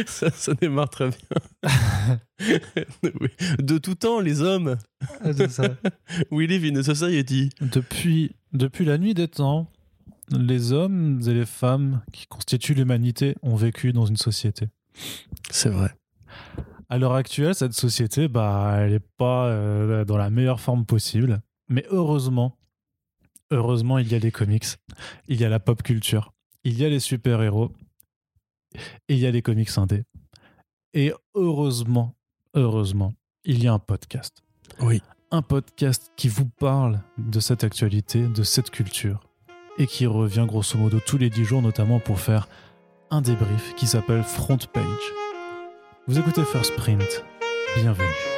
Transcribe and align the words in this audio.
ça, 0.06 0.30
ça 0.30 0.54
démarre 0.54 0.90
très 0.90 1.08
bien. 1.10 2.20
de 3.58 3.78
tout 3.78 3.94
temps, 3.94 4.20
les 4.20 4.42
hommes. 4.42 4.76
We 6.30 6.48
live 6.48 6.64
in 6.64 6.76
a 6.76 6.82
society. 6.82 7.50
Depuis, 7.60 8.32
depuis 8.52 8.84
la 8.84 8.98
nuit 8.98 9.14
des 9.14 9.28
temps, 9.28 9.70
les 10.30 10.72
hommes 10.72 11.20
et 11.26 11.34
les 11.34 11.46
femmes 11.46 12.02
qui 12.12 12.26
constituent 12.26 12.74
l'humanité 12.74 13.34
ont 13.42 13.56
vécu 13.56 13.92
dans 13.92 14.06
une 14.06 14.16
société. 14.16 14.68
C'est 15.50 15.70
vrai. 15.70 15.94
À 16.88 16.98
l'heure 16.98 17.14
actuelle, 17.14 17.54
cette 17.54 17.72
société, 17.72 18.28
bah, 18.28 18.74
elle 18.78 18.92
n'est 18.92 19.00
pas 19.00 19.46
euh, 19.46 20.04
dans 20.04 20.16
la 20.16 20.30
meilleure 20.30 20.60
forme 20.60 20.84
possible. 20.84 21.40
Mais 21.68 21.84
heureusement, 21.90 22.58
heureusement, 23.50 23.98
il 23.98 24.10
y 24.10 24.14
a 24.14 24.18
les 24.18 24.32
comics, 24.32 24.66
il 25.28 25.40
y 25.40 25.44
a 25.44 25.48
la 25.48 25.60
pop 25.60 25.82
culture, 25.82 26.32
il 26.64 26.78
y 26.78 26.84
a 26.84 26.88
les 26.88 26.98
super-héros, 26.98 27.72
et 29.08 29.14
il 29.14 29.18
y 29.18 29.26
a 29.26 29.30
les 29.30 29.42
comics 29.42 29.76
indés. 29.76 30.04
Et 30.94 31.12
heureusement, 31.34 32.16
heureusement, 32.54 33.14
il 33.44 33.62
y 33.62 33.68
a 33.68 33.72
un 33.72 33.78
podcast. 33.78 34.42
Oui. 34.80 35.02
Un 35.30 35.42
podcast 35.42 36.10
qui 36.16 36.28
vous 36.28 36.46
parle 36.46 37.00
de 37.18 37.40
cette 37.40 37.62
actualité, 37.62 38.26
de 38.26 38.42
cette 38.42 38.70
culture, 38.70 39.20
et 39.78 39.86
qui 39.86 40.06
revient 40.06 40.44
grosso 40.46 40.76
modo 40.76 40.98
tous 41.04 41.18
les 41.18 41.30
10 41.30 41.44
jours, 41.44 41.62
notamment 41.62 42.00
pour 42.00 42.20
faire 42.20 42.48
un 43.10 43.22
débrief 43.22 43.74
qui 43.76 43.86
s'appelle 43.86 44.22
Front 44.22 44.58
Page. 44.72 44.84
Vous 46.06 46.18
écoutez 46.18 46.44
First 46.44 46.74
Print, 46.76 47.24
bienvenue. 47.76 48.29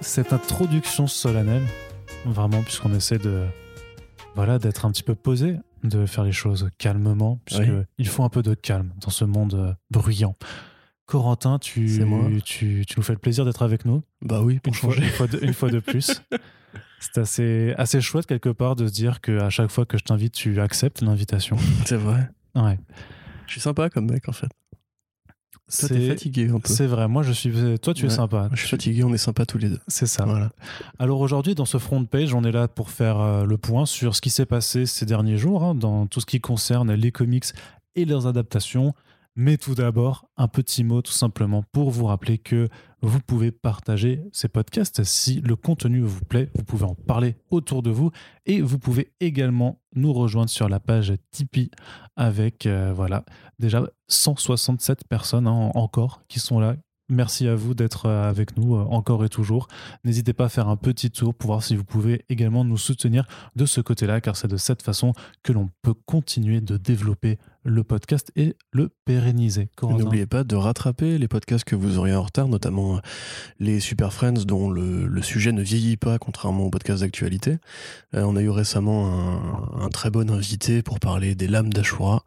Cette 0.00 0.32
introduction 0.32 1.06
solennelle, 1.06 1.66
vraiment, 2.24 2.62
puisqu'on 2.62 2.94
essaie 2.94 3.18
de 3.18 3.46
voilà 4.34 4.58
d'être 4.58 4.84
un 4.84 4.90
petit 4.90 5.02
peu 5.02 5.14
posé, 5.14 5.56
de 5.82 6.06
faire 6.06 6.24
les 6.24 6.32
choses 6.32 6.70
calmement, 6.78 7.40
puisqu'il 7.44 7.86
il 7.98 8.08
faut 8.08 8.24
un 8.24 8.28
peu 8.28 8.42
de 8.42 8.54
calme 8.54 8.90
dans 9.00 9.10
ce 9.10 9.24
monde 9.24 9.54
euh, 9.54 9.72
bruyant. 9.90 10.36
Corentin, 11.06 11.58
tu, 11.58 11.86
tu, 12.44 12.84
tu, 12.86 12.94
nous 12.96 13.02
fais 13.02 13.12
le 13.12 13.18
plaisir 13.18 13.44
d'être 13.44 13.62
avec 13.62 13.84
nous. 13.84 14.02
Bah 14.22 14.40
oui, 14.42 14.58
pour 14.58 14.72
une 14.72 14.78
changer. 14.78 15.02
Fois, 15.02 15.26
une, 15.42 15.52
fois 15.52 15.68
de, 15.68 15.78
plus. 15.78 16.22
C'est 16.98 17.18
assez, 17.18 17.74
assez 17.76 18.00
chouette 18.00 18.24
quelque 18.24 18.48
part 18.48 18.74
de 18.74 18.86
se 18.86 18.92
dire 18.92 19.20
qu'à 19.20 19.50
chaque 19.50 19.70
fois 19.70 19.84
que 19.84 19.98
je 19.98 20.04
t'invite, 20.04 20.32
tu 20.32 20.60
acceptes 20.60 21.02
l'invitation. 21.02 21.58
C'est 21.84 21.96
vrai. 21.96 22.30
Ouais. 22.54 22.78
Je 23.46 23.52
suis 23.52 23.60
sympa 23.60 23.90
comme 23.90 24.10
mec 24.10 24.28
en 24.28 24.32
fait. 24.32 24.48
Toi, 25.78 25.88
t'es 25.88 26.08
fatigué 26.08 26.50
un 26.50 26.60
peu. 26.60 26.72
C'est 26.72 26.86
vrai. 26.86 27.08
Moi, 27.08 27.22
je 27.22 27.32
suis. 27.32 27.52
Toi, 27.80 27.94
tu 27.94 28.06
es 28.06 28.10
sympa. 28.10 28.50
je 28.52 28.60
suis 28.60 28.68
fatigué. 28.68 29.02
On 29.02 29.14
est 29.14 29.18
sympa 29.18 29.46
tous 29.46 29.58
les 29.58 29.70
deux. 29.70 29.80
C'est 29.88 30.06
ça. 30.06 30.24
Voilà. 30.24 30.50
Alors 30.98 31.20
aujourd'hui, 31.20 31.54
dans 31.54 31.64
ce 31.64 31.78
front 31.78 32.04
page, 32.04 32.34
on 32.34 32.44
est 32.44 32.52
là 32.52 32.68
pour 32.68 32.90
faire 32.90 33.20
euh, 33.20 33.44
le 33.44 33.56
point 33.56 33.86
sur 33.86 34.14
ce 34.14 34.20
qui 34.20 34.30
s'est 34.30 34.46
passé 34.46 34.84
ces 34.84 35.06
derniers 35.06 35.38
jours 35.38 35.64
hein, 35.64 35.74
dans 35.74 36.06
tout 36.06 36.20
ce 36.20 36.26
qui 36.26 36.40
concerne 36.40 36.92
les 36.92 37.12
comics 37.12 37.46
et 37.96 38.04
leurs 38.04 38.26
adaptations. 38.26 38.94
Mais 39.36 39.56
tout 39.56 39.74
d'abord, 39.74 40.28
un 40.36 40.46
petit 40.46 40.84
mot 40.84 41.02
tout 41.02 41.12
simplement 41.12 41.64
pour 41.72 41.90
vous 41.90 42.06
rappeler 42.06 42.38
que 42.38 42.68
vous 43.02 43.18
pouvez 43.18 43.50
partager 43.50 44.22
ces 44.32 44.46
podcasts 44.46 45.02
si 45.02 45.40
le 45.40 45.56
contenu 45.56 46.00
vous 46.02 46.24
plaît. 46.24 46.50
Vous 46.54 46.62
pouvez 46.62 46.84
en 46.84 46.94
parler 46.94 47.36
autour 47.50 47.82
de 47.82 47.90
vous 47.90 48.12
et 48.46 48.60
vous 48.60 48.78
pouvez 48.78 49.12
également 49.18 49.80
nous 49.96 50.12
rejoindre 50.12 50.50
sur 50.50 50.68
la 50.68 50.78
page 50.78 51.12
Tipeee 51.32 51.72
avec 52.14 52.66
euh, 52.66 52.92
voilà 52.94 53.24
déjà 53.58 53.82
167 54.06 55.08
personnes 55.08 55.48
hein, 55.48 55.72
encore 55.74 56.22
qui 56.28 56.38
sont 56.38 56.60
là. 56.60 56.76
Merci 57.10 57.48
à 57.48 57.54
vous 57.54 57.74
d'être 57.74 58.06
euh, 58.06 58.30
avec 58.30 58.56
nous 58.56 58.76
euh, 58.76 58.84
encore 58.84 59.24
et 59.24 59.28
toujours. 59.28 59.68
N'hésitez 60.04 60.32
pas 60.32 60.46
à 60.46 60.48
faire 60.48 60.68
un 60.68 60.76
petit 60.76 61.10
tour 61.10 61.34
pour 61.34 61.48
voir 61.48 61.62
si 61.62 61.76
vous 61.76 61.84
pouvez 61.84 62.24
également 62.30 62.64
nous 62.64 62.78
soutenir 62.78 63.26
de 63.56 63.66
ce 63.66 63.82
côté-là, 63.82 64.22
car 64.22 64.36
c'est 64.36 64.48
de 64.48 64.56
cette 64.56 64.82
façon 64.82 65.12
que 65.42 65.52
l'on 65.52 65.68
peut 65.82 65.92
continuer 65.92 66.62
de 66.62 66.78
développer 66.78 67.38
le 67.64 67.82
podcast 67.82 68.30
et 68.36 68.56
le 68.72 68.90
pérenniser. 69.04 69.68
N'oubliez 69.82 70.26
pas 70.26 70.44
de 70.44 70.54
rattraper 70.54 71.18
les 71.18 71.28
podcasts 71.28 71.64
que 71.64 71.74
vous 71.74 71.98
auriez 71.98 72.14
en 72.14 72.22
retard, 72.22 72.48
notamment 72.48 72.96
euh, 72.96 73.00
les 73.58 73.80
Super 73.80 74.12
Friends 74.12 74.44
dont 74.46 74.70
le, 74.70 75.06
le 75.06 75.22
sujet 75.22 75.52
ne 75.52 75.62
vieillit 75.62 75.96
pas, 75.96 76.18
contrairement 76.18 76.64
aux 76.64 76.70
podcasts 76.70 77.00
d'actualité. 77.00 77.56
Euh, 78.14 78.22
on 78.22 78.36
a 78.36 78.42
eu 78.42 78.50
récemment 78.50 79.06
un, 79.06 79.84
un, 79.84 79.88
très 79.88 80.10
bon 80.10 80.30
invité 80.30 80.82
pour 80.82 81.00
parler 81.00 81.34
des 81.34 81.46
lames 81.46 81.72
d'Ashura. 81.72 82.24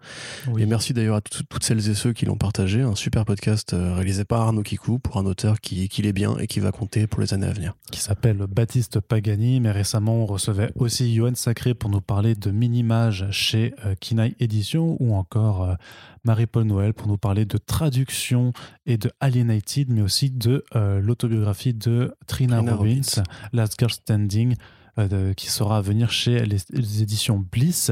Et 0.58 0.66
merci 0.66 0.94
d'ailleurs 0.94 1.18
à 1.18 1.22
toutes 1.22 1.64
celles 1.64 1.90
et 1.90 1.94
ceux 1.94 2.14
qui 2.14 2.26
l'ont 2.26 2.38
partagé. 2.38 2.82
Un 2.82 2.96
super 2.96 3.24
podcast 3.26 3.74
euh, 3.74 3.94
réalisé 3.94 4.26
par 4.26 4.42
Arnaud 4.42 4.64
Kikou 4.64 4.98
pour 4.98 5.18
un 5.18 5.26
auteur 5.26 5.62
qui, 5.62 5.88
qui 5.88 6.02
l'est 6.02 6.14
bien 6.14 6.38
et 6.38 6.48
qui 6.48 6.60
va 6.60 6.72
compter 6.72 7.06
pour 7.06 7.22
les 7.22 7.34
années 7.34 7.48
à 7.48 7.54
venir. 7.54 7.76
Qui 7.92 8.00
s'appelle 8.00 8.38
Baptiste 8.50 9.00
Pagani, 9.00 9.60
mais 9.60 9.72
récemment 9.72 10.16
on 10.16 10.26
recevait 10.26 10.72
aussi 10.76 11.14
Johan 11.14 11.36
Sacré 11.36 11.76
pour 11.76 11.90
nous 11.90 12.02
parler 12.02 12.34
de 12.34 12.50
Minimage 12.50 13.28
chez 13.32 13.74
Kinaï 14.00 14.36
Édition 14.40 14.98
ou 15.00 15.16
encore 15.16 15.27
euh, 15.36 15.76
Marie-Paul 16.24 16.64
Noël 16.64 16.94
pour 16.94 17.08
nous 17.08 17.18
parler 17.18 17.46
de 17.46 17.58
traduction 17.58 18.54
et 18.86 18.98
de 18.98 19.12
Alienated, 19.20 19.92
mais 19.92 20.02
aussi 20.02 20.30
de 20.30 20.64
euh, 20.76 21.00
l'autobiographie 21.00 21.74
de 21.74 22.14
Trina, 22.28 22.60
Robbins, 22.60 23.24
Last 23.54 23.76
Girl 23.80 23.92
Standing, 23.92 24.56
euh, 25.00 25.34
qui 25.34 25.48
sera 25.48 25.78
à 25.78 25.82
venir 25.82 26.12
chez 26.12 26.44
les, 26.46 27.02
éditions 27.04 27.38
Bliss. 27.38 27.92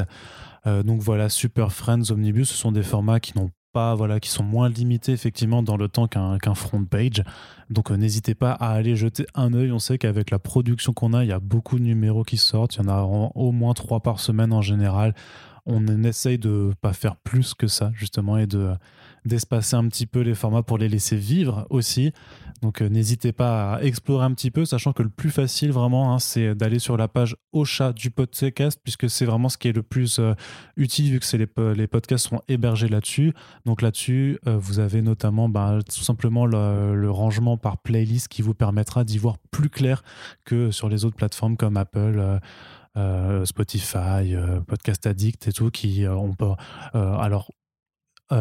Euh, 0.66 0.82
donc 0.82 1.02
voilà, 1.02 1.30
Super 1.30 1.72
Friends 1.72 2.10
Omnibus, 2.10 2.50
ce 2.50 2.56
sont 2.56 2.72
des 2.72 2.82
formats 2.82 3.20
qui 3.20 3.38
n'ont 3.38 3.52
pas, 3.74 3.94
voilà, 3.94 4.20
qui 4.20 4.30
sont 4.30 4.44
moins 4.44 4.70
limités 4.70 5.12
effectivement 5.12 5.62
dans 5.62 5.78
le 5.78 5.88
temps 5.88 6.08
qu'un 6.08 6.56
front 6.56 6.84
page. 6.84 7.24
Donc 7.70 7.92
n'hésitez 7.92 8.34
pas 8.34 8.54
à 8.54 8.70
aller 8.70 8.96
jeter 8.96 9.28
un 9.36 9.54
œil. 9.54 9.72
On 9.72 9.78
sait 9.78 10.00
qu'avec 10.00 10.32
la 10.32 10.40
production 10.40 10.94
qu'on 10.94 11.14
a, 11.14 11.24
il 11.24 11.30
y 11.30 11.34
a 11.34 11.40
beaucoup 11.40 11.78
de 11.78 11.84
numéros 11.84 12.24
qui 12.24 12.38
sortent. 12.38 12.78
Il 12.78 12.84
y 12.84 12.86
en 12.86 12.90
a 12.90 13.04
au 13.04 13.52
moins 13.52 13.76
trois 13.76 14.00
par 14.00 14.20
semaine 14.20 14.52
en 14.52 14.62
général 14.62 15.14
on 15.66 15.86
essaye 16.04 16.38
de 16.38 16.74
pas 16.82 16.94
faire 16.94 17.16
plus 17.16 17.54
que 17.54 17.68
ça 17.68 17.92
justement 17.96 18.38
et 18.38 18.48
de 18.48 18.74
d'espacer 19.26 19.76
un 19.76 19.88
petit 19.88 20.06
peu 20.06 20.22
les 20.22 20.36
formats 20.36 20.64
pour 20.64 20.78
les 20.78 20.88
laisser 20.88 21.16
vivre 21.16 21.66
aussi. 21.70 22.14
Donc 22.62 22.82
euh, 22.82 22.90
n'hésitez 22.90 23.32
pas 23.32 23.74
à 23.74 23.82
explorer 23.82 24.26
un 24.26 24.34
petit 24.34 24.52
peu, 24.52 24.66
sachant 24.66 24.94
que 24.94 25.04
le 25.04 25.10
plus 25.10 25.30
facile 25.30 25.72
vraiment, 25.72 26.14
hein, 26.14 26.20
c'est 26.20 26.56
d'aller 26.56 26.80
sur 26.80 26.96
la 26.96 27.08
page 27.08 27.36
Ocha 27.52 27.92
du 27.92 28.12
podcast, 28.12 28.80
puisque 28.84 29.10
c'est 29.10 29.26
vraiment 29.26 29.50
ce 29.50 29.58
qui 29.58 29.68
est 29.68 29.74
le 29.74 29.84
plus 29.84 30.20
euh, 30.20 30.34
utile, 30.78 31.12
vu 31.12 31.20
que 31.20 31.74
les, 31.74 31.88
podcasts 31.88 32.30
sont 32.30 32.42
hébergés 32.48 32.88
là-dessus. 32.88 33.34
Donc 33.66 33.82
là-dessus, 33.82 34.40
euh, 34.48 34.58
vous 34.58 34.80
avez 34.80 35.02
notamment 35.02 35.50
bah, 35.50 35.80
tout 35.88 36.04
simplement 36.04 36.46
le, 36.46 36.96
le, 36.96 37.12
rangement 37.12 37.58
par 37.58 37.78
playlist 37.78 38.28
qui 38.28 38.42
vous 38.42 38.54
permettra 38.54 39.04
d'y 39.04 39.18
voir 39.18 39.38
plus 39.52 39.70
clair 39.70 40.04
que 40.44 40.72
sur 40.72 40.90
les 40.90 41.06
autres 41.06 41.18
plateformes 41.18 41.58
comme 41.58 41.78
Apple. 41.78 42.40
Euh, 42.98 43.44
Spotify, 43.46 44.36
euh, 44.36 44.62
Podcast 44.62 45.06
Addict 45.06 45.50
et 45.50 45.52
tout, 45.52 45.70
qui 45.70 46.06
euh, 46.06 46.16
ont 46.16 46.34
pas. 46.34 46.56
alors, 46.94 47.52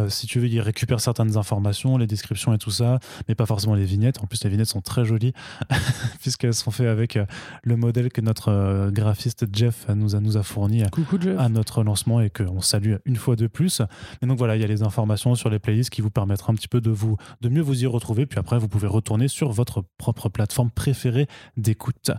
si 0.09 0.27
tu 0.27 0.41
veux, 0.41 0.49
ils 0.49 0.61
récupèrent 0.61 1.01
certaines 1.01 1.37
informations, 1.37 1.99
les 1.99 2.07
descriptions 2.07 2.55
et 2.55 2.59
tout 2.59 2.71
ça, 2.71 3.01
mais 3.29 3.35
pas 3.35 3.45
forcément 3.45 3.75
les 3.75 3.85
vignettes. 3.85 4.23
En 4.23 4.27
plus, 4.27 4.43
les 4.43 4.49
vignettes 4.49 4.69
sont 4.69 4.81
très 4.81 5.05
jolies, 5.05 5.35
puisqu'elles 6.21 6.55
sont 6.55 6.71
faites 6.71 6.87
avec 6.87 7.19
le 7.63 7.77
modèle 7.77 8.11
que 8.11 8.23
notre 8.23 8.91
graphiste 8.91 9.45
Jeff 9.53 9.87
nous 9.95 10.17
a, 10.17 10.21
nous 10.21 10.39
a 10.39 10.43
fourni 10.43 10.85
à 10.85 11.49
notre 11.51 11.83
lancement 11.83 12.23
et 12.23 12.31
qu'on 12.31 12.63
salue 12.63 12.95
une 13.05 13.17
fois 13.17 13.37
de 13.37 13.47
plus. 13.47 13.83
Mais 14.23 14.29
donc 14.29 14.39
voilà, 14.39 14.57
il 14.57 14.63
y 14.63 14.65
a 14.65 14.69
les 14.69 14.83
informations 14.83 15.35
sur 15.35 15.51
les 15.51 15.59
playlists 15.59 15.91
qui 15.91 16.01
vous 16.01 16.11
permettront 16.11 16.55
un 16.55 16.57
petit 16.57 16.69
peu 16.69 16.81
de, 16.81 16.91
vous, 16.91 17.19
de 17.43 17.51
mieux 17.51 17.63
vous 17.63 17.83
y 17.83 17.87
retrouver. 17.87 18.25
Puis 18.25 18.39
après, 18.39 18.59
vous 18.59 18.69
pouvez 18.69 18.89
retourner 18.89 19.29
sur 19.29 19.53
votre 19.53 19.85
propre 19.99 20.31
plateforme 20.31 20.71
préférée 20.71 21.27
d'écoute. 21.59 22.11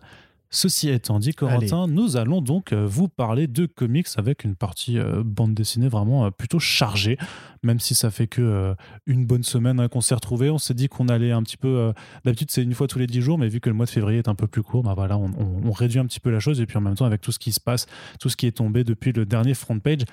Ceci 0.55 0.87
étant 0.87 1.19
dit, 1.19 1.33
Corentin, 1.33 1.85
nous 1.85 2.15
allons 2.15 2.39
donc 2.39 2.71
euh, 2.71 2.85
vous 2.87 3.09
parler 3.09 3.45
de 3.45 3.65
comics 3.65 4.07
avec 4.15 4.45
une 4.45 4.55
partie 4.55 4.97
euh, 4.97 5.21
bande 5.21 5.53
dessinée 5.53 5.89
vraiment 5.89 6.27
euh, 6.27 6.29
plutôt 6.29 6.59
chargée, 6.59 7.17
même 7.61 7.81
si 7.81 7.93
ça 7.93 8.09
fait 8.09 8.27
que 8.27 8.73
une 9.05 9.25
bonne 9.25 9.43
semaine 9.43 9.81
hein, 9.81 9.89
qu'on 9.89 9.99
s'est 9.99 10.15
retrouvé. 10.15 10.49
On 10.49 10.57
s'est 10.57 10.73
dit 10.73 10.87
qu'on 10.87 11.09
allait 11.09 11.33
un 11.33 11.43
petit 11.43 11.57
peu. 11.57 11.91
D'habitude, 12.23 12.51
c'est 12.51 12.63
une 12.63 12.73
fois 12.73 12.87
tous 12.87 12.99
les 12.99 13.07
dix 13.07 13.21
jours, 13.21 13.37
mais 13.37 13.49
vu 13.49 13.59
que 13.59 13.69
le 13.69 13.75
mois 13.75 13.85
de 13.85 13.91
février 13.91 14.19
est 14.19 14.29
un 14.29 14.35
peu 14.35 14.47
plus 14.47 14.63
court, 14.63 14.81
bah 14.81 14.93
voilà, 14.95 15.17
on, 15.17 15.29
on, 15.37 15.71
réduit 15.73 15.99
un 15.99 16.05
petit 16.05 16.21
peu 16.21 16.29
la 16.29 16.39
chose. 16.39 16.61
Et 16.61 16.65
puis 16.65 16.77
en 16.77 16.81
même 16.81 16.95
temps, 16.95 17.05
avec 17.05 17.19
tout 17.19 17.33
ce 17.33 17.39
qui 17.39 17.51
se 17.51 17.59
passe, 17.59 17.85
tout 18.21 18.29
ce 18.29 18.37
qui 18.37 18.47
est 18.47 18.55
tombé 18.55 18.85
depuis 18.85 19.11
le 19.11 19.25
dernier 19.25 19.55
front 19.55 19.79
page, 19.79 20.05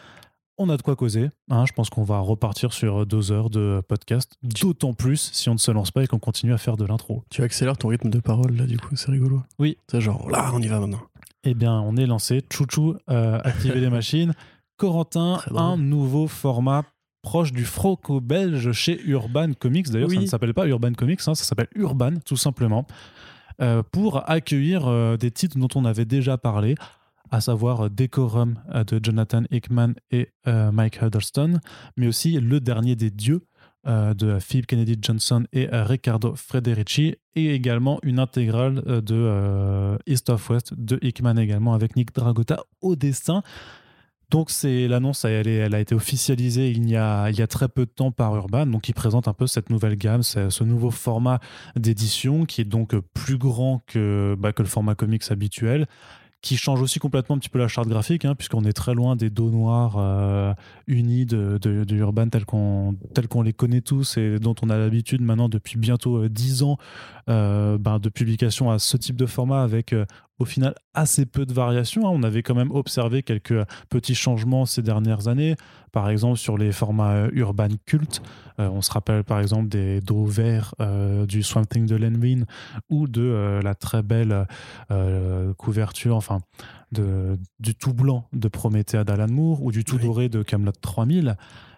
on 0.63 0.69
a 0.69 0.77
de 0.77 0.83
quoi 0.83 0.97
causer. 0.97 1.31
Hein. 1.51 1.65
je 1.67 1.73
pense 1.73 1.91
qu'on 1.91 2.05
va 2.05 2.19
repartir 2.19 2.73
sur 2.73 3.07
deux 3.07 3.33
heures 3.33 3.51
de 3.51 3.83
podcast. 3.87 4.33
D'autant 4.43 4.95
plus 4.95 5.31
si 5.33 5.49
on 5.49 5.55
ne 5.55 5.59
se 5.59 5.71
lance 5.71 5.91
pas 5.91 6.05
et 6.05 6.07
qu'on 6.07 6.19
continue 6.19 6.53
à 6.53 6.59
faire 6.59 6.77
de 6.77 6.85
l'intro. 6.85 7.25
Tu 7.31 7.43
accélères 7.43 7.77
ton 7.77 7.89
rythme 7.89 8.11
de 8.11 8.21
parole 8.21 8.57
là, 8.57 8.67
du 8.67 8.79
coup, 8.79 8.97
c'est 8.97 9.11
rigolo. 9.11 9.43
Oui. 9.59 9.77
C'est 9.91 10.01
genre, 10.01 10.31
là, 10.31 10.51
on 10.55 10.61
y 10.61 10.69
va 10.69 10.81
maintenant. 10.81 11.01
Eh 11.45 11.55
bien, 11.55 11.81
on 11.81 11.97
est 11.97 12.07
lancé. 12.07 12.43
Chouchou, 12.53 12.97
euh, 13.11 13.41
activer 13.43 13.81
les 13.81 13.91
machines. 13.91 14.33
Corentin, 14.77 15.41
un 15.55 15.77
nouveau 15.77 16.27
format 16.27 16.85
proche 17.23 17.53
du 17.53 17.65
franco-belge 17.65 18.73
chez 18.73 19.01
Urban 19.05 19.53
Comics. 19.59 19.91
D'ailleurs, 19.91 20.11
ça 20.11 20.21
ne 20.21 20.27
s'appelle 20.27 20.55
pas 20.55 20.67
Urban 20.67 20.93
Comics, 20.93 21.21
hein, 21.27 21.35
ça 21.35 21.45
s'appelle 21.45 21.69
Urban, 21.75 22.15
tout 22.25 22.37
simplement. 22.37 22.87
Euh, 23.61 23.83
pour 23.83 24.29
accueillir 24.29 24.89
euh, 24.89 25.17
des 25.17 25.31
titres 25.31 25.59
dont 25.59 25.69
on 25.75 25.85
avait 25.85 26.05
déjà 26.05 26.37
parlé 26.39 26.75
à 27.33 27.41
savoir 27.41 27.91
Decorum 27.91 28.55
de 28.87 29.01
Jonathan 29.03 29.43
Hickman 29.51 29.95
et 30.13 30.29
Mike 30.47 31.01
Huddleston, 31.03 31.59
mais 31.97 32.07
aussi 32.07 32.39
Le 32.39 32.61
Dernier 32.61 32.95
des 32.95 33.11
Dieux 33.11 33.41
de 33.85 34.39
Philip 34.39 34.67
Kennedy 34.67 34.97
Johnson 35.01 35.45
et 35.53 35.67
Riccardo 35.73 36.35
Frederici, 36.37 37.17
et 37.35 37.55
également 37.55 37.99
une 38.03 38.21
intégrale 38.21 38.83
de 39.03 39.99
East 40.07 40.29
of 40.31 40.49
West 40.51 40.75
de 40.77 40.99
Hickman 41.03 41.39
également 41.39 41.73
avec 41.73 41.97
Nick 41.97 42.15
Dragota 42.15 42.61
au 42.83 42.95
dessin. 42.95 43.43
Donc 44.33 44.51
c'est 44.51 44.89
l'annonce, 44.89 45.27
elle, 45.27 45.75
a 45.75 45.81
été 45.81 45.95
officialisée 45.95 46.71
il 46.71 46.89
y 46.89 46.97
a, 46.97 47.29
il 47.29 47.39
y 47.39 47.43
a 47.43 47.47
très 47.47 47.69
peu 47.69 47.85
de 47.85 47.91
temps 47.91 48.13
par 48.13 48.35
Urban, 48.35 48.67
donc 48.67 48.89
il 48.89 48.95
présente 48.95 49.29
un 49.29 49.35
peu 49.35 49.47
cette 49.47 49.69
nouvelle 49.69 49.97
gamme, 49.97 50.23
ce 50.23 50.65
nouveau 50.65 50.91
format 50.91 51.39
d'édition 51.77 52.47
qui 52.47 52.63
est 52.63 52.65
donc 52.65 52.97
plus 53.13 53.37
grand 53.37 53.83
que, 53.87 54.35
bah, 54.39 54.53
que 54.53 54.63
le 54.63 54.69
format 54.69 54.95
comics 54.95 55.31
habituel 55.31 55.87
qui 56.43 56.57
change 56.57 56.83
aussi 56.83 56.99
complètement 56.99 57.37
un 57.37 57.39
petit 57.39 57.49
peu 57.49 57.61
la 57.61 57.69
charte 57.69 57.89
graphique, 57.89 58.25
hein, 58.25 58.35
puisqu'on 58.35 58.65
est 58.65 58.73
très 58.73 58.95
loin 58.95 59.15
des 59.15 59.31
dos 59.31 59.51
noirs 59.51 59.95
euh, 59.97 60.53
unis 60.89 61.25
de, 61.25 61.57
de, 61.59 61.97
Urban 61.97 62.29
tels 62.29 62.45
qu'on 62.45 62.97
qu'on 63.31 63.43
les 63.43 63.53
connaît 63.53 63.81
tous 63.81 64.17
et 64.17 64.41
dont 64.41 64.55
on 64.63 64.69
a 64.69 64.77
l'habitude 64.77 65.23
maintenant 65.23 65.49
depuis 65.49 65.79
bientôt 65.79 66.29
10 66.29 66.63
euh, 66.63 66.67
ans 66.67 66.79
euh, 67.31 67.79
ben, 67.79 68.01
de 68.01 68.09
publication 68.09 68.71
à 68.71 68.81
ce 68.81 68.97
type 68.97 69.17
de 69.17 69.27
format 69.27 69.63
avec 69.63 69.95
au 70.39 70.45
final 70.45 70.75
assez 70.95 71.27
peu 71.27 71.47
de 71.47 71.53
variations. 71.53 72.07
Hein. 72.07 72.11
On 72.13 72.23
avait 72.23 72.43
quand 72.43 72.55
même 72.55 72.71
observé 72.71 73.23
quelques 73.23 73.65
petits 73.89 74.15
changements 74.15 74.67
ces 74.67 74.83
dernières 74.83 75.29
années, 75.29 75.57
par 75.93 76.09
exemple 76.11 76.39
sur 76.39 76.59
les 76.59 76.73
formats 76.73 77.29
urban 77.33 77.69
cultes. 77.87 78.23
Euh, 78.59 78.69
on 78.69 78.83
se 78.83 78.91
rappelle 78.91 79.25
par 79.25 79.41
exemple 79.41 79.69
des 79.69 80.01
dos 80.01 80.25
verts 80.25 80.75
euh, 80.81 81.27
du 81.27 81.43
Swamp 81.43 81.65
Thing 81.65 81.87
de 81.87 81.97
Len 81.97 82.47
ou 82.91 83.07
de 83.09 83.23
euh, 83.23 83.63
la 83.63 83.75
très 83.75 84.03
belle 84.03 84.47
couverture, 85.57 86.17
enfin 86.17 86.41
de, 86.93 87.39
du 87.59 87.75
tout 87.75 87.95
blanc 87.95 88.29
de 88.33 88.49
Promethea 88.49 89.05
d'Alan 89.05 89.29
Moore 89.29 89.63
ou 89.63 89.73
du 89.73 89.85
tout 89.85 89.99
doré 89.99 90.29
de 90.29 90.43
Camelot 90.43 90.73
3000. 90.73 91.37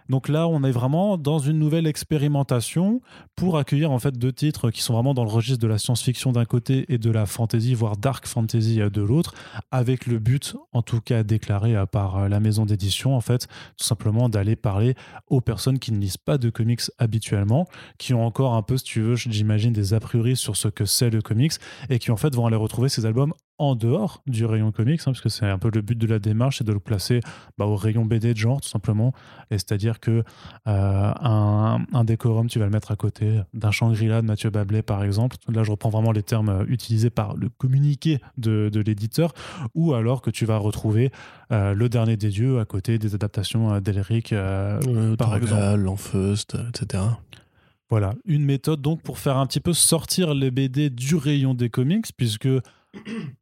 Donc 0.09 0.29
là, 0.29 0.47
on 0.47 0.63
est 0.63 0.71
vraiment 0.71 1.17
dans 1.17 1.39
une 1.39 1.57
nouvelle 1.57 1.87
expérimentation 1.87 3.01
pour 3.35 3.57
accueillir 3.57 3.91
en 3.91 3.99
fait 3.99 4.17
deux 4.17 4.31
titres 4.31 4.69
qui 4.69 4.81
sont 4.81 4.93
vraiment 4.93 5.13
dans 5.13 5.23
le 5.23 5.29
registre 5.29 5.61
de 5.61 5.67
la 5.67 5.77
science-fiction 5.77 6.31
d'un 6.31 6.45
côté 6.45 6.85
et 6.89 6.97
de 6.97 7.09
la 7.09 7.25
fantasy, 7.25 7.73
voire 7.73 7.97
dark 7.97 8.27
fantasy 8.27 8.81
euh, 8.81 8.89
de 8.89 9.01
l'autre, 9.01 9.33
avec 9.71 10.05
le 10.05 10.19
but, 10.19 10.55
en 10.73 10.81
tout 10.81 11.01
cas 11.01 11.23
déclaré 11.23 11.75
euh, 11.75 11.85
par 11.85 12.17
euh, 12.17 12.27
la 12.27 12.39
maison 12.39 12.65
d'édition, 12.65 13.15
en 13.15 13.21
fait, 13.21 13.47
tout 13.77 13.85
simplement 13.85 14.29
d'aller 14.29 14.55
parler 14.55 14.95
aux 15.27 15.41
personnes 15.41 15.79
qui 15.79 15.91
ne 15.91 15.99
lisent 15.99 16.17
pas 16.17 16.37
de 16.37 16.49
comics 16.49 16.81
habituellement, 16.99 17.67
qui 17.97 18.13
ont 18.13 18.25
encore 18.25 18.53
un 18.53 18.61
peu, 18.61 18.77
si 18.77 18.83
tu 18.83 19.01
veux, 19.01 19.15
j'imagine, 19.15 19.73
des 19.73 19.93
a 19.93 19.99
priori 19.99 20.35
sur 20.35 20.55
ce 20.55 20.67
que 20.67 20.85
c'est 20.85 21.09
le 21.09 21.21
comics 21.21 21.53
et 21.89 21.99
qui 21.99 22.11
en 22.11 22.17
fait 22.17 22.33
vont 22.35 22.45
aller 22.45 22.55
retrouver 22.55 22.89
ces 22.89 23.05
albums 23.05 23.33
en 23.57 23.75
dehors 23.75 24.21
du 24.27 24.45
rayon 24.45 24.71
comics, 24.71 24.99
hein, 25.01 25.11
parce 25.11 25.21
que 25.21 25.29
c'est 25.29 25.45
un 25.45 25.57
peu 25.57 25.71
le 25.73 25.81
but 25.81 25.97
de 25.97 26.07
la 26.07 26.19
démarche, 26.19 26.57
c'est 26.57 26.63
de 26.63 26.73
le 26.73 26.79
placer 26.79 27.21
bah, 27.57 27.65
au 27.65 27.75
rayon 27.75 28.05
BD 28.05 28.33
de 28.33 28.37
genre, 28.37 28.59
tout 28.59 28.69
simplement. 28.69 29.13
Et 29.51 29.55
c'est-à-dire 29.55 29.99
que 29.99 30.23
euh, 30.67 31.13
un, 31.21 32.03
décorum, 32.03 32.47
tu 32.47 32.59
vas 32.59 32.65
le 32.65 32.71
mettre 32.71 32.91
à 32.91 32.95
côté 32.95 33.41
d'un 33.53 33.71
Shangri-La 33.71 34.21
de 34.21 34.27
Mathieu 34.27 34.49
Bablé, 34.49 34.81
par 34.81 35.03
exemple. 35.03 35.37
Là, 35.47 35.63
je 35.63 35.71
reprends 35.71 35.89
vraiment 35.89 36.11
les 36.11 36.23
termes 36.23 36.49
euh, 36.49 36.65
utilisés 36.67 37.09
par 37.09 37.35
le 37.35 37.49
communiqué 37.49 38.19
de, 38.37 38.69
l'éditeur, 38.85 39.33
ou 39.73 39.93
alors 39.93 40.21
que 40.21 40.29
tu 40.29 40.45
vas 40.45 40.57
retrouver 40.57 41.11
euh, 41.51 41.73
Le 41.73 41.89
Dernier 41.89 42.17
des 42.17 42.29
Dieux 42.29 42.59
à 42.59 42.65
côté 42.65 42.99
des 42.99 43.15
adaptations 43.15 43.79
d'Elric, 43.79 44.33
par 45.17 45.35
exemple. 45.35 45.75
L'Enfeust, 45.77 46.57
etc. 46.69 47.03
Voilà, 47.89 48.15
une 48.25 48.43
méthode 48.43 48.81
donc 48.81 49.03
pour 49.03 49.19
faire 49.19 49.37
un 49.37 49.45
petit 49.45 49.59
peu 49.59 49.71
sortir 49.71 50.33
les 50.33 50.49
BD 50.49 50.89
du 50.89 51.15
rayon 51.15 51.53
des 51.53 51.69
comics, 51.69 52.07
puisque 52.17 52.49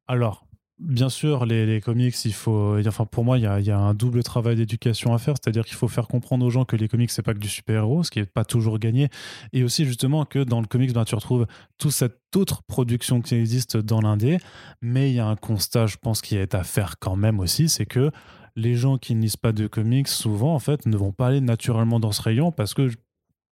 alors, 0.07 0.45
bien 0.79 1.09
sûr, 1.09 1.45
les, 1.45 1.81
comics, 1.81 2.15
il 2.25 2.33
faut. 2.33 2.77
Enfin, 2.85 3.05
pour 3.05 3.23
moi, 3.23 3.37
il 3.37 3.43
y 3.43 3.71
a, 3.71 3.77
un 3.77 3.93
double 3.93 4.23
travail 4.23 4.55
d'éducation 4.55 5.13
à 5.13 5.17
faire, 5.17 5.35
c'est-à-dire 5.41 5.65
qu'il 5.65 5.75
faut 5.75 5.87
faire 5.87 6.07
comprendre 6.07 6.45
aux 6.45 6.49
gens 6.49 6.65
que 6.65 6.75
les 6.75 6.87
comics, 6.87 7.09
c'est 7.11 7.21
pas 7.21 7.33
que 7.33 7.39
du 7.39 7.47
super-héros, 7.47 8.03
ce 8.03 8.11
qui 8.11 8.19
n'est 8.19 8.25
pas 8.25 8.45
toujours 8.45 8.79
gagné, 8.79 9.09
et 9.53 9.63
aussi 9.63 9.85
justement 9.85 10.25
que 10.25 10.39
dans 10.39 10.61
le 10.61 10.67
comics, 10.67 10.93
ben, 10.93 11.05
tu 11.05 11.15
retrouves 11.15 11.47
toute 11.77 11.91
cette 11.91 12.19
autre 12.35 12.63
production 12.63 13.21
qui 13.21 13.35
existe 13.35 13.77
dans 13.77 14.01
l'indé, 14.01 14.39
mais 14.81 15.09
il 15.11 15.15
y 15.15 15.19
a 15.19 15.27
un 15.27 15.35
constat, 15.35 15.87
je 15.87 15.97
pense, 15.97 16.21
qui 16.21 16.35
est 16.35 16.55
à 16.55 16.63
faire 16.63 16.95
quand 16.99 17.15
même 17.15 17.39
aussi, 17.39 17.69
c'est 17.69 17.85
que 17.85 18.11
les 18.55 18.75
gens 18.75 18.97
qui 18.97 19.15
ne 19.15 19.21
lisent 19.21 19.37
pas 19.37 19.51
de 19.51 19.67
comics, 19.67 20.07
souvent, 20.07 20.53
en 20.53 20.59
fait, 20.59 20.85
ne 20.85 20.97
vont 20.97 21.11
pas 21.11 21.27
aller 21.27 21.41
naturellement 21.41 21.99
dans 21.99 22.11
ce 22.11 22.21
rayon 22.21 22.51
parce 22.51 22.73
que 22.73 22.89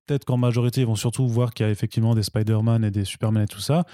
peut-être 0.08 0.26
qu'en 0.26 0.38
majorité, 0.38 0.82
ils 0.82 0.88
vont 0.88 0.96
surtout 0.96 1.28
voir 1.28 1.54
qu'il 1.54 1.66
y 1.66 1.70
a 1.70 1.72
effectivement 1.72 2.16
des 2.16 2.24
Spider-Man 2.24 2.84
et 2.84 2.92
des 2.92 3.06
Superman 3.06 3.44
et 3.44 3.48
tout 3.48 3.60
ça 3.60 3.86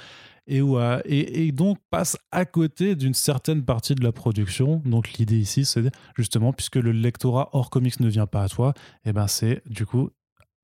et, 0.48 1.46
et, 1.46 1.52
donc 1.52 1.78
passe 1.90 2.18
à 2.32 2.46
côté 2.46 2.96
d'une 2.96 3.14
certaine 3.14 3.64
partie 3.64 3.96
de 3.96 4.04
la 4.04 4.12
production. 4.12 4.82
Donc 4.86 5.14
l'idée 5.14 5.38
ici, 5.38 5.66
c'est 5.66 5.84
justement, 6.18 6.54
puisque 6.54 6.76
le 6.76 6.92
lectorat 6.92 7.50
hors 7.54 7.70
comics 7.70 8.00
ne 8.00 8.10
vient 8.10 8.28
pas 8.28 8.44
à 8.44 8.50
toi, 8.50 8.74
et 9.06 9.10
eh 9.10 9.14
ben 9.14 9.28
c'est 9.28 9.62
du 9.66 9.86
coup 9.86 10.10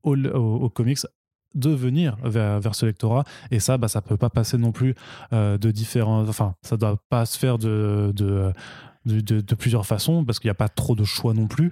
au, 0.04 0.70
comics 0.70 1.00
de 1.56 1.70
venir 1.70 2.18
vers, 2.24 2.60
vers, 2.60 2.76
ce 2.76 2.86
lectorat. 2.86 3.24
Et 3.52 3.60
ça 3.60 3.78
bah, 3.78 3.88
ça 3.88 4.02
peut 4.02 4.18
pas 4.18 4.30
passer 4.30 4.58
non 4.58 4.72
plus 4.72 4.96
euh, 5.34 5.58
de 5.58 5.72
différents 5.72 6.28
enfin 6.28 6.56
ça 6.62 6.78
doit 6.78 6.98
pas 7.10 7.26
se 7.26 7.38
faire 7.38 7.58
de, 7.58 8.12
de, 8.14 8.54
de, 9.06 9.56
plusieurs 9.56 9.86
façons 9.86 10.24
parce 10.26 10.40
qu'il 10.40 10.48
n'y 10.48 10.52
a 10.52 10.56
pas 10.56 10.70
trop 10.70 10.96
de 10.96 11.04
choix 11.04 11.34
non 11.34 11.48
plus 11.48 11.72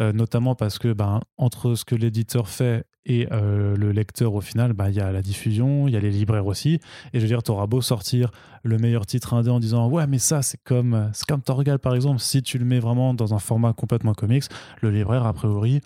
euh, 0.00 0.12
notamment 0.12 0.54
parce 0.54 0.78
que 0.78 0.92
ben, 0.92 1.20
entre 1.36 1.74
ce 1.74 1.84
que 1.84 1.94
l'éditeur 1.94 2.48
fait 2.48 2.84
et 3.04 3.26
euh, 3.32 3.74
le 3.76 3.90
lecteur, 3.90 4.34
au 4.34 4.40
final, 4.40 4.72
bah, 4.72 4.90
il 4.90 4.96
y 4.96 5.00
a 5.00 5.10
la 5.10 5.22
diffusion, 5.22 5.88
il 5.88 5.94
y 5.94 5.96
a 5.96 6.00
les 6.00 6.10
libraires 6.10 6.46
aussi. 6.46 6.74
Et 7.12 7.18
je 7.18 7.20
veux 7.20 7.26
dire, 7.26 7.42
tu 7.42 7.50
auras 7.50 7.66
beau 7.66 7.80
sortir 7.80 8.30
le 8.62 8.76
meilleur 8.78 9.06
titre 9.06 9.34
indé 9.34 9.50
en 9.50 9.60
disant 9.60 9.88
Ouais, 9.88 10.06
mais 10.06 10.18
ça, 10.18 10.42
c'est 10.42 10.62
comme, 10.62 11.10
c'est 11.14 11.26
comme 11.26 11.42
Torgal, 11.42 11.78
par 11.78 11.94
exemple. 11.94 12.20
Si 12.20 12.42
tu 12.42 12.58
le 12.58 12.64
mets 12.64 12.80
vraiment 12.80 13.14
dans 13.14 13.34
un 13.34 13.38
format 13.38 13.72
complètement 13.72 14.12
comics, 14.12 14.44
le 14.82 14.90
libraire, 14.90 15.26
a 15.26 15.32
priori, 15.32 15.80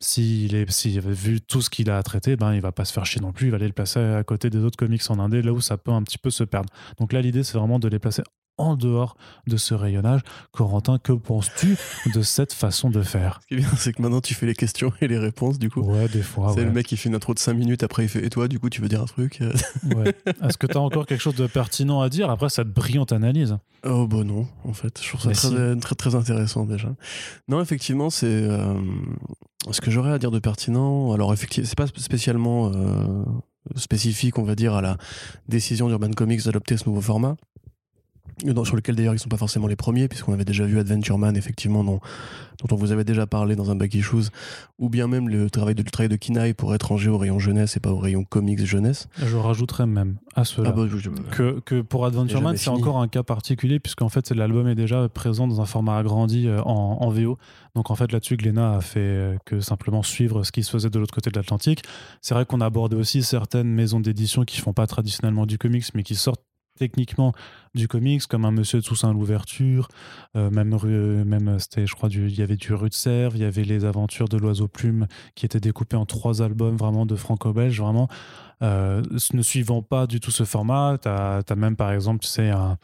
s'il 0.00 0.54
est 0.54 1.00
vu 1.00 1.40
tout 1.40 1.62
ce 1.62 1.70
qu'il 1.70 1.90
a 1.90 1.98
à 1.98 2.02
traiter, 2.02 2.36
ben 2.36 2.54
il 2.54 2.60
va 2.60 2.72
pas 2.72 2.84
se 2.84 2.92
faire 2.92 3.06
chier 3.06 3.20
non 3.20 3.32
plus, 3.32 3.48
il 3.48 3.50
va 3.50 3.56
aller 3.56 3.66
le 3.66 3.72
placer 3.72 4.00
à 4.00 4.22
côté 4.24 4.50
des 4.50 4.58
autres 4.58 4.76
comics 4.76 5.02
en 5.08 5.18
indé, 5.18 5.42
là 5.42 5.52
où 5.52 5.60
ça 5.60 5.76
peut 5.78 5.92
un 5.92 6.02
petit 6.02 6.18
peu 6.18 6.30
se 6.30 6.44
perdre. 6.44 6.68
Donc 6.98 7.12
là 7.12 7.20
l'idée 7.20 7.42
c'est 7.42 7.56
vraiment 7.56 7.78
de 7.78 7.88
les 7.88 7.98
placer 7.98 8.22
en 8.58 8.76
dehors 8.76 9.16
de 9.46 9.56
ce 9.56 9.74
rayonnage. 9.74 10.20
Corentin, 10.52 10.98
que 10.98 11.12
penses-tu 11.12 11.76
de 12.14 12.22
cette 12.22 12.52
façon 12.52 12.90
de 12.90 13.02
faire? 13.02 13.40
Ce 13.42 13.46
qui 13.46 13.54
est 13.54 13.56
bien, 13.58 13.68
c'est 13.76 13.92
que 13.92 14.02
maintenant 14.02 14.20
tu 14.20 14.34
fais 14.34 14.46
les 14.46 14.54
questions 14.54 14.92
et 15.00 15.08
les 15.08 15.18
réponses, 15.18 15.58
du 15.58 15.70
coup. 15.70 15.80
Ouais, 15.80 16.08
des 16.08 16.22
fois. 16.22 16.52
C'est 16.54 16.64
le 16.64 16.70
mec 16.70 16.86
qui 16.86 16.96
fait 16.96 17.08
une 17.08 17.14
intro 17.14 17.34
de 17.34 17.38
5 17.38 17.54
minutes, 17.54 17.82
après 17.82 18.04
il 18.04 18.08
fait 18.08 18.24
Et 18.24 18.30
toi, 18.30 18.48
du 18.48 18.58
coup, 18.58 18.70
tu 18.70 18.80
veux 18.80 18.88
dire 18.88 19.02
un 19.02 19.06
truc? 19.06 19.40
Ouais. 19.94 20.14
Est-ce 20.42 20.56
que 20.56 20.66
tu 20.66 20.76
as 20.76 20.80
encore 20.80 21.06
quelque 21.06 21.20
chose 21.20 21.34
de 21.34 21.46
pertinent 21.46 22.00
à 22.00 22.08
dire? 22.08 22.30
Après 22.30 22.48
cette 22.48 22.68
brillante 22.68 23.12
analyse 23.12 23.56
Oh, 23.84 24.06
bah 24.06 24.24
non, 24.24 24.46
en 24.64 24.72
fait. 24.72 25.00
Je 25.02 25.08
trouve 25.08 25.20
ça 25.20 25.32
très, 25.32 25.76
très, 25.76 25.94
très, 25.94 26.14
intéressant 26.14 26.64
déjà. 26.64 26.88
Non, 27.48 27.60
effectivement, 27.60 28.10
c'est. 28.10 28.26
Euh, 28.26 28.74
ce 29.70 29.80
que 29.80 29.90
j'aurais 29.90 30.12
à 30.12 30.18
dire 30.18 30.30
de 30.30 30.38
pertinent, 30.38 31.12
alors 31.12 31.32
effectivement, 31.32 31.68
c'est 31.68 31.76
pas 31.76 31.86
spécialement. 31.86 32.72
Euh, 32.74 33.24
spécifique, 33.76 34.38
on 34.38 34.42
va 34.42 34.54
dire, 34.54 34.74
à 34.74 34.82
la 34.82 34.98
décision 35.48 35.88
d'Urban 35.88 36.10
Comics 36.10 36.44
d'adopter 36.44 36.76
ce 36.76 36.86
nouveau 36.86 37.00
format 37.00 37.36
sur 38.64 38.76
lequel 38.76 38.96
d'ailleurs 38.96 39.14
ils 39.14 39.18
sont 39.18 39.28
pas 39.28 39.36
forcément 39.36 39.66
les 39.66 39.76
premiers, 39.76 40.08
puisqu'on 40.08 40.32
avait 40.32 40.44
déjà 40.44 40.64
vu 40.64 40.78
Adventure 40.78 41.18
Man, 41.18 41.36
effectivement, 41.36 41.84
dont, 41.84 42.00
dont 42.58 42.74
on 42.74 42.76
vous 42.76 42.92
avait 42.92 43.04
déjà 43.04 43.26
parlé 43.26 43.56
dans 43.56 43.70
un 43.70 43.76
Back 43.76 43.94
Issues, 43.94 44.30
ou 44.78 44.88
bien 44.88 45.06
même 45.06 45.28
le 45.28 45.50
travail 45.50 45.74
de, 45.74 45.82
le 45.82 45.90
travail 45.90 46.08
de 46.08 46.16
Kinaï 46.16 46.54
pour 46.54 46.74
être 46.74 46.88
rangé 46.88 47.08
au 47.08 47.18
rayon 47.18 47.38
jeunesse 47.38 47.76
et 47.76 47.80
pas 47.80 47.90
au 47.90 47.98
rayon 47.98 48.24
comics 48.24 48.64
jeunesse. 48.64 49.08
Je 49.18 49.36
rajouterais 49.36 49.86
même 49.86 50.16
à 50.34 50.44
cela 50.44 50.70
ah 50.70 50.72
bah, 50.72 50.86
que, 51.30 51.60
que, 51.60 51.80
pour 51.80 52.06
Adventure 52.06 52.42
Man, 52.42 52.56
c'est 52.56 52.70
encore 52.70 52.98
un 52.98 53.08
cas 53.08 53.22
particulier, 53.22 53.78
puisqu'en 53.78 54.08
fait, 54.08 54.30
l'album 54.30 54.68
est 54.68 54.74
déjà 54.74 55.08
présent 55.08 55.46
dans 55.46 55.60
un 55.60 55.66
format 55.66 55.98
agrandi 55.98 56.48
euh, 56.48 56.60
en, 56.62 56.98
en 57.00 57.08
VO. 57.10 57.38
Donc 57.74 57.90
en 57.90 57.94
fait, 57.94 58.12
là-dessus, 58.12 58.36
Glénat 58.36 58.76
a 58.76 58.80
fait 58.80 59.00
euh, 59.00 59.36
que 59.44 59.60
simplement 59.60 60.02
suivre 60.02 60.44
ce 60.44 60.52
qui 60.52 60.62
se 60.62 60.70
faisait 60.70 60.90
de 60.90 60.98
l'autre 60.98 61.14
côté 61.14 61.30
de 61.30 61.36
l'Atlantique. 61.36 61.82
C'est 62.20 62.34
vrai 62.34 62.46
qu'on 62.46 62.60
a 62.60 62.66
abordé 62.66 62.96
aussi 62.96 63.22
certaines 63.22 63.68
maisons 63.68 64.00
d'édition 64.00 64.44
qui 64.44 64.60
font 64.60 64.72
pas 64.72 64.86
traditionnellement 64.86 65.46
du 65.46 65.58
comics, 65.58 65.84
mais 65.94 66.02
qui 66.02 66.14
sortent 66.14 66.42
techniquement 66.78 67.32
du 67.74 67.88
comics, 67.88 68.26
comme 68.26 68.44
un 68.44 68.50
Monsieur 68.50 68.82
Toussaint 68.82 69.12
l'ouverture, 69.12 69.88
euh, 70.36 70.50
même, 70.50 70.76
même 71.24 71.58
c'était, 71.58 71.86
je 71.86 71.94
crois, 71.94 72.08
du, 72.08 72.28
il 72.28 72.38
y 72.38 72.42
avait 72.42 72.56
du 72.56 72.72
Rue 72.74 72.88
de 72.88 72.94
Sèvres, 72.94 73.36
il 73.36 73.42
y 73.42 73.44
avait 73.44 73.64
les 73.64 73.84
aventures 73.84 74.28
de 74.28 74.36
l'oiseau 74.36 74.68
plume 74.68 75.06
qui 75.34 75.46
étaient 75.46 75.60
découpées 75.60 75.96
en 75.96 76.06
trois 76.06 76.42
albums 76.42 76.76
vraiment 76.76 77.06
de 77.06 77.16
franco-belge, 77.16 77.80
vraiment 77.80 78.08
euh, 78.62 79.02
ne 79.32 79.42
suivant 79.42 79.82
pas 79.82 80.06
du 80.06 80.20
tout 80.20 80.30
ce 80.30 80.44
format. 80.44 80.98
Tu 81.00 81.08
as, 81.08 81.42
même 81.56 81.76
par 81.76 81.92
exemple, 81.92 82.20
tu 82.20 82.28
sais, 82.28 82.50
un, 82.50 82.78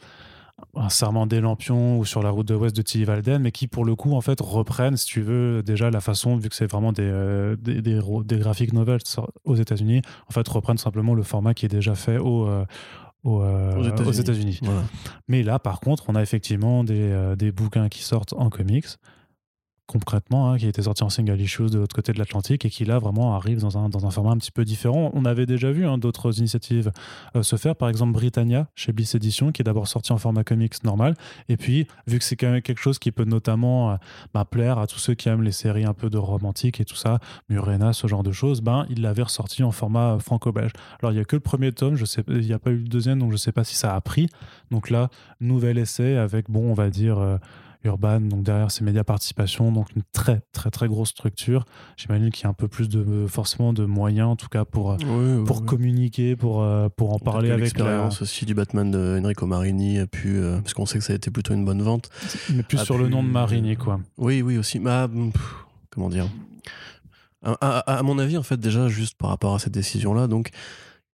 un 0.74 0.88
Serment 0.88 1.26
des 1.26 1.40
Lampions 1.40 1.98
ou 1.98 2.04
sur 2.04 2.22
la 2.22 2.30
route 2.30 2.46
de 2.46 2.54
l'Ouest 2.54 2.76
de 2.76 2.82
Tilly 2.82 3.04
Valden, 3.04 3.42
mais 3.42 3.52
qui 3.52 3.66
pour 3.66 3.84
le 3.84 3.94
coup 3.94 4.14
en 4.14 4.20
fait 4.20 4.40
reprennent, 4.40 4.96
si 4.96 5.06
tu 5.06 5.20
veux, 5.20 5.62
déjà 5.62 5.90
la 5.90 6.00
façon, 6.00 6.36
vu 6.36 6.48
que 6.48 6.54
c'est 6.54 6.70
vraiment 6.70 6.92
des, 6.92 7.02
euh, 7.02 7.56
des, 7.56 8.00
novels 8.72 9.00
aux 9.44 9.54
États-Unis, 9.56 10.02
en 10.28 10.32
fait 10.32 10.46
reprennent 10.48 10.78
simplement 10.78 11.14
le 11.14 11.22
format 11.22 11.54
qui 11.54 11.66
est 11.66 11.70
déjà 11.70 11.94
fait 11.94 12.18
au, 12.18 12.46
euh, 12.48 12.64
aux 13.24 14.12
États-Unis. 14.12 14.60
Mais 15.28 15.42
là, 15.42 15.58
par 15.58 15.80
contre, 15.80 16.04
on 16.08 16.14
a 16.14 16.22
effectivement 16.22 16.84
des, 16.84 17.00
euh, 17.00 17.36
des, 17.36 17.52
bouquins 17.52 17.88
qui 17.88 18.02
sortent 18.02 18.32
en 18.32 18.50
comics 18.50 18.86
concrètement, 19.90 20.52
hein, 20.52 20.56
qui 20.56 20.68
était 20.68 20.82
sorti 20.82 21.02
en 21.02 21.08
single 21.08 21.40
issues 21.40 21.66
de 21.66 21.78
l'autre 21.78 21.96
côté 21.96 22.12
de 22.12 22.18
l'Atlantique 22.18 22.64
et 22.64 22.70
qui 22.70 22.84
là 22.84 23.00
vraiment 23.00 23.34
arrive 23.34 23.60
dans 23.60 23.76
un, 23.76 23.88
dans 23.88 24.06
un 24.06 24.10
format 24.10 24.30
un 24.30 24.36
petit 24.36 24.52
peu 24.52 24.64
différent. 24.64 25.10
On 25.14 25.24
avait 25.24 25.46
déjà 25.46 25.72
vu 25.72 25.84
hein, 25.84 25.98
d'autres 25.98 26.38
initiatives 26.38 26.92
euh, 27.34 27.42
se 27.42 27.56
faire, 27.56 27.74
par 27.74 27.88
exemple 27.88 28.12
Britannia 28.12 28.68
chez 28.76 28.92
Bliss 28.92 29.16
Edition, 29.16 29.50
qui 29.50 29.62
est 29.62 29.64
d'abord 29.64 29.88
sorti 29.88 30.12
en 30.12 30.18
format 30.18 30.44
comics 30.44 30.84
normal. 30.84 31.16
Et 31.48 31.56
puis, 31.56 31.88
vu 32.06 32.20
que 32.20 32.24
c'est 32.24 32.36
quand 32.36 32.52
même 32.52 32.62
quelque 32.62 32.80
chose 32.80 33.00
qui 33.00 33.10
peut 33.10 33.24
notamment 33.24 33.90
euh, 33.90 33.96
bah, 34.32 34.44
plaire 34.44 34.78
à 34.78 34.86
tous 34.86 35.00
ceux 35.00 35.14
qui 35.14 35.28
aiment 35.28 35.42
les 35.42 35.50
séries 35.50 35.84
un 35.84 35.94
peu 35.94 36.08
de 36.08 36.18
romantique 36.18 36.80
et 36.80 36.84
tout 36.84 36.94
ça, 36.94 37.18
Murena, 37.48 37.92
ce 37.92 38.06
genre 38.06 38.22
de 38.22 38.30
choses, 38.30 38.60
ben, 38.60 38.86
il 38.90 39.02
l'avait 39.02 39.24
ressorti 39.24 39.64
en 39.64 39.72
format 39.72 40.18
franco-belge. 40.20 40.72
Alors, 41.00 41.10
il 41.10 41.16
n'y 41.16 41.20
a 41.20 41.24
que 41.24 41.34
le 41.34 41.40
premier 41.40 41.72
tome, 41.72 41.96
je 41.96 42.04
sais, 42.04 42.22
il 42.28 42.46
n'y 42.46 42.52
a 42.52 42.60
pas 42.60 42.70
eu 42.70 42.76
le 42.76 42.88
deuxième, 42.88 43.18
donc 43.18 43.30
je 43.30 43.34
ne 43.34 43.38
sais 43.38 43.52
pas 43.52 43.64
si 43.64 43.74
ça 43.74 43.96
a 43.96 44.00
pris. 44.00 44.28
Donc 44.70 44.88
là, 44.88 45.08
nouvel 45.40 45.78
essai 45.78 46.16
avec, 46.16 46.48
bon, 46.48 46.70
on 46.70 46.74
va 46.74 46.90
dire, 46.90 47.18
euh, 47.18 47.38
Urban, 47.84 48.20
donc 48.20 48.42
derrière 48.42 48.70
ces 48.70 48.84
médias 48.84 49.04
participation, 49.04 49.72
donc 49.72 49.86
une 49.96 50.02
très 50.12 50.42
très 50.52 50.70
très 50.70 50.86
grosse 50.86 51.10
structure. 51.10 51.64
J'imagine 51.96 52.30
qu'il 52.30 52.44
y 52.44 52.46
a 52.46 52.50
un 52.50 52.54
peu 52.54 52.68
plus 52.68 52.88
de 52.90 53.26
forcément 53.26 53.72
de 53.72 53.86
moyens 53.86 54.28
en 54.28 54.36
tout 54.36 54.48
cas 54.48 54.66
pour 54.66 54.92
euh, 54.92 55.44
pour 55.44 55.64
communiquer, 55.64 56.36
pour 56.36 56.62
euh, 56.62 56.88
pour 56.94 57.14
en 57.14 57.18
parler 57.18 57.50
avec 57.50 57.64
l'expérience 57.64 58.20
aussi 58.20 58.44
du 58.44 58.54
Batman 58.54 58.90
de 58.90 59.18
Enrico 59.22 59.46
Marini 59.46 59.98
a 59.98 60.06
pu 60.06 60.36
euh, 60.36 60.60
parce 60.60 60.74
qu'on 60.74 60.84
sait 60.84 60.98
que 60.98 61.04
ça 61.04 61.14
a 61.14 61.16
été 61.16 61.30
plutôt 61.30 61.54
une 61.54 61.64
bonne 61.64 61.80
vente. 61.80 62.10
Mais 62.52 62.62
plus 62.62 62.78
sur 62.78 62.98
le 62.98 63.08
nom 63.08 63.22
de 63.22 63.28
Marini 63.28 63.76
quoi. 63.76 64.00
Oui 64.18 64.42
oui 64.42 64.58
aussi. 64.58 64.78
Bah, 64.78 65.08
comment 65.90 66.10
dire? 66.10 66.28
À, 67.42 67.78
à, 67.78 68.02
mon 68.02 68.18
avis 68.18 68.36
en 68.36 68.42
fait 68.42 68.60
déjà 68.60 68.88
juste 68.88 69.16
par 69.16 69.30
rapport 69.30 69.54
à 69.54 69.58
cette 69.58 69.72
décision 69.72 70.12
là 70.12 70.26
donc 70.26 70.50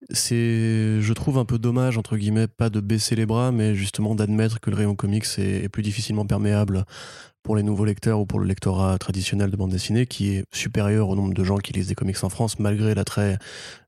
c'est, 0.09 1.01
je 1.01 1.13
trouve 1.13 1.37
un 1.37 1.45
peu 1.45 1.59
dommage, 1.59 1.97
entre 1.97 2.17
guillemets, 2.17 2.47
pas 2.47 2.69
de 2.69 2.79
baisser 2.79 3.15
les 3.15 3.25
bras, 3.25 3.51
mais 3.51 3.75
justement 3.75 4.15
d'admettre 4.15 4.59
que 4.59 4.69
le 4.69 4.75
rayon 4.75 4.95
comics 4.95 5.25
est, 5.37 5.69
plus 5.69 5.83
difficilement 5.83 6.25
perméable 6.25 6.85
pour 7.43 7.55
les 7.55 7.63
nouveaux 7.63 7.85
lecteurs 7.85 8.19
ou 8.19 8.25
pour 8.25 8.39
le 8.39 8.45
lectorat 8.45 8.97
traditionnel 8.97 9.49
de 9.49 9.55
bande 9.55 9.71
dessinée, 9.71 10.05
qui 10.05 10.35
est 10.35 10.43
supérieur 10.53 11.09
au 11.09 11.15
nombre 11.15 11.33
de 11.33 11.43
gens 11.43 11.57
qui 11.57 11.73
lisent 11.73 11.87
des 11.87 11.95
comics 11.95 12.21
en 12.23 12.29
France, 12.29 12.59
malgré 12.59 12.93
l'attrait 12.93 13.37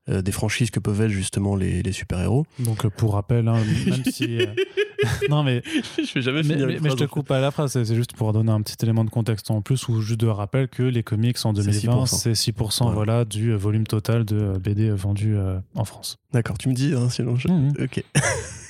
euh, 0.08 0.22
des 0.22 0.32
franchises 0.32 0.70
que 0.70 0.80
peuvent 0.80 1.00
être 1.02 1.10
justement 1.10 1.56
les, 1.56 1.92
super-héros. 1.92 2.46
Donc, 2.58 2.84
euh, 2.84 2.90
pour 2.90 3.14
rappel, 3.14 3.46
hein, 3.48 3.58
même 3.86 4.04
si. 4.04 4.40
Euh, 4.40 4.46
non, 5.30 5.42
mais. 5.42 5.62
je 5.96 6.14
vais 6.14 6.22
jamais 6.22 6.42
finir 6.42 6.66
Mais, 6.66 6.78
mais 6.80 6.90
je 6.90 6.94
te 6.94 7.04
coupe 7.04 7.30
à 7.30 7.40
la 7.40 7.50
phrase, 7.50 7.72
c'est 7.72 7.94
juste 7.94 8.14
pour 8.14 8.32
donner 8.32 8.52
un 8.52 8.60
petit 8.60 8.76
élément 8.82 9.04
de 9.04 9.10
contexte 9.10 9.50
en 9.50 9.62
plus, 9.62 9.88
ou 9.88 10.00
juste 10.00 10.20
de 10.20 10.26
rappel 10.26 10.68
que 10.68 10.82
les 10.82 11.02
comics 11.02 11.38
en 11.44 11.52
2020, 11.52 12.06
c'est 12.06 12.32
6%, 12.32 12.92
voilà. 12.92 13.24
du 13.24 13.54
volume 13.54 13.86
total 13.86 14.24
de 14.24 14.58
BD 14.58 14.90
vendus 14.90 15.36
en 15.74 15.84
France. 15.84 16.16
D'accord, 16.32 16.58
tu 16.58 16.68
me 16.68 16.74
dis, 16.74 16.94
hein, 16.94 17.08
sinon 17.08 17.36
je. 17.36 17.48
Mmh, 17.48 17.68
mmh. 17.68 17.84
Ok. 17.84 18.04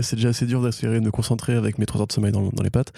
c'est 0.00 0.16
déjà 0.16 0.30
assez 0.30 0.46
dur 0.46 0.62
d'assurer 0.62 1.00
de 1.00 1.04
me 1.04 1.10
concentrer 1.10 1.54
avec 1.54 1.78
mes 1.78 1.86
trois 1.86 2.00
heures 2.00 2.06
de 2.06 2.12
sommeil 2.12 2.32
dans, 2.32 2.50
les 2.62 2.70
pattes. 2.70 2.92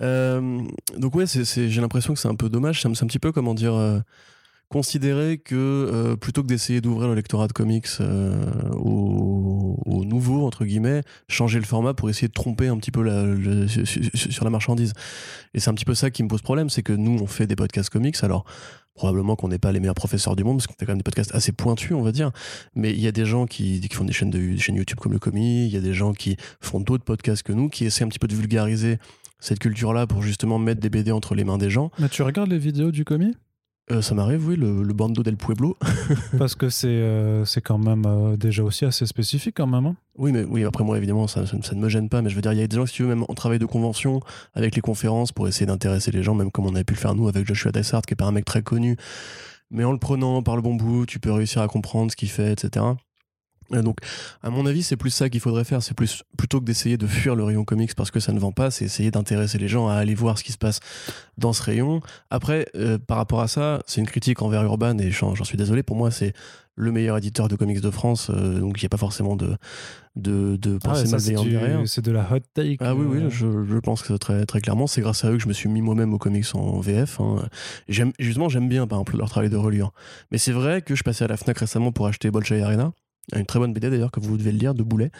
donc 0.00 1.14
ouais, 1.14 1.24
j'ai 1.26 1.80
l'impression 1.80 2.14
que 2.14 2.20
c'est 2.20 2.28
un 2.28 2.34
peu 2.34 2.48
dommage. 2.48 2.82
C'est 2.82 2.88
un, 2.88 2.92
un, 2.92 3.06
petit 3.06 3.18
peu, 3.18 3.32
comment 3.32 3.54
dire, 3.54 4.02
considérer 4.68 5.38
que 5.38 5.54
euh, 5.54 6.16
plutôt 6.16 6.42
que 6.42 6.48
d'essayer 6.48 6.80
d'ouvrir 6.80 7.08
le 7.08 7.14
lectorat 7.14 7.46
de 7.46 7.52
comics 7.52 7.86
euh, 8.00 8.44
aux, 8.72 10.04
nouveaux, 10.04 10.46
entre 10.46 10.64
guillemets, 10.64 11.02
changer 11.28 11.58
le 11.58 11.64
format 11.64 11.94
pour 11.94 12.10
essayer 12.10 12.28
de 12.28 12.32
tromper 12.32 12.68
un 12.68 12.76
petit 12.78 12.90
peu 12.90 13.02
sur 14.14 14.44
la 14.44 14.50
marchandise. 14.50 14.92
Et 15.54 15.60
c'est 15.60 15.70
un 15.70 15.74
petit 15.74 15.84
peu 15.84 15.94
ça 15.94 16.10
qui 16.10 16.22
me 16.22 16.28
pose 16.28 16.42
problème, 16.42 16.70
c'est 16.70 16.82
que 16.82 16.92
nous, 16.92 17.18
on 17.20 17.26
fait 17.26 17.46
des 17.46 17.56
podcasts 17.56 17.90
comics, 17.90 18.16
alors 18.22 18.44
probablement 18.94 19.36
qu'on 19.36 19.48
n'est 19.48 19.58
pas 19.58 19.72
les 19.72 19.80
meilleurs 19.80 19.94
professeurs 19.94 20.36
du 20.36 20.44
monde, 20.44 20.56
parce 20.56 20.66
qu'on 20.66 20.74
fait 20.74 20.86
quand 20.86 20.92
même 20.92 20.98
des 20.98 21.04
podcasts 21.04 21.34
assez 21.34 21.52
pointus, 21.52 21.92
on 21.92 22.02
va 22.02 22.12
dire, 22.12 22.30
mais 22.74 22.90
il 22.92 23.00
y 23.00 23.06
a 23.06 23.12
des 23.12 23.26
gens 23.26 23.46
qui, 23.46 23.86
font 23.92 24.04
des 24.04 24.12
chaînes, 24.12 24.30
de, 24.30 24.56
chaînes 24.56 24.76
YouTube 24.76 24.98
comme 24.98 25.12
le 25.12 25.18
Comi, 25.18 25.66
il 25.66 25.72
y 25.72 25.76
a 25.76 25.80
des 25.80 25.94
gens 25.94 26.12
qui 26.12 26.36
font 26.60 26.80
d'autres 26.80 27.04
podcasts 27.04 27.42
que 27.42 27.52
nous, 27.52 27.68
qui 27.68 27.84
essaient 27.84 28.04
un 28.04 28.08
petit 28.08 28.18
peu 28.18 28.28
de 28.28 28.34
vulgariser 28.34 28.98
cette 29.38 29.58
culture-là 29.58 30.06
pour 30.06 30.22
justement 30.22 30.58
mettre 30.58 30.80
des 30.80 30.88
BD 30.88 31.12
entre 31.12 31.34
les 31.34 31.44
mains 31.44 31.58
des 31.58 31.70
gens. 31.70 31.90
Mais 31.98 32.08
tu 32.08 32.22
regardes 32.22 32.50
les 32.50 32.58
vidéos 32.58 32.90
du 32.90 33.04
Comi 33.04 33.34
euh, 33.92 34.02
ça 34.02 34.16
m'arrive, 34.16 34.48
oui, 34.48 34.56
le, 34.56 34.82
le, 34.82 34.92
Bando 34.94 35.22
del 35.22 35.36
Pueblo. 35.36 35.76
Parce 36.38 36.56
que 36.56 36.68
c'est 36.68 36.88
euh, 36.88 37.44
c'est 37.44 37.60
quand 37.60 37.78
même 37.78 38.04
euh, 38.04 38.36
déjà 38.36 38.64
aussi 38.64 38.84
assez 38.84 39.06
spécifique 39.06 39.54
quand 39.56 39.68
même. 39.68 39.86
Hein. 39.86 39.96
oui, 40.16 40.32
mais 40.32 40.42
oui, 40.42 40.64
après 40.64 40.82
moi, 40.82 40.96
évidemment, 40.96 41.28
ça, 41.28 41.46
ça, 41.46 41.56
ne 41.56 41.80
me 41.80 41.88
gêne 41.88 42.08
pas. 42.08 42.20
Mais 42.20 42.28
je 42.28 42.34
veux 42.34 42.42
dire, 42.42 42.52
il 42.52 42.58
y 42.58 42.62
a 42.62 42.66
des 42.66 42.76
gens, 42.76 42.86
si 42.86 42.94
tu 42.94 43.02
veux, 43.04 43.08
même 43.08 43.24
en 43.28 43.34
travail 43.34 43.60
de 43.60 43.66
convention, 43.66 44.20
avec 44.54 44.74
les 44.74 44.82
conférences, 44.82 45.30
pour 45.30 45.46
essayer 45.46 45.66
d'intéresser 45.66 46.10
les 46.10 46.24
gens, 46.24 46.34
même 46.34 46.50
comme 46.50 46.66
on 46.66 46.74
avait 46.74 46.82
pu 46.82 46.94
le 46.94 46.98
faire 46.98 47.14
nous 47.14 47.28
avec 47.28 47.46
Joshua 47.46 47.70
Dysart, 47.70 48.02
qui 48.02 48.14
est 48.14 48.16
pas 48.16 48.26
un 48.26 48.32
mec 48.32 48.44
très 48.44 48.62
connu. 48.62 48.96
Mais 49.70 49.84
en 49.84 49.92
le 49.92 49.98
prenant 49.98 50.42
par 50.42 50.56
le 50.56 50.62
bon 50.62 50.74
bout, 50.74 51.06
tu 51.06 51.20
peux 51.20 51.30
réussir 51.30 51.62
à 51.62 51.68
comprendre 51.68 52.10
ce 52.10 52.16
qu'il 52.16 52.30
fait, 52.30 52.52
etc. 52.52 52.84
Donc, 53.70 53.98
à 54.42 54.50
mon 54.50 54.66
avis, 54.66 54.82
c'est 54.82 54.96
plus 54.96 55.10
ça 55.10 55.28
qu'il 55.28 55.40
faudrait 55.40 55.64
faire. 55.64 55.82
C'est 55.82 55.94
plus 55.94 56.22
plutôt 56.36 56.60
que 56.60 56.64
d'essayer 56.64 56.96
de 56.96 57.06
fuir 57.06 57.34
le 57.34 57.44
rayon 57.44 57.64
comics 57.64 57.94
parce 57.94 58.10
que 58.10 58.20
ça 58.20 58.32
ne 58.32 58.38
vend 58.38 58.52
pas, 58.52 58.70
c'est 58.70 58.84
essayer 58.84 59.10
d'intéresser 59.10 59.58
les 59.58 59.68
gens 59.68 59.88
à 59.88 59.94
aller 59.94 60.14
voir 60.14 60.38
ce 60.38 60.44
qui 60.44 60.52
se 60.52 60.58
passe 60.58 60.80
dans 61.38 61.52
ce 61.52 61.62
rayon. 61.62 62.00
Après, 62.30 62.66
euh, 62.76 62.98
par 62.98 63.16
rapport 63.16 63.40
à 63.40 63.48
ça, 63.48 63.82
c'est 63.86 64.00
une 64.00 64.06
critique 64.06 64.42
envers 64.42 64.62
Urban 64.62 64.98
et 64.98 65.10
j'en 65.10 65.34
suis 65.44 65.58
désolé. 65.58 65.82
Pour 65.82 65.96
moi, 65.96 66.10
c'est 66.10 66.32
le 66.76 66.92
meilleur 66.92 67.16
éditeur 67.16 67.48
de 67.48 67.56
comics 67.56 67.80
de 67.80 67.90
France, 67.90 68.30
euh, 68.30 68.60
donc 68.60 68.80
il 68.80 68.84
n'y 68.84 68.86
a 68.86 68.90
pas 68.90 68.98
forcément 68.98 69.34
de 69.34 69.56
de, 70.14 70.56
de 70.56 70.78
ah 70.82 70.88
pensée 70.88 71.08
malveillante 71.10 71.86
C'est 71.86 72.04
de 72.04 72.10
la 72.10 72.26
hot 72.30 72.40
take. 72.54 72.76
Ah 72.80 72.94
oui, 72.94 73.06
oui, 73.08 73.24
euh. 73.24 73.30
je, 73.30 73.64
je, 73.64 73.78
pense 73.78 74.02
que 74.02 74.14
très 74.14 74.46
très 74.46 74.60
clairement, 74.60 74.86
c'est 74.86 75.00
grâce 75.00 75.24
à 75.24 75.30
eux 75.30 75.36
que 75.36 75.42
je 75.42 75.48
me 75.48 75.52
suis 75.52 75.68
mis 75.68 75.82
moi-même 75.82 76.14
aux 76.14 76.18
comics 76.18 76.46
en 76.54 76.80
VF. 76.80 77.20
Hein. 77.20 77.48
J'aime 77.88 78.12
justement, 78.18 78.48
j'aime 78.48 78.68
bien 78.68 78.86
par 78.86 78.98
exemple 78.98 79.16
leur 79.18 79.28
travail 79.28 79.50
de 79.50 79.56
reliure. 79.56 79.92
Mais 80.30 80.38
c'est 80.38 80.52
vrai 80.52 80.82
que 80.82 80.94
je 80.94 81.02
passais 81.02 81.24
à 81.24 81.28
la 81.28 81.36
Fnac 81.36 81.58
récemment 81.58 81.92
pour 81.92 82.06
acheter 82.06 82.30
Bolshoi 82.30 82.62
Arena 82.62 82.92
une 83.34 83.46
très 83.46 83.58
bonne 83.58 83.72
BD 83.72 83.90
d'ailleurs 83.90 84.12
que 84.12 84.20
vous 84.20 84.36
devez 84.36 84.52
le 84.52 84.58
lire 84.58 84.74
de 84.74 84.82
Boulet 84.82 85.10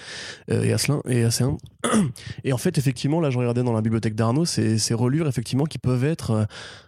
euh, 0.50 0.62
et 0.62 0.72
Asselin 0.72 1.00
et 1.08 1.24
Asselin 1.24 1.56
et 2.44 2.52
en 2.52 2.58
fait 2.58 2.78
effectivement 2.78 3.20
là 3.20 3.30
je 3.30 3.38
regardais 3.38 3.64
dans 3.64 3.72
la 3.72 3.80
bibliothèque 3.80 4.14
d'Arnaud 4.14 4.44
ces, 4.44 4.78
ces 4.78 4.94
relures 4.94 5.26
effectivement 5.26 5.64
qui 5.64 5.78
peuvent 5.78 6.04
être 6.04 6.30
euh, 6.30 6.44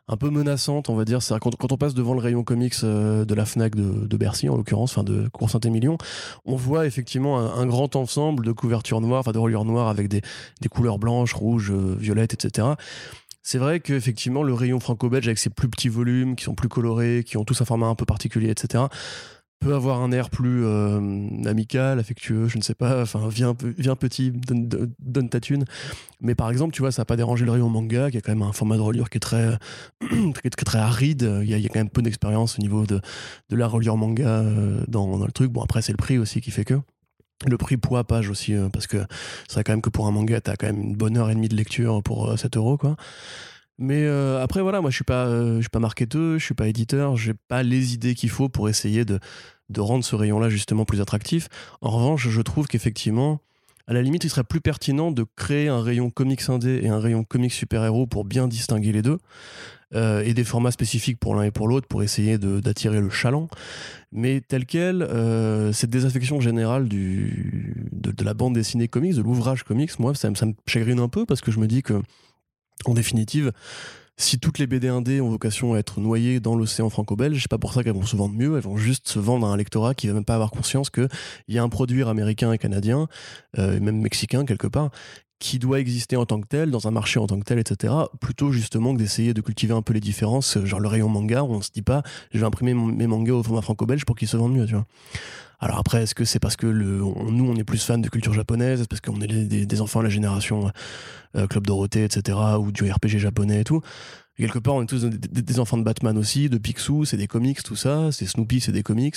un 0.06 0.16
peu 0.16 0.30
menaçantes 0.30 0.88
on 0.88 0.94
va 0.94 1.04
dire. 1.04 1.18
Quand, 1.40 1.54
quand 1.56 1.72
on 1.72 1.76
passe 1.76 1.94
devant 1.94 2.14
le 2.14 2.20
rayon 2.20 2.44
comics 2.44 2.74
euh, 2.84 3.24
de 3.24 3.34
la 3.34 3.44
Fnac 3.44 3.74
de, 3.74 4.06
de 4.06 4.16
Bercy 4.16 4.48
en 4.48 4.56
l'occurrence 4.56 4.92
enfin 4.92 5.04
de 5.04 5.28
Cours 5.28 5.50
Saint-Émilion 5.50 5.98
on 6.44 6.54
voit 6.54 6.86
effectivement 6.86 7.38
un, 7.38 7.66
grand 7.66 7.96
ensemble 7.96 8.44
de 8.44 8.52
couvertures 8.52 9.00
noires 9.00 9.20
enfin 9.20 9.32
de 9.32 9.38
reliures 9.38 9.64
noires 9.64 9.88
avec 9.88 10.08
des, 10.08 10.22
des 10.60 10.68
couleurs 10.68 10.98
blanches 10.98 11.34
rouges 11.34 11.72
violettes 11.72 12.34
etc 12.34 12.68
c'est 13.42 13.58
vrai 13.58 13.80
qu'effectivement 13.80 14.42
le 14.42 14.54
rayon 14.54 14.78
franco-belge 14.78 15.26
avec 15.26 15.38
ses 15.38 15.50
plus 15.50 15.68
petits 15.68 15.88
volumes 15.88 16.36
qui 16.36 16.44
sont 16.44 16.54
plus 16.54 16.68
colorés 16.68 17.24
qui 17.26 17.36
ont 17.36 17.44
tous 17.44 17.60
un 17.60 17.64
format 17.64 17.86
un 17.86 17.94
peu 17.94 18.04
particulier 18.04 18.50
etc 18.50 18.84
peut 19.60 19.74
avoir 19.74 20.00
un 20.00 20.12
air 20.12 20.30
plus 20.30 20.64
euh, 20.64 20.98
amical, 21.44 21.98
affectueux, 21.98 22.48
je 22.48 22.58
ne 22.58 22.62
sais 22.62 22.74
pas, 22.74 23.02
enfin, 23.02 23.28
viens, 23.28 23.54
viens 23.76 23.96
petit, 23.96 24.32
donne, 24.32 25.28
ta 25.28 25.40
thune. 25.40 25.64
Mais 26.20 26.34
par 26.34 26.50
exemple, 26.50 26.72
tu 26.72 26.82
vois, 26.82 26.92
ça 26.92 27.02
n'a 27.02 27.06
pas 27.06 27.16
dérangé 27.16 27.44
le 27.44 27.50
rayon 27.50 27.68
manga, 27.68 28.10
qui 28.10 28.18
a 28.18 28.20
quand 28.20 28.32
même 28.32 28.42
un 28.42 28.52
format 28.52 28.76
de 28.76 28.82
reliure 28.82 29.10
qui 29.10 29.18
est 29.18 29.20
très, 29.20 29.58
aride. 30.74 31.40
Il 31.42 31.48
y, 31.48 31.54
a, 31.54 31.68
quand 31.68 31.80
même 31.80 31.90
peu 31.90 32.02
d'expérience 32.02 32.58
au 32.58 32.62
niveau 32.62 32.86
de, 32.86 33.00
la 33.50 33.66
reliure 33.66 33.96
manga 33.96 34.28
euh, 34.28 34.84
dans, 34.86 35.18
dans, 35.18 35.26
le 35.26 35.32
truc. 35.32 35.50
Bon, 35.50 35.62
après, 35.62 35.82
c'est 35.82 35.92
le 35.92 35.98
prix 35.98 36.18
aussi 36.18 36.40
qui 36.40 36.50
fait 36.50 36.64
que. 36.64 36.74
Le 37.46 37.56
prix 37.56 37.76
poids 37.76 38.02
page 38.02 38.30
aussi, 38.30 38.54
euh, 38.54 38.68
parce 38.68 38.86
que 38.86 38.98
c'est 39.48 39.62
quand 39.62 39.72
même 39.72 39.82
que 39.82 39.90
pour 39.90 40.06
un 40.06 40.10
manga, 40.10 40.40
t'as 40.40 40.56
quand 40.56 40.66
même 40.66 40.80
une 40.80 40.96
bonne 40.96 41.16
heure 41.16 41.30
et 41.30 41.34
demie 41.34 41.48
de 41.48 41.56
lecture 41.56 42.02
pour 42.02 42.36
7 42.38 42.56
euros, 42.56 42.76
quoi. 42.76 42.96
Mais 43.78 44.04
euh, 44.04 44.42
après 44.42 44.60
voilà, 44.60 44.80
moi 44.80 44.90
je 44.90 44.96
suis 44.96 45.04
pas, 45.04 45.26
euh, 45.26 45.56
je 45.56 45.60
suis 45.62 45.68
pas 45.68 45.78
marketeur, 45.78 46.38
je 46.38 46.44
suis 46.44 46.54
pas 46.54 46.66
éditeur, 46.66 47.16
j'ai 47.16 47.34
pas 47.34 47.62
les 47.62 47.94
idées 47.94 48.14
qu'il 48.14 48.30
faut 48.30 48.48
pour 48.48 48.68
essayer 48.68 49.04
de, 49.04 49.20
de 49.70 49.80
rendre 49.80 50.04
ce 50.04 50.16
rayon-là 50.16 50.48
justement 50.48 50.84
plus 50.84 51.00
attractif. 51.00 51.48
En 51.80 51.90
revanche, 51.90 52.28
je 52.28 52.40
trouve 52.42 52.66
qu'effectivement, 52.66 53.40
à 53.86 53.92
la 53.92 54.02
limite, 54.02 54.24
il 54.24 54.30
serait 54.30 54.44
plus 54.44 54.60
pertinent 54.60 55.12
de 55.12 55.24
créer 55.36 55.68
un 55.68 55.80
rayon 55.80 56.10
comics 56.10 56.48
indé 56.48 56.80
et 56.82 56.88
un 56.88 56.98
rayon 56.98 57.24
comics 57.24 57.52
super-héros 57.52 58.06
pour 58.06 58.24
bien 58.24 58.48
distinguer 58.48 58.92
les 58.92 59.02
deux. 59.02 59.18
Euh, 59.94 60.22
et 60.22 60.34
des 60.34 60.44
formats 60.44 60.70
spécifiques 60.70 61.18
pour 61.18 61.34
l'un 61.34 61.44
et 61.44 61.50
pour 61.50 61.66
l'autre 61.66 61.88
pour 61.88 62.02
essayer 62.02 62.36
d'attirer 62.36 63.00
le 63.00 63.08
chaland. 63.08 63.48
Mais 64.12 64.42
tel 64.46 64.66
quel, 64.66 65.00
euh, 65.00 65.72
cette 65.72 65.88
désaffection 65.88 66.40
générale 66.40 66.88
du, 66.88 67.88
de, 67.92 68.12
la 68.22 68.34
bande 68.34 68.52
dessinée 68.52 68.88
comics, 68.88 69.14
de 69.14 69.22
l'ouvrage 69.22 69.62
comics, 69.62 69.98
moi, 69.98 70.14
ça, 70.14 70.28
ça, 70.34 70.44
me 70.44 70.52
chagrine 70.66 71.00
un 71.00 71.08
peu 71.08 71.24
parce 71.24 71.40
que 71.40 71.50
je 71.50 71.58
me 71.58 71.66
dis 71.66 71.82
que 71.82 72.02
en 72.84 72.94
définitive, 72.94 73.52
si 74.18 74.40
toutes 74.40 74.58
les 74.58 74.66
BD 74.66 74.88
indées 74.88 75.20
ont 75.20 75.30
vocation 75.30 75.74
à 75.74 75.78
être 75.78 76.00
noyées 76.00 76.40
dans 76.40 76.56
l'océan 76.56 76.90
franco-belge, 76.90 77.40
c'est 77.40 77.50
pas 77.50 77.58
pour 77.58 77.72
ça 77.72 77.84
qu'elles 77.84 77.94
vont 77.94 78.04
se 78.04 78.16
vendre 78.16 78.34
mieux, 78.34 78.56
elles 78.56 78.64
vont 78.64 78.76
juste 78.76 79.08
se 79.08 79.18
vendre 79.20 79.46
à 79.46 79.50
un 79.50 79.56
lectorat 79.56 79.94
qui 79.94 80.08
va 80.08 80.14
même 80.14 80.24
pas 80.24 80.34
avoir 80.34 80.50
conscience 80.50 80.90
qu'il 80.90 81.08
y 81.46 81.58
a 81.58 81.62
un 81.62 81.68
produit 81.68 82.02
américain 82.02 82.52
et 82.52 82.58
canadien, 82.58 83.06
euh, 83.58 83.76
et 83.76 83.80
même 83.80 84.00
mexicain 84.00 84.44
quelque 84.44 84.66
part, 84.66 84.90
qui 85.38 85.60
doit 85.60 85.78
exister 85.78 86.16
en 86.16 86.26
tant 86.26 86.40
que 86.40 86.48
tel, 86.48 86.72
dans 86.72 86.88
un 86.88 86.90
marché 86.90 87.20
en 87.20 87.28
tant 87.28 87.38
que 87.38 87.44
tel, 87.44 87.60
etc. 87.60 87.94
Plutôt 88.20 88.50
justement 88.50 88.92
que 88.92 88.98
d'essayer 88.98 89.34
de 89.34 89.40
cultiver 89.40 89.72
un 89.72 89.82
peu 89.82 89.92
les 89.92 90.00
différences, 90.00 90.58
genre 90.64 90.80
le 90.80 90.88
rayon 90.88 91.08
manga, 91.08 91.44
où 91.44 91.52
on 91.52 91.62
se 91.62 91.70
dit 91.70 91.82
pas, 91.82 92.02
je 92.32 92.40
vais 92.40 92.46
imprimer 92.46 92.74
mes 92.74 93.06
mangas 93.06 93.34
au 93.34 93.42
format 93.44 93.62
franco-belge 93.62 94.04
pour 94.04 94.16
qu'ils 94.16 94.26
se 94.26 94.36
vendent 94.36 94.54
mieux, 94.54 94.66
tu 94.66 94.74
vois. 94.74 94.86
Alors 95.60 95.78
après, 95.78 96.02
est-ce 96.02 96.14
que 96.14 96.24
c'est 96.24 96.38
parce 96.38 96.56
que 96.56 96.66
le, 96.66 96.98
nous, 96.98 97.50
on 97.50 97.56
est 97.56 97.64
plus 97.64 97.82
fans 97.82 97.98
de 97.98 98.08
culture 98.08 98.32
japonaise, 98.32 98.80
est-ce 98.80 98.88
parce 98.88 99.00
qu'on 99.00 99.20
est 99.20 99.26
des, 99.26 99.66
des, 99.66 99.80
enfants 99.80 100.00
de 100.00 100.04
la 100.04 100.10
génération 100.10 100.70
euh, 101.36 101.46
Club 101.46 101.66
Dorothée, 101.66 102.04
etc., 102.04 102.38
ou 102.58 102.70
du 102.70 102.90
RPG 102.90 103.18
japonais 103.18 103.60
et 103.60 103.64
tout? 103.64 103.82
Quelque 104.38 104.60
part, 104.60 104.76
on 104.76 104.82
est 104.82 104.86
tous 104.86 105.04
des, 105.04 105.58
enfants 105.58 105.78
de 105.78 105.82
Batman 105.82 106.16
aussi, 106.16 106.48
de 106.48 106.58
Picsou, 106.58 107.04
c'est 107.04 107.16
des 107.16 107.26
comics, 107.26 107.60
tout 107.60 107.74
ça. 107.74 108.12
C'est 108.12 108.24
Snoopy, 108.24 108.60
c'est 108.60 108.70
des 108.70 108.84
comics. 108.84 109.16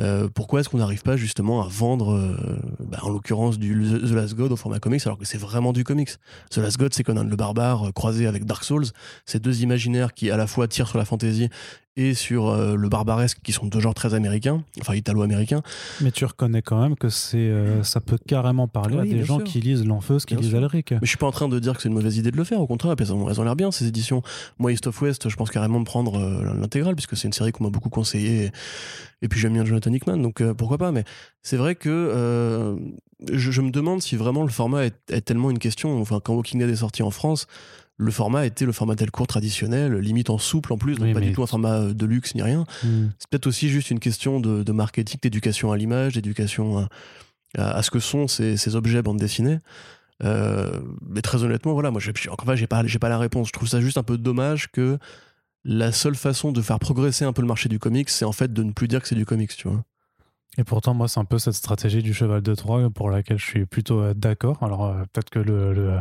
Euh, 0.00 0.28
pourquoi 0.34 0.60
est-ce 0.60 0.70
qu'on 0.70 0.78
n'arrive 0.78 1.02
pas 1.02 1.18
justement 1.18 1.62
à 1.62 1.68
vendre, 1.68 2.14
euh, 2.14 2.58
bah, 2.80 2.96
en 3.02 3.10
l'occurrence, 3.10 3.58
du 3.58 3.74
The 3.74 4.12
Last 4.12 4.34
God 4.34 4.52
au 4.52 4.56
format 4.56 4.78
comics, 4.78 5.02
alors 5.04 5.18
que 5.18 5.26
c'est 5.26 5.36
vraiment 5.36 5.74
du 5.74 5.84
comics? 5.84 6.12
The 6.48 6.58
Last 6.58 6.78
God, 6.78 6.94
c'est 6.94 7.04
Conan 7.04 7.24
le 7.24 7.36
Barbare 7.36 7.92
croisé 7.94 8.26
avec 8.26 8.46
Dark 8.46 8.64
Souls. 8.64 8.86
C'est 9.26 9.42
deux 9.42 9.62
imaginaires 9.62 10.14
qui 10.14 10.30
à 10.30 10.38
la 10.38 10.46
fois 10.46 10.66
tirent 10.66 10.88
sur 10.88 10.96
la 10.96 11.04
fantasy 11.04 11.50
et 11.96 12.14
sur 12.14 12.48
euh, 12.48 12.74
le 12.74 12.88
barbaresque 12.88 13.38
qui 13.42 13.52
sont 13.52 13.66
deux 13.66 13.78
genres 13.78 13.94
très 13.94 14.14
américains, 14.14 14.64
enfin 14.80 14.94
italo-américains. 14.94 15.62
Mais 16.00 16.10
tu 16.10 16.24
reconnais 16.24 16.62
quand 16.62 16.80
même 16.80 16.96
que 16.96 17.08
c'est 17.08 17.36
euh, 17.36 17.84
ça 17.84 18.00
peut 18.00 18.18
carrément 18.26 18.66
parler 18.66 18.98
à 18.98 19.02
des 19.02 19.24
gens 19.24 19.38
qui 19.38 19.60
lisent 19.60 19.84
L'Enfeuse, 19.84 20.24
qui 20.24 20.34
lisent 20.34 20.54
Alric. 20.54 20.92
Mais 20.92 20.98
je 21.02 21.08
suis 21.08 21.18
pas 21.18 21.26
en 21.26 21.32
train 21.32 21.48
de 21.48 21.58
dire 21.58 21.74
que 21.76 21.82
c'est 21.82 21.88
une 21.88 21.94
mauvaise 21.94 22.16
idée 22.16 22.30
de 22.30 22.36
le 22.36 22.44
faire, 22.44 22.60
au 22.60 22.66
contraire, 22.66 22.94
elles 22.98 23.12
ont, 23.12 23.44
l'air 23.44 23.56
bien 23.56 23.70
ces 23.70 23.86
éditions. 23.86 24.22
Moi, 24.58 24.72
East 24.72 24.86
of 24.86 25.00
West, 25.02 25.28
je 25.28 25.36
pense 25.36 25.50
carrément 25.50 25.78
de 25.78 25.84
prendre 25.84 26.18
euh, 26.18 26.54
l'intégrale, 26.54 26.96
puisque 26.96 27.16
c'est 27.16 27.28
une 27.28 27.32
série 27.32 27.52
qu'on 27.52 27.64
m'a 27.64 27.70
beaucoup 27.70 27.90
conseillé, 27.90 28.50
et, 29.22 29.28
puis 29.28 29.38
j'aime 29.40 29.52
bien 29.52 29.64
Jonathan 29.64 29.92
Hickman, 29.92 30.18
donc 30.18 30.42
pourquoi 30.54 30.78
pas. 30.78 30.92
Mais 30.92 31.04
c'est 31.42 31.56
vrai 31.56 31.76
que 31.76 32.76
je, 33.32 33.60
me 33.60 33.70
demande 33.70 34.02
si 34.02 34.16
vraiment 34.16 34.42
le 34.42 34.50
format 34.50 34.84
est, 34.84 34.96
est 35.10 35.22
tellement 35.22 35.50
une 35.50 35.58
question. 35.58 36.00
Enfin, 36.00 36.20
quand 36.22 36.34
Walking 36.34 36.60
Dead 36.60 36.68
est 36.68 36.76
sorti 36.76 37.02
en 37.02 37.10
France, 37.10 37.46
le 37.96 38.10
format 38.10 38.44
était 38.44 38.64
le 38.64 38.72
format 38.72 38.96
court 39.12 39.26
traditionnel, 39.26 39.94
limite 39.98 40.30
en 40.30 40.38
souple 40.38 40.72
en 40.72 40.78
plus, 40.78 40.96
donc 40.96 41.12
pas 41.12 41.20
du 41.20 41.32
tout 41.32 41.42
un 41.42 41.46
format 41.46 41.80
euh, 41.80 41.94
de 41.94 42.06
luxe 42.06 42.34
ni 42.34 42.42
rien. 42.42 42.64
Hmm. 42.82 43.08
C'est 43.18 43.28
peut-être 43.30 43.46
aussi 43.46 43.68
juste 43.68 43.90
une 43.90 44.00
question 44.00 44.40
de, 44.40 44.72
marketing, 44.72 45.20
d'éducation 45.22 45.70
à 45.70 45.76
l'image, 45.76 46.14
d'éducation 46.14 46.88
à, 47.56 47.82
ce 47.82 47.90
que 47.90 48.00
sont 48.00 48.26
ces, 48.26 48.76
objets 48.76 49.02
bande 49.02 49.18
dessinée. 49.18 49.58
Euh, 50.22 50.80
mais 51.08 51.22
très 51.22 51.42
honnêtement, 51.42 51.72
voilà, 51.72 51.90
moi, 51.90 52.00
encore 52.30 52.50
une 52.50 52.56
j'ai 52.56 52.66
pas, 52.66 52.86
j'ai 52.86 52.98
pas 52.98 53.08
la 53.08 53.18
réponse. 53.18 53.48
Je 53.48 53.52
trouve 53.52 53.68
ça 53.68 53.80
juste 53.80 53.98
un 53.98 54.02
peu 54.02 54.18
dommage 54.18 54.70
que 54.70 54.98
la 55.64 55.92
seule 55.92 56.14
façon 56.14 56.52
de 56.52 56.60
faire 56.62 56.78
progresser 56.78 57.24
un 57.24 57.32
peu 57.32 57.42
le 57.42 57.48
marché 57.48 57.68
du 57.68 57.78
comics, 57.78 58.10
c'est 58.10 58.24
en 58.24 58.32
fait 58.32 58.52
de 58.52 58.62
ne 58.62 58.72
plus 58.72 58.88
dire 58.88 59.00
que 59.00 59.08
c'est 59.08 59.14
du 59.14 59.26
comics, 59.26 59.54
tu 59.56 59.68
vois. 59.68 59.82
Et 60.56 60.62
pourtant, 60.62 60.94
moi, 60.94 61.08
c'est 61.08 61.18
un 61.18 61.24
peu 61.24 61.38
cette 61.38 61.54
stratégie 61.54 62.02
du 62.02 62.14
cheval 62.14 62.40
de 62.40 62.54
Troie 62.54 62.88
pour 62.90 63.10
laquelle 63.10 63.38
je 63.38 63.44
suis 63.44 63.66
plutôt 63.66 64.00
euh, 64.00 64.14
d'accord. 64.14 64.62
Alors, 64.62 64.94
peut-être 65.12 65.30
que 65.30 65.40
le, 65.40 65.72
le 65.72 65.98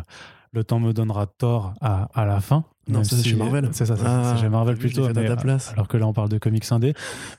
temps 0.62 0.80
me 0.80 0.94
donnera 0.94 1.26
tort 1.26 1.74
à, 1.82 2.10
à 2.14 2.26
la 2.26 2.42
fin. 2.42 2.66
Non, 2.88 3.04
c'est 3.04 3.24
chez 3.24 3.36
Marvel. 3.36 3.70
C'est 3.72 3.86
ça, 3.86 3.96
c'est 3.96 4.04
ah, 4.06 4.36
chez 4.40 4.50
Marvel 4.50 4.76
plutôt. 4.76 5.08
Mais, 5.08 5.26
ta 5.26 5.38
place. 5.38 5.72
Alors 5.72 5.88
que 5.88 5.96
là, 5.96 6.06
on 6.06 6.12
parle 6.12 6.28
de 6.28 6.38
comics 6.38 6.70
indé. 6.70 6.94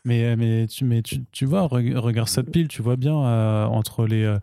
Mais, 0.05 0.37
mais, 0.37 0.67
tu, 0.67 0.87
mais 0.87 1.03
tu, 1.03 1.25
tu 1.33 1.45
vois, 1.45 1.63
regarde 1.67 2.29
cette 2.29 2.51
pile, 2.51 2.69
tu 2.69 2.81
vois 2.81 2.97
bien 2.97 3.15
euh, 3.15 3.67
entre 3.67 4.07
les. 4.07 4.25
Euh, 4.25 4.39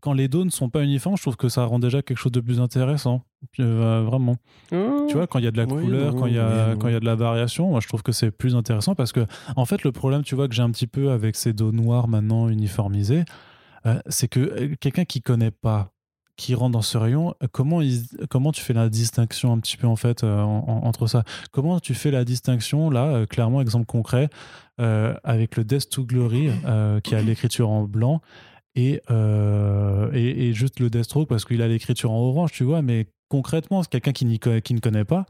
quand 0.00 0.14
les 0.14 0.28
dos 0.28 0.44
ne 0.44 0.50
sont 0.50 0.70
pas 0.70 0.82
uniformes, 0.82 1.16
je 1.16 1.22
trouve 1.22 1.36
que 1.36 1.48
ça 1.50 1.64
rend 1.64 1.78
déjà 1.78 2.00
quelque 2.00 2.16
chose 2.16 2.32
de 2.32 2.40
plus 2.40 2.58
intéressant. 2.58 3.22
Euh, 3.60 4.02
vraiment. 4.04 4.36
Mmh. 4.72 5.06
Tu 5.08 5.14
vois, 5.14 5.26
quand 5.26 5.38
il 5.38 5.44
y 5.44 5.48
a 5.48 5.50
de 5.50 5.58
la 5.58 5.66
couleur, 5.66 6.14
quand 6.16 6.26
il 6.26 6.34
y, 6.34 6.38
a, 6.38 6.74
quand 6.76 6.88
il 6.88 6.92
y 6.92 6.96
a 6.96 7.00
de 7.00 7.04
la 7.04 7.16
variation, 7.16 7.68
moi, 7.68 7.80
je 7.80 7.88
trouve 7.88 8.02
que 8.02 8.12
c'est 8.12 8.30
plus 8.30 8.56
intéressant 8.56 8.94
parce 8.94 9.12
que, 9.12 9.26
en 9.56 9.66
fait, 9.66 9.84
le 9.84 9.92
problème, 9.92 10.22
tu 10.22 10.34
vois, 10.34 10.48
que 10.48 10.54
j'ai 10.54 10.62
un 10.62 10.70
petit 10.70 10.86
peu 10.86 11.10
avec 11.10 11.36
ces 11.36 11.52
dos 11.52 11.72
noirs 11.72 12.08
maintenant 12.08 12.48
uniformisés, 12.48 13.24
c'est 14.08 14.28
que 14.28 14.74
quelqu'un 14.76 15.04
qui 15.04 15.20
connaît 15.20 15.50
pas 15.50 15.92
qui 16.40 16.54
rentre 16.54 16.72
dans 16.72 16.82
ce 16.82 16.96
rayon, 16.96 17.34
comment, 17.52 17.80
comment 18.30 18.50
tu 18.50 18.62
fais 18.62 18.72
la 18.72 18.88
distinction 18.88 19.52
un 19.52 19.58
petit 19.58 19.76
peu 19.76 19.86
en 19.86 19.96
fait 19.96 20.24
euh, 20.24 20.40
entre 20.40 21.06
ça? 21.06 21.22
Comment 21.52 21.80
tu 21.80 21.92
fais 21.92 22.10
la 22.10 22.24
distinction 22.24 22.88
là, 22.88 23.08
euh, 23.08 23.26
clairement, 23.26 23.60
exemple 23.60 23.84
concret, 23.84 24.30
euh, 24.80 25.14
avec 25.22 25.56
le 25.58 25.64
Death 25.64 25.90
to 25.90 26.04
Glory 26.04 26.50
qui 27.04 27.14
a 27.14 27.20
l'écriture 27.20 27.68
en 27.68 27.84
blanc 27.84 28.22
et, 28.74 29.02
et, 30.14 30.52
juste 30.54 30.80
le 30.80 30.88
Deathstroke 30.88 31.28
parce 31.28 31.44
qu'il 31.44 31.60
a 31.60 31.68
l'écriture 31.68 32.10
en 32.10 32.20
orange, 32.20 32.52
tu 32.52 32.64
vois, 32.64 32.80
mais 32.80 33.08
concrètement, 33.28 33.82
quelqu'un 33.82 34.12
qui, 34.12 34.38
qui 34.38 34.74
ne 34.74 34.80
connaît 34.80 35.04
pas, 35.04 35.26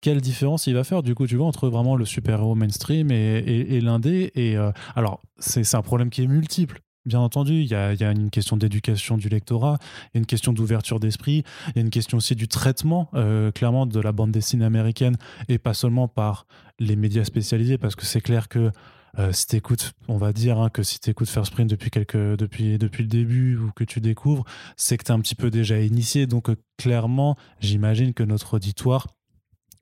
quelle 0.00 0.22
différence 0.22 0.66
il 0.66 0.74
va 0.74 0.84
faire? 0.84 1.02
Du 1.02 1.14
coup 1.14 1.26
tu 1.26 1.36
vois 1.36 1.46
entre 1.46 1.68
vraiment 1.68 1.96
le 1.96 2.06
super 2.06 2.38
héros 2.38 2.54
mainstream 2.54 3.10
et, 3.10 3.38
et, 3.38 3.80
l'indé 3.82 4.30
et 4.34 4.56
alors 4.94 5.20
c'est 5.38 5.74
un 5.74 5.82
problème 5.82 6.08
qui 6.08 6.22
est 6.22 6.26
multiple 6.26 6.80
Bien 7.06 7.20
entendu, 7.20 7.62
il 7.62 7.68
y 7.68 7.74
a, 7.74 8.10
une 8.10 8.30
question 8.30 8.56
d'éducation 8.56 9.16
du 9.16 9.28
lectorat, 9.28 9.78
il 9.80 10.16
y 10.16 10.18
a 10.18 10.20
une 10.20 10.26
question 10.26 10.52
d'ouverture 10.52 10.98
d'esprit, 10.98 11.44
il 11.68 11.76
y 11.76 11.78
a 11.78 11.82
une 11.82 11.90
question 11.90 12.18
aussi 12.18 12.34
du 12.34 12.48
traitement, 12.48 13.08
euh, 13.14 13.52
clairement, 13.52 13.86
de 13.86 14.00
la 14.00 14.10
bande 14.10 14.32
dessinée 14.32 14.64
américaine, 14.64 15.16
et 15.48 15.58
pas 15.58 15.72
seulement 15.72 16.08
par 16.08 16.48
les 16.80 16.96
médias 16.96 17.22
spécialisés, 17.22 17.78
parce 17.78 17.94
que 17.94 18.04
c'est 18.04 18.20
clair 18.20 18.48
que 18.48 18.72
euh, 19.20 19.32
si 19.32 19.46
tu 19.46 19.54
écoutes, 19.54 19.92
on 20.08 20.16
va 20.16 20.32
dire 20.32 20.58
hein, 20.58 20.68
que 20.68 20.82
si 20.82 20.98
tu 20.98 21.10
écoutes 21.10 21.28
First 21.28 21.52
Print 21.52 21.70
depuis, 21.70 21.90
quelques, 21.90 22.16
depuis, 22.16 22.76
depuis 22.76 23.04
le 23.04 23.08
début 23.08 23.56
ou 23.56 23.70
que 23.70 23.84
tu 23.84 24.00
découvres, 24.00 24.44
c'est 24.76 24.96
que 24.98 25.04
tu 25.04 25.12
es 25.12 25.14
un 25.14 25.20
petit 25.20 25.36
peu 25.36 25.48
déjà 25.48 25.78
initié. 25.78 26.26
Donc, 26.26 26.50
euh, 26.50 26.56
clairement, 26.76 27.36
j'imagine 27.60 28.14
que 28.14 28.24
notre 28.24 28.54
auditoire 28.54 29.06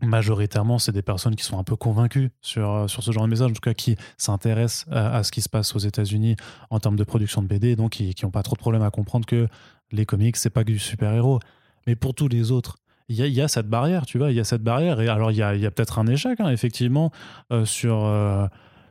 majoritairement, 0.05 0.79
c'est 0.79 0.93
des 0.93 1.03
personnes 1.03 1.37
qui 1.37 1.45
sont 1.45 1.59
un 1.59 1.65
peu 1.65 1.77
convaincues 1.77 2.31
sur, 2.41 2.71
euh, 2.71 2.89
sur 2.89 3.03
ce 3.03 3.11
genre 3.11 3.25
de 3.25 3.31
message, 3.31 3.51
en 3.51 3.55
tout 3.55 3.61
cas 3.61 3.75
qui 3.75 3.97
s'intéressent 4.17 4.87
à, 4.91 5.23
ce 5.23 5.33
qui 5.33 5.43
se 5.43 5.49
passe 5.49 5.75
aux 5.75 5.79
États-Unis 5.79 6.37
en 6.71 6.81
termes 6.81 6.97
de 6.97 7.05
production 7.05 7.43
de 7.43 7.47
BD, 7.47 7.77
donc 7.77 7.93
qui 7.93 8.15
n'ont 8.23 8.31
pas 8.31 8.43
trop 8.43 8.55
de 8.55 8.61
problème 8.61 8.83
à 8.83 8.91
comprendre 8.91 9.27
que 9.27 9.49
les 9.93 10.07
comics, 10.07 10.37
c'est 10.37 10.51
pas 10.51 10.65
que 10.65 10.71
du 10.71 10.79
super-héros. 10.79 11.41
Mais 11.87 11.97
pour 11.97 12.15
tous 12.15 12.29
les 12.29 12.51
autres, 12.51 12.79
il 13.09 13.17
y, 13.17 13.41
a, 13.43 13.49
cette 13.49 13.69
barrière, 13.69 14.07
tu 14.07 14.17
vois, 14.17 14.31
il 14.31 14.37
y 14.37 14.41
a 14.41 14.45
cette 14.45 14.63
barrière. 14.63 14.99
Et 15.01 15.09
alors, 15.09 15.31
il 15.31 15.37
y 15.37 15.43
a, 15.43 15.55
y 15.55 15.67
a 15.67 15.71
peut-être 15.71 15.99
un 15.99 16.07
échec, 16.07 16.41
hein, 16.41 16.51
effectivement, 16.51 17.11
euh, 17.53 17.65
sur. 17.65 18.05
Euh, 18.05 18.47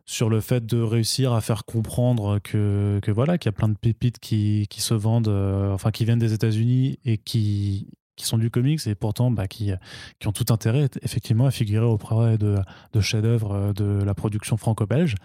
sur 0.06 0.28
le 0.28 0.42
fait 0.42 0.66
de 0.66 0.82
réussir 0.82 1.32
à 1.32 1.40
faire 1.40 1.64
comprendre 1.64 2.40
que, 2.40 3.00
que 3.02 3.10
voilà 3.10 3.38
qu'il 3.38 3.48
y 3.48 3.54
a 3.54 3.54
plein 3.54 3.70
de 3.70 3.78
pépites 3.78 4.20
qui, 4.20 4.68
qui 4.70 4.82
se 4.82 4.94
vendent 4.94 5.30
enfin 5.30 5.92
qui 5.92 6.04
viennent 6.04 6.20
des 6.20 6.34
États-Unis 6.34 7.00
et 7.06 7.18
qui 7.18 7.88
qui 8.16 8.26
sont 8.26 8.38
du 8.38 8.50
comics 8.50 8.86
et 8.88 8.96
pourtant 8.96 9.32
bah, 9.32 9.48
qui, 9.48 9.72
qui 10.20 10.28
ont 10.28 10.32
tout 10.32 10.52
intérêt 10.54 10.90
effectivement 11.02 11.46
à 11.46 11.52
figurer 11.52 11.86
auprès 11.86 12.38
de, 12.38 12.58
de 12.94 13.02
chefs-d'œuvre 13.02 13.52
euh, 13.52 13.74
de 13.74 14.04
la 14.04 14.14
production 14.14 14.58
franco-belge. 14.58 15.16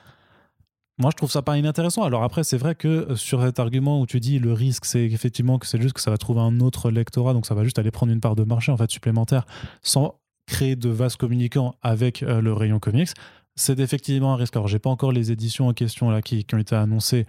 Moi, 1.00 1.10
je 1.12 1.16
trouve 1.16 1.30
ça 1.30 1.42
pas 1.42 1.56
inintéressant. 1.56 2.02
Alors 2.02 2.24
après, 2.24 2.42
c'est 2.42 2.56
vrai 2.56 2.74
que 2.74 2.88
euh, 2.88 3.16
sur 3.16 3.42
cet 3.42 3.60
argument 3.60 4.00
où 4.00 4.06
tu 4.06 4.18
dis 4.20 4.38
le 4.38 4.52
risque, 4.52 4.84
c'est 4.84 5.04
effectivement 5.04 5.58
que 5.58 5.66
c'est 5.66 5.80
juste 5.80 5.94
que 5.94 6.00
ça 6.00 6.10
va 6.10 6.16
trouver 6.16 6.40
un 6.40 6.60
autre 6.60 6.90
lectorat, 6.90 7.34
donc 7.34 7.46
ça 7.46 7.54
va 7.54 7.62
juste 7.62 7.78
aller 7.78 7.90
prendre 7.90 8.12
une 8.12 8.20
part 8.20 8.34
de 8.34 8.44
marché 8.44 8.72
en 8.72 8.76
fait 8.76 8.90
supplémentaire 8.90 9.46
sans 9.82 10.18
créer 10.46 10.76
de 10.76 10.88
vases 10.88 11.16
communicants 11.16 11.74
avec 11.82 12.22
euh, 12.22 12.40
le 12.40 12.52
rayon 12.52 12.78
comics. 12.78 13.10
C'est 13.54 13.78
effectivement 13.80 14.32
un 14.32 14.36
risque. 14.36 14.56
Alors, 14.56 14.68
j'ai 14.68 14.78
pas 14.78 14.90
encore 14.90 15.12
les 15.12 15.30
éditions 15.30 15.68
en 15.68 15.72
question 15.72 16.10
là 16.10 16.22
qui, 16.22 16.44
qui 16.44 16.54
ont 16.54 16.58
été 16.58 16.74
annoncées. 16.74 17.26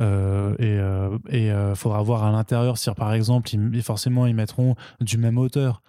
Euh, 0.00 0.54
et 0.58 0.74
il 0.74 0.78
euh, 0.78 1.18
euh, 1.32 1.74
faudra 1.74 2.02
voir 2.02 2.24
à 2.24 2.30
l'intérieur 2.30 2.78
si 2.78 2.90
par 2.92 3.12
exemple 3.12 3.50
ils, 3.54 3.82
forcément 3.82 4.26
ils 4.26 4.34
mettront 4.34 4.74
du 5.00 5.18
même 5.18 5.36
auteur 5.36 5.82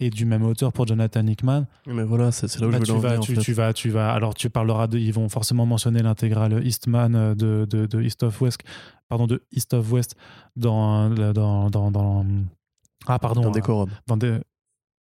et 0.00 0.10
du 0.10 0.26
même 0.26 0.42
auteur 0.42 0.72
pour 0.72 0.86
Jonathan 0.86 1.26
Hickman. 1.26 1.66
Mais 1.86 2.02
voilà, 2.02 2.32
c'est 2.32 2.58
là 2.60 2.66
où 2.66 2.72
je 2.72 2.78
veux 2.78 2.84
tu, 2.84 2.92
vas, 2.98 3.18
tu, 3.18 3.52
vas, 3.52 3.72
tu 3.72 3.90
vas, 3.90 4.12
alors 4.12 4.34
tu 4.34 4.50
parleras 4.50 4.86
de, 4.86 4.98
ils 4.98 5.12
vont 5.12 5.28
forcément 5.28 5.66
mentionner 5.66 6.02
l'intégrale 6.02 6.66
Eastman 6.66 7.34
de, 7.34 7.64
de, 7.64 7.86
de, 7.86 8.02
East 8.02 8.22
of 8.24 8.40
West, 8.42 8.60
pardon, 9.08 9.26
de 9.26 9.42
East 9.52 9.72
of 9.72 9.90
West 9.92 10.16
dans, 10.56 11.08
dans, 11.10 11.70
dans, 11.70 11.90
dans 11.90 12.26
ah 13.06 13.18
pardon, 13.18 13.42
dans 13.42 13.50
Décorum. 13.50 13.88
Dans 14.06 14.16
des, 14.16 14.40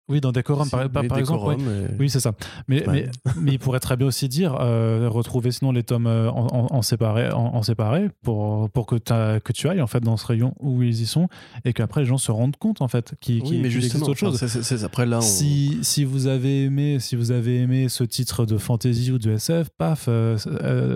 oui, 0.08 0.20
dans 0.20 0.32
Decorum, 0.32 0.68
par, 0.68 0.82
exemple. 1.18 1.56
Oui, 1.98 2.10
c'est 2.10 2.18
ça. 2.18 2.32
Mais, 2.66 2.84
mais, 2.88 3.08
mais, 3.40 3.52
il 3.52 3.58
pourrait 3.58 3.78
très 3.78 3.96
bien 3.96 4.08
aussi 4.08 4.28
dire, 4.28 4.56
euh, 4.60 5.08
retrouver 5.08 5.52
sinon 5.52 5.70
les 5.70 5.84
tomes 5.84 6.08
euh, 6.08 6.28
en, 6.30 6.66
en, 6.70 6.82
séparé, 6.82 7.30
en, 7.30 7.62
séparé 7.62 8.08
pour, 8.22 8.68
pour 8.70 8.86
que, 8.86 8.96
que 8.96 9.52
tu 9.52 9.68
ailles 9.68 9.80
en 9.80 9.86
fait 9.86 10.00
dans 10.00 10.16
ce 10.16 10.26
rayon 10.26 10.54
où 10.58 10.82
ils 10.82 11.00
y 11.00 11.06
sont 11.06 11.28
et 11.64 11.72
qu'après 11.72 12.00
les 12.00 12.06
gens 12.06 12.18
se 12.18 12.32
rendent 12.32 12.56
compte 12.56 12.82
en 12.82 12.88
fait 12.88 13.14
qu'il 13.20 13.42
oui, 13.42 13.64
existe 13.64 14.02
autre 14.02 14.14
chose. 14.14 14.44
c'est 14.44 14.82
après 14.82 15.06
là, 15.06 15.20
si, 15.20 15.78
si, 15.82 16.04
vous 16.04 16.26
avez 16.26 16.64
aimé, 16.64 16.98
si 16.98 17.14
vous 17.14 17.30
avez 17.30 17.58
aimé 17.58 17.88
ce 17.88 18.02
titre 18.02 18.44
de 18.44 18.58
fantasy 18.58 19.12
ou 19.12 19.18
de 19.18 19.30
SF, 19.30 19.68
paf, 19.78 20.06
euh, 20.08 20.36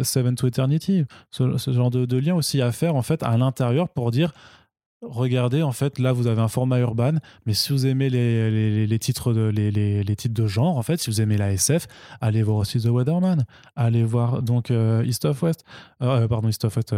Seven 0.03 0.35
to 0.35 0.49
Eternity, 0.49 1.05
ce, 1.31 1.57
ce 1.59 1.73
genre 1.73 1.90
de, 1.90 2.07
de 2.07 2.16
lien 2.16 2.35
aussi 2.35 2.61
à 2.61 2.73
faire 2.73 2.97
en 2.97 3.03
fait 3.03 3.23
à 3.23 3.37
l'intérieur 3.37 3.88
pour 3.88 4.11
dire 4.11 4.33
regardez, 5.09 5.62
en 5.62 5.73
fait, 5.73 5.99
là, 5.99 6.12
vous 6.12 6.27
avez 6.27 6.40
un 6.40 6.49
format 6.49 6.79
urbain, 6.79 7.19
mais 7.47 7.55
si 7.55 7.73
vous 7.73 7.87
aimez 7.87 8.11
les, 8.11 8.87
les, 8.87 8.99
titres, 8.99 9.33
de, 9.33 9.42
les, 9.42 9.71
les, 9.71 10.16
titres 10.16 10.35
de 10.35 10.47
genre, 10.47 10.77
en 10.77 10.83
fait, 10.83 11.01
si 11.01 11.11
vous 11.11 11.21
aimez 11.21 11.37
la 11.37 11.53
SF, 11.53 11.87
allez 12.21 12.42
voir 12.42 12.59
aussi 12.59 12.81
The 12.81 12.87
Weatherman, 12.87 13.45
allez 13.75 14.05
voir 14.05 14.42
donc 14.42 14.71
euh, 14.71 15.05
East 15.05 15.25
of 15.25 15.42
West, 15.42 15.64
euh, 16.03 16.23
euh, 16.23 16.29
pardon, 16.29 16.49
East 16.49 16.64
of 16.64 16.77
West, 16.77 16.95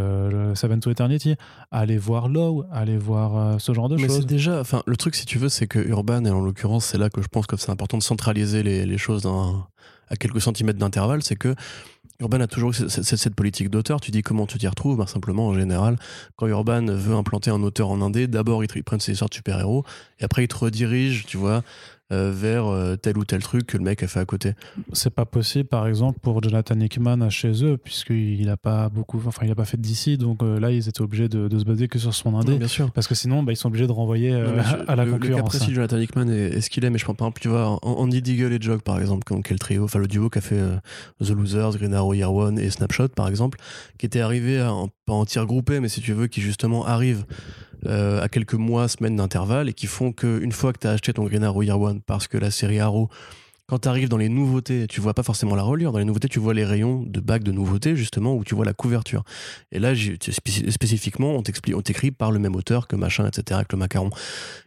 Seven 0.55 0.81
to 0.81 0.91
Eternity, 0.91 1.37
allez 1.71 1.99
voir 1.99 2.29
Low, 2.29 2.65
allez 2.73 2.99
voir 2.99 3.61
ce 3.61 3.73
genre 3.73 3.89
de 3.89 3.97
mais 3.97 4.07
choses. 4.07 4.21
c'est 4.21 4.27
déjà, 4.27 4.61
enfin, 4.61 4.83
le 4.87 4.97
truc, 4.97 5.15
si 5.15 5.27
tu 5.27 5.39
veux, 5.39 5.49
c'est 5.49 5.67
que 5.67 5.79
Urban, 5.79 6.25
et 6.25 6.31
en 6.31 6.41
l'occurrence, 6.41 6.87
c'est 6.87 6.99
là 6.99 7.11
que 7.11 7.23
je 7.23 7.29
pense 7.29 7.47
que 7.47 7.57
c'est 7.57 7.71
important 7.71 7.99
de 7.99 8.03
centraliser 8.03 8.63
les, 8.63 8.99
choses 8.99 9.27
à 10.11 10.17
quelques 10.17 10.41
centimètres 10.41 10.79
d'intervalle, 10.79 11.23
c'est 11.23 11.37
que 11.37 11.55
Urban 12.21 12.41
a 12.41 12.49
toujours 12.49 12.75
cette, 12.75 13.35
politique 13.37 13.71
d'auteur. 13.71 14.01
Tu 14.01 14.11
dis 14.11 14.23
comment 14.23 14.47
tu 14.47 14.59
t'y 14.59 14.67
retrouves? 14.67 14.99
Ben, 14.99 15.07
Simplement, 15.07 15.47
en 15.47 15.55
général, 15.55 15.97
quand 16.35 16.49
Urban 16.49 16.85
veut 16.87 17.15
implanter 17.15 17.51
un 17.51 17.63
auteur 17.63 17.91
en 17.91 18.03
indé, 18.03 18.27
d'abord, 18.27 18.65
il, 18.65 18.83
prend 18.83 18.99
ses 18.99 19.15
sortes 19.15 19.33
de 19.33 19.37
super-héros, 19.37 19.85
et 20.19 20.25
après, 20.25 20.43
il 20.43 20.49
te 20.49 20.57
redirige, 20.57 21.27
tu 21.27 21.37
vois, 21.37 21.63
vers 22.11 22.67
euh, 22.67 22.97
tel 22.97 23.19
ou 23.19 23.25
tel 23.25 23.43
truc 23.43 23.67
que 23.67 23.77
le 23.77 23.85
mec 23.85 24.03
a 24.03 24.09
fait 24.09 24.21
à 24.21 24.25
côté. 24.25 24.55
C'est 24.93 25.13
pas 25.13 25.27
possible, 25.27 25.69
par 25.69 25.87
exemple, 25.87 26.21
pour 26.21 26.43
Jonathan 26.43 26.79
Hickman 26.81 27.29
chez 27.31 27.65
eux, 27.65 27.77
puisqu'il 27.77 28.49
a 28.49 28.57
pas 28.57 28.89
beaucoup, 28.89 29.21
enfin, 29.27 29.43
il 29.45 29.51
a 29.51 29.55
pas 29.55 29.65
fait 29.65 29.81
d'ici, 29.81 30.17
donc 30.17 30.43
euh, 30.43 30.59
là, 30.59 30.71
ils 30.71 30.89
étaient 30.89 31.03
obligés 31.03 31.29
de, 31.29 31.49
de, 31.49 31.59
se 31.59 31.65
baser 31.65 31.89
que 31.89 31.99
sur 31.99 32.15
son 32.15 32.37
indé. 32.37 32.57
bien 32.57 32.69
sûr. 32.69 32.91
Parce 32.93 33.07
que 33.07 33.15
sinon, 33.15 33.43
bah, 33.43 33.53
ils 33.53 33.57
sont 33.57 33.69
obligés 33.69 33.87
de 33.87 33.93
renvoyer 33.93 34.33
à 34.33 34.97
la 34.97 35.05
le, 35.05 35.13
concurrence. 35.13 35.37
Le 35.37 35.37
cas 35.37 35.43
précis 35.43 35.69
de 35.69 35.75
Jonathan 35.75 35.99
Hickman 35.99 36.29
est, 36.31 36.57
est 36.57 36.61
ce 36.61 36.71
qu'il 36.71 36.85
est, 36.85 36.91
mais 36.91 36.99
je 36.99 37.05
prends 37.05 37.15
par 37.15 37.27
exemple, 37.27 37.41
tu 37.43 37.49
vois, 37.49 37.79
Andy 37.83 38.23
Deagle 38.23 38.53
et 38.53 38.61
Jog, 38.61 38.81
par 38.81 38.99
exemple, 39.01 39.33
le 39.33 39.59
trio, 39.59 39.85
enfin 39.85 39.99
le 39.99 40.07
duo 40.09 40.31
qui 40.31 40.39
a 40.39 40.43
fait 40.43 40.61
The 41.23 41.31
Losers, 41.31 41.77
Green 41.77 41.95
Arrow 41.95 42.15
Year 42.15 42.33
One 42.33 42.59
et 42.59 42.71
Snapshot, 42.71 43.09
par 43.09 43.29
exemple, 43.29 43.59
qui 43.99 44.07
était 44.07 44.21
arrivé 44.21 44.61
à, 44.61 44.73
en, 44.73 44.89
pas 45.09 45.15
en 45.15 45.25
tir 45.25 45.47
groupé, 45.47 45.81
mais 45.81 45.89
si 45.89 46.03
tu 46.03 46.13
veux, 46.13 46.27
qui 46.27 46.43
justement 46.43 46.87
arrive 46.87 47.25
euh, 47.87 48.23
à 48.23 48.29
quelques 48.29 48.55
mois, 48.55 48.89
semaines 48.89 49.17
d'intervalle 49.17 49.71
et 49.71 49.73
qui 49.73 49.87
font 49.87 50.13
qu'une 50.13 50.53
fois 50.53 50.75
que 50.75 50.81
tu 50.81 50.87
as 50.87 50.91
acheté 50.91 51.15
ton 51.15 51.25
Green 51.25 51.43
Arrow 51.43 51.63
Year 51.63 51.81
One, 51.81 52.03
parce 52.03 52.29
que 52.29 52.37
la 52.37 52.51
série 52.51 52.79
Arrow, 52.79 53.09
quand 53.69 53.79
tu 53.79 53.89
arrives 53.89 54.11
dans 54.11 54.19
les 54.19 54.29
nouveautés, 54.29 54.87
tu 54.87 55.01
vois 55.01 55.15
pas 55.15 55.23
forcément 55.23 55.55
la 55.55 55.63
reliure. 55.63 55.93
Dans 55.93 55.99
les 55.99 56.05
nouveautés, 56.05 56.29
tu 56.29 56.41
vois 56.41 56.53
les 56.53 56.65
rayons 56.65 57.05
de 57.07 57.21
bacs 57.21 57.43
de 57.43 57.53
nouveautés, 57.53 57.97
justement, 57.97 58.35
où 58.35 58.45
tu 58.45 58.55
vois 58.55 58.67
la 58.67 58.75
couverture. 58.75 59.25
Et 59.73 59.79
là, 59.79 59.95
spécifiquement, 59.95 61.37
on 61.37 61.43
t'écrit 61.43 62.11
par 62.11 62.31
le 62.31 62.39
même 62.39 62.55
auteur 62.55 62.87
que 62.87 62.97
machin, 62.97 63.27
etc., 63.27 63.57
avec 63.57 63.73
le 63.73 63.79
macaron. 63.79 64.11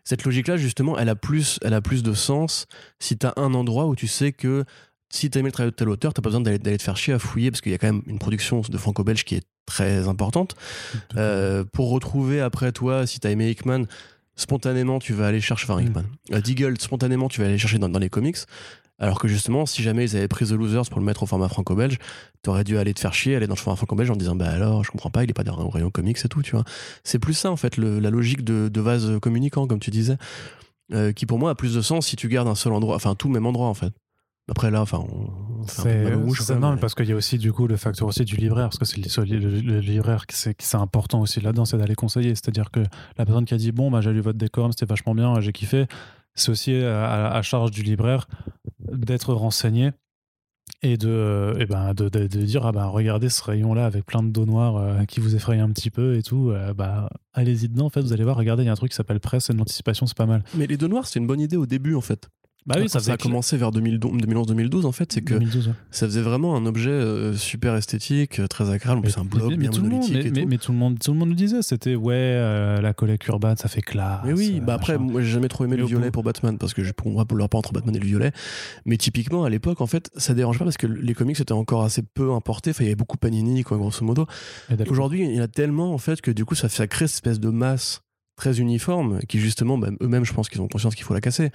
Cette 0.03 0.23
logique-là, 0.23 0.57
justement, 0.57 0.97
elle 0.97 1.09
a 1.09 1.15
plus, 1.15 1.59
elle 1.63 1.75
a 1.75 1.81
plus 1.81 2.01
de 2.01 2.13
sens 2.13 2.65
si 2.99 3.17
tu 3.17 3.27
as 3.27 3.33
un 3.37 3.53
endroit 3.53 3.85
où 3.85 3.95
tu 3.95 4.07
sais 4.07 4.31
que 4.31 4.65
si 5.11 5.29
tu 5.29 5.37
aimé 5.37 5.49
le 5.49 5.51
travail 5.51 5.71
de 5.71 5.75
tel 5.75 5.89
auteur, 5.89 6.13
t'as 6.13 6.21
pas 6.21 6.29
besoin 6.29 6.41
d'aller 6.41 6.77
te 6.77 6.83
faire 6.83 6.97
chier 6.97 7.13
à 7.13 7.19
fouiller 7.19 7.51
parce 7.51 7.61
qu'il 7.61 7.71
y 7.71 7.75
a 7.75 7.77
quand 7.77 7.87
même 7.87 8.01
une 8.07 8.19
production 8.19 8.61
de 8.61 8.77
franco-belge 8.77 9.25
qui 9.25 9.35
est 9.35 9.43
très 9.65 10.07
importante. 10.07 10.55
Euh, 11.17 11.63
pour 11.71 11.89
retrouver 11.89 12.41
après 12.41 12.71
toi, 12.71 13.05
si 13.05 13.19
tu 13.19 13.27
as 13.27 13.31
aimé 13.31 13.49
Hickman, 13.49 13.85
spontanément 14.35 14.99
tu 14.99 15.13
vas 15.13 15.27
aller 15.27 15.41
chercher, 15.41 15.65
enfin 15.69 15.81
mm. 15.81 15.85
Hickman, 15.85 16.05
euh, 16.31 16.41
Deagle, 16.41 16.79
spontanément 16.79 17.27
tu 17.27 17.41
vas 17.41 17.47
aller 17.47 17.57
chercher 17.57 17.77
dans, 17.77 17.89
dans, 17.89 17.99
les 17.99 18.09
comics. 18.09 18.37
Alors 18.99 19.19
que 19.19 19.27
justement, 19.27 19.65
si 19.65 19.81
jamais 19.81 20.05
ils 20.05 20.15
avaient 20.15 20.27
pris 20.27 20.45
The 20.45 20.51
Losers 20.51 20.89
pour 20.89 20.99
le 20.99 21.05
mettre 21.05 21.23
au 21.23 21.25
format 21.25 21.49
franco-belge, 21.49 21.97
t'aurais 22.43 22.63
dû 22.63 22.77
aller 22.77 22.93
te 22.93 22.99
faire 22.99 23.15
chier, 23.15 23.35
aller 23.35 23.47
dans 23.47 23.55
le 23.55 23.59
format 23.59 23.75
franco-belge 23.75 24.11
en 24.11 24.15
disant 24.15 24.35
bah 24.35 24.49
alors, 24.49 24.83
je 24.83 24.91
comprends 24.91 25.09
pas, 25.09 25.23
il 25.23 25.29
est 25.29 25.33
pas 25.33 25.43
dans 25.43 25.57
le 25.57 25.69
rayon 25.69 25.89
comics 25.89 26.17
et 26.23 26.27
tout, 26.27 26.43
tu 26.43 26.51
vois. 26.51 26.63
C'est 27.03 27.17
plus 27.17 27.33
ça 27.33 27.51
en 27.51 27.57
fait, 27.57 27.77
le, 27.77 27.99
la 27.99 28.11
logique 28.11 28.43
de, 28.43 28.69
de, 28.71 28.81
vase 28.81 29.19
communicant, 29.19 29.65
comme 29.65 29.79
tu 29.79 29.89
disais, 29.89 30.17
euh, 30.93 31.13
qui 31.13 31.25
pour 31.25 31.39
moi 31.39 31.49
a 31.49 31.55
plus 31.55 31.73
de 31.73 31.81
sens 31.81 32.07
si 32.07 32.15
tu 32.15 32.27
gardes 32.27 32.47
un 32.47 32.55
seul 32.55 32.73
endroit, 32.73 32.95
enfin 32.95 33.15
tout 33.15 33.29
même 33.29 33.47
endroit 33.47 33.67
en 33.67 33.73
fait. 33.73 33.91
Après 34.51 34.69
là, 34.69 34.81
enfin, 34.81 34.99
on, 34.99 35.65
fait 35.65 36.11
C'est 36.37 36.59
non, 36.59 36.75
parce 36.75 36.93
qu'il 36.93 37.07
y 37.07 37.13
a 37.13 37.15
aussi 37.15 37.37
du 37.37 37.53
coup 37.53 37.67
le 37.67 37.77
facteur 37.77 38.05
aussi 38.09 38.25
du 38.25 38.35
libraire, 38.35 38.67
parce 38.67 38.79
que 38.79 38.85
c'est 38.85 38.97
le, 38.97 39.61
le, 39.61 39.79
libraire 39.79 40.27
qui 40.27 40.35
c'est 40.35 40.75
important 40.75 41.21
aussi 41.21 41.39
là-dedans, 41.39 41.63
c'est 41.63 41.77
d'aller 41.77 41.95
conseiller. 41.95 42.35
C'est-à-dire 42.35 42.69
que 42.69 42.81
la 43.17 43.25
personne 43.25 43.45
qui 43.45 43.53
a 43.53 43.57
dit 43.57 43.71
bon, 43.71 43.89
bah, 43.89 44.01
j'ai 44.01 44.11
lu 44.11 44.19
votre 44.19 44.37
décor, 44.37 44.69
c'était 44.71 44.85
vachement 44.85 45.15
bien, 45.15 45.39
j'ai 45.39 45.53
kiffé, 45.53 45.87
c'est 46.35 46.51
aussi 46.51 46.75
à, 46.75 47.41
charge 47.43 47.71
du 47.71 47.81
libraire 47.81 48.27
d'être 48.91 49.33
renseigné 49.33 49.91
et 50.81 50.97
de, 50.97 51.55
et 51.57 51.65
ben 51.65 51.93
de, 51.93 52.09
de, 52.09 52.27
dire 52.27 52.65
ah 52.65 52.73
ben 52.73 52.85
regardez 52.85 53.29
ce 53.29 53.41
rayon 53.43 53.73
là 53.73 53.85
avec 53.85 54.05
plein 54.05 54.23
de 54.23 54.29
dos 54.29 54.45
noirs 54.45 54.77
euh, 54.77 55.05
qui 55.05 55.19
vous 55.19 55.35
effraient 55.35 55.59
un 55.59 55.69
petit 55.69 55.91
peu 55.91 56.15
et 56.15 56.23
tout 56.23 56.49
euh, 56.49 56.73
bah 56.73 57.09
allez-y 57.33 57.69
dedans 57.69 57.85
en 57.85 57.89
fait 57.89 58.01
vous 58.01 58.13
allez 58.13 58.23
voir 58.23 58.35
regardez 58.35 58.63
il 58.63 58.65
y 58.65 58.69
a 58.69 58.71
un 58.71 58.75
truc 58.75 58.91
qui 58.91 58.95
s'appelle 58.95 59.19
presse 59.19 59.49
et 59.49 59.53
l'anticipation 59.53 60.05
c'est 60.05 60.17
pas 60.17 60.25
mal 60.25 60.43
mais 60.55 60.67
les 60.67 60.77
dos 60.77 60.87
noirs 60.87 61.07
c'est 61.07 61.19
une 61.19 61.27
bonne 61.27 61.41
idée 61.41 61.57
au 61.57 61.65
début 61.65 61.93
en 61.93 62.01
fait 62.01 62.29
bah 62.67 62.75
oui, 62.77 62.87
ça, 62.89 62.99
ça 62.99 63.13
a 63.13 63.17
commencé 63.17 63.57
vers 63.57 63.71
2011-2012 63.71 64.85
en 64.85 64.91
fait, 64.91 65.11
c'est 65.11 65.21
que 65.21 65.33
ça 65.89 66.05
faisait 66.05 66.21
vraiment 66.21 66.55
un 66.55 66.67
objet 66.67 66.91
euh, 66.91 67.33
super 67.33 67.75
esthétique, 67.75 68.39
euh, 68.39 68.45
très 68.45 68.69
agréable, 68.69 69.09
c'est 69.09 69.19
un 69.19 69.25
blog 69.25 69.55
bien 69.55 69.71
monolithique 69.71 70.13
mais, 70.13 70.25
et 70.25 70.31
tout. 70.31 70.47
mais, 70.47 70.57
tout 70.59 70.71
le 70.71 70.77
monde, 70.77 70.99
tout 70.99 71.11
le 71.11 71.17
monde 71.17 71.29
le 71.29 71.35
disait, 71.35 71.63
c'était 71.63 71.95
ouais, 71.95 72.13
euh, 72.15 72.79
la 72.79 72.93
collecte 72.93 73.25
urbaine, 73.27 73.57
ça 73.57 73.67
fait 73.67 73.81
classe. 73.81 74.21
Mais 74.25 74.33
oui, 74.33 74.59
bah 74.59 74.75
après, 74.75 74.99
moi 74.99 75.23
j'ai 75.23 75.31
jamais 75.31 75.47
trop 75.47 75.65
aimé 75.65 75.75
le 75.75 75.85
violet 75.85 76.11
pour 76.11 76.21
Batman 76.21 76.59
parce 76.59 76.75
que 76.75 76.83
pour 76.91 77.09
moi, 77.09 77.25
pour 77.25 77.35
le 77.35 77.43
rapport 77.43 77.57
entre 77.57 77.73
Batman 77.73 77.95
et 77.95 77.99
le 77.99 78.05
violet, 78.05 78.31
mais 78.85 78.97
typiquement 78.97 79.43
à 79.43 79.49
l'époque, 79.49 79.81
en 79.81 79.87
fait, 79.87 80.11
ça 80.15 80.35
dérange 80.35 80.59
pas 80.59 80.65
parce 80.65 80.77
que 80.77 80.87
les 80.87 81.15
comics 81.15 81.39
étaient 81.39 81.51
encore 81.53 81.83
assez 81.83 82.03
peu 82.03 82.31
importés, 82.31 82.69
enfin 82.69 82.83
il 82.83 82.87
y 82.87 82.89
avait 82.89 82.95
beaucoup 82.95 83.17
Panini, 83.17 83.63
quoi, 83.63 83.77
grosso 83.77 84.05
modo. 84.05 84.27
Aujourd'hui, 84.87 85.23
il 85.23 85.35
y 85.35 85.39
en 85.39 85.43
a 85.43 85.47
tellement 85.47 85.93
en 85.93 85.97
fait 85.97 86.21
que 86.21 86.29
du 86.29 86.45
coup, 86.45 86.53
ça, 86.53 86.69
ça 86.69 86.85
crée 86.85 87.07
cette 87.07 87.15
espèce 87.15 87.39
de 87.39 87.49
masse 87.49 88.03
très 88.41 88.59
uniforme, 88.59 89.19
qui 89.27 89.39
justement, 89.39 89.77
bah, 89.77 89.89
eux-mêmes, 90.01 90.25
je 90.25 90.33
pense 90.33 90.49
qu'ils 90.49 90.61
ont 90.61 90.67
conscience 90.67 90.95
qu'il 90.95 91.03
faut 91.03 91.13
la 91.13 91.21
casser. 91.21 91.51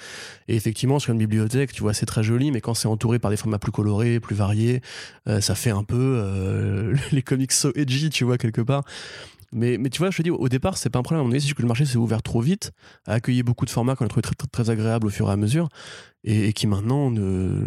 Et 0.46 0.54
effectivement, 0.54 1.00
sur 1.00 1.12
une 1.12 1.18
bibliothèque, 1.18 1.72
tu 1.72 1.82
vois, 1.82 1.94
c'est 1.94 2.06
très 2.06 2.22
joli, 2.22 2.52
mais 2.52 2.60
quand 2.60 2.74
c'est 2.74 2.86
entouré 2.86 3.18
par 3.18 3.32
des 3.32 3.36
formats 3.36 3.58
plus 3.58 3.72
colorés, 3.72 4.20
plus 4.20 4.36
variés, 4.36 4.82
euh, 5.26 5.40
ça 5.40 5.56
fait 5.56 5.70
un 5.70 5.82
peu 5.82 5.96
euh, 5.98 6.94
les 7.12 7.22
comics 7.22 7.50
so 7.50 7.72
edgy, 7.74 8.08
tu 8.10 8.22
vois, 8.22 8.38
quelque 8.38 8.60
part. 8.60 8.84
Mais, 9.56 9.78
mais 9.78 9.88
tu 9.88 9.98
vois, 9.98 10.10
je 10.10 10.18
te 10.18 10.22
dis, 10.22 10.30
au 10.30 10.48
départ, 10.50 10.76
c'est 10.76 10.90
pas 10.90 10.98
un 10.98 11.02
problème. 11.02 11.26
À 11.26 11.40
c'est 11.40 11.54
que 11.54 11.62
le 11.62 11.68
marché 11.68 11.86
s'est 11.86 11.96
ouvert 11.96 12.22
trop 12.22 12.42
vite, 12.42 12.72
a 13.06 13.14
accueilli 13.14 13.42
beaucoup 13.42 13.64
de 13.64 13.70
formats 13.70 13.96
qu'on 13.96 14.04
a 14.04 14.08
trouvé 14.08 14.20
très, 14.20 14.34
très, 14.34 14.46
très 14.46 14.70
agréables 14.70 15.06
au 15.06 15.10
fur 15.10 15.28
et 15.30 15.32
à 15.32 15.36
mesure, 15.36 15.70
et, 16.24 16.52
qui 16.52 16.66
maintenant, 16.66 17.10
ne... 17.10 17.62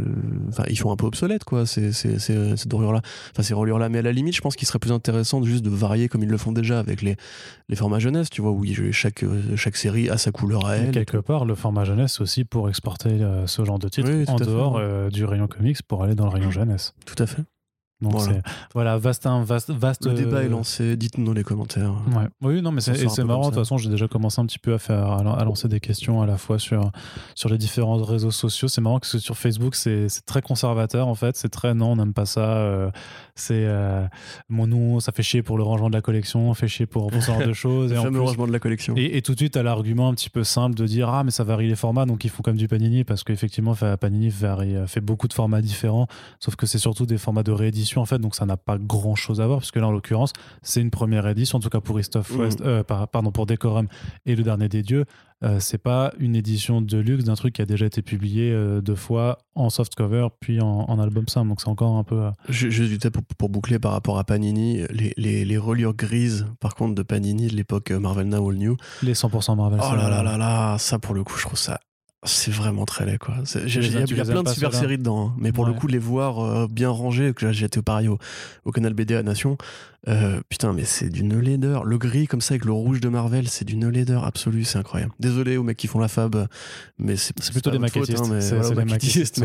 enfin, 0.49 0.65
ils 0.69 0.77
sont 0.77 0.91
un 0.91 0.95
peu 0.95 1.07
obsolètes, 1.07 1.45
quoi, 1.45 1.65
ces, 1.65 1.91
ces, 1.91 2.19
ces, 2.19 2.57
ces 2.57 2.69
là 2.69 3.01
Enfin, 3.31 3.41
ces 3.41 3.55
reliures-là. 3.55 3.89
Mais 3.89 3.99
à 3.99 4.01
la 4.03 4.11
limite, 4.11 4.35
je 4.35 4.41
pense 4.41 4.55
qu'il 4.55 4.67
serait 4.67 4.77
plus 4.77 4.91
intéressant 4.91 5.41
juste 5.41 5.63
de 5.65 5.69
varier 5.71 6.09
comme 6.09 6.21
ils 6.21 6.29
le 6.29 6.37
font 6.37 6.51
déjà 6.51 6.77
avec 6.77 7.01
les, 7.01 7.15
les 7.69 7.75
formats 7.75 7.99
jeunesse, 7.99 8.29
tu 8.29 8.43
vois, 8.43 8.51
où 8.51 8.63
chaque, 8.91 9.25
chaque 9.55 9.75
série 9.75 10.09
a 10.09 10.19
sa 10.19 10.31
couleur 10.31 10.67
à 10.67 10.77
elle. 10.77 10.91
quelque 10.91 11.17
part, 11.17 11.45
le 11.45 11.55
format 11.55 11.85
jeunesse 11.85 12.21
aussi 12.21 12.45
pour 12.45 12.69
exporter 12.69 13.09
euh, 13.09 13.47
ce 13.47 13.65
genre 13.65 13.79
de 13.79 13.89
titres 13.89 14.11
en 14.27 14.35
dehors 14.35 14.77
euh, 14.77 15.09
du 15.09 15.25
rayon 15.25 15.47
comics 15.47 15.81
pour 15.81 16.03
aller 16.03 16.13
dans 16.13 16.25
le 16.25 16.31
rayon 16.31 16.51
jeunesse. 16.51 16.93
Tout 17.07 17.21
à 17.23 17.25
fait. 17.25 17.41
Donc 18.01 18.13
voilà. 18.13 18.41
voilà, 18.73 18.97
vaste, 18.97 19.27
vaste, 19.27 19.71
vaste. 19.71 20.05
Le 20.05 20.13
débat 20.13 20.41
est 20.41 20.45
euh, 20.45 20.49
lancé. 20.49 20.95
Dites-nous 20.95 21.25
dans 21.25 21.33
les 21.33 21.43
commentaires. 21.43 21.93
Ouais. 22.15 22.27
Oui, 22.41 22.61
non, 22.61 22.71
mais 22.71 22.79
c'est 22.79 23.23
marrant. 23.25 23.41
De 23.41 23.45
toute 23.47 23.55
façon, 23.55 23.77
j'ai 23.77 23.89
déjà 23.89 24.07
commencé 24.07 24.39
un 24.39 24.45
petit 24.45 24.59
peu 24.59 24.73
à 24.73 24.79
faire, 24.79 25.11
à 25.11 25.43
lancer 25.43 25.67
des 25.67 25.81
questions 25.81 26.21
à 26.21 26.25
la 26.25 26.37
fois 26.37 26.59
sur 26.59 26.91
sur 27.35 27.49
les 27.49 27.57
différents 27.57 27.97
réseaux 27.97 28.31
sociaux. 28.31 28.69
C'est 28.69 28.79
marrant 28.79 28.99
parce 28.99 29.11
que 29.11 29.17
sur 29.17 29.37
Facebook, 29.37 29.75
c'est 29.75 30.07
très 30.25 30.41
conservateur 30.41 31.09
en 31.09 31.15
fait. 31.15 31.35
C'est 31.35 31.49
très 31.49 31.73
non, 31.73 31.91
on 31.91 31.95
n'aime 31.97 32.13
pas 32.13 32.25
ça. 32.25 32.41
Euh, 32.41 32.89
c'est 33.35 33.65
euh, 33.65 34.05
mon 34.47 34.67
nous, 34.67 35.01
ça 35.01 35.11
fait 35.11 35.23
chier 35.23 35.43
pour 35.43 35.57
le 35.57 35.63
rangement 35.63 35.89
de 35.89 35.95
la 35.95 36.01
collection, 36.01 36.53
fait 36.53 36.67
chier 36.67 36.85
pour, 36.85 37.07
pour 37.07 37.21
ce 37.21 37.27
genre 37.27 37.45
de 37.45 37.53
choses. 37.53 37.91
le 37.91 37.99
et 37.99 38.01
fameux 38.01 38.21
rangement 38.21 38.47
de 38.47 38.53
la 38.53 38.59
collection. 38.59 38.93
Et, 38.95 39.17
et 39.17 39.21
tout 39.21 39.33
de 39.33 39.39
suite, 39.39 39.57
à 39.57 39.63
l'argument 39.63 40.07
un 40.07 40.13
petit 40.13 40.29
peu 40.29 40.45
simple 40.45 40.75
de 40.75 40.85
dire 40.85 41.09
ah 41.09 41.25
mais 41.25 41.31
ça 41.31 41.43
varie 41.43 41.67
les 41.67 41.75
formats, 41.75 42.05
donc 42.05 42.23
ils 42.23 42.29
font 42.29 42.43
comme 42.43 42.57
du 42.57 42.69
Panini 42.69 43.03
parce 43.03 43.25
qu'effectivement, 43.25 43.75
Panini 43.99 44.29
varie, 44.29 44.75
fait 44.87 45.01
beaucoup 45.01 45.27
de 45.27 45.33
formats 45.33 45.61
différents. 45.61 46.07
Sauf 46.39 46.55
que 46.55 46.65
c'est 46.65 46.79
surtout 46.79 47.05
des 47.05 47.17
formats 47.17 47.43
de 47.43 47.51
réédition 47.51 47.88
en 47.97 48.05
fait, 48.05 48.19
donc 48.19 48.35
ça 48.35 48.45
n'a 48.45 48.57
pas 48.57 48.77
grand 48.77 49.15
chose 49.15 49.41
à 49.41 49.47
voir, 49.47 49.59
parce 49.59 49.71
que 49.71 49.79
là, 49.79 49.87
en 49.87 49.91
l'occurrence, 49.91 50.33
c'est 50.61 50.81
une 50.81 50.91
première 50.91 51.27
édition, 51.27 51.57
en 51.57 51.61
tout 51.61 51.69
cas 51.69 51.81
pour 51.81 51.95
Christophe 51.95 52.31
mmh. 52.31 52.39
West, 52.39 52.61
euh, 52.61 52.83
pardon, 52.83 53.31
pour 53.31 53.45
Decorum 53.45 53.87
et 54.25 54.35
Le 54.35 54.43
Dernier 54.43 54.69
des 54.69 54.83
Dieux. 54.83 55.05
Euh, 55.41 55.57
c'est 55.61 55.77
pas 55.77 56.11
une 56.19 56.35
édition 56.35 56.81
de 56.81 56.97
luxe 56.97 57.23
d'un 57.23 57.35
truc 57.35 57.55
qui 57.55 57.61
a 57.61 57.65
déjà 57.65 57.85
été 57.85 58.01
publié 58.01 58.51
euh, 58.51 58.81
deux 58.81 58.95
fois 58.95 59.37
en 59.55 59.69
softcover 59.69 60.27
puis 60.41 60.59
en, 60.59 60.99
album 60.99 61.29
simple. 61.29 61.47
Donc 61.47 61.61
c'est 61.61 61.69
encore 61.69 61.95
un 61.95 62.03
peu. 62.03 62.29
Juste 62.49 63.09
pour, 63.09 63.23
pour, 63.37 63.47
boucler 63.47 63.79
par 63.79 63.93
rapport 63.93 64.19
à 64.19 64.25
Panini, 64.25 64.83
les, 64.89 65.13
les, 65.15 65.45
les, 65.45 65.57
reliures 65.57 65.93
grises, 65.93 66.45
par 66.59 66.75
contre, 66.75 66.93
de 66.93 67.03
Panini 67.03 67.47
de 67.47 67.55
l'époque 67.55 67.91
Marvel 67.91 68.27
Now 68.27 68.49
All 68.49 68.57
New. 68.57 68.75
Les 69.01 69.13
100% 69.13 69.55
Marvel. 69.55 69.79
Oh 69.81 69.95
là 69.95 70.09
là 70.09 70.23
là 70.23 70.37
là, 70.37 70.77
ça 70.77 70.99
pour 70.99 71.15
le 71.15 71.23
coup, 71.23 71.37
je 71.37 71.43
trouve 71.43 71.57
ça 71.57 71.79
c'est 72.23 72.51
vraiment 72.51 72.85
très 72.85 73.05
laid 73.05 73.17
quoi. 73.17 73.35
Il 73.55 74.13
y 74.13 74.19
a, 74.19 74.25
plein 74.25 74.43
de 74.43 74.49
super 74.49 74.73
séries 74.73 74.97
dedans, 74.97 75.29
hein. 75.29 75.35
mais 75.37 75.51
pour 75.51 75.65
le 75.65 75.73
coup 75.73 75.87
les 75.87 75.99
voir 75.99 76.39
euh, 76.39 76.67
bien 76.69 76.89
rangés, 76.89 77.33
que 77.33 77.51
j'ai 77.51 77.65
été 77.65 77.81
pareil 77.81 78.09
au, 78.09 78.17
au, 78.65 78.71
canal 78.71 78.93
BD 78.93 79.15
à 79.15 79.23
Nation, 79.23 79.57
euh, 80.07 80.41
putain 80.49 80.73
mais 80.73 80.83
c'est 80.83 81.09
d'une 81.09 81.39
laideur. 81.39 81.85
Le 81.85 81.97
gris 81.97 82.27
comme 82.27 82.41
ça 82.41 82.55
avec 82.55 82.65
le 82.65 82.73
rouge 82.73 82.99
de 82.99 83.07
Marvel, 83.07 83.47
c'est 83.47 83.63
d'une 83.63 83.87
laideur 83.87 84.25
absolue, 84.25 84.65
c'est 84.65 84.77
incroyable. 84.77 85.13
Désolé 85.19 85.55
aux 85.55 85.63
mecs 85.63 85.77
qui 85.77 85.87
font 85.87 85.99
la 85.99 86.09
fab, 86.09 86.47
mais 86.97 87.15
c'est 87.15 87.33
plutôt 87.51 87.71
des 87.71 87.79
maquettistes. 87.79 88.19
Hein, 88.19 88.41
c'est 88.41 88.75
des 88.75 88.75
maquettistes. 88.85 89.41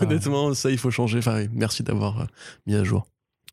Honnêtement, 0.00 0.54
ça 0.54 0.70
il 0.70 0.78
faut 0.78 0.90
changer. 0.90 1.18
Enfin, 1.18 1.44
merci 1.52 1.82
d'avoir 1.82 2.22
euh, 2.22 2.24
mis 2.66 2.74
à 2.74 2.84
jour. 2.84 3.06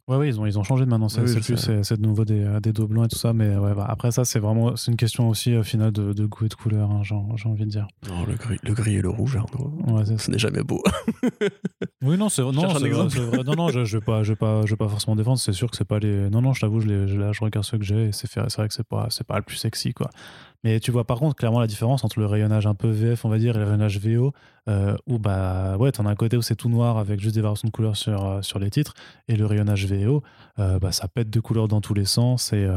Ouais, 0.10 0.18
oui, 0.18 0.30
ils 0.30 0.40
ont, 0.40 0.48
ils 0.48 0.58
ont 0.58 0.64
changé 0.64 0.86
de 0.86 0.90
maintenant. 0.90 1.08
C'est 1.08 1.22
plus, 1.22 1.56
c'est 1.84 2.02
de 2.02 2.02
nouveau 2.02 2.26
des, 2.26 2.44
des 2.64 2.74
dos 2.74 2.88
blancs 2.88 3.06
et 3.06 3.10
tout 3.10 3.20
ça. 3.20 3.32
Mais 3.32 3.56
ouais, 3.56 3.76
bah, 3.76 3.86
après, 3.88 4.10
ça, 4.10 4.26
c'est 4.26 4.40
vraiment 4.40 4.76
c'est 4.76 4.90
une 4.90 4.98
question 4.98 5.30
aussi, 5.30 5.56
au 5.56 5.62
final, 5.62 5.92
de, 5.92 6.14
de 6.14 6.26
goût 6.26 6.46
et 6.46 6.50
de 6.50 6.56
couleur, 6.56 6.90
hein, 6.90 7.04
j'ai 7.04 7.14
envie 7.48 7.66
de 7.66 7.70
dire. 7.70 7.88
Non, 8.08 8.26
le 8.26 8.34
gris, 8.34 8.58
le 8.64 8.74
gris 8.74 8.96
et 8.96 9.02
le 9.04 9.10
rouge, 9.10 9.38
Arnaud. 9.38 9.72
Ouais, 9.88 10.04
ce 10.18 10.32
n'est 10.32 10.40
jamais 10.40 10.64
beau. 10.64 10.82
oui, 12.02 12.18
non, 12.18 12.28
c'est 12.28 12.42
non, 12.42 12.52
vrai, 12.52 12.90
vrai, 12.90 13.44
Non, 13.44 13.54
non, 13.56 13.70
je 13.70 13.82
ne 13.82 13.86
vais, 13.86 14.02
pas, 14.02 14.24
je 14.24 14.34
vais, 14.34 14.36
pas, 14.36 14.66
je 14.66 14.72
vais 14.72 14.78
pas 14.78 14.88
forcément 14.88 15.16
défendre. 15.16 15.38
C'est 15.38 15.54
sûr 15.54 15.70
que 15.70 15.78
c'est 15.78 15.88
pas 15.88 16.00
les. 16.00 16.32
Non, 16.32 16.42
non, 16.42 16.54
je 16.54 16.62
t'avoue, 16.62 16.80
je, 16.80 16.88
les, 16.88 17.08
je, 17.08 17.16
là, 17.16 17.32
je 17.32 17.42
regarde 17.42 17.66
ceux 17.66 17.78
que 17.78 17.86
j'ai 17.86 18.08
et 18.08 18.12
c'est 18.12 18.34
vrai 18.34 18.68
que 18.68 18.74
c'est 18.74 18.88
pas, 18.88 19.10
pas 19.28 19.38
le 19.38 19.44
plus 19.44 19.58
sexy, 19.58 19.94
quoi. 19.94 20.10
Mais 20.64 20.80
tu 20.80 20.92
vois 20.92 21.06
par 21.06 21.20
contre 21.20 21.36
clairement 21.36 21.60
la 21.60 21.68
différence 21.68 22.04
entre 22.04 22.20
le 22.20 22.26
rayonnage 22.26 22.68
un 22.68 22.76
peu 22.76 22.90
VF, 22.90 23.24
on 23.24 23.30
va 23.30 23.38
dire, 23.38 23.56
et 23.56 23.60
le 23.60 23.66
rayonnage 23.66 24.00
VO, 24.00 24.34
euh, 24.68 24.96
où 25.08 25.18
bah 25.18 25.78
ouais, 25.78 25.92
t'en 25.92 26.06
as 26.06 26.10
un 26.10 26.16
côté 26.16 26.36
où 26.36 26.42
c'est 26.42 26.56
tout 26.56 26.70
noir 26.70 26.98
avec 26.98 27.20
juste 27.20 27.36
des 27.36 27.42
variations 27.42 27.68
de 27.68 27.72
couleurs 27.72 27.96
sur, 27.96 28.26
euh, 28.26 28.60
les 28.60 28.70
titres, 28.70 28.94
et 29.28 29.36
le 29.36 29.46
rayonnage 29.46 29.86
VO, 29.86 30.22
euh, 30.60 30.78
bah, 30.80 30.92
ça 30.92 31.08
pète 31.08 31.30
de 31.30 31.40
couleurs 31.40 31.68
dans 31.70 31.82
tous 31.82 31.94
les 31.94 32.06
sens, 32.06 32.52
et, 32.52 32.68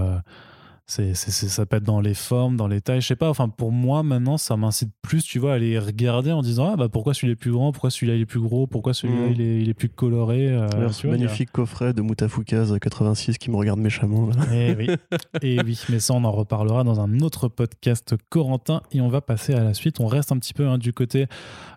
c'est, 0.87 1.15
c'est, 1.15 1.31
c'est- 1.31 1.49
ça 1.49 1.65
peut 1.65 1.77
être 1.77 1.85
dans 1.85 2.01
les 2.01 2.13
formes, 2.15 2.57
dans 2.57 2.67
les 2.67 2.81
tailles, 2.81 3.01
je 3.01 3.07
sais 3.07 3.17
pas. 3.17 3.31
Enfin, 3.31 3.49
pour 3.49 3.73
moi, 3.73 4.03
maintenant, 4.03 4.37
ça 4.37 4.57
m'incite 4.57 4.91
plus, 5.01 5.23
tu 5.25 5.39
vois, 5.39 5.55
à 5.55 5.59
les 5.59 5.79
regarder 5.79 6.33
en 6.33 6.43
disant 6.43 6.73
Ah, 6.73 6.77
bah 6.77 6.89
pourquoi 6.89 7.15
celui-là 7.15 7.33
est 7.33 7.37
plus 7.37 7.53
grand, 7.53 7.73
pourquoi 7.73 7.91
celui-là 7.91 8.17
il 8.17 8.21
est 8.23 8.27
plus 8.27 8.41
gros, 8.41 8.67
pourquoi 8.67 8.93
celui-là 8.93 9.27
Mhm. 9.29 9.33
il, 9.33 9.41
est, 9.41 9.61
il 9.63 9.69
est 9.69 9.75
plus 9.75 9.89
coloré? 9.89 10.49
euh, 10.49 10.69
ce 10.91 11.07
vois, 11.07 11.15
a- 11.15 11.19
magnifique 11.19 11.51
coffret 11.53 11.93
de 11.95 12.03
Moutafoukaz 12.03 12.79
86 12.81 13.39
qui 13.39 13.51
me 13.51 13.57
regarde 13.57 13.79
méchamment. 13.81 14.27
Là. 14.27 14.35
Eh 14.53 14.75
oui. 14.77 14.89
Et 15.43 15.61
oui, 15.63 15.81
mais 15.89 16.01
ça, 16.01 16.15
on 16.15 16.25
en 16.25 16.33
reparlera 16.33 16.85
dans 16.85 17.01
un 17.01 17.21
autre 17.21 17.49
podcast 17.49 18.15
Corentin. 18.29 18.83
Et 18.93 19.01
on 19.01 19.09
va 19.09 19.21
passer 19.21 19.55
à 19.55 19.63
la 19.65 19.75
suite. 19.75 20.01
On 20.01 20.07
reste 20.07 20.33
un 20.33 20.39
petit 20.39 20.53
peu 20.55 20.67
hein, 20.69 20.79
du 20.79 20.93
côté 20.93 21.27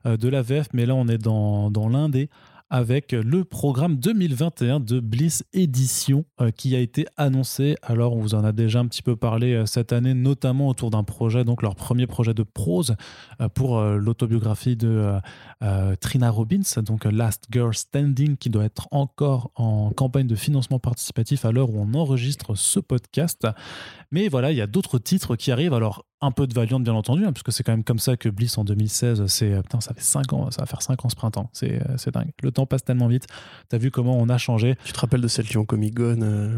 euh, 0.05 0.17
de 0.17 0.27
la 0.27 0.41
VF, 0.41 0.67
mais 0.73 0.85
là, 0.85 0.95
on 0.95 1.07
est 1.07 1.17
dans, 1.19 1.69
dans 1.71 1.87
l'indé 1.87 2.29
avec 2.75 3.13
le 3.13 3.45
programme 3.45 3.95
2021 3.95 4.81
de 4.81 4.99
Bliss 4.99 5.45
Édition 5.53 6.25
euh, 6.41 6.51
qui 6.51 6.75
a 6.75 6.79
été 6.79 7.05
annoncé. 7.15 7.77
Alors, 7.81 8.17
on 8.17 8.19
vous 8.19 8.35
en 8.35 8.43
a 8.43 8.51
déjà 8.51 8.79
un 8.79 8.87
petit 8.87 9.01
peu 9.01 9.15
parlé 9.15 9.53
euh, 9.53 9.65
cette 9.65 9.93
année, 9.93 10.13
notamment 10.13 10.67
autour 10.67 10.89
d'un 10.89 11.05
projet, 11.05 11.45
donc 11.45 11.61
leur 11.61 11.75
premier 11.75 12.05
projet 12.05 12.33
de 12.33 12.43
prose 12.43 12.97
euh, 13.39 13.47
pour 13.47 13.81
l'autobiographie 13.81 14.75
de 14.75 15.13
Trina 16.01 16.29
Robbins, 16.29 16.81
donc 16.85 17.05
Last 17.05 17.45
Girl 17.49 17.73
Standing, 17.73 18.35
qui 18.35 18.49
doit 18.49 18.65
être 18.65 18.89
encore 18.91 19.51
en 19.55 19.91
campagne 19.91 20.27
de 20.27 20.35
financement 20.35 20.79
participatif 20.79 21.45
à 21.45 21.53
l'heure 21.53 21.69
où 21.69 21.79
on 21.79 21.93
enregistre 21.93 22.55
ce 22.55 22.81
podcast. 22.81 23.47
Mais 24.15 24.29
voilà, 24.29 24.51
il 24.53 24.57
y 24.57 24.61
a 24.61 24.67
d'autres 24.67 24.97
titres 24.97 25.35
qui 25.35 25.51
arrivent. 25.51 25.73
Alors, 25.73 26.05
un 26.21 26.31
peu 26.31 26.47
de 26.47 26.53
Valiant, 26.53 26.79
bien 26.79 26.93
entendu, 26.93 27.25
hein, 27.25 27.33
puisque 27.33 27.51
c'est 27.51 27.63
quand 27.63 27.73
même 27.73 27.83
comme 27.83 27.99
ça 27.99 28.15
que 28.15 28.29
Bliss 28.29 28.57
en 28.57 28.63
2016, 28.63 29.25
c'est. 29.27 29.51
euh, 29.51 29.61
Putain, 29.61 29.81
ça 29.81 29.93
fait 29.93 30.01
5 30.01 30.31
ans, 30.31 30.49
ça 30.51 30.61
va 30.61 30.65
faire 30.65 30.81
5 30.81 31.03
ans 31.03 31.09
ce 31.09 31.15
printemps. 31.17 31.49
C'est 31.51 31.73
euh, 31.81 31.97
c'est 31.97 32.13
dingue. 32.13 32.31
Le 32.41 32.51
temps 32.51 32.65
passe 32.65 32.85
tellement 32.85 33.07
vite. 33.07 33.27
T'as 33.67 33.77
vu 33.77 33.91
comment 33.91 34.17
on 34.17 34.29
a 34.29 34.37
changé. 34.37 34.75
Tu 34.85 34.93
te 34.93 34.99
rappelles 34.99 35.19
de 35.21 35.27
celle 35.27 35.45
qui 35.45 35.57
ont 35.57 35.65
Comic 35.65 35.93
Gone 35.93 36.23
euh, 36.23 36.57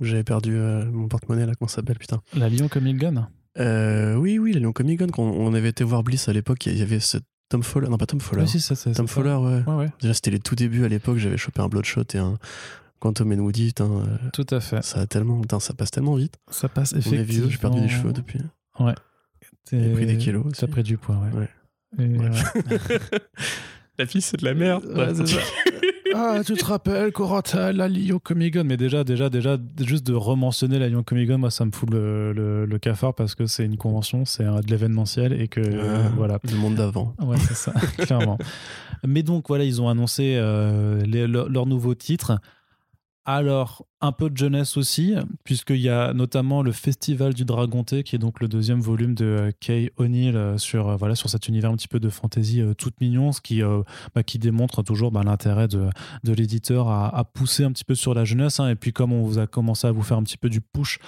où 0.00 0.04
j'avais 0.04 0.24
perdu 0.24 0.54
euh, 0.56 0.84
mon 0.90 1.08
porte-monnaie 1.08 1.46
là, 1.46 1.52
comment 1.58 1.68
ça 1.68 1.76
s'appelle, 1.76 1.98
putain? 1.98 2.20
La 2.36 2.48
Lyon 2.48 2.68
Comic 2.68 2.96
Gun 2.96 3.28
euh, 3.58 4.14
Oui, 4.14 4.38
oui, 4.38 4.52
la 4.52 4.60
Lyon 4.60 4.72
Comic 4.72 5.00
Gone, 5.00 5.10
quand 5.10 5.22
on 5.24 5.52
avait 5.54 5.70
été 5.70 5.82
voir 5.84 6.02
Bliss 6.04 6.28
à 6.28 6.32
l'époque, 6.32 6.64
il 6.66 6.78
y 6.78 6.82
avait 6.82 7.00
ce 7.00 7.18
Tom 7.48 7.62
Fowler, 7.62 7.88
non 7.88 7.98
pas 7.98 8.06
Tom 8.06 8.20
Fowler, 8.20 8.42
Oui, 8.42 8.48
si, 8.48 8.60
ça. 8.60 8.74
Tom. 8.92 9.06
Fowler, 9.08 9.34
ouais. 9.34 9.62
Ouais, 9.66 9.74
ouais, 9.84 9.90
Déjà, 10.00 10.14
c'était 10.14 10.30
les 10.30 10.38
tout 10.40 10.54
débuts 10.54 10.84
à 10.84 10.88
l'époque, 10.88 11.18
j'avais 11.18 11.36
chopé 11.36 11.60
un 11.60 11.68
Bloodshot 11.68 12.02
et 12.14 12.18
un 12.18 12.38
Quantum 13.00 13.32
and 13.32 13.38
Woody, 13.38 13.66
putain, 13.68 13.84
euh, 13.90 14.04
tout 14.32 14.46
à 14.50 14.60
fait. 14.60 14.82
ça 14.82 15.00
a 15.00 15.06
tellement, 15.06 15.40
putain, 15.40 15.60
ça 15.60 15.74
passe 15.74 15.90
tellement 15.90 16.14
vite. 16.14 16.36
Ça 16.50 16.68
passe 16.68 16.92
On 16.92 16.96
est 16.96 16.98
effectivement. 17.00 17.24
vieux, 17.26 17.48
j'ai 17.50 17.58
perdu 17.58 17.80
des 17.80 17.88
cheveux 17.88 18.12
depuis. 18.12 18.40
T'es- 19.66 19.82
J'ai 19.82 19.92
pris 19.92 20.06
des 20.06 20.18
kilos 20.18 20.44
aussi. 20.46 20.60
T'as 20.60 20.66
pris 20.66 20.82
du 20.82 20.96
poids, 20.98 21.16
ouais. 21.32 21.38
Ouais. 21.98 22.04
Et, 22.04 22.18
ouais. 22.18 22.30
la 23.98 24.06
fille, 24.06 24.20
c'est 24.20 24.38
de 24.38 24.44
la 24.44 24.54
merde. 24.54 24.84
Ouais, 24.86 25.14
c'est 25.14 25.26
ça. 25.26 25.40
Ah, 26.16 26.42
tu 26.46 26.54
te 26.54 26.64
rappelles, 26.64 27.10
Corentin, 27.10 27.72
la 27.72 27.88
Lyon 27.88 28.20
Comic 28.22 28.54
Con 28.54 28.62
Mais 28.64 28.76
déjà, 28.76 29.02
déjà, 29.02 29.28
déjà, 29.28 29.56
juste 29.80 30.06
de 30.06 30.12
rementionner 30.14 30.78
la 30.78 30.88
Lyon 30.88 31.02
Comic 31.02 31.28
Con, 31.28 31.38
moi, 31.38 31.50
ça 31.50 31.64
me 31.64 31.72
fout 31.72 31.90
le, 31.90 32.32
le, 32.32 32.66
le 32.66 32.78
cafard 32.78 33.14
parce 33.16 33.34
que 33.34 33.46
c'est 33.46 33.64
une 33.64 33.76
convention, 33.76 34.24
c'est 34.24 34.44
un- 34.44 34.60
de 34.60 34.66
l'événementiel 34.70 35.32
et 35.32 35.48
que, 35.48 35.58
euh, 35.60 36.04
Ah, 36.06 36.12
voilà. 36.16 36.38
Le 36.44 36.56
monde 36.56 36.76
d'avant. 36.76 37.16
Ouais, 37.20 37.36
c'est 37.38 37.54
ça, 37.56 37.72
clairement. 37.98 38.38
Mais 39.04 39.24
donc, 39.24 39.48
voilà, 39.48 39.64
ils 39.64 39.82
ont 39.82 39.88
annoncé 39.88 40.36
euh, 40.36 41.00
les- 41.04 41.26
leur, 41.26 41.48
leur 41.48 41.66
nouveau 41.66 41.96
titre. 41.96 42.38
Alors, 43.26 43.86
un 44.02 44.12
peu 44.12 44.28
de 44.28 44.36
jeunesse 44.36 44.76
aussi, 44.76 45.14
puisqu'il 45.44 45.78
y 45.78 45.88
a 45.88 46.12
notamment 46.12 46.62
le 46.62 46.72
Festival 46.72 47.32
du 47.32 47.46
Dragonté, 47.46 48.02
qui 48.02 48.16
est 48.16 48.18
donc 48.18 48.38
le 48.40 48.48
deuxième 48.48 48.80
volume 48.80 49.14
de 49.14 49.24
euh, 49.24 49.50
Kay 49.60 49.90
O'Neill 49.96 50.36
euh, 50.36 50.58
sur, 50.58 50.90
euh, 50.90 50.96
voilà, 50.96 51.14
sur 51.14 51.30
cet 51.30 51.48
univers 51.48 51.70
un 51.70 51.76
petit 51.76 51.88
peu 51.88 52.00
de 52.00 52.10
fantasy 52.10 52.62
toute 52.76 53.00
mignon, 53.00 53.32
ce 53.32 53.40
qui, 53.40 53.62
bah, 54.14 54.22
qui 54.22 54.38
démontre 54.38 54.82
toujours 54.82 55.10
bah, 55.10 55.22
l'intérêt 55.24 55.68
de, 55.68 55.88
l'éditeur 56.26 56.90
à, 56.90 57.24
pousser 57.24 57.64
un 57.64 57.72
petit 57.72 57.84
peu 57.84 57.94
sur 57.94 58.12
la 58.12 58.26
jeunesse. 58.26 58.60
hein. 58.60 58.68
Et 58.68 58.74
puis, 58.74 58.92
comme 58.92 59.12
on 59.12 59.22
vous 59.22 59.38
a 59.38 59.46
commencé 59.46 59.86
à 59.86 59.92
vous 59.92 60.02
faire 60.02 60.18
un 60.18 60.22
petit 60.22 60.36
peu 60.36 60.50
du 60.50 60.60
push 60.60 60.98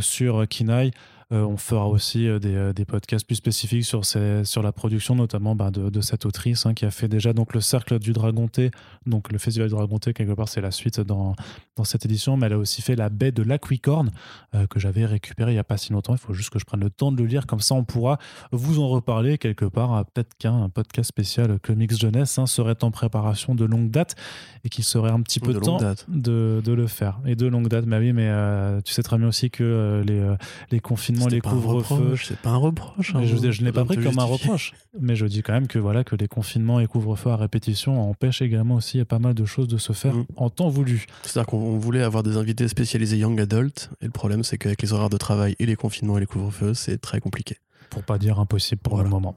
sur 0.00 0.48
Kinaï, 0.48 0.92
euh, 1.32 1.42
on 1.42 1.56
fera 1.56 1.88
aussi 1.88 2.28
euh, 2.28 2.38
des, 2.38 2.54
euh, 2.54 2.72
des 2.72 2.84
podcasts 2.84 3.26
plus 3.26 3.34
spécifiques 3.34 3.84
sur, 3.84 4.04
ces, 4.04 4.44
sur 4.44 4.62
la 4.62 4.70
production, 4.70 5.16
notamment 5.16 5.56
bah, 5.56 5.72
de, 5.72 5.90
de 5.90 6.00
cette 6.00 6.24
autrice 6.24 6.66
hein, 6.66 6.74
qui 6.74 6.84
a 6.84 6.92
fait 6.92 7.08
déjà 7.08 7.32
donc, 7.32 7.52
le 7.52 7.60
Cercle 7.60 7.98
du 7.98 8.12
Dragonté, 8.12 8.70
donc 9.06 9.32
le 9.32 9.38
Festival 9.38 9.68
du 9.68 9.74
Dragonté, 9.74 10.12
quelque 10.12 10.32
part, 10.34 10.48
c'est 10.48 10.60
la 10.60 10.70
suite 10.70 11.00
dans, 11.00 11.34
dans 11.74 11.82
cette 11.82 12.04
édition, 12.04 12.36
mais 12.36 12.46
elle 12.46 12.52
a 12.52 12.58
aussi 12.58 12.80
fait 12.80 12.94
La 12.94 13.08
baie 13.08 13.32
de 13.32 13.42
l'Aquicorne, 13.42 14.12
euh, 14.54 14.68
que 14.68 14.78
j'avais 14.78 15.04
récupéré 15.04 15.50
il 15.50 15.54
n'y 15.54 15.58
a 15.58 15.64
pas 15.64 15.76
si 15.78 15.92
longtemps. 15.92 16.14
Il 16.14 16.18
faut 16.18 16.32
juste 16.32 16.50
que 16.50 16.60
je 16.60 16.64
prenne 16.64 16.80
le 16.80 16.90
temps 16.90 17.10
de 17.10 17.20
le 17.20 17.26
lire, 17.26 17.46
comme 17.46 17.60
ça 17.60 17.74
on 17.74 17.82
pourra 17.82 18.18
vous 18.52 18.78
en 18.78 18.88
reparler 18.88 19.36
quelque 19.36 19.64
part. 19.64 19.92
Ah, 19.94 20.04
Peut-être 20.04 20.34
qu'un 20.38 20.68
podcast 20.68 21.08
spécial 21.08 21.58
Comics 21.58 21.98
Jeunesse 21.98 22.38
hein, 22.38 22.46
serait 22.46 22.82
en 22.84 22.92
préparation 22.92 23.56
de 23.56 23.64
longue 23.64 23.90
date 23.90 24.14
et 24.62 24.68
qu'il 24.68 24.84
serait 24.84 25.10
un 25.10 25.22
petit 25.22 25.40
peu 25.40 25.52
De 25.52 25.58
temps 25.58 25.72
longue 25.72 25.80
date. 25.80 26.04
de, 26.08 26.62
de 26.64 26.72
le 26.72 26.86
faire. 26.86 27.18
Et 27.26 27.34
de 27.34 27.46
longue 27.46 27.68
date, 27.68 27.84
mais 27.86 27.98
oui, 27.98 28.12
mais 28.12 28.28
euh, 28.28 28.80
tu 28.82 28.92
sais 28.92 29.02
très 29.02 29.18
bien 29.18 29.26
aussi 29.26 29.50
que 29.50 30.04
les, 30.06 30.34
les 30.70 30.80
confinements, 30.80 31.15
Les 31.30 31.40
couvre-feux. 31.40 32.16
C'est 32.22 32.38
pas 32.38 32.50
un 32.50 32.56
reproche. 32.56 33.14
hein, 33.14 33.22
je, 33.24 33.36
je 33.50 33.60
ne 33.60 33.66
l'ai 33.66 33.72
pas 33.72 33.84
pris 33.84 33.96
comme 33.96 34.18
un 34.18 34.24
reproche, 34.24 34.72
mais 35.00 35.16
je 35.16 35.26
dis 35.26 35.42
quand 35.42 35.52
même 35.52 35.66
que 35.66 35.78
voilà 35.78 36.04
que 36.04 36.14
les 36.16 36.28
confinements 36.28 36.80
et 36.80 36.86
couvre-feux 36.86 37.30
à 37.30 37.36
répétition 37.36 38.08
empêchent 38.10 38.42
également 38.42 38.74
aussi 38.76 39.02
pas 39.04 39.18
mal 39.18 39.34
de 39.34 39.44
choses 39.44 39.68
de 39.68 39.78
se 39.78 39.92
faire 39.92 40.14
Mm. 40.14 40.26
en 40.36 40.50
temps 40.50 40.68
voulu. 40.68 41.06
C'est-à-dire 41.22 41.46
qu'on 41.46 41.58
on 41.58 41.78
voulait 41.78 42.02
avoir 42.02 42.22
des 42.22 42.36
invités 42.36 42.68
spécialisés 42.68 43.18
young 43.18 43.40
adult, 43.40 43.90
et 44.00 44.04
le 44.06 44.10
problème 44.12 44.44
c'est 44.44 44.58
qu'avec 44.58 44.82
les 44.82 44.92
horaires 44.92 45.10
de 45.10 45.16
travail 45.16 45.56
et 45.58 45.66
les 45.66 45.76
confinements 45.76 46.16
et 46.18 46.20
les 46.20 46.26
couvre-feux, 46.26 46.74
c'est 46.74 46.98
très 46.98 47.20
compliqué. 47.20 47.56
pour 47.90 48.02
pas 48.02 48.18
dire 48.18 48.38
impossible 48.40 48.80
pour 48.82 48.94
Voilà. 48.94 49.08
le 49.08 49.14
moment. 49.14 49.36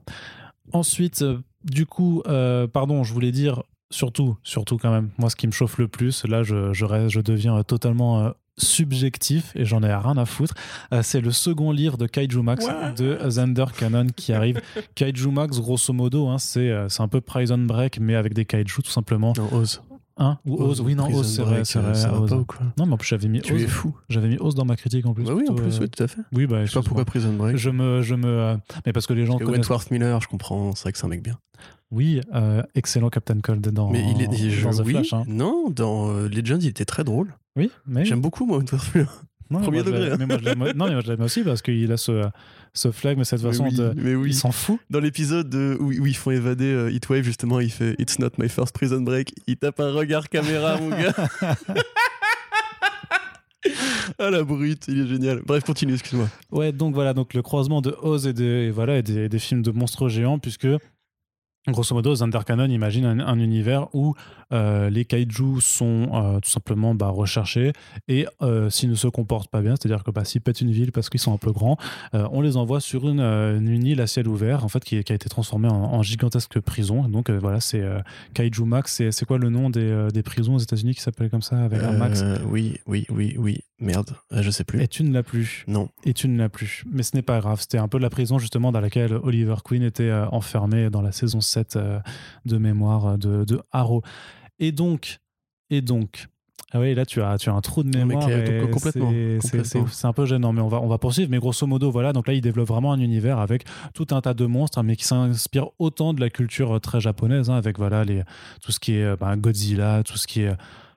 Ensuite, 0.74 1.22
euh, 1.22 1.40
du 1.64 1.86
coup, 1.86 2.22
euh, 2.28 2.68
pardon, 2.68 3.04
je 3.04 3.14
voulais 3.14 3.32
dire 3.32 3.64
surtout, 3.92 4.38
surtout 4.44 4.78
quand 4.78 4.92
même, 4.92 5.10
moi 5.18 5.30
ce 5.30 5.36
qui 5.36 5.48
me 5.48 5.52
chauffe 5.52 5.78
le 5.78 5.88
plus, 5.88 6.26
là 6.26 6.44
je, 6.44 6.74
je, 6.74 6.86
reste- 6.86 7.10
je 7.10 7.22
deviens 7.22 7.58
euh, 7.58 7.64
totalement 7.64 8.20
euh, 8.22 8.32
subjectif 8.58 9.52
et 9.56 9.66
j'en 9.66 9.82
ai 9.84 9.94
rien 9.94 10.18
à 10.18 10.26
foutre, 10.26 10.54
euh, 10.94 11.02
c'est 11.04 11.22
le 11.22 11.32
second 11.32 11.72
livre 11.72 11.98
de 11.98 12.08
Kaiju 12.08 12.42
Max 12.42 12.66
Ouais. 12.66 12.94
de 12.98 13.18
Zander 13.30 13.66
Cannon 13.78 14.08
qui 14.16 14.34
arrive. 14.34 14.62
Kaiju 14.96 15.32
Max, 15.32 15.60
grosso 15.60 15.94
modo, 15.94 16.28
hein, 16.28 16.38
c'est 16.38 16.72
c'est 16.90 17.02
un 17.02 17.08
peu 17.08 17.22
Prison 17.22 17.58
Break 17.58 18.00
mais 18.00 18.16
avec 18.16 18.34
des 18.34 18.46
kaiju 18.46 18.82
tout 18.84 18.92
simplement. 18.92 19.34
Hein 20.22 20.38
Ou 20.46 20.62
Oz, 20.62 20.82
oui 20.82 20.96
non, 20.96 21.08
Oz, 21.12 21.34
c'est 21.36 21.42
vrai, 21.42 21.52
euh, 21.52 21.56
vrai. 21.56 21.66
Ça 21.66 21.82
va 22.12 22.20
Oz. 22.20 22.30
pas 22.30 22.36
ou 22.36 22.46
quoi 22.46 22.60
Non, 22.78 22.86
mais 22.86 22.94
en 22.94 22.98
plus 22.98 23.08
j'avais 23.08 23.28
mis 23.30 23.40
Tu 23.42 23.54
Oz. 23.54 23.64
es 23.64 23.68
fou. 23.68 23.96
J'avais 24.10 24.28
mis 24.28 24.38
Oz 24.40 24.54
dans 24.54 24.66
ma 24.66 24.76
critique 24.76 25.06
en 25.06 25.14
plus. 25.14 25.24
Bah 25.24 25.32
oui, 25.34 25.46
en 25.50 25.56
plus, 25.56 25.78
euh, 25.78 25.80
oui, 25.82 25.90
tout 25.90 26.04
à 26.04 26.08
fait. 26.08 26.22
Oui, 26.34 26.46
bah, 26.46 26.66
Je 26.66 26.72
sais 26.72 26.80
pas 26.80 26.84
pourquoi 26.84 27.06
Prison 27.06 27.34
Break. 27.34 27.56
Je 27.56 27.70
me, 27.70 28.02
je 28.02 28.16
me, 28.16 28.28
euh, 28.28 28.58
mais 28.86 28.92
parce 28.94 29.08
que 29.08 29.14
les 29.14 29.26
gens 29.26 29.34
Parce 29.34 29.40
que 29.42 29.46
connaissent. 29.46 29.60
Wentworth 29.70 29.92
Miller, 29.92 30.20
je 30.22 30.28
comprends, 30.28 30.76
c'est 30.76 30.84
vrai 30.84 30.92
que 30.92 30.98
c'est 30.98 31.06
un 31.06 31.10
mec 31.10 31.24
bien. 31.24 31.38
Oui, 31.92 32.22
euh, 32.36 32.62
excellent 32.76 33.10
Captain 33.10 33.40
Cold 33.40 33.68
dans, 33.70 33.90
Mais 33.90 34.04
il 34.12 34.22
est, 34.22 34.30
il- 34.40 34.52
je- 34.52 34.64
dans 34.66 34.72
The 34.74 34.82
oui, 34.86 34.92
Flash. 34.92 35.14
hein. 35.14 35.24
non, 35.28 35.70
dans 35.70 36.12
Legends, 36.12 36.60
il 36.60 36.68
était 36.68 36.86
très 36.86 37.04
drôle. 37.04 37.34
Oui, 37.56 37.72
mais. 37.88 38.06
J'aime 38.06 38.22
beaucoup, 38.22 38.46
moi, 38.46 38.58
Wentworth 38.58 38.94
Miller. 38.94 39.24
Non, 39.52 39.60
mais 39.60 39.64
premier 39.66 39.78
moi, 39.82 39.86
je 39.86 39.92
degré, 39.92 40.10
l'aime- 40.10 40.14
hein. 40.14 40.18
Mais 40.20 40.26
moi, 40.28 40.38
je 40.38 40.50
non, 40.78 40.86
mais 40.86 40.92
moi, 40.94 41.02
je 41.02 41.08
l'aime 41.12 41.22
aussi 41.22 41.44
parce 41.44 41.62
qu'il 41.62 41.92
a 41.92 41.98
ce, 41.98 42.24
ce 42.74 42.92
flag, 42.92 43.18
mais 43.18 43.24
cette 43.24 43.42
façon 43.42 43.66
oui, 43.66 43.76
de. 43.76 43.94
mais 43.96 44.16
oui. 44.16 44.30
Il 44.30 44.36
s'en 44.36 44.52
fout. 44.52 44.80
Dans 44.90 45.00
l'épisode 45.00 45.50
de- 45.50 45.76
où, 45.80 45.88
où 45.88 46.06
ils 46.06 46.16
font 46.16 46.32
évader 46.32 46.66
euh, 46.72 46.92
Heatwave, 46.92 47.24
justement, 47.24 47.60
il 47.60 47.72
fait 47.72 47.96
It's 48.00 48.20
not 48.20 48.30
my 48.38 48.48
first 48.50 48.74
prison 48.74 49.02
break. 49.02 49.34
Il 49.48 49.58
tape 49.58 49.80
un 49.80 49.92
regard 49.92 50.30
caméra, 50.30 50.78
mon 50.80 50.90
gars. 50.90 51.14
ah 54.20 54.30
la 54.30 54.44
brute, 54.44 54.86
il 54.88 55.02
est 55.02 55.08
génial. 55.08 55.42
Bref, 55.46 55.64
continue, 55.64 55.94
excuse-moi. 55.94 56.30
Ouais, 56.52 56.72
donc 56.72 56.94
voilà, 56.94 57.14
donc 57.14 57.34
le 57.34 57.42
croisement 57.42 57.82
de 57.82 57.96
Oz 58.02 58.28
et, 58.28 58.34
des, 58.34 58.44
et 58.44 58.72
voilà, 58.72 58.98
et 58.98 59.04
des, 59.04 59.30
des 59.30 59.40
films 59.40 59.62
de 59.62 59.72
monstres 59.72 60.10
géants, 60.10 60.40
puisque. 60.40 60.68
Grosso 61.72 61.96
modo, 61.96 62.16
Zander 62.16 62.44
Cannon 62.46 62.70
imagine 62.70 63.06
un, 63.06 63.20
un 63.20 63.40
univers 63.40 63.88
où 63.94 64.16
euh, 64.52 64.90
les 64.90 65.06
kaiju 65.06 65.62
sont 65.62 66.10
euh, 66.14 66.40
tout 66.40 66.50
simplement 66.50 66.96
bah, 66.96 67.10
recherchés 67.10 67.72
et 68.08 68.26
euh, 68.42 68.70
s'ils 68.70 68.90
ne 68.90 68.96
se 68.96 69.08
comportent 69.08 69.52
pas 69.52 69.62
bien, 69.62 69.76
c'est-à-dire 69.76 70.04
que 70.04 70.12
bah, 70.12 70.26
s'ils 70.26 70.42
pètent 70.42 70.62
une 70.62 70.72
ville 70.72 70.92
parce 70.92 71.10
qu'ils 71.10 71.20
sont 71.20 71.34
un 71.34 71.38
peu 71.38 71.52
grands, 71.52 71.78
on 72.14 72.42
les 72.42 72.58
envoie 72.58 72.80
sur 72.80 73.08
une, 73.08 73.22
une 73.22 73.86
île 73.86 74.02
à 74.02 74.08
ciel 74.08 74.28
ouvert 74.28 74.64
en 74.66 74.70
fait 74.70 74.84
qui, 74.84 74.96
a 74.96 75.00
été 75.00 75.30
transformée 75.30 75.70
en, 75.70 76.02
gigantesque 76.02 76.60
prison. 76.60 77.08
Donc 77.08 77.30
voilà, 77.30 77.60
c'est 77.60 77.84
Kaiju 78.34 78.64
Max. 78.64 79.02
C'est 79.12 79.26
quoi 79.26 79.38
le 79.38 79.50
nom 79.50 79.70
des, 79.70 80.24
prisons 80.24 80.56
aux 80.56 80.60
États-Unis 80.60 80.96
qui 80.96 81.02
s'appelle 81.02 81.30
comme 81.30 81.42
ça 81.42 81.64
avec 81.64 81.82
un 81.82 81.92
max? 81.92 82.24
Oui, 82.50 82.80
oui, 82.88 83.06
oui, 83.10 83.36
oui. 83.38 83.60
Merde, 83.82 84.16
euh, 84.34 84.42
je 84.42 84.50
sais 84.52 84.64
plus. 84.64 84.82
Et 84.82 84.88
tu 84.88 85.04
ne 85.04 85.14
l'as 85.14 85.24
plus. 85.24 85.64
Non. 85.68 85.90
Et 86.04 86.14
tu 86.14 86.28
ne 86.28 86.38
l'as 86.38 86.50
plus. 86.50 86.84
Mais 86.92 87.04
ce 87.04 87.16
n'est 87.16 87.22
pas 87.22 87.40
grave. 87.40 87.62
C'était 87.62 87.78
un 87.78 87.88
peu 87.88 87.98
la 87.98 88.10
prison 88.10 88.38
justement 88.38 88.72
dans 88.72 88.82
laquelle 88.82 89.14
Oliver 89.14 89.56
Queen 89.64 89.84
était 89.84 90.04
euh, 90.10 90.28
enfermé 90.30 90.90
dans 90.90 91.02
la 91.02 91.12
saison 91.12 91.40
7 91.42 91.76
euh, 91.78 92.00
de 92.46 92.58
mémoire 92.58 93.18
de, 93.18 93.46
de 93.46 93.62
Arrow. 93.72 94.02
Et 94.60 94.72
donc, 94.72 95.20
et 95.70 95.82
donc. 95.82 96.28
Ah 96.72 96.80
oui, 96.80 96.94
là 96.94 97.04
tu 97.04 97.20
as, 97.20 97.40
tu 97.40 97.50
as 97.50 97.54
un 97.54 97.62
trou 97.62 97.82
de 97.82 97.98
mémoire. 97.98 98.30
c'est- 99.64 100.06
un 100.06 100.14
peu 100.14 100.26
gênant, 100.28 100.54
mais 100.54 100.62
on 100.62 100.68
va, 100.68 100.80
on 100.82 100.88
va 100.88 101.00
poursuivre. 101.00 101.32
Mais 101.32 101.40
grosso 101.40 101.66
modo, 101.66 101.90
voilà. 101.90 102.14
Donc 102.14 102.28
là, 102.28 102.34
il 102.34 102.42
développe 102.42 102.68
vraiment 102.68 102.92
un 102.92 103.00
univers 103.00 103.40
avec 103.40 103.64
tout 103.96 104.06
un 104.12 104.22
tas 104.22 104.36
de 104.36 104.46
monstres, 104.46 104.84
mais 104.84 104.96
qui 104.96 105.06
s'inspire 105.06 105.70
autant 105.80 106.14
de 106.14 106.20
la 106.22 106.30
culture 106.30 106.80
très 106.80 107.00
japonaise, 107.02 107.50
hein, 107.50 107.56
avec 107.56 107.80
voilà 107.80 108.04
les, 108.04 108.22
tout 108.62 108.72
ce 108.72 108.80
qui 108.80 108.94
est 108.94 109.16
ben, 109.16 109.36
Godzilla, 109.38 110.04
tout 110.04 110.18
ce 110.18 110.28
qui 110.28 110.42
est 110.42 110.54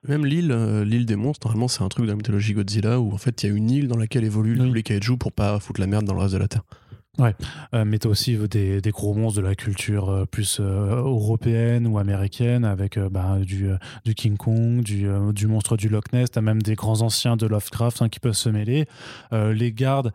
Même 0.07 0.25
l'île, 0.25 0.51
euh, 0.51 0.83
l'île 0.83 1.05
des 1.05 1.15
monstres, 1.15 1.47
normalement, 1.47 1.67
c'est 1.67 1.83
un 1.83 1.89
truc 1.89 2.05
de 2.05 2.09
la 2.09 2.15
mythologie 2.15 2.53
Godzilla 2.53 2.99
où 2.99 3.13
en 3.13 3.17
fait, 3.17 3.43
il 3.43 3.49
y 3.49 3.51
a 3.51 3.55
une 3.55 3.69
île 3.71 3.87
dans 3.87 3.97
laquelle 3.97 4.23
évoluent 4.23 4.59
Oui. 4.59 4.67
tous 4.67 4.73
les 4.73 4.83
kaiju 4.83 5.17
pour 5.17 5.31
pas 5.31 5.59
foutre 5.59 5.79
la 5.79 5.87
merde 5.87 6.05
dans 6.05 6.13
le 6.13 6.19
reste 6.19 6.33
de 6.33 6.39
la 6.39 6.47
Terre. 6.47 6.63
Ouais, 7.19 7.35
euh, 7.75 7.85
mais 7.85 7.99
tu 7.99 8.07
aussi 8.07 8.35
des, 8.49 8.81
des, 8.81 8.89
gros 8.89 9.13
monstres 9.13 9.39
de 9.39 9.45
la 9.45 9.53
culture 9.53 10.09
euh, 10.09 10.25
plus 10.25 10.57
euh, 10.59 10.95
européenne 10.95 11.85
ou 11.85 11.99
américaine 11.99 12.65
avec 12.65 12.97
bah, 12.97 13.37
du, 13.39 13.69
du, 14.03 14.15
King 14.15 14.35
Kong, 14.35 14.81
du, 14.81 15.07
du, 15.31 15.45
monstre 15.45 15.77
du 15.77 15.89
Loch 15.89 16.11
Ness, 16.11 16.31
tu 16.31 16.39
as 16.39 16.41
même 16.41 16.63
des 16.63 16.73
grands 16.73 17.01
anciens 17.01 17.37
de 17.37 17.45
Lovecraft 17.45 18.01
hein, 18.01 18.09
qui 18.09 18.19
peuvent 18.19 18.33
se 18.33 18.49
mêler. 18.49 18.87
les 19.31 19.71
gardes, 19.71 20.11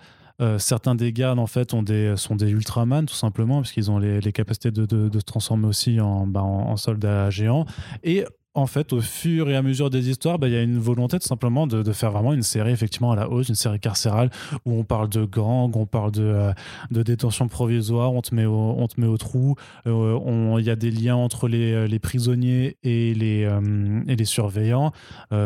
certains 0.59 0.97
des 0.97 1.13
gardes 1.13 1.39
en 1.39 1.47
fait 1.47 1.73
ont 1.73 1.85
des, 1.85 2.15
sont 2.17 2.35
des 2.35 2.51
Ultraman 2.51 3.07
tout 3.07 3.15
simplement 3.15 3.61
parce 3.61 3.71
qu'ils 3.71 3.93
ont 3.93 3.99
les, 3.99 4.21
les 4.21 4.33
capacités 4.33 4.73
de, 4.73 4.85
de, 4.85 5.09
de, 5.09 5.19
se 5.21 5.25
transformer 5.25 5.69
aussi 5.69 6.01
en, 6.01 6.27
bah, 6.27 6.43
en, 6.43 6.71
en 6.71 6.77
soldats 6.77 7.31
géants. 7.31 7.65
Et 8.03 8.25
en 8.55 8.67
fait, 8.67 8.93
au 8.93 9.01
fur 9.01 9.49
et 9.51 9.57
à 9.57 9.63
mesure 9.63 9.91
des 9.91 10.11
histoires, 10.11 10.39
bah, 10.39 10.49
il 10.49 10.55
y 10.55 10.57
a 10.57 10.63
une 10.63 10.79
volonté 10.79 11.19
tout 11.19 11.27
simplement 11.27 11.67
de, 11.67 11.93
faire 11.93 12.11
vraiment 12.11 12.33
une 12.33 12.43
série 12.43 12.73
effectivement 12.73 13.13
à 13.13 13.17
la 13.17 13.31
hausse, 13.31 13.49
une 13.49 13.55
série 13.55 13.81
carcérale 13.81 14.31
où 14.65 14.73
on 14.73 14.85
parle 14.85 15.09
de 15.09 15.25
gang, 15.25 15.75
on 15.77 15.87
parle 15.87 16.13
de, 16.13 16.23
euh, 16.23 16.53
de 16.91 17.03
détention 17.03 17.49
provisoire, 17.49 18.13
on 18.13 18.21
te 18.21 18.35
met 18.35 18.45
au, 18.45 18.75
on 18.77 18.87
te 18.89 19.01
met 19.01 19.07
au 19.07 19.17
trou, 19.17 19.55
euh, 19.87 20.57
il 20.59 20.65
y 20.65 20.71
a 20.71 20.77
des 20.77 20.91
liens 20.91 21.17
entre 21.17 21.49
les, 21.49 21.73
euh, 21.73 21.99
prisonniers 22.03 22.77
et 22.85 23.13
les, 23.15 23.49
et 24.07 24.17
les 24.17 24.25
surveillants. 24.25 24.93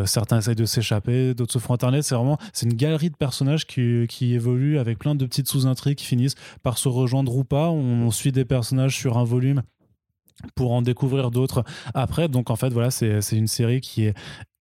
certains 0.05 0.39
essayent 0.39 0.55
de 0.55 0.67
s'échapper, 0.67 1.35
d'autres 1.35 1.53
se 1.53 1.59
font 1.59 1.73
internet. 1.73 2.05
C'est 2.05 2.15
vraiment 2.15 2.37
c'est 2.53 2.67
une 2.67 2.75
galerie 2.75 3.09
de 3.09 3.17
personnages 3.17 3.67
qui, 3.67 4.07
qui 4.09 4.35
évoluent 4.35 4.79
avec 4.79 4.99
plein 4.99 5.15
de 5.15 5.25
petites 5.25 5.49
sous-intrigues 5.49 5.97
qui 5.97 6.05
finissent 6.05 6.35
par 6.63 6.77
se 6.77 6.89
rejoindre 6.89 7.35
ou 7.35 7.45
pas. 7.45 7.71
On 7.71 8.11
suit 8.11 8.33
des 8.33 8.45
personnages 8.45 8.97
sur 8.97 9.17
un 9.17 9.25
volume 9.25 9.63
pour 10.55 10.73
en 10.73 10.83
découvrir 10.83 11.31
d'autres 11.31 11.65
après. 11.95 12.29
Donc 12.29 12.51
en 12.51 12.57
fait, 12.57 12.71
voilà, 12.71 12.91
c'est 12.91 13.21
une 13.33 13.47
série 13.47 13.81
qui 13.81 14.05
est 14.07 14.15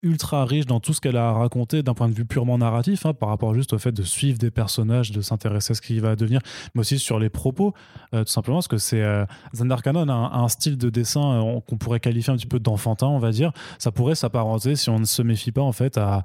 ultra 0.06 0.44
riche 0.44 0.66
dans 0.66 0.80
tout 0.80 0.92
ce 0.92 1.00
qu'elle 1.00 1.16
a 1.16 1.32
raconté 1.32 1.82
d'un 1.82 1.94
point 1.94 2.08
de 2.08 2.14
vue 2.14 2.24
purement 2.24 2.58
narratif, 2.58 3.06
hein, 3.06 3.12
par 3.12 3.28
rapport 3.28 3.54
juste 3.54 3.72
au 3.72 3.78
fait 3.78 3.92
de 3.92 4.02
suivre 4.02 4.38
des 4.38 4.50
personnages, 4.50 5.10
de 5.10 5.20
s'intéresser 5.20 5.72
à 5.72 5.74
ce 5.74 5.82
qui 5.82 5.98
va 5.98 6.16
devenir, 6.16 6.40
mais 6.74 6.80
aussi 6.80 6.98
sur 6.98 7.18
les 7.18 7.28
propos, 7.28 7.74
euh, 8.14 8.24
tout 8.24 8.30
simplement 8.30 8.58
parce 8.58 8.68
que 8.68 8.78
c'est 8.78 9.02
euh, 9.02 9.24
Zander 9.54 9.76
a 9.84 10.38
un, 10.38 10.48
style 10.48 10.78
de 10.78 10.90
dessin 10.90 11.42
euh, 11.42 11.60
qu'on 11.60 11.76
pourrait 11.76 12.00
qualifier 12.00 12.32
un 12.32 12.36
petit 12.36 12.46
peu 12.46 12.60
d'enfantin, 12.60 13.08
on 13.08 13.18
va 13.18 13.32
dire. 13.32 13.52
Ça 13.78 13.90
pourrait 13.90 14.14
s'apparenter, 14.14 14.76
si 14.76 14.88
on 14.90 14.98
ne 14.98 15.04
se 15.04 15.22
méfie 15.22 15.52
pas, 15.52 15.62
en 15.62 15.72
fait, 15.72 15.98
à, 15.98 16.22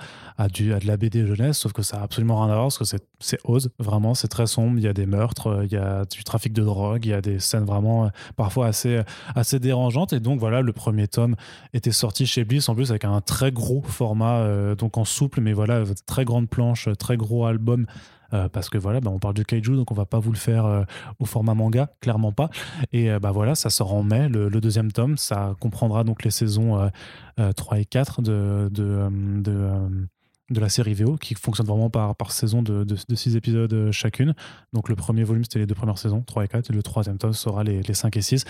du, 0.53 0.73
à 0.73 0.79
de 0.79 0.87
la 0.87 0.97
BD 0.97 1.25
jeunesse, 1.25 1.57
sauf 1.57 1.73
que 1.73 1.81
ça 1.81 1.97
a 1.97 2.03
absolument 2.03 2.41
rien 2.41 2.51
à 2.51 2.55
voir, 2.55 2.67
parce 2.67 2.77
que 2.77 2.97
c'est 3.19 3.39
ose, 3.43 3.69
vraiment, 3.79 4.13
c'est 4.13 4.27
très 4.27 4.47
sombre, 4.47 4.77
il 4.77 4.83
y 4.83 4.87
a 4.87 4.93
des 4.93 5.05
meurtres, 5.05 5.63
il 5.63 5.71
y 5.71 5.77
a 5.77 6.05
du 6.05 6.23
trafic 6.23 6.53
de 6.53 6.63
drogue, 6.63 7.05
il 7.05 7.09
y 7.09 7.13
a 7.13 7.21
des 7.21 7.39
scènes 7.39 7.65
vraiment 7.65 8.09
parfois 8.35 8.67
assez, 8.67 9.01
assez 9.35 9.59
dérangeantes, 9.59 10.13
et 10.13 10.19
donc 10.19 10.39
voilà, 10.39 10.61
le 10.61 10.73
premier 10.73 11.07
tome 11.07 11.35
était 11.73 11.91
sorti 11.91 12.25
chez 12.25 12.43
Bliss, 12.43 12.69
en 12.69 12.75
plus 12.75 12.91
avec 12.91 13.05
un 13.05 13.21
très 13.21 13.51
gros 13.51 13.70
format, 13.79 14.39
euh, 14.39 14.75
donc 14.75 14.97
en 14.97 15.05
souple, 15.05 15.39
mais 15.41 15.53
voilà, 15.53 15.83
très 16.05 16.25
grande 16.25 16.49
planche, 16.49 16.89
très 16.97 17.17
gros 17.17 17.45
album. 17.45 17.85
Euh, 18.33 18.47
parce 18.47 18.69
que 18.69 18.77
voilà, 18.77 19.01
bah, 19.01 19.11
on 19.13 19.19
parle 19.19 19.33
de 19.33 19.43
kaiju, 19.43 19.75
donc 19.75 19.91
on 19.91 19.93
va 19.93 20.05
pas 20.05 20.19
vous 20.19 20.31
le 20.31 20.37
faire 20.37 20.65
euh, 20.65 20.83
au 21.19 21.25
format 21.25 21.53
manga, 21.53 21.89
clairement 21.99 22.31
pas. 22.31 22.49
Et 22.93 23.09
bah 23.19 23.31
voilà, 23.31 23.55
ça 23.55 23.69
sort 23.69 23.93
en 23.93 24.03
mai, 24.03 24.29
le, 24.29 24.49
deuxième 24.49 24.91
tome, 24.91 25.17
ça 25.17 25.53
comprendra 25.59 26.05
donc 26.05 26.23
les 26.23 26.31
saisons 26.31 26.89
3 27.37 27.79
et 27.79 27.85
4 27.85 28.21
de, 28.21 28.69
de, 28.71 29.09
de, 29.41 30.59
la 30.59 30.69
série 30.69 30.93
VO, 30.93 31.17
qui 31.17 31.35
fonctionne 31.35 31.67
vraiment 31.67 31.89
par, 31.89 32.15
par 32.15 32.31
saison 32.31 32.61
de, 32.61 32.85
de, 32.85 33.15
6 33.15 33.35
épisodes 33.35 33.91
chacune. 33.91 34.33
Donc 34.71 34.87
le 34.87 34.95
premier 34.95 35.25
volume, 35.25 35.43
c'était 35.43 35.59
les 35.59 35.65
deux 35.65 35.75
premières 35.75 35.97
saisons, 35.97 36.21
3 36.21 36.45
et 36.45 36.47
4, 36.47 36.69
et 36.69 36.73
le 36.73 36.83
troisième 36.83 37.17
tome 37.17 37.33
sera 37.33 37.65
les, 37.65 37.81
les 37.81 37.93
5 37.93 38.15
et 38.15 38.21
6. 38.21 38.45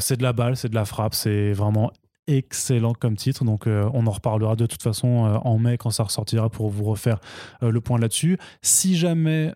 c'est 0.00 0.16
de 0.16 0.22
la 0.22 0.32
balle, 0.32 0.56
c'est 0.56 0.70
de 0.70 0.74
la 0.74 0.86
frappe, 0.86 1.14
c'est 1.14 1.52
vraiment 1.52 1.92
excellent 2.26 2.94
comme 2.94 3.16
titre. 3.16 3.44
Donc, 3.44 3.66
euh, 3.66 3.88
on 3.92 4.06
en 4.06 4.10
reparlera 4.10 4.56
de 4.56 4.66
toute 4.66 4.82
façon 4.82 5.26
euh, 5.26 5.36
en 5.38 5.58
mai 5.58 5.76
quand 5.78 5.90
ça 5.90 6.04
ressortira 6.04 6.48
pour 6.50 6.70
vous 6.70 6.84
refaire 6.84 7.18
euh, 7.62 7.70
le 7.70 7.80
point 7.80 7.98
là-dessus. 7.98 8.38
Si 8.62 8.96
jamais 8.96 9.52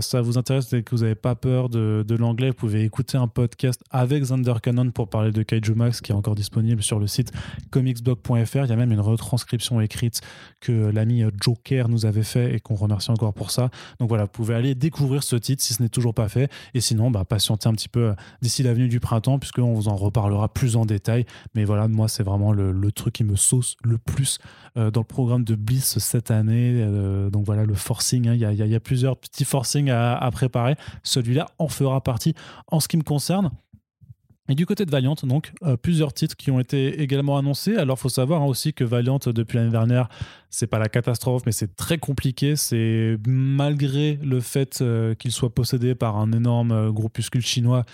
ça 0.00 0.20
vous 0.20 0.38
intéresse 0.38 0.72
et 0.72 0.82
que 0.82 0.94
vous 0.94 1.02
n'avez 1.02 1.14
pas 1.14 1.34
peur 1.34 1.68
de, 1.68 2.16
l'anglais, 2.18 2.48
vous 2.48 2.54
pouvez 2.54 2.84
écouter 2.84 3.16
un 3.16 3.28
podcast 3.28 3.82
avec 3.90 4.22
Zander 4.24 4.54
Cannon 4.62 4.90
pour 4.90 5.08
parler 5.08 5.32
de 5.32 5.42
Kaiju 5.42 5.74
Max 5.74 6.00
qui 6.00 6.12
est 6.12 6.14
encore 6.14 6.34
disponible 6.34 6.82
sur 6.82 6.98
le 6.98 7.06
site 7.06 7.32
comicsblog.fr. 7.70 8.64
Il 8.64 8.68
y 8.68 8.72
a 8.72 8.76
même 8.76 8.92
une 8.92 9.00
retranscription 9.00 9.80
écrite 9.80 10.20
que 10.60 10.72
l'ami 10.90 11.24
Joker 11.40 11.88
nous 11.88 12.06
avait 12.06 12.22
fait 12.22 12.54
et 12.54 12.60
qu'on 12.60 12.74
remercie 12.74 13.10
encore 13.10 13.32
pour 13.32 13.50
ça. 13.50 13.70
Donc 13.98 14.08
voilà, 14.08 14.24
vous 14.24 14.30
pouvez 14.30 14.54
aller 14.54 14.74
découvrir 14.74 15.22
ce 15.22 15.36
titre 15.36 15.62
si 15.62 15.74
ce 15.74 15.82
n'est 15.82 15.88
toujours 15.88 16.14
pas 16.14 16.28
fait. 16.28 16.50
Et 16.74 16.80
sinon, 16.80 17.10
bah, 17.10 17.24
patientez 17.24 17.68
un 17.68 17.72
petit 17.72 17.88
peu 17.88 18.14
d'ici 18.42 18.62
la 18.62 18.74
venue 18.74 18.88
du 18.88 19.00
printemps 19.00 19.38
puisqu'on 19.38 19.72
vous 19.72 19.88
en 19.88 19.96
reparlera 19.96 20.52
plus 20.52 20.76
en 20.76 20.84
détail. 20.84 21.24
Mais 21.54 21.64
voilà, 21.64 21.88
moi, 21.88 22.08
c'est 22.10 22.22
vraiment 22.22 22.52
le, 22.52 22.92
truc 22.92 23.14
qui 23.14 23.24
me 23.24 23.36
sauce 23.36 23.76
le 23.82 23.96
plus 23.96 24.38
euh, 24.76 24.90
dans 24.90 25.00
le 25.00 25.06
programme 25.06 25.44
de 25.44 25.54
Bliss 25.54 25.98
cette 25.98 26.30
année. 26.30 26.74
Euh, 26.82 27.30
donc 27.30 27.46
voilà, 27.46 27.64
le 27.64 27.74
forcing, 27.74 28.28
hein. 28.28 28.34
il 28.34 28.40
y, 28.40 28.74
a, 28.74 28.80
plusieurs 28.80 29.16
petits 29.16 29.44
forcing 29.44 29.90
à, 29.90 30.28
préparer. 30.32 30.74
Celui-là 31.02 31.46
en 31.58 31.68
fera 31.68 32.02
partie 32.02 32.34
en 32.66 32.80
ce 32.80 32.88
qui 32.88 32.96
me 32.96 33.02
concerne. 33.02 33.50
Et 34.48 34.56
du 34.56 34.66
côté 34.66 34.84
de 34.84 34.90
Valiant, 34.90 35.14
donc, 35.22 35.52
euh, 35.62 35.76
plusieurs 35.76 36.12
titres 36.12 36.36
qui 36.36 36.50
ont 36.50 36.58
été 36.58 37.00
également 37.00 37.38
annoncés. 37.38 37.76
Alors, 37.76 37.96
il 37.96 38.00
faut 38.00 38.08
savoir 38.08 38.42
hein, 38.42 38.46
aussi 38.46 38.74
que 38.74 38.82
Valiant, 38.82 39.20
depuis 39.24 39.58
l'année 39.58 39.70
dernière, 39.70 40.08
c'est 40.48 40.66
pas 40.66 40.80
la 40.80 40.88
catastrophe, 40.88 41.42
mais 41.46 41.52
c'est 41.52 41.76
très 41.76 41.98
compliqué. 41.98 42.56
C'est 42.56 43.16
malgré 43.28 44.18
le 44.24 44.40
fait 44.40 44.82
qu'il 45.20 45.30
soit 45.30 45.54
possédé 45.54 45.94
par 45.94 46.16
un 46.16 46.32
énorme 46.32 46.90
groupuscule 46.90 47.42
chinois 47.42 47.84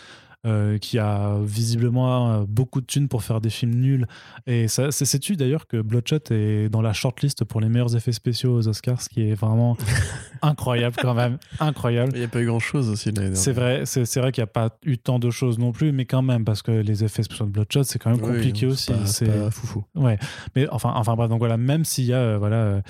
euh, 0.46 0.78
qui 0.78 0.98
a 0.98 1.38
visiblement 1.42 2.30
euh, 2.30 2.44
beaucoup 2.46 2.80
de 2.80 2.86
thunes 2.86 3.08
pour 3.08 3.24
faire 3.24 3.40
des 3.40 3.50
films 3.50 3.74
nuls. 3.74 4.06
Et 4.46 4.68
ça, 4.68 4.92
c'est 4.92 5.04
sais-tu 5.04 5.34
d'ailleurs 5.34 5.66
que 5.66 5.80
Bloodshot 5.80 6.30
est 6.30 6.68
dans 6.68 6.82
la 6.82 6.92
shortlist 6.92 7.44
pour 7.44 7.60
les 7.60 7.68
meilleurs 7.68 7.96
effets 7.96 8.12
spéciaux 8.12 8.56
aux 8.56 8.68
Oscars, 8.68 9.02
ce 9.02 9.08
qui 9.08 9.28
est 9.28 9.34
vraiment 9.34 9.76
incroyable 10.42 10.94
quand 11.00 11.14
même. 11.14 11.38
Incroyable. 11.58 12.12
Il 12.14 12.20
n'y 12.20 12.24
a 12.24 12.28
pas 12.28 12.40
eu 12.40 12.46
grand-chose 12.46 12.88
aussi 12.88 13.12
C'est 13.34 13.52
vrai, 13.52 13.82
c'est, 13.86 14.20
vrai 14.20 14.30
qu'il 14.30 14.42
n'y 14.42 14.48
a 14.48 14.52
pas 14.52 14.70
eu 14.84 14.98
tant 14.98 15.18
de 15.18 15.30
choses 15.30 15.58
non 15.58 15.72
plus, 15.72 15.90
mais 15.90 16.04
quand 16.04 16.22
même, 16.22 16.44
parce 16.44 16.62
que 16.62 16.70
les 16.70 17.02
effets 17.02 17.24
spéciaux 17.24 17.46
de 17.46 17.50
Bloodshot, 17.50 17.82
c'est 17.82 17.98
quand 17.98 18.10
même 18.10 18.20
compliqué 18.20 18.66
aussi. 18.66 18.92
C'est, 19.04 19.26
pas 19.26 19.50
foufou. 19.50 19.84
Ouais. 19.96 20.18
Mais 20.54 20.68
enfin, 20.68 20.92
enfin 20.94 21.16
bref, 21.16 21.28
donc 21.28 21.40
voilà, 21.40 21.56
même 21.56 21.84
s'il 21.84 22.04
y 22.04 22.12
a, 22.12 22.18
euh, 22.18 22.38
voilà, 22.38 22.82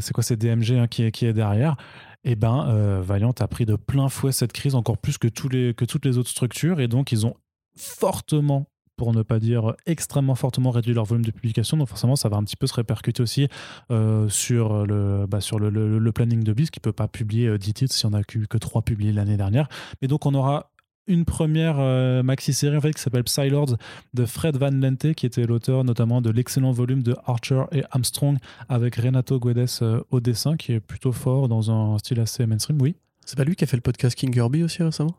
c'est 0.00 0.12
quoi, 0.12 0.22
c'est 0.22 0.36
DMG 0.36 0.72
hein, 0.72 0.86
qui, 0.86 1.02
est, 1.02 1.10
qui 1.10 1.26
est 1.26 1.32
derrière 1.32 1.76
eh 2.24 2.36
ben, 2.36 2.66
euh, 2.68 3.00
Valiant 3.02 3.34
a 3.38 3.48
pris 3.48 3.66
de 3.66 3.76
plein 3.76 4.08
fouet 4.08 4.32
cette 4.32 4.52
crise, 4.52 4.74
encore 4.74 4.98
plus 4.98 5.18
que, 5.18 5.28
tous 5.28 5.48
les, 5.48 5.74
que 5.74 5.84
toutes 5.84 6.04
les 6.04 6.18
autres 6.18 6.30
structures, 6.30 6.80
et 6.80 6.88
donc 6.88 7.12
ils 7.12 7.26
ont 7.26 7.34
fortement 7.76 8.66
pour 8.96 9.12
ne 9.12 9.22
pas 9.22 9.40
dire 9.40 9.74
extrêmement 9.86 10.34
fortement 10.34 10.70
réduit 10.70 10.94
leur 10.94 11.04
volume 11.04 11.24
de 11.24 11.30
publication. 11.30 11.76
Donc 11.76 11.88
forcément, 11.88 12.14
ça 12.14 12.28
va 12.28 12.36
un 12.36 12.44
petit 12.44 12.56
peu 12.56 12.66
se 12.66 12.74
répercuter 12.74 13.22
aussi 13.22 13.48
euh, 13.90 14.28
sur, 14.28 14.86
le, 14.86 15.26
bah, 15.26 15.40
sur 15.40 15.58
le, 15.58 16.12
planning 16.12 16.44
de 16.44 16.52
BIS, 16.52 16.68
qui 16.68 16.78
ne 16.78 16.82
peut 16.82 16.92
pas 16.92 17.08
publier 17.08 17.58
10 17.58 17.70
euh, 17.70 17.72
titres 17.72 17.94
si 17.94 18.06
on 18.06 18.10
n'a 18.10 18.22
que, 18.22 18.38
que 18.38 18.58
3 18.58 18.82
publiés 18.82 19.12
l'année 19.12 19.36
dernière. 19.36 19.68
Mais 20.00 20.08
donc 20.08 20.26
on 20.26 20.34
aura 20.34 20.71
une 21.06 21.24
première 21.24 21.76
euh, 21.78 22.22
maxi-série 22.22 22.76
en 22.76 22.80
fait, 22.80 22.92
qui 22.92 23.02
s'appelle 23.02 23.24
Psylords 23.24 23.76
de 24.14 24.24
Fred 24.24 24.56
Van 24.56 24.70
Lente, 24.70 25.14
qui 25.14 25.26
était 25.26 25.44
l'auteur 25.44 25.84
notamment 25.84 26.20
de 26.20 26.30
l'excellent 26.30 26.72
volume 26.72 27.02
de 27.02 27.14
Archer 27.26 27.64
et 27.72 27.82
Armstrong 27.90 28.38
avec 28.68 28.96
Renato 28.96 29.38
Guedes 29.38 29.68
euh, 29.82 30.00
au 30.10 30.20
dessin, 30.20 30.56
qui 30.56 30.72
est 30.72 30.80
plutôt 30.80 31.12
fort 31.12 31.48
dans 31.48 31.70
un 31.70 31.98
style 31.98 32.20
assez 32.20 32.46
mainstream, 32.46 32.80
oui. 32.80 32.94
C'est 33.24 33.36
pas 33.36 33.44
lui 33.44 33.54
qui 33.54 33.64
a 33.64 33.66
fait 33.66 33.76
le 33.76 33.82
podcast 33.82 34.16
King 34.16 34.32
Kirby 34.32 34.62
aussi 34.64 34.82
récemment? 34.82 35.14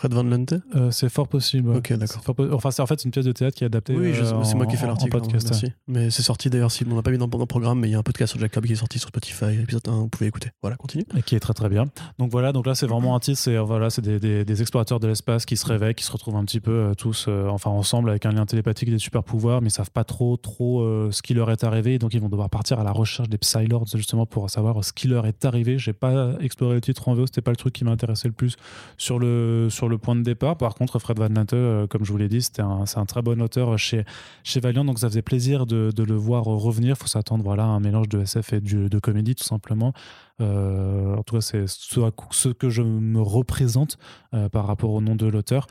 Fred 0.00 0.14
Van 0.14 0.22
Lente? 0.22 0.54
Euh, 0.76 0.90
C'est 0.90 1.10
fort 1.10 1.28
possible. 1.28 1.76
Ok, 1.76 1.92
d'accord. 1.92 2.22
Enfin, 2.52 2.70
c'est 2.70 2.80
en 2.80 2.86
fait 2.86 3.04
une 3.04 3.10
pièce 3.10 3.26
de 3.26 3.32
théâtre 3.32 3.54
qui 3.54 3.64
est 3.64 3.66
adaptée. 3.66 3.94
Oui, 3.94 4.14
euh, 4.14 4.44
c'est 4.44 4.54
moi 4.54 4.64
qui 4.64 4.74
ai 4.74 4.78
fait 4.78 4.86
l'article. 4.86 5.14
Hein. 5.14 5.68
Mais 5.88 6.08
c'est 6.08 6.22
sorti 6.22 6.48
d'ailleurs, 6.48 6.72
si 6.72 6.86
on 6.90 6.94
n'a 6.94 7.02
pas 7.02 7.10
mis 7.10 7.18
dans, 7.18 7.28
le 7.30 7.44
programme, 7.44 7.80
mais 7.80 7.88
il 7.88 7.90
y 7.90 7.94
a 7.94 7.98
un 7.98 8.02
podcast 8.02 8.30
sur 8.30 8.40
Jack 8.40 8.50
Kirby 8.50 8.68
qui 8.68 8.72
est 8.72 8.76
sorti 8.76 8.98
sur 8.98 9.08
Spotify, 9.08 9.60
épisode 9.60 9.86
1, 9.86 9.92
vous 9.92 10.08
pouvez 10.08 10.28
écouter. 10.28 10.52
Voilà, 10.62 10.78
continue. 10.78 11.04
Et 11.18 11.22
qui 11.22 11.36
est 11.36 11.40
très 11.40 11.52
très 11.52 11.68
bien. 11.68 11.84
Donc 12.18 12.30
voilà, 12.30 12.52
donc 12.52 12.66
là 12.66 12.74
c'est 12.74 12.86
vraiment 12.86 13.14
un 13.14 13.20
titre, 13.20 13.38
c'est 13.38 13.58
voilà, 13.58 13.88
des, 14.02 14.18
des, 14.18 14.46
des, 14.46 14.60
explorateurs 14.62 15.00
de 15.00 15.06
l'espace 15.06 15.44
qui 15.44 15.58
se 15.58 15.66
réveillent, 15.66 15.94
qui 15.94 16.04
se 16.04 16.12
retrouvent 16.12 16.36
un 16.36 16.46
petit 16.46 16.60
peu 16.60 16.70
euh, 16.70 16.94
tous, 16.94 17.28
enfin 17.28 17.68
ensemble 17.68 18.08
avec 18.08 18.24
un 18.24 18.32
lien 18.32 18.46
télépathique 18.46 18.88
des 18.88 18.98
super 18.98 19.22
pouvoirs, 19.22 19.60
mais 19.60 19.68
ils 19.68 19.72
savent 19.72 19.90
pas 19.90 20.04
trop 20.04 20.38
trop 20.38 21.10
ce 21.10 21.20
qui 21.20 21.34
leur 21.34 21.50
est 21.50 21.62
arrivé, 21.62 21.98
donc 21.98 22.14
ils 22.14 22.22
vont 22.22 22.30
devoir 22.30 22.48
partir 22.48 22.80
à 22.80 22.84
la 22.84 22.92
recherche 22.92 23.28
des 23.28 23.36
Psylords 23.36 23.88
justement 23.94 24.24
pour 24.24 24.48
savoir 24.48 24.82
ce 24.82 24.94
qui 24.94 25.08
leur 25.08 25.26
est 25.26 25.44
arrivé. 25.44 25.76
J'ai 25.76 25.92
pas 25.92 26.36
exploré 26.40 26.76
le 26.76 26.80
titre 26.80 27.06
en 27.08 27.14
VO, 27.14 27.26
c'était 27.26 27.42
pas 27.42 27.50
le 27.50 27.58
truc 27.58 27.74
qui 27.74 27.84
m'intéressait 27.84 28.28
le 28.28 28.32
plus 28.32 28.56
sur 28.96 29.18
le, 29.18 29.68
sur 29.68 29.89
le 29.90 29.98
point 29.98 30.16
de 30.16 30.22
départ 30.22 30.56
par 30.56 30.74
contre, 30.74 30.98
Fred 30.98 31.18
Van 31.18 31.28
Lente, 31.28 31.52
euh, 31.52 31.86
comme 31.86 32.04
je 32.04 32.12
vous 32.12 32.18
l'ai 32.18 32.28
dit, 32.28 32.42
c'est 32.42 32.60
un, 32.60 33.06
très 33.06 33.22
bon 33.22 33.40
auteur 33.42 33.78
chez, 33.78 34.04
chez 34.44 34.60
Valiant, 34.60 34.84
donc 34.84 34.98
ça 34.98 35.08
faisait 35.08 35.22
plaisir 35.22 35.66
de, 35.66 35.92
le 35.96 36.14
voir 36.14 36.44
revenir. 36.44 36.90
Il 36.90 36.96
faut 36.96 37.08
s'attendre 37.08 37.44
voilà, 37.44 37.64
à 37.64 37.66
un 37.66 37.80
mélange 37.80 38.08
de 38.08 38.20
SF 38.20 38.54
et 38.54 38.60
de, 38.60 38.98
comédie, 38.98 39.34
tout 39.34 39.44
simplement. 39.44 39.92
Euh, 40.40 41.16
en 41.16 41.22
tout 41.22 41.36
cas, 41.36 41.40
c'est 41.40 41.66
ce, 41.66 42.48
que 42.48 42.70
je 42.70 42.82
me 42.82 43.20
représente 43.20 43.98
euh, 44.32 44.48
par 44.48 44.66
rapport 44.66 44.90
au 44.90 45.00
nom 45.00 45.14
de 45.14 45.26
l'auteur. 45.26 45.66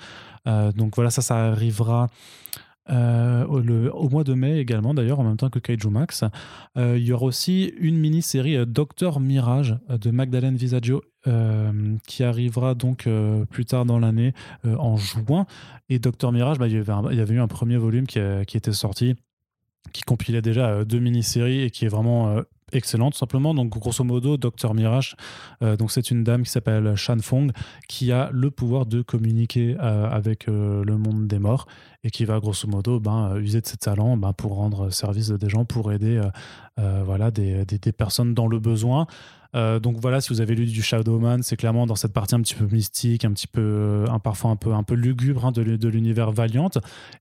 donc 0.45 0.95
voilà, 0.95 1.09
ça, 1.09 1.21
ça 1.21 1.47
arrivera. 1.47 2.07
Au, 2.89 3.59
le, 3.59 3.93
au, 3.93 4.09
mois 4.09 4.23
de 4.23 4.33
mai 4.33 4.59
également, 4.59 4.93
d'ailleurs, 4.93 5.19
en 5.19 5.23
même 5.23 5.37
temps 5.37 5.49
que 5.49 5.59
Kaiju 5.59 5.89
Max. 5.89 6.23
il 6.75 6.97
y 6.97 7.11
aura 7.11 7.25
aussi 7.25 7.73
une 7.79 7.97
mini-série 7.97 8.65
Docteur 8.65 9.19
Mirage 9.19 9.77
de 9.89 10.11
Magdalene 10.11 10.55
Visaggio 10.55 11.03
euh, 11.27 11.97
qui 12.07 12.23
arrivera 12.23 12.75
donc 12.75 13.05
euh, 13.05 13.43
plus 13.43 13.65
tard 13.65 13.83
dans 13.83 13.99
l'année, 13.99 14.33
euh, 14.65 14.77
en 14.77 14.95
juin. 14.95 15.45
Et 15.89 15.99
Docteur 15.99 16.31
Mirage, 16.31 16.59
bah, 16.59 16.67
il, 16.69 16.73
y 16.73 16.77
avait 17.19 17.33
eu 17.33 17.41
un 17.41 17.47
premier 17.47 17.75
volume 17.75 18.07
qui 18.07 18.19
était 18.19 18.71
sorti, 18.71 19.15
qui 19.91 20.03
compilait 20.03 20.41
déjà 20.41 20.85
deux 20.85 20.99
mini-séries 20.99 21.63
et 21.63 21.71
qui 21.71 21.83
est 21.83 21.89
vraiment 21.89 22.41
excellent, 22.71 23.11
tout 23.11 23.17
simplement. 23.17 23.53
Donc, 23.53 23.69
grosso 23.69 24.03
modo, 24.03 24.37
Dr 24.37 24.73
Mirage, 24.73 25.15
donc 25.61 25.91
c'est 25.91 26.11
une 26.11 26.23
dame 26.23 26.43
qui 26.43 26.51
s'appelle 26.51 26.95
Shan 26.95 27.19
Fong, 27.21 27.51
qui 27.87 28.11
a 28.11 28.29
le 28.31 28.51
pouvoir 28.51 28.85
de 28.85 29.01
communiquer 29.01 29.77
avec 29.77 30.47
le 30.47 30.97
monde 30.97 31.27
des 31.27 31.39
morts 31.39 31.67
et 32.03 32.09
qui 32.09 32.25
va 32.25 32.39
grosso 32.39 32.67
modo 32.67 32.99
ben, 32.99 33.35
user 33.37 33.61
de 33.61 33.67
ses 33.67 33.77
talents 33.77 34.17
ben, 34.17 34.33
pour 34.33 34.55
rendre 34.55 34.89
service 34.89 35.31
à 35.31 35.37
des 35.37 35.49
gens, 35.49 35.65
pour 35.65 35.91
aider 35.91 36.21
voilà, 36.77 37.31
des, 37.31 37.65
des, 37.65 37.91
personnes 37.91 38.33
dans 38.33 38.47
le 38.47 38.59
besoin. 38.59 39.07
Euh, 39.55 39.79
donc 39.79 39.97
voilà, 39.99 40.21
si 40.21 40.29
vous 40.29 40.41
avez 40.41 40.55
lu 40.55 40.65
du 40.65 40.81
Shadowman, 40.81 41.41
c'est 41.41 41.55
clairement 41.55 41.87
dans 41.87 41.95
cette 41.95 42.13
partie 42.13 42.35
un 42.35 42.41
petit 42.41 42.55
peu 42.55 42.65
mystique, 42.65 43.25
un 43.25 43.31
petit 43.31 43.47
peu, 43.47 43.61
euh, 43.61 44.05
un, 44.09 44.19
parfois 44.19 44.51
un 44.51 44.55
peu, 44.55 44.73
un 44.73 44.83
peu 44.83 44.95
lugubre 44.95 45.45
hein, 45.45 45.51
de, 45.51 45.61
l'univers 45.87 46.31
Valiant. 46.31 46.69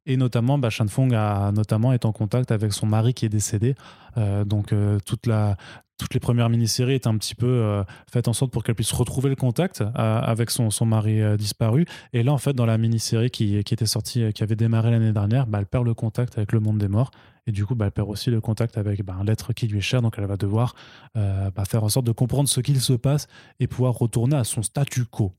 Et 0.07 0.17
notamment, 0.17 0.59
bah, 0.59 0.69
Fong 0.71 1.13
a 1.15 1.53
notamment 1.53 1.93
été 1.93 2.07
en 2.07 2.13
contact 2.13 2.51
avec 2.51 2.73
son 2.73 2.87
mari 2.87 3.15
qui 3.15 3.25
est 3.25 3.31
décédé. 3.31 3.75
Euh, 4.17 4.45
donc 4.45 4.75
toute 5.05 5.27
la, 5.27 5.57
toutes 5.99 6.15
les 6.15 6.21
premières 6.21 6.49
mini-séries 6.49 6.95
étaient 6.95 7.09
un 7.09 7.19
petit 7.19 7.35
peu 7.35 7.83
faites 8.11 8.29
en 8.29 8.33
sorte 8.33 8.53
pour 8.53 8.63
qu'elle 8.63 8.75
puisse 8.75 8.93
retrouver 8.93 9.29
le 9.29 9.37
contact 9.37 9.83
avec 9.95 10.51
son, 10.51 10.71
mari 10.87 11.21
disparu. 11.37 11.87
Et 12.13 12.23
là, 12.23 12.33
en 12.33 12.39
fait, 12.39 12.53
dans 12.53 12.67
la 12.67 12.79
mini-série 12.79 13.31
qui, 13.31 13.57
était 13.57 13.87
sortie, 13.87 14.33
qui 14.33 14.43
avait 14.43 14.57
démarré 14.57 14.91
l'année 14.91 15.13
dernière, 15.13 15.47
bah, 15.47 15.59
elle 15.59 15.67
perd 15.67 15.85
le 15.85 15.95
contact 15.95 16.39
avec 16.39 16.53
le 16.53 16.61
monde 16.61 16.79
des 16.79 16.89
morts. 16.89 17.11
Et 17.49 17.51
du 17.51 17.65
coup, 17.65 17.75
bah, 17.75 17.87
elle 17.87 17.93
perd 17.93 18.11
aussi 18.11 18.31
le 18.31 18.43
contact 18.43 18.77
avec 18.77 19.03
bah, 19.03 19.17
l'être 19.25 19.55
qui 19.55 19.67
lui 19.67 19.79
est 19.79 19.81
cher. 19.81 20.03
Donc, 20.03 20.17
elle 20.19 20.27
va 20.27 20.37
devoir 20.37 20.75
euh, 21.17 21.51
bah, 21.51 21.65
faire 21.65 21.83
en 21.83 21.89
sorte 21.89 22.07
de 22.07 22.13
comprendre 22.13 22.47
ce 22.47 22.61
qu'il 22.61 22.79
se 22.79 22.93
passe 22.93 23.27
et 23.59 23.67
pouvoir 23.67 23.95
retourner 23.95 24.37
à 24.37 24.45
son 24.45 24.63
statu 24.63 25.07
quo. 25.07 25.33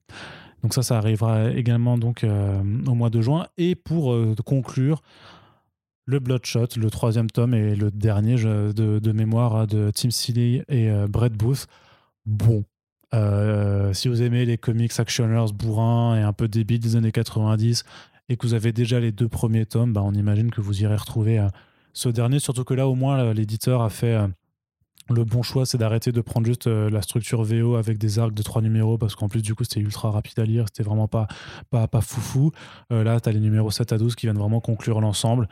Donc 0.64 0.74
ça, 0.74 0.82
ça 0.82 0.98
arrivera 0.98 1.52
également 1.52 1.98
donc 1.98 2.24
euh, 2.24 2.62
au 2.88 2.96
mois 2.96 3.12
de 3.12 3.22
juin. 3.22 3.46
Et 3.58 3.76
pour 3.76 4.12
euh, 4.12 4.36
conclure, 4.44 5.04
le 6.10 6.20
Bloodshot, 6.20 6.68
le 6.78 6.90
troisième 6.90 7.30
tome 7.30 7.54
et 7.54 7.76
le 7.76 7.92
dernier 7.92 8.36
de, 8.36 9.12
mémoire 9.12 9.56
hein, 9.56 9.66
de 9.66 9.92
Tim 9.94 10.10
Seeley 10.10 10.64
et 10.68 10.90
Brett 11.08 11.34
Booth. 11.34 11.68
Bon, 12.26 12.64
si 13.94 14.08
vous 14.08 14.22
aimez 14.22 14.46
les 14.46 14.58
comics 14.58 15.00
actionneurs 15.00 15.54
bourrins 15.54 16.18
et 16.18 16.22
un 16.22 16.34
peu 16.34 16.48
débiles 16.48 16.80
des 16.80 16.96
années 16.96 17.12
90 17.12 17.84
et 18.30 18.38
que 18.38 18.48
vous 18.48 18.54
avez 18.54 18.72
déjà 18.72 19.00
les 19.00 19.12
deux 19.12 19.28
premiers 19.28 19.66
tomes, 19.66 19.94
bah, 19.94 20.02
on 20.04 20.14
imagine 20.14 20.52
que 20.52 20.62
vous 20.62 20.82
irez 20.82 20.96
retrouver 20.96 21.48
ce 21.94 22.10
dernier, 22.10 22.40
surtout 22.40 22.64
que 22.64 22.74
là, 22.74 22.88
au 22.88 22.96
moins, 22.96 23.34
l'éditeur 23.34 23.82
a 23.82 23.90
fait 23.90 24.16
euh, 24.16 24.28
le 25.10 25.24
bon 25.24 25.42
choix, 25.42 25.66
c'est 25.66 25.78
d'arrêter 25.78 26.12
de 26.12 26.22
prendre 26.22 26.46
juste 26.46 26.68
euh, 26.68 26.90
la 26.90 27.02
structure 27.02 27.44
VO 27.44 27.76
avec 27.76 27.98
des 27.98 28.20
arcs 28.20 28.34
de 28.34 28.44
trois 28.44 28.62
numéros, 28.62 28.98
parce 28.98 29.16
qu'en 29.16 29.28
plus, 29.28 29.42
du 29.42 29.56
coup, 29.56 29.64
c'était 29.64 29.80
ultra 29.80 30.12
rapide 30.12 30.40
à 30.40 30.46
lire, 30.46 30.66
c'était 30.68 30.84
vraiment 30.84 31.08
pas, 31.08 31.28
pas, 31.70 31.88
pas 31.88 32.02
foufou. 32.02 32.52
Euh, 32.92 33.04
là, 33.04 33.20
tu 33.20 33.30
as 33.30 33.32
les 33.32 33.40
numéros 33.40 33.72
7 33.72 33.92
à 33.94 33.98
12 33.98 34.16
qui 34.16 34.28
viennent 34.28 34.38
vraiment 34.38 34.62
conclure 34.62 35.02
l'ensemble. 35.02 35.48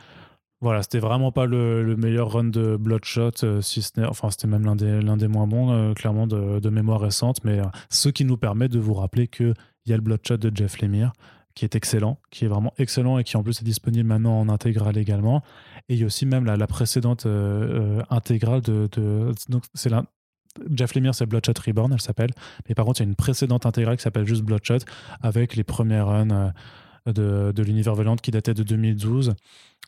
Voilà, 0.60 0.82
c'était 0.82 0.98
vraiment 0.98 1.30
pas 1.30 1.46
le, 1.46 1.94
meilleur 1.96 2.32
run 2.32 2.44
de 2.44 2.76
Bloodshot, 2.76 3.60
si 3.60 3.80
ce 3.80 4.00
enfin, 4.08 4.30
c'était 4.30 4.48
même 4.48 4.64
l'un 4.64 4.74
des, 4.74 5.00
l'un 5.00 5.16
des 5.16 5.28
moins 5.28 5.46
bons, 5.46 5.94
clairement, 5.94 6.26
de, 6.26 6.58
de, 6.58 6.68
mémoire 6.68 7.00
récente, 7.00 7.44
mais 7.44 7.60
ce 7.90 8.08
qui 8.08 8.24
nous 8.24 8.36
permet 8.36 8.68
de 8.68 8.80
vous 8.80 8.94
rappeler 8.94 9.28
qu'il 9.28 9.54
y 9.86 9.92
a 9.92 9.96
le 9.96 10.02
Bloodshot 10.02 10.38
de 10.38 10.50
Jeff 10.52 10.80
Lemire, 10.80 11.12
qui 11.58 11.64
est 11.64 11.74
excellent, 11.74 12.20
qui 12.30 12.44
est 12.44 12.48
vraiment 12.48 12.72
excellent 12.78 13.18
et 13.18 13.24
qui 13.24 13.36
en 13.36 13.42
plus 13.42 13.60
est 13.60 13.64
disponible 13.64 14.08
maintenant 14.08 14.38
en 14.38 14.48
intégrale 14.48 14.96
également. 14.96 15.42
Et 15.88 15.94
il 15.94 16.00
y 16.00 16.04
a 16.04 16.06
aussi 16.06 16.24
même 16.24 16.44
la, 16.44 16.66
précédente 16.68 17.26
euh, 17.26 17.98
euh, 17.98 18.02
intégrale 18.10 18.60
de, 18.60 18.88
donc 19.48 19.64
c'est 19.74 19.88
la 19.88 20.04
Jeff 20.70 20.94
Lemire, 20.94 21.16
c'est 21.16 21.26
Bloodshot 21.26 21.54
Reborn, 21.66 21.92
elle 21.92 22.00
s'appelle. 22.00 22.30
Mais 22.68 22.76
par 22.76 22.84
contre, 22.84 23.00
il 23.00 23.04
y 23.04 23.06
a 23.06 23.08
une 23.08 23.16
précédente 23.16 23.66
intégrale 23.66 23.96
qui 23.96 24.04
s'appelle 24.04 24.24
juste 24.24 24.42
Bloodshot 24.42 24.78
avec 25.20 25.56
les 25.56 25.64
premières 25.64 26.06
runs 26.06 26.30
euh, 26.30 27.12
de, 27.12 27.52
de 27.52 27.62
l'univers 27.64 27.96
Valiant 27.96 28.14
qui 28.14 28.30
datait 28.30 28.54
de 28.54 28.62
2012 28.62 29.34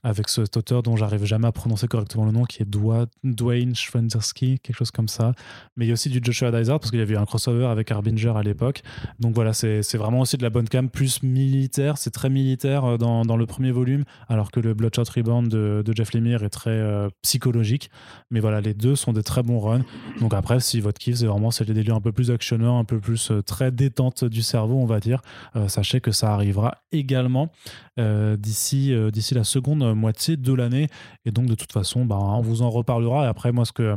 avec 0.03 0.28
cet 0.28 0.57
auteur 0.57 0.82
dont 0.82 0.97
j'arrive 0.97 1.24
jamais 1.24 1.47
à 1.47 1.53
prononcer 1.53 1.86
correctement 1.86 2.24
le 2.24 2.32
nom, 2.32 2.45
qui 2.45 2.62
est 2.62 2.66
Dwayne 2.66 3.74
Schwenderski, 3.74 4.59
quelque 4.61 4.76
chose 4.76 4.91
comme 4.91 5.09
ça. 5.09 5.34
Mais 5.76 5.84
il 5.84 5.88
y 5.88 5.91
a 5.91 5.95
aussi 5.95 6.09
du 6.09 6.20
Joshua 6.22 6.51
Dysart, 6.51 6.80
parce 6.80 6.91
qu'il 6.91 7.01
y 7.01 7.03
avait 7.03 7.14
eu 7.14 7.18
un 7.18 7.26
crossover 7.26 7.66
avec 7.66 7.91
Harbinger 7.91 8.32
à 8.36 8.43
l'époque. 8.43 8.82
Donc 9.18 9.34
voilà, 9.34 9.53
c'est 9.53 9.97
vraiment 9.97 10.20
aussi 10.20 10.36
de 10.38 10.43
la 10.43 10.51
bonne 10.51 10.68
cam, 10.68 10.88
plus 10.88 11.22
militaire. 11.22 11.99
C'est 11.99 12.11
très 12.11 12.30
militaire 12.30 12.84
euh, 12.84 12.97
dans, 12.97 13.24
dans, 13.24 13.36
le 13.36 13.47
premier 13.47 13.70
volume, 13.70 14.05
alors 14.28 14.51
que 14.51 14.61
le 14.61 14.74
Bloodshot 14.74 15.05
Reborn 15.14 15.49
de, 15.49 15.84
Jeff 15.95 16.14
Lemire 16.14 16.45
est 16.45 16.51
très 16.51 16.70
euh, 16.70 17.09
psychologique. 17.22 17.91
Mais 18.30 18.41
voilà, 18.41 18.61
les 18.61 18.74
deux 18.74 18.97
sont 18.97 19.12
des 19.12 19.22
très 19.22 19.43
bons 19.43 19.59
runs. 19.59 19.84
Donc 20.20 20.32
après, 20.34 20.61
si 20.61 20.80
votre 20.80 20.99
kiff, 20.99 21.16
c'est 21.16 21.26
vraiment 21.26 21.51
c'est 21.51 21.64
des 21.64 21.74
délires 21.74 21.97
un 21.97 22.01
peu 22.01 22.12
plus 22.12 22.30
actionneurs, 22.30 22.74
un 22.74 22.84
peu 22.84 23.01
plus 23.01 23.30
euh, 23.30 23.43
très 23.43 23.70
détente 23.70 24.24
du 24.24 24.43
cerveau, 24.43 24.76
on 24.76 24.86
va 24.86 25.01
dire, 25.01 25.20
sachez 25.68 26.01
que 26.01 26.12
ça 26.12 26.32
arrivera 26.32 26.78
également 26.93 27.51
d'ici 27.99 28.95
d'ici 29.12 29.34
la 29.34 29.45
seconde 29.45 29.79
moitié 29.94 30.36
de 30.36 30.52
l'année. 30.52 30.88
Et 31.24 31.30
donc, 31.30 31.46
de 31.46 31.54
toute 31.54 31.72
façon, 31.72 32.04
bah, 32.04 32.18
on 32.18 32.40
vous 32.40 32.62
en 32.62 32.70
reparlera. 32.70 33.24
Et 33.24 33.28
après, 33.28 33.52
moi, 33.52 33.64
ce 33.64 33.72
que 33.72 33.96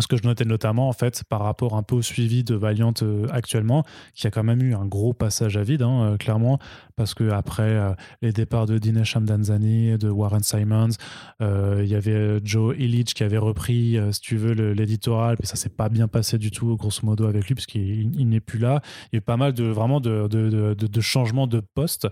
ce 0.00 0.06
que 0.06 0.16
je 0.16 0.22
notais 0.22 0.46
notamment, 0.46 0.88
en 0.88 0.92
fait, 0.92 1.22
par 1.24 1.40
rapport 1.40 1.76
un 1.76 1.82
peu 1.82 1.96
au 1.96 2.02
suivi 2.02 2.44
de 2.44 2.54
Valiant 2.54 2.94
euh, 3.02 3.26
actuellement, 3.30 3.84
qui 4.14 4.26
a 4.26 4.30
quand 4.30 4.42
même 4.42 4.62
eu 4.62 4.74
un 4.74 4.86
gros 4.86 5.12
passage 5.12 5.58
à 5.58 5.62
vide, 5.62 5.82
hein, 5.82 6.12
euh, 6.12 6.16
clairement, 6.16 6.58
parce 6.96 7.12
que 7.12 7.28
après 7.28 7.62
euh, 7.62 7.92
les 8.22 8.32
départs 8.32 8.64
de 8.64 8.78
Dinesh 8.78 9.16
Hamdanzani, 9.16 9.98
de 9.98 10.08
Warren 10.08 10.42
Simons, 10.42 10.96
il 11.40 11.86
y 11.86 11.94
avait 11.94 12.40
Joe 12.42 12.74
Illich 12.78 13.12
qui 13.14 13.22
avait 13.22 13.38
repris, 13.38 13.98
si 14.12 14.20
tu 14.20 14.36
veux, 14.36 14.52
l'éditorial, 14.52 15.36
puis 15.36 15.46
ça 15.46 15.56
s'est 15.56 15.68
pas 15.68 15.88
bien 15.88 16.08
passé 16.08 16.38
du 16.38 16.50
tout, 16.50 16.76
grosso 16.76 17.00
modo, 17.02 17.26
avec 17.26 17.46
lui, 17.46 17.54
parce 17.54 17.66
qu'il 17.66 18.28
n'est 18.28 18.40
plus 18.40 18.58
là. 18.58 18.80
Il 19.12 19.16
y 19.16 19.16
a 19.16 19.18
eu 19.18 19.20
pas 19.20 19.36
mal 19.36 19.52
de 19.52 19.64
vraiment 19.64 20.00
de, 20.00 20.28
de 20.28 21.00
changements 21.00 21.46
de 21.46 21.60
poste, 21.60 22.08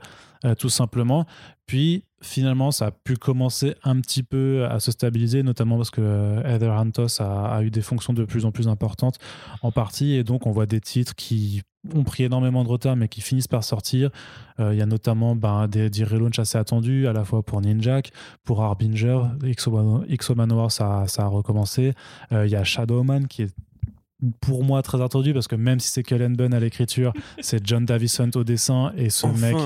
tout 0.59 0.69
simplement. 0.69 1.27
Puis 1.67 2.05
finalement, 2.23 2.71
ça 2.71 2.87
a 2.87 2.91
pu 2.91 3.17
commencer 3.17 3.75
un 3.83 4.01
petit 4.01 4.23
peu 4.23 4.67
à 4.69 4.81
se 4.81 4.93
stabiliser, 4.93 5.43
notamment 5.43 5.77
parce 5.77 5.91
que 5.91 6.01
euh, 6.03 6.43
Heather 6.45 6.73
Hantos 6.73 7.21
a, 7.21 7.63
eu 7.63 7.71
des 7.71 7.83
fonctions 7.83 8.13
de 8.13 8.25
plus 8.25 8.45
en 8.45 8.53
plus 8.53 8.69
importantes 8.69 9.19
en 9.63 9.73
partie, 9.73 10.15
et 10.15 10.25
donc 10.25 10.47
on 10.47 10.51
voit 10.51 10.67
des 10.67 10.81
titres 10.81 11.15
qui 11.15 11.63
ont 11.95 12.05
pris 12.05 12.25
énormément 12.25 12.63
de 12.63 12.69
retard, 12.69 12.95
mais 12.95 13.09
qui 13.09 13.23
finissent 13.23 13.49
par 13.49 13.65
sortir. 13.65 14.11
Euh, 14.59 14.75
il 14.75 14.79
y 14.79 14.83
a 14.83 14.87
notamment 14.87 15.35
ben, 15.35 15.67
des, 15.67 15.89
des 15.89 16.05
relaunchs 16.05 16.39
assez 16.39 16.59
attendus, 16.59 17.07
à 17.07 17.15
la 17.15 17.25
fois 17.25 17.43
pour 17.43 17.61
Ninjak, 17.63 18.13
pour 18.45 18.63
Harbinger, 18.63 19.23
X 19.43 20.31
Manowar, 20.31 20.71
ça, 20.71 21.05
ça 21.07 21.25
a 21.25 21.27
recommencé. 21.27 21.95
Euh, 22.33 22.47
il 22.47 22.53
y 22.53 22.57
a 22.57 22.65
Shadowman 22.65 23.29
qui 23.29 23.43
est 23.43 23.55
pour 24.41 24.65
moi 24.65 24.83
très 24.83 25.01
attendu 25.03 25.33
parce 25.33 25.49
que 25.49 25.57
même 25.57 25.81
si 25.81 25.89
c'est 25.89 26.03
Kellen 26.03 26.37
Bunn 26.37 26.53
à 26.53 26.61
l'écriture, 26.61 27.15
c'est 27.41 27.67
John 27.67 27.87
Davison 27.87 28.31
au 28.35 28.45
dessin 28.45 28.93
et 28.97 29.09
ce 29.09 29.27
mec 29.27 29.57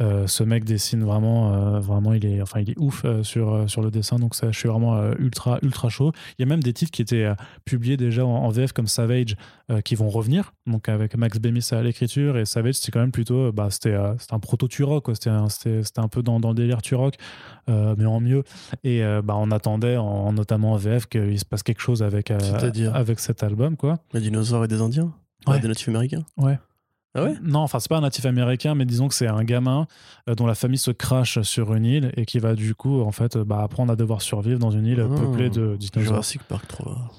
euh, 0.00 0.26
ce 0.26 0.42
mec 0.42 0.64
dessine 0.64 1.04
vraiment, 1.04 1.52
euh, 1.52 1.80
vraiment, 1.80 2.14
il 2.14 2.24
est, 2.24 2.40
enfin, 2.40 2.60
il 2.60 2.70
est 2.70 2.78
ouf 2.78 3.02
euh, 3.04 3.22
sur, 3.22 3.68
sur 3.68 3.82
le 3.82 3.90
dessin, 3.90 4.16
donc 4.16 4.34
ça, 4.34 4.50
je 4.50 4.58
suis 4.58 4.68
vraiment 4.68 5.12
ultra, 5.18 5.58
ultra 5.62 5.90
chaud. 5.90 6.12
Il 6.38 6.42
y 6.42 6.44
a 6.44 6.46
même 6.46 6.62
des 6.62 6.72
titres 6.72 6.90
qui 6.90 7.02
étaient 7.02 7.30
publiés 7.64 7.96
déjà 7.96 8.24
en, 8.24 8.48
VF 8.48 8.72
comme 8.72 8.86
Savage 8.86 9.36
qui 9.84 9.94
vont 9.94 10.10
revenir, 10.10 10.52
donc 10.66 10.88
avec 10.88 11.16
Max 11.16 11.38
Bemis 11.38 11.66
à 11.72 11.82
l'écriture 11.82 12.36
et 12.36 12.44
Savage, 12.44 12.74
c'est 12.74 12.92
quand 12.92 13.00
même 13.00 13.12
plutôt, 13.12 13.52
bah, 13.52 13.68
c'était, 13.70 13.94
un 13.94 14.38
proto 14.38 14.68
Turok, 14.68 15.08
c'était 15.14 15.30
un, 15.30 15.46
un, 15.96 16.08
peu 16.08 16.22
dans, 16.22 16.40
dans 16.40 16.50
le 16.50 16.54
délire 16.54 16.82
Turok, 16.82 17.14
mais 17.68 18.04
en 18.04 18.20
mieux. 18.20 18.44
Et 18.84 19.02
bah, 19.24 19.34
on 19.36 19.50
attendait, 19.50 19.96
en, 19.96 20.32
notamment 20.32 20.72
en 20.72 20.76
VF, 20.76 21.06
qu'il 21.06 21.38
se 21.38 21.44
passe 21.44 21.62
quelque 21.62 21.80
chose 21.80 22.02
avec, 22.02 22.30
avec 22.30 23.20
cet 23.20 23.42
album, 23.42 23.76
quoi. 23.76 23.98
Les 24.12 24.20
dinosaures 24.20 24.64
et 24.64 24.68
des 24.68 24.80
Indiens, 24.80 25.12
ouais. 25.46 25.60
des 25.60 25.68
natifs 25.68 25.88
américains? 25.88 26.24
Ouais. 26.36 26.58
Ah 27.14 27.24
ouais? 27.24 27.34
Non, 27.42 27.60
enfin, 27.60 27.78
c'est 27.78 27.88
pas 27.88 27.98
un 27.98 28.02
natif 28.02 28.24
américain, 28.24 28.74
mais 28.74 28.86
disons 28.86 29.08
que 29.08 29.14
c'est 29.14 29.26
un 29.26 29.44
gamin 29.44 29.86
euh, 30.28 30.34
dont 30.34 30.46
la 30.46 30.54
famille 30.54 30.78
se 30.78 30.90
crache 30.90 31.40
sur 31.42 31.74
une 31.74 31.84
île 31.84 32.12
et 32.16 32.24
qui 32.24 32.38
va 32.38 32.54
du 32.54 32.74
coup, 32.74 33.02
en 33.02 33.12
fait, 33.12 33.36
bah, 33.36 33.62
apprendre 33.62 33.92
à 33.92 33.96
devoir 33.96 34.22
survivre 34.22 34.58
dans 34.58 34.70
une 34.70 34.86
île 34.86 35.04
ah. 35.04 35.14
peuplée 35.14 35.50
de 35.50 35.76
dinosaures. 35.76 36.14
Jurassic 36.14 36.42
Park 36.44 36.66
3. 36.68 37.10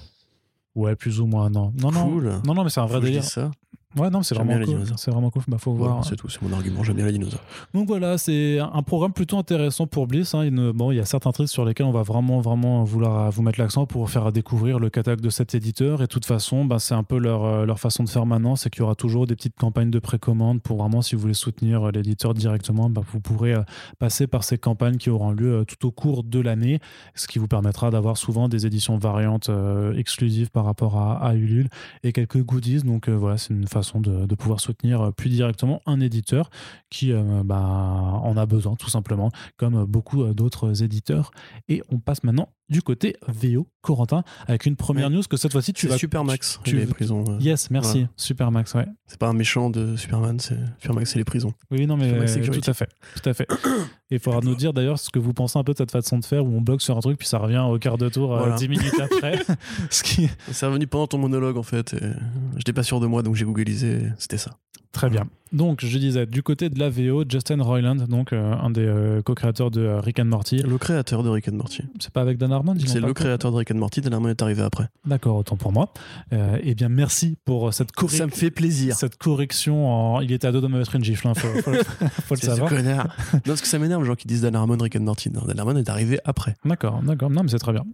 Ouais, 0.75 0.95
plus 0.95 1.19
ou 1.19 1.27
moins, 1.27 1.49
non. 1.49 1.71
Non, 1.79 1.91
non. 1.91 2.09
Non, 2.45 2.53
non, 2.55 2.63
mais 2.63 2.69
c'est 2.69 2.79
un 2.79 2.87
vrai 2.87 3.01
délire. 3.01 3.23
ça. 3.23 3.51
Ouais, 3.95 4.09
non, 4.09 4.23
c'est 4.23 4.35
vraiment, 4.35 4.63
cool. 4.65 4.83
C'est 4.97 5.11
vraiment 5.11 5.29
cool. 5.29 5.43
Bah, 5.47 5.57
faut 5.59 5.73
voir. 5.73 6.03
C'est 6.03 6.15
tout, 6.15 6.29
c'est 6.29 6.41
mon 6.41 6.53
argument. 6.53 6.83
J'aime 6.83 6.95
bien 6.95 7.05
la 7.05 7.11
dinosaure. 7.11 7.41
Donc 7.73 7.87
voilà, 7.87 8.17
c'est 8.17 8.59
un 8.59 8.81
programme 8.81 9.13
plutôt 9.13 9.37
intéressant 9.37 9.87
pour 9.87 10.07
Bliss. 10.07 10.33
Hein. 10.33 10.45
Il, 10.45 10.71
bon, 10.73 10.91
il 10.91 10.97
y 10.97 10.99
a 10.99 11.05
certains 11.05 11.31
trucs 11.31 11.49
sur 11.49 11.63
lesquels 11.63 11.85
on 11.85 11.91
va 11.91 12.01
vraiment, 12.01 12.41
vraiment 12.41 12.83
vouloir 12.83 13.31
vous 13.31 13.43
mettre 13.43 13.59
l'accent 13.59 13.85
pour 13.85 14.09
faire 14.09 14.31
découvrir 14.31 14.79
le 14.79 14.89
catalogue 14.89 15.21
de 15.21 15.29
cet 15.29 15.53
éditeur. 15.53 15.99
Et 15.99 16.03
de 16.03 16.07
toute 16.07 16.25
façon, 16.25 16.65
bah, 16.65 16.79
c'est 16.79 16.95
un 16.95 17.03
peu 17.03 17.17
leur, 17.17 17.43
euh, 17.43 17.65
leur 17.65 17.79
façon 17.79 18.03
de 18.03 18.09
faire 18.09 18.25
maintenant 18.25 18.55
c'est 18.55 18.69
qu'il 18.69 18.81
y 18.81 18.83
aura 18.83 18.95
toujours 18.95 19.27
des 19.27 19.35
petites 19.35 19.55
campagnes 19.55 19.91
de 19.91 19.99
précommande 19.99 20.61
pour 20.61 20.77
vraiment, 20.77 21.01
si 21.01 21.15
vous 21.15 21.21
voulez 21.21 21.33
soutenir 21.33 21.83
euh, 21.83 21.91
l'éditeur 21.91 22.33
directement, 22.33 22.89
bah, 22.89 23.01
vous 23.11 23.19
pourrez 23.19 23.53
euh, 23.53 23.61
passer 23.99 24.27
par 24.27 24.43
ces 24.43 24.57
campagnes 24.57 24.97
qui 24.97 25.09
auront 25.09 25.31
lieu 25.31 25.65
tout 25.67 25.87
au 25.87 25.91
cours 25.91 26.23
de 26.23 26.39
l'année, 26.39 26.79
ce 27.15 27.27
qui 27.27 27.39
vous 27.39 27.47
permettra 27.47 27.91
d'avoir 27.91 28.17
souvent 28.17 28.49
des 28.49 28.65
éditions 28.65 28.97
variantes 28.97 29.49
exclusives 29.95 30.49
par 30.49 30.65
rapport 30.65 30.97
à, 30.97 31.23
à, 31.23 31.35
Ulule 31.35 31.69
et 32.03 32.11
quelques 32.11 32.41
goodies. 32.41 32.81
Donc 32.81 33.09
voilà, 33.09 33.37
c'est 33.37 33.53
une 33.53 33.67
façon 33.67 33.82
de, 34.01 34.35
pouvoir 34.35 34.59
soutenir 34.59 35.01
euh, 35.01 35.11
plus 35.11 35.29
directement 35.29 35.81
un 35.85 35.99
éditeur 35.99 36.49
qui 36.89 37.11
euh, 37.11 37.43
bah, 37.43 37.59
en 37.61 38.35
a 38.37 38.45
besoin 38.45 38.75
tout 38.75 38.89
simplement, 38.89 39.31
comme 39.57 39.85
beaucoup 39.85 40.23
euh, 40.23 40.33
d'autres 40.33 40.83
éditeurs. 40.83 41.31
Et 41.67 41.81
on 41.89 41.99
passe 41.99 42.23
maintenant 42.23 42.49
du 42.69 42.81
côté 42.81 43.15
VO, 43.27 43.67
Corentin, 43.81 44.23
avec 44.47 44.65
une 44.65 44.75
première 44.75 45.09
news 45.09 45.21
que 45.29 45.37
cette 45.37 45.51
fois-ci 45.51 45.73
tu 45.73 45.87
vas. 45.87 45.97
Supermax, 45.97 46.59
tu- 46.63 46.77
les 46.77 46.85
prisons. 46.85 47.23
euh. 47.29 47.37
Yes, 47.39 47.69
merci. 47.69 47.99
Voilà. 47.99 48.09
Supermax, 48.17 48.73
ouais. 48.75 48.85
C'est 49.05 49.19
pas 49.19 49.27
un 49.27 49.33
méchant 49.33 49.69
de 49.69 49.95
Superman, 49.95 50.39
c'est 50.39 50.57
Supermax, 50.79 51.11
c'est 51.11 51.19
les 51.19 51.25
prisons. 51.25 51.53
Oui, 51.71 51.85
non, 51.85 51.97
mais 51.97 52.11
euh, 52.11 52.51
tout 52.51 52.61
à 52.69 52.73
fait. 52.73 52.89
Tout 53.21 53.29
à 53.29 53.33
fait. 53.33 53.47
Et 54.11 54.15
il 54.15 54.19
faudra 54.19 54.39
nous 54.41 54.55
dire 54.55 54.73
d'ailleurs 54.73 54.99
ce 54.99 55.09
que 55.09 55.19
vous 55.19 55.33
pensez 55.33 55.57
un 55.59 55.63
peu 55.63 55.73
de 55.73 55.77
cette 55.77 55.91
façon 55.91 56.17
de 56.19 56.25
faire 56.25 56.45
où 56.45 56.49
on 56.55 56.61
bloque 56.61 56.81
sur 56.81 56.95
un 56.95 56.99
truc 57.01 57.17
puis 57.17 57.27
ça 57.27 57.37
revient 57.39 57.63
au 57.67 57.77
quart 57.79 57.97
de 57.97 58.09
tour 58.09 58.33
euh, 58.33 58.39
Voilà. 58.39 58.55
10 58.55 58.69
minutes 58.69 58.99
après. 58.99 59.39
ce 59.89 60.03
qui 60.03 60.25
est 60.25 60.29
C'est 60.51 60.65
revenu 60.67 60.85
pendant 60.87 61.07
ton 61.07 61.17
monologue 61.17 61.57
en 61.57 61.63
fait. 61.63 61.93
et 61.93 62.11
J'étais 62.57 62.73
pas 62.73 62.83
sûr 62.83 62.99
de 62.99 63.07
moi 63.07 63.23
donc 63.23 63.35
j'ai 63.35 63.45
googlisé, 63.45 64.03
c'était 64.17 64.37
ça. 64.37 64.51
Très 64.93 65.09
bien. 65.09 65.25
Donc, 65.51 65.85
je 65.85 65.97
disais, 65.99 66.25
du 66.25 66.41
côté 66.41 66.71
de 66.71 66.79
la 66.79 66.89
VO, 66.89 67.25
Justin 67.29 67.61
Roiland, 67.61 67.93
donc 67.95 68.33
euh, 68.33 68.53
un 68.55 68.71
des 68.71 68.81
euh, 68.87 69.21
co-créateurs 69.21 69.69
de 69.69 69.81
euh, 69.81 69.99
Rick 69.99 70.17
and 70.17 70.25
Morty. 70.25 70.57
Le 70.57 70.79
créateur 70.79 71.21
de 71.21 71.29
Rick 71.29 71.47
and 71.47 71.51
Morty. 71.57 71.83
C'est 71.99 72.09
pas 72.11 72.21
avec 72.21 72.39
Dan 72.39 72.51
Harmon 72.51 72.73
C'est 72.83 72.99
le 72.99 73.13
créateur 73.13 73.51
de 73.51 73.57
Rick 73.57 73.69
and 73.69 73.75
Morty, 73.77 74.01
Dan 74.01 74.15
Harmon 74.15 74.29
est 74.29 74.41
arrivé 74.41 74.63
après. 74.63 74.87
D'accord, 75.05 75.35
autant 75.35 75.55
pour 75.55 75.71
moi. 75.71 75.93
Euh, 76.33 76.57
eh 76.63 76.73
bien, 76.73 76.89
merci 76.89 77.37
pour 77.45 77.71
cette, 77.71 77.91
correc- 77.91 78.15
Ça 78.17 78.25
me 78.25 78.31
fait 78.31 78.49
plaisir. 78.49 78.95
cette 78.95 79.17
correction. 79.17 80.15
En... 80.15 80.21
Il 80.21 80.31
était 80.31 80.47
à 80.47 80.51
deux 80.51 80.59
de 80.59 80.65
me 80.67 80.79
mettre 80.79 80.95
une 80.95 81.03
gifle, 81.03 81.27
hein, 81.27 81.35
faut, 81.35 81.47
faut- 81.61 81.71
faut 81.71 82.33
le 82.33 82.39
C'est 82.39 82.47
savoir. 82.47 82.69
connard. 82.71 83.15
non, 83.33 83.39
parce 83.45 83.61
que 83.61 83.67
ça 83.67 83.77
m'énerve 83.77 84.01
les 84.01 84.07
gens 84.07 84.15
qui 84.15 84.27
disent 84.27 84.41
Dan 84.41 84.55
Harmon, 84.55 84.77
Rick 84.81 84.95
and 84.95 85.01
Morty. 85.01 85.29
Non, 85.29 85.41
Dan 85.45 85.59
Harmon 85.59 85.75
est 85.75 85.87
arrivé 85.89 86.17
après. 86.25 86.55
D'accord, 86.65 86.99
d'accord. 87.03 87.29
Non, 87.29 87.43
mais 87.43 87.49
c'est 87.49 87.59
très 87.59 87.73
bien. 87.73 87.85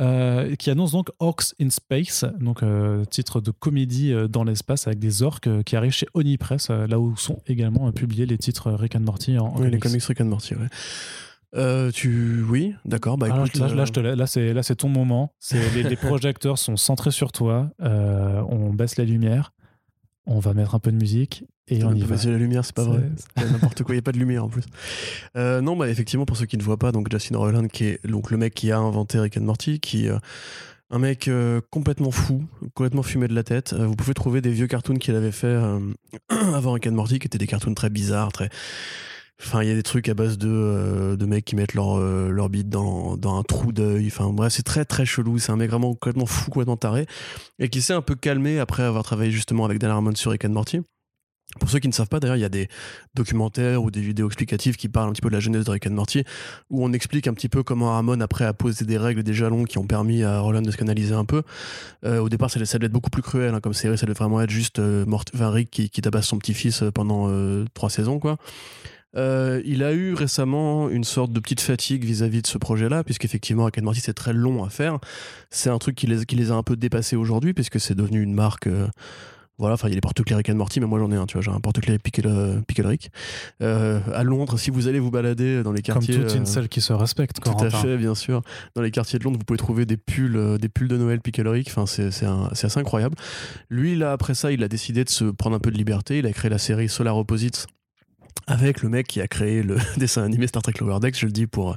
Euh, 0.00 0.54
qui 0.56 0.70
annonce 0.70 0.92
donc 0.92 1.10
Orcs 1.18 1.52
in 1.60 1.68
Space, 1.68 2.24
donc 2.40 2.62
euh, 2.62 3.04
titre 3.04 3.42
de 3.42 3.50
comédie 3.50 4.14
dans 4.30 4.44
l'espace 4.44 4.86
avec 4.86 4.98
des 4.98 5.22
orques 5.22 5.46
euh, 5.46 5.62
qui 5.62 5.76
arrivent 5.76 5.92
chez 5.92 6.06
Onipress, 6.14 6.41
euh, 6.70 6.86
là 6.86 6.98
où 6.98 7.16
sont 7.16 7.40
également 7.46 7.88
euh, 7.88 7.92
publiés 7.92 8.26
les 8.26 8.38
titres 8.38 8.68
euh, 8.68 8.76
Rick 8.76 8.96
and 8.96 9.00
Morty 9.00 9.38
en, 9.38 9.46
en 9.46 9.60
Oui, 9.60 9.70
les 9.70 9.78
comics. 9.78 10.02
Rick 10.02 10.20
and 10.20 10.26
Morty, 10.26 10.54
ouais. 10.54 10.66
Euh, 11.54 11.90
tu... 11.90 12.42
Oui, 12.48 12.74
d'accord, 12.86 13.18
bah 13.18 13.28
là, 13.28 13.36
écoute. 13.44 13.56
là, 13.56 13.68
là, 13.68 13.84
je 13.84 13.92
te 13.92 14.00
la- 14.00 14.16
là, 14.16 14.26
c'est 14.26 14.54
là, 14.54 14.62
c'est 14.62 14.76
ton 14.76 14.88
moment. 14.88 15.34
Les, 15.52 15.82
les 15.82 15.96
projecteurs 16.08 16.56
sont 16.58 16.76
centrés 16.78 17.10
sur 17.10 17.30
toi. 17.30 17.70
Euh, 17.82 18.42
on 18.48 18.72
baisse 18.72 18.96
la 18.96 19.04
lumière. 19.04 19.52
On 20.24 20.38
va 20.38 20.54
mettre 20.54 20.74
un 20.74 20.78
peu 20.78 20.90
de 20.92 20.96
musique 20.96 21.44
et 21.68 21.82
on 21.84 21.88
même 21.88 21.98
y 21.98 22.02
va. 22.02 22.16
la 22.16 22.38
lumière, 22.38 22.64
c'est 22.64 22.74
pas 22.74 22.84
vrai. 22.84 23.02
N'importe 23.36 23.82
quoi, 23.82 23.94
il 23.94 23.96
n'y 23.96 24.02
a 24.02 24.02
pas 24.02 24.12
de 24.12 24.18
lumière 24.18 24.44
en 24.44 24.48
plus. 24.48 24.62
Euh, 25.36 25.60
non, 25.60 25.76
bah 25.76 25.88
effectivement, 25.88 26.24
pour 26.24 26.36
ceux 26.36 26.46
qui 26.46 26.56
ne 26.56 26.62
voient 26.62 26.76
pas, 26.78 26.92
donc 26.92 27.10
Justin 27.10 27.36
Roiland, 27.38 27.66
qui 27.66 27.84
est 27.84 28.06
donc 28.06 28.30
le 28.30 28.36
mec 28.36 28.54
qui 28.54 28.70
a 28.70 28.78
inventé 28.78 29.18
Rick 29.18 29.36
and 29.36 29.42
Morty, 29.42 29.80
qui 29.80 30.08
euh, 30.08 30.18
un 30.92 30.98
mec 30.98 31.26
euh, 31.26 31.60
complètement 31.70 32.10
fou, 32.10 32.44
complètement 32.74 33.02
fumé 33.02 33.26
de 33.26 33.34
la 33.34 33.42
tête. 33.42 33.72
Euh, 33.72 33.86
vous 33.86 33.96
pouvez 33.96 34.12
trouver 34.12 34.42
des 34.42 34.50
vieux 34.50 34.66
cartoons 34.66 34.96
qu'il 34.96 35.16
avait 35.16 35.32
fait 35.32 35.46
euh, 35.46 35.80
avant 36.28 36.72
Rick 36.72 36.86
and 36.86 36.92
Morty, 36.92 37.18
qui 37.18 37.26
étaient 37.26 37.38
des 37.38 37.46
cartoons 37.46 37.74
très 37.74 37.88
bizarres, 37.88 38.30
très. 38.30 38.50
Enfin, 39.40 39.62
il 39.62 39.68
y 39.68 39.72
a 39.72 39.74
des 39.74 39.82
trucs 39.82 40.08
à 40.10 40.14
base 40.14 40.36
de, 40.36 41.16
de 41.18 41.26
mecs 41.26 41.46
qui 41.46 41.56
mettent 41.56 41.74
leur, 41.74 41.98
leur 41.98 42.48
bite 42.48 42.68
dans, 42.68 43.16
dans 43.16 43.38
un 43.38 43.42
trou 43.42 43.72
d'œil. 43.72 44.06
Enfin, 44.06 44.28
bref, 44.28 44.52
c'est 44.52 44.62
très 44.62 44.84
très 44.84 45.04
chelou. 45.04 45.38
C'est 45.38 45.50
un 45.50 45.56
mec 45.56 45.68
vraiment 45.68 45.94
complètement 45.94 46.26
fou, 46.26 46.50
complètement 46.50 46.76
taré. 46.76 47.06
Et 47.58 47.68
qui 47.68 47.82
s'est 47.82 47.94
un 47.94 48.02
peu 48.02 48.14
calmé 48.14 48.60
après 48.60 48.84
avoir 48.84 49.02
travaillé 49.02 49.32
justement 49.32 49.64
avec 49.64 49.80
Dan 49.80 49.90
Harmon 49.90 50.14
sur 50.14 50.30
Rick 50.30 50.44
and 50.44 50.50
Morty. 50.50 50.82
Pour 51.60 51.70
ceux 51.70 51.78
qui 51.78 51.88
ne 51.88 51.92
savent 51.92 52.08
pas, 52.08 52.18
d'ailleurs, 52.18 52.36
il 52.36 52.40
y 52.40 52.44
a 52.44 52.48
des 52.48 52.68
documentaires 53.14 53.82
ou 53.82 53.90
des 53.90 54.00
vidéos 54.00 54.26
explicatives 54.26 54.76
qui 54.76 54.88
parlent 54.88 55.10
un 55.10 55.12
petit 55.12 55.20
peu 55.20 55.28
de 55.28 55.34
la 55.34 55.40
genèse 55.40 55.64
de 55.64 55.70
Rick 55.70 55.86
and 55.86 55.92
Morty, 55.92 56.24
où 56.70 56.84
on 56.84 56.92
explique 56.92 57.26
un 57.28 57.34
petit 57.34 57.48
peu 57.48 57.62
comment 57.62 57.92
Harmon, 57.94 58.20
après, 58.20 58.44
a 58.44 58.52
posé 58.52 58.84
des 58.84 58.98
règles, 58.98 59.22
des 59.22 59.34
jalons 59.34 59.64
qui 59.64 59.78
ont 59.78 59.86
permis 59.86 60.22
à 60.22 60.40
Roland 60.40 60.62
de 60.62 60.70
se 60.70 60.76
canaliser 60.76 61.14
un 61.14 61.24
peu. 61.24 61.42
Euh, 62.04 62.18
au 62.20 62.28
départ, 62.28 62.50
ça, 62.50 62.58
devait 62.58 62.86
être 62.86 62.92
beaucoup 62.92 63.10
plus 63.10 63.22
cruel 63.22 63.54
hein, 63.54 63.60
comme 63.60 63.74
série, 63.74 63.98
ça 63.98 64.06
devait 64.06 64.18
vraiment 64.18 64.40
être 64.40 64.50
juste 64.50 64.78
euh, 64.78 65.04
mort- 65.06 65.24
enfin, 65.34 65.54
qui, 65.70 65.90
qui 65.90 66.00
tabasse 66.00 66.26
son 66.26 66.38
petit-fils 66.38 66.82
euh, 66.82 66.90
pendant 66.90 67.26
euh, 67.28 67.64
trois 67.74 67.90
saisons, 67.90 68.18
quoi. 68.18 68.38
Il 69.14 69.82
a 69.84 69.92
eu 69.92 70.14
récemment 70.14 70.88
une 70.88 71.04
sorte 71.04 71.32
de 71.32 71.40
petite 71.40 71.60
fatigue 71.60 72.02
vis-à-vis 72.02 72.40
de 72.40 72.46
ce 72.46 72.56
projet-là, 72.56 73.04
puisqu'effectivement, 73.04 73.66
Rick 73.66 73.76
and 73.78 73.82
Morty, 73.82 74.00
c'est 74.00 74.14
très 74.14 74.32
long 74.32 74.64
à 74.64 74.70
faire. 74.70 74.98
C'est 75.50 75.68
un 75.68 75.76
truc 75.76 75.96
qui 75.96 76.06
les, 76.06 76.24
qui 76.24 76.34
les 76.34 76.50
a 76.50 76.54
un 76.54 76.62
peu 76.62 76.76
dépassés 76.76 77.14
aujourd'hui, 77.14 77.52
puisque 77.52 77.78
c'est 77.78 77.94
devenu 77.94 78.22
une 78.22 78.32
marque. 78.32 78.68
Voilà, 79.62 79.74
enfin, 79.74 79.88
il 79.88 79.92
y 79.92 79.94
a 79.94 79.96
les 79.96 80.00
porte-clés 80.02 80.34
Rick 80.36 80.50
and 80.50 80.56
Morty, 80.56 80.80
mais 80.80 80.86
moi 80.86 80.98
j'en 80.98 81.10
ai 81.10 81.16
un, 81.16 81.24
tu 81.26 81.34
vois, 81.34 81.42
j'ai 81.42 81.50
un 81.50 81.60
porte-clés 81.60 81.98
Pickle, 81.98 82.26
euh, 82.26 82.60
Pickle 82.66 82.86
Rick. 82.86 83.10
Euh, 83.62 84.00
à 84.12 84.22
Londres, 84.24 84.58
si 84.58 84.70
vous 84.70 84.88
allez 84.88 84.98
vous 84.98 85.10
balader 85.10 85.62
dans 85.62 85.72
les 85.72 85.80
Comme 85.82 85.94
quartiers. 85.94 86.18
toute 86.18 86.34
une 86.34 86.42
euh, 86.42 86.46
seule 86.46 86.68
qui 86.68 86.80
se 86.80 86.92
respecte, 86.92 87.40
tout 87.42 87.64
à 87.64 87.70
fait, 87.70 87.96
bien 87.96 88.14
sûr. 88.14 88.42
Dans 88.74 88.82
les 88.82 88.90
quartiers 88.90 89.18
de 89.18 89.24
Londres, 89.24 89.38
vous 89.38 89.44
pouvez 89.44 89.58
trouver 89.58 89.86
des 89.86 89.96
pulls, 89.96 90.58
des 90.60 90.68
pulls 90.68 90.88
de 90.88 90.96
Noël 90.98 91.20
Pickle 91.20 91.48
Rick. 91.48 91.68
Enfin, 91.68 91.86
c'est 91.86 92.10
c'est 92.10 92.26
un- 92.26 92.50
c'est 92.52 92.66
assez 92.66 92.80
incroyable. 92.80 93.14
Lui, 93.70 93.96
là, 93.96 94.12
après 94.12 94.34
ça, 94.34 94.52
il 94.52 94.62
a 94.62 94.68
décidé 94.68 95.04
de 95.04 95.10
se 95.10 95.24
prendre 95.24 95.56
un 95.56 95.60
peu 95.60 95.70
de 95.70 95.76
liberté. 95.78 96.18
Il 96.18 96.26
a 96.26 96.32
créé 96.32 96.50
la 96.50 96.58
série 96.58 96.88
Solar 96.88 97.16
Opposites 97.16 97.66
avec 98.46 98.82
le 98.82 98.88
mec 98.88 99.06
qui 99.06 99.20
a 99.20 99.28
créé 99.28 99.62
le 99.62 99.76
dessin 99.96 100.22
animé 100.22 100.46
Star 100.46 100.62
Trek 100.62 100.74
Lower 100.80 101.00
Decks, 101.00 101.18
je 101.18 101.26
le 101.26 101.32
dis 101.32 101.46
pour 101.46 101.76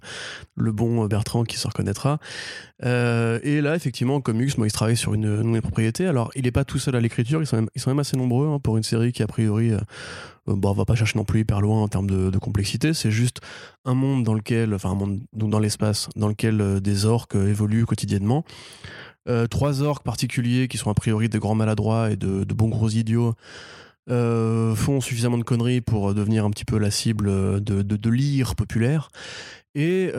le 0.56 0.72
bon 0.72 1.06
Bertrand 1.06 1.44
qui 1.44 1.58
se 1.58 1.68
reconnaîtra. 1.68 2.20
Euh, 2.84 3.40
et 3.44 3.62
là, 3.62 3.76
effectivement, 3.76 4.20
Comics, 4.22 4.58
moi, 4.58 4.68
il 4.68 4.72
travaille 4.72 4.98
sur 4.98 5.14
une 5.14 5.42
nouvelle 5.42 5.62
propriété. 5.62 6.08
Alors, 6.08 6.32
il 6.36 6.44
n'est 6.44 6.52
pas 6.52 6.66
tout 6.66 6.80
seul 6.80 6.96
à 6.96 7.00
l'écriture, 7.00 7.42
ils 7.42 7.48
sont 7.48 7.68
même, 7.88 8.00
assez 8.00 8.18
nombreux 8.18 8.48
hein, 8.48 8.60
pour 8.60 8.78
une 8.78 8.84
série 8.84 9.12
qui, 9.12 9.24
a 9.24 9.28
priori, 9.28 9.72
euh, 9.72 9.80
euh, 10.48 10.56
on 10.64 10.74
va 10.74 10.86
pas 10.86 10.96
chercher 10.96 11.18
non 11.18 11.26
plus 11.26 11.42
hyper 11.42 11.62
loin 11.62 11.82
en 11.82 11.88
termes 11.88 12.10
de, 12.10 12.38
complexité. 12.38 12.94
C'est 12.94 13.12
juste 13.12 13.42
un 13.86 13.94
monde 13.94 14.24
dans 14.24 14.34
lequel, 14.34 14.74
enfin, 14.74 14.92
un 14.92 14.96
monde 14.96 15.20
donc 15.34 15.50
dans 15.50 15.60
l'espace, 15.60 16.10
dans 16.16 16.28
lequel 16.28 16.62
euh, 16.62 16.80
des 16.80 17.06
orques 17.06 17.36
euh, 17.36 17.50
évoluent 17.50 17.86
quotidiennement. 17.86 18.44
Euh, 19.28 19.48
trois 19.48 19.82
orques 19.82 20.04
particuliers 20.04 20.68
qui 20.68 20.78
sont 20.78 20.92
a 20.92 20.94
priori 20.94 21.30
des 21.30 21.40
grands 21.40 21.56
maladroits 21.56 22.12
et 22.12 22.16
de 22.16 22.44
bons 22.54 22.70
gros 22.70 22.90
idiots 22.90 23.34
euh, 24.08 24.76
font 24.76 25.02
suffisamment 25.02 25.40
de 25.40 25.44
conneries 25.44 25.82
pour 25.82 26.12
euh, 26.12 26.14
devenir 26.14 26.46
un 26.46 26.52
petit 26.52 26.66
peu 26.66 26.78
la 26.78 26.92
cible 26.92 27.28
euh, 27.28 27.60
de, 27.60 27.82
de, 27.82 28.10
l'ire 28.12 28.56
populaire. 28.56 29.10
Et 29.74 30.12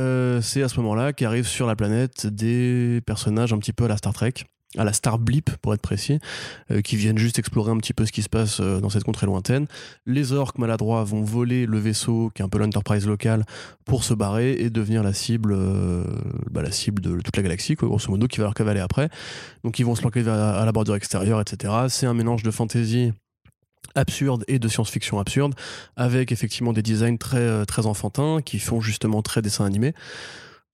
c'est 0.43 0.63
à 0.63 0.69
ce 0.69 0.79
moment-là 0.81 1.15
qu'arrivent 1.15 1.47
sur 1.47 1.67
la 1.67 1.77
planète 1.77 2.27
des 2.27 3.01
personnages 3.07 3.55
un 3.55 3.59
petit 3.59 3.73
peu 3.73 3.85
à 3.85 3.89
la 3.89 3.97
Star 3.97 4.13
Trek, 4.13 4.35
à 4.77 4.85
la 4.85 4.93
Star 4.93 5.19
Blip 5.19 5.51
pour 5.63 5.73
être 5.73 5.81
précis, 5.81 6.19
qui 6.85 6.97
viennent 6.97 7.17
juste 7.17 7.39
explorer 7.39 7.71
un 7.71 7.79
petit 7.79 7.95
peu 7.95 8.05
ce 8.05 8.13
qui 8.13 8.21
se 8.21 8.29
passe 8.29 8.61
dans 8.61 8.91
cette 8.91 9.05
contrée 9.05 9.25
lointaine. 9.25 9.67
Les 10.05 10.33
orques 10.35 10.59
maladroits 10.59 11.05
vont 11.05 11.23
voler 11.23 11.65
le 11.65 11.79
vaisseau, 11.79 12.31
qui 12.35 12.43
est 12.43 12.45
un 12.45 12.51
peu 12.51 12.59
l'Enterprise 12.59 13.07
locale, 13.07 13.47
pour 13.87 14.05
se 14.05 14.13
barrer 14.13 14.53
et 14.61 14.69
devenir 14.69 15.03
la 15.03 15.15
cible, 15.15 15.57
bah, 16.51 16.61
la 16.61 16.71
cible 16.71 17.01
de 17.01 17.19
toute 17.23 17.39
la 17.39 17.43
galaxie, 17.43 17.77
quoi, 17.77 17.89
grosso 17.89 18.11
modo, 18.11 18.27
qui 18.27 18.37
va 18.37 18.45
leur 18.45 18.55
cavaler 18.55 18.81
après. 18.81 19.09
Donc 19.65 19.79
ils 19.79 19.87
vont 19.87 19.95
se 19.95 20.03
planquer 20.03 20.21
à 20.29 20.67
la 20.67 20.73
bordure 20.73 20.97
extérieure, 20.97 21.41
etc. 21.41 21.73
C'est 21.89 22.05
un 22.05 22.13
mélange 22.13 22.43
de 22.43 22.51
fantasy 22.51 23.13
absurde 23.95 24.45
et 24.49 24.59
de 24.59 24.69
science-fiction 24.69 25.19
absurde, 25.19 25.55
avec 25.97 26.33
effectivement 26.33 26.73
des 26.73 26.83
designs 26.83 27.17
très, 27.17 27.39
euh, 27.39 27.65
très 27.65 27.87
enfantins 27.87 28.41
qui 28.45 28.59
font 28.59 28.81
justement 28.81 29.23
très 29.23 29.43
dessin 29.43 29.65
animé. 29.65 29.95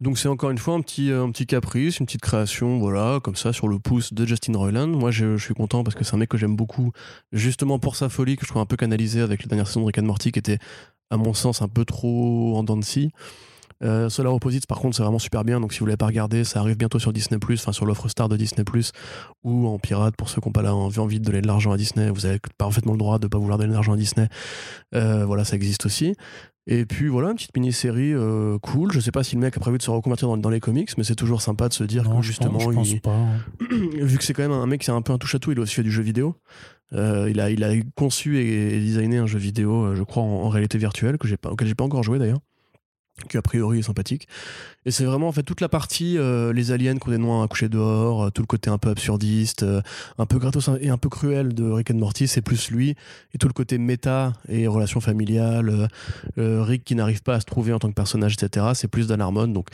Donc 0.01 0.19
c'est 0.19 0.29
encore 0.29 0.51
une 0.51 0.59
fois 0.59 0.75
un 0.75 0.81
petit, 0.81 1.13
euh, 1.13 1.23
un 1.23 1.31
petit 1.31 1.47
caprice, 1.47 2.01
une 2.01 2.07
petite 2.07 2.23
création, 2.23 2.79
voilà, 2.79 3.21
comme 3.23 3.37
ça, 3.37 3.53
sur 3.53 3.69
le 3.69 3.79
pouce 3.79 4.13
de 4.13 4.27
Justin 4.27 4.57
Roiland. 4.57 4.89
Moi, 4.89 5.13
je, 5.13 5.39
suis 5.39 5.55
content 5.55 5.85
parce 5.85 5.95
que 5.95 6.03
c'est 6.03 6.15
un 6.15 6.19
mec 6.19 6.29
que 6.29 6.39
j'aime 6.39 6.57
beaucoup, 6.57 6.91
justement 7.31 7.79
pour 7.79 7.95
sa 7.95 8.09
folie, 8.09 8.37
que 8.37 8.45
je 8.45 8.51
trouve 8.51 8.63
un 8.63 8.67
peu 8.67 8.77
canalisé 8.77 9.21
avec 9.21 9.43
la 9.43 9.49
dernière 9.49 9.69
saison 9.69 9.83
de 9.83 9.87
Rick 9.87 9.99
and 9.99 10.03
Morty, 10.03 10.33
qui 10.33 10.41
était, 10.41 10.59
à 11.11 11.17
mon 11.17 11.35
sens, 11.35 11.63
un 11.63 11.69
peu 11.69 11.85
trop 11.85 12.57
en 12.57 12.65
dents. 12.65 12.81
Euh, 13.83 14.09
Solar 14.09 14.33
Opposites, 14.35 14.67
par 14.67 14.79
contre, 14.79 14.97
c'est 14.97 15.03
vraiment 15.03 15.19
super 15.19 15.45
bien. 15.45 15.61
Donc, 15.61 15.73
si 15.73 15.81
vous 15.81 15.87
l'avez 15.87 15.97
pas 15.97 16.07
regardé, 16.07 16.45
ça 16.45 16.61
arrive 16.61 16.77
bientôt 16.77 16.99
sur 16.99 17.13
Disney+, 17.13 17.39
enfin 17.53 17.73
sur 17.73 17.85
l'offre 17.87 18.09
star 18.09 18.29
de 18.29 18.37
Disney+, 18.37 18.65
ou 19.45 19.67
en 19.67 19.79
pirate 19.79 20.15
pour 20.17 20.29
ceux 20.29 20.41
qui 20.41 20.49
n'ont 20.49 20.53
pas 20.53 20.73
envie, 20.73 20.99
envie 21.01 21.19
de 21.21 21.25
donner 21.25 21.41
de 21.41 21.47
l'argent 21.47 21.73
à 21.73 21.77
Disney. 21.77 22.11
Vous 22.11 22.27
avez 22.27 22.39
parfaitement 22.59 22.93
le 22.93 22.99
droit 22.99 23.19
de 23.19 23.27
pas 23.27 23.39
vouloir 23.39 23.59
donner 23.59 23.71
de 23.71 23.75
l'argent 23.75 23.93
à 23.93 23.97
Disney. 23.97 24.29
Euh, 24.95 25.25
voilà, 25.27 25.45
ça 25.45 25.57
existe 25.57 25.87
aussi. 25.87 26.15
Et 26.69 26.87
puis 26.87 27.09
voilà, 27.09 27.31
une 27.31 27.35
petite 27.35 27.57
mini-série 27.57 28.13
euh, 28.15 28.57
cool. 28.61 28.93
Je 28.93 29.01
sais 29.01 29.11
pas 29.11 29.25
si 29.25 29.35
le 29.35 29.41
mec 29.41 29.57
a 29.57 29.61
prévu 29.61 29.79
de 29.79 29.83
se 29.83 29.91
reconvertir 29.91 30.29
dans, 30.29 30.37
dans 30.37 30.49
les 30.49 30.61
comics, 30.61 30.97
mais 30.97 31.03
c'est 31.03 31.17
toujours 31.17 31.43
sympa 31.43 31.69
de 31.69 31.75
se 31.75 31.83
dire 31.83 32.05
Non, 32.05 32.19
que 32.19 32.23
je 32.23 32.29
justement, 32.29 32.59
pense, 32.61 32.87
je 32.89 32.93
pense 32.93 33.01
pas. 33.01 33.11
hein. 33.11 33.41
vu 34.01 34.17
que 34.17 34.23
c'est 34.23 34.33
quand 34.33 34.43
même 34.43 34.53
un 34.53 34.67
mec 34.67 34.81
qui 34.83 34.91
a 34.93 34.95
un 34.95 35.03
peu 35.03 35.13
un 35.13 35.19
touche 35.19 35.35
à 35.35 35.41
tout, 35.41 35.51
il 35.51 35.59
a 35.59 35.63
aussi 35.63 35.75
fait 35.75 35.83
du 35.83 35.91
jeu 35.91 36.05
vidéo. 36.05 36.37
Euh, 36.93 37.27
il, 37.29 37.41
a, 37.41 37.51
il 37.51 37.65
a 37.65 37.73
conçu 37.97 38.39
et, 38.39 38.77
et 38.77 38.81
designé 38.81 39.17
un 39.19 39.27
jeu 39.27 39.41
vidéo, 39.41 39.97
je 39.97 40.03
crois, 40.05 40.23
en, 40.23 40.27
en 40.45 40.49
réalité 40.51 40.79
virtuelle, 40.79 41.19
que 41.19 41.27
j'ai 41.27 41.37
pas, 41.37 41.51
auquel 41.51 41.67
j'ai 41.67 41.75
pas 41.75 41.83
encore 41.85 42.05
joué 42.05 42.21
d'ailleurs, 42.21 42.39
qui 43.29 43.37
a 43.37 43.43
priori 43.43 43.81
est 43.81 43.83
sympathique. 43.83 44.29
Et 44.85 44.91
c'est 44.91 45.05
vraiment 45.05 45.29
en 45.29 45.33
fait 45.33 45.43
toute 45.43 45.61
la 45.61 45.69
partie, 45.69 46.19
euh, 46.19 46.53
les 46.53 46.73
aliens 46.73 46.97
qui 46.97 47.09
ont 47.09 47.11
des 47.11 47.19
noix 47.19 47.43
à 47.43 47.49
coucher 47.49 47.69
dehors, 47.69 48.25
euh, 48.25 48.31
tout 48.31 48.43
le 48.43 48.47
côté 48.47 48.71
un 48.71 48.79
peu 48.79 48.91
absurdiste, 48.91 49.63
euh, 49.63 49.81
un 50.19 50.27
peu 50.27 50.39
gratos 50.39 50.71
et 50.81 50.89
un 50.89 50.99
peu 50.99 51.09
cruel 51.09 51.55
de 51.55 51.65
Rick 51.71 51.91
and 51.91 51.99
Morty, 51.99 52.27
c'est 52.27 52.43
plus 52.43 52.71
lui. 52.71 52.97
Et 53.35 53.39
tout 53.39 53.49
le 53.49 53.53
côté 53.53 53.79
méta 53.79 54.33
et 54.49 54.67
relations 54.67 55.01
familiales, 55.01 55.89
Rick 56.37 56.85
qui 56.85 56.95
n'arrive 56.95 57.23
pas 57.23 57.35
à 57.35 57.41
se 57.41 57.47
trouver 57.47 57.73
en 57.73 57.79
tant 57.79 57.89
que 57.89 57.95
personnage, 57.95 58.35
etc., 58.35 58.67
c'est 58.75 58.89
plus 58.89 59.07
Dan 59.07 59.21
Harmon. 59.21 59.49
Donc 59.49 59.69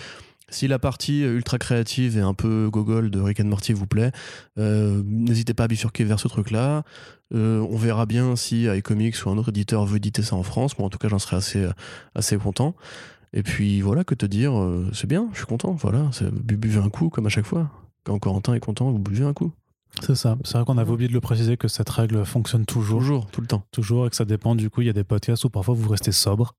si 0.50 0.66
la 0.66 0.78
partie 0.78 1.20
ultra 1.20 1.58
créative 1.58 2.16
et 2.16 2.20
un 2.20 2.34
peu 2.34 2.68
gogol 2.70 3.10
de 3.10 3.20
Rick 3.20 3.40
and 3.40 3.44
Morty 3.44 3.72
vous 3.72 3.86
plaît, 3.86 4.12
n'hésitez 4.56 5.54
pas 5.54 5.64
à 5.64 5.68
bifurquer 5.68 6.04
vers 6.04 6.20
ce 6.20 6.28
truc-là. 6.28 6.84
On 7.32 7.76
verra 7.76 8.06
bien 8.06 8.36
si 8.36 8.64
iComics 8.64 9.24
ou 9.24 9.30
un 9.30 9.38
autre 9.38 9.50
éditeur 9.50 9.84
veut 9.84 9.96
éditer 9.96 10.22
ça 10.22 10.36
en 10.36 10.42
France. 10.42 10.78
Moi, 10.78 10.86
en 10.86 10.90
tout 10.90 10.98
cas, 10.98 11.08
j'en 11.08 11.18
serais 11.18 11.36
assez, 11.36 11.66
assez 12.14 12.36
content. 12.36 12.74
Et 13.32 13.42
puis 13.42 13.80
voilà, 13.80 14.04
que 14.04 14.14
te 14.14 14.26
dire, 14.26 14.58
euh, 14.58 14.88
c'est 14.92 15.06
bien, 15.06 15.28
je 15.32 15.38
suis 15.38 15.46
content. 15.46 15.72
Voilà, 15.72 16.10
bu- 16.32 16.56
buvez 16.56 16.80
un 16.80 16.88
coup 16.88 17.08
comme 17.10 17.26
à 17.26 17.30
chaque 17.30 17.46
fois. 17.46 17.70
Quand 18.04 18.18
Corentin 18.18 18.54
est 18.54 18.60
content, 18.60 18.90
vous 18.90 18.98
buvez 18.98 19.24
un 19.24 19.34
coup. 19.34 19.52
C'est 20.02 20.14
ça. 20.14 20.36
C'est 20.44 20.54
vrai 20.58 20.64
qu'on 20.64 20.78
avait 20.78 20.90
oublié 20.90 21.08
de 21.08 21.14
le 21.14 21.20
préciser 21.20 21.56
que 21.56 21.68
cette 21.68 21.88
règle 21.90 22.24
fonctionne 22.24 22.64
toujours. 22.66 23.00
Toujours, 23.00 23.26
tout 23.26 23.40
le 23.40 23.46
temps. 23.46 23.64
Toujours 23.72 24.06
et 24.06 24.10
que 24.10 24.16
ça 24.16 24.24
dépend. 24.24 24.54
Du 24.54 24.70
coup, 24.70 24.80
il 24.82 24.86
y 24.86 24.90
a 24.90 24.94
des 24.94 25.04
podcasts 25.04 25.44
où 25.44 25.50
parfois 25.50 25.74
vous 25.74 25.88
restez 25.88 26.12
sobre. 26.12 26.54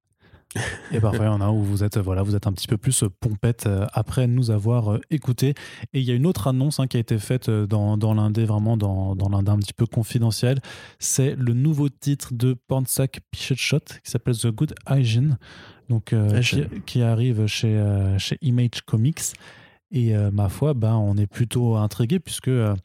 Et 0.91 0.99
parfois, 0.99 1.25
il 1.25 1.27
y 1.27 1.31
en 1.31 1.41
a 1.41 1.49
où 1.51 1.63
vous 1.63 1.83
êtes, 1.83 1.99
voilà, 1.99 2.23
vous 2.23 2.35
êtes 2.35 2.47
un 2.47 2.51
petit 2.51 2.67
peu 2.67 2.75
plus 2.75 3.03
pompette 3.19 3.67
euh, 3.67 3.85
après 3.93 4.25
nous 4.25 4.49
avoir 4.49 4.93
euh, 4.93 4.99
écouté. 5.11 5.53
Et 5.93 5.99
il 5.99 6.03
y 6.03 6.09
a 6.11 6.15
une 6.15 6.25
autre 6.25 6.47
annonce 6.47 6.79
hein, 6.79 6.87
qui 6.87 6.97
a 6.97 6.99
été 6.99 7.19
faite 7.19 7.49
euh, 7.49 7.67
dans, 7.67 7.97
dans 7.97 8.15
l'indé, 8.15 8.45
vraiment 8.45 8.75
dans, 8.75 9.15
dans 9.15 9.29
l'indé 9.29 9.51
un 9.51 9.59
petit 9.59 9.73
peu 9.73 9.85
confidentiel. 9.85 10.59
C'est 10.97 11.35
le 11.35 11.53
nouveau 11.53 11.87
titre 11.87 12.33
de 12.33 12.55
Pornsack 12.67 13.21
Pichet 13.29 13.55
Shot 13.55 13.79
qui 14.03 14.09
s'appelle 14.09 14.35
The 14.35 14.47
Good 14.47 14.73
Hygiene. 14.89 15.37
Donc, 15.89 16.13
qui, 16.41 16.63
qui, 16.85 17.01
arrive 17.01 17.47
chez, 17.47 17.83
chez 18.17 18.37
Image 18.41 18.81
Comics. 18.85 19.33
Et 19.91 20.15
euh, 20.15 20.29
ma 20.31 20.49
foi, 20.49 20.73
ben, 20.73 20.95
on 20.95 21.17
est 21.17 21.27
plutôt 21.27 21.75
intrigué 21.75 22.19
puisque, 22.19 22.47
euh, 22.47 22.75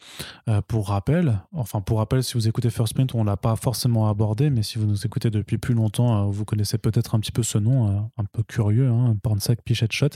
euh, 0.49 0.63
pour 0.63 0.89
rappel, 0.89 1.41
enfin 1.53 1.81
pour 1.81 1.99
rappel, 1.99 2.25
si 2.25 2.35
vous 2.35 2.49
écoutez 2.49 2.71
First 2.71 2.95
Print, 2.95 3.15
on 3.15 3.25
l'a 3.25 3.37
pas 3.37 3.57
forcément 3.57 4.09
abordé, 4.09 4.49
mais 4.49 4.63
si 4.63 4.79
vous 4.79 4.87
nous 4.87 5.05
écoutez 5.05 5.31
depuis 5.31 5.59
plus 5.59 5.75
longtemps, 5.75 6.29
vous 6.31 6.45
connaissez 6.45 6.79
peut-être 6.79 7.15
un 7.15 7.21
petit 7.21 7.33
peu 7.33 7.43
ce 7.43 7.59
nom, 7.59 8.11
un 8.17 8.25
peu 8.25 8.43
curieux, 8.43 8.89
hein, 8.89 9.17
Pornsack 9.23 9.63
Pichet 9.63 9.89
Shot. 9.91 10.09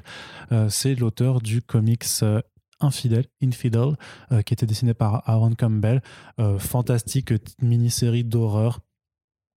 c'est 0.69 0.95
l'auteur 0.95 1.41
du 1.41 1.61
comics 1.63 2.05
Infidèle, 2.81 3.25
Infidel, 3.43 3.97
qui 4.47 4.55
était 4.55 4.67
dessiné 4.67 4.95
par 4.95 5.29
Aaron 5.29 5.55
Campbell. 5.55 6.01
fantastique 6.59 7.33
mini-série 7.61 8.25
d'horreur 8.25 8.81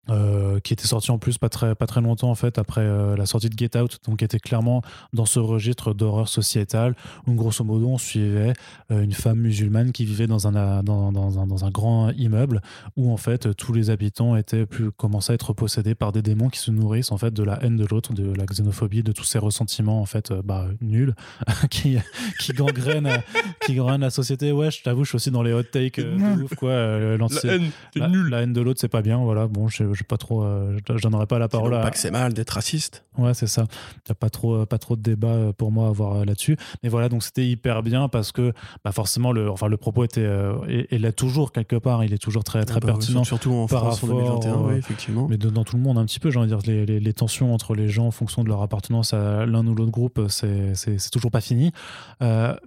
euh, 0.10 0.60
qui 0.62 0.74
était 0.74 0.88
sorti 0.88 1.12
en 1.12 1.20
plus 1.20 1.38
pas 1.38 1.48
très, 1.48 1.76
pas 1.76 1.86
très 1.86 2.02
longtemps 2.02 2.32
en 2.32 2.36
fait 2.36 2.58
après 2.58 2.82
euh, 2.82 3.16
la 3.16 3.28
sortie 3.28 3.50
de 3.52 3.58
Get 3.58 3.78
Out, 3.78 4.00
donc 4.08 4.18
qui 4.18 4.26
était 4.26 4.40
clairement 4.40 4.82
dans 5.14 5.28
ce 5.28 5.38
registre 5.38 5.94
d'horreur 5.94 6.28
sociétale 6.28 6.96
où 7.28 7.36
grosso 7.36 7.64
modo 7.64 7.88
on 7.88 8.00
suivait 8.00 8.54
euh, 8.90 9.04
une 9.04 9.12
femme 9.12 9.38
musulmane 9.38 9.92
qui 9.92 10.06
vivait 10.06 10.26
dans 10.26 10.48
un, 10.48 10.82
dans, 10.82 11.12
dans, 11.12 11.40
un, 11.40 11.46
dans 11.46 11.66
un 11.66 11.70
grand 11.70 12.10
immeuble 12.14 12.62
où 12.98 13.12
en 13.12 13.18
fait 13.18 13.56
tous 13.56 13.74
les 13.74 13.92
habitants 13.92 14.36
étaient 14.36 14.66
plus 14.66 14.92
commençaient 14.92 15.34
à 15.34 15.36
être 15.36 15.54
possédés 15.54 15.94
par 15.94 16.12
des 16.12 16.24
démons 16.24 16.50
qui 16.50 16.60
se 16.60 16.72
nourrissent 16.72 17.12
en 17.12 17.18
fait 17.18 17.32
de 17.32 17.44
la 17.44 17.64
haine 17.64 17.78
de 17.78 17.86
l'autre, 17.86 18.12
de 18.14 18.34
la 18.34 18.48
xénophobie, 18.48 19.04
de 19.04 19.12
tous 19.12 19.26
ces 19.26 19.38
ressentiments 19.38 20.02
en 20.02 20.08
fait 20.08 20.34
bah, 20.34 20.66
nuls 20.82 21.14
qui, 21.70 21.98
qui 22.40 22.54
gangrènent 22.54 23.22
qui 23.68 23.76
gangrènent 23.76 24.02
la 24.02 24.10
société. 24.10 24.52
Ouais, 24.52 24.72
je 24.72 24.82
t'avoue, 24.82 25.04
je 25.04 25.10
suis 25.10 25.16
aussi 25.18 25.30
dans 25.30 25.44
les 25.44 25.54
hot 25.54 25.62
takes 25.62 26.00
de 26.00 26.42
ouf 26.42 26.56
quoi. 26.56 26.72
la 26.72 27.28
haine, 27.44 27.70
la, 27.96 28.08
la, 28.08 28.42
haine 28.42 28.54
de 28.54 28.62
l'autre 28.62 28.80
c'est 28.82 28.88
pas 28.88 29.04
bien, 29.04 29.20
voilà. 29.20 29.46
Bon, 29.46 29.68
je 29.68 29.91
je 29.94 30.04
pas 30.04 30.18
trop, 30.18 30.44
euh, 30.44 30.78
j'en 30.96 31.14
aurais 31.14 31.26
pas 31.26 31.40
la 31.40 31.48
parole. 31.48 31.74
À... 31.74 31.82
Pas 31.82 31.92
que 31.92 31.98
c'est 31.98 32.12
mal 32.12 32.34
d'être 32.34 32.52
raciste. 32.52 33.06
Ouais, 33.18 33.34
c'est 33.34 33.48
ça. 33.48 33.66
Il 33.96 34.10
n'y 34.10 34.12
a 34.12 34.16
pas 34.16 34.30
trop, 34.30 34.56
euh, 34.56 34.66
pas 34.66 34.78
trop 34.78 34.96
de 34.96 35.02
débat 35.02 35.28
euh, 35.30 35.54
pour 35.54 35.72
moi 35.72 35.86
à 35.86 35.90
avoir 35.90 36.26
là-dessus. 36.26 36.58
Mais 36.84 36.90
voilà, 36.90 37.10
donc 37.10 37.24
c'était 37.24 37.48
hyper 37.48 37.84
bien 37.84 38.08
parce 38.08 38.32
que 38.32 38.54
bah 38.84 38.92
forcément, 38.92 39.32
le, 39.32 39.50
enfin, 39.50 39.68
le 39.68 39.78
propos 39.78 40.04
était, 40.04 40.28
et, 40.68 40.98
l'est 40.98 41.12
toujours 41.12 41.52
quelque 41.52 41.76
part, 41.76 42.04
il 42.04 42.14
est 42.14 42.18
toujours 42.18 42.44
très, 42.44 42.64
très 42.66 42.78
ah 42.78 42.80
bah 42.80 42.88
pertinent. 42.88 43.24
surtout 43.24 43.54
en 43.54 43.68
par 43.68 43.82
France 43.82 44.04
en 44.04 44.08
2021, 44.08 44.56
oui, 44.56 44.76
effectivement. 44.76 45.28
Mais 45.30 45.38
dans 45.38 45.64
tout 45.64 45.76
le 45.76 45.82
monde 45.82 45.98
un 45.98 46.06
petit 46.06 46.20
peu, 46.20 46.32
j'ai 46.32 46.40
envie 46.40 46.52
de 46.52 46.56
dire, 46.56 46.86
les, 46.86 47.00
les, 47.00 47.14
tensions 47.14 47.54
entre 47.54 47.76
les 47.76 47.90
gens 47.90 48.08
en 48.08 48.12
fonction 48.12 48.44
de 48.44 48.50
leur 48.50 48.62
appartenance 48.62 49.14
à 49.14 49.46
l'un 49.46 49.66
ou 49.68 49.76
l'autre 49.76 49.92
groupe, 49.92 50.22
c'est 50.30 50.74
toujours 51.12 51.32
pas 51.32 51.42
fini. 51.42 51.72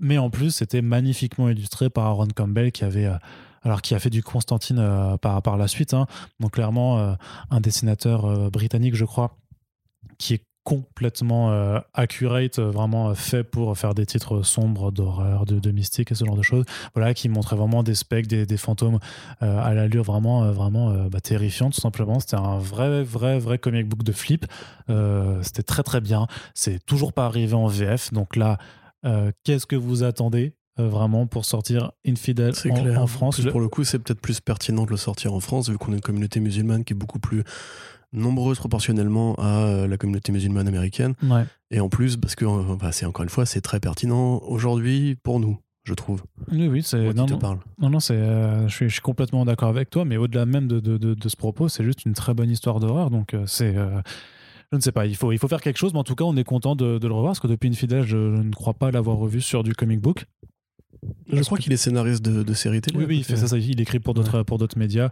mais 0.00 0.18
en 0.18 0.30
plus, 0.30 0.50
c'était 0.50 0.82
magnifiquement 0.82 1.48
illustré 1.48 1.90
par 1.90 2.06
Aaron 2.06 2.28
Campbell 2.34 2.72
qui 2.72 2.84
avait 2.84 3.08
alors 3.64 3.82
qui 3.82 3.94
a 3.94 3.98
fait 3.98 4.10
du 4.10 4.22
Constantine 4.22 4.78
euh, 4.78 5.16
par, 5.16 5.56
la 5.56 5.68
suite. 5.68 5.94
Hein. 5.94 6.06
Donc 6.40 6.52
clairement, 6.52 6.98
euh, 6.98 7.14
un 7.50 7.60
dessinateur 7.60 8.26
euh, 8.26 8.50
britannique, 8.50 8.94
je 8.94 9.04
crois, 9.04 9.36
qui 10.18 10.34
est 10.34 10.42
complètement 10.64 11.52
accurate, 11.92 12.58
vraiment 12.58 13.14
fait 13.14 13.44
pour 13.44 13.76
faire 13.76 13.92
des 13.92 14.06
titres 14.06 14.40
sombres, 14.40 14.90
d'horreur, 14.90 15.44
de, 15.44 15.70
mystique 15.70 16.10
et 16.10 16.14
ce 16.14 16.24
genre 16.24 16.38
de 16.38 16.42
choses. 16.42 16.64
Voilà, 16.94 17.12
qui 17.12 17.28
montrait 17.28 17.54
vraiment 17.54 17.82
des 17.82 17.94
specs, 17.94 18.26
des, 18.26 18.46
des 18.46 18.56
fantômes 18.56 18.98
à 19.40 19.74
l'allure 19.74 20.04
vraiment, 20.04 20.50
vraiment 20.52 20.94
bah, 21.10 21.20
terrifiante, 21.20 21.74
tout 21.74 21.82
simplement. 21.82 22.18
C'était 22.18 22.36
un 22.36 22.56
vrai, 22.56 23.02
vrai, 23.02 23.38
vrai 23.38 23.58
comic 23.58 23.86
book 23.86 24.04
de 24.04 24.12
flip. 24.12 24.46
C'était 25.42 25.62
très, 25.62 25.82
très 25.82 26.00
bien. 26.00 26.28
C'est 26.54 26.82
toujours 26.86 27.12
pas 27.12 27.26
arrivé 27.26 27.52
en 27.52 27.66
VF. 27.66 28.14
Donc 28.14 28.34
là, 28.34 28.56
qu'est-ce 29.44 29.66
que 29.66 29.76
vous 29.76 30.02
attendez? 30.02 30.54
Euh, 30.80 30.88
vraiment 30.88 31.26
pour 31.26 31.44
sortir 31.44 31.92
Infidel 32.04 32.52
en, 32.68 33.02
en, 33.02 33.06
France. 33.06 33.40
Pour 33.40 33.60
le 33.60 33.68
coup, 33.68 33.84
c'est 33.84 34.00
peut-être 34.00 34.20
plus 34.20 34.40
pertinent 34.40 34.84
de 34.84 34.90
le 34.90 34.96
sortir 34.96 35.32
en 35.32 35.38
France, 35.38 35.68
vu 35.68 35.78
qu'on 35.78 35.92
a 35.92 35.94
une 35.94 36.00
communauté 36.00 36.40
musulmane 36.40 36.82
qui 36.82 36.94
est 36.94 36.96
beaucoup 36.96 37.20
plus 37.20 37.44
nombreuse 38.12 38.58
proportionnellement 38.58 39.36
à 39.36 39.66
euh, 39.66 39.86
la 39.86 39.96
communauté 39.96 40.32
musulmane 40.32 40.66
américaine. 40.66 41.14
Et 41.70 41.78
en 41.78 41.88
plus, 41.88 42.16
parce 42.16 42.34
que, 42.34 42.44
euh, 42.44 42.76
bah, 42.76 42.90
c'est 42.90 43.06
encore 43.06 43.22
une 43.22 43.28
fois, 43.28 43.46
c'est 43.46 43.60
très 43.60 43.78
pertinent 43.78 44.40
aujourd'hui 44.46 45.16
pour 45.22 45.40
nous 45.40 45.58
je 45.86 45.92
trouve. 45.92 46.22
Oui, 46.50 46.66
oui, 46.66 46.82
c'est. 46.82 47.12
Non, 47.12 47.26
non, 47.26 47.58
non, 47.78 47.90
non, 47.90 48.00
c'est. 48.00 48.16
je, 48.16 48.74
suis, 48.74 48.88
je, 48.88 48.92
suis, 48.94 49.02
complètement 49.02 49.44
d'accord 49.44 49.68
avec 49.68 49.90
toi, 49.90 50.06
mais 50.06 50.16
au-delà 50.16 50.46
même 50.46 50.66
de, 50.66 50.80
de, 50.80 50.96
de, 50.96 51.28
ce 51.28 51.36
propos, 51.36 51.68
c'est 51.68 51.84
juste 51.84 52.06
une 52.06 52.14
très 52.14 52.32
bonne 52.32 52.48
histoire 52.48 52.80
d'horreur. 52.80 53.10
Donc, 53.10 53.36
c'est. 53.44 53.74
je 54.72 54.76
ne 54.76 54.80
sais 54.80 54.92
pas, 54.92 55.04
il 55.04 55.14
faut, 55.14 55.30
il 55.30 55.38
faut 55.38 55.46
faire 55.46 55.60
quelque 55.60 55.76
chose, 55.76 55.92
mais 55.92 55.98
en 55.98 56.04
tout 56.04 56.14
cas, 56.14 56.24
on 56.24 56.36
est 56.36 56.44
content 56.44 56.74
de, 56.74 56.98
le 57.00 57.12
revoir, 57.12 57.32
parce 57.32 57.40
que 57.40 57.48
depuis 57.48 57.68
Infidel, 57.68 58.02
je 58.04 58.16
ne 58.16 58.50
crois 58.50 58.72
pas 58.72 58.90
l'avoir 58.90 59.18
revu 59.18 59.42
sur 59.42 59.62
du 59.62 59.74
comic 59.74 60.00
book. 60.00 60.24
Je 61.30 61.40
crois 61.42 61.58
qu'il 61.58 61.72
est 61.72 61.76
scénariste 61.76 62.22
de, 62.22 62.42
de 62.42 62.54
séries 62.54 62.80
télé. 62.80 62.98
Oui, 62.98 63.04
oui, 63.08 63.16
il 63.18 63.24
fait 63.24 63.36
ça, 63.36 63.56
il 63.56 63.80
écrit 63.80 64.00
pour 64.00 64.14
d'autres 64.14 64.42
pour 64.42 64.58
d'autres 64.58 64.78
médias. 64.78 65.10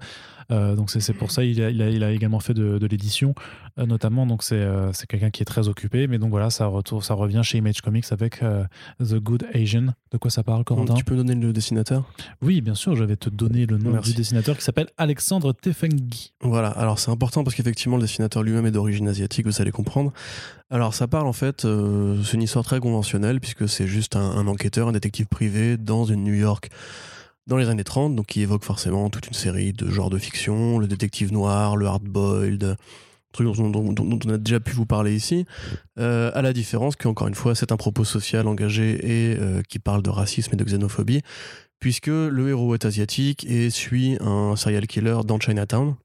Euh, 0.51 0.75
donc 0.75 0.91
c'est 0.91 1.13
pour 1.13 1.31
ça 1.31 1.45
il 1.45 1.63
a, 1.63 1.71
il 1.71 2.03
a, 2.03 2.11
également 2.11 2.41
fait 2.41 2.55
de, 2.55 2.79
de 2.79 2.87
l'édition, 2.87 3.35
euh, 3.79 3.87
notamment. 3.87 4.27
Donc 4.27 4.43
c'est 4.43 4.57
euh, 4.57 4.93
c'est 4.93 5.07
quelqu'un 5.07 5.31
qui 5.31 5.43
est 5.43 5.47
très 5.47 5.69
occupé. 5.69 6.07
Mais 6.07 6.19
donc 6.19 6.31
voilà, 6.31 6.51
ça 6.51 6.67
revient 6.67 7.41
chez 7.43 7.59
Image 7.59 7.81
Comics 7.81 8.07
avec 8.11 8.41
The 9.01 9.15
Good 9.15 9.47
Asian. 9.55 9.95
De 10.11 10.19
quoi 10.19 10.31
ça 10.31 10.43
parle, 10.43 10.65
Corentin? 10.65 10.95
Tu 10.95 11.05
peux 11.05 11.17
donner 11.17 11.35
le 11.35 11.53
dessinateur? 11.53 12.05
Oui, 12.43 12.61
bien 12.61 12.75
sûr. 12.75 12.97
Je 12.97 13.05
vais 13.05 13.17
te 13.17 13.31
donner 13.31 13.67
le 13.67 13.79
nom 13.79 13.99
du 14.01 14.15
dessinateur 14.15 14.57
qui 14.57 14.65
s'appelle 14.65 14.89
Alexandre 14.99 15.53
Tefengi. 15.53 16.33
Voilà. 16.41 16.69
Alors 16.69 16.99
c'est 16.99 17.11
important 17.11 17.45
parce 17.45 17.57
qu'effectivement 17.57 17.97
le 17.97 18.03
dessinateur 18.03 18.43
lui-même 18.43 18.67
est 18.67 18.73
d'origine 18.73 19.09
asiatique. 19.09 19.47
Vous 19.47 19.61
allez 19.61 19.73
comprendre. 19.73 20.13
Alors 20.73 20.95
ça 20.95 21.07
parle 21.07 21.27
en 21.27 21.35
fait, 21.35 21.67
c'est 21.67 22.33
une 22.33 22.43
histoire 22.43 22.65
très 22.65 22.81
conventionnelle 22.81 23.41
puisque 23.41 23.69
c'est 23.69 23.87
juste 23.87 24.17
un, 24.17 24.47
enquêteur, 24.47 24.89
un 24.89 24.93
détective 24.93 25.27
privé 25.27 25.77
dans 25.77 26.07
une 26.07 26.25
New 26.25 26.33
York 26.33 26.71
dans 27.47 27.59
les 27.59 27.69
années 27.69 27.85
30, 27.85 28.17
donc 28.17 28.25
qui 28.25 28.41
évoque 28.41 28.65
forcément 28.65 29.11
toute 29.11 29.27
une 29.27 29.35
série 29.35 29.75
de 29.75 29.91
genres 29.91 30.09
de 30.09 30.17
fiction, 30.17 30.79
le 30.79 30.87
détective 30.87 31.31
noir, 31.31 31.77
le 31.77 31.89
hard-boiled, 31.89 32.77
truc 33.33 33.55
dont, 33.55 33.95
on 33.99 34.29
a 34.31 34.39
déjà 34.39 34.61
pu 34.61 34.73
vous 34.73 34.87
parler 34.87 35.15
ici, 35.15 35.45
euh, 35.99 36.31
à 36.33 36.41
la 36.41 36.55
différence 36.55 36.97
qu'encore 36.97 37.29
une 37.29 37.35
fois, 37.35 37.55
c'est 37.55 37.71
un 37.71 37.77
propos 37.77 38.05
social 38.05 38.49
engagé 38.49 39.33
et 39.33 39.37
euh, 39.39 39.61
qui 39.69 39.79
parle 39.79 40.03
de 40.03 40.09
racisme 40.09 40.53
et 40.55 40.57
de 40.57 40.65
xénophobie, 40.65 41.21
puisque 41.81 42.07
le 42.07 42.49
héros 42.49 42.75
est 42.75 42.87
asiatique 42.87 43.45
et 43.45 43.69
suit 43.69 44.17
un 44.21 44.57
serial 44.57 44.87
killer 44.87 45.19
dans 45.27 45.39
Chinatown. 45.39 45.97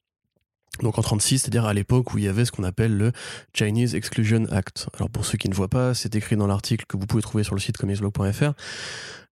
Donc 0.82 0.98
en 0.98 1.02
36, 1.02 1.40
c'est-à-dire 1.40 1.66
à, 1.66 1.74
l'époque 1.74 2.14
où 2.14 2.18
il 2.18 2.26
y 2.26 2.28
avait 2.28 2.46
ce 2.46 2.52
qu'on 2.52 2.64
appelle 2.64 2.96
le 2.96 3.12
Chinese 3.54 3.96
Exclusion 3.96 4.46
Act. 4.52 4.88
Alors 4.96 5.10
pour 5.10 5.26
ceux 5.26 5.38
qui 5.38 5.50
ne 5.50 5.54
voient 5.54 5.68
pas, 5.68 5.94
c'est 5.94 6.16
écrit 6.16 6.36
dans 6.36 6.48
l'article 6.48 6.86
que 6.88 6.98
vous 6.98 7.06
pouvez 7.06 7.22
trouver 7.22 7.44
sur 7.44 7.56
le 7.56 7.62
site 7.62 7.78
comicsblog.fr. 7.78 8.54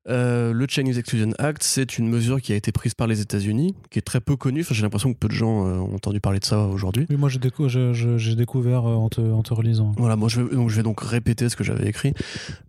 Euh, 0.08 0.54
le 0.54 0.68
Chinese 0.70 0.98
Exclusion 0.98 1.32
Act, 1.40 1.64
c'est 1.64 1.98
une 1.98 2.08
mesure 2.08 2.40
qui 2.40 2.54
a 2.54 2.56
été 2.56 2.72
prise 2.72 2.94
par 2.94 3.08
les 3.08 3.22
États-Unis, 3.22 3.74
qui 3.90 4.00
est 4.00 4.04
très 4.04 4.22
peu 4.22 4.36
connue. 4.36 4.62
Enfin, 4.62 4.76
j'ai 4.76 4.84
l'impression 4.84 5.12
que 5.14 5.18
peu 5.18 5.28
de 5.28 5.34
gens 5.34 5.66
euh, 5.66 5.78
ont 5.78 5.96
entendu 5.96 6.20
parler 6.20 6.40
de 6.40 6.46
ça 6.46 6.66
aujourd'hui. 6.68 7.08
Oui, 7.10 7.16
moi 7.18 7.30
j'ai 7.30 7.40
découvert 7.40 8.86
euh, 8.86 8.96
en, 8.96 9.10
te, 9.10 9.22
en, 9.22 9.42
te, 9.42 9.54
relisant. 9.54 9.94
Voilà, 9.98 10.16
moi 10.16 10.30
je 10.30 10.42
vais, 10.42 10.56
donc, 10.56 10.70
je 10.70 10.76
vais 10.76 10.84
donc 10.84 11.02
répéter 11.02 11.50
ce 11.50 11.56
que 11.56 11.64
j'avais 11.64 11.88
écrit. 11.88 12.14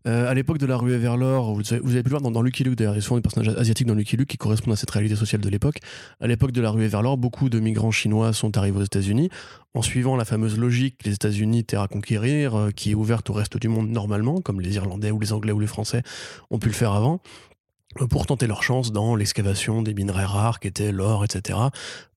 à 0.05 0.32
l'époque 0.34 0.59
de 0.59 0.66
la 0.66 0.76
ruée 0.76 0.99
vers 0.99 1.16
l'or, 1.16 1.55
vous, 1.55 1.62
avez, 1.72 1.80
vous 1.82 1.93
avez 1.93 2.03
pu 2.03 2.11
le 2.11 2.18
voir 2.18 2.22
dans, 2.22 2.43
Lucky 2.43 2.64
Luke, 2.64 2.76
d'ailleurs, 2.76 2.95
il 2.95 2.99
y 2.99 3.01
a 3.01 3.03
souvent 3.03 3.16
des 3.16 3.22
personnages 3.22 3.55
asiatiques 3.57 3.87
dans 3.87 3.95
Lucky 3.95 4.16
Luke 4.16 4.28
qui 4.28 4.37
correspondent 4.37 4.74
à 4.74 4.76
cette 4.76 4.91
réalité 4.91 5.16
sociale 5.16 5.41
de 5.41 5.49
l'époque. 5.49 5.78
À 6.20 6.26
l'époque 6.26 6.53
de 6.53 6.61
la 6.61 6.70
ruée 6.70 6.89
vers 6.89 7.03
l'or, 7.03 7.18
beaucoup 7.18 7.49
de 7.49 7.61
migrants 7.61 7.91
chinois 7.91 8.32
sont 8.32 8.57
arrivés 8.57 8.78
aux 8.78 8.84
États-Unis 8.84 9.30
en 9.77 9.83
suivant 9.83 10.16
la 10.16 10.24
fameuse 10.24 10.59
logique 10.59 11.05
les 11.05 11.12
États-Unis 11.12 11.64
terre 11.64 11.83
à 11.83 11.89
conquérir, 11.89 12.70
qui 12.74 12.93
est 12.93 12.95
ouverte 12.95 13.29
au 13.31 13.35
reste 13.35 13.59
du 13.59 13.68
monde 13.68 13.91
normalement, 13.91 14.41
comme 14.41 14.61
les 14.61 14.74
Irlandais 14.77 15.11
ou 15.11 15.20
les 15.20 15.33
Anglais 15.33 15.53
ou 15.53 15.61
les 15.61 15.66
Français 15.66 16.03
ont 16.51 16.59
pu 16.59 16.68
le 16.68 16.74
faire 16.74 16.93
avant 16.93 17.20
pour 18.11 18.27
tenter 18.27 18.47
leur 18.47 18.62
chance 18.62 18.93
dans 18.93 19.16
l'excavation 19.16 19.83
des 19.83 19.95
minerais 19.95 20.24
rares 20.24 20.61
qui 20.61 20.68
étaient 20.68 20.93
l'or, 20.93 21.24
etc. 21.24 21.59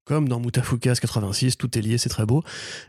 Comme 0.10 0.28
dans 0.28 0.40
Mutafukas 0.40 0.96
86, 0.96 1.56
tout 1.56 1.78
est 1.78 1.82
lié, 1.84 2.00
c'est 2.00 2.10
très 2.10 2.26
beau. 2.26 2.42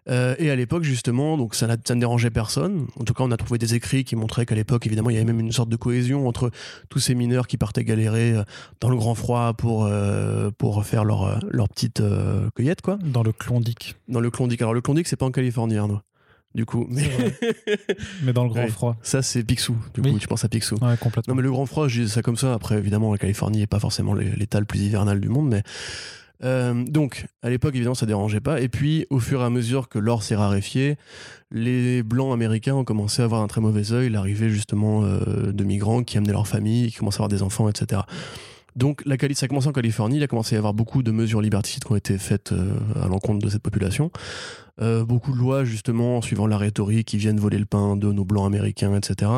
Euh, 0.09 0.35
et 0.39 0.51
à 0.51 0.57
l'époque, 0.57 0.85
justement, 0.85 1.37
donc 1.37 1.55
ça, 1.55 1.67
ça, 1.85 1.95
ne 1.95 2.01
dérangeait 2.01 2.31
personne. 2.31 2.87
En 2.99 3.05
tout 3.05 3.13
cas, 3.13 3.25
on 3.25 3.31
a 3.31 3.37
trouvé 3.37 3.59
des 3.59 3.75
écrits 3.75 4.05
qui 4.05 4.17
montraient 4.17 4.47
qu'à 4.47 4.55
l'époque, 4.55 4.87
évidemment, 4.87 5.11
il 5.11 5.13
y 5.13 5.17
avait 5.19 5.27
même 5.27 5.39
une 5.39 5.53
sorte 5.53 5.69
de 5.69 5.77
cohésion 5.77 6.27
entre 6.27 6.51
tous 6.89 6.99
ces 6.99 7.15
mineurs 7.15 7.47
qui 7.47 7.59
partaient 7.59 7.85
galérer 7.85 8.33
euh, 8.33 8.43
dans 8.81 8.89
le 8.89 8.97
grand 8.97 9.15
froid 9.15 9.53
pour, 9.53 9.85
euh, 9.85 10.51
pour 10.57 10.83
faire 10.87 11.05
leur, 11.05 11.45
leur 11.51 11.69
petite 11.69 12.03
cueillette, 12.55 12.81
quoi. 12.81 12.97
Dans 13.05 13.23
le 13.23 13.33
Klondike. 13.33 13.97
Dans 14.09 14.21
le 14.21 14.31
Klondike. 14.31 14.63
Alors, 14.63 14.73
le 14.73 14.81
Klondike, 14.81 15.07
c'est 15.07 15.17
pas 15.17 15.27
en 15.27 15.31
Californie, 15.31 15.77
Arnaud 15.77 16.01
du 16.55 16.65
coup. 16.65 16.87
Mais, 16.89 17.09
mais 18.23 18.33
dans 18.33 18.45
le 18.45 18.51
grand 18.51 18.67
froid. 18.69 18.97
Ça, 19.03 19.21
c'est 19.21 19.45
Picsou, 19.45 19.77
du 19.95 20.01
coup, 20.01 20.19
tu 20.19 20.27
penses 20.27 20.45
à 20.45 20.49
Picsou. 20.49 20.77
Ouais, 20.77 20.97
complètement. 20.97 21.35
Non, 21.35 21.37
mais 21.37 21.43
le 21.43 21.51
grand 21.51 21.67
froid, 21.67 21.87
je 21.87 22.03
dis 22.03 22.09
ça 22.09 22.23
comme 22.23 22.37
ça. 22.37 22.55
Après, 22.55 22.79
évidemment, 22.79 23.13
la 23.13 23.19
Californie 23.19 23.59
n'est 23.59 23.67
pas 23.67 23.79
forcément 23.79 24.15
l'état 24.15 24.59
le 24.59 24.67
plus 24.67 24.81
hivernal 24.81 25.21
du 25.21 25.29
monde, 25.29 25.49
mais. 25.49 25.63
Euh, 26.43 26.85
donc, 26.85 27.27
à 27.43 27.51
l'époque, 27.51 27.75
évidemment, 27.75 27.95
ça 27.95 28.07
dérangeait 28.07 28.41
pas. 28.41 28.61
Et 28.61 28.69
puis, 28.69 29.07
au 29.11 29.19
fur 29.19 29.41
et 29.41 29.45
à 29.45 29.51
mesure 29.51 29.89
que 29.89 29.99
l'or 29.99 30.23
s'est 30.23 30.37
raréfié, 30.37 30.97
les 31.51 32.03
blancs 32.03 32.33
américains 32.33 32.75
ont 32.75 32.85
commencé 32.85 33.23
à 33.23 33.27
avoir 33.27 33.43
un 33.43 33.47
très 33.47 33.61
mauvais 33.61 33.93
œil 33.93 34.09
l'arrivée 34.09 34.51
justement 34.51 35.03
euh, 35.05 35.53
de 35.53 35.65
migrants 35.65 36.03
qui 36.03 36.19
amenaient 36.19 36.33
leur 36.33 36.49
famille, 36.49 36.91
qui 36.91 36.97
commençaient 36.99 37.17
à 37.17 37.25
avoir 37.25 37.29
des 37.29 37.43
enfants, 37.43 37.69
etc. 37.69 38.03
Donc 38.77 39.03
la 39.05 39.17
ça 39.35 39.47
a 39.47 39.49
commencé 39.49 39.67
en 39.67 39.73
Californie, 39.73 40.19
il 40.19 40.23
a 40.23 40.29
commencé 40.29 40.55
à 40.55 40.57
y 40.57 40.59
avoir 40.59 40.75
beaucoup 40.75 41.03
de 41.03 41.11
mesures 41.11 41.41
liberticides 41.41 41.83
qui 41.83 41.91
ont 41.91 41.97
été 41.97 42.17
faites 42.19 42.55
à 43.03 43.09
l'encontre 43.09 43.45
de 43.45 43.51
cette 43.51 43.63
population. 43.63 44.13
beaucoup 44.79 45.33
de 45.33 45.39
lois 45.39 45.65
justement 45.65 46.23
suivant 46.23 46.47
la 46.47 46.57
rhétorique 46.57 47.09
qui 47.09 47.17
viennent 47.17 47.41
voler 47.41 47.59
le 47.59 47.67
pain 47.67 47.97
de 47.97 48.13
nos 48.13 48.25
blancs 48.25 48.47
américains, 48.47 48.95
etc. 48.95 49.29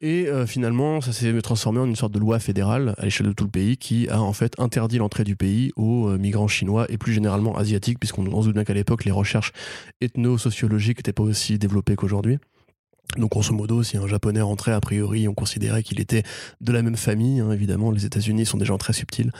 Et 0.00 0.26
euh, 0.26 0.46
finalement, 0.46 1.00
ça 1.00 1.12
s'est 1.12 1.40
transformé 1.40 1.80
en 1.80 1.86
une 1.86 1.96
sorte 1.96 2.12
de 2.12 2.18
loi 2.18 2.38
fédérale 2.38 2.94
à 2.98 3.04
l'échelle 3.04 3.28
de 3.28 3.32
tout 3.32 3.44
le 3.44 3.50
pays 3.50 3.76
qui 3.76 4.08
a 4.08 4.20
en 4.20 4.32
fait 4.32 4.52
interdit 4.58 4.98
l'entrée 4.98 5.24
du 5.24 5.36
pays 5.36 5.72
aux 5.76 6.08
euh, 6.08 6.18
migrants 6.18 6.48
chinois 6.48 6.86
et 6.88 6.98
plus 6.98 7.12
généralement 7.12 7.56
asiatiques, 7.56 7.98
puisqu'on 7.98 8.24
se 8.24 8.46
doute 8.46 8.54
bien 8.54 8.64
qu'à 8.64 8.74
l'époque, 8.74 9.04
les 9.04 9.12
recherches 9.12 9.52
ethno-sociologiques 10.00 10.98
n'étaient 10.98 11.12
pas 11.12 11.22
aussi 11.22 11.58
développées 11.58 11.96
qu'aujourd'hui. 11.96 12.38
Donc, 13.16 13.30
grosso 13.30 13.54
modo, 13.54 13.82
si 13.82 13.96
un 13.96 14.06
japonais 14.06 14.40
rentrait, 14.40 14.72
a 14.72 14.80
priori, 14.80 15.28
on 15.28 15.34
considérait 15.34 15.82
qu'il 15.82 16.00
était 16.00 16.24
de 16.60 16.72
la 16.72 16.82
même 16.82 16.96
famille. 16.96 17.40
Hein, 17.40 17.52
évidemment, 17.52 17.90
les 17.90 18.04
États-Unis 18.04 18.46
sont 18.46 18.58
des 18.58 18.64
gens 18.64 18.78
très 18.78 18.92
subtils. 18.92 19.30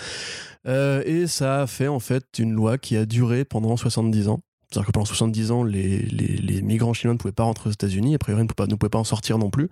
Euh, 0.66 1.02
et 1.04 1.26
ça 1.26 1.62
a 1.62 1.66
fait 1.66 1.88
en 1.88 1.98
fait 1.98 2.24
une 2.38 2.52
loi 2.52 2.78
qui 2.78 2.96
a 2.96 3.04
duré 3.04 3.44
pendant 3.44 3.76
70 3.76 4.28
ans. 4.28 4.40
C'est-à-dire 4.70 4.86
que 4.86 4.92
pendant 4.92 5.06
70 5.06 5.50
ans, 5.50 5.62
les, 5.62 6.62
migrants 6.62 6.94
chinois 6.94 7.14
ne 7.14 7.18
pouvaient 7.18 7.32
pas 7.32 7.44
rentrer 7.44 7.68
aux 7.68 7.72
États-Unis, 7.72 8.14
a 8.14 8.18
priori, 8.18 8.42
ne 8.42 8.66
ne 8.66 8.74
pouvaient 8.74 8.90
pas 8.90 8.98
en 8.98 9.04
sortir 9.04 9.38
non 9.38 9.50
plus. 9.50 9.68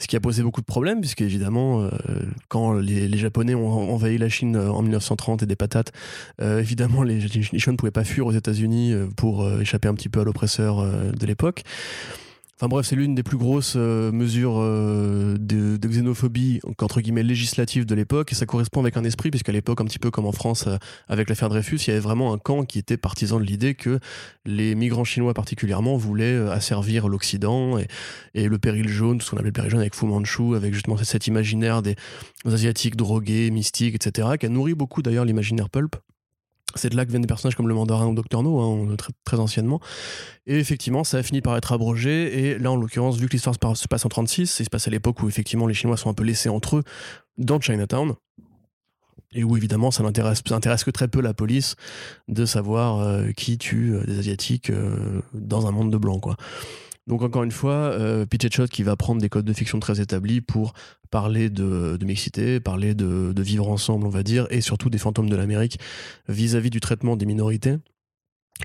Ce 0.00 0.06
qui 0.06 0.14
a 0.14 0.20
posé 0.20 0.44
beaucoup 0.44 0.60
de 0.60 0.66
problèmes, 0.66 1.00
puisque 1.00 1.22
évidemment, 1.22 1.82
euh, 1.82 1.90
quand 2.48 2.74
les, 2.74 3.16
Japonais 3.18 3.54
ont 3.54 3.92
envahi 3.92 4.16
la 4.16 4.28
Chine 4.28 4.54
euh, 4.54 4.70
en 4.70 4.82
1930 4.82 5.42
et 5.42 5.46
des 5.46 5.56
patates, 5.56 5.92
euh, 6.40 6.60
évidemment, 6.60 7.02
les, 7.02 7.18
les 7.18 7.42
Chinois 7.42 7.72
ne 7.72 7.76
pouvaient 7.76 7.90
pas 7.90 8.04
fuir 8.04 8.26
aux 8.26 8.32
États-Unis 8.32 8.94
pour 9.16 9.48
échapper 9.60 9.88
un 9.88 9.94
petit 9.94 10.08
peu 10.08 10.20
à 10.20 10.24
l'oppresseur 10.24 10.84
de 11.12 11.26
l'époque. 11.26 11.64
Enfin 12.60 12.66
bref, 12.66 12.86
c'est 12.86 12.96
l'une 12.96 13.14
des 13.14 13.22
plus 13.22 13.36
grosses 13.36 13.74
euh, 13.76 14.10
mesures 14.10 14.56
euh, 14.58 15.36
de, 15.38 15.78
xénophobie, 15.78 16.58
entre 16.80 17.00
guillemets, 17.00 17.22
législative 17.22 17.86
de 17.86 17.94
l'époque, 17.94 18.32
et 18.32 18.34
ça 18.34 18.46
correspond 18.46 18.80
avec 18.80 18.96
un 18.96 19.04
esprit, 19.04 19.30
puisqu'à 19.30 19.52
l'époque, 19.52 19.80
un 19.80 19.84
petit 19.84 20.00
peu 20.00 20.10
comme 20.10 20.26
en 20.26 20.32
France 20.32 20.66
euh, 20.66 20.76
avec 21.06 21.28
l'affaire 21.28 21.50
Dreyfus, 21.50 21.76
il 21.76 21.86
y 21.86 21.90
avait 21.92 22.00
vraiment 22.00 22.32
un 22.32 22.38
camp 22.38 22.64
qui 22.64 22.80
était 22.80 22.96
partisan 22.96 23.38
de 23.38 23.44
l'idée 23.44 23.76
que 23.76 24.00
les 24.44 24.74
migrants 24.74 25.04
chinois 25.04 25.34
particulièrement 25.34 25.96
voulaient 25.96 26.36
asservir 26.50 27.06
l'Occident 27.06 27.78
et, 28.34 28.48
le 28.48 28.58
péril 28.58 28.88
jaune, 28.88 29.20
ce 29.20 29.30
qu'on 29.30 29.36
appelle 29.36 29.46
le 29.46 29.52
péril 29.52 29.70
jaune 29.70 29.80
avec 29.80 29.94
Fu 29.94 30.06
Manchu, 30.06 30.56
avec 30.56 30.74
justement 30.74 30.96
cet 30.96 31.28
imaginaire 31.28 31.80
des 31.80 31.94
Asiatiques 32.44 32.96
drogués, 32.96 33.52
mystiques, 33.52 33.94
etc., 33.94 34.30
qui 34.40 34.46
a 34.46 34.48
nourri 34.48 34.74
beaucoup 34.74 35.00
d'ailleurs 35.00 35.24
l'imaginaire 35.24 35.70
pulp. 35.70 35.94
C'est 36.74 36.90
de 36.90 36.96
là 36.96 37.04
que 37.04 37.10
viennent 37.10 37.22
des 37.22 37.28
personnages 37.28 37.54
comme 37.56 37.68
le 37.68 37.74
mandarin 37.74 38.06
ou 38.06 38.14
Docteur 38.14 38.42
No, 38.42 38.60
hein, 38.60 38.96
très, 39.24 39.38
anciennement. 39.38 39.80
Et 40.46 40.58
effectivement, 40.58 41.02
ça 41.02 41.18
a 41.18 41.22
fini 41.22 41.40
par 41.40 41.56
être 41.56 41.72
abrogé. 41.72 42.38
Et 42.38 42.58
là, 42.58 42.70
en 42.70 42.76
l'occurrence, 42.76 43.16
vu 43.16 43.26
que 43.26 43.32
l'histoire 43.32 43.54
se 43.54 43.88
passe 43.88 44.04
en 44.04 44.08
36, 44.08 44.60
il 44.60 44.64
se 44.64 44.70
passe 44.70 44.86
à 44.86 44.90
l'époque 44.90 45.22
où 45.22 45.28
effectivement 45.28 45.66
les 45.66 45.74
Chinois 45.74 45.96
sont 45.96 46.10
un 46.10 46.14
peu 46.14 46.24
laissés 46.24 46.48
entre 46.48 46.76
eux 46.76 46.82
dans 47.38 47.60
Chinatown. 47.60 48.14
Et 49.34 49.44
où 49.44 49.56
évidemment, 49.56 49.90
ça 49.90 50.02
n'intéresse 50.02 50.42
intéresse 50.50 50.84
que 50.84 50.90
très 50.90 51.08
peu 51.08 51.20
la 51.20 51.34
police 51.34 51.76
de 52.28 52.46
savoir 52.46 53.00
euh, 53.00 53.30
qui 53.32 53.58
tue 53.58 53.94
euh, 53.94 54.04
des 54.04 54.18
Asiatiques 54.18 54.70
euh, 54.70 55.20
dans 55.34 55.66
un 55.66 55.70
monde 55.70 55.92
de 55.92 55.98
blancs, 55.98 56.22
quoi. 56.22 56.36
Donc 57.08 57.22
encore 57.22 57.42
une 57.42 57.50
fois, 57.50 57.72
euh, 57.72 58.26
Pitch 58.26 58.60
qui 58.66 58.82
va 58.82 58.94
prendre 58.94 59.20
des 59.20 59.30
codes 59.30 59.46
de 59.46 59.52
fiction 59.54 59.80
très 59.80 60.00
établis 60.00 60.42
pour 60.42 60.74
parler 61.10 61.48
de, 61.48 61.98
mixité, 62.04 62.60
parler 62.60 62.94
de, 62.94 63.32
vivre 63.42 63.68
ensemble, 63.70 64.06
on 64.06 64.10
va 64.10 64.22
dire, 64.22 64.46
et 64.50 64.60
surtout 64.60 64.90
des 64.90 64.98
fantômes 64.98 65.30
de 65.30 65.36
l'Amérique 65.36 65.78
vis-à-vis 66.28 66.68
du 66.68 66.80
traitement 66.80 67.16
des 67.16 67.24
minorités 67.24 67.76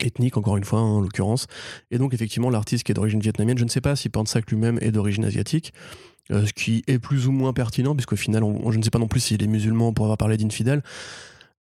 ethniques, 0.02 0.36
encore 0.36 0.58
une 0.58 0.66
fois, 0.66 0.80
hein, 0.80 0.84
en 0.84 1.00
l'occurrence. 1.00 1.48
Et 1.90 1.98
donc 1.98 2.14
effectivement, 2.14 2.50
l'artiste 2.50 2.84
qui 2.84 2.92
est 2.92 2.96
d'origine 2.96 3.22
vietnamienne, 3.22 3.58
je 3.58 3.64
ne 3.64 3.70
sais 3.70 3.82
pas 3.82 3.96
si 3.96 4.10
Pansak 4.10 4.52
lui-même 4.52 4.78
est 4.82 4.92
d'origine 4.92 5.24
asiatique, 5.24 5.74
euh, 6.32 6.46
ce 6.46 6.52
qui 6.52 6.84
est 6.88 7.00
plus 7.00 7.28
ou 7.28 7.32
moins 7.32 7.54
pertinent, 7.54 7.96
puisqu'au 7.96 8.18
final, 8.18 8.44
je 8.70 8.78
ne 8.78 8.84
sais 8.84 8.90
pas 8.90 9.00
non 9.00 9.08
plus 9.08 9.22
s'il 9.22 9.42
est 9.42 9.48
musulman 9.48 9.94
pour 9.94 10.06
avoir 10.06 10.18
parlé 10.18 10.36
d'infidèle. 10.36 10.84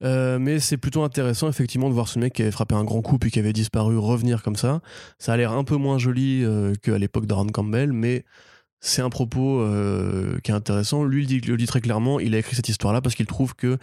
Euh, 0.04 0.38
mais 0.38 0.60
c'est 0.60 0.78
plutôt 0.78 1.04
intéressant 1.04 1.48
effectivement 1.48 1.88
de 1.88 1.94
voir 1.94 2.08
ce 2.08 2.20
mec 2.20 2.34
qui 2.34 2.42
avait 2.42 2.52
frappé 2.52 2.76
un 2.76 2.84
grand 2.84 3.02
coup 3.02 3.18
puis 3.18 3.32
qui 3.32 3.40
avait 3.40 3.54
disparu 3.54 3.98
revenir 3.98 4.44
comme 4.44 4.56
ça. 4.56 4.82
Ça 5.18 5.34
a 5.34 5.38
l'air 5.38 5.54
un 5.54 5.64
peu 5.64 5.78
moins 5.78 5.98
joli 5.98 6.44
euh, 6.44 6.74
qu'à 6.82 6.98
l'époque 6.98 7.26
d'Aaron 7.26 7.48
Campbell, 7.48 7.94
mais 7.94 8.26
c'est 8.82 9.02
un 9.02 9.10
propos 9.10 9.62
euh, 9.62 10.40
qui 10.44 10.52
est 10.52 10.54
intéressant. 10.54 11.04
Lui, 11.06 11.26
il 11.26 11.48
le 11.48 11.58
dit 11.58 11.68
très 11.68 11.80
clairement, 11.80 12.20
il 12.20 12.36
a 12.36 12.40
écrit 12.40 12.56
cette 12.56 12.68
histoire-là 12.68 13.02
parce 13.02 13.16
qu'il 13.16 13.28
trouve 13.28 13.56
que 13.56 13.78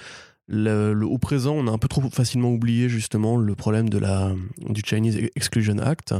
au 0.53 1.19
présent, 1.19 1.55
on 1.55 1.69
a 1.69 1.71
un 1.71 1.79
peu 1.79 1.87
trop 1.87 2.03
facilement 2.11 2.51
oublié 2.51 2.89
justement 2.89 3.37
le 3.37 3.55
problème 3.55 3.89
de 3.89 3.99
la, 3.99 4.33
du 4.59 4.83
Chinese 4.85 5.17
Exclusion 5.37 5.79
Act. 5.79 6.13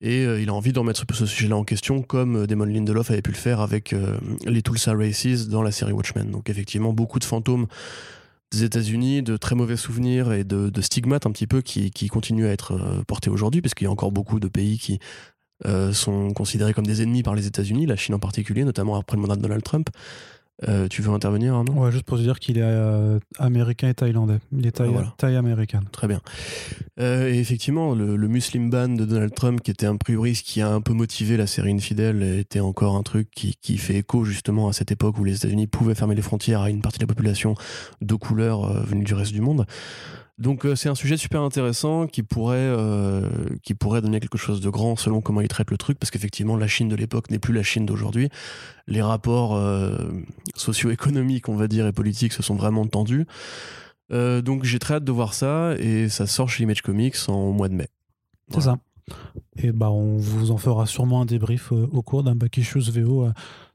Et 0.00 0.24
il 0.24 0.48
a 0.48 0.52
envie 0.52 0.72
de 0.72 0.78
remettre 0.80 1.04
ce 1.08 1.26
sujet-là 1.26 1.56
en 1.56 1.62
question, 1.62 2.02
comme 2.02 2.48
Damon 2.48 2.64
Lindelof 2.64 3.12
avait 3.12 3.22
pu 3.22 3.30
le 3.30 3.36
faire 3.36 3.60
avec 3.60 3.94
les 4.44 4.62
Tulsa 4.62 4.94
Races 4.94 5.46
dans 5.46 5.62
la 5.62 5.70
série 5.70 5.92
Watchmen. 5.92 6.28
Donc 6.28 6.50
effectivement, 6.50 6.92
beaucoup 6.92 7.20
de 7.20 7.24
fantômes 7.24 7.68
des 8.52 8.64
États-Unis, 8.64 9.22
de 9.22 9.36
très 9.36 9.54
mauvais 9.54 9.76
souvenirs 9.76 10.32
et 10.32 10.44
de, 10.44 10.80
stigmates 10.80 11.26
un 11.26 11.32
petit 11.32 11.46
peu 11.46 11.62
qui, 11.62 11.90
qui 11.90 12.08
continuent 12.08 12.46
à 12.46 12.50
être 12.50 12.72
euh, 12.72 13.02
portés 13.06 13.30
aujourd'hui, 13.30 13.60
parce 13.60 13.74
qu'il 13.74 13.86
y 13.86 13.88
a 13.88 13.90
encore 13.90 14.12
beaucoup 14.12 14.40
de 14.40 14.48
pays 14.48 14.78
qui 14.78 14.98
euh, 15.64 15.92
sont 15.92 16.32
considérés 16.32 16.74
comme 16.74 16.86
des 16.86 17.02
ennemis 17.02 17.22
par 17.22 17.34
les 17.34 17.46
États-Unis, 17.46 17.86
la 17.86 17.96
Chine 17.96 18.14
en 18.14 18.18
particulier, 18.18 18.64
notamment 18.64 18.96
après 18.96 19.16
le 19.16 19.22
mandat 19.22 19.36
de 19.36 19.42
Donald 19.42 19.62
Trump. 19.62 19.88
Euh, 20.66 20.88
tu 20.88 21.02
veux 21.02 21.12
intervenir, 21.12 21.54
Arnaud? 21.54 21.72
Ouais, 21.74 21.92
juste 21.92 22.04
pour 22.04 22.16
te 22.16 22.22
dire 22.22 22.38
qu'il 22.38 22.56
est 22.56 22.62
euh, 22.62 23.18
américain 23.38 23.88
et 23.88 23.94
thaïlandais. 23.94 24.38
Il 24.56 24.66
est 24.66 24.72
thaï, 24.72 25.36
américain. 25.36 25.80
Très 25.92 26.08
bien. 26.08 26.20
Euh, 26.98 27.28
et 27.28 27.38
effectivement, 27.38 27.94
le, 27.94 28.16
Muslim 28.28 28.70
ban 28.70 28.88
de 28.88 29.04
Donald 29.04 29.34
Trump, 29.34 29.60
qui 29.60 29.70
était 29.70 29.86
un 29.86 29.96
priori 29.96 30.34
ce 30.34 30.42
qui 30.42 30.62
a 30.62 30.70
un 30.70 30.80
peu 30.80 30.94
motivé 30.94 31.36
la 31.36 31.46
série 31.46 31.72
Infidèle, 31.72 32.22
était 32.22 32.60
encore 32.60 32.96
un 32.96 33.02
truc 33.02 33.30
qui, 33.30 33.56
qui 33.60 33.76
fait 33.76 33.96
écho 33.96 34.24
justement 34.24 34.68
à 34.68 34.72
cette 34.72 34.90
époque 34.90 35.18
où 35.18 35.24
les 35.24 35.36
États-Unis 35.36 35.66
pouvaient 35.66 35.94
fermer 35.94 36.14
les 36.14 36.22
frontières 36.22 36.62
à 36.62 36.70
une 36.70 36.80
partie 36.80 36.98
de 36.98 37.04
la 37.04 37.08
population 37.08 37.54
de 38.00 38.14
couleur 38.14 38.82
venue 38.84 39.04
du 39.04 39.14
reste 39.14 39.32
du 39.32 39.42
monde. 39.42 39.66
Donc 40.38 40.66
euh, 40.66 40.74
c'est 40.76 40.90
un 40.90 40.94
sujet 40.94 41.16
super 41.16 41.40
intéressant 41.40 42.06
qui 42.06 42.22
pourrait, 42.22 42.58
euh, 42.58 43.26
qui 43.62 43.74
pourrait 43.74 44.02
donner 44.02 44.20
quelque 44.20 44.36
chose 44.36 44.60
de 44.60 44.68
grand 44.68 44.94
selon 44.96 45.22
comment 45.22 45.40
il 45.40 45.48
traite 45.48 45.70
le 45.70 45.78
truc, 45.78 45.98
parce 45.98 46.10
qu'effectivement 46.10 46.56
la 46.56 46.66
Chine 46.66 46.88
de 46.88 46.96
l'époque 46.96 47.30
n'est 47.30 47.38
plus 47.38 47.54
la 47.54 47.62
Chine 47.62 47.86
d'aujourd'hui. 47.86 48.28
Les 48.86 49.00
rapports 49.00 49.56
euh, 49.56 49.96
socio-économiques, 50.54 51.48
on 51.48 51.56
va 51.56 51.68
dire, 51.68 51.86
et 51.86 51.92
politiques 51.92 52.34
se 52.34 52.42
sont 52.42 52.54
vraiment 52.54 52.86
tendus. 52.86 53.26
donc 54.10 54.64
j'ai 54.64 54.78
très 54.78 54.94
hâte 54.94 55.04
de 55.04 55.12
voir 55.12 55.32
ça, 55.32 55.74
et 55.78 56.08
ça 56.10 56.26
sort 56.26 56.50
chez 56.50 56.64
Image 56.64 56.82
Comics 56.82 57.16
en 57.28 57.52
mois 57.52 57.68
de 57.68 57.74
mai. 57.74 57.88
C'est 58.52 58.60
ça. 58.60 58.78
Et 59.56 59.72
bah 59.72 59.90
on 59.90 60.16
vous 60.18 60.50
en 60.50 60.58
fera 60.58 60.84
sûrement 60.84 61.22
un 61.22 61.26
débrief 61.26 61.72
au 61.72 62.02
cours 62.02 62.24
d'un 62.24 62.34
Back 62.34 62.58
Issues 62.58 62.90
VO 62.90 63.28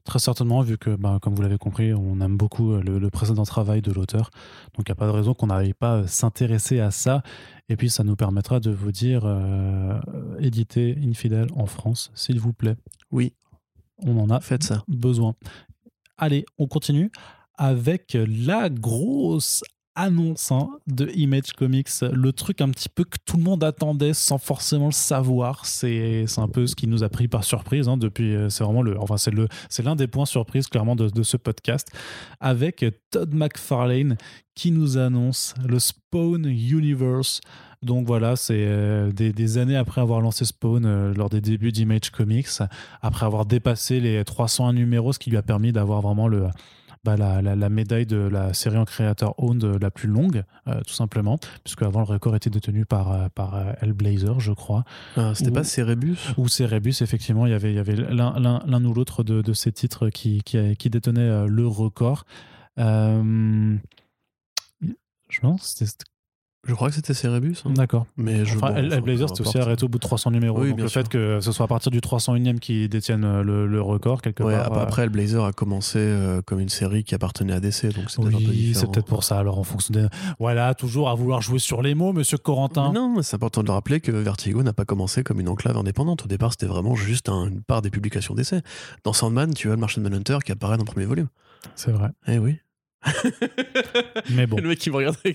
Très 0.04 0.18
certainement, 0.18 0.62
vu 0.62 0.78
que, 0.78 0.96
bah, 0.96 1.18
comme 1.22 1.34
vous 1.34 1.42
l'avez 1.42 1.58
compris, 1.58 1.94
on 1.94 2.20
aime 2.20 2.36
beaucoup 2.36 2.72
euh, 2.72 2.82
le, 2.82 3.10
précédent 3.10 3.44
travail 3.44 3.82
de 3.82 3.92
l'auteur. 3.92 4.30
Donc, 4.74 4.88
il 4.88 4.90
n'y 4.90 4.92
a 4.92 4.96
pas 4.96 5.06
de 5.06 5.12
raison 5.12 5.32
qu'on 5.32 5.46
n'arrive 5.46 5.74
pas 5.74 6.00
à 6.00 6.06
s'intéresser 6.08 6.80
à 6.80 6.90
ça. 6.90 7.22
Et 7.68 7.76
puis, 7.76 7.88
ça 7.88 8.02
nous 8.02 8.16
permettra 8.16 8.58
de 8.58 8.72
vous 8.72 8.90
dire 8.90 9.22
euh, 9.24 10.00
éditez 10.40 10.98
Infidèle 11.04 11.48
en 11.54 11.66
France, 11.66 12.10
s'il 12.14 12.40
vous 12.40 12.52
plaît. 12.52 12.76
Oui. 13.12 13.32
On 13.98 14.18
en 14.18 14.28
a 14.30 14.40
Faites 14.40 14.64
ça. 14.64 14.82
besoin. 14.88 15.34
Allez, 16.18 16.44
on 16.58 16.66
continue 16.66 17.12
avec 17.56 18.16
la 18.26 18.68
grosse 18.70 19.62
annonce 19.94 20.52
de 20.86 21.10
Image 21.14 21.52
Comics, 21.52 21.88
le 22.00 22.32
truc 22.32 22.60
un 22.60 22.70
petit 22.70 22.88
peu 22.88 23.04
que 23.04 23.18
tout 23.24 23.36
le 23.36 23.42
monde 23.42 23.62
attendait 23.62 24.14
sans 24.14 24.38
forcément 24.38 24.86
le 24.86 24.92
savoir. 24.92 25.66
C'est 25.66 26.24
un 26.38 26.48
peu 26.48 26.66
ce 26.66 26.74
qui 26.74 26.86
nous 26.86 27.04
a 27.04 27.08
pris 27.08 27.28
par 27.28 27.44
surprise 27.44 27.88
hein, 27.88 27.96
depuis. 27.96 28.34
Euh, 28.34 28.48
c'est 28.48 28.64
vraiment 28.64 28.82
le, 28.82 28.98
enfin 28.98 29.16
c'est 29.16 29.30
le, 29.30 29.48
c'est 29.68 29.82
l'un 29.82 29.96
des 29.96 30.06
points 30.06 30.26
surprises 30.26 30.66
clairement 30.68 30.96
de, 30.96 31.22
ce 31.22 31.36
podcast 31.36 31.88
avec 32.40 32.84
Todd 33.10 33.32
McFarlane 33.34 34.16
qui 34.54 34.70
nous 34.70 34.98
annonce 34.98 35.54
le 35.66 35.78
Spawn 35.78 36.46
Universe. 36.46 37.40
Donc 37.82 38.06
voilà, 38.06 38.36
c'est 38.36 38.64
euh, 38.66 39.10
des, 39.10 39.32
des, 39.32 39.58
années 39.58 39.76
après 39.76 40.00
avoir 40.00 40.20
lancé 40.20 40.44
Spawn 40.44 40.84
euh, 40.84 41.12
lors 41.14 41.28
des 41.28 41.40
débuts 41.40 41.72
d'Image 41.72 42.10
Comics, 42.10 42.48
après 43.02 43.26
avoir 43.26 43.44
dépassé 43.44 44.00
les 44.00 44.24
301 44.24 44.72
numéros, 44.72 45.12
ce 45.12 45.18
qui 45.18 45.30
lui 45.30 45.36
a 45.36 45.42
permis 45.42 45.72
d'avoir 45.72 46.00
vraiment 46.00 46.28
le 46.28 46.46
bah, 47.04 47.16
la, 47.16 47.42
la, 47.42 47.68
médaille 47.68 48.06
de 48.06 48.16
la 48.16 48.54
série 48.54 48.78
en 48.78 48.84
créateur 48.84 49.34
owned 49.38 49.64
la 49.64 49.90
plus 49.90 50.08
longue, 50.08 50.44
euh, 50.68 50.80
tout 50.86 50.94
simplement, 50.94 51.38
puisque 51.64 51.82
avant 51.82 51.98
le 51.98 52.06
record 52.06 52.36
était 52.36 52.50
détenu 52.50 52.86
par, 52.86 53.10
euh, 53.10 53.28
par 53.34 53.56
euh, 53.56 53.72
Hellblazer, 53.80 54.38
je 54.38 54.52
crois. 54.52 54.84
Ah, 55.16 55.32
C'était 55.34 55.50
pas 55.50 55.64
Cerebus? 55.64 56.18
Ou 56.36 56.46
Cerebus, 56.46 56.94
effectivement, 57.00 57.46
il 57.46 57.50
y 57.50 57.54
avait, 57.54 57.74
y 57.74 57.78
avait 57.80 57.96
l'un 57.96 58.84
ou 58.84 58.94
l'autre 58.94 59.24
de, 59.24 59.42
de, 59.42 59.52
ces 59.52 59.72
titres 59.72 60.10
qui, 60.10 60.42
qui, 60.44 60.76
qui 60.76 60.90
détenaient 60.90 61.48
le 61.48 61.66
record. 61.66 62.24
je 62.76 63.78
pense 65.40 65.62
c'était 65.62 66.04
je 66.64 66.74
crois 66.74 66.90
que 66.90 66.94
c'était 66.94 67.12
Cerebus. 67.12 67.56
Hein. 67.64 67.72
D'accord. 67.74 68.06
Mais 68.16 68.44
je 68.44 68.56
enfin, 68.56 68.76
Hellblazer, 68.76 69.28
c'était 69.28 69.40
aussi 69.40 69.58
arrêté 69.58 69.84
au 69.84 69.88
bout 69.88 69.98
de 69.98 70.02
300 70.02 70.30
numéros. 70.30 70.60
Oui, 70.60 70.70
donc 70.70 70.80
le 70.80 70.88
fait 70.88 71.08
que 71.08 71.40
ce 71.40 71.50
soit 71.50 71.64
à 71.64 71.68
partir 71.68 71.90
du 71.90 71.98
301e 71.98 72.60
qui 72.60 72.88
détienne 72.88 73.24
euh, 73.24 73.42
le, 73.42 73.82
record, 73.82 74.22
quelque 74.22 74.44
ouais, 74.44 74.54
part. 74.54 74.78
Après, 74.78 75.02
euh... 75.02 75.04
Hellblazer 75.06 75.44
a 75.44 75.52
commencé 75.52 75.98
euh, 75.98 76.40
comme 76.40 76.60
une 76.60 76.68
série 76.68 77.02
qui 77.02 77.16
appartenait 77.16 77.52
à 77.52 77.58
DC, 77.58 77.92
donc 77.94 78.10
c'est 78.10 78.22
oui, 78.22 78.72
c'est 78.74 78.88
peut-être 78.88 79.06
pour 79.06 79.24
ça. 79.24 79.38
Alors, 79.38 79.58
en 79.58 79.64
fonction 79.64 79.92
des. 79.92 80.06
Voilà, 80.38 80.74
toujours 80.74 81.08
à 81.10 81.14
vouloir 81.14 81.42
jouer 81.42 81.58
sur 81.58 81.82
les 81.82 81.96
mots, 81.96 82.12
monsieur 82.12 82.38
Corentin. 82.38 82.92
non, 82.92 83.20
c'est 83.22 83.34
important 83.34 83.62
de 83.62 83.66
le 83.66 83.72
rappeler 83.72 84.00
que 84.00 84.12
Vertigo 84.12 84.62
n'a 84.62 84.72
pas 84.72 84.84
commencé 84.84 85.24
comme 85.24 85.40
une 85.40 85.48
enclave 85.48 85.76
indépendante. 85.76 86.24
Au 86.24 86.28
départ, 86.28 86.52
c'était 86.52 86.66
vraiment 86.66 86.94
juste 86.94 87.28
une 87.28 87.62
part 87.62 87.82
des 87.82 87.90
publications 87.90 88.34
d'essai. 88.34 88.60
Dans 89.02 89.12
Sandman, 89.12 89.52
tu 89.52 89.68
as 89.68 89.72
le 89.72 89.78
Martian 89.78 90.02
Manhunter 90.02 90.38
qui 90.44 90.52
apparaît 90.52 90.76
dans 90.76 90.84
le 90.84 90.90
premier 90.90 91.06
volume. 91.06 91.28
C'est 91.74 91.90
vrai. 91.90 92.10
Eh 92.28 92.38
oui. 92.38 92.58
Mais 94.30 94.46
bon. 94.46 94.56
Le 94.62 94.68
mec 94.68 94.78
qui 94.78 94.90
me 94.90 94.96
regarde. 94.96 95.16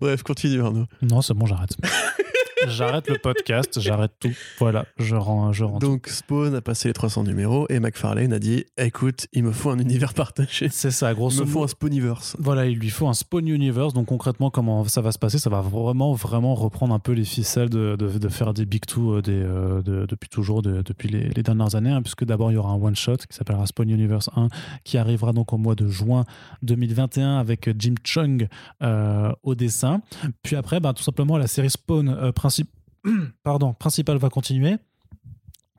Bref, 0.00 0.22
continue 0.22 0.60
Arnaud. 0.60 0.86
Non, 1.02 1.22
c'est 1.22 1.34
bon, 1.34 1.46
j'arrête. 1.46 1.76
j'arrête 2.68 3.08
le 3.08 3.18
podcast, 3.18 3.80
j'arrête 3.80 4.12
tout. 4.20 4.32
Voilà, 4.58 4.84
je 4.98 5.16
rends, 5.16 5.52
je 5.52 5.64
rends 5.64 5.78
tout. 5.78 5.86
Donc 5.86 6.08
Spawn 6.08 6.54
a 6.54 6.60
passé 6.60 6.88
les 6.88 6.92
300 6.94 7.24
numéros 7.24 7.66
et 7.70 7.80
McFarlane 7.80 8.32
a 8.32 8.38
dit 8.38 8.64
écoute, 8.76 9.26
il 9.32 9.44
me 9.44 9.52
faut 9.52 9.70
un 9.70 9.78
univers 9.78 10.14
partagé. 10.14 10.68
C'est 10.70 10.90
ça, 10.90 11.10
Il 11.12 11.14
grosso 11.16 11.40
me 11.40 11.46
faut 11.46 11.54
modo. 11.60 11.64
un 11.64 11.68
Spawniverse. 11.68 12.36
Voilà, 12.38 12.66
il 12.66 12.78
lui 12.78 12.90
faut 12.90 13.08
un 13.08 13.14
Spawn 13.14 13.46
Universe. 13.48 13.92
Donc 13.94 14.06
concrètement, 14.06 14.50
comment 14.50 14.84
ça 14.84 15.00
va 15.00 15.12
se 15.12 15.18
passer? 15.18 15.38
Ça 15.38 15.50
va 15.50 15.60
vraiment, 15.60 16.12
vraiment 16.14 16.54
reprendre 16.54 16.94
un 16.94 16.98
peu 16.98 17.12
les 17.12 17.24
ficelles 17.24 17.70
de, 17.70 17.96
de, 17.98 18.18
de 18.18 18.28
faire 18.28 18.52
des 18.54 18.66
Big 18.66 18.84
Two 18.86 19.14
euh, 19.16 19.22
des, 19.22 19.32
euh, 19.32 19.82
de- 19.82 20.06
depuis 20.06 20.28
toujours, 20.28 20.62
de- 20.62 20.82
depuis 20.82 21.08
les, 21.08 21.28
les 21.28 21.42
dernières 21.42 21.74
années. 21.74 21.90
hein, 21.90 22.02
puisque 22.02 22.24
d'abord, 22.24 22.50
il 22.50 22.54
y 22.54 22.56
aura 22.58 22.70
un 22.70 22.76
one-shot 22.80 23.16
qui 23.28 23.36
s'appellera 23.36 23.66
Spawn 23.66 23.88
Universe 23.90 24.30
1, 24.36 24.48
qui 24.84 24.98
arrivera 24.98 25.32
donc 25.32 25.52
au 25.52 25.58
mois 25.58 25.74
de 25.74 25.86
juin 25.88 26.24
2021 26.62 27.38
avec 27.38 27.70
Jim 27.78 27.94
Chung 28.04 28.48
euh, 28.82 29.32
au 29.42 29.54
dessin. 29.54 30.02
Puis 30.42 30.56
après, 30.56 30.80
ben, 30.80 30.92
tout 30.92 31.02
simplement, 31.02 31.36
la 31.38 31.46
série 31.46 31.70
Spawn 31.70 32.08
euh, 32.08 32.32
princi- 32.50 32.66
pardon, 33.42 33.72
principale 33.74 34.18
va 34.18 34.28
continuer 34.28 34.76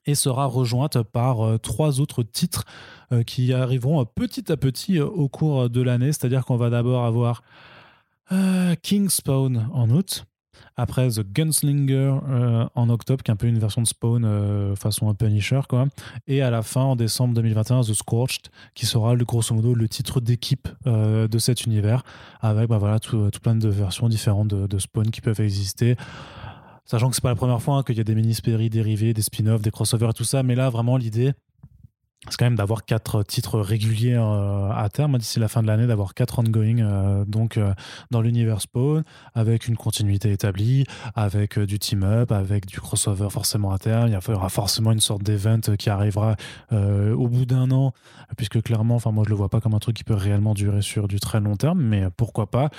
et 0.06 0.16
sera 0.16 0.46
rejointe 0.46 1.02
par 1.04 1.46
euh, 1.46 1.58
trois 1.58 2.00
autres 2.00 2.24
titres 2.24 2.66
euh, 3.12 3.24
qui 3.24 3.54
arriveront 3.54 4.02
euh, 4.02 4.06
petit 4.06 4.52
à 4.52 4.58
petit 4.58 5.00
au 5.00 5.30
cours 5.30 5.70
de 5.70 5.82
l'année. 5.82 6.08
C'est-à-dire 6.08 6.46
qu'on 6.46 6.58
va 6.58 6.70
d'abord 6.70 7.06
avoir 7.06 7.44
King 8.82 9.10
Spawn 9.10 9.68
en 9.74 9.90
août, 9.90 10.24
après 10.78 11.10
The 11.10 11.20
Gunslinger 11.20 12.16
en 12.76 12.90
octobre, 12.90 13.22
qui 13.24 13.30
est 13.30 13.34
un 13.34 13.36
peu 13.36 13.48
une 13.48 13.60
version 13.60 13.82
de 13.82 13.88
Spawn 13.88 14.74
façon 14.78 15.10
un 15.10 15.14
Punisher, 15.14 15.60
quoi. 15.68 15.88
Et 16.28 16.42
à 16.42 16.50
la 16.50 16.62
fin, 16.62 16.80
en 16.80 16.96
décembre 16.96 17.34
2021, 17.34 17.82
The 17.82 17.94
Scorched, 17.94 18.48
qui 18.74 18.86
sera 18.86 19.16
le, 19.16 19.26
grosso 19.26 19.54
modo 19.54 19.74
le 19.74 19.90
titre 19.90 20.22
d'équipe 20.22 20.70
de 20.86 21.38
cet 21.40 21.66
univers, 21.66 22.04
avec 22.40 22.70
bah, 22.70 22.78
voilà, 22.78 23.02
tout, 23.02 23.30
plein 23.44 23.56
de 23.56 23.68
versions 23.68 24.08
différentes 24.08 24.48
de 24.48 24.80
Spawn 24.80 25.12
qui 25.12 25.20
peuvent 25.20 25.42
exister. 25.42 25.98
Sachant 26.86 27.10
que 27.10 27.16
c'est 27.16 27.22
pas 27.22 27.30
la 27.30 27.36
première 27.36 27.62
fois 27.62 27.78
hein, 27.78 27.84
qu'il 27.84 27.98
y 27.98 28.02
a 28.02 28.04
des 28.04 28.16
mini-séries 28.16 28.70
dérivées, 28.70 29.14
des 29.14 29.22
spin-offs, 29.22 29.62
des 29.62 29.72
crossovers 29.72 30.10
et 30.10 30.14
tout 30.14 30.24
ça, 30.24 30.44
mais 30.44 30.56
là, 30.56 30.70
vraiment, 30.70 30.98
l'idée, 30.98 31.34
c'est 32.30 32.38
quand 32.38 32.46
même 32.46 32.56
d'avoir 32.56 32.86
quatre 32.86 33.24
titres 33.24 33.60
réguliers 33.60 34.16
euh, 34.16 34.70
à 34.70 34.90
terme 34.90 35.18
d'ici 35.18 35.40
la 35.40 35.48
fin 35.48 35.64
de 35.64 35.68
l'année, 35.68 35.88
d'avoir 35.88 36.14
quatre 36.14 36.38
ongoing 36.38 36.78
euh, 36.78 37.26
donc 37.26 37.58
euh, 37.58 37.74
dans 38.12 38.22
l'univers 38.22 38.62
Spawn 38.62 39.04
avec 39.34 39.68
une 39.68 39.76
continuité 39.76 40.32
établie, 40.32 40.86
avec 41.16 41.58
du 41.58 41.80
team-up, 41.80 42.32
avec 42.32 42.68
du 42.68 42.80
crossover 42.80 43.30
forcément 43.32 43.72
à 43.72 43.80
terme. 43.80 44.08
Il 44.08 44.14
y 44.14 44.36
aura 44.36 44.50
forcément 44.50 44.92
une 44.92 45.00
sorte 45.00 45.24
d'event 45.24 45.62
qui 45.80 45.90
arrivera 45.90 46.36
au 46.72 47.28
bout 47.28 47.46
d'un 47.46 47.72
an, 47.72 47.94
puisque 48.38 48.62
clairement, 48.62 48.96
enfin 48.96 49.12
moi 49.12 49.24
je 49.26 49.30
le 49.30 49.36
vois 49.36 49.50
pas 49.50 49.60
comme 49.60 49.74
un 49.74 49.80
truc 49.80 49.96
qui 49.96 50.04
peut 50.04 50.14
réellement 50.14 50.54
durer 50.54 50.82
sur 50.82 51.08
du 51.08 51.20
très 51.20 51.40
long 51.40 51.56
terme, 51.56 51.82
mais 51.82 52.06
pourquoi 52.16 52.52
pas. 52.52 52.70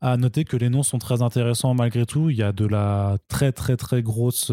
À 0.00 0.16
noter 0.16 0.44
que 0.44 0.56
les 0.56 0.68
noms 0.68 0.82
sont 0.82 0.98
très 0.98 1.22
intéressants 1.22 1.74
malgré 1.74 2.06
tout. 2.06 2.30
Il 2.30 2.36
y 2.36 2.42
a 2.42 2.52
de 2.52 2.66
la 2.66 3.16
très 3.28 3.52
très 3.52 3.76
très 3.76 4.02
grosse 4.02 4.52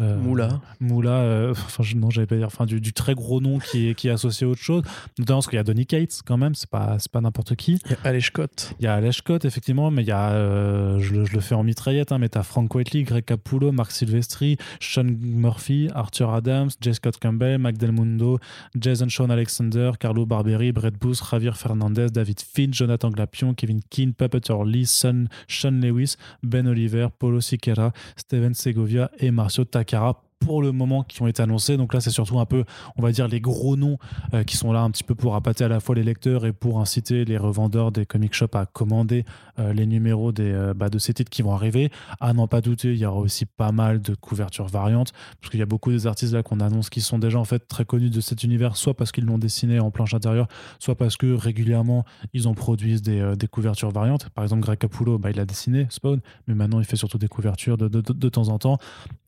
euh, 0.00 0.16
Moula. 0.18 0.60
Moula, 0.80 1.10
euh, 1.10 1.50
enfin 1.66 1.82
je- 1.82 1.96
non 1.96 2.10
j'allais 2.10 2.26
pas 2.26 2.36
dire, 2.36 2.46
enfin 2.46 2.66
du, 2.66 2.80
du 2.80 2.92
très 2.92 3.14
gros 3.14 3.40
nom 3.40 3.58
qui 3.58 3.88
est, 3.90 3.94
qui 3.94 4.08
est 4.08 4.10
associé 4.10 4.46
à 4.46 4.50
autre 4.50 4.60
chose, 4.60 4.82
notamment 5.18 5.38
parce 5.38 5.46
qu'il 5.48 5.56
y 5.56 5.60
a 5.60 5.64
Donny 5.64 5.86
Cates 5.86 6.20
quand 6.26 6.36
même, 6.36 6.54
c'est 6.54 6.68
pas, 6.68 6.96
c'est 6.98 7.10
pas 7.10 7.20
n'importe 7.20 7.54
qui. 7.56 7.78
Il 7.86 7.92
y 7.92 7.94
a 7.94 7.98
Alec 8.04 8.24
Scott. 8.24 8.74
Il 8.80 8.84
y 8.84 8.86
a 8.88 8.94
Alex 8.94 9.16
Scott 9.18 9.44
effectivement, 9.44 9.90
mais 9.90 10.02
il 10.02 10.08
y 10.08 10.12
a, 10.12 10.30
euh, 10.32 10.98
je, 10.98 11.14
le, 11.14 11.24
je 11.24 11.32
le 11.34 11.40
fais 11.40 11.54
en 11.54 11.62
mitraillette, 11.62 12.12
hein, 12.12 12.18
mais 12.18 12.28
t'as 12.28 12.42
Frank 12.42 12.74
Whiteley, 12.74 13.02
Greg 13.04 13.24
Capullo, 13.24 13.72
Mark 13.72 13.90
Silvestri, 13.92 14.56
Sean 14.80 15.04
Murphy, 15.20 15.88
Arthur 15.94 16.30
Adams, 16.32 16.70
J. 16.80 16.94
Scott 16.94 17.18
Campbell, 17.18 17.58
Mac 17.58 17.76
Del 17.78 17.92
Mundo, 17.92 18.38
Jason 18.78 19.08
Sean 19.08 19.30
Alexander, 19.30 19.92
Carlo 19.98 20.26
Barberi, 20.26 20.72
Brett 20.72 20.94
Booth, 20.98 21.22
Javier 21.30 21.52
Fernandez, 21.54 22.06
David 22.12 22.40
Finch, 22.40 22.74
Jonathan 22.74 23.10
Glapion, 23.10 23.54
Kevin 23.54 23.80
Keane, 23.90 24.12
Puppeteer 24.14 24.64
Lee, 24.64 24.86
Son, 24.86 25.26
Sean 25.48 25.80
Lewis, 25.80 26.16
Ben 26.42 26.66
Oliver, 26.66 27.08
Paulo 27.18 27.40
Siqueira, 27.40 27.92
Steven 28.16 28.54
Segovia 28.54 29.10
et 29.18 29.30
Marcio 29.30 29.64
Takara 29.84 30.23
pour 30.44 30.62
le 30.62 30.72
moment 30.72 31.02
qui 31.02 31.22
ont 31.22 31.26
été 31.26 31.42
annoncés. 31.42 31.76
Donc 31.76 31.94
là, 31.94 32.00
c'est 32.00 32.10
surtout 32.10 32.38
un 32.38 32.44
peu, 32.46 32.64
on 32.96 33.02
va 33.02 33.12
dire, 33.12 33.28
les 33.28 33.40
gros 33.40 33.76
noms 33.76 33.98
euh, 34.34 34.44
qui 34.44 34.56
sont 34.56 34.72
là 34.72 34.80
un 34.82 34.90
petit 34.90 35.04
peu 35.04 35.14
pour 35.14 35.34
appâter 35.34 35.64
à 35.64 35.68
la 35.68 35.80
fois 35.80 35.94
les 35.94 36.02
lecteurs 36.02 36.44
et 36.46 36.52
pour 36.52 36.80
inciter 36.80 37.24
les 37.24 37.38
revendeurs 37.38 37.92
des 37.92 38.04
comic 38.06 38.34
shops 38.34 38.54
à 38.54 38.66
commander 38.66 39.24
euh, 39.58 39.72
les 39.72 39.86
numéros 39.86 40.32
des, 40.32 40.52
euh, 40.52 40.74
bah, 40.74 40.88
de 40.90 40.98
ces 40.98 41.14
titres 41.14 41.30
qui 41.30 41.42
vont 41.42 41.52
arriver. 41.54 41.90
À 42.20 42.32
n'en 42.32 42.46
pas 42.46 42.60
douter, 42.60 42.92
il 42.92 42.98
y 42.98 43.06
aura 43.06 43.18
aussi 43.18 43.46
pas 43.46 43.72
mal 43.72 44.00
de 44.02 44.14
couvertures 44.14 44.66
variantes, 44.68 45.12
parce 45.40 45.50
qu'il 45.50 45.60
y 45.60 45.62
a 45.62 45.66
beaucoup 45.66 45.90
des 45.90 46.06
artistes 46.06 46.32
là 46.32 46.42
qu'on 46.42 46.60
annonce 46.60 46.90
qui 46.90 47.00
sont 47.00 47.18
déjà 47.18 47.38
en 47.38 47.44
fait 47.44 47.66
très 47.66 47.84
connus 47.84 48.10
de 48.10 48.20
cet 48.20 48.44
univers, 48.44 48.76
soit 48.76 48.94
parce 48.94 49.12
qu'ils 49.12 49.24
l'ont 49.24 49.38
dessiné 49.38 49.80
en 49.80 49.90
planche 49.90 50.14
intérieure, 50.14 50.48
soit 50.78 50.96
parce 50.96 51.16
que 51.16 51.32
régulièrement 51.34 52.04
ils 52.32 52.46
en 52.48 52.54
produisent 52.54 53.02
des, 53.02 53.34
des 53.38 53.46
couvertures 53.48 53.90
variantes. 53.90 54.28
Par 54.30 54.44
exemple, 54.44 54.62
Greg 54.62 54.78
Capullo, 54.78 55.18
bah, 55.18 55.30
il 55.30 55.40
a 55.40 55.44
dessiné 55.46 55.86
Spawn, 55.90 56.20
mais 56.46 56.54
maintenant 56.54 56.80
il 56.80 56.84
fait 56.84 56.96
surtout 56.96 57.18
des 57.18 57.28
couvertures 57.28 57.76
de, 57.78 57.88
de, 57.88 58.00
de- 58.00 58.12
de 58.12 58.28
temps 58.28 58.48
en 58.48 58.58
temps. 58.58 58.78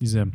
Ils 0.01 0.17
aiment. 0.17 0.33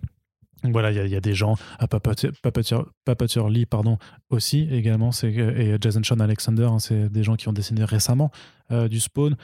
Voilà, 0.63 0.91
il 0.91 1.07
y, 1.09 1.15
a- 1.15 1.21
des 1.21 1.33
gens, 1.33 1.55
à 1.79 1.87
Puppeteer 1.87 3.49
Lee, 3.49 3.65
pardon, 3.65 3.97
aussi 4.29 4.67
également, 4.71 5.11
et 5.23 5.75
Jason 5.81 6.03
Sean 6.03 6.19
Alexander, 6.19 6.65
hein, 6.65 6.79
c'est 6.79 7.09
des 7.09 7.23
gens 7.23 7.35
qui 7.35 7.47
ont 7.49 7.53
dessiné 7.53 7.83
récemment 7.83 8.31
euh, 8.71 8.87
du 8.87 8.99
Spawn. 8.99 9.35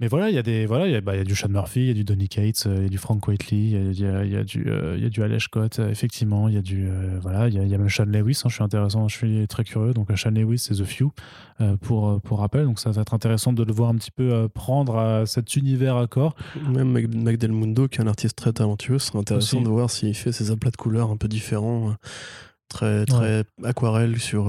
Mais 0.00 0.08
voilà, 0.08 0.30
il 0.30 0.34
y 0.34 0.38
a 0.38 0.42
des 0.42 0.64
voilà, 0.64 0.86
il 0.86 0.92
y 0.92 0.96
a, 0.96 1.00
bah, 1.02 1.14
y 1.14 1.20
a 1.20 1.24
du 1.24 1.34
Sean 1.36 1.50
Murphy, 1.50 1.80
il 1.80 1.86
y 1.88 1.90
a 1.90 1.94
du 1.94 2.04
Donny 2.04 2.26
Cates, 2.28 2.64
euh, 2.66 2.76
il 2.78 2.82
y 2.84 2.86
a 2.86 2.88
du 2.88 2.96
Frank 2.98 3.26
Whiteley, 3.28 3.58
il 3.70 3.92
y 3.92 4.00
y 4.02 4.06
a- 4.06 4.24
il 4.24 4.32
y 4.32 4.36
a 4.36 4.44
du 4.44 4.64
euh, 4.70 4.94
il 4.96 5.02
y 5.02 5.06
a 5.06 5.10
du 5.10 5.40
Scott, 5.40 5.78
euh, 5.78 5.90
effectivement, 5.90 6.48
il 6.48 6.54
y 6.54 6.58
a 6.58 6.62
du 6.62 6.88
euh, 6.88 7.18
voilà, 7.20 7.48
il 7.48 7.54
y 7.54 7.74
a, 7.74 7.78
même 7.78 7.88
Sean 7.90 8.06
Lewis. 8.06 8.40
hein, 8.44 8.48
je 8.48 8.54
suis 8.54 8.64
intéressant, 8.64 9.08
je 9.08 9.16
suis 9.16 9.46
très 9.46 9.62
curieux. 9.64 9.92
Donc 9.92 10.10
euh, 10.10 10.16
Sean 10.16 10.30
Lewis, 10.30 10.58
c'est 10.58 10.74
The 10.74 10.84
Few 10.84 11.12
euh, 11.60 11.76
pour 11.76 12.08
euh, 12.08 12.18
pour 12.18 12.38
rappel. 12.38 12.64
Donc 12.64 12.78
ça 12.80 12.90
va 12.90 13.02
être 13.02 13.12
intéressant 13.12 13.52
de 13.52 13.62
le 13.62 13.72
voir 13.74 13.90
un 13.90 13.96
petit 13.96 14.10
peu 14.10 14.32
euh, 14.32 14.48
prendre 14.48 14.96
à 14.96 15.26
cet 15.26 15.54
univers 15.56 15.96
à 15.96 16.06
corps. 16.06 16.34
Même 16.66 16.90
Mac, 16.90 17.36
Del 17.36 17.52
Mundo, 17.52 17.86
qui 17.86 17.98
est 17.98 18.02
un 18.02 18.06
artiste 18.06 18.36
très 18.36 18.52
talentueux, 18.54 18.98
ce 18.98 19.08
serait 19.08 19.18
intéressant 19.18 19.58
Aussi. 19.58 19.64
de 19.66 19.70
voir 19.70 19.90
s'il 19.90 20.14
fait 20.14 20.32
ses 20.32 20.50
aplats 20.50 20.70
de 20.70 20.76
couleurs 20.76 21.10
un 21.10 21.16
peu 21.18 21.28
différents, 21.28 21.90
euh, 21.90 21.92
très, 22.68 23.04
très 23.04 23.44
aquarelle 23.64 24.18
sur. 24.18 24.48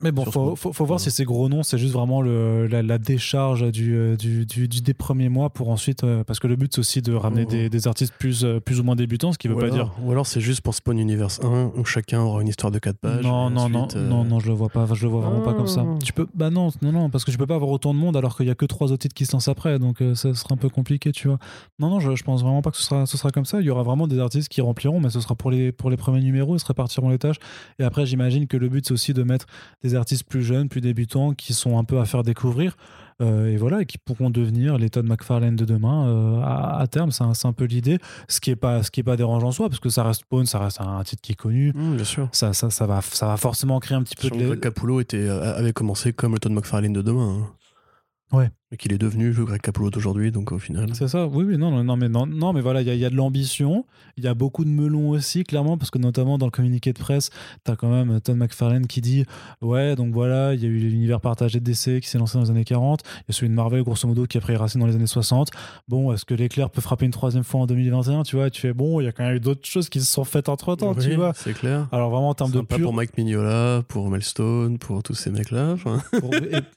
Mais 0.00 0.12
bon, 0.12 0.24
faut, 0.26 0.54
faut, 0.54 0.72
faut 0.72 0.84
voir 0.84 0.98
Ouais. 1.00 1.02
si 1.04 1.10
ces 1.10 1.24
gros 1.24 1.48
noms, 1.48 1.64
c'est 1.64 1.76
juste 1.76 1.92
vraiment 1.92 2.22
le, 2.22 2.68
la, 2.68 2.82
la 2.84 2.98
décharge 2.98 3.68
du, 3.72 3.96
euh, 3.96 4.14
du, 4.16 4.46
du, 4.46 4.68
du- 4.68 4.80
des 4.80 4.94
premiers 4.94 5.28
mois 5.28 5.50
pour 5.50 5.70
ensuite. 5.70 6.04
euh, 6.04 6.22
parce 6.22 6.38
que 6.38 6.46
le 6.46 6.54
but, 6.54 6.72
c'est 6.72 6.78
aussi 6.78 7.02
de 7.02 7.12
ramener 7.14 7.44
Oh. 7.46 7.50
des, 7.50 7.68
des 7.68 7.88
artistes 7.88 8.14
plus, 8.16 8.44
euh, 8.44 8.60
plus 8.60 8.78
ou 8.78 8.84
moins 8.84 8.94
débutants, 8.94 9.32
ce 9.32 9.38
qui 9.38 9.48
veut 9.48 9.54
ou 9.54 9.58
pas 9.58 9.64
alors, 9.64 9.74
dire. 9.76 9.92
Ou 10.04 10.12
alors 10.12 10.24
c'est 10.26 10.40
juste 10.40 10.60
pour 10.60 10.74
Spawn 10.74 10.98
Universe 10.98 11.40
1 11.42 11.72
où 11.76 11.84
chacun 11.84 12.20
aura 12.20 12.42
une 12.42 12.48
histoire 12.48 12.70
de 12.70 12.78
4 12.78 12.96
pages. 12.96 13.24
Non, 13.24 13.50
non, 13.50 13.68
non, 13.68 13.88
euh, 13.96 14.08
non, 14.08 14.24
non, 14.24 14.38
je 14.38 14.46
le 14.46 14.54
vois 14.54 14.68
pas. 14.68 14.86
Je 14.92 15.02
le 15.02 15.08
vois 15.10 15.20
vraiment 15.20 15.40
pas 15.40 15.52
comme 15.54 15.66
ça. 15.66 15.84
Ah. 15.84 15.98
Tu 16.04 16.12
peux, 16.12 16.28
bah 16.32 16.50
non, 16.50 16.70
non, 16.80 16.92
non, 16.92 17.10
parce 17.10 17.24
que 17.24 17.32
tu 17.32 17.36
peux 17.38 17.46
pas 17.46 17.56
avoir 17.56 17.70
autant 17.70 17.92
de 17.92 17.98
monde 17.98 18.16
alors 18.16 18.36
qu'il 18.36 18.46
y 18.46 18.50
a 18.50 18.54
que 18.54 18.66
trois 18.66 18.92
autres 18.92 19.02
titres 19.02 19.14
qui 19.14 19.26
se 19.26 19.32
lancent 19.32 19.48
après, 19.48 19.80
donc 19.80 20.00
euh, 20.00 20.14
ça 20.14 20.32
sera 20.34 20.54
un 20.54 20.58
peu 20.58 20.68
compliqué, 20.68 21.10
tu 21.10 21.26
vois. 21.26 21.38
Non, 21.80 21.90
non, 21.90 21.98
je, 21.98 22.14
je 22.14 22.22
pense 22.22 22.42
vraiment 22.42 22.62
pas 22.62 22.70
que 22.70 22.76
ce 22.76 22.84
sera, 22.84 23.04
ce 23.06 23.16
sera 23.16 23.30
comme 23.32 23.46
ça. 23.46 23.60
Il 23.60 23.66
y 23.66 23.70
aura 23.70 23.82
vraiment 23.82 24.06
des 24.06 24.20
artistes 24.20 24.48
qui 24.48 24.60
rempliront, 24.60 25.00
mais 25.00 25.10
ce 25.10 25.18
sera 25.20 25.34
pour 25.34 25.50
les, 25.50 25.72
pour 25.72 25.90
les 25.90 25.96
premiers 25.96 26.22
numéros, 26.22 26.54
ils 26.54 26.60
se 26.60 26.66
répartiront 26.66 27.08
les 27.08 27.18
tâches. 27.18 27.38
Et 27.80 27.82
après, 27.84 28.06
j'imagine 28.06 28.46
que 28.46 28.56
le 28.56 28.68
but 28.68 28.86
c'est 28.86 28.92
aussi 28.92 29.12
de 29.12 29.24
mettre 29.24 29.46
des 29.82 29.87
artistes 29.94 30.24
plus 30.24 30.42
jeunes, 30.42 30.68
plus 30.68 30.80
débutants, 30.80 31.32
qui 31.32 31.52
sont 31.54 31.78
un 31.78 31.84
peu 31.84 31.98
à 32.00 32.04
faire 32.04 32.22
découvrir. 32.22 32.76
euh, 33.20 33.48
et 33.52 33.56
voilà, 33.56 33.82
et 33.82 33.86
qui 33.86 33.98
pourront 33.98 34.30
devenir 34.30 34.78
l'état 34.78 35.02
de 35.02 35.08
McFarlane 35.08 35.56
de 35.56 35.64
demain 35.64 36.06
euh, 36.08 36.40
à, 36.42 36.78
à 36.80 36.86
terme. 36.86 37.10
C'est 37.10 37.24
un, 37.46 37.52
peu 37.52 37.64
l'idée. 37.64 37.98
Ce 38.28 38.40
qui 38.40 38.50
est 38.50 38.56
pas, 38.56 38.82
ce 38.84 38.90
qui 38.92 39.00
est 39.00 39.04
pas 39.04 39.16
dérangeant 39.16 39.48
en 39.48 39.52
soi, 39.52 39.68
parce 39.68 39.80
que 39.80 39.88
ça 39.88 40.04
reste 40.04 40.20
Spawn, 40.20 40.46
ça 40.46 40.60
reste 40.60 40.80
un, 40.80 41.02
titre 41.02 41.22
qui 41.22 41.32
est 41.32 41.36
connu. 41.36 41.72
Mmh, 41.74 41.96
bien 41.96 42.04
sûr. 42.04 42.28
Ça, 42.32 42.52
ça, 42.52 42.70
ça, 42.70 42.86
va, 42.86 43.00
ça 43.02 43.26
va 43.26 43.36
forcément 43.36 43.80
créer 43.80 43.96
un 43.96 44.02
petit 44.02 44.14
peu 44.14 44.28
Sachant 44.28 44.36
de. 44.50 44.54
Capullo 44.54 45.00
était, 45.00 45.16
euh, 45.16 45.56
avait 45.56 45.72
commencé 45.72 46.12
comme 46.12 46.34
le 46.34 46.38
Todd 46.38 46.52
McFarlane 46.52 46.92
de 46.92 47.02
demain. 47.02 47.40
hein. 47.40 48.36
Ouais. 48.36 48.50
Et 48.70 48.76
qu'il 48.76 48.92
est 48.92 48.98
devenu 48.98 49.32
le 49.32 49.44
Greg 49.46 49.62
Capullo 49.62 49.88
d'aujourd'hui, 49.88 50.30
donc 50.30 50.52
au 50.52 50.58
final. 50.58 50.90
C'est 50.92 51.08
ça, 51.08 51.26
oui, 51.26 51.42
oui, 51.42 51.56
non, 51.56 51.82
non, 51.82 51.96
mais, 51.96 52.10
non, 52.10 52.26
non, 52.26 52.52
mais 52.52 52.60
voilà, 52.60 52.82
il 52.82 52.86
y, 52.86 52.90
a- 52.90 52.94
il 52.94 53.00
y 53.00 53.04
a 53.06 53.08
de 53.08 53.14
l'ambition, 53.16 53.86
il 54.18 54.24
y 54.24 54.26
a 54.28 54.34
beaucoup 54.34 54.62
de 54.62 54.68
melons 54.68 55.08
aussi, 55.08 55.42
clairement, 55.42 55.78
parce 55.78 55.90
que 55.90 55.96
notamment 55.96 56.36
dans 56.36 56.44
le 56.44 56.50
communiqué 56.50 56.92
de 56.92 56.98
presse, 56.98 57.30
tu 57.64 57.70
as 57.70 57.76
quand 57.76 57.88
même 57.88 58.20
Todd 58.20 58.36
McFarlane 58.36 58.86
qui 58.86 59.00
dit 59.00 59.24
Ouais, 59.62 59.96
donc 59.96 60.12
voilà, 60.12 60.52
il 60.52 60.62
y 60.62 60.66
a 60.66 60.68
eu 60.68 60.76
l'univers 60.80 61.22
partagé 61.22 61.60
de 61.60 61.64
DC 61.64 62.00
qui 62.02 62.08
s'est 62.10 62.18
lancé 62.18 62.36
dans 62.36 62.44
les 62.44 62.50
années 62.50 62.64
40, 62.66 63.00
il 63.06 63.18
y 63.28 63.30
a 63.30 63.32
celui 63.32 63.48
de 63.48 63.54
Marvel, 63.54 63.82
grosso 63.84 64.06
modo, 64.06 64.26
qui 64.26 64.36
a 64.36 64.40
pris 64.42 64.54
racine 64.54 64.82
dans 64.82 64.86
les 64.86 64.96
années 64.96 65.06
60. 65.06 65.48
Bon, 65.88 66.12
est-ce 66.12 66.26
que 66.26 66.34
l'éclair 66.34 66.68
peut 66.68 66.82
frapper 66.82 67.06
une 67.06 67.10
troisième 67.10 67.44
fois 67.44 67.60
en 67.62 67.66
2021 67.66 68.22
Tu 68.24 68.36
vois, 68.36 68.50
tu 68.50 68.60
fais 68.60 68.74
Bon, 68.74 69.00
il 69.00 69.04
y 69.04 69.08
a 69.08 69.12
quand 69.12 69.24
même 69.24 69.36
eu 69.36 69.40
d'autres 69.40 69.64
choses 69.66 69.88
qui 69.88 70.00
se 70.00 70.12
sont 70.12 70.24
faites 70.24 70.50
entre 70.50 70.76
temps, 70.76 70.94
tu 70.94 71.08
Oui, 71.08 71.16
vois. 71.16 71.32
C'est 71.34 71.54
clair. 71.54 71.88
Alors 71.90 72.10
vraiment, 72.10 72.28
en 72.28 72.34
termes 72.34 72.50
de 72.52 72.60
pur. 72.60 72.78
pour 72.82 72.92
Mike 72.92 73.16
Mignola, 73.16 73.82
pour 73.88 74.10
Melstone, 74.10 74.76
pour 74.76 75.02
tous 75.02 75.14
ces 75.14 75.30
mecs-là. 75.30 75.76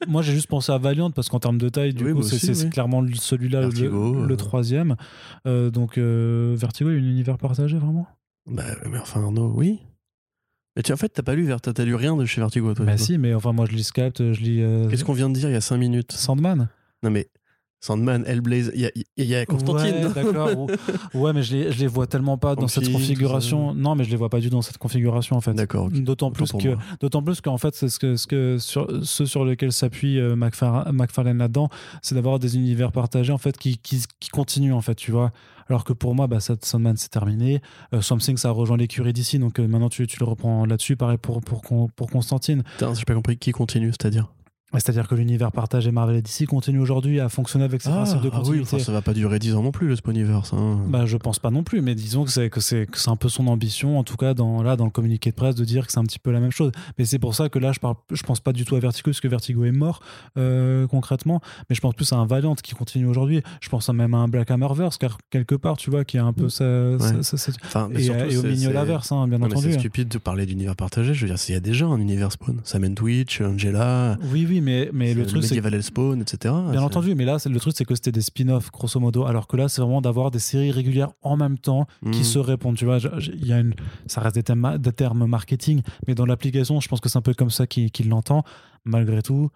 moi, 0.07 0.21
j'ai 0.21 0.31
juste 0.31 0.47
pensé 0.47 0.71
à 0.71 0.77
Valiant 0.77 1.11
parce 1.11 1.27
qu'en 1.27 1.39
termes 1.39 1.57
de 1.57 1.67
taille, 1.67 1.80
du 1.89 2.05
Oui, 2.05 2.13
coup, 2.13 2.23
c'est 2.23 2.63
oui. 2.63 2.69
clairement 2.69 3.03
celui-là, 3.13 3.61
le, 3.61 3.69
euh. 4.31 4.35
troisième. 4.35 4.95
Euh, 5.47 5.69
donc, 5.69 5.97
euh, 5.97 6.55
Vertigo, 6.57 6.89
il 6.91 6.93
y 6.95 6.97
a 6.97 7.01
un 7.01 7.09
univers 7.11 7.37
partagé, 7.37 7.77
vraiment? 7.77 8.07
Bah, 8.49 8.63
mais 8.89 8.97
enfin, 8.99 9.21
Arnaud, 9.23 9.53
oui. 9.55 9.79
Mais 10.75 10.83
tu, 10.83 10.93
en 10.93 10.97
fait, 10.97 11.09
t'as 11.09 11.23
pas 11.23 11.35
lu, 11.35 11.49
t'as 11.61 11.83
lu 11.83 11.95
rien 11.95 12.15
de 12.15 12.25
chez 12.25 12.39
Vertigo, 12.41 12.73
toi. 12.73 12.85
Bah 12.85 12.97
si, 12.97 13.17
mais 13.17 13.33
enfin, 13.33 13.51
moi, 13.51 13.65
je 13.69 13.75
lis 13.75 13.83
Sculpt, 13.83 14.33
je 14.33 14.39
lis 14.41 14.61
euh, 14.61 14.87
Qu'est-ce 14.89 15.03
qu'on 15.03 15.13
vient 15.13 15.29
de 15.29 15.35
dire 15.35 15.49
il 15.49 15.53
y 15.53 15.55
a 15.55 15.61
5 15.61 15.77
minutes? 15.77 16.13
Sandman. 16.13 16.69
Non, 17.03 17.09
mais 17.11 17.27
Sandman, 17.81 18.23
Hellblaze, 18.27 18.71
il 18.75 18.81
y 18.81 18.85
a, 18.85 18.91
y 19.17 19.35
a 19.35 19.43
Constantine. 19.47 20.05
Ouais, 20.05 20.13
d'accord. 20.13 20.67
ouais, 21.15 21.33
mais 21.33 21.41
je 21.41 21.55
les, 21.55 21.71
je 21.71 21.79
les 21.79 21.87
vois 21.87 22.05
tellement 22.05 22.37
pas 22.37 22.55
dans 22.55 22.67
cette 22.67 22.91
configuration. 22.91 23.73
Non, 23.73 23.95
mais 23.95 24.03
je 24.03 24.11
les 24.11 24.15
vois 24.15 24.29
pas 24.29 24.39
du 24.39 24.49
tout 24.49 24.55
dans 24.55 24.61
cette 24.61 24.77
configuration 24.77 25.35
en 25.35 25.41
fait. 25.41 25.53
D'accord. 25.53 25.89
D'autant 25.89 26.29
plus 26.29 26.51
que, 26.51 26.77
d'autant 26.99 27.23
plus 27.23 27.41
qu'en 27.41 27.57
fait, 27.57 27.73
c'est 27.75 27.89
ce 27.89 27.97
que, 27.97 28.15
ce 28.15 28.27
que 28.27 28.59
sur, 28.59 28.87
ce 29.03 29.25
sur 29.25 29.45
lequel 29.45 29.71
s'appuie 29.71 30.19
euh, 30.19 30.35
McFarlane 30.35 31.39
là-dedans, 31.39 31.69
c'est 32.03 32.13
d'avoir 32.13 32.37
des 32.37 32.55
univers 32.55 32.91
partagés 32.91 33.33
en 33.33 33.39
fait 33.39 33.57
qui, 33.57 33.79
qui, 33.79 34.03
qui 34.19 34.29
continuent 34.29 34.73
en 34.73 34.81
fait, 34.81 34.95
tu 34.95 35.11
vois. 35.11 35.31
Alors 35.67 35.83
que 35.83 35.93
pour 35.93 36.13
moi, 36.13 36.27
bah, 36.27 36.37
Sandman 36.39 36.97
c'est 36.97 37.09
terminé. 37.09 37.61
Euh, 37.95 38.01
Something 38.01 38.37
ça 38.37 38.51
rejoint 38.51 38.77
l'écurie 38.77 39.13
d'ici, 39.13 39.39
donc 39.39 39.59
euh, 39.59 39.67
maintenant 39.67 39.89
tu, 39.89 40.05
tu, 40.05 40.19
le 40.19 40.25
reprends 40.25 40.67
là-dessus. 40.67 40.97
Pareil 40.97 41.17
pour, 41.17 41.41
pour, 41.41 41.63
pour 41.95 42.09
Constantine. 42.11 42.61
J'ai 42.79 43.05
pas 43.05 43.15
compris 43.15 43.37
qui 43.37 43.51
continue, 43.51 43.89
c'est-à-dire? 43.89 44.27
C'est-à-dire 44.79 45.07
que 45.07 45.15
l'univers 45.15 45.51
partagé 45.51 45.91
Marvel 45.91 46.15
et 46.15 46.21
DC 46.21 46.45
continue 46.47 46.79
aujourd'hui 46.79 47.19
à 47.19 47.29
fonctionner 47.29 47.65
avec 47.65 47.81
ces 47.81 47.89
ah, 47.89 47.97
principes 47.97 48.21
de 48.21 48.29
continuité. 48.29 48.69
Ah 48.71 48.75
oui, 48.75 48.81
ça 48.81 48.91
va 48.91 49.01
pas 49.01 49.13
durer 49.13 49.39
10 49.39 49.55
ans 49.55 49.63
non 49.63 49.71
plus 49.71 49.87
le 49.87 49.95
Spawniverse. 49.95 50.53
Hein. 50.53 50.79
Bah, 50.87 51.05
je 51.05 51.17
pense 51.17 51.39
pas 51.39 51.51
non 51.51 51.63
plus, 51.63 51.81
mais 51.81 51.95
disons 51.95 52.23
que 52.23 52.31
c'est 52.31 52.49
que 52.49 52.61
c'est 52.61 52.87
c'est 52.93 53.09
un 53.09 53.15
peu 53.15 53.29
son 53.29 53.47
ambition, 53.47 53.99
en 53.99 54.03
tout 54.03 54.17
cas 54.17 54.33
dans 54.33 54.63
là 54.63 54.75
dans 54.75 54.85
le 54.85 54.91
communiqué 54.91 55.31
de 55.31 55.35
presse, 55.35 55.55
de 55.55 55.65
dire 55.65 55.85
que 55.85 55.91
c'est 55.91 55.99
un 55.99 56.03
petit 56.03 56.19
peu 56.19 56.31
la 56.31 56.39
même 56.39 56.51
chose. 56.51 56.71
Mais 56.97 57.05
c'est 57.05 57.19
pour 57.19 57.35
ça 57.35 57.49
que 57.49 57.59
là, 57.59 57.71
je 57.71 57.79
parle, 57.79 57.95
je 58.11 58.23
pense 58.23 58.39
pas 58.39 58.53
du 58.53 58.65
tout 58.65 58.75
à 58.75 58.79
Vertigo, 58.79 59.11
parce 59.11 59.21
que 59.21 59.27
Vertigo 59.27 59.65
est 59.65 59.71
mort 59.71 60.01
euh, 60.37 60.87
concrètement, 60.87 61.41
mais 61.69 61.75
je 61.75 61.81
pense 61.81 61.93
plus 61.93 62.11
à 62.13 62.17
un 62.17 62.25
Valiant 62.25 62.55
qui 62.55 62.73
continue 62.73 63.05
aujourd'hui. 63.05 63.41
Je 63.61 63.69
pense 63.69 63.89
même 63.89 64.13
à 64.13 64.17
un 64.17 64.27
Black 64.27 64.51
Hammerverse, 64.51 64.97
car 64.97 65.17
quelque 65.29 65.55
part, 65.55 65.77
tu 65.77 65.89
vois, 65.89 66.05
qui 66.05 66.17
a 66.17 66.23
un 66.23 66.33
peu 66.33 66.49
ça, 66.49 66.65
et, 66.65 68.37
au 68.37 68.43
Mignolaverse, 68.43 69.11
hein, 69.11 69.27
bien 69.27 69.41
entendu. 69.41 69.71
C'est 69.71 69.79
stupide 69.79 70.07
de 70.07 70.17
parler 70.17 70.45
d'univers 70.45 70.75
partagé. 70.75 71.13
Je 71.13 71.21
veux 71.21 71.27
dire, 71.27 71.43
il 71.47 71.53
y 71.53 71.57
a 71.57 71.59
déjà 71.59 71.85
un 71.85 71.99
univers 71.99 72.31
Spawn, 72.31 72.61
Sam 72.63 72.93
Twitch, 72.95 73.41
Angela. 73.41 74.17
Oui, 74.31 74.45
oui, 74.49 74.60
mais 74.61 74.89
mais 74.93 75.13
le 75.13 75.25
truc 75.25 75.43
Medieval 75.43 75.81
Spawn, 75.83 76.21
etc. 76.21 76.53
Bien 76.71 76.81
entendu, 76.81 77.15
mais 77.15 77.25
là, 77.25 77.37
le 77.45 77.59
truc, 77.59 77.73
c'est 77.75 77.85
que 77.85 77.95
c'était 77.95 78.11
des 78.11 78.21
spin-offs, 78.21 78.71
grosso 78.71 78.99
modo, 78.99 79.25
alors 79.25 79.47
que 79.47 79.57
là, 79.57 79.67
c'est 79.67 79.81
vraiment 79.81 80.01
d'avoir 80.01 80.31
des 80.31 80.39
séries 80.39 80.71
régulières 80.71 81.11
en 81.21 81.37
même 81.37 81.57
temps 81.57 81.87
qui 82.11 82.21
hmm. 82.21 82.23
se 82.23 82.39
répondent. 82.39 82.77
Tu 82.77 82.85
vois, 82.85 82.99
il 82.99 83.45
y 83.45 83.53
a 83.53 83.59
une, 83.59 83.73
ça 84.07 84.21
reste 84.21 84.35
des 84.35 84.43
termes, 84.43 84.77
des 84.77 84.93
termes 84.93 85.25
marketing, 85.25 85.81
mais 86.07 86.15
dans 86.15 86.25
l'application, 86.25 86.79
je 86.79 86.87
pense 86.87 86.99
que 86.99 87.09
c'est 87.09 87.17
un 87.17 87.21
peu 87.21 87.33
comme 87.33 87.49
ça 87.49 87.67
qu'il 87.67 88.09
l'entend. 88.09 88.43
Malgré 88.83 89.21
tout, 89.21 89.51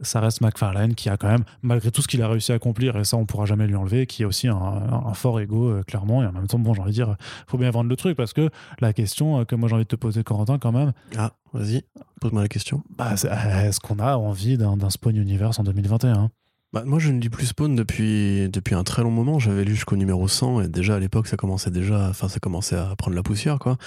ça 0.00 0.20
reste 0.20 0.40
McFarlane 0.40 0.94
qui 0.94 1.08
a 1.08 1.16
quand 1.16 1.28
même, 1.28 1.44
malgré 1.62 1.90
tout 1.90 2.02
ce 2.02 2.08
qu'il 2.08 2.22
a 2.22 2.28
réussi 2.28 2.52
à 2.52 2.56
accomplir, 2.56 2.96
et 2.96 3.04
ça 3.04 3.16
on 3.16 3.26
pourra 3.26 3.46
jamais 3.46 3.66
lui 3.66 3.74
enlever, 3.74 4.06
qui 4.06 4.24
a 4.24 4.26
aussi 4.26 4.48
un, 4.48 5.14
fort 5.14 5.40
ego, 5.40 5.70
euh, 5.70 5.82
clairement, 5.82 6.22
et 6.22 6.26
en 6.26 6.32
même 6.32 6.46
temps, 6.46 6.58
bon, 6.58 6.74
j'ai 6.74 6.80
envie 6.80 6.90
de 6.90 6.94
dire, 6.94 7.16
faut 7.46 7.58
bien 7.58 7.70
vendre 7.70 7.90
le 7.90 7.96
truc, 7.96 8.16
parce 8.16 8.32
que 8.32 8.50
la 8.80 8.92
question 8.92 9.40
euh, 9.40 9.44
que 9.44 9.54
moi 9.56 9.68
j'ai 9.68 9.74
envie 9.74 9.84
de 9.84 9.88
te 9.88 9.96
poser, 9.96 10.22
Corentin, 10.22 10.58
quand 10.58 10.72
même. 10.72 10.92
Ah, 11.16 11.32
vas-y, 11.52 11.82
pose-moi 12.20 12.42
la 12.42 12.48
question. 12.48 12.82
Bah, 12.96 13.14
est-ce 13.14 13.80
qu'on 13.80 13.98
a 13.98 14.16
envie 14.16 14.56
d'un 14.56 14.90
Spawn 14.90 15.16
Universe 15.16 15.58
en 15.58 15.64
2021 15.64 16.30
bah, 16.74 16.82
moi, 16.84 16.98
je 16.98 17.10
ne 17.10 17.18
lis 17.18 17.30
plus 17.30 17.46
Spawn 17.46 17.74
depuis, 17.74 18.46
depuis 18.50 18.74
un 18.74 18.84
très 18.84 19.02
long 19.02 19.10
moment. 19.10 19.38
J'avais 19.38 19.64
lu 19.64 19.74
jusqu'au 19.74 19.96
numéro 19.96 20.28
100 20.28 20.62
et 20.62 20.68
déjà 20.68 20.96
à 20.96 20.98
l'époque, 20.98 21.26
ça 21.26 21.38
commençait 21.38 21.70
déjà, 21.70 22.08
enfin, 22.10 22.28
ça 22.28 22.40
commençait 22.40 22.76
à 22.76 22.94
prendre 22.96 23.16
la 23.16 23.22
poussière, 23.22 23.58
quoi. 23.58 23.78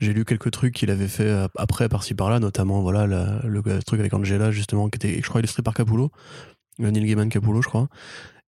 J'ai 0.00 0.14
lu 0.14 0.24
quelques 0.24 0.50
trucs 0.50 0.74
qu'il 0.74 0.90
avait 0.90 1.08
fait 1.08 1.46
après, 1.58 1.90
par-ci 1.90 2.14
par-là, 2.14 2.40
notamment, 2.40 2.80
voilà, 2.80 3.06
le, 3.06 3.80
truc 3.84 4.00
avec 4.00 4.14
Angela, 4.14 4.50
justement, 4.50 4.88
qui 4.88 4.96
était, 4.96 5.20
je 5.22 5.28
crois, 5.28 5.40
illustré 5.40 5.62
par 5.62 5.74
Capullo, 5.74 6.10
Neil 6.78 7.04
Gaiman 7.04 7.28
Capullo, 7.28 7.60
je 7.60 7.68
crois. 7.68 7.88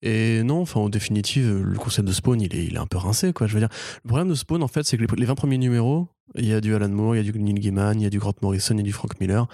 Et 0.00 0.42
non, 0.42 0.62
enfin, 0.62 0.80
en 0.80 0.88
définitive, 0.88 1.62
le 1.62 1.78
concept 1.78 2.08
de 2.08 2.12
Spawn, 2.12 2.40
il 2.40 2.54
est, 2.54 2.64
il 2.64 2.76
est 2.76 2.78
un 2.78 2.86
peu 2.86 2.98
rincé, 2.98 3.34
quoi. 3.34 3.46
Je 3.46 3.52
veux 3.52 3.60
dire, 3.60 3.70
le 4.02 4.08
problème 4.08 4.28
de 4.28 4.34
Spawn, 4.34 4.62
en 4.62 4.68
fait, 4.68 4.84
c'est 4.84 4.96
que 4.96 5.02
les, 5.02 5.08
les 5.16 5.26
20 5.26 5.34
premiers 5.34 5.58
numéros, 5.58 6.08
il 6.36 6.46
y 6.46 6.54
a 6.54 6.62
du 6.62 6.74
Alan 6.74 6.88
Moore, 6.88 7.16
il 7.16 7.24
y 7.24 7.28
a 7.28 7.32
du 7.32 7.38
Neil 7.38 7.54
Gaiman, 7.54 8.00
il 8.00 8.04
y 8.04 8.06
a 8.06 8.10
du 8.10 8.18
Grant 8.18 8.34
Morrison, 8.40 8.74
il 8.74 8.78
y 8.78 8.80
a 8.80 8.84
du 8.84 8.92
Frank 8.92 9.20
Miller 9.20 9.46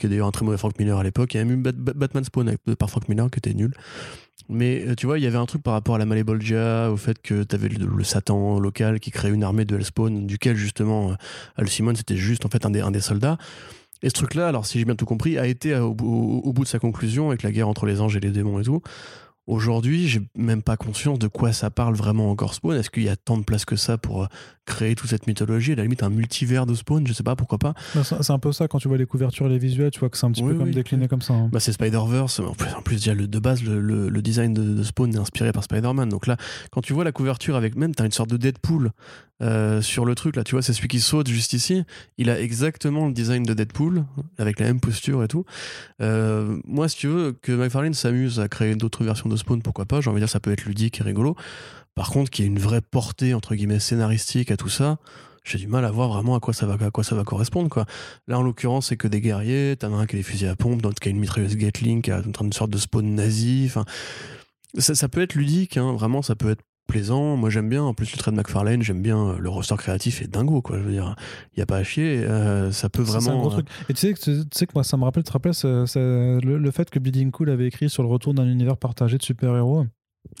qui 0.00 0.06
est 0.06 0.08
d'ailleurs 0.08 0.26
un 0.26 0.32
très 0.32 0.44
mauvais 0.44 0.56
Frank 0.56 0.76
Miller 0.78 0.98
à 0.98 1.04
l'époque. 1.04 1.34
Il 1.34 1.36
y 1.36 1.40
a 1.40 1.44
même 1.44 1.60
eu 1.60 1.62
Batman 1.72 2.24
Spawn 2.24 2.48
avec, 2.48 2.60
par 2.78 2.90
Frank 2.90 3.08
Miller 3.08 3.30
qui 3.30 3.38
était 3.38 3.54
nul. 3.54 3.72
Mais 4.48 4.84
euh, 4.86 4.94
tu 4.96 5.06
vois, 5.06 5.18
il 5.18 5.22
y 5.22 5.26
avait 5.26 5.38
un 5.38 5.46
truc 5.46 5.62
par 5.62 5.74
rapport 5.74 5.94
à 5.94 5.98
la 5.98 6.06
Malebolgia, 6.06 6.90
au 6.90 6.96
fait 6.96 7.20
que 7.22 7.44
tu 7.44 7.54
avais 7.54 7.68
le, 7.68 8.04
Satan 8.04 8.58
local 8.58 8.98
qui 8.98 9.10
créait 9.12 9.30
une 9.30 9.44
armée 9.44 9.64
de 9.64 9.76
Hellspawn, 9.76 10.26
duquel 10.26 10.56
justement 10.56 11.12
euh, 11.12 11.14
Al 11.56 11.68
Simon 11.68 11.94
c'était 11.94 12.16
juste 12.16 12.44
en 12.44 12.48
fait 12.48 12.66
un 12.66 12.90
des, 12.90 13.00
soldats. 13.00 13.38
Et 14.02 14.08
ce 14.08 14.14
truc-là, 14.14 14.48
alors 14.48 14.66
si 14.66 14.78
j'ai 14.78 14.84
bien 14.84 14.96
tout 14.96 15.04
compris, 15.04 15.38
a 15.38 15.46
été 15.46 15.76
au, 15.76 15.90
au, 15.90 16.52
bout 16.52 16.64
de 16.64 16.68
sa 16.68 16.78
conclusion 16.78 17.28
avec 17.28 17.42
la 17.42 17.52
guerre 17.52 17.68
entre 17.68 17.86
les 17.86 18.00
anges 18.00 18.16
et 18.16 18.20
les 18.20 18.30
démons 18.30 18.58
et 18.58 18.64
tout. 18.64 18.82
Aujourd'hui, 19.46 20.06
j'ai 20.06 20.20
même 20.36 20.62
pas 20.62 20.76
conscience 20.76 21.18
de 21.18 21.26
quoi 21.26 21.52
ça 21.52 21.70
parle 21.70 21.94
vraiment 21.94 22.30
encore 22.30 22.54
Spawn. 22.54 22.76
Est-ce 22.76 22.88
qu'il 22.88 23.02
y 23.02 23.08
a 23.08 23.16
tant 23.16 23.36
de 23.36 23.42
place 23.42 23.64
que 23.64 23.74
ça 23.74 23.98
pour 23.98 24.22
euh, 24.22 24.26
créer 24.70 24.94
toute 24.94 25.10
cette 25.10 25.26
mythologie 25.26 25.72
À 25.72 25.76
la 25.76 25.82
limite, 25.82 26.02
un 26.02 26.10
multivers 26.10 26.64
de 26.64 26.74
Spawn, 26.74 27.06
je 27.06 27.12
sais 27.12 27.22
pas, 27.22 27.36
pourquoi 27.36 27.58
pas. 27.58 27.74
Bah, 27.94 28.02
c'est 28.04 28.30
un 28.30 28.38
peu 28.38 28.52
ça 28.52 28.68
quand 28.68 28.78
tu 28.78 28.88
vois 28.88 28.96
les 28.96 29.06
couvertures 29.06 29.46
et 29.46 29.50
les 29.50 29.58
visuels, 29.58 29.90
tu 29.90 30.00
vois 30.00 30.08
que 30.08 30.16
c'est 30.16 30.26
un 30.26 30.30
petit 30.30 30.42
peu 30.42 30.54
comme 30.54 30.70
décliné 30.70 31.08
comme 31.08 31.22
ça. 31.22 31.34
Hein. 31.34 31.48
Bah, 31.52 31.60
c'est 31.60 31.72
Spider-Verse. 31.72 32.40
En 32.40 32.54
plus, 32.54 32.72
en 32.76 32.82
plus, 32.82 32.96
déjà, 32.96 33.14
le, 33.14 33.26
de 33.26 33.38
base, 33.38 33.62
le, 33.62 34.22
design 34.22 34.54
de, 34.54 34.82
Spawn 34.82 35.14
est 35.14 35.18
inspiré 35.18 35.52
par 35.52 35.64
Spider-Man. 35.64 36.08
Donc 36.08 36.26
là, 36.26 36.36
quand 36.70 36.80
tu 36.80 36.92
vois 36.92 37.04
la 37.04 37.12
couverture 37.12 37.56
avec 37.56 37.76
même, 37.76 37.94
tu 37.94 38.02
as 38.02 38.06
une 38.06 38.12
sorte 38.12 38.30
de 38.30 38.36
Deadpool 38.36 38.92
euh, 39.42 39.80
sur 39.80 40.04
le 40.04 40.14
truc, 40.14 40.36
là, 40.36 40.44
tu 40.44 40.54
vois, 40.54 40.62
c'est 40.62 40.72
celui 40.72 40.88
qui 40.88 41.00
saute 41.00 41.28
juste 41.28 41.54
ici. 41.54 41.82
Il 42.18 42.28
a 42.30 42.40
exactement 42.40 43.06
le 43.06 43.12
design 43.12 43.42
de 43.42 43.54
Deadpool, 43.54 44.04
avec 44.38 44.60
la 44.60 44.66
même 44.66 44.80
posture 44.80 45.24
et 45.24 45.28
tout. 45.28 45.44
Euh, 46.02 46.58
moi, 46.66 46.88
si 46.88 46.96
tu 46.96 47.08
veux, 47.08 47.32
que 47.32 47.52
McFarlane 47.52 47.94
s'amuse 47.94 48.38
à 48.38 48.48
créer 48.48 48.74
d'autres 48.76 49.02
versions 49.02 49.28
de 49.28 49.36
Spawn, 49.36 49.62
pourquoi 49.62 49.86
pas? 49.86 50.00
J'ai 50.00 50.10
envie 50.10 50.20
de 50.20 50.26
dire, 50.26 50.30
ça 50.30 50.40
peut 50.40 50.52
être 50.52 50.64
ludique 50.64 51.00
et 51.00 51.04
rigolo. 51.04 51.36
Par 52.00 52.08
contre, 52.08 52.30
qu'il 52.30 52.46
y 52.46 52.48
ait 52.48 52.50
une 52.50 52.58
vraie 52.58 52.80
portée, 52.80 53.34
entre 53.34 53.54
guillemets, 53.54 53.78
scénaristique 53.78 54.50
à 54.50 54.56
tout 54.56 54.70
ça, 54.70 54.96
j'ai 55.44 55.58
du 55.58 55.66
mal 55.66 55.84
à 55.84 55.90
voir 55.90 56.08
vraiment 56.08 56.34
à 56.34 56.40
quoi 56.40 56.54
ça 56.54 56.64
va, 56.64 56.82
à 56.82 56.90
quoi 56.90 57.04
ça 57.04 57.14
va 57.14 57.24
correspondre. 57.24 57.68
Quoi. 57.68 57.84
Là, 58.26 58.38
en 58.38 58.42
l'occurrence, 58.42 58.86
c'est 58.86 58.96
que 58.96 59.06
des 59.06 59.20
guerriers, 59.20 59.76
t'as 59.78 59.88
un 59.88 60.06
qui 60.06 60.16
a 60.16 60.18
des 60.18 60.22
fusils 60.22 60.48
à 60.48 60.56
pompe, 60.56 60.80
d'autres 60.80 60.98
qui 60.98 61.08
a 61.08 61.10
une 61.10 61.18
mitrailleuse 61.18 61.58
Gatling, 61.58 62.00
qui 62.00 62.10
a 62.10 62.22
une 62.40 62.54
sorte 62.54 62.70
de 62.70 62.78
spawn 62.78 63.14
nazi. 63.14 63.64
Enfin, 63.66 63.84
ça, 64.78 64.94
ça, 64.94 65.10
peut 65.10 65.20
être 65.20 65.34
ludique, 65.34 65.76
hein, 65.76 65.92
vraiment, 65.92 66.22
ça 66.22 66.36
peut 66.36 66.48
être 66.48 66.62
plaisant. 66.86 67.36
Moi, 67.36 67.50
j'aime 67.50 67.68
bien. 67.68 67.82
En 67.82 67.92
plus, 67.92 68.10
le 68.10 68.16
trait 68.16 68.30
de 68.30 68.36
McFarlane, 68.36 68.80
j'aime 68.80 69.02
bien. 69.02 69.18
Euh, 69.18 69.38
le 69.38 69.50
roster 69.50 69.76
créatif 69.76 70.22
est 70.22 70.26
dingo, 70.26 70.62
quoi. 70.62 70.78
Je 70.78 70.84
veux 70.84 70.92
dire, 70.92 71.14
il 71.52 71.58
n'y 71.58 71.62
a 71.62 71.66
pas 71.66 71.76
à 71.76 71.82
chier. 71.82 72.24
Euh, 72.24 72.72
ça 72.72 72.88
peut 72.88 73.02
vraiment. 73.02 73.20
C'est 73.20 73.30
un 73.30 73.36
gros 73.36 73.50
truc. 73.50 73.66
Et 73.90 73.92
tu 73.92 74.00
sais, 74.00 74.14
tu 74.14 74.42
sais 74.54 74.66
que 74.66 74.72
moi, 74.74 74.84
ça 74.84 74.96
me 74.96 75.04
rappelle, 75.04 75.22
tu 75.22 75.28
te 75.28 75.32
rappelles, 75.34 75.52
le, 76.42 76.70
fait 76.70 76.88
que 76.88 76.98
Bleeding 76.98 77.30
Cool 77.30 77.50
avait 77.50 77.66
écrit 77.66 77.90
sur 77.90 78.02
le 78.02 78.08
retour 78.08 78.32
d'un 78.32 78.46
univers 78.46 78.78
partagé 78.78 79.18
de 79.18 79.22
super-héros? 79.22 79.84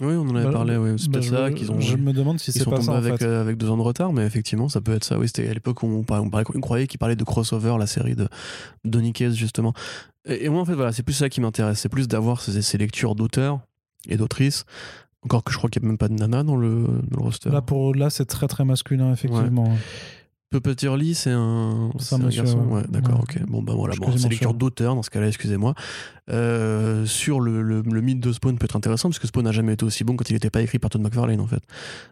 Oui, 0.00 0.14
on 0.14 0.28
en 0.28 0.34
avait 0.34 0.46
bah, 0.46 0.52
parlé. 0.52 0.76
Oui. 0.76 0.90
C'est 0.98 1.10
bah, 1.10 1.22
ça 1.22 1.50
qu'ils 1.50 1.70
ont. 1.70 1.80
Je 1.80 1.96
me 1.96 2.12
demande 2.12 2.38
si 2.38 2.52
c'est 2.52 2.64
pas 2.64 2.80
ça. 2.80 2.96
Avec, 2.96 3.22
euh, 3.22 3.40
avec 3.40 3.56
deux 3.56 3.70
ans 3.70 3.76
de 3.76 3.82
retard, 3.82 4.12
mais 4.12 4.24
effectivement, 4.24 4.68
ça 4.68 4.80
peut 4.80 4.92
être 4.92 5.04
ça. 5.04 5.18
Oui, 5.18 5.28
c'était 5.28 5.48
à 5.48 5.54
l'époque 5.54 5.82
où 5.82 5.86
on, 5.86 6.04
on, 6.08 6.30
on 6.32 6.60
croyait 6.60 6.86
qu'il 6.86 6.98
parlait 6.98 7.16
de 7.16 7.24
crossover, 7.24 7.76
la 7.78 7.86
série 7.86 8.14
de 8.14 8.28
Donny 8.84 9.12
Case, 9.12 9.34
justement. 9.34 9.72
Et, 10.26 10.48
moi, 10.48 10.60
en 10.60 10.64
fait, 10.64 10.74
voilà, 10.74 10.92
c'est 10.92 11.02
plus 11.02 11.14
ça 11.14 11.28
qui 11.28 11.40
m'intéresse. 11.40 11.80
C'est 11.80 11.88
plus 11.88 12.08
d'avoir 12.08 12.40
ces, 12.40 12.62
ces 12.62 12.78
lectures 12.78 13.14
d'auteurs 13.14 13.60
et 14.08 14.16
d'autrices 14.16 14.64
encore 15.22 15.44
que 15.44 15.52
je 15.52 15.58
crois 15.58 15.68
qu'il 15.68 15.82
n'y 15.82 15.86
a 15.86 15.90
même 15.90 15.98
pas 15.98 16.08
de 16.08 16.14
nana 16.14 16.42
dans 16.42 16.56
le, 16.56 16.86
dans 16.86 17.18
le 17.18 17.22
roster. 17.22 17.50
Là, 17.50 17.60
pour, 17.60 17.94
là 17.94 18.10
c'est 18.10 18.24
très 18.24 18.48
très 18.48 18.64
masculin, 18.64 19.12
effectivement. 19.12 19.64
Ouais. 19.64 19.76
Lee, 20.52 21.14
c'est 21.14 21.30
un, 21.30 21.90
c'est 22.00 22.16
un, 22.16 22.28
garçon. 22.28 22.58
Ouais, 22.70 22.82
d'accord, 22.88 23.20
ok. 23.20 23.40
Bon, 23.46 23.62
ben 23.62 23.72
voilà, 23.72 23.94
bon, 23.96 24.16
c'est 24.16 24.28
lecture 24.28 24.52
d'auteur 24.52 24.96
dans 24.96 25.02
ce 25.04 25.10
cas-là, 25.10 25.28
excusez-moi. 25.28 25.74
Euh, 26.28 27.06
sur 27.06 27.38
le, 27.38 27.62
le, 27.62 28.00
mythe 28.00 28.18
de 28.18 28.32
Spawn 28.32 28.58
peut 28.58 28.64
être 28.64 28.74
intéressant 28.74 29.08
parce 29.08 29.20
que 29.20 29.28
Spawn 29.28 29.44
n'a 29.44 29.52
jamais 29.52 29.74
été 29.74 29.84
aussi 29.84 30.02
bon 30.02 30.16
quand 30.16 30.28
il 30.28 30.32
n'était 30.32 30.50
pas 30.50 30.60
écrit 30.60 30.80
par 30.80 30.90
Todd 30.90 31.02
McFarlane 31.02 31.40
en 31.40 31.46
fait. 31.46 31.62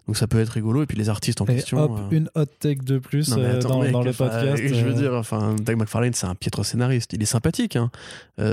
Donc 0.07 0.16
ça 0.16 0.28
peut 0.28 0.39
être 0.39 0.51
rigolo 0.51 0.84
et 0.84 0.86
puis 0.86 0.97
les 0.97 1.09
artistes 1.09 1.41
en 1.41 1.47
et 1.47 1.57
question. 1.57 1.78
Hop, 1.78 1.99
euh, 1.99 2.16
une 2.16 2.30
hot 2.36 2.47
take 2.61 2.84
de 2.84 2.99
plus 2.99 3.32
euh, 3.36 3.61
dans, 3.61 3.84
dans, 3.91 4.03
le 4.03 4.12
podcast. 4.12 4.62
je 4.62 4.84
veux 4.84 4.95
dire, 4.95 5.14
enfin, 5.14 5.57
Doug 5.57 5.76
McFarlane 5.76 6.14
c'est 6.14 6.26
un 6.26 6.36
piètre 6.36 6.64
scénariste. 6.64 7.12
Il 7.14 7.22
est 7.22 7.26
sympathique, 7.26 7.74
hein. 7.74 7.91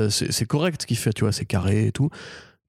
c'est 0.09 0.47
correct 0.47 0.81
ce 0.81 0.87
qu'il 0.87 0.97
fait, 0.97 1.13
tu 1.13 1.25
vois, 1.25 1.31
c'est 1.31 1.45
carré 1.45 1.85
et 1.85 1.91
tout. 1.91 2.09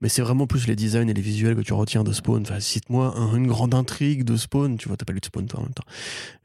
Mais 0.00 0.08
c'est 0.08 0.22
vraiment 0.22 0.46
plus 0.46 0.66
les 0.66 0.76
designs 0.76 1.08
et 1.08 1.14
les 1.14 1.22
visuels 1.22 1.56
que 1.56 1.62
tu 1.62 1.72
retiens 1.72 2.04
de 2.04 2.12
Spawn. 2.12 2.42
Enfin, 2.42 2.60
cite-moi 2.60 3.14
une 3.34 3.46
grande 3.46 3.74
intrigue 3.74 4.24
de 4.24 4.36
Spawn. 4.36 4.76
Tu 4.76 4.88
vois, 4.88 4.96
t'as 4.96 5.04
pas 5.04 5.12
lu 5.12 5.20
de 5.20 5.24
Spawn 5.24 5.46
toi 5.46 5.60
en 5.60 5.62
même 5.64 5.74
temps. 5.74 5.84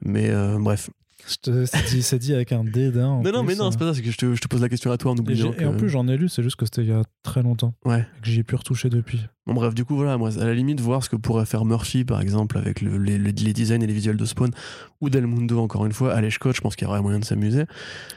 Mais 0.02 0.30
euh, 0.30 0.58
bref. 0.60 0.90
C'est 1.28 2.18
dit, 2.18 2.34
avec 2.34 2.52
un 2.52 2.64
dédain. 2.64 3.22
Non, 3.24 3.32
non, 3.32 3.44
mais 3.44 3.56
non, 3.56 3.72
c'est 3.72 3.78
pas 3.78 3.86
ça. 3.86 3.94
C'est 3.94 4.02
que 4.02 4.12
je 4.12 4.18
te, 4.18 4.34
je 4.34 4.42
te, 4.42 4.48
pose 4.48 4.62
la 4.62 4.70
question 4.70 4.92
à 4.92 4.98
toi 4.98 5.12
en 5.12 5.18
oubliant. 5.18 5.54
Et, 5.60 5.66
en 5.66 5.76
plus, 5.76 5.90
j'en 5.90 6.08
ai 6.08 6.18
lu, 6.18 6.30
c'est 6.30 6.44
juste 6.44 6.56
que 6.56 6.66
c'était 6.66 6.82
il 6.82 6.90
y 6.90 6.94
a 6.94 7.04
très 7.24 7.44
longtemps. 7.44 7.74
Ouais. 7.86 8.00
Et 8.18 8.22
que 8.22 8.30
j'y 8.30 8.40
ai 8.40 8.44
pu 8.44 8.56
retoucher 8.56 8.90
depuis. 8.90 9.22
Bon, 9.46 9.54
bref, 9.54 9.74
du 9.74 9.86
coup, 9.86 9.96
voilà, 9.96 10.18
moi, 10.18 10.30
à 10.40 10.46
la 10.46 10.54
limite, 10.54 10.80
voir 10.82 11.04
ce 11.04 11.10
que 11.10 11.16
pourrait 11.16 11.46
faire 11.46 11.66
Murphy, 11.66 12.06
par 12.06 12.22
exemple, 12.22 12.58
avec 12.58 12.82
le, 12.82 12.98
les, 12.98 13.18
les, 13.18 13.54
designs 13.54 13.82
et 13.82 13.88
les 13.88 13.94
visuels 13.94 14.18
de 14.18 14.26
Spawn, 14.26 14.52
ou 15.00 15.10
Del 15.10 15.28
Mundo, 15.28 15.60
encore 15.60 15.86
une 15.86 15.94
fois, 15.94 16.14
Alex 16.14 16.36
Scott, 16.36 16.56
je 16.56 16.62
pense 16.62 16.76
qu'il 16.76 16.88
y 16.88 16.90
aurait 16.90 17.02
moyen 17.02 17.20
de 17.20 17.26
s'amuser. 17.26 17.66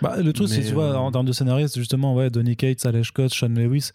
Bah, 0.01 0.17
le 0.21 0.33
truc, 0.33 0.49
c'est, 0.49 0.63
tu 0.63 0.73
vois, 0.73 0.93
euh, 0.93 0.97
en 0.97 1.11
termes 1.13 1.27
de 1.27 1.33
scénariste, 1.33 1.79
justement, 1.79 2.15
ouais, 2.15 2.31
Donny 2.31 2.57
Cates, 2.57 2.85
Alex 2.87 3.09
Scott, 3.09 3.33
Sean 3.33 3.49
Lewis, 3.49 3.91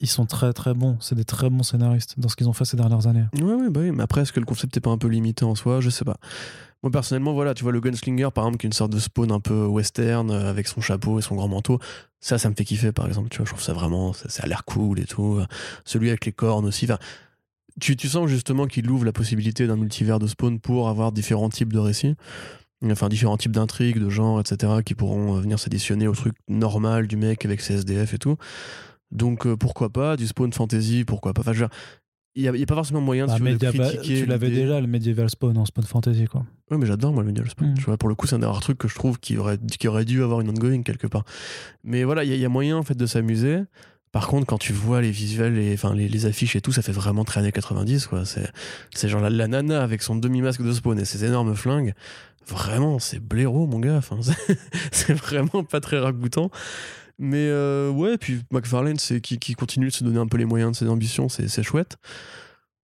ils 0.00 0.08
sont 0.08 0.26
très 0.26 0.52
très 0.52 0.74
bons. 0.74 0.96
C'est 1.00 1.14
des 1.14 1.24
très 1.24 1.50
bons 1.50 1.62
scénaristes 1.62 2.18
dans 2.18 2.28
ce 2.28 2.36
qu'ils 2.36 2.48
ont 2.48 2.52
fait 2.52 2.64
ces 2.64 2.76
dernières 2.76 3.06
années. 3.06 3.24
Oui, 3.34 3.68
bah 3.70 3.80
oui, 3.80 3.90
mais 3.90 4.02
après, 4.02 4.22
est-ce 4.22 4.32
que 4.32 4.40
le 4.40 4.46
concept 4.46 4.74
n'est 4.76 4.80
pas 4.80 4.90
un 4.90 4.98
peu 4.98 5.08
limité 5.08 5.44
en 5.44 5.54
soi? 5.54 5.80
Je 5.80 5.90
sais 5.90 6.04
pas. 6.04 6.16
Moi, 6.82 6.90
personnellement, 6.90 7.32
voilà, 7.32 7.54
tu 7.54 7.62
vois, 7.62 7.72
le 7.72 7.80
Gunslinger, 7.80 8.28
par 8.34 8.44
exemple, 8.44 8.58
qui 8.58 8.66
est 8.66 8.68
une 8.68 8.72
sorte 8.72 8.92
de 8.92 8.98
spawn 8.98 9.30
un 9.30 9.40
peu 9.40 9.66
western, 9.66 10.30
euh, 10.30 10.50
avec 10.50 10.66
son 10.66 10.80
chapeau 10.80 11.18
et 11.18 11.22
son 11.22 11.36
grand 11.36 11.48
manteau, 11.48 11.78
ça, 12.20 12.38
ça 12.38 12.50
me 12.50 12.54
fait 12.54 12.64
kiffer, 12.64 12.90
par 12.90 13.06
exemple, 13.06 13.28
tu 13.28 13.38
vois, 13.38 13.46
je 13.46 13.50
trouve 13.50 13.62
ça 13.62 13.72
vraiment, 13.72 14.12
ça, 14.12 14.42
a 14.42 14.46
l'air 14.46 14.64
cool 14.64 14.98
et 14.98 15.04
tout. 15.04 15.40
Celui 15.84 16.08
avec 16.08 16.26
les 16.26 16.32
cornes 16.32 16.66
aussi, 16.66 16.88
tu, 17.80 17.96
tu 17.96 18.08
sens 18.08 18.28
justement 18.28 18.66
qu'il 18.66 18.90
ouvre 18.90 19.04
la 19.04 19.12
possibilité 19.12 19.66
d'un 19.66 19.76
multivers 19.76 20.18
de 20.18 20.26
spawn 20.26 20.58
pour 20.58 20.88
avoir 20.88 21.12
différents 21.12 21.48
types 21.48 21.72
de 21.72 21.78
récits 21.78 22.16
enfin 22.90 23.08
différents 23.08 23.36
types 23.36 23.52
d'intrigues, 23.52 23.98
de 23.98 24.10
genres, 24.10 24.40
etc., 24.40 24.72
qui 24.84 24.94
pourront 24.94 25.36
euh, 25.36 25.40
venir 25.40 25.58
s'additionner 25.58 26.08
au 26.08 26.14
truc 26.14 26.34
normal 26.48 27.06
du 27.06 27.16
mec 27.16 27.44
avec 27.44 27.60
ses 27.60 27.74
SDF 27.74 28.14
et 28.14 28.18
tout 28.18 28.36
Donc 29.12 29.46
euh, 29.46 29.56
pourquoi 29.56 29.90
pas 29.90 30.16
du 30.16 30.26
Spawn 30.26 30.52
Fantasy, 30.52 31.04
pourquoi 31.04 31.32
pas. 31.34 31.42
Enfin, 31.42 31.52
je 31.52 31.60
veux 31.60 31.66
dire, 31.68 31.76
il 32.34 32.50
n'y 32.50 32.62
a, 32.62 32.66
pas 32.66 32.74
forcément 32.74 33.02
moyen 33.02 33.26
de, 33.26 33.30
Bah, 33.30 33.36
tu 33.36 33.42
vois, 33.42 33.52
de 33.52 33.78
critiquer. 33.90 34.20
tu 34.20 34.26
l'avais 34.26 34.50
déjà, 34.50 34.80
le 34.80 34.86
Medieval 34.86 35.28
Spawn 35.28 35.56
en 35.58 35.66
Spawn 35.66 35.84
Fantasy, 35.84 36.24
quoi. 36.24 36.46
Ouais, 36.70 36.78
mais 36.78 36.86
j'adore 36.86 37.12
moi 37.12 37.22
le 37.22 37.28
Medieval 37.28 37.50
Spawn. 37.50 37.72
Mm. 37.72 37.80
Vois, 37.80 37.98
pour 37.98 38.08
le 38.08 38.14
coup, 38.14 38.26
c'est 38.26 38.36
un 38.36 38.38
des 38.38 38.46
rares 38.46 38.60
trucs 38.60 38.78
que 38.78 38.88
je 38.88 38.94
trouve 38.94 39.20
qui 39.20 39.36
aurait, 39.36 39.58
qui 39.78 39.86
aurait 39.86 40.06
dû 40.06 40.22
avoir 40.22 40.40
une 40.40 40.48
ongoing 40.48 40.82
quelque 40.82 41.06
part. 41.06 41.24
Mais 41.84 42.04
voilà, 42.04 42.24
il 42.24 42.30
y, 42.30 42.32
a- 42.32 42.36
il 42.36 42.40
y 42.40 42.44
a 42.46 42.48
moyen 42.48 42.78
en 42.78 42.82
fait 42.82 42.96
de 42.96 43.04
s'amuser. 43.06 43.60
Par 44.12 44.28
contre, 44.28 44.46
quand 44.46 44.58
tu 44.58 44.72
vois 44.72 45.00
les 45.02 45.10
visuels, 45.10 45.58
et, 45.58 45.72
enfin 45.74 45.94
les, 45.94 46.08
les 46.08 46.26
affiches 46.26 46.56
et 46.56 46.60
tout, 46.62 46.72
ça 46.72 46.80
fait 46.82 46.92
vraiment 46.92 47.24
très 47.24 47.40
années 47.40 47.52
90 47.52 48.06
quoi. 48.06 48.24
C'est, 48.24 48.50
c'est 48.94 49.08
genre 49.08 49.20
la, 49.20 49.30
la 49.30 49.46
nana 49.48 49.82
avec 49.82 50.02
son 50.02 50.16
demi-masque 50.16 50.62
de 50.62 50.72
spawn 50.72 50.98
et 50.98 51.04
ses 51.04 51.24
énormes 51.26 51.54
flingues. 51.54 51.92
Vraiment, 52.46 52.98
c'est 52.98 53.20
blaireau 53.20 53.66
mon 53.66 53.78
gars. 53.78 53.96
Enfin, 53.96 54.16
c'est, 54.22 54.58
c'est 54.90 55.12
vraiment 55.14 55.64
pas 55.64 55.80
très 55.80 55.98
ragoûtant. 55.98 56.50
Mais 57.22 57.46
euh, 57.48 57.88
ouais, 57.88 58.18
puis 58.18 58.40
McFarlane, 58.50 58.98
c'est 58.98 59.20
qui, 59.20 59.54
continue 59.54 59.86
de 59.86 59.92
se 59.92 60.02
donner 60.02 60.18
un 60.18 60.26
peu 60.26 60.38
les 60.38 60.44
moyens 60.44 60.72
de 60.72 60.76
ses 60.76 60.88
ambitions, 60.88 61.28
c'est, 61.28 61.62
chouette. 61.62 61.96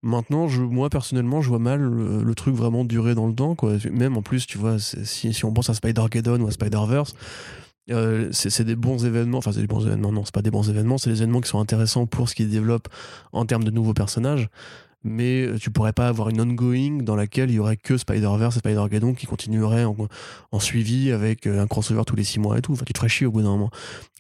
Maintenant, 0.05 0.47
moi 0.47 0.91
personnellement, 0.91 1.43
je 1.43 1.49
vois 1.49 1.59
mal 1.59 1.81
le, 1.81 2.35
truc 2.37 2.55
vraiment 2.55 2.85
durer 2.85 3.17
dans 3.17 3.27
le 3.27 3.35
temps. 3.35 3.57
Quoi. 3.57 3.79
Même 3.91 4.17
en 4.17 4.23
plus, 4.23 4.47
tu 4.47 4.57
vois, 4.57 4.79
si, 4.79 5.45
on 5.45 5.53
pense 5.53 5.71
à 5.71 5.75
Spider-Geddon 5.75 6.41
ou 6.41 6.47
à 6.47 6.53
Spider-Verse, 6.53 7.15
euh, 7.91 8.29
c'est 8.31 8.49
c'est 8.49 8.63
des 8.63 8.77
bons 8.77 9.05
événements. 9.05 9.39
Enfin, 9.39 9.51
c'est 9.51 9.61
des 9.61 9.67
bons 9.67 9.85
événements, 9.85 10.13
non, 10.13 10.25
c'est 10.25 10.35
pas 10.35 10.43
des 10.43 10.53
bons 10.53 10.71
événements, 10.71 10.99
c'est 10.99 11.11
des 11.11 11.17
événements 11.17 11.41
qui 11.41 11.49
sont 11.49 11.59
intéressants 11.59 12.07
pour 12.07 12.29
ce 12.29 12.37
qu'ils 12.37 12.49
développent 12.49 12.89
en 13.33 13.45
termes 13.45 13.65
de 13.65 13.73
nouveaux 13.73 13.95
personnages. 13.95 14.49
Mais 15.05 15.47
euh, 15.47 15.59
tu 15.59 15.71
pourrais 15.71 15.93
pas 15.93 16.09
avoir 16.09 16.29
une 16.29 16.41
ongoing 16.41 17.03
dans 17.03 17.15
laquelle 17.15 17.51
il 17.51 17.55
y 17.55 17.59
aurait 17.59 17.77
que 17.77 17.97
Spider-Verse 17.97 18.57
et 18.57 18.59
Spider-Geddon 18.59 19.15
qui 19.15 19.27
continueraient 19.27 19.85
en, 19.85 20.61
suivi 20.61 21.13
avec 21.13 21.47
euh, 21.47 21.63
un 21.63 21.67
crossover 21.67 22.03
tous 22.05 22.17
les 22.17 22.25
six 22.25 22.41
mois 22.41 22.59
et 22.59 22.63
tout. 22.63 22.73
Enfin, 22.73 22.85
tu 22.85 22.93
te 22.93 22.99
ferais 22.99 23.09
chier 23.09 23.27
au 23.27 23.31
bout 23.31 23.43
d'un 23.43 23.51
moment. 23.51 23.71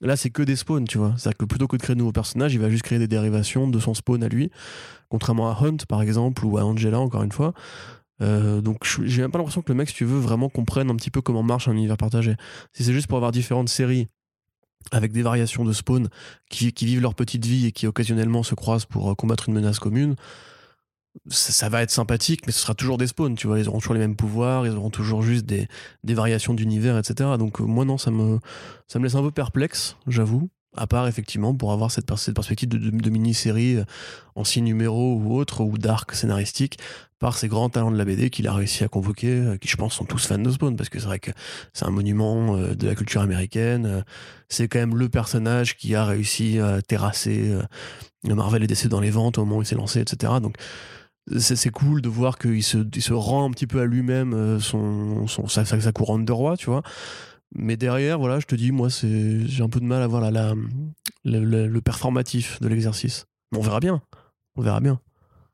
Là, 0.01 0.17
c'est 0.17 0.31
que 0.31 0.43
des 0.43 0.57
spawns, 0.57 0.87
tu 0.87 0.99
vois. 0.99 1.15
C'est-à-dire 1.17 1.39
que 1.39 1.45
plutôt 1.47 1.67
que 1.67 1.77
de 1.77 1.83
créer 1.83 1.95
de 1.95 1.99
nouveaux 1.99 2.13
personnages, 2.13 2.55
il 2.55 2.61
va 2.61 2.71
juste 2.71 2.85
créer 2.85 2.99
des 2.99 3.09
dérivations 3.09 3.67
de 3.67 3.79
son 3.81 3.95
spawn 3.95 4.23
à 4.23 4.29
lui. 4.29 4.51
Contrairement 5.09 5.51
à 5.51 5.59
Hunt, 5.65 5.79
par 5.89 6.03
exemple, 6.03 6.45
ou 6.45 6.59
à 6.59 6.65
Angela, 6.65 7.01
encore 7.01 7.23
une 7.23 7.33
fois. 7.33 7.55
Euh, 8.21 8.61
donc 8.61 8.85
j'ai 9.05 9.23
même 9.23 9.31
pas 9.31 9.39
l'impression 9.39 9.63
que 9.63 9.73
le 9.73 9.77
mec, 9.77 9.89
si 9.89 9.95
tu 9.95 10.05
veux, 10.05 10.19
vraiment 10.19 10.49
comprenne 10.49 10.91
un 10.91 10.97
petit 10.97 11.11
peu 11.11 11.21
comment 11.21 11.43
marche 11.43 11.69
un 11.69 11.73
univers 11.73 11.97
partagé. 11.97 12.35
Si 12.73 12.85
c'est 12.85 12.93
juste 12.93 13.07
pour 13.07 13.17
avoir 13.17 13.33
différentes 13.33 13.69
séries 13.69 14.09
avec 14.93 15.13
des 15.13 15.23
variations 15.23 15.65
de 15.65 15.73
spawn 15.73 16.09
qui, 16.49 16.73
vivent 16.83 17.03
leur 17.03 17.15
petite 17.15 17.45
vie 17.45 17.67
et 17.67 17.73
qui 17.73 17.87
occasionnellement 17.87 18.43
se 18.43 18.55
croisent 18.55 18.87
pour 18.87 19.15
combattre 19.17 19.49
une 19.49 19.55
menace 19.55 19.79
commune, 19.79 20.15
ça, 21.29 21.69
va 21.69 21.83
être 21.83 21.91
sympathique, 21.91 22.43
mais 22.47 22.53
ce 22.53 22.61
sera 22.61 22.75
toujours 22.75 22.99
des 22.99 23.07
spawns, 23.07 23.35
tu 23.35 23.47
vois. 23.47 23.59
Ils 23.59 23.69
auront 23.69 23.79
toujours 23.79 23.95
les 23.95 24.01
mêmes 24.01 24.17
pouvoirs, 24.17 24.67
ils 24.67 24.73
auront 24.73 24.91
toujours 24.91 25.23
juste 25.23 25.47
des, 25.47 25.69
des 26.05 26.15
variations 26.15 26.55
d'univers, 26.55 26.99
etc. 26.99 27.31
Donc 27.39 27.61
euh, 27.61 27.65
moi, 27.65 27.85
non, 27.85 27.99
ça 27.99 28.11
me, 28.11 28.39
ça 28.87 28.99
me 28.99 29.05
laisse 29.05 29.15
un 29.15 29.23
peu 29.23 29.31
perplexe, 29.31 29.97
j'avoue. 30.07 30.49
À 30.77 30.87
part 30.87 31.09
effectivement 31.09 31.55
pour 31.55 31.73
avoir 31.73 31.91
cette, 31.91 32.15
cette 32.17 32.35
perspective 32.35 32.69
de, 32.69 32.79
de- 32.79 33.11
mini-série 33.11 33.77
euh, 33.77 33.85
en 34.37 34.45
six 34.45 34.63
numéros 34.63 35.17
ou 35.17 35.35
autre, 35.35 35.63
ou 35.63 35.79
d'arc 35.79 36.15
scénaristique, 36.15 36.79
par 37.19 37.37
ces 37.37 37.49
grands 37.49 37.69
talents 37.69 37.91
de 37.91 37.97
la 37.97 38.05
BD 38.05 38.31
qu'il 38.31 38.47
a 38.47 38.53
réussi 38.53 38.85
à 38.85 38.89
convoquer, 38.89 39.33
euh, 39.33 39.57
qui 39.57 39.67
je 39.67 39.77
pense 39.77 39.95
sont 39.95 40.05
tous 40.05 40.27
fans 40.27 40.39
de 40.39 40.51
Spawn, 40.51 40.77
parce 40.77 40.89
que 40.89 40.99
c'est 41.01 41.07
vrai 41.07 41.19
que 41.19 41.31
c'est 41.73 41.85
un 41.87 41.91
monument 41.91 42.57
de 42.57 42.87
la 42.87 42.95
culture 42.95 43.23
américaine. 43.23 44.05
C'est 44.49 44.69
quand 44.69 44.79
même 44.79 44.97
le 44.97 45.09
personnage 45.09 45.77
qui 45.77 45.95
a 45.95 46.05
réussi 46.05 46.59
à 46.61 46.81
terrasser 46.83 47.59
Marvel 48.25 48.63
et 48.63 48.67
DC 48.67 48.89
dans 48.89 49.01
les 49.01 49.11
ventes 49.11 49.39
au 49.39 49.45
moment 49.45 49.59
où 49.59 49.63
il 49.63 49.67
s'est 49.67 49.75
lancé, 49.75 50.01
etc. 50.01 50.35
Donc 50.41 50.57
c'est 51.39 51.71
cool 51.71 52.01
de 52.03 52.09
voir 52.09 52.39
qu'il 52.39 52.63
se, 52.63 52.79
il 52.95 53.03
se 53.03 53.13
rend 53.13 53.49
un 53.49 53.51
petit 53.51 53.67
peu 53.67 53.81
à 53.81 53.85
lui-même 53.87 54.33
euh, 54.35 54.61
son, 54.61 55.27
son, 55.27 55.47
sa, 55.47 55.65
sa- 55.65 55.93
couronne 55.93 56.25
de 56.25 56.33
roi, 56.33 56.57
tu 56.57 56.67
vois. 56.67 56.83
Mais 57.55 57.77
derrière, 57.77 58.19
voilà, 58.19 58.41
je 58.41 58.47
te 58.47 58.55
dis, 58.55 58.73
moi, 58.73 58.89
j'ai 58.91 59.63
un 59.63 59.69
peu 59.69 59.81
de 59.81 59.85
mal 59.85 60.03
à 60.03 60.07
voir 60.07 60.31
le, 61.25 61.81
performatif 61.81 62.61
de 62.61 62.69
l'exercice. 62.69 63.27
On 63.57 63.61
verra 63.61 63.81
bien. 63.81 64.03
On 64.57 64.63
verra 64.63 64.81
bien. 64.81 65.01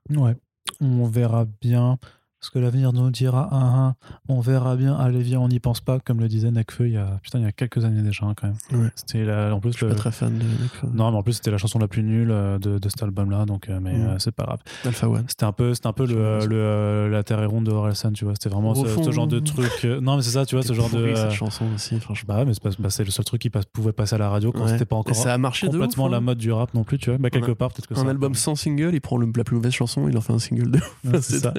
Ouais, 0.09 0.35
on 0.81 1.07
verra 1.07 1.45
bien 1.61 1.97
ce 2.45 2.51
que 2.51 2.59
l'avenir 2.59 2.93
nous 2.93 3.09
dira. 3.11 3.49
Ah, 3.51 3.73
ah. 3.75 3.93
On 4.29 4.39
verra 4.39 4.75
bien. 4.75 4.95
Allez, 4.95 5.21
viens, 5.21 5.39
on 5.39 5.47
n'y 5.47 5.59
pense 5.59 5.81
pas, 5.81 5.99
comme 5.99 6.19
le 6.19 6.27
disait 6.27 6.51
Necfeu 6.51 6.87
il 6.87 6.93
y 6.93 6.97
a, 6.97 7.19
putain, 7.23 7.39
il 7.39 7.43
y 7.43 7.47
a 7.47 7.51
quelques 7.51 7.83
années 7.85 8.01
déjà, 8.01 8.25
hein, 8.25 8.33
quand 8.35 8.47
même. 8.47 8.81
Ouais. 8.83 8.89
C'était 8.95 9.25
la- 9.25 9.53
en 9.53 9.59
plus 9.59 9.71
Je 9.71 9.77
suis 9.77 9.85
le- 9.85 9.91
pas 9.91 9.97
très 9.97 10.11
fan 10.11 10.37
de. 10.37 10.45
Non, 10.93 11.11
mais 11.11 11.17
en 11.17 11.23
plus, 11.23 11.33
c'était 11.33 11.51
la 11.51 11.57
chanson 11.57 11.79
la 11.79 11.87
plus 11.87 12.03
nulle 12.03 12.31
euh, 12.31 12.57
de, 12.59 12.77
de 12.79 12.89
cet 12.89 13.01
album-là, 13.03 13.45
donc, 13.45 13.69
euh, 13.69 13.79
mais 13.81 13.95
euh, 13.95 14.19
c'est 14.19 14.31
pas 14.31 14.43
grave. 14.43 14.59
Alpha 14.85 15.09
One. 15.09 15.25
C'était 15.27 15.43
un 15.45 15.51
peu, 15.51 15.73
c'était 15.73 15.87
un 15.87 15.93
peu 15.93 16.05
le, 16.05 16.15
euh, 16.17 17.09
la 17.09 17.23
terre 17.23 17.41
est 17.41 17.45
ronde 17.45 17.65
de 17.65 17.71
Orelsan, 17.71 18.11
tu 18.13 18.25
vois. 18.25 18.33
C'était 18.35 18.49
vraiment 18.49 18.75
ce, 18.75 18.85
fond, 18.85 19.03
ce 19.03 19.11
genre 19.11 19.27
de 19.27 19.39
hein. 19.39 19.43
truc. 19.43 19.83
non, 20.01 20.15
mais 20.17 20.21
c'est 20.21 20.31
ça, 20.31 20.45
tu 20.45 20.55
vois, 20.55 20.63
ce 20.63 20.73
genre 20.73 20.89
de. 20.89 20.97
pourri, 20.97 21.11
euh, 21.11 21.15
cette 21.15 21.31
chanson 21.31 21.65
aussi, 21.73 21.99
franchement. 21.99 22.35
Bah 22.35 22.45
mais 22.45 22.53
c'est, 22.53 22.63
pas- 22.63 22.69
bah, 22.79 22.89
c'est 22.89 23.03
le 23.03 23.11
seul 23.11 23.25
truc 23.25 23.41
qui 23.41 23.49
passe, 23.49 23.65
pouvait 23.65 23.91
passer 23.91 24.15
à 24.15 24.17
la 24.19 24.29
radio 24.29 24.51
quand 24.51 24.63
Ouais. 24.65 24.69
c'était 24.71 24.85
pas 24.85 24.95
Et 24.95 24.99
encore 24.99 25.15
ça 25.15 25.33
a 25.33 25.37
marché 25.37 25.67
de 25.67 25.73
complètement 25.73 26.05
ouf, 26.05 26.09
hein. 26.09 26.11
la 26.13 26.21
mode 26.21 26.37
du 26.37 26.51
rap 26.51 26.73
non 26.73 26.83
plus, 26.83 26.97
tu 26.97 27.09
vois. 27.09 27.17
Bah, 27.19 27.29
quelque 27.29 27.51
Un- 27.51 27.55
part, 27.55 27.71
peut-être 27.71 27.87
que 27.87 27.93
Un 27.93 28.03
ça. 28.03 28.09
album 28.09 28.33
sans 28.35 28.55
single, 28.55 28.91
il 28.93 29.01
prend 29.01 29.17
la 29.19 29.43
plus 29.43 29.55
mauvaise 29.55 29.71
chanson, 29.73 30.07
il 30.07 30.17
en 30.17 30.21
fait 30.21 30.33
un 30.33 30.39
single 30.39 30.71
de. 30.71 30.79
C'est 31.21 31.39
ça. 31.39 31.53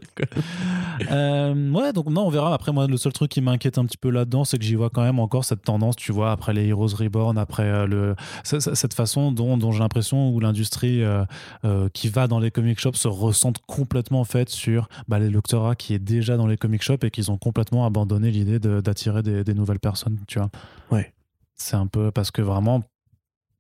Euh, 1.11 1.71
ouais, 1.73 1.93
donc 1.93 2.07
non, 2.07 2.27
on 2.27 2.31
verra. 2.31 2.55
Après, 2.55 2.73
moi, 2.73 2.87
le 2.87 2.97
seul 2.97 3.13
truc 3.13 3.31
qui 3.31 3.41
m'inquiète 3.41 3.79
un 3.79 3.85
petit 3.85 3.97
peu 3.97 4.11
là-dedans, 4.11 4.45
c'est 4.45 4.59
que 4.59 4.65
j'y 4.65 4.75
vois 4.75 4.91
quand 4.91 5.03
même 5.03 5.19
encore 5.19 5.45
cette 5.45 5.63
tendance, 5.63 5.97
tu 5.97 6.13
vois, 6.13 6.33
après 6.33 6.53
les 6.53 6.67
Heroes 6.69 6.95
Reborn, 6.97 7.39
après 7.39 7.65
euh, 7.65 7.87
le, 7.87 8.17
cette 8.45 8.95
façon 8.95 9.33
dont, 9.33 9.57
dont 9.57 9.73
j'ai 9.73 9.81
l'impression 9.81 10.31
où 10.31 10.41
l'industrie 10.41 11.03
euh, 11.03 11.25
euh, 11.65 11.89
qui 11.93 12.09
va 12.09 12.29
dans 12.29 12.39
les 12.39 12.51
comic 12.51 12.79
shops 12.81 12.97
se 12.97 13.09
ressente 13.09 13.59
complètement 13.67 14.21
en 14.21 14.25
fait 14.25 14.49
sur 14.49 14.89
bah, 15.09 15.19
les 15.19 15.31
lectorats 15.31 15.75
qui 15.75 15.95
est 15.95 15.99
déjà 15.99 16.37
dans 16.37 16.47
les 16.47 16.57
comic 16.57 16.83
shops 16.83 17.05
et 17.05 17.11
qu'ils 17.11 17.31
ont 17.31 17.39
complètement 17.39 17.87
abandonné 17.87 18.31
l'idée 18.31 18.59
de- 18.59 18.81
d'attirer 18.81 19.23
des, 19.23 19.45
des 19.45 19.55
nouvelles 19.55 19.81
personnes, 19.81 20.19
tu 20.27 20.39
vois. 20.39 20.51
Ouais. 20.91 21.13
C'est 21.55 21.77
un 21.77 21.87
peu 21.87 22.11
parce 22.11 22.31
que 22.31 22.43
vraiment, 22.43 22.83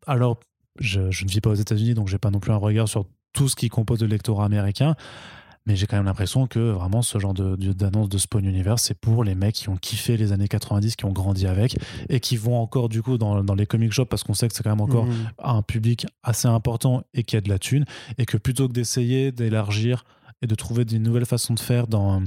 alors, 0.06 0.38
je, 0.78 1.10
je 1.10 1.24
ne 1.24 1.30
vis 1.30 1.40
pas 1.40 1.50
aux 1.50 1.54
États-Unis, 1.54 1.94
donc 1.94 2.08
j'ai 2.08 2.18
pas 2.18 2.30
non 2.30 2.40
plus 2.40 2.52
un 2.52 2.56
regard 2.56 2.88
sur 2.88 3.06
tout 3.32 3.48
ce 3.48 3.56
qui 3.56 3.68
compose 3.68 4.00
le 4.00 4.06
lectorat 4.06 4.44
américain. 4.46 4.94
Mais 5.66 5.74
j'ai 5.76 5.86
quand 5.86 5.96
même 5.96 6.06
l'impression 6.06 6.46
que 6.46 6.58
vraiment 6.70 7.02
ce 7.02 7.18
genre 7.18 7.34
de- 7.34 7.56
d'annonce 7.72 8.08
de, 8.08 8.18
Spawn 8.18 8.44
Universe, 8.44 8.82
c'est 8.84 8.98
pour 8.98 9.24
les 9.24 9.34
mecs 9.34 9.56
qui 9.56 9.68
ont 9.68 9.76
kiffé 9.76 10.16
les 10.16 10.32
années 10.32 10.46
90, 10.48 10.94
qui 10.96 11.04
ont 11.04 11.12
grandi 11.12 11.46
avec 11.46 11.76
et 12.08 12.20
qui 12.20 12.36
vont 12.36 12.56
encore 12.60 12.88
du 12.88 13.02
coup 13.02 13.18
dans, 13.18 13.42
dans 13.42 13.54
les 13.54 13.66
comic 13.66 13.92
shops 13.92 14.06
parce 14.08 14.22
qu'on 14.22 14.34
sait 14.34 14.46
que 14.48 14.54
c'est 14.54 14.62
quand 14.62 14.70
même 14.70 14.80
encore 14.80 15.06
Mhm. 15.06 15.28
un 15.42 15.62
public 15.62 16.06
assez 16.22 16.46
important 16.48 17.02
et 17.14 17.24
qui 17.24 17.36
a 17.36 17.40
de 17.40 17.48
la 17.48 17.58
thune. 17.58 17.84
Et 18.18 18.26
que 18.26 18.36
plutôt 18.36 18.68
que 18.68 18.72
d'essayer 18.72 19.32
d'élargir 19.32 20.04
et 20.42 20.46
de 20.46 20.54
trouver 20.54 20.84
des 20.84 20.98
nouvelles 21.00 21.26
façons 21.26 21.54
de 21.54 21.60
faire 21.60 21.86
dans, 21.88 22.22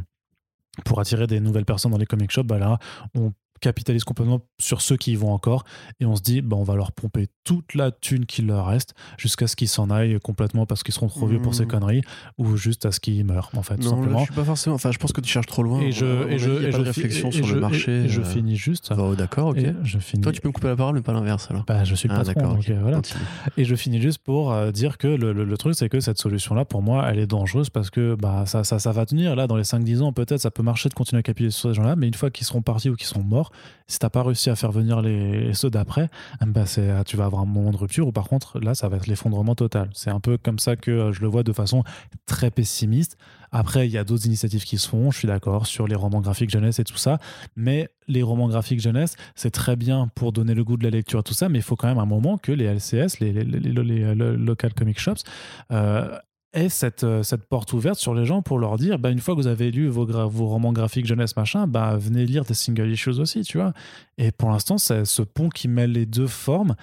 pour 0.85 0.99
attirer 0.99 1.25
des 1.27 1.39
nouvelles 1.39 1.65
personnes 1.65 1.91
dans 1.91 1.97
les 1.97 2.05
comic 2.05 2.31
shops, 2.31 2.43
bah 2.45 2.59
là, 2.59 2.77
on 3.15 3.31
capitalise 3.59 4.03
complètement 4.03 4.41
sur 4.59 4.81
ceux 4.81 4.97
qui 4.97 5.11
y 5.11 5.15
vont 5.15 5.31
encore 5.31 5.63
et 5.99 6.05
on 6.05 6.15
se 6.15 6.21
dit 6.21 6.41
bah 6.41 6.55
on 6.57 6.63
va 6.63 6.75
leur 6.75 6.91
pomper 6.91 7.27
toute 7.43 7.75
la 7.75 7.91
thune 7.91 8.25
qu'il 8.25 8.47
leur 8.47 8.67
reste 8.67 8.93
jusqu'à 9.17 9.47
ce 9.47 9.55
qu'ils 9.55 9.67
s'en 9.67 9.89
aillent 9.89 10.19
complètement 10.19 10.65
parce 10.65 10.83
qu'ils 10.83 10.93
seront 10.93 11.07
trop 11.07 11.27
vieux 11.27 11.41
pour 11.41 11.53
ces 11.55 11.63
Mhm. 11.63 11.69
conneries 11.71 12.01
ou 12.37 12.55
juste 12.57 12.85
à 12.85 12.91
ce 12.91 12.99
qu'ils 12.99 13.23
meurent 13.25 13.49
en 13.55 13.61
fait 13.63 13.75
tout 13.77 13.83
Non, 13.83 13.91
là, 13.91 13.95
simplement 13.97 14.19
je 14.19 14.23
suis 14.25 14.33
pas 14.33 14.43
forcément. 14.43 14.75
Enfin, 14.75 14.91
je 14.91 14.97
pense 14.97 15.11
que 15.13 15.21
tu 15.21 15.29
cherches 15.29 15.47
trop 15.47 15.63
loin. 15.63 15.81
et 15.81 15.91
je 15.91 16.05
et 16.29 16.37
je 16.39 16.49
et 16.51 16.71
je 16.71 16.81
réflexion 16.81 17.29
et 17.29 17.31
sur 17.31 17.45
je- 17.45 17.55
le 17.55 17.61
marché. 17.61 17.91
et 18.05 18.09
je 18.09 18.21
euh. 18.21 18.23
finis 18.23 18.55
juste 18.55 18.91
Oh, 18.97 19.15
d'accord, 19.15 19.47
ok. 19.49 19.59
je 19.83 19.99
finis 19.99 20.21
Toi, 20.23 20.31
tu 20.31 20.41
peux 20.41 20.47
me 20.49 20.53
couper 20.53 20.67
la 20.67 20.75
parole, 20.75 20.95
mais 20.95 21.01
pas 21.01 21.13
l'inverse 21.13 21.47
alors. 21.49 21.63
bah, 21.65 21.83
je 21.83 21.95
suis 21.95 22.07
le 22.07 22.15
Ah, 22.15 22.23
patron 22.23 22.53
donc 22.53 22.69
euh, 22.69 22.79
voilà 22.81 22.97
Continue. 22.97 23.23
Et 23.57 23.65
je 23.65 23.75
finis 23.75 24.01
juste 24.01 24.19
pour 24.19 24.51
euh, 24.51 24.71
dire 24.71 24.97
que 24.97 25.07
le, 25.07 25.33
le- 25.33 25.43
le 25.45 25.57
truc, 25.57 25.75
c'est 25.75 25.89
que 25.89 25.99
cette 25.99 26.17
solution-là, 26.17 26.65
pour 26.65 26.81
moi, 26.81 27.05
elle 27.09 27.19
est 27.19 27.27
dangereuse 27.27 27.69
parce 27.69 27.89
que 27.89 28.15
bah, 28.15 28.45
ça, 28.45 28.63
ça, 28.63 28.79
ça 28.79 28.91
va 28.91 29.05
tenir. 29.05 29.35
Là, 29.35 29.47
dans 29.47 29.55
les 29.55 29.63
5-10 29.63 30.01
ans, 30.01 30.13
peut-être, 30.13 30.39
ça 30.41 30.51
peut 30.51 30.63
marcher 30.63 30.89
de 30.89 30.93
continuer 30.93 31.19
à 31.19 31.23
capitaliser 31.23 31.55
sur 31.57 31.69
ces 31.69 31.75
gens-là, 31.75 31.95
mais 31.95 32.07
une 32.07 32.13
fois 32.13 32.29
qu'ils 32.29 32.45
seront 32.47 32.61
partis 32.61 32.89
ou 32.89 32.95
qu'ils 32.95 33.07
sont 33.07 33.23
morts, 33.23 33.48
si 33.87 33.99
t'as 33.99 34.09
pas 34.09 34.23
réussi 34.23 34.49
à 34.49 34.55
faire 34.55 34.71
venir 34.71 35.01
les, 35.01 35.53
ceux 35.53 35.69
d'après, 35.69 36.09
eh 36.41 36.45
ben, 36.45 36.65
c'est, 36.65 37.03
tu 37.05 37.17
vas 37.17 37.25
avoir 37.25 37.41
un 37.41 37.45
moment 37.45 37.71
de 37.71 37.77
rupture 37.77 38.07
ou 38.07 38.11
par 38.11 38.27
contre, 38.27 38.59
là, 38.59 38.75
ça 38.75 38.87
va 38.87 38.97
être 38.97 39.07
l'effondrement 39.07 39.55
total. 39.55 39.89
C'est 39.93 40.11
un 40.11 40.19
peu 40.19 40.37
comme 40.37 40.59
ça 40.59 40.75
que 40.75 40.91
euh, 40.91 41.11
je 41.11 41.21
le 41.21 41.27
vois 41.27 41.43
de 41.43 41.53
façon 41.53 41.83
très 42.25 42.51
pessimiste. 42.51 43.17
Après, 43.51 43.87
il 43.87 43.91
y 43.91 43.97
a 43.97 44.03
d'autres 44.03 44.27
initiatives 44.27 44.63
qui 44.63 44.77
se 44.77 44.87
font, 44.87 45.09
je 45.09 45.17
suis 45.17 45.27
d'accord, 45.27 45.65
sur 45.65 45.87
les 45.87 45.95
romans 45.95 46.21
graphiques 46.21 46.51
jeunesse 46.51 46.77
et 46.79 46.83
tout 46.83 46.97
ça, 46.97 47.17
mais 47.55 47.89
les 48.07 48.21
romans 48.21 48.47
graphiques 48.47 48.79
jeunesse, 48.79 49.15
c'est 49.33 49.51
très 49.51 49.75
bien 49.75 50.07
pour 50.13 50.31
donner 50.31 50.53
le 50.53 50.63
goût 50.63 50.77
de 50.77 50.83
la 50.83 50.91
lecture 50.91 51.21
et 51.21 51.23
tout 51.23 51.33
ça, 51.33 51.49
mais 51.49 51.59
il 51.59 51.63
faut 51.63 51.75
quand 51.75 51.87
même 51.87 51.97
un 51.97 52.05
moment 52.05 52.37
que 52.37 52.51
les 52.51 52.65
LCS, 52.65 53.19
les, 53.19 53.31
les 53.31 54.13
local 54.13 54.73
comic 54.73 54.99
shops, 54.99 55.23
euh, 55.71 56.15
aient 56.53 56.69
cette, 56.69 57.03
euh, 57.03 57.23
cette 57.23 57.45
porte 57.45 57.73
ouverte 57.73 57.99
sur 57.99 58.13
les 58.13 58.25
gens 58.25 58.41
pour 58.41 58.59
leur 58.59 58.77
dire, 58.77 58.99
bah, 58.99 59.09
une 59.09 59.19
fois 59.19 59.35
que 59.35 59.41
vous 59.41 59.47
avez 59.47 59.71
lu 59.71 59.87
vos, 59.87 60.05
romans 60.05 60.73
graphiques 60.73 61.05
jeunesse, 61.05 61.35
machin, 61.35 61.67
bah, 61.67 61.95
venez 61.97 62.25
lire 62.25 62.43
des 62.45 62.53
single 62.53 62.89
issues 62.89 63.19
aussi, 63.19 63.43
tu 63.43 63.57
vois. 63.57 63.73
Et 64.17 64.31
pour 64.31 64.49
l'instant, 64.49 64.77
ce 64.77 65.21
pont 65.21 65.49
qui 65.49 65.67
mêle 65.67 65.91
les 65.91 66.05
deux 66.05 66.27
formes 66.27 66.75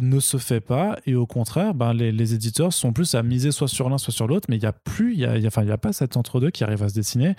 ne 0.00 0.20
se 0.20 0.36
fait 0.36 0.60
pas 0.60 0.98
et 1.06 1.14
au 1.14 1.26
contraire 1.26 1.72
ben, 1.72 1.94
les, 1.94 2.34
éditeurs 2.34 2.74
sont 2.74 2.92
plus 2.92 3.14
à 3.14 3.22
miser 3.22 3.50
soit 3.50 3.66
sur 3.66 3.88
l'un 3.88 3.96
soit 3.96 4.12
sur 4.12 4.26
l'autre 4.26 4.46
mais 4.50 4.56
il 4.56 4.60
n'y 4.60 4.66
a 4.66 4.72
plus 4.72 5.14
il 5.14 5.20
y 5.20 5.24
a, 5.24 5.38
y 5.38 5.46
a- 5.46 5.64
y 5.64 5.72
a 5.72 5.78
pas 5.78 5.94
cet 5.94 6.18
entre-deux 6.18 6.50
qui 6.50 6.64
arrive 6.64 6.82
à 6.82 6.90
se 6.90 6.94
dessiner 6.94 7.34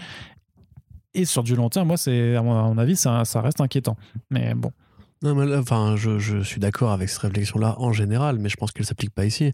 et 1.13 1.25
sur 1.25 1.43
du 1.43 1.55
long 1.55 1.69
terme 1.69 1.87
moi 1.87 1.97
c'est 1.97 2.35
à 2.35 2.41
mon, 2.41 2.77
avis 2.79 2.95
ça, 2.95 3.21
reste 3.35 3.61
inquiétant 3.61 3.95
mais 4.31 4.55
bon 4.55 4.71
enfin, 5.23 5.95
je, 5.95 6.19
je 6.19 6.39
suis 6.39 6.59
d'accord 6.59 6.91
avec 6.91 7.09
cette 7.09 7.21
réflexion-là 7.21 7.75
en 7.79 7.91
général, 7.91 8.37
mais 8.39 8.49
je 8.49 8.57
pense 8.57 8.71
qu'elle 8.71 8.85
s'applique 8.85 9.13
pas 9.13 9.25
ici. 9.25 9.51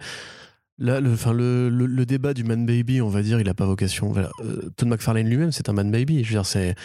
Là, 0.80 0.99
le, 0.99 1.13
enfin, 1.13 1.34
le, 1.34 1.69
le, 1.69 2.05
débat 2.05 2.34
du 2.34 2.43
man 2.43 2.65
baby, 2.65 2.99
on 3.01 3.09
va 3.09 3.21
dire, 3.21 3.39
il 3.39 3.47
a 3.47 3.53
pas 3.53 3.65
vocation. 3.65 4.11
Voilà. 4.11 4.32
Euh, 4.43 4.69
Todd 4.76 4.89
McFarlane 4.89 5.28
lui-même, 5.28 5.51
c'est 5.51 5.69
un 5.69 5.74
man 5.74 5.91
baby. 5.91 6.24
Je 6.24 6.30
veux 6.30 6.36
dire, 6.36 6.45
c'est 6.45 6.76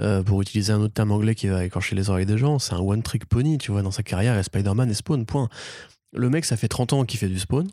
euh, 0.00 0.22
pour 0.22 0.42
utiliser 0.42 0.72
un 0.72 0.80
autre 0.80 0.94
terme 0.94 1.12
anglais 1.12 1.34
qui 1.34 1.46
va 1.46 1.64
écorcher 1.64 1.96
les 1.96 2.10
oreilles 2.10 2.26
des 2.26 2.38
gens, 2.38 2.58
c'est 2.58 2.74
un 2.74 2.80
one 2.80 3.02
trick 3.02 3.26
pony. 3.26 3.58
Tu 3.58 3.72
vois, 3.72 3.82
dans 3.82 3.90
sa 3.90 4.02
carrière, 4.02 4.38
et 4.38 4.42
Spider-Man 4.42 4.90
et 4.90 4.94
Spawn. 4.94 5.24
Point. 5.24 5.48
Le 6.12 6.28
mec, 6.28 6.44
ça 6.44 6.56
fait 6.56 6.68
30 6.68 6.92
ans 6.92 7.04
qu'il 7.04 7.18
fait 7.18 7.28
du 7.28 7.38
spawn. 7.38 7.68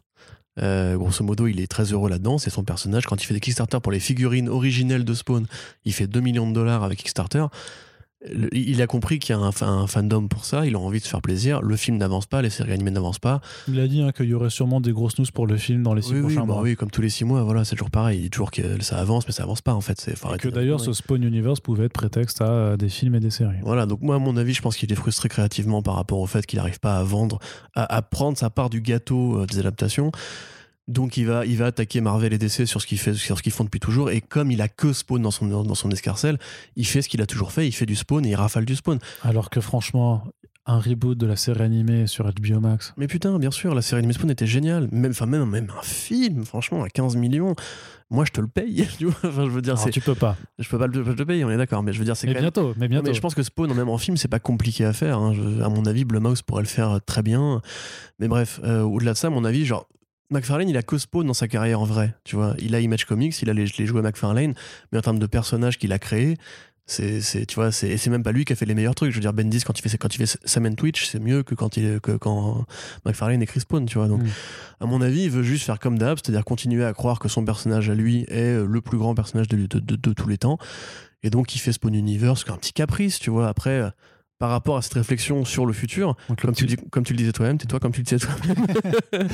Euh, 0.59 0.95
grosso 0.97 1.23
modo, 1.23 1.47
il 1.47 1.59
est 1.59 1.67
très 1.67 1.91
heureux 1.91 2.09
là-dedans. 2.09 2.37
C'est 2.37 2.49
son 2.49 2.63
personnage. 2.63 3.05
Quand 3.05 3.21
il 3.21 3.25
fait 3.25 3.33
des 3.33 3.39
Kickstarter 3.39 3.79
pour 3.81 3.91
les 3.91 3.99
figurines 3.99 4.49
originelles 4.49 5.05
de 5.05 5.13
Spawn, 5.13 5.45
il 5.85 5.93
fait 5.93 6.07
2 6.07 6.19
millions 6.19 6.47
de 6.47 6.53
dollars 6.53 6.83
avec 6.83 6.99
Kickstarter. 6.99 7.45
Le- 8.33 8.49
il 8.55 8.81
a 8.81 8.87
compris 8.87 9.19
qu'il 9.19 9.35
y 9.35 9.37
a 9.37 9.41
un, 9.41 9.51
fa- 9.51 9.67
un 9.67 9.85
fandom 9.85 10.27
pour 10.27 10.43
ça. 10.43 10.65
Il 10.65 10.75
a 10.75 10.79
envie 10.79 10.97
de 10.99 11.03
se 11.03 11.09
faire 11.09 11.21
plaisir. 11.21 11.61
Le 11.61 11.75
film 11.75 11.97
n'avance 11.97 12.25
pas, 12.25 12.41
les 12.41 12.49
séries 12.49 12.71
animées 12.73 12.89
n'avancent 12.89 13.19
pas. 13.19 13.41
Il 13.67 13.79
a 13.79 13.87
dit 13.87 14.01
hein, 14.01 14.11
qu'il 14.11 14.25
y 14.25 14.33
aurait 14.33 14.49
sûrement 14.49 14.81
des 14.81 14.91
grosses 14.91 15.19
news 15.19 15.25
pour 15.33 15.45
le 15.45 15.55
film 15.55 15.83
dans 15.83 15.93
les 15.93 16.01
six 16.01 16.13
Oui, 16.13 16.35
bah 16.35 16.45
mois. 16.45 16.61
oui, 16.61 16.75
comme 16.75 16.89
tous 16.89 17.01
les 17.01 17.09
6 17.09 17.25
mois, 17.25 17.43
voilà, 17.43 17.63
c'est 17.63 17.75
toujours 17.75 17.91
pareil. 17.91 18.17
Il 18.19 18.23
dit 18.23 18.29
toujours 18.31 18.49
que 18.49 18.81
ça 18.81 18.97
avance, 18.97 19.27
mais 19.27 19.33
ça 19.33 19.43
avance 19.43 19.61
pas 19.61 19.73
en 19.75 19.81
fait. 19.81 20.01
C'est 20.01 20.13
Et 20.13 20.37
que 20.39 20.49
d'ailleurs, 20.49 20.79
ce 20.81 20.93
Spawn 20.93 21.23
Universe 21.23 21.59
pouvait 21.59 21.85
être 21.85 21.93
prétexte 21.93 22.41
à 22.41 22.75
des 22.75 22.89
films 22.89 23.13
et 23.15 23.19
des 23.19 23.29
séries. 23.29 23.57
Voilà, 23.61 23.85
donc 23.85 24.01
moi, 24.01 24.15
à 24.15 24.19
mon 24.19 24.35
avis, 24.35 24.53
je 24.53 24.61
pense 24.63 24.77
qu'il 24.77 24.91
est 24.91 24.95
frustré 24.95 25.29
créativement 25.29 25.83
par 25.83 25.93
rapport 25.95 26.19
au 26.19 26.25
fait 26.27 26.45
qu'il 26.47 26.57
n'arrive 26.57 26.79
pas 26.79 26.97
à 26.97 27.03
vendre, 27.03 27.37
à, 27.75 27.95
à 27.95 28.01
prendre 28.01 28.35
sa 28.37 28.49
part 28.49 28.69
du 28.71 28.81
gâteau 28.81 29.41
euh, 29.41 29.45
des 29.45 29.59
adaptations. 29.59 30.11
Donc 30.87 31.17
il 31.17 31.25
va, 31.25 31.45
il 31.45 31.57
va 31.57 31.65
attaquer 31.67 31.99
Marvel 31.99 32.31
et 32.33 32.37
DC 32.37 32.65
sur 32.65 32.81
ce 32.81 32.87
qu'ils 32.87 32.97
fait, 32.99 33.13
sur 33.13 33.37
ce 33.37 33.43
qu'ils 33.43 33.51
font 33.51 33.63
depuis 33.65 33.79
toujours. 33.81 34.09
Et 34.09 34.21
comme 34.21 34.51
il 34.51 34.61
a 34.61 34.69
que 34.69 34.93
Spawn 34.93 35.21
dans 35.21 35.31
son, 35.31 35.45
dans 35.63 35.75
son 35.75 35.91
escarcelle, 35.91 36.37
il 36.77 36.85
fait 36.87 37.01
ce 37.01 37.09
qu'il 37.09 37.21
a 37.21 37.25
toujours 37.25 37.51
fait. 37.51 37.67
Il 37.67 37.73
fait 37.73 37.85
du 37.85 37.95
Spawn 37.95 38.25
et 38.25 38.29
il 38.29 38.35
rafale 38.35 38.63
du 38.65 38.75
Spawn. 38.75 38.97
Alors 39.21 39.49
que 39.49 39.59
franchement, 39.59 40.23
un 40.65 40.79
reboot 40.79 41.17
de 41.17 41.25
la 41.25 41.35
série 41.35 41.61
animée 41.61 42.07
sur 42.07 42.25
HBO 42.25 42.59
Max, 42.61 42.93
Mais 42.97 43.07
putain, 43.07 43.37
bien 43.39 43.51
sûr, 43.51 43.73
la 43.75 43.81
série 43.81 43.99
animée 43.99 44.13
Spawn 44.13 44.31
était 44.31 44.47
géniale. 44.47 44.87
Même, 44.93 45.11
enfin, 45.11 45.25
même, 45.25 45.45
même 45.49 45.67
un 45.77 45.81
film, 45.81 46.45
franchement, 46.45 46.83
à 46.83 46.89
15 46.89 47.15
millions. 47.17 47.55
Moi, 48.09 48.23
je 48.25 48.31
te 48.31 48.39
le 48.39 48.47
paye. 48.47 48.87
Tu 48.97 49.05
vois 49.07 49.13
enfin, 49.29 49.43
je 49.43 49.49
veux 49.49 49.61
dire, 49.61 49.73
alors 49.77 49.89
tu 49.89 49.99
peux 49.99 50.15
pas. 50.15 50.37
je 50.57 50.69
peux 50.69 50.77
pas 50.79 50.87
le, 50.87 51.03
te 51.15 51.23
payer, 51.23 51.43
on 51.43 51.49
est 51.51 51.57
d'accord. 51.57 51.83
Mais 51.83 51.91
je 51.91 51.99
veux 51.99 52.05
dire, 52.05 52.15
c'est 52.15 52.27
Mais 52.27 52.33
même 52.33 52.43
bientôt, 52.43 52.73
mais 52.77 52.85
Non, 52.85 52.89
bientôt. 52.91 53.07
mais 53.09 53.13
je 53.13 53.19
pense 53.19 53.35
que 53.35 53.43
Spawn, 53.43 53.73
même 53.73 53.89
en 53.89 53.97
film, 53.97 54.15
c'est 54.15 54.29
pas 54.29 54.39
compliqué 54.39 54.85
à 54.85 54.93
faire. 54.93 55.17
hein. 55.19 55.33
Je- 55.33 55.61
à 55.61 55.67
mon 55.67 55.85
avis, 55.85 56.05
Blumhouse 56.05 56.41
pourrait 56.43 56.63
le 56.63 56.69
faire 56.69 56.99
très 57.05 57.23
bien. 57.23 57.61
Mais 58.19 58.29
bref, 58.29 58.61
euh, 58.63 58.81
au-delà 58.83 59.11
de 59.11 59.17
ça, 59.17 59.27
à 59.27 59.29
mon 59.29 59.43
avis, 59.43 59.65
genre, 59.65 59.87
McFarlane, 60.29 60.69
il 60.69 60.77
a 60.77 60.83
que 60.83 60.97
Spawn 60.97 61.25
dans 61.25 61.33
sa 61.33 61.47
carrière 61.47 61.79
en 61.81 61.85
vrai. 61.85 62.13
Tu 62.23 62.35
vois, 62.35 62.55
il 62.59 62.75
a 62.75 62.79
Image 62.79 63.05
Comics, 63.05 63.41
il 63.41 63.49
a 63.49 63.53
les, 63.53 63.65
les 63.77 63.85
jouets 63.85 64.01
McFarlane, 64.01 64.53
mais 64.91 64.97
en 64.97 65.01
termes 65.01 65.19
de 65.19 65.25
personnages 65.25 65.77
qu'il 65.77 65.93
a 65.93 65.99
créés, 65.99 66.37
c'est, 66.89 67.19
c'est, 67.19 67.45
tu 67.45 67.55
vois, 67.55 67.71
c'est, 67.73 67.97
c'est 67.97 68.09
même 68.09 68.23
pas 68.23 68.31
lui 68.31 68.45
qui 68.45 68.53
a 68.53 68.55
fait 68.55 68.65
les 68.65 68.73
meilleurs 68.75 68.95
trucs. 68.95 69.11
Je 69.11 69.15
veux 69.15 69.21
dire, 69.21 69.33
Bendis, 69.33 69.61
quand 69.65 69.77
il 69.77 69.81
fait, 69.81 69.97
quand 69.97 70.13
il 70.15 70.25
fait 70.25 70.37
Sam 70.45 70.65
and 70.65 70.75
Twitch, 70.75 71.05
c'est 71.05 71.19
mieux 71.19 71.43
que 71.43 71.53
quand, 71.53 71.75
il, 71.75 71.99
que 71.99 72.13
quand 72.13 72.65
McFarlane 73.05 73.41
écrit 73.41 73.59
Spawn, 73.59 73.85
tu 73.85 73.97
vois. 73.97 74.07
Donc, 74.07 74.21
Mm. 74.23 74.27
à 74.81 74.85
mon 74.85 75.01
avis, 75.01 75.23
il 75.23 75.29
veut 75.29 75.43
juste 75.43 75.65
faire 75.65 75.79
comme 75.79 75.97
d'hab, 75.97 76.17
c'est-à-dire 76.17 76.45
continuer 76.45 76.85
à 76.85 76.93
croire 76.93 77.19
que 77.19 77.27
son 77.27 77.43
personnage 77.43 77.89
à 77.89 77.95
lui 77.95 78.23
est 78.29 78.39
euh, 78.55 78.65
le 78.65 78.79
plus 78.81 78.97
grand 78.97 79.15
personnage 79.15 79.47
de, 79.49 79.57
de- 79.65 79.79
de- 79.79 79.95
de 79.97 80.13
tous 80.13 80.29
les 80.29 80.37
temps. 80.37 80.57
Et 81.23 81.29
donc, 81.29 81.55
il 81.55 81.59
fait 81.59 81.73
Spawn 81.73 81.93
Universe, 81.93 82.45
un 82.47 82.55
petit 82.57 82.71
caprice, 82.73 83.19
tu 83.19 83.29
vois. 83.31 83.49
Après, 83.49 83.91
par 84.39 84.49
rapport 84.51 84.77
à 84.77 84.81
cette 84.81 84.93
réflexion 84.93 85.45
sur 85.45 85.65
le 85.65 85.73
futur, 85.73 86.15
Donc, 86.29 86.41
comme 86.41 86.53
tu, 86.53 86.65
le 86.65 86.75
dis- 86.75 86.83
comme 86.91 87.03
tu 87.03 87.13
le 87.13 87.17
disais 87.17 87.31
toi-même, 87.31 87.57
tais-toi 87.57 87.79
comme 87.79 87.91
tu 87.91 88.01
le 88.01 88.05
disais 88.05 88.19
toi-même. 88.19 88.65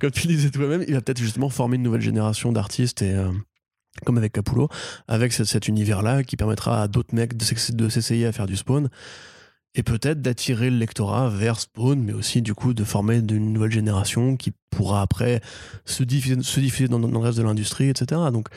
comme 0.00 0.10
tu 0.10 0.28
le 0.28 0.34
disais 0.34 0.50
toi-même, 0.50 0.84
il 0.86 0.94
va 0.94 1.00
peut-être 1.00 1.18
justement 1.18 1.48
former 1.48 1.76
une 1.76 1.82
nouvelle 1.82 2.00
génération 2.00 2.52
d'artistes 2.52 3.02
et. 3.02 3.12
euh, 3.14 3.30
comme 4.04 4.18
avec 4.18 4.32
Capullo, 4.32 4.68
avec 5.06 5.32
ce- 5.32 5.44
cet 5.44 5.68
univers-là 5.68 6.24
qui 6.24 6.36
permettra 6.36 6.82
à 6.82 6.88
d'autres 6.88 7.14
mecs 7.14 7.36
de 7.36 7.88
s'essayer 7.88 8.26
à 8.26 8.32
faire 8.32 8.46
du 8.46 8.56
spawn 8.56 8.88
et 9.76 9.84
peut-être 9.84 10.20
d'attirer 10.20 10.68
le 10.68 10.76
lectorat 10.78 11.28
vers 11.30 11.60
Spawn, 11.60 12.02
mais 12.02 12.12
aussi 12.12 12.42
du 12.42 12.54
coup 12.54 12.74
de 12.74 12.82
former 12.82 13.18
une 13.18 13.52
nouvelle 13.52 13.70
génération 13.70 14.36
qui 14.36 14.52
pourra 14.70 15.00
après 15.00 15.40
se 15.84 16.02
diffuser, 16.02 16.42
se 16.42 16.58
diffuser 16.58 16.88
dans, 16.88 16.98
dans 16.98 17.08
le 17.08 17.18
reste 17.18 17.38
de 17.38 17.44
l'industrie, 17.44 17.88
etc. 17.88 18.20
Donc, 18.32 18.48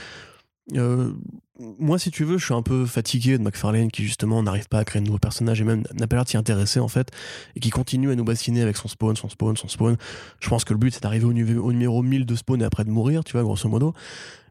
euh, 0.76 1.14
moi, 1.59 1.97
si 1.97 2.11
tu 2.11 2.23
veux, 2.23 2.38
je 2.38 2.45
suis 2.45 2.53
un 2.53 2.61
peu 2.61 2.85
fatigué 2.85 3.38
de 3.38 3.43
McFarlane 3.43 3.89
qui 3.89 4.03
justement 4.03 4.43
n'arrive 4.43 4.67
pas 4.67 4.79
à 4.79 4.85
créer 4.85 5.01
de 5.01 5.07
nouveaux 5.07 5.19
personnages 5.19 5.59
et 5.59 5.63
même 5.63 5.84
n'a 5.93 6.07
pas 6.07 6.15
l'air 6.15 6.25
de 6.25 6.29
s'y 6.29 6.38
intéresser 6.38 6.79
en 6.79 6.88
fait, 6.88 7.11
et 7.55 7.59
qui 7.59 7.69
continue 7.69 8.11
à 8.11 8.15
nous 8.15 8.23
bassiner 8.23 8.61
avec 8.61 8.77
son 8.77 8.88
spawn, 8.88 9.15
son 9.15 9.29
spawn, 9.29 9.57
son 9.57 9.67
spawn. 9.67 9.97
Je 10.39 10.49
pense 10.49 10.63
que 10.65 10.73
le 10.73 10.79
but 10.79 10.93
c'est 10.93 11.01
d'arriver 11.01 11.25
au, 11.25 11.34
numéro 11.34 12.03
1000 12.03 12.25
de 12.25 12.35
spawn 12.35 12.61
et 12.61 12.65
après 12.65 12.84
de 12.84 12.91
mourir, 12.91 13.23
tu 13.23 13.34
vois, 13.34 13.43
grosso 13.43 13.67
modo. 13.69 13.93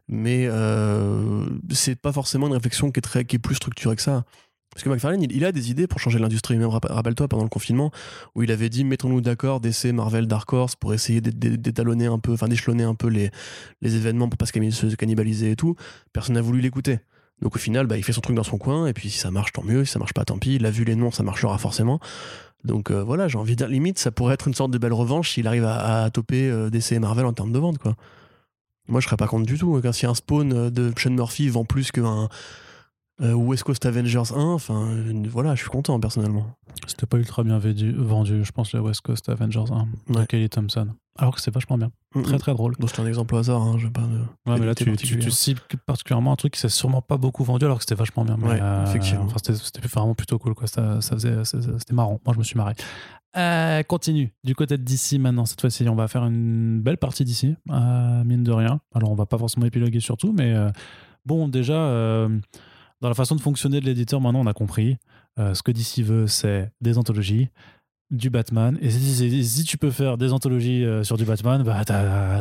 Mais 0.09 0.47
euh, 0.47 1.45
c'est 1.71 1.99
pas 1.99 2.13
forcément 2.13 2.47
une 2.47 2.53
réflexion 2.53 2.91
qui 2.91 2.99
est, 2.99 3.01
très, 3.01 3.25
qui 3.25 3.35
est 3.35 3.39
plus 3.39 3.55
structurée 3.55 3.95
que 3.95 4.01
ça. 4.01 4.23
Parce 4.77 4.83
que 4.83 4.89
McFarlane, 4.89 5.23
il, 5.23 5.31
il 5.35 5.43
a 5.43 5.51
des 5.51 5.71
idées 5.71 5.87
pour 5.87 5.99
changer 5.99 6.19
l'industrie. 6.19 6.55
Même 6.55 6.67
rapp- 6.69 6.85
rappelle-toi 6.87 7.27
pendant 7.27 7.41
le 7.41 7.49
confinement, 7.49 7.89
où 8.35 8.43
il 8.43 8.51
avait 8.51 8.69
dit 8.69 8.83
mettons-nous 8.83 9.21
d'accord, 9.21 9.59
DC, 9.59 9.85
Marvel, 9.85 10.27
Dark 10.27 10.53
Horse, 10.53 10.75
pour 10.75 10.93
essayer 10.93 11.19
d'é- 11.19 11.31
d'é- 11.31 11.57
d'étalonner 11.57 12.05
un 12.05 12.19
peu, 12.19 12.33
enfin 12.33 12.47
d'échelonner 12.47 12.83
un 12.83 12.93
peu 12.93 13.07
les, 13.07 13.31
événements 13.81 14.29
pour 14.29 14.37
pas 14.37 14.45
se 14.45 14.51
cannibaliser 14.95 15.49
et 15.49 15.55
tout. 15.55 15.75
Personne 16.13 16.35
n'a 16.35 16.41
voulu 16.41 16.61
l'écouter. 16.61 16.99
Donc 17.41 17.55
au 17.55 17.59
final, 17.59 17.87
bah, 17.87 17.97
il 17.97 18.03
fait 18.03 18.13
son 18.13 18.21
truc 18.21 18.35
dans 18.35 18.43
son 18.43 18.59
coin, 18.59 18.85
et 18.85 18.93
puis 18.93 19.09
si 19.09 19.17
ça 19.17 19.31
marche, 19.31 19.51
tant 19.51 19.63
mieux. 19.63 19.83
Si 19.83 19.93
ça 19.93 19.97
marche 19.97 20.13
pas, 20.13 20.25
tant 20.25 20.37
pis. 20.37 20.53
Il 20.57 20.65
a 20.67 20.69
vu 20.69 20.83
les 20.83 20.93
noms, 20.95 21.09
ça 21.09 21.23
marchera 21.23 21.57
forcément. 21.57 21.99
Donc 22.63 22.91
euh, 22.91 23.01
voilà, 23.01 23.27
j'ai 23.27 23.39
envie 23.39 23.53
de 23.53 23.57
dire, 23.57 23.69
limite, 23.69 23.97
ça 23.97 24.11
pourrait 24.11 24.35
être 24.35 24.47
une 24.47 24.53
sorte 24.53 24.69
de 24.69 24.77
belle 24.77 24.93
revanche 24.93 25.31
s'il 25.31 25.47
arrive 25.47 25.65
à, 25.65 26.03
à 26.03 26.09
toper 26.11 26.51
euh, 26.51 26.69
DC 26.69 26.91
et 26.91 26.99
Marvel 26.99 27.25
en 27.25 27.33
termes 27.33 27.51
de 27.51 27.57
vente, 27.57 27.79
quoi. 27.79 27.95
Moi, 28.89 29.01
je 29.01 29.07
serais 29.07 29.17
pas 29.17 29.25
contre 29.27 29.47
du 29.47 29.57
tout. 29.57 29.81
Si 29.91 30.05
un 30.05 30.13
spawn 30.13 30.53
euh, 30.53 30.69
de 30.69 30.93
Sean 30.95 31.09
Murphy 31.09 31.49
vend 31.49 31.65
plus 31.65 31.91
qu'un 31.91 32.29
euh, 33.21 33.33
West 33.33 33.63
Coast 33.63 33.85
Avengers 33.85 34.31
1, 34.35 34.39
enfin, 34.39 34.87
euh, 34.89 35.23
voilà, 35.29 35.55
je 35.55 35.61
suis 35.61 35.69
content 35.69 35.99
personnellement. 35.99 36.45
C'était 36.85 37.05
pas 37.07 37.17
ultra 37.17 37.43
bien 37.43 37.57
vendu, 37.57 37.91
vendu, 37.93 38.43
je 38.45 38.51
pense, 38.51 38.73
le 38.73 38.79
West 38.81 39.01
Coast 39.01 39.27
Avengers 39.29 39.71
1 39.71 39.87
de 40.13 40.19
Ouais. 40.19 40.25
Kelly 40.27 40.49
Thompson. 40.49 40.89
Alors 41.17 41.33
que 41.35 41.41
c'est 41.41 41.51
vachement 41.51 41.79
bien. 41.79 41.89
Mm, 42.13 42.21
Très 42.21 42.37
très 42.37 42.53
drôle. 42.53 42.75
Donc 42.77 42.91
c'est 42.91 43.01
un 43.01 43.07
exemple 43.07 43.33
au 43.33 43.39
hasard, 43.39 43.59
hein, 43.61 43.75
je 43.79 43.87
pas. 43.87 44.01
de- 44.01 44.51
Ouais, 44.51 44.59
mais 44.59 44.67
là, 44.67 44.75
tu, 44.75 44.83
tu, 44.83 44.91
particulière. 44.91 45.25
tu 45.25 45.31
cibles 45.31 45.61
particulièrement 45.87 46.31
un 46.31 46.35
truc 46.35 46.53
qui 46.53 46.59
s'est 46.59 46.69
sûrement 46.69 47.01
pas 47.01 47.17
beaucoup 47.17 47.43
vendu 47.43 47.65
alors 47.65 47.77
que 47.79 47.83
c'était 47.83 47.95
vachement 47.95 48.23
bien. 48.23 48.37
Mais, 48.39 48.49
Ouais, 48.49 48.59
effectivement. 48.85 49.23
Enfin, 49.23 49.37
c'était 49.43 49.87
vraiment 49.87 50.13
plutôt 50.13 50.37
cool. 50.37 50.53
Quoi. 50.53 50.67
Ça, 50.67 51.01
ça 51.01 51.15
faisait, 51.15 51.43
c'était 51.43 51.93
marrant. 51.95 52.19
Moi, 52.23 52.33
je 52.35 52.39
me 52.39 52.43
suis 52.43 52.55
marré. 52.55 52.75
Euh, 53.35 53.81
continue. 53.83 54.31
Du 54.43 54.53
côté 54.53 54.77
DC 54.77 55.13
maintenant, 55.19 55.45
cette 55.45 55.59
fois-ci, 55.61 55.89
on 55.89 55.95
va 55.95 56.07
faire 56.07 56.23
une 56.25 56.81
belle 56.81 56.97
partie 56.97 57.25
d'ici, 57.25 57.55
mine 57.67 58.43
de 58.43 58.51
rien. 58.51 58.79
Alors, 58.93 59.09
on 59.11 59.15
va 59.15 59.25
pas 59.25 59.39
forcément 59.39 59.65
épiloguer 59.65 59.99
sur 59.99 60.17
tout, 60.17 60.33
mais 60.37 60.53
euh, 60.53 60.69
bon, 61.25 61.47
déjà, 61.47 61.73
euh, 61.73 62.29
dans 63.01 63.09
la 63.09 63.15
façon 63.15 63.35
de 63.35 63.41
fonctionner 63.41 63.79
de 63.79 63.85
l'éditeur, 63.85 64.21
maintenant, 64.21 64.41
on 64.41 64.47
a 64.47 64.53
compris. 64.53 64.97
Euh, 65.39 65.53
ce 65.53 65.61
que 65.61 65.71
DC 65.71 66.03
veut, 66.03 66.27
c'est 66.27 66.71
des 66.81 66.97
anthologies, 66.97 67.49
du 68.09 68.29
Batman. 68.29 68.77
Et 68.81 68.89
si, 68.89 69.63
tu 69.65 69.77
peux 69.77 69.91
faire 69.91 70.17
des 70.17 70.31
anthologies 70.31 70.85
euh, 70.85 71.03
sur 71.03 71.17
du 71.17 71.25
Batman, 71.25 71.61
bah, 71.63 71.81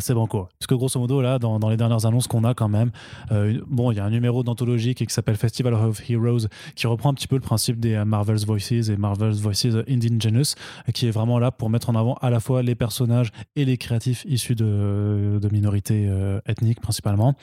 c'est 0.01 0.15
banco. 0.15 0.49
Parce 0.59 0.66
que 0.69 0.74
grosso 0.74 0.99
modo, 1.01 1.20
là, 1.20 1.39
dans, 1.41 1.69
les 1.69 1.77
dernières 1.77 2.07
annonces 2.07 2.28
qu'on 2.28 2.45
a 2.45 2.55
quand 2.55 2.69
même, 2.69 2.91
euh, 3.33 3.61
bon, 3.66 3.91
il 3.91 3.97
y 3.97 4.01
a 4.01 4.05
un 4.05 4.11
numéro 4.11 4.45
d'anthologie 4.45 4.95
qui, 4.95 5.05
s'appelle 5.09 5.37
Festival 5.37 5.74
of 5.74 6.09
Heroes, 6.09 6.47
qui 6.77 6.87
reprend 6.87 7.11
un 7.11 7.15
petit 7.15 7.27
peu 7.27 7.35
le 7.35 7.43
principe 7.43 7.81
des 7.81 8.03
Marvel's 8.05 8.47
Voices 8.47 8.91
et 8.91 8.97
Marvel's 8.97 9.41
Voices 9.41 9.66
Indigenous, 9.89 10.55
qui 10.95 11.09
est 11.09 11.11
vraiment 11.11 11.41
là 11.41 11.51
pour 11.51 11.69
mettre 11.69 11.91
en 11.91 11.97
avant 11.97 12.15
à 12.23 12.31
la 12.31 12.39
fois 12.39 12.62
les 12.62 12.77
personnages 12.77 13.31
et 13.57 13.65
les 13.65 13.77
créatifs 13.77 14.24
issus 14.28 14.55
de, 14.55 15.41
minorités 15.51 16.09
ethniques 16.47 16.81
principalement. 16.81 17.35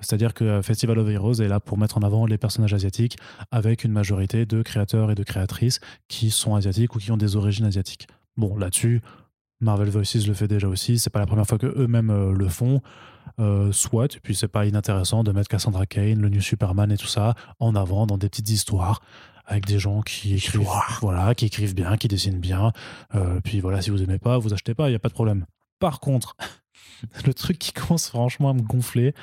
C'est-à-dire 0.00 0.34
que 0.34 0.44
euh, 0.44 0.62
Festival 0.62 0.98
of 0.98 1.08
Heroes 1.08 1.40
est 1.40 1.48
là 1.48 1.60
pour 1.60 1.78
mettre 1.78 1.98
en 1.98 2.02
avant 2.02 2.26
les 2.26 2.38
personnages 2.38 2.74
asiatiques 2.74 3.16
avec 3.50 3.84
une 3.84 3.92
majorité 3.92 4.46
de 4.46 4.62
créateurs 4.62 5.10
et 5.10 5.14
de 5.14 5.22
créatrices 5.22 5.80
qui 6.08 6.30
sont 6.30 6.54
asiatiques 6.54 6.94
ou 6.94 6.98
qui 6.98 7.10
ont 7.12 7.16
des 7.16 7.36
origines 7.36 7.66
asiatiques. 7.66 8.08
Bon, 8.36 8.56
là-dessus, 8.56 9.02
Marvel 9.60 9.88
Voices 9.88 10.26
le 10.26 10.34
fait 10.34 10.48
déjà 10.48 10.68
aussi. 10.68 10.98
C'est 10.98 11.10
pas 11.10 11.18
la 11.18 11.26
première 11.26 11.46
fois 11.46 11.58
que 11.58 11.66
eux-mêmes 11.66 12.10
euh, 12.10 12.32
le 12.32 12.48
font. 12.48 12.80
Euh, 13.40 13.70
soit, 13.70 14.16
et 14.16 14.20
puis 14.20 14.34
c'est 14.34 14.48
pas 14.48 14.66
inintéressant 14.66 15.22
de 15.22 15.30
mettre 15.30 15.48
Cassandra 15.48 15.86
Cain, 15.86 16.16
le 16.18 16.28
New 16.28 16.40
Superman 16.40 16.90
et 16.90 16.96
tout 16.96 17.06
ça 17.06 17.34
en 17.60 17.76
avant 17.76 18.06
dans 18.06 18.18
des 18.18 18.28
petites 18.28 18.50
histoires 18.50 19.00
avec 19.48 19.64
des 19.64 19.78
gens 19.78 20.02
qui 20.02 20.34
écrivent, 20.34 20.66
voilà, 21.00 21.34
qui 21.34 21.46
écrivent 21.46 21.74
bien, 21.74 21.96
qui 21.96 22.08
dessinent 22.08 22.40
bien. 22.40 22.72
Euh, 23.14 23.40
puis 23.42 23.60
voilà, 23.60 23.80
si 23.80 23.90
vous 23.90 24.02
aimez 24.02 24.18
pas, 24.18 24.38
vous 24.38 24.52
achetez 24.52 24.74
pas, 24.74 24.88
il 24.90 24.92
y 24.92 24.96
a 24.96 24.98
pas 24.98 25.08
de 25.08 25.14
problème. 25.14 25.46
Par 25.78 26.00
contre, 26.00 26.36
le 27.26 27.32
truc 27.32 27.58
qui 27.58 27.72
commence 27.72 28.08
franchement 28.08 28.50
à 28.50 28.54
me 28.54 28.62
gonfler, 28.62 29.14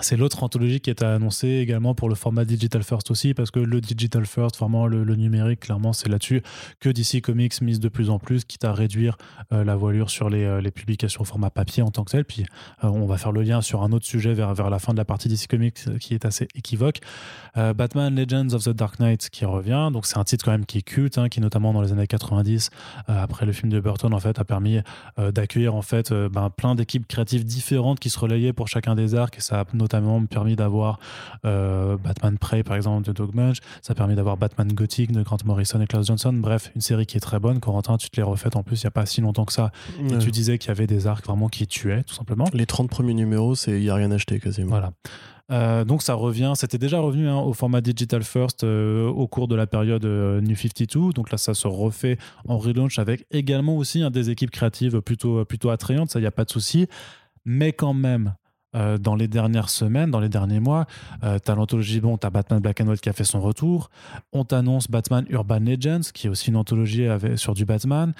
c'est 0.00 0.16
l'autre 0.16 0.42
anthologie 0.42 0.80
qui 0.80 0.90
est 0.90 1.02
annoncée 1.02 1.48
également 1.48 1.94
pour 1.94 2.08
le 2.08 2.14
format 2.14 2.44
Digital 2.44 2.82
First 2.82 3.10
aussi, 3.10 3.34
parce 3.34 3.50
que 3.50 3.60
le 3.60 3.80
Digital 3.80 4.26
First, 4.26 4.58
vraiment 4.58 4.86
le, 4.86 5.04
numérique, 5.16 5.60
clairement, 5.60 5.92
c'est 5.92 6.08
là-dessus 6.08 6.42
que 6.80 6.88
DC 6.88 7.20
Comics 7.20 7.60
mise 7.60 7.80
de 7.80 7.88
plus 7.88 8.10
en 8.10 8.18
plus, 8.18 8.44
quitte 8.44 8.64
à 8.64 8.72
réduire 8.72 9.16
euh, 9.52 9.64
la 9.64 9.76
voilure 9.76 10.10
sur 10.10 10.30
les, 10.30 10.44
euh, 10.44 10.60
les 10.60 10.70
publications 10.70 11.22
au 11.22 11.24
format 11.24 11.50
papier 11.50 11.82
en 11.82 11.90
tant 11.90 12.04
que 12.04 12.12
tel. 12.12 12.24
Puis 12.24 12.44
euh, 12.84 12.88
on 12.88 13.06
va 13.06 13.18
faire 13.18 13.32
le 13.32 13.42
lien 13.42 13.60
sur 13.60 13.82
un 13.82 13.92
autre 13.92 14.06
sujet 14.06 14.34
vers, 14.34 14.54
la 14.70 14.78
fin 14.78 14.92
de 14.92 14.98
la 14.98 15.04
partie 15.04 15.28
DC 15.28 15.46
Comics 15.48 15.98
qui 15.98 16.14
est 16.14 16.24
assez 16.24 16.48
équivoque. 16.54 17.00
Batman 17.54 18.14
Legends 18.14 18.54
of 18.54 18.64
the 18.64 18.68
Dark 18.68 19.00
Knight 19.00 19.30
qui 19.30 19.44
revient, 19.44 19.90
donc 19.92 20.06
c'est 20.06 20.18
un 20.18 20.22
titre 20.22 20.44
quand 20.44 20.52
même 20.52 20.64
qui 20.64 20.78
est 20.78 20.82
culte, 20.82 21.18
hein, 21.18 21.28
qui 21.28 21.40
notamment 21.40 21.72
dans 21.72 21.82
les 21.82 21.90
années 21.90 22.06
90, 22.06 22.70
euh, 23.08 23.20
après 23.20 23.46
le 23.46 23.52
film 23.52 23.72
de 23.72 23.80
Burton, 23.80 24.14
en 24.14 24.20
fait, 24.20 24.38
a 24.38 24.44
permis 24.44 24.78
d'accueillir 25.16 25.74
en 25.74 25.82
fait 25.82 26.12
ben, 26.12 26.50
plein 26.50 26.74
d'équipes 26.76 27.06
créatives 27.06 27.44
différentes 27.44 27.98
qui 27.98 28.10
se 28.10 28.18
relayaient 28.18 28.52
pour 28.52 28.68
chacun 28.68 28.94
des 28.94 29.14
arcs 29.16 29.38
et 29.38 29.40
ça 29.40 29.60
a 29.60 29.64
permis 29.88 30.56
d'avoir 30.56 30.98
euh, 31.44 31.96
Batman 31.96 32.38
Prey 32.38 32.62
par 32.62 32.76
exemple 32.76 33.06
de 33.06 33.12
Doug 33.12 33.34
Munch 33.34 33.58
ça 33.82 33.92
a 33.92 33.94
permis 33.94 34.14
d'avoir 34.14 34.36
Batman 34.36 34.72
Gothic 34.72 35.12
de 35.12 35.22
Grant 35.22 35.38
Morrison 35.44 35.80
et 35.80 35.86
Klaus 35.86 36.06
Johnson. 36.06 36.32
Bref 36.32 36.70
une 36.74 36.80
série 36.80 37.06
qui 37.06 37.16
est 37.16 37.20
très 37.20 37.38
bonne. 37.38 37.60
Corentin 37.60 37.96
tu 37.96 38.10
te 38.10 38.16
l'es 38.16 38.22
refaite 38.22 38.56
en 38.56 38.62
plus 38.62 38.82
il 38.82 38.86
n'y 38.86 38.88
a 38.88 38.92
pas 38.92 39.06
si 39.06 39.20
longtemps 39.20 39.44
que 39.44 39.52
ça. 39.52 39.72
Et 40.10 40.18
tu 40.18 40.30
disais 40.30 40.58
qu'il 40.58 40.68
y 40.68 40.72
avait 40.72 40.86
des 40.86 41.06
arcs 41.06 41.26
vraiment 41.26 41.48
qui 41.48 41.66
tuaient 41.66 42.02
tout 42.04 42.14
simplement. 42.14 42.44
Les 42.52 42.66
30 42.66 42.90
premiers 42.90 43.14
numéros, 43.14 43.54
il 43.66 43.82
y 43.82 43.90
a 43.90 43.94
rien 43.94 44.10
acheté 44.10 44.40
quasiment. 44.40 44.70
voilà. 44.70 44.92
Euh, 45.50 45.84
donc 45.84 46.02
ça 46.02 46.14
revient, 46.14 46.52
c'était 46.56 46.76
déjà 46.78 47.00
revenu 47.00 47.26
hein, 47.26 47.38
au 47.38 47.54
format 47.54 47.80
Digital 47.80 48.22
First 48.22 48.64
euh, 48.64 49.08
au 49.08 49.26
cours 49.26 49.48
de 49.48 49.54
la 49.54 49.66
période 49.66 50.04
euh, 50.04 50.40
New 50.40 50.54
52. 50.54 51.12
Donc 51.12 51.30
là, 51.30 51.38
ça 51.38 51.54
se 51.54 51.66
refait 51.66 52.18
en 52.46 52.58
relaunch 52.58 52.98
avec 52.98 53.26
également 53.30 53.76
aussi 53.76 54.02
hein, 54.02 54.10
des 54.10 54.30
équipes 54.30 54.50
créatives 54.50 55.00
plutôt, 55.00 55.44
plutôt 55.44 55.70
attrayantes, 55.70 56.10
ça, 56.10 56.18
il 56.18 56.22
n'y 56.22 56.28
a 56.28 56.32
pas 56.32 56.44
de 56.44 56.50
souci. 56.50 56.86
Mais 57.44 57.72
quand 57.72 57.94
même, 57.94 58.34
dans 58.74 59.14
les 59.14 59.28
dernières 59.28 59.70
semaines, 59.70 60.10
dans 60.10 60.20
les 60.20 60.28
derniers 60.28 60.60
mois, 60.60 60.86
euh, 61.24 61.38
t'as 61.38 61.54
l'anthologie, 61.54 62.00
bon, 62.00 62.16
t'as 62.16 62.30
Batman 62.30 62.60
Black 62.60 62.80
and 62.80 62.88
White 62.88 63.00
qui 63.00 63.08
a 63.08 63.12
fait 63.12 63.24
son 63.24 63.40
retour. 63.40 63.90
On 64.32 64.44
t'annonce 64.44 64.88
Batman 64.88 65.24
Urban 65.30 65.60
Legends, 65.60 66.10
qui 66.12 66.26
est 66.26 66.30
aussi 66.30 66.50
une 66.50 66.56
anthologie 66.56 67.06
avec, 67.06 67.38
sur 67.38 67.54
du 67.54 67.64
Batman. 67.64 68.12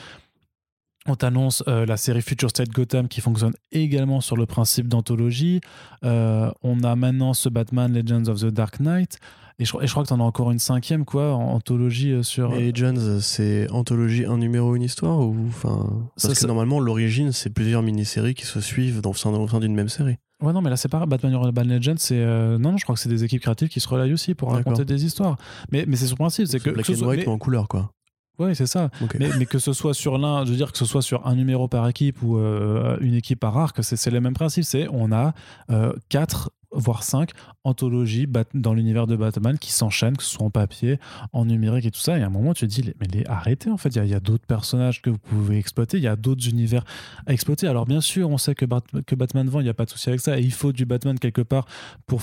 On 1.06 1.14
t'annonce 1.14 1.62
euh, 1.68 1.86
la 1.86 1.96
série 1.96 2.20
Future 2.20 2.50
State 2.50 2.70
Gotham 2.70 3.08
qui 3.08 3.20
fonctionne 3.20 3.54
également 3.72 4.20
sur 4.20 4.36
le 4.36 4.44
principe 4.44 4.88
d'anthologie. 4.88 5.60
Euh, 6.04 6.50
on 6.62 6.82
a 6.82 6.96
maintenant 6.96 7.32
ce 7.32 7.48
Batman 7.48 7.92
Legends 7.92 8.30
of 8.30 8.40
the 8.40 8.46
Dark 8.46 8.80
Knight. 8.80 9.18
Et 9.60 9.64
je, 9.64 9.72
crois 9.72 10.04
que 10.04 10.08
t'en 10.08 10.20
as 10.20 10.24
encore 10.24 10.52
une 10.52 10.60
cinquième, 10.60 11.04
quoi, 11.04 11.34
en 11.34 11.54
anthologie 11.54 12.12
euh, 12.12 12.22
sur. 12.22 12.54
Et 12.54 12.70
Legends, 12.70 13.20
c'est 13.20 13.68
anthologie 13.70 14.24
un 14.24 14.36
numéro, 14.36 14.76
une 14.76 14.82
histoire 14.82 15.18
ou 15.18 15.34
enfin 15.48 15.88
Parce 16.22 16.38
que 16.38 16.46
normalement, 16.46 16.78
l'origine, 16.78 17.32
c'est 17.32 17.50
plusieurs 17.50 17.82
mini-séries 17.82 18.34
qui 18.34 18.46
se 18.46 18.60
suivent 18.60 19.00
dans, 19.00 19.10
au 19.10 19.48
sein 19.48 19.60
d'une 19.60 19.74
même 19.74 19.88
série. 19.88 20.18
Ouais, 20.40 20.52
non, 20.52 20.62
mais 20.62 20.70
là, 20.70 20.76
c'est 20.76 20.88
pas 20.88 21.04
Batman 21.04 21.32
Urban 21.32 21.64
Legends, 21.64 21.94
c'est. 21.98 22.24
Non, 22.24 22.72
non, 22.72 22.76
je 22.76 22.84
crois 22.84 22.94
que 22.94 23.00
c'est 23.00 23.08
des 23.08 23.24
équipes 23.24 23.42
créatives 23.42 23.68
qui 23.68 23.80
se 23.80 23.88
relaient 23.88 24.12
aussi 24.12 24.34
pour 24.34 24.52
raconter 24.52 24.84
des 24.84 25.04
histoires. 25.04 25.36
Mais, 25.72 25.84
mais 25.88 25.96
c'est 25.96 26.06
son 26.06 26.16
principe, 26.16 26.46
c'est 26.46 26.60
que. 26.60 26.70
Black 26.70 26.88
and 26.90 27.06
White 27.06 27.26
mais... 27.26 27.28
en 27.28 27.38
couleur, 27.38 27.66
quoi. 27.66 27.90
Oui, 28.38 28.54
c'est 28.54 28.66
ça. 28.66 28.90
Mais, 29.18 29.46
que 29.46 29.58
ce 29.58 29.72
soit 29.72 29.94
sur 29.94 30.16
l'un, 30.16 30.44
je 30.44 30.50
veux 30.50 30.56
dire 30.56 30.70
que 30.70 30.78
ce 30.78 30.84
soit 30.84 31.02
sur 31.02 31.26
un 31.26 31.34
numéro 31.34 31.66
par 31.66 31.88
équipe 31.88 32.22
ou 32.22 32.38
euh, 32.38 32.96
une 33.00 33.14
équipe 33.14 33.40
par 33.40 33.58
arc, 33.58 33.82
c'est 33.82 34.10
le 34.10 34.20
même 34.20 34.34
principe. 34.34 34.64
C'est 34.64 34.86
on 34.92 35.10
a 35.10 35.34
euh, 35.70 35.92
quatre 36.08 36.50
voire 36.70 37.02
cinq 37.02 37.32
anthologies 37.64 38.26
dans 38.54 38.74
l'univers 38.74 39.06
de 39.06 39.16
Batman 39.16 39.58
qui 39.58 39.72
s'enchaînent, 39.72 40.16
que 40.16 40.22
ce 40.22 40.30
soit 40.30 40.46
en 40.46 40.50
papier, 40.50 40.98
en 41.32 41.44
numérique 41.44 41.86
et 41.86 41.90
tout 41.90 42.00
ça. 42.00 42.18
Et 42.18 42.22
à 42.22 42.26
un 42.26 42.30
moment, 42.30 42.54
tu 42.54 42.66
te 42.66 42.72
dis, 42.72 42.92
mais 43.00 43.06
les, 43.06 43.26
arrêtez, 43.26 43.70
en 43.70 43.76
fait, 43.76 43.94
il 43.96 44.06
y 44.06 44.14
a, 44.14 44.20
d'autres 44.20 44.46
personnages 44.46 45.00
que 45.00 45.10
vous 45.10 45.18
pouvez 45.18 45.58
exploiter, 45.58 45.96
il 45.96 46.02
y 46.02 46.08
a 46.08 46.16
d'autres 46.16 46.48
univers 46.48 46.84
à 47.26 47.32
exploiter. 47.32 47.66
Alors, 47.66 47.86
bien 47.86 48.00
sûr, 48.00 48.28
on 48.28 48.38
sait 48.38 48.54
que, 48.54 48.66
que 49.06 49.14
Batman 49.14 49.48
vend, 49.48 49.60
il 49.60 49.64
n'y 49.64 49.70
a 49.70 49.74
pas 49.74 49.84
de 49.84 49.90
souci 49.90 50.08
avec 50.08 50.20
ça, 50.20 50.38
et 50.38 50.42
il 50.42 50.52
faut 50.52 50.72
du 50.72 50.84
Batman 50.84 51.18
quelque 51.18 51.42
part 51.42 51.66
pour, 52.06 52.20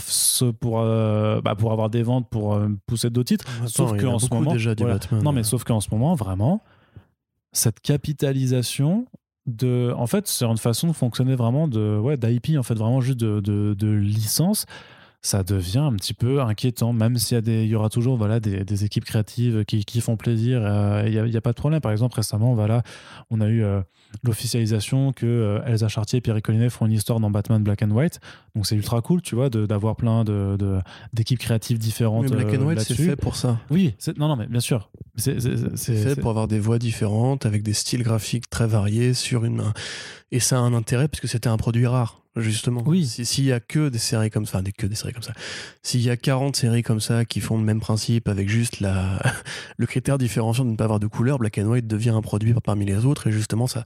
pour, 0.59 0.81
euh, 0.81 1.41
bah, 1.41 1.55
pour 1.55 1.71
avoir 1.71 1.89
des 1.89 2.03
ventes, 2.03 2.29
pour 2.29 2.53
euh, 2.53 2.69
pousser 2.85 3.09
d'autres 3.09 3.29
titres. 3.29 3.45
sauf 3.67 3.99
qu'en 3.99 4.19
ce 4.19 4.33
moment. 4.33 4.51
Déjà 4.51 4.75
du 4.75 4.83
Batman, 4.83 5.23
non, 5.23 5.31
mais 5.31 5.43
sauf 5.43 5.63
qu'en 5.63 5.81
ce 5.81 5.89
moment, 5.91 6.13
vraiment, 6.15 6.63
cette 7.51 7.79
capitalisation 7.79 9.07
de 9.47 9.93
en 9.95 10.07
fait 10.07 10.27
c'est 10.27 10.45
une 10.45 10.57
façon 10.57 10.87
de 10.87 10.93
fonctionner 10.93 11.35
vraiment 11.35 11.67
de 11.67 11.97
ouais 11.99 12.17
d'IP 12.17 12.57
en 12.57 12.63
fait 12.63 12.75
vraiment 12.75 13.01
juste 13.01 13.19
de, 13.19 13.39
de, 13.39 13.87
licence. 13.87 14.65
Ça 15.21 15.41
devient 15.43 15.79
un 15.79 15.93
petit 15.93 16.13
peu 16.13 16.41
inquiétant 16.41 16.93
même 16.93 17.17
s'il 17.17 17.37
y 17.47 17.51
il 17.63 17.67
y 17.67 17.75
aura 17.75 17.89
toujours 17.89 18.15
voilà 18.15 18.39
des, 18.39 18.85
équipes 18.85 19.05
créatives 19.05 19.65
qui, 19.65 19.83
qui 19.83 20.01
font 20.01 20.17
plaisir 20.17 20.61
euh, 20.63 21.03
il 21.05 21.11
n'y 21.11 21.35
a, 21.35 21.37
a, 21.37 21.41
pas 21.41 21.51
de 21.51 21.57
problème. 21.57 21.81
Par 21.81 21.91
exemple 21.91 22.15
récemment 22.15 22.53
voilà 22.53 22.83
on 23.31 23.41
a 23.41 23.47
eu 23.47 23.63
euh, 23.63 23.81
l'officialisation 24.23 25.13
que 25.13 25.25
euh, 25.25 25.65
Elsa 25.65 25.87
Chartier 25.87 26.17
et 26.17 26.21
Pierre 26.21 26.41
Collinet 26.41 26.69
font 26.69 26.85
une 26.85 26.93
histoire 26.93 27.19
dans 27.19 27.29
Batman 27.29 27.63
Black 27.63 27.81
and 27.83 27.91
White. 27.91 28.19
Donc 28.55 28.65
c'est 28.65 28.75
ultra 28.75 29.01
cool, 29.01 29.21
tu 29.21 29.35
vois, 29.35 29.49
d'avoir 29.49 29.95
plein 29.95 30.23
d'équipes 30.23 30.59
de, 30.59 30.79
d'équipes 31.13 31.39
créatives 31.39 31.77
différentes. 31.77 32.29
Mais 32.29 32.43
Black 32.43 32.59
and 32.59 32.61
euh, 32.61 32.65
White, 32.65 32.79
c'est 32.81 32.95
fait 32.95 33.15
pour 33.15 33.35
ça. 33.35 33.59
Oui, 33.69 33.95
non, 34.17 34.27
non, 34.27 34.35
mais 34.35 34.47
bien 34.47 34.59
sûr. 34.59 34.89
C'est 35.15 35.39
fait 35.39 36.19
pour 36.19 36.29
avoir 36.29 36.47
des 36.47 36.59
voix 36.59 36.79
différentes, 36.79 37.45
avec 37.45 37.63
des 37.63 37.73
styles 37.73 38.03
graphiques 38.03 38.49
très 38.49 38.67
variés 38.67 39.13
sur 39.13 39.45
une. 39.45 39.63
Et 40.31 40.39
ça 40.39 40.57
a 40.57 40.59
un 40.59 40.73
intérêt 40.73 41.07
parce 41.07 41.21
que 41.21 41.27
c'était 41.27 41.49
un 41.49 41.57
produit 41.57 41.87
rare 41.87 42.24
justement. 42.35 42.83
Oui. 42.85 43.05
S'il 43.05 43.45
y 43.45 43.51
a 43.51 43.59
que 43.59 43.89
des 43.89 43.99
séries 43.99 44.29
comme 44.29 44.45
ça, 44.45 44.61
des, 44.61 44.71
que 44.71 44.87
des 44.87 44.95
séries 44.95 45.13
comme 45.13 45.23
ça, 45.23 45.33
s'il 45.83 46.01
y 46.01 46.09
a 46.09 46.17
40 46.17 46.55
séries 46.55 46.83
comme 46.83 46.99
ça 46.99 47.25
qui 47.25 47.39
font 47.39 47.57
le 47.57 47.63
même 47.63 47.79
principe 47.79 48.27
avec 48.27 48.49
juste 48.49 48.79
la, 48.79 49.21
le 49.77 49.85
critère 49.85 50.17
différenciant 50.17 50.65
de 50.65 50.71
ne 50.71 50.75
pas 50.75 50.85
avoir 50.85 50.99
de 50.99 51.07
couleur, 51.07 51.39
Black 51.39 51.57
and 51.57 51.65
White 51.65 51.87
devient 51.87 52.09
un 52.09 52.21
produit 52.21 52.53
parmi 52.63 52.85
les 52.85 53.05
autres 53.05 53.27
et 53.27 53.31
justement 53.31 53.67
ça, 53.67 53.83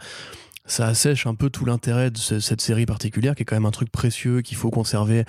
ça 0.65 0.87
assèche 0.87 1.25
un 1.25 1.35
peu 1.35 1.49
tout 1.49 1.65
l'intérêt 1.65 2.11
de 2.11 2.17
cette 2.17 2.61
série 2.61 2.85
particulière 2.85 3.35
qui 3.35 3.43
est 3.43 3.45
quand 3.45 3.55
même 3.55 3.65
un 3.65 3.71
truc 3.71 3.91
précieux 3.91 4.41
qu'il 4.41 4.57
faut 4.57 4.69
conserver 4.69 5.25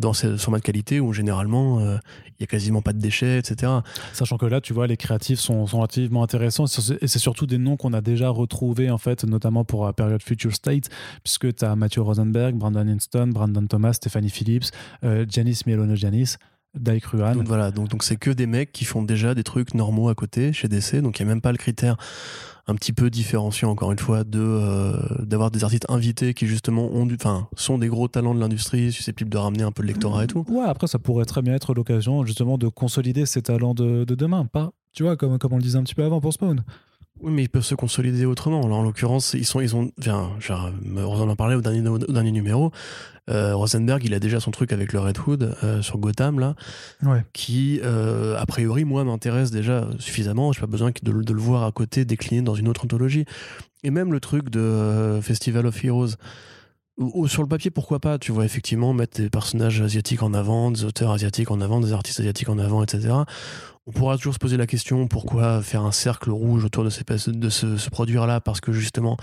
dans 0.00 0.12
ce 0.12 0.36
format 0.36 0.58
de 0.58 0.64
qualité 0.64 0.98
où 0.98 1.12
généralement 1.12 1.80
euh, 1.80 1.96
il 2.38 2.42
y 2.42 2.44
a 2.44 2.46
quasiment 2.46 2.82
pas 2.82 2.92
de 2.92 2.98
déchets, 2.98 3.38
etc. 3.38 3.70
Sachant 4.12 4.38
que 4.38 4.46
là, 4.46 4.60
tu 4.60 4.72
vois, 4.72 4.86
les 4.86 4.96
créatifs 4.96 5.38
sont, 5.38 5.66
sont 5.66 5.78
relativement 5.78 6.22
intéressants 6.22 6.64
et 6.64 7.06
c'est 7.06 7.18
surtout 7.18 7.46
des 7.46 7.58
noms 7.58 7.76
qu'on 7.76 7.92
a 7.92 8.00
déjà 8.00 8.30
retrouvés 8.30 8.90
en 8.90 8.98
fait, 8.98 9.24
notamment 9.24 9.64
pour 9.64 9.84
la 9.84 9.92
période 9.92 10.22
Future 10.22 10.54
State, 10.54 10.88
puisque 11.22 11.54
tu 11.54 11.64
as 11.64 11.76
Matthew 11.76 11.98
Rosenberg, 11.98 12.56
Brandon 12.56 12.88
Inston, 12.88 13.28
Brandon 13.28 13.66
Thomas, 13.66 13.92
Stephanie 13.92 14.30
Phillips, 14.30 14.70
euh, 15.04 15.26
Janice 15.28 15.66
Mielono 15.66 15.94
Janice. 15.94 16.38
Dai 16.74 17.00
Kruan. 17.00 17.34
Donc 17.34 17.48
voilà, 17.48 17.72
donc 17.72 17.88
donc 17.88 18.04
c'est 18.04 18.16
que 18.16 18.30
des 18.30 18.46
mecs 18.46 18.70
qui 18.70 18.84
font 18.84 19.02
déjà 19.02 19.34
des 19.34 19.42
trucs 19.42 19.74
normaux 19.74 20.08
à 20.08 20.14
côté 20.14 20.52
chez 20.52 20.68
DC, 20.68 21.02
donc 21.02 21.18
il 21.18 21.24
y 21.24 21.26
a 21.26 21.28
même 21.28 21.40
pas 21.40 21.50
le 21.50 21.58
critère 21.58 21.96
un 22.66 22.74
petit 22.74 22.92
peu 22.92 23.10
différenciant 23.10 23.70
encore 23.70 23.92
une 23.92 23.98
fois 23.98 24.24
de 24.24 24.40
euh, 24.40 25.24
d'avoir 25.24 25.50
des 25.50 25.64
artistes 25.64 25.86
invités 25.88 26.34
qui 26.34 26.46
justement 26.46 26.90
ont 26.92 27.06
du 27.06 27.14
enfin 27.14 27.48
sont 27.56 27.78
des 27.78 27.88
gros 27.88 28.08
talents 28.08 28.34
de 28.34 28.40
l'industrie 28.40 28.92
susceptibles 28.92 29.30
de 29.30 29.38
ramener 29.38 29.62
un 29.62 29.72
peu 29.72 29.82
de 29.82 29.88
lectorat 29.88 30.24
et 30.24 30.26
tout. 30.26 30.44
Ouais 30.48 30.64
après 30.66 30.86
ça 30.86 30.98
pourrait 30.98 31.24
très 31.24 31.42
bien 31.42 31.54
être 31.54 31.74
l'occasion 31.74 32.24
justement 32.24 32.58
de 32.58 32.68
consolider 32.68 33.26
ces 33.26 33.42
talents 33.42 33.74
de, 33.74 34.04
de, 34.04 34.14
demain. 34.14 34.46
Pas 34.46 34.70
tu 34.92 35.02
vois 35.02 35.16
comme, 35.16 35.38
comme 35.38 35.52
on 35.52 35.56
le 35.56 35.62
disait 35.62 35.78
un 35.78 35.82
petit 35.82 35.94
peu 35.94 36.04
avant 36.04 36.20
pour 36.20 36.32
Spawn 36.32 36.62
oui, 37.22 37.32
mais 37.32 37.42
ils 37.42 37.48
peuvent 37.48 37.64
se 37.64 37.74
consolider 37.74 38.24
autrement. 38.24 38.66
Là, 38.66 38.74
en 38.74 38.82
l'occurrence, 38.82 39.34
ils 39.34 39.44
sont, 39.44 39.60
ils 39.60 39.76
ont, 39.76 39.90
enfin, 39.98 40.30
on 40.96 41.28
en 41.28 41.36
parlait 41.36 41.54
au 41.54 41.60
dernier, 41.60 41.86
au 41.86 41.98
dernier 41.98 42.32
numéro. 42.32 42.72
Euh, 43.28 43.54
Rosenberg, 43.54 44.02
il 44.04 44.14
a 44.14 44.18
déjà 44.18 44.40
son 44.40 44.50
truc 44.50 44.72
avec 44.72 44.92
le 44.92 45.00
Red 45.00 45.18
Hood 45.24 45.56
euh, 45.62 45.82
sur 45.82 45.98
Gotham 45.98 46.40
là, 46.40 46.54
qui 47.32 47.80
euh, 47.84 48.36
a 48.38 48.46
priori 48.46 48.84
moi 48.84 49.04
m'intéresse 49.04 49.50
déjà 49.50 49.88
suffisamment. 49.98 50.52
J'ai 50.52 50.60
pas 50.60 50.66
besoin 50.66 50.90
de, 50.90 51.12
de, 51.12 51.32
le 51.32 51.40
voir 51.40 51.64
à 51.64 51.72
côté 51.72 52.04
décliné 52.04 52.42
dans 52.42 52.54
une 52.54 52.68
autre 52.68 52.84
anthologie. 52.84 53.26
Et 53.84 53.90
même 53.90 54.12
le 54.12 54.20
truc 54.20 54.50
de 54.50 55.20
Festival 55.22 55.66
of 55.66 55.84
Heroes. 55.84 56.16
Ou, 57.00 57.28
sur 57.28 57.40
le 57.40 57.48
papier, 57.48 57.70
pourquoi 57.70 57.98
pas 57.98 58.18
Tu 58.18 58.30
vois, 58.30 58.44
effectivement, 58.44 58.92
mettre 58.92 59.22
des 59.22 59.30
personnages 59.30 59.80
asiatiques 59.80 60.22
en 60.22 60.34
avant, 60.34 60.70
des 60.70 60.84
auteurs 60.84 61.12
asiatiques 61.12 61.50
en 61.50 61.62
avant, 61.62 61.80
des 61.80 61.94
artistes 61.94 62.20
asiatiques 62.20 62.50
en 62.50 62.58
avant, 62.58 62.82
etc. 62.82 63.14
On 63.90 63.92
pourra 63.92 64.16
toujours 64.16 64.34
se 64.34 64.38
poser 64.38 64.56
la 64.56 64.68
question 64.68 65.08
pourquoi 65.08 65.62
faire 65.62 65.82
un 65.82 65.90
cercle 65.90 66.30
rouge 66.30 66.64
autour 66.64 66.84
de, 66.84 66.90
ces, 66.90 67.02
de 67.26 67.48
ce, 67.48 67.76
ce 67.76 67.90
produire-là? 67.90 68.40
Parce 68.40 68.60
que 68.60 68.70
justement, 68.70 69.16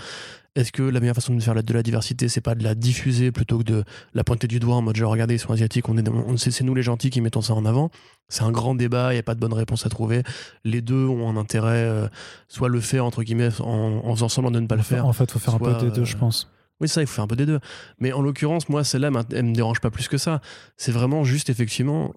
est-ce 0.56 0.72
que 0.72 0.82
la 0.82 1.00
meilleure 1.00 1.14
façon 1.14 1.34
de 1.34 1.40
faire 1.40 1.54
de 1.54 1.72
la 1.72 1.82
diversité, 1.82 2.28
c'est 2.28 2.42
pas 2.42 2.54
de 2.54 2.62
la 2.62 2.74
diffuser 2.74 3.32
plutôt 3.32 3.56
que 3.60 3.62
de 3.62 3.84
la 4.12 4.24
pointer 4.24 4.46
du 4.46 4.60
doigt 4.60 4.76
en 4.76 4.82
mode 4.82 4.94
genre 4.94 5.10
regardez, 5.10 5.36
ils 5.36 5.38
sont 5.38 5.54
asiatiques, 5.54 5.88
on 5.88 5.96
est, 5.96 6.06
on, 6.06 6.36
c'est 6.36 6.60
nous 6.60 6.74
les 6.74 6.82
gentils 6.82 7.08
qui 7.08 7.22
mettons 7.22 7.40
ça 7.40 7.54
en 7.54 7.64
avant 7.64 7.88
C'est 8.28 8.42
un 8.42 8.50
grand 8.50 8.74
débat, 8.74 9.12
il 9.12 9.16
n'y 9.16 9.20
a 9.20 9.22
pas 9.22 9.34
de 9.34 9.40
bonne 9.40 9.54
réponse 9.54 9.86
à 9.86 9.88
trouver. 9.88 10.22
Les 10.64 10.82
deux 10.82 11.06
ont 11.06 11.30
un 11.30 11.38
intérêt, 11.38 11.84
euh, 11.86 12.06
soit 12.48 12.68
le 12.68 12.80
faire 12.80 13.06
entre 13.06 13.22
guillemets 13.22 13.48
en, 13.62 14.02
en 14.04 14.14
faisant 14.14 14.28
semblant 14.28 14.50
de 14.50 14.60
ne 14.60 14.66
pas 14.66 14.76
le 14.76 14.82
faire. 14.82 15.06
En 15.06 15.14
fait, 15.14 15.24
il 15.24 15.30
faut 15.30 15.38
faire 15.38 15.54
un 15.54 15.60
peu 15.60 15.72
des 15.76 15.90
deux, 15.90 16.04
je 16.04 16.18
pense. 16.18 16.50
Oui, 16.82 16.88
ça, 16.88 17.00
il 17.00 17.06
faut 17.06 17.14
faire 17.14 17.24
un 17.24 17.28
peu 17.28 17.36
des 17.36 17.46
deux. 17.46 17.60
Mais 18.00 18.12
en 18.12 18.20
l'occurrence, 18.20 18.68
moi, 18.68 18.84
celle-là, 18.84 19.10
elle 19.32 19.46
me 19.46 19.54
dérange 19.54 19.80
pas 19.80 19.90
plus 19.90 20.08
que 20.08 20.18
ça. 20.18 20.42
C'est 20.76 20.92
vraiment 20.92 21.24
juste, 21.24 21.48
effectivement, 21.48 22.12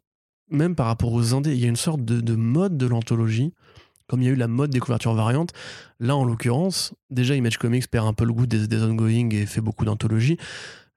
même 0.52 0.76
par 0.76 0.88
rapport 0.88 1.12
aux 1.14 1.34
indés, 1.34 1.54
il 1.54 1.60
y 1.60 1.66
a 1.66 1.70
une 1.70 1.76
sorte 1.76 2.04
de, 2.04 2.36
mode 2.36 2.78
de 2.78 2.86
l'anthologie, 2.86 3.54
comme 4.08 4.22
il 4.22 4.26
y 4.26 4.30
a 4.30 4.32
eu 4.32 4.36
la 4.36 4.48
mode 4.48 4.70
des 4.70 4.80
couvertures 4.80 5.14
variantes. 5.14 5.52
Là, 6.00 6.16
en 6.16 6.26
l'occurrence, 6.26 6.94
déjà, 7.10 7.36
Image 7.36 7.58
Comics 7.58 7.90
perd 7.90 8.08
un 8.08 8.14
peu 8.14 8.26
le 8.26 8.34
goût 8.34 8.46
des, 8.46 8.68
des 8.68 8.82
ongoing 8.84 9.30
et 9.32 9.46
fait 9.46 9.62
beaucoup 9.62 9.86
d'anthologies. 9.86 10.38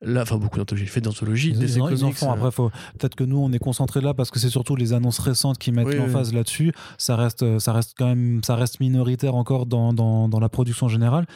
Là, 0.02 0.22
enfin, 0.22 0.36
beaucoup 0.36 0.58
d'anthologies, 0.58 0.86
fait 0.86 1.00
d'anthologies. 1.00 1.50
Ils, 1.50 1.62
ils, 1.62 2.04
en 2.04 2.12
font. 2.12 2.30
Après, 2.30 2.50
faut... 2.50 2.70
peut-être 2.98 3.14
que 3.14 3.24
nous, 3.24 3.38
on 3.38 3.52
est 3.52 3.58
concentré 3.58 4.02
là 4.02 4.12
parce 4.12 4.30
que 4.30 4.38
c'est 4.38 4.50
surtout 4.50 4.76
les 4.76 4.92
annonces 4.92 5.18
récentes 5.18 5.56
qui 5.56 5.72
mettent 5.72 5.98
en 5.98 6.08
phase 6.08 6.34
là-dessus. 6.34 6.72
Ça 6.98 7.16
reste, 7.16 7.58
ça 7.58 7.72
reste 7.72 7.94
quand 7.96 8.08
même, 8.08 8.42
ça 8.44 8.56
reste 8.56 8.80
minoritaire 8.80 9.34
encore 9.34 9.64
dans, 9.64 9.94
dans, 9.94 10.28
dans 10.28 10.40
la 10.40 10.48
production 10.48 10.88
générale 10.88 11.26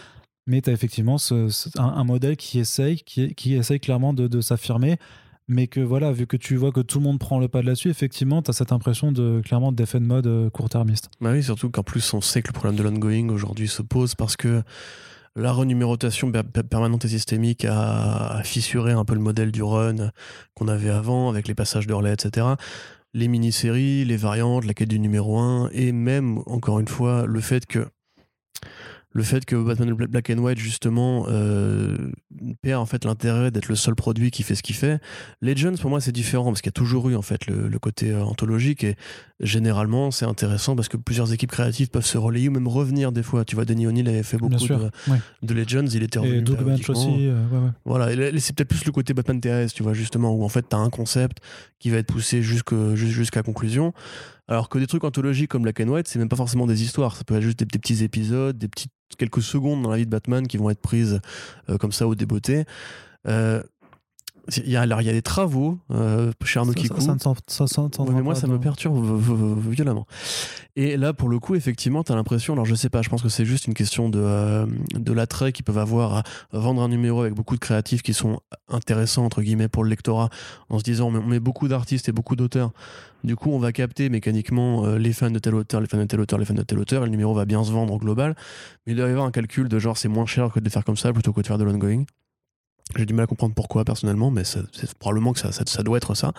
mais 0.48 0.62
tu 0.62 0.70
as 0.70 0.72
effectivement 0.72 1.18
ce, 1.18 1.48
un, 1.78 2.04
modèle 2.04 2.36
qui 2.36 2.58
essaye, 2.58 2.96
qui, 2.96 3.34
qui 3.34 3.54
essaye 3.54 3.78
clairement 3.78 4.14
de, 4.14 4.26
de 4.26 4.40
s'affirmer, 4.40 4.96
mais 5.48 5.66
que 5.66 5.80
voilà, 5.80 6.12
vu 6.12 6.26
que 6.26 6.36
tu 6.36 6.56
vois 6.56 6.72
que 6.72 6.80
tout 6.80 6.98
le 6.98 7.04
monde 7.04 7.18
prend 7.18 7.38
le 7.38 7.48
pas 7.48 7.62
de 7.62 7.66
là-dessus, 7.66 7.88
effectivement, 7.88 8.42
tu 8.42 8.50
as 8.50 8.54
cette 8.54 8.72
impression 8.72 9.12
de 9.12 9.40
clairement 9.44 9.72
d'effet 9.72 9.98
de 9.98 10.04
mode 10.04 10.26
euh, 10.26 10.50
court-termiste. 10.50 11.10
Bah 11.20 11.30
oui, 11.32 11.42
surtout 11.42 11.70
qu'en 11.70 11.82
plus, 11.82 12.14
on 12.14 12.20
sait 12.20 12.42
que 12.42 12.48
le 12.48 12.52
problème 12.52 12.76
de 12.76 12.82
l'ongoing 12.82 13.30
aujourd'hui 13.30 13.68
se 13.68 13.82
pose 13.82 14.14
parce 14.14 14.36
que 14.36 14.62
la 15.36 15.52
renumérotation 15.52 16.30
permanente 16.68 17.04
et 17.04 17.08
systémique 17.08 17.64
a, 17.64 18.42
fissuré 18.44 18.92
un 18.92 19.04
peu 19.04 19.14
le 19.14 19.20
modèle 19.20 19.52
du 19.52 19.62
run 19.62 20.10
qu'on 20.54 20.68
avait 20.68 20.90
avant 20.90 21.28
avec 21.30 21.48
les 21.48 21.54
passages 21.54 21.86
de 21.86 21.94
relais, 21.94 22.12
etc. 22.12 22.46
Les 23.14 23.28
mini-séries, 23.28 24.04
les 24.04 24.16
variantes, 24.16 24.64
la 24.64 24.74
quête 24.74 24.88
du 24.88 24.98
numéro 24.98 25.38
1 25.38 25.70
et 25.72 25.92
même, 25.92 26.38
encore 26.46 26.80
une 26.80 26.88
fois, 26.88 27.24
le 27.26 27.40
fait 27.40 27.66
que 27.66 27.86
le 29.10 29.22
fait 29.22 29.44
que 29.44 29.56
Batman 29.56 29.92
Black 29.94 30.30
and 30.30 30.38
White 30.38 30.58
justement 30.58 31.26
euh, 31.28 31.96
perd 32.62 32.80
en 32.80 32.86
fait 32.86 33.04
l'intérêt 33.04 33.50
d'être 33.50 33.68
le 33.68 33.76
seul 33.76 33.94
produit 33.94 34.30
qui 34.30 34.42
fait 34.42 34.54
ce 34.54 34.62
qu'il 34.62 34.76
fait. 34.76 35.00
Legends 35.40 35.74
pour 35.80 35.90
moi 35.90 36.00
c'est 36.00 36.12
différent 36.12 36.50
parce 36.50 36.60
qu'il 36.60 36.68
y 36.68 36.76
a 36.76 36.78
toujours 36.80 37.08
eu 37.08 37.16
en 37.16 37.22
fait 37.22 37.46
le, 37.46 37.78
côté 37.78 38.10
euh, 38.10 38.22
anthologique 38.22 38.84
et 38.84 38.96
généralement, 39.40 40.10
c'est 40.10 40.24
intéressant 40.24 40.74
parce 40.74 40.88
que 40.88 40.96
plusieurs 40.96 41.32
équipes 41.32 41.50
créatives 41.50 41.88
peuvent 41.88 42.04
se 42.04 42.18
relayer 42.18 42.48
ou 42.48 42.52
même 42.52 42.68
revenir 42.68 43.12
des 43.12 43.22
fois. 43.22 43.44
Tu 43.44 43.54
vois, 43.54 43.64
Denis 43.64 43.86
O'Neill 43.86 44.08
avait 44.08 44.22
fait 44.22 44.36
beaucoup 44.36 44.54
de, 44.54 44.90
de, 45.42 45.54
Legends, 45.54 45.86
il 45.86 46.02
était 46.02 46.18
revenu. 46.18 46.38
Et 46.38 46.40
Doug 46.42 46.58
aussi. 46.88 47.28
Euh, 47.28 47.42
ouais, 47.50 47.70
Voilà, 47.84 48.12
et 48.12 48.40
c'est 48.40 48.54
peut-être 48.54 48.68
plus 48.68 48.84
le 48.84 48.92
côté 48.92 49.14
Batman 49.14 49.40
TAS, 49.40 49.68
tu 49.68 49.82
vois, 49.82 49.94
justement, 49.94 50.34
où 50.34 50.44
en 50.44 50.48
fait, 50.48 50.68
tu 50.68 50.76
as 50.76 50.78
un 50.78 50.90
concept 50.90 51.38
qui 51.78 51.90
va 51.90 51.98
être 51.98 52.12
poussé 52.12 52.42
jusqu'à 52.42 53.42
conclusion. 53.42 53.92
Alors 54.48 54.68
que 54.68 54.78
des 54.78 54.86
trucs 54.86 55.04
anthologiques 55.04 55.50
comme 55.50 55.62
Black 55.62 55.80
and 55.80 55.88
White, 55.88 56.08
c'est 56.08 56.18
même 56.18 56.28
pas 56.28 56.36
forcément 56.36 56.66
des 56.66 56.82
histoires. 56.82 57.16
Ça 57.16 57.24
peut 57.24 57.36
être 57.36 57.42
juste 57.42 57.58
des, 57.58 57.66
petits 57.66 58.02
épisodes, 58.02 58.56
des 58.56 58.68
petites 58.68 58.92
quelques 59.18 59.42
secondes 59.42 59.82
dans 59.82 59.90
la 59.90 59.98
vie 59.98 60.06
de 60.06 60.10
Batman 60.10 60.46
qui 60.46 60.56
vont 60.56 60.70
être 60.70 60.80
prises 60.80 61.20
euh, 61.68 61.76
comme 61.76 61.92
ça 61.92 62.06
au 62.08 62.14
débeauté. 62.14 62.64
Euh, 63.26 63.62
il 64.56 64.70
y, 64.70 64.76
a, 64.76 64.80
alors, 64.80 65.02
il 65.02 65.06
y 65.06 65.10
a 65.10 65.12
des 65.12 65.22
travaux 65.22 65.78
euh, 65.90 66.32
chez 66.44 66.58
Arnaud 66.58 66.72
Kikou. 66.72 67.00
Ça, 67.00 67.16
ça, 67.46 67.66
ça, 67.66 67.88
mais 68.10 68.22
moi, 68.22 68.34
ça 68.34 68.46
me 68.46 68.58
perturbe 68.58 69.20
violemment. 69.68 70.06
Et 70.76 70.96
là, 70.96 71.12
pour 71.12 71.28
le 71.28 71.38
coup, 71.38 71.54
effectivement, 71.54 72.02
tu 72.04 72.12
as 72.12 72.14
l'impression, 72.14 72.54
alors 72.54 72.64
je 72.64 72.74
sais 72.74 72.88
pas, 72.88 73.02
je 73.02 73.08
pense 73.08 73.22
que 73.22 73.28
c'est 73.28 73.44
juste 73.44 73.66
une 73.66 73.74
question 73.74 74.08
de, 74.08 74.20
euh, 74.20 74.66
de 74.94 75.12
l'attrait 75.12 75.52
qu'ils 75.52 75.64
peuvent 75.64 75.78
avoir 75.78 76.18
à 76.18 76.22
vendre 76.52 76.82
un 76.82 76.88
numéro 76.88 77.20
avec 77.22 77.34
beaucoup 77.34 77.56
de 77.56 77.60
créatifs 77.60 78.02
qui 78.02 78.14
sont 78.14 78.40
intéressants, 78.68 79.24
entre 79.24 79.42
guillemets, 79.42 79.68
pour 79.68 79.84
le 79.84 79.90
lectorat, 79.90 80.30
en 80.68 80.78
se 80.78 80.84
disant, 80.84 81.08
on 81.08 81.22
met 81.22 81.40
beaucoup 81.40 81.68
d'artistes 81.68 82.08
et 82.08 82.12
beaucoup 82.12 82.36
d'auteurs. 82.36 82.70
Du 83.24 83.34
coup, 83.34 83.50
on 83.50 83.58
va 83.58 83.72
capter 83.72 84.08
mécaniquement 84.08 84.86
euh, 84.86 84.98
les 84.98 85.12
fans 85.12 85.30
de 85.30 85.38
tel 85.38 85.54
auteur, 85.54 85.80
les 85.80 85.88
fans 85.88 85.98
de 85.98 86.04
tel 86.04 86.20
auteur, 86.20 86.38
les 86.38 86.44
fans 86.44 86.54
de 86.54 86.62
tel 86.62 86.78
auteur, 86.78 87.02
et 87.02 87.06
le 87.06 87.10
numéro 87.10 87.34
va 87.34 87.44
bien 87.44 87.64
se 87.64 87.72
vendre 87.72 87.92
en 87.92 87.96
global. 87.96 88.36
Mais 88.86 88.92
il 88.92 88.96
doit 88.96 89.08
y 89.08 89.10
avoir 89.10 89.26
un 89.26 89.32
calcul 89.32 89.68
de 89.68 89.78
genre, 89.78 89.98
c'est 89.98 90.08
moins 90.08 90.26
cher 90.26 90.52
que 90.52 90.60
de 90.60 90.68
faire 90.68 90.84
comme 90.84 90.96
ça 90.96 91.12
plutôt 91.12 91.32
que 91.32 91.40
de 91.40 91.46
faire 91.46 91.58
de 91.58 91.64
l'ongoing. 91.64 92.04
J'ai 92.96 93.06
du 93.06 93.14
mal 93.14 93.24
à 93.24 93.26
comprendre 93.26 93.54
pourquoi 93.54 93.84
personnellement, 93.84 94.30
mais 94.30 94.44
c'est 94.44 94.94
probablement 94.98 95.32
que 95.32 95.40
ça, 95.40 95.82
doit 95.82 95.96
être 95.96 96.14
ça. 96.14 96.32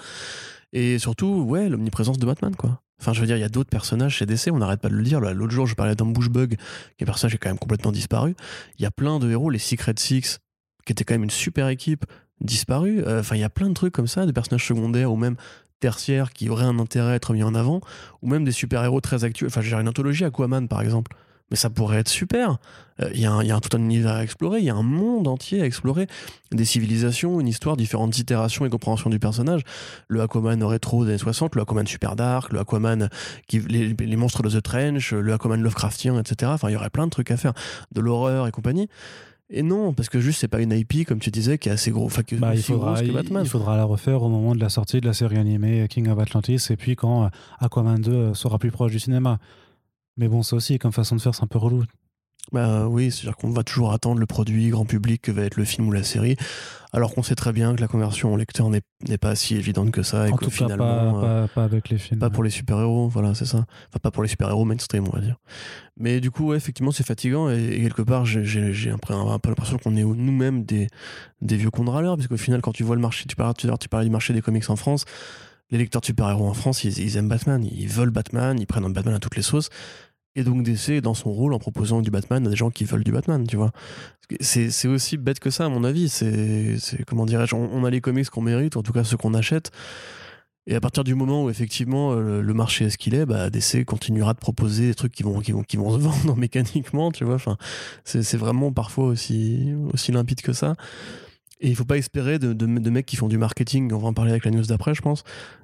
Et 0.74 1.00
surtout, 1.00 1.44
ouais, 1.48 1.70
l'omniprésence 1.70 2.18
de 2.18 2.26
Batman, 2.26 2.56
quoi. 2.56 2.82
Enfin, 3.00 3.14
je 3.14 3.22
veux 3.22 3.28
dire, 3.28 3.38
il 3.38 3.42
y 3.42 3.46
a 3.46 3.50
d'autres 3.50 3.70
personnages 3.70 4.16
chez 4.16 4.26
DC, 4.26 4.50
on 4.52 4.58
n'arrête 4.58 4.82
pas 4.82 4.90
de 4.90 4.96
le 4.96 5.04
dire. 5.04 5.22
L'autre 5.22 5.54
jour, 5.54 5.66
je 5.66 5.74
parlais 5.74 5.96
d'un 5.96 6.06
Bushbug, 6.06 6.56
qui 6.58 6.58
est 7.00 7.04
un 7.04 7.06
personnage 7.06 7.32
qui 7.32 7.36
est 7.38 7.40
quand 7.40 7.50
même 7.50 7.60
complètement 7.60 7.92
disparu. 7.92 8.36
Il 8.78 8.84
y 8.84 8.86
a 8.86 8.92
plein 8.92 9.20
de 9.20 9.30
héros, 9.30 9.50
les 9.50 9.60
Secret 9.60 9.94
Six, 9.98 10.40
qui 10.86 10.92
étaient 10.92 11.06
quand 11.06 11.14
même 11.14 11.24
une 11.24 11.30
super 11.30 11.70
équipe, 11.70 12.06
disparus. 12.42 13.02
Euh, 13.08 13.22
enfin, 13.22 13.36
il 13.36 13.40
y 13.40 13.46
a 13.46 13.50
plein 13.50 13.70
de 13.70 13.74
trucs 13.74 13.94
comme 13.94 14.08
ça, 14.08 14.26
des 14.26 14.34
personnages 14.34 14.66
secondaires 14.66 15.14
ou 15.14 15.16
même 15.16 15.38
tertiaires 15.80 16.34
qui 16.34 16.50
auraient 16.50 16.66
un 16.66 16.78
intérêt 16.78 17.14
à 17.14 17.16
être 17.16 17.34
mis 17.34 17.44
en 17.44 17.56
avant, 17.56 17.80
ou 18.22 18.28
même 18.28 18.44
des 18.44 18.52
super-héros 18.52 19.00
très 19.00 19.24
actuels. 19.24 19.48
Enfin, 19.48 19.62
j'ai 19.62 19.76
une 19.76 19.88
anthologie 19.88 20.26
Aquaman, 20.26 20.68
par 20.68 20.82
exemple 20.82 21.16
mais 21.50 21.58
ça 21.58 21.70
pourrait 21.70 22.00
être 22.00 22.10
super. 22.10 22.58
Euh, 23.02 23.10
il 23.14 23.22
y, 23.22 23.26
a 23.26 23.60
tout 23.60 23.76
un 23.78 23.80
univers 23.80 24.16
à 24.16 24.24
explorer, 24.24 24.60
il 24.60 24.66
y 24.66 24.70
a 24.70 24.76
un 24.76 24.84
monde 24.84 25.28
entier 25.28 25.62
à 25.62 25.66
explorer, 25.66 26.08
des 26.52 26.66
civilisations, 26.66 27.40
une 27.40 27.48
histoire, 27.48 27.78
différentes 27.78 28.18
itérations 28.18 28.66
et 28.66 28.70
compréhensions 28.70 29.10
du 29.10 29.20
personnage. 29.20 29.62
Le 30.08 30.22
Aquaman 30.22 30.62
rétro 30.64 31.06
des 31.06 31.12
années 31.12 31.18
60, 31.18 31.56
le 31.56 31.62
Aquaman 31.62 31.88
super 31.88 32.16
dark, 32.16 32.52
le 32.52 32.60
Aquaman 32.60 33.10
qui 33.48 33.60
les, 33.60 33.94
les 33.94 34.16
monstres 34.16 34.44
de 34.44 34.50
The 34.50 34.62
Trench, 34.62 35.14
le 35.14 35.34
Aquaman 35.34 35.62
Lovecraftien, 35.62 36.20
etc. 36.20 36.52
Enfin, 36.54 36.70
il 36.70 36.74
y 36.74 36.76
aurait 36.76 36.90
plein 36.90 37.06
de 37.06 37.12
trucs 37.12 37.32
à 37.32 37.38
faire, 37.38 37.54
de 37.92 38.02
l'horreur 38.02 38.48
et 38.48 38.52
compagnie. 38.52 38.90
Et 39.52 39.64
non, 39.64 39.94
parce 39.94 40.10
que 40.10 40.20
juste 40.20 40.42
c'est 40.42 40.48
pas 40.48 40.62
une 40.62 40.72
IP 40.72 41.08
comme 41.08 41.20
tu 41.20 41.32
disais 41.32 41.58
qui 41.58 41.70
est 41.70 41.72
assez 41.72 41.90
gros, 41.90 42.06
enfin 42.06 42.22
bah, 42.34 42.54
il 42.54 42.62
faudra, 42.62 43.02
que 43.02 43.12
Batman. 43.12 43.44
Il 43.44 43.50
faudra 43.50 43.78
la 43.78 43.84
refaire 43.84 44.22
au 44.22 44.30
moment 44.30 44.54
de 44.54 44.60
la 44.60 44.70
sortie 44.70 45.02
de 45.02 45.08
la 45.08 45.14
série 45.14 45.38
animée 45.38 45.88
King 45.90 46.08
of 46.08 46.20
Atlantis 46.20 46.68
et 46.70 46.76
puis 46.76 46.96
quand 46.96 47.24
euh, 47.24 47.30
Aquaman 47.60 48.00
2 48.00 48.36
sera 48.36 48.60
plus 48.60 48.70
proche 48.70 48.92
du 48.92 49.00
cinéma. 49.00 49.40
Mais 50.20 50.28
bon, 50.28 50.44
ça 50.44 50.58
aussi, 50.58 50.78
comme 50.78 50.92
façon 50.92 51.16
de 51.16 51.22
faire, 51.22 51.34
c'est 51.34 51.44
un 51.44 51.48
peu 51.48 51.58
relou. 51.58 51.86
Bah 52.52 52.88
oui, 52.88 53.12
c'est-à-dire 53.12 53.38
qu'on 53.38 53.52
va 53.52 53.64
toujours 53.64 53.94
attendre 53.94 54.20
le 54.20 54.26
produit 54.26 54.70
grand 54.70 54.86
public 54.86 55.22
que 55.22 55.32
va 55.32 55.44
être 55.44 55.56
le 55.56 55.66
film 55.66 55.88
ou 55.88 55.92
la 55.92 56.04
série, 56.04 56.36
alors 56.92 57.14
qu'on 57.14 57.22
sait 57.22 57.36
très 57.36 57.54
bien 57.54 57.76
que 57.76 57.82
la 57.82 57.88
conversion 57.88 58.34
en 58.34 58.36
lecteur 58.36 58.70
n'est 58.70 59.18
pas 59.18 59.36
si 59.36 59.56
évidente 59.56 59.92
que 59.92 60.02
ça. 60.02 60.28
Et 60.28 60.32
en 60.32 60.36
que 60.36 60.46
tout 60.46 60.52
finalement, 60.52 61.22
cas, 61.22 61.28
euh, 61.28 61.48
pas, 61.48 61.64
avec 61.64 61.90
les 61.90 61.98
films. 61.98 62.20
Pas 62.20 62.32
pour 62.32 62.44
les 62.44 62.50
super-héros, 62.50 63.08
voilà, 63.08 63.36
c'est 63.36 63.46
ça. 63.46 63.60
Enfin, 63.60 64.00
pas 64.02 64.12
pour 64.12 64.24
les 64.24 64.30
super-héros 64.30 64.66
mainstream, 64.66 65.06
on 65.08 65.16
va 65.16 65.22
dire. 65.22 65.38
Mais 65.98 66.20
du 66.20 66.32
coup, 66.32 66.54
effectivement, 66.54 66.92
c'est 66.92 67.06
fatigant 67.06 67.50
et, 67.50 67.82
quelque 67.82 68.02
part, 68.02 68.26
j'ai 68.26 68.90
un, 68.90 68.98
peu 68.98 69.50
l'impression 69.50 69.78
qu'on 69.78 69.96
est 69.96 70.04
nous-mêmes 70.04 70.64
des, 70.64 70.88
des 71.42 71.56
vieux 71.56 71.70
cons 71.70 71.86
de 71.86 71.92
râleurs, 71.92 72.18
parce 72.18 72.28
qu'au 72.28 72.38
final, 72.38 72.62
quand 72.62 72.74
tu 72.74 72.84
vois 72.84 72.96
le 72.96 73.02
marché, 73.02 73.26
tu 73.28 73.36
parlais, 73.36 73.54
tu 73.54 73.90
parlais 73.90 74.06
du 74.06 74.12
marché 74.12 74.34
des 74.34 74.42
comics 74.42 74.70
en 74.70 74.76
France, 74.76 75.06
les 75.72 75.78
lecteurs 75.78 76.02
de 76.02 76.08
super-héros 76.08 76.48
en 76.48 76.56
France, 76.56 76.84
ils, 76.84 76.98
ils, 76.98 77.18
aiment 77.18 77.28
Batman, 77.28 77.64
ils 77.64 77.88
veulent 77.88 78.10
Batman, 78.10 78.60
ils 78.60 78.66
prennent 78.66 78.86
un 78.86 78.90
Batman 78.90 79.14
à 79.14 79.20
toutes 79.20 79.36
les 79.36 79.44
sauces. 79.44 79.70
Et 80.36 80.44
donc 80.44 80.64
DC 80.64 81.02
dans 81.02 81.14
son 81.14 81.32
rôle 81.32 81.54
en 81.54 81.60
proposant 81.60 82.02
du 82.02 82.12
Batman 82.12 82.46
à 82.46 82.50
des 82.50 82.56
gens 82.56 82.70
qui 82.70 82.86
veulent 82.86 83.04
du 83.04 83.12
Batman, 83.12 83.46
tu 83.48 83.58
vois. 83.58 83.72
C'est 84.42 84.88
aussi 84.88 85.18
bête 85.18 85.40
que 85.40 85.50
ça, 85.50 85.66
à 85.66 85.70
mon 85.70 85.84
avis. 85.84 86.08
C'est 86.08 86.78
comment 87.08 87.26
dirais-je, 87.26 87.56
on, 87.56 87.84
a 87.84 87.90
les 87.90 88.00
comics 88.00 88.30
qu'on 88.30 88.42
mérite, 88.42 88.78
en 88.78 88.84
tout 88.84 88.94
cas 88.94 89.04
ceux 89.04 89.18
qu'on 89.18 89.34
achète. 89.34 89.72
Et 90.68 90.76
à 90.76 90.80
partir 90.80 91.04
du 91.04 91.16
moment 91.16 91.46
où 91.46 91.50
effectivement 91.50 92.12
euh, 92.12 92.42
le, 92.42 92.54
marché 92.54 92.86
est 92.86 92.90
ce 92.92 92.98
qu'il 93.00 93.16
est, 93.16 93.26
bah, 93.26 93.50
DC 93.50 93.84
continuera 93.86 94.36
de 94.36 94.40
proposer 94.40 94.88
des 94.88 94.94
trucs 94.94 95.14
qui 95.14 95.24
vont, 95.24 95.40
qui 95.40 95.52
vont, 95.52 95.64
qui 95.64 95.78
vont 95.78 95.92
se 95.92 95.98
vendre 96.04 96.36
mécaniquement, 96.36 97.12
tu 97.12 97.24
vois. 97.24 97.36
Enfin, 97.36 97.58
c'est 98.04 98.38
vraiment 98.38 98.72
parfois 98.72 99.06
aussi, 99.06 99.74
aussi 99.94 100.12
limpide 100.12 100.42
que 100.42 100.54
ça. 100.54 100.76
Et 101.62 101.68
il 101.68 101.76
faut 101.76 101.86
pas 101.86 101.98
espérer 101.98 102.40
de, 102.40 102.66
mecs 102.66 103.06
qui 103.06 103.18
font 103.18 103.28
du 103.28 103.38
marketing, 103.38 103.92
on 103.92 103.98
va 103.98 104.08
en 104.08 104.14
parler 104.14 104.32
avec 104.32 104.46
la 104.46 104.52
news 104.52 104.64
d'après, 104.64 104.96
je 104.96 105.02
pense, 105.02 105.24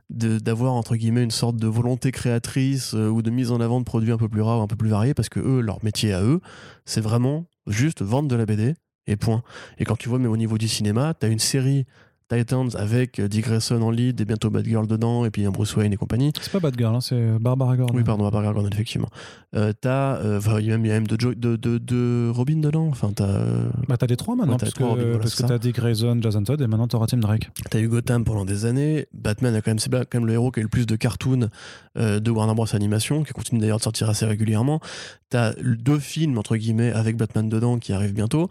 d'avoir 0.10 0.74
entre 0.74 0.96
guillemets 0.96 1.24
une 1.24 1.32
sorte 1.32 1.56
de 1.56 1.68
volonté 1.68 2.12
créatrice 2.12 2.94
euh, 2.94 3.08
ou 3.08 3.22
de 3.22 3.30
mise 3.30 3.52
en 3.52 3.62
avant 3.62 3.80
de 3.80 3.86
produits 3.86 4.12
un 4.12 4.18
peu 4.18 4.28
plus 4.28 4.42
rares, 4.42 4.62
un 4.62 4.68
peu 4.68 4.76
plus 4.76 4.90
variés, 4.90 5.14
parce 5.14 5.30
que 5.30 5.40
eux, 5.40 5.62
leur 5.62 5.84
métier 5.84 6.14
à 6.14 6.22
eux, 6.22 6.42
c'est 6.86 7.02
vraiment 7.02 7.46
juste 7.68 8.02
vendre 8.02 8.28
de 8.28 8.36
la 8.36 8.46
BD 8.46 8.74
et 9.08 9.16
point. 9.16 9.42
Et 9.78 9.86
quand 9.86 9.96
tu 9.96 10.10
vois, 10.10 10.20
même 10.20 10.32
au 10.32 10.38
niveau 10.38 10.58
du 10.58 10.68
cinéma, 10.68 11.14
tu 11.18 11.26
as 11.26 11.30
une 11.30 11.40
série 11.40 11.86
Titans 12.28 12.70
avec 12.76 13.20
euh, 13.20 13.28
Dick 13.28 13.46
Grayson 13.46 13.82
en 13.82 13.92
lead 13.92 14.20
et 14.20 14.26
bientôt 14.26 14.50
Batgirl 14.50 14.88
dedans 14.88 15.26
et 15.26 15.30
puis 15.30 15.46
un 15.46 15.52
Bruce 15.52 15.76
Wayne 15.76 15.94
et 15.94 15.98
compagnie. 15.98 16.32
C'est 16.42 16.52
pas 16.52 16.60
Batgirl, 16.60 16.96
hein, 16.96 17.02
c'est 17.02 17.16
euh, 17.16 17.38
Barbara 17.40 17.78
Gordon. 17.78 17.94
Oui, 17.96 18.04
pardon, 18.04 18.24
Barbara 18.24 18.54
Gordon, 18.54 18.70
effectivement. 18.72 19.10
Euh, 19.56 19.74
t'as, 19.80 20.16
euh, 20.18 20.40
il 20.60 20.66
y 20.66 20.72
a 20.72 20.78
même, 20.78 21.06
de, 21.06 21.16
de, 21.16 21.56
de, 21.56 21.78
de, 21.78 22.32
Robin 22.34 22.58
dedans. 22.58 22.88
Enfin, 22.88 23.12
t'as. 23.16 23.28
Bah, 23.88 23.98
t'as 23.98 24.08
les 24.08 24.18
trois 24.18 24.36
maintenant, 24.36 24.58
parce, 24.58 24.74
que, 24.74 25.18
parce 25.18 25.36
que 25.36 25.44
t'as 25.44 25.60
Dick 25.60 25.76
Grayson, 25.76 26.20
Jason 26.22 26.44
Todd 26.44 26.62
et 26.62 26.68
maintenant 26.68 26.88
t'auras 26.88 27.08
Tim 27.08 27.18
Drake. 27.18 27.50
T'as 27.70 27.80
eu 27.80 27.88
Gotham 27.88 28.24
pendant 28.24 28.46
des 28.46 28.66
années. 28.66 29.06
Batman 29.14 29.54
a 29.54 29.62
quand 29.62 29.72
même, 29.72 29.80
c'est 29.80 29.92
quand 29.92 30.16
même 30.16 30.26
le 30.26 30.34
héros 30.34 30.52
qui 30.52 30.60
a 30.60 30.62
eu 30.62 30.64
le 30.64 30.70
plus 30.70 30.86
de 30.86 30.96
cartoons 30.96 31.50
de 31.96 32.32
Warner 32.32 32.54
Bros. 32.54 32.66
Animation, 32.74 33.24
qui 33.24 33.34
continue 33.34 33.62
d'ailleurs 33.62 33.78
de 33.78 33.84
sortir 33.84 34.10
assez 34.10 34.26
régulièrement. 34.26 34.80
T'as 35.30 35.54
deux 35.54 36.00
films, 36.00 36.38
entre 36.38 36.58
guillemets, 36.58 36.92
avec 36.92 37.16
Batman 37.16 37.48
dedans 37.48 37.78
qui 37.78 37.94
arrivent 37.94 38.14
bientôt. 38.14 38.50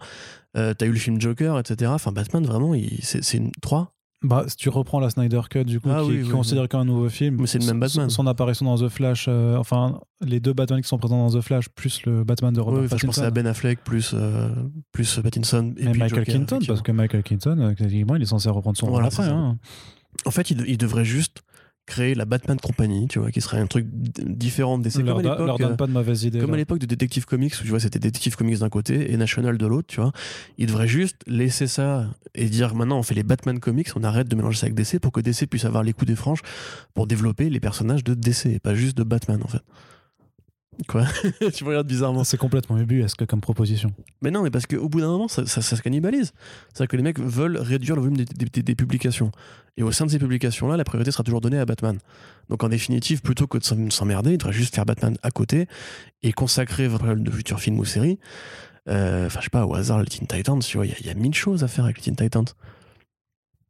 T'as 0.55 0.85
eu 0.85 0.91
le 0.91 0.97
film 0.97 1.19
Joker, 1.19 1.59
etc. 1.59 1.91
Enfin, 1.93 2.11
Batman, 2.11 2.45
vraiment, 2.45 2.73
c'est 3.01 3.37
une 3.37 3.51
3 3.61 3.91
bah, 4.25 4.45
si 4.47 4.55
tu 4.55 4.69
reprends 4.69 4.99
la 4.99 5.09
Snyder 5.09 5.41
Cut, 5.49 5.65
du 5.65 5.79
coup, 5.79 5.89
ah 5.91 6.01
qui, 6.03 6.27
considéré 6.29 6.67
comme 6.67 6.81
un 6.81 6.85
nouveau 6.85 7.09
film, 7.09 7.37
mais 7.39 7.47
c'est 7.47 7.59
le 7.59 7.65
même 7.65 7.79
Batman. 7.79 8.09
Son, 8.09 8.25
apparition 8.27 8.65
dans 8.65 8.77
The 8.77 8.89
Flash, 8.89 9.27
euh, 9.27 9.55
enfin, 9.57 9.99
les 10.21 10.39
deux 10.39 10.53
Batman 10.53 10.81
qui 10.81 10.87
sont 10.87 10.97
présents 10.97 11.27
dans 11.27 11.37
The 11.37 11.43
Flash, 11.43 11.69
plus 11.69 12.03
le 12.05 12.23
Batman 12.23 12.53
de 12.53 12.59
Robert 12.59 12.83
Pattinson. 12.83 12.97
Je 12.97 13.05
pensais 13.05 13.23
à 13.23 13.31
Ben 13.31 13.45
Affleck, 13.45 13.83
plus, 13.83 14.13
euh, 14.13 14.49
plus 14.91 15.19
Pattinson. 15.21 15.73
Et 15.77 15.89
puis 15.89 15.99
Michael 15.99 16.25
Keaton, 16.25 16.59
parce 16.65 16.81
que 16.81 16.91
Michael 16.91 17.23
Keaton, 17.23 17.59
euh, 17.59 17.73
il 17.87 18.21
est 18.21 18.25
censé 18.25 18.49
reprendre 18.49 18.77
son 18.77 18.87
rôle 18.87 19.05
après. 19.05 19.27
Hein. 19.27 19.57
En 20.25 20.31
fait, 20.31 20.49
il, 20.49 20.63
il 20.67 20.77
devrait 20.77 21.05
juste 21.05 21.43
créer 21.85 22.15
la 22.15 22.25
Batman 22.25 22.59
Company, 22.59 23.07
tu 23.07 23.19
vois, 23.19 23.31
qui 23.31 23.41
serait 23.41 23.59
un 23.59 23.67
truc 23.67 23.85
différent 23.89 24.77
de 24.77 24.83
DC. 24.83 25.03
Leur, 25.03 25.21
comme 25.21 25.45
leur 25.45 25.57
donne 25.57 25.73
euh, 25.73 25.75
pas 25.75 25.87
de 25.87 25.91
mauvaise 25.91 26.23
idée. 26.23 26.39
Comme 26.39 26.53
à 26.53 26.57
l'époque 26.57 26.79
de 26.79 26.85
Detective 26.85 27.25
Comics, 27.25 27.53
où 27.59 27.63
tu 27.63 27.69
vois, 27.69 27.79
c'était 27.79 27.99
Detective 27.99 28.35
Comics 28.35 28.59
d'un 28.59 28.69
côté 28.69 29.11
et 29.11 29.17
National 29.17 29.57
de 29.57 29.65
l'autre, 29.65 29.87
tu 29.87 30.01
vois. 30.01 30.11
Ils 30.57 30.67
devraient 30.67 30.87
juste 30.87 31.17
laisser 31.27 31.67
ça 31.67 32.07
et 32.33 32.45
dire 32.45 32.75
maintenant 32.75 32.99
on 32.99 33.03
fait 33.03 33.15
les 33.15 33.23
Batman 33.23 33.59
Comics, 33.59 33.89
on 33.95 34.03
arrête 34.03 34.27
de 34.27 34.35
mélanger 34.35 34.59
ça 34.59 34.65
avec 34.65 34.75
DC 34.75 34.99
pour 34.99 35.11
que 35.11 35.21
DC 35.21 35.47
puisse 35.49 35.65
avoir 35.65 35.83
les 35.83 35.93
coups 35.93 36.07
des 36.07 36.15
franges 36.15 36.41
pour 36.93 37.07
développer 37.07 37.49
les 37.49 37.59
personnages 37.59 38.03
de 38.03 38.13
DC 38.13 38.47
et 38.47 38.59
pas 38.59 38.73
juste 38.73 38.97
de 38.97 39.03
Batman 39.03 39.41
en 39.43 39.47
fait. 39.47 39.61
Quoi 40.87 41.05
Tu 41.53 41.63
me 41.63 41.69
regardes 41.69 41.87
bizarrement. 41.87 42.23
C'est 42.23 42.37
complètement 42.37 42.77
ubuesque 42.77 43.25
comme 43.25 43.41
proposition. 43.41 43.91
Mais 44.21 44.31
non, 44.31 44.43
mais 44.43 44.51
parce 44.51 44.65
qu'au 44.65 44.89
bout 44.89 45.01
d'un 45.01 45.07
moment, 45.07 45.27
ça, 45.27 45.45
ça, 45.45 45.61
se 45.61 45.81
cannibalise. 45.81 46.33
C'est-à-dire 46.73 46.89
que 46.89 46.97
les 46.97 47.03
mecs 47.03 47.19
veulent 47.19 47.57
réduire 47.57 47.95
le 47.95 48.01
volume 48.01 48.17
des, 48.17 48.75
publications. 48.75 49.31
Et 49.77 49.83
au 49.83 49.91
sein 49.91 50.05
de 50.05 50.11
ces 50.11 50.19
publications-là, 50.19 50.77
la 50.77 50.83
priorité 50.83 51.11
sera 51.11 51.23
toujours 51.23 51.41
donnée 51.41 51.59
à 51.59 51.65
Batman. 51.65 51.97
Donc 52.49 52.63
en 52.63 52.69
définitive, 52.69 53.21
plutôt 53.21 53.47
que 53.47 53.57
de 53.57 53.91
s'emmerder, 53.91 54.31
il 54.31 54.37
devrait 54.37 54.53
juste 54.53 54.75
faire 54.75 54.85
Batman 54.85 55.17
à 55.23 55.31
côté 55.31 55.67
et 56.23 56.31
consacrer 56.31 56.87
votre 56.87 57.13
de 57.13 57.31
futurs 57.31 57.59
films 57.59 57.79
ou 57.79 57.85
séries. 57.85 58.19
Euh, 58.87 59.25
enfin, 59.25 59.39
je 59.39 59.45
sais 59.45 59.49
pas, 59.49 59.65
au 59.65 59.73
hasard, 59.73 59.99
les 59.99 60.05
Teen 60.05 60.27
Titans, 60.27 60.59
tu 60.59 60.77
vois, 60.77 60.85
il 60.85 60.93
y, 60.99 61.07
y, 61.07 61.09
a 61.09 61.13
mille 61.15 61.33
choses 61.33 61.63
à 61.63 61.67
faire 61.67 61.85
avec 61.85 61.97
les 61.97 62.03
Teen 62.03 62.15
Titans. 62.15 62.45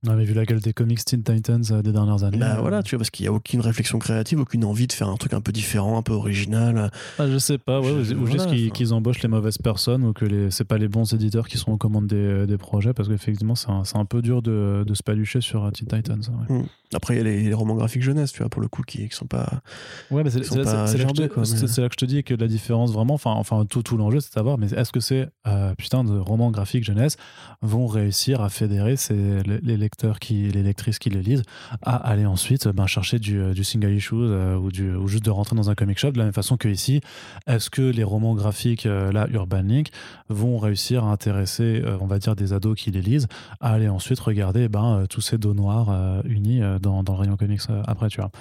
On 0.07 0.11
avait 0.11 0.25
vu 0.25 0.33
la 0.33 0.45
gueule 0.45 0.59
des 0.59 0.73
comics 0.73 1.03
Teen 1.03 1.23
Titans 1.23 1.63
euh, 1.71 1.81
des 1.81 1.91
dernières 1.91 2.23
années. 2.23 2.37
Bah 2.37 2.57
voilà, 2.59 2.83
tu 2.83 2.91
vois, 2.91 2.99
parce 2.99 3.09
qu'il 3.09 3.23
n'y 3.23 3.29
a 3.29 3.33
aucune 3.33 3.61
réflexion 3.61 3.97
créative, 3.97 4.39
aucune 4.39 4.63
envie 4.63 4.87
de 4.87 4.93
faire 4.93 5.09
un 5.09 5.17
truc 5.17 5.33
un 5.33 5.41
peu 5.41 5.51
différent, 5.51 5.97
un 5.97 6.01
peu 6.01 6.13
original. 6.13 6.91
Ah, 7.17 7.27
je 7.27 7.37
sais 7.37 7.57
pas, 7.57 7.81
ouais, 7.81 7.91
ou 7.91 8.27
juste 8.27 8.51
qu'ils 8.73 8.93
embauchent 8.93 9.21
les 9.21 9.29
mauvaises 9.29 9.57
personnes 9.57 10.03
ou 10.03 10.13
que 10.13 10.25
les, 10.25 10.51
c'est 10.51 10.63
pas 10.63 10.77
les 10.77 10.87
bons 10.87 11.13
éditeurs 11.13 11.47
qui 11.47 11.57
sont 11.57 11.71
aux 11.71 11.77
commandes 11.77 12.07
des, 12.07 12.15
euh, 12.15 12.45
des 12.45 12.57
projets, 12.57 12.93
parce 12.93 13.09
qu'effectivement, 13.09 13.55
c'est 13.55 13.69
un, 13.69 13.83
un, 13.93 14.05
peu 14.05 14.21
dur 14.21 14.41
de, 14.41 14.83
de 14.85 14.93
se 14.93 15.01
palucher 15.01 15.41
sur 15.41 15.65
euh, 15.65 15.71
Teen 15.71 15.87
Titans. 15.87 16.21
Mm. 16.49 16.61
Après, 16.93 17.15
il 17.15 17.17
y 17.17 17.21
a 17.21 17.23
les, 17.23 17.53
romans 17.53 17.75
graphiques 17.75 18.03
jeunesse, 18.03 18.31
tu 18.31 18.39
vois, 18.39 18.49
pour 18.49 18.61
le 18.61 18.67
coup, 18.67 18.83
qui, 18.83 19.09
qui 19.09 19.15
sont 19.15 19.25
pas. 19.25 19.61
Ouais, 20.11 20.23
mais 20.23 20.29
c'est, 20.29 20.39
là, 20.55 20.63
là, 20.63 20.85
que 20.85 21.43
je 21.43 21.97
te 21.97 22.05
dis 22.05 22.23
que 22.23 22.33
la 22.35 22.47
différence 22.47 22.91
vraiment, 22.91 23.15
enfin, 23.15 23.31
enfin 23.31 23.65
tout, 23.65 23.81
tout 23.81 23.97
l'enjeu, 23.97 24.19
c'est 24.19 24.29
de 24.29 24.33
savoir, 24.33 24.57
mais 24.57 24.67
est-ce 24.67 24.91
que 24.91 24.99
ces 24.99 25.25
putain 25.77 26.03
de 26.03 26.17
romans 26.17 26.51
graphiques 26.51 26.83
jeunesse 26.83 27.17
vont 27.61 27.87
réussir 27.87 28.41
à 28.41 28.49
fédérer 28.49 28.95
ces, 28.95 29.41
les, 29.43 29.59
les 29.61 29.77
qui, 30.19 30.49
les 30.49 30.63
lectrices 30.63 30.99
qui 30.99 31.09
le 31.09 31.19
lisent, 31.19 31.43
à 31.81 31.95
aller 31.95 32.25
ensuite 32.25 32.67
ben, 32.67 32.87
chercher 32.87 33.19
du, 33.19 33.53
du 33.53 33.63
single 33.63 33.93
issue 33.93 34.15
ou, 34.15 34.71
du, 34.71 34.93
ou 34.95 35.07
juste 35.07 35.25
de 35.25 35.31
rentrer 35.31 35.55
dans 35.55 35.69
un 35.69 35.75
comic 35.75 35.97
shop 35.97 36.11
de 36.11 36.17
la 36.17 36.25
même 36.25 36.33
façon 36.33 36.57
que 36.57 36.67
ici. 36.67 37.01
Est-ce 37.47 37.69
que 37.69 37.81
les 37.81 38.03
romans 38.03 38.35
graphiques, 38.35 38.85
là, 38.85 39.27
Urban 39.31 39.61
Link, 39.61 39.89
vont 40.29 40.57
réussir 40.57 41.03
à 41.03 41.11
intéresser, 41.11 41.83
on 41.99 42.07
va 42.07 42.19
dire, 42.19 42.35
des 42.35 42.53
ados 42.53 42.77
qui 42.77 42.91
les 42.91 43.01
lisent, 43.01 43.27
à 43.59 43.73
aller 43.73 43.89
ensuite 43.89 44.19
regarder 44.19 44.67
ben, 44.69 45.05
tous 45.09 45.21
ces 45.21 45.37
dos 45.37 45.53
noirs 45.53 46.21
unis 46.25 46.61
dans 46.81 47.01
le 47.01 47.13
rayon 47.13 47.37
comics 47.37 47.61
après, 47.87 48.09
tu 48.09 48.19
vois? 48.21 48.31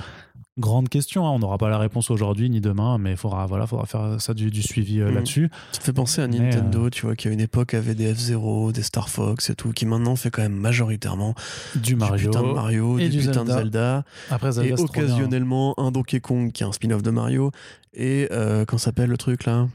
Grande 0.58 0.88
question. 0.88 1.26
Hein. 1.26 1.30
On 1.30 1.38
n'aura 1.38 1.58
pas 1.58 1.68
la 1.68 1.78
réponse 1.78 2.10
aujourd'hui 2.10 2.48
ni 2.50 2.60
demain, 2.60 2.98
mais 2.98 3.12
il 3.12 3.16
faudra, 3.16 3.46
voilà, 3.46 3.66
faudra 3.66 3.86
faire 3.86 4.20
ça 4.20 4.34
du, 4.34 4.62
suivi 4.62 5.00
euh, 5.00 5.10
mm. 5.10 5.14
là-dessus. 5.14 5.50
Ça 5.72 5.80
fait 5.80 5.92
penser 5.92 6.22
à 6.22 6.28
Nintendo, 6.28 6.86
euh, 6.86 6.90
tu 6.90 7.06
vois, 7.06 7.16
qui 7.16 7.28
à 7.28 7.30
une 7.30 7.40
époque 7.40 7.74
avait 7.74 7.94
des 7.94 8.12
F-Zero, 8.14 8.72
des 8.72 8.82
Star 8.82 9.08
Fox 9.08 9.50
et 9.50 9.54
tout, 9.54 9.72
qui 9.72 9.86
maintenant 9.86 10.16
fait 10.16 10.30
quand 10.30 10.42
même 10.42 10.56
majoritairement 10.56 11.34
du 11.74 11.96
Mario, 11.96 12.16
du 12.16 12.24
putain 12.26 12.42
de 12.42 12.52
Mario, 12.52 12.98
et 12.98 13.08
du, 13.08 13.18
putain 13.18 13.32
Zelda. 13.32 13.52
de 13.52 13.58
Zelda. 13.58 14.04
Après, 14.30 14.52
Zelda, 14.52 14.76
et 14.76 14.80
occasionnellement 14.80 15.74
un 15.78 15.90
Donkey 15.90 16.20
Kong 16.20 16.52
qui 16.52 16.62
est 16.62 16.66
un 16.66 16.72
spin-off 16.72 17.02
de 17.02 17.10
Mario. 17.10 17.50
Et 17.92 18.28
euh, 18.32 18.64
quand 18.64 18.78
s'appelle 18.78 19.10
le 19.10 19.16
truc 19.16 19.44
là? 19.44 19.68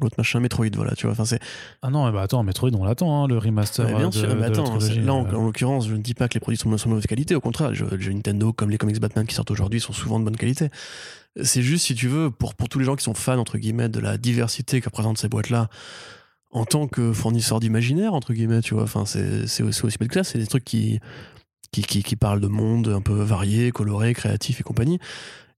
L'autre 0.00 0.16
machin 0.18 0.40
Metroid 0.40 0.70
voilà 0.74 0.94
tu 0.94 1.06
vois 1.06 1.12
enfin 1.12 1.24
c'est 1.24 1.40
ah 1.82 1.90
non 1.90 2.10
bah 2.10 2.22
attends 2.22 2.42
Metroid 2.42 2.70
on 2.74 2.84
l'attend 2.84 3.24
hein, 3.24 3.26
le 3.26 3.38
remaster 3.38 3.86
bien 3.86 4.10
sûr 4.10 4.34
mais 4.36 4.46
attends 4.46 4.78
là 4.78 5.14
en, 5.14 5.26
euh. 5.26 5.30
l'occurrence 5.32 5.88
je 5.88 5.94
ne 5.94 6.02
dis 6.02 6.14
pas 6.14 6.28
que 6.28 6.34
les 6.34 6.40
produits 6.40 6.58
sont, 6.58 6.70
de 6.70 6.88
mauvaise 6.88 7.06
qualité 7.06 7.34
au 7.34 7.40
contraire 7.40 7.74
je, 7.74 7.84
Nintendo 8.10 8.52
comme 8.52 8.70
les 8.70 8.78
comics 8.78 9.00
Batman 9.00 9.26
qui 9.26 9.34
sortent 9.34 9.50
aujourd'hui 9.50 9.80
sont 9.80 9.92
souvent 9.92 10.20
de 10.20 10.24
bonne 10.24 10.36
qualité 10.36 10.68
c'est 11.42 11.62
juste 11.62 11.86
si 11.86 11.94
tu 11.94 12.08
veux 12.08 12.30
pour, 12.30 12.54
pour 12.54 12.68
tous 12.68 12.78
les 12.78 12.84
gens 12.84 12.96
qui 12.96 13.04
sont 13.04 13.14
fans 13.14 13.38
entre 13.38 13.58
guillemets 13.58 13.88
de 13.88 14.00
la 14.00 14.18
diversité 14.18 14.80
que 14.80 14.86
représentent 14.86 15.18
ces 15.18 15.28
boîtes 15.28 15.50
là 15.50 15.68
en 16.50 16.64
tant 16.64 16.86
que 16.86 17.12
fournisseur 17.12 17.60
d'imaginaire 17.60 18.14
entre 18.14 18.32
guillemets 18.34 18.60
tu 18.60 18.74
vois 18.74 18.84
enfin 18.84 19.04
c'est 19.06 19.62
aussi 19.62 19.98
belle 19.98 20.08
classe 20.08 20.28
c'est 20.28 20.38
des 20.38 20.46
trucs 20.46 20.64
qui 20.64 21.00
qui, 21.70 21.82
qui, 21.82 22.02
qui 22.02 22.16
parlent 22.16 22.40
de 22.40 22.46
monde 22.46 22.88
un 22.88 23.02
peu 23.02 23.14
varié 23.14 23.72
coloré 23.72 24.14
créatif 24.14 24.60
et 24.60 24.62
compagnie 24.62 24.98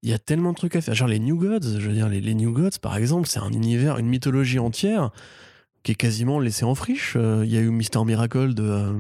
il 0.02 0.10
y 0.10 0.12
a 0.12 0.18
tellement 0.18 0.50
de 0.50 0.56
trucs 0.56 0.76
à 0.76 0.80
faire. 0.80 0.94
Genre 0.94 1.08
les 1.08 1.18
New 1.18 1.36
Gods, 1.36 1.78
je 1.78 1.88
veux 1.88 1.94
dire, 1.94 2.08
les, 2.08 2.34
New 2.34 2.52
Gods, 2.52 2.78
par 2.80 2.96
exemple, 2.96 3.28
c'est 3.28 3.40
un 3.40 3.52
univers, 3.52 3.98
une 3.98 4.08
mythologie 4.08 4.58
entière 4.58 5.10
qui 5.82 5.92
est 5.92 5.96
quasiment 5.96 6.38
laissée 6.40 6.64
en 6.64 6.74
friche. 6.74 7.14
Euh, 7.16 7.42
il 7.44 7.52
y 7.52 7.56
a 7.56 7.60
eu 7.60 7.70
Mister 7.70 8.02
Miracle 8.04 8.54
de, 8.54 8.62
euh, 8.62 8.92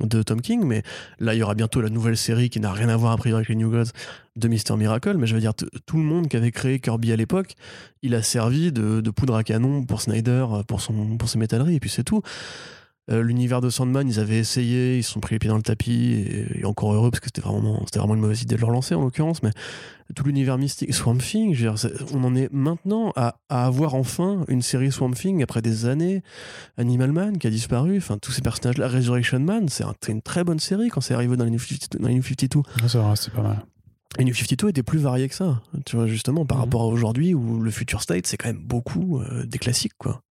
de 0.00 0.22
Tom 0.22 0.40
King, 0.40 0.64
mais 0.64 0.82
là, 1.18 1.34
il 1.34 1.38
y 1.38 1.42
aura 1.42 1.54
bientôt 1.54 1.80
la 1.80 1.90
nouvelle 1.90 2.16
série 2.16 2.50
qui 2.50 2.60
n'a 2.60 2.72
rien 2.72 2.88
à 2.88 2.96
voir 2.96 3.12
a 3.12 3.16
priori 3.16 3.38
avec 3.38 3.48
les 3.48 3.56
New 3.56 3.70
Gods 3.70 3.90
de 4.36 4.48
Mister 4.48 4.76
Miracle. 4.76 5.16
Mais 5.16 5.26
je 5.26 5.34
veux 5.34 5.40
dire, 5.40 5.54
tout 5.54 5.96
le 5.96 6.04
monde 6.04 6.28
qui 6.28 6.36
avait 6.36 6.52
créé 6.52 6.78
Kirby 6.78 7.12
à 7.12 7.16
l'époque, 7.16 7.54
il 8.02 8.14
a 8.14 8.22
servi 8.22 8.72
de, 8.72 9.00
poudre 9.10 9.36
à 9.36 9.44
canon 9.44 9.84
pour 9.84 10.02
Snyder, 10.02 10.46
pour, 10.66 10.80
son, 10.80 11.16
pour 11.16 11.28
ses 11.28 11.38
métalleries, 11.38 11.76
et 11.76 11.80
puis 11.80 11.90
c'est 11.90 12.04
tout. 12.04 12.22
Euh, 13.10 13.22
l'univers 13.22 13.60
de 13.60 13.68
Sandman, 13.68 14.08
ils 14.08 14.18
avaient 14.18 14.38
essayé, 14.38 14.96
ils 14.96 15.02
se 15.02 15.12
sont 15.12 15.20
pris 15.20 15.34
les 15.34 15.38
pieds 15.38 15.50
dans 15.50 15.56
le 15.56 15.62
tapis, 15.62 16.24
et, 16.58 16.64
encore 16.64 16.94
heureux 16.94 17.10
parce 17.10 17.20
que 17.20 17.26
c'était 17.26 17.42
vraiment, 17.42 17.82
c'était 17.84 17.98
vraiment 17.98 18.14
une 18.14 18.20
mauvaise 18.20 18.42
idée 18.42 18.54
de 18.56 18.60
leur 18.60 18.70
lancer 18.70 18.94
en 18.94 19.02
l'occurrence, 19.02 19.42
mais 19.42 19.50
tout 20.14 20.24
l'univers 20.24 20.56
mystique, 20.56 20.94
Swamp 20.94 21.18
Thing, 21.18 21.54
on 22.14 22.24
en 22.24 22.34
est 22.34 22.50
maintenant 22.52 23.12
à, 23.14 23.36
avoir 23.48 23.94
enfin 23.94 24.44
une 24.48 24.62
série 24.62 24.90
Swamp 24.90 25.12
Thing 25.12 25.42
après 25.42 25.60
des 25.60 25.84
années, 25.84 26.22
Animal 26.78 27.12
Man 27.12 27.38
qui 27.38 27.46
a 27.46 27.50
disparu, 27.50 27.98
enfin 27.98 28.16
tous 28.16 28.32
ces 28.32 28.42
personnages-là, 28.42 28.88
Resurrection 28.88 29.40
Man, 29.40 29.68
c'est 29.68 29.84
une 30.08 30.22
très 30.22 30.44
bonne 30.44 30.60
série 30.60 30.88
quand 30.88 31.02
c'est 31.02 31.14
arrivé 31.14 31.36
dans 31.36 31.44
les 31.44 31.50
New 31.50 31.58
52. 31.58 32.60
c'est 32.88 32.98
vrai, 32.98 33.16
c'est 33.16 33.32
pas 33.32 33.42
mal. 33.42 33.66
Et 34.18 34.24
New 34.24 34.34
52 34.34 34.68
était 34.68 34.82
plus 34.82 35.00
varié 35.00 35.28
que 35.28 35.34
ça, 35.34 35.60
tu 35.84 35.96
vois, 35.96 36.06
justement, 36.06 36.46
par 36.46 36.58
mhm. 36.58 36.64
rapport 36.64 36.82
à 36.82 36.86
aujourd'hui 36.86 37.34
où 37.34 37.60
le 37.60 37.70
Future 37.70 38.00
State, 38.00 38.26
c'est 38.26 38.36
quand 38.36 38.48
même 38.48 38.62
beaucoup 38.62 39.20
euh, 39.20 39.44
des 39.44 39.58
classiques, 39.58 39.94
quoi. 39.98 40.22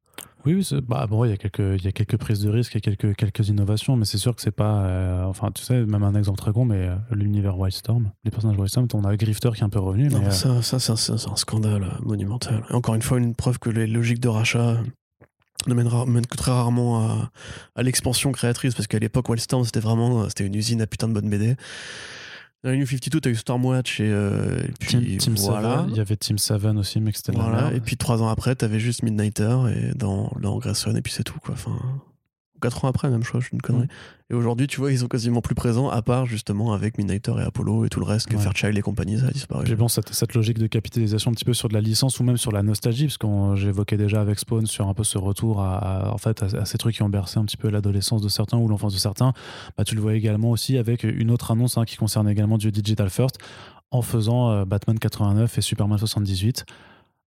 Oui, 0.44 0.68
bah, 0.88 1.06
bon, 1.08 1.24
il 1.24 1.30
y 1.30 1.32
a 1.32 1.36
quelques, 1.36 1.78
il 1.78 1.84
y 1.84 1.88
a 1.88 1.92
quelques 1.92 2.16
prises 2.16 2.40
de 2.40 2.50
risque 2.50 2.74
et 2.74 2.80
quelques, 2.80 3.14
quelques 3.14 3.48
innovations, 3.48 3.96
mais 3.96 4.04
c'est 4.04 4.18
sûr 4.18 4.34
que 4.34 4.42
c'est 4.42 4.50
pas, 4.50 4.82
euh, 4.82 5.24
enfin, 5.24 5.50
tu 5.52 5.62
sais, 5.62 5.84
même 5.84 6.02
un 6.02 6.14
exemple 6.14 6.38
très 6.38 6.52
con, 6.52 6.64
mais 6.64 6.88
euh, 6.88 6.96
l'univers 7.12 7.58
Wildstorm, 7.58 8.10
les 8.24 8.30
personnages 8.30 8.58
Wildstorm, 8.58 8.88
on 8.94 9.04
a 9.04 9.16
Grifter 9.16 9.50
qui 9.54 9.60
est 9.60 9.64
un 9.64 9.68
peu 9.68 9.78
revenu. 9.78 10.08
mais, 10.10 10.26
euh, 10.26 10.30
ça, 10.30 10.62
ça 10.62 10.78
c'est 10.80 11.12
un, 11.12 11.36
scandale 11.36 11.86
monumental. 12.02 12.64
Et 12.70 12.74
encore 12.74 12.94
une 12.94 13.02
fois, 13.02 13.18
une 13.18 13.34
preuve 13.34 13.58
que 13.58 13.70
les 13.70 13.86
logiques 13.86 14.20
de 14.20 14.28
rachat 14.28 14.78
ne 15.68 15.74
mènent, 15.74 16.26
que 16.26 16.36
très 16.36 16.50
rarement 16.50 17.08
à, 17.08 17.30
à 17.76 17.82
l'expansion 17.82 18.32
créatrice, 18.32 18.74
parce 18.74 18.88
qu'à 18.88 18.98
l'époque, 18.98 19.28
Wildstorm, 19.28 19.64
c'était 19.64 19.80
vraiment, 19.80 20.28
c'était 20.28 20.46
une 20.46 20.56
usine 20.56 20.82
à 20.82 20.86
putain 20.88 21.06
de 21.08 21.14
bonne 21.14 21.30
BD. 21.30 21.56
Dans 22.64 22.70
la 22.70 22.76
New 22.76 22.86
52, 22.86 23.20
t'as 23.20 23.30
eu 23.30 23.34
Stormwatch 23.34 24.00
et, 24.00 24.04
euh, 24.08 24.62
puis 24.78 25.16
Team, 25.16 25.34
voilà. 25.36 25.84
Il 25.88 25.96
y 25.96 26.00
avait 26.00 26.16
Team 26.16 26.38
Seven 26.38 26.78
aussi, 26.78 27.00
mais 27.00 27.10
c'était 27.12 27.32
voilà. 27.32 27.72
Et 27.74 27.80
puis 27.80 27.96
trois 27.96 28.22
ans 28.22 28.28
après, 28.28 28.54
t'avais 28.54 28.78
juste 28.78 29.02
Midnighter 29.02 29.56
et 29.74 29.94
dans, 29.94 30.30
dans 30.40 30.58
Grayson 30.58 30.94
et 30.94 31.02
puis 31.02 31.12
c'est 31.12 31.24
tout 31.24 31.40
quoi. 31.40 31.54
Enfin, 31.54 31.76
4 32.62 32.84
ans 32.84 32.88
après, 32.88 33.10
même, 33.10 33.22
je 33.22 33.30
je 33.34 33.46
suis 33.46 33.52
une 33.52 33.60
connerie. 33.60 33.84
Mm. 33.84 34.32
Et 34.32 34.34
aujourd'hui, 34.34 34.66
tu 34.66 34.80
vois, 34.80 34.90
ils 34.90 34.98
sont 35.00 35.08
quasiment 35.08 35.42
plus 35.42 35.54
présents, 35.54 35.90
à 35.90 36.00
part 36.00 36.24
justement 36.24 36.72
avec 36.72 36.96
Midnighter 36.96 37.34
et 37.38 37.42
Apollo 37.42 37.84
et 37.84 37.88
tout 37.90 38.00
le 38.00 38.06
reste, 38.06 38.28
que 38.28 38.38
Fairchild 38.38 38.76
et 38.78 38.80
compagnie, 38.80 39.18
ça 39.18 39.26
a 39.26 39.30
disparu. 39.30 39.66
J'ai 39.66 39.76
bon, 39.76 39.88
cette, 39.88 40.14
cette, 40.14 40.32
logique 40.34 40.58
de 40.58 40.66
capitalisation 40.66 41.30
un 41.30 41.34
petit 41.34 41.44
peu 41.44 41.52
sur 41.52 41.68
de 41.68 41.74
la 41.74 41.82
licence 41.82 42.18
ou 42.18 42.24
même 42.24 42.38
sur 42.38 42.52
la 42.52 42.62
nostalgie, 42.62 43.06
parce 43.06 43.18
que 43.18 43.26
j'évoquais 43.56 43.98
déjà 43.98 44.22
avec 44.22 44.38
Spawn 44.38 44.66
sur 44.66 44.88
un 44.88 44.94
peu 44.94 45.04
ce 45.04 45.18
retour 45.18 45.60
à, 45.60 46.12
en 46.12 46.18
fait, 46.18 46.42
à, 46.42 46.64
ces 46.64 46.78
trucs 46.78 46.94
qui 46.94 47.02
ont 47.02 47.10
bercé 47.10 47.38
un 47.38 47.44
petit 47.44 47.58
peu 47.58 47.68
l'adolescence 47.68 48.22
de 48.22 48.28
certains 48.28 48.56
ou 48.56 48.68
l'enfance 48.68 48.94
de 48.94 48.98
certains. 48.98 49.34
Bah, 49.76 49.84
tu 49.84 49.94
le 49.94 50.00
vois 50.00 50.14
également 50.14 50.50
aussi 50.50 50.78
avec 50.78 51.04
une 51.04 51.30
autre 51.30 51.50
annonce 51.50 51.76
hein, 51.76 51.84
qui 51.84 51.96
concerne 51.96 52.28
également 52.28 52.56
du 52.56 52.72
Digital 52.72 53.10
First 53.10 53.38
en 53.90 54.02
faisant 54.02 54.50
euh, 54.50 54.64
Batman 54.64 54.98
89 54.98 55.58
et 55.58 55.60
Superman 55.60 55.98
78. 55.98 56.64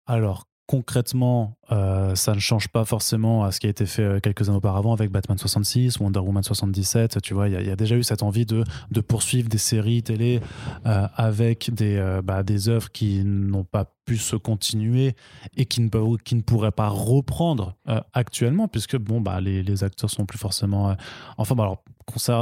Alors, 0.07 0.47
concrètement, 0.67 1.57
euh, 1.71 2.15
ça 2.15 2.33
ne 2.33 2.39
change 2.39 2.69
pas 2.69 2.85
forcément 2.85 3.43
à 3.43 3.51
ce 3.51 3.59
qui 3.59 3.67
a 3.67 3.69
été 3.69 3.85
fait 3.85 4.01
euh, 4.01 4.19
quelques 4.19 4.49
années 4.49 4.57
auparavant 4.57 4.93
avec 4.93 5.11
Batman 5.11 5.37
66, 5.37 5.99
Wonder 5.99 6.19
Woman 6.19 6.43
77. 6.43 7.21
Tu 7.21 7.33
vois, 7.33 7.49
il 7.49 7.67
y, 7.67 7.71
a 7.71 7.75
déjà 7.75 7.95
eu 7.95 8.03
cette 8.03 8.23
envie 8.23 8.45
de, 8.45 8.63
de 8.91 9.01
poursuivre 9.01 9.47
des 9.47 9.57
séries 9.57 10.01
télé 10.01 10.41
euh, 10.85 11.07
avec 11.15 11.73
des, 11.73 12.19
bah, 12.23 12.43
des 12.43 12.69
œuvres 12.69 12.91
qui 12.91 13.23
n'ont 13.23 13.63
pas 13.63 13.85
pu 14.05 14.17
se 14.17 14.35
continuer 14.35 15.15
et 15.55 15.65
qui 15.65 15.81
ne, 15.81 16.17
qui 16.17 16.35
ne 16.35 16.41
pourraient 16.41 16.71
pas 16.71 16.89
reprendre 16.89 17.75
actuellement, 18.13 18.67
puisque 18.67 18.97
bon, 18.97 19.21
bah, 19.21 19.41
les, 19.41 19.63
les 19.63 19.83
acteurs 19.83 20.09
sont 20.09 20.25
plus 20.25 20.37
forcément. 20.37 20.95
enfin, 21.37 21.55
bah, 21.55 21.63
alors, 21.63 21.83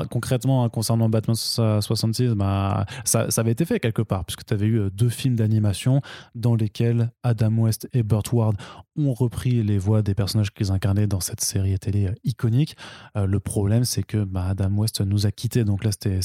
concrètement, 0.10 0.64
hein, 0.64 0.70
concernant 0.70 1.10
Batman 1.10 1.36
66, 1.36 2.30
bah, 2.36 2.86
ça, 3.06 3.32
ça, 3.32 3.42
avait 3.42 3.52
été 3.52 3.66
fait 3.66 3.80
quelque 3.80 4.02
part, 4.02 4.26
puisque 4.26 4.46
tu 4.46 4.54
avais 4.54 4.68
eu 4.68 4.90
deux 4.92 5.10
films 5.10 5.36
d'animation 5.36 6.02
dans 6.36 6.56
lesquels 6.56 7.12
Adam 7.24 7.54
West 7.58 7.88
et 7.94 8.04
Burt 8.04 8.32
Ward 8.32 8.56
ont 8.96 9.14
repris 9.14 9.64
les 9.64 9.78
voix 9.78 10.02
des 10.02 10.14
personnages 10.14 10.54
qu'ils 10.54 10.72
incarnaient 10.72 11.08
dans 11.08 11.20
cette 11.20 11.42
série 11.42 11.78
télé 11.80 12.08
euh, 12.08 12.14
iconique. 12.24 12.76
Euh, 13.18 13.26
le 13.26 13.40
problème, 13.40 13.86
c'est 13.86 14.04
que 14.04 14.24
bah, 14.24 14.48
Adam 14.50 14.72
West 14.76 15.02
nous 15.02 15.26
a 15.26 15.32
quittés. 15.32 15.64
Donc 15.64 15.84
là, 15.84 15.92
c'était, 15.92 16.20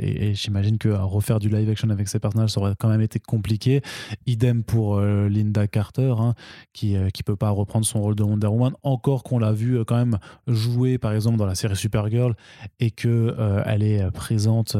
et 0.00 0.34
j'imagine 0.34 0.78
que 0.78 0.88
refaire 0.88 1.38
du 1.38 1.48
live 1.48 1.70
action 1.70 1.88
avec 1.90 2.08
ces 2.08 2.18
personnages, 2.18 2.50
ça 2.50 2.60
aurait 2.60 2.74
quand 2.78 2.88
même 2.88 3.00
été 3.00 3.18
compliqué. 3.18 3.82
Idem 4.26 4.62
pour 4.62 4.98
euh, 4.98 5.28
Linda 5.28 5.66
Carter, 5.66 6.14
hein, 6.18 6.34
qui 6.72 6.94
ne 6.94 7.08
peut 7.24 7.36
pas 7.36 7.50
reprendre 7.50 7.86
son 7.86 8.00
rôle 8.00 8.14
de 8.14 8.22
Wonder 8.22 8.48
Woman, 8.48 8.74
encore 8.82 9.22
qu'on 9.22 9.38
l'a 9.38 9.52
vu 9.52 9.84
quand 9.84 9.96
même 9.96 10.18
jouer, 10.46 10.98
par 10.98 11.12
exemple, 11.12 11.38
dans 11.38 11.46
la 11.46 11.54
série 11.54 11.76
Supergirl, 11.76 12.34
et 12.80 12.90
qu'elle 12.90 13.34
elle 13.66 13.82
est 13.82 14.10
présente 14.10 14.76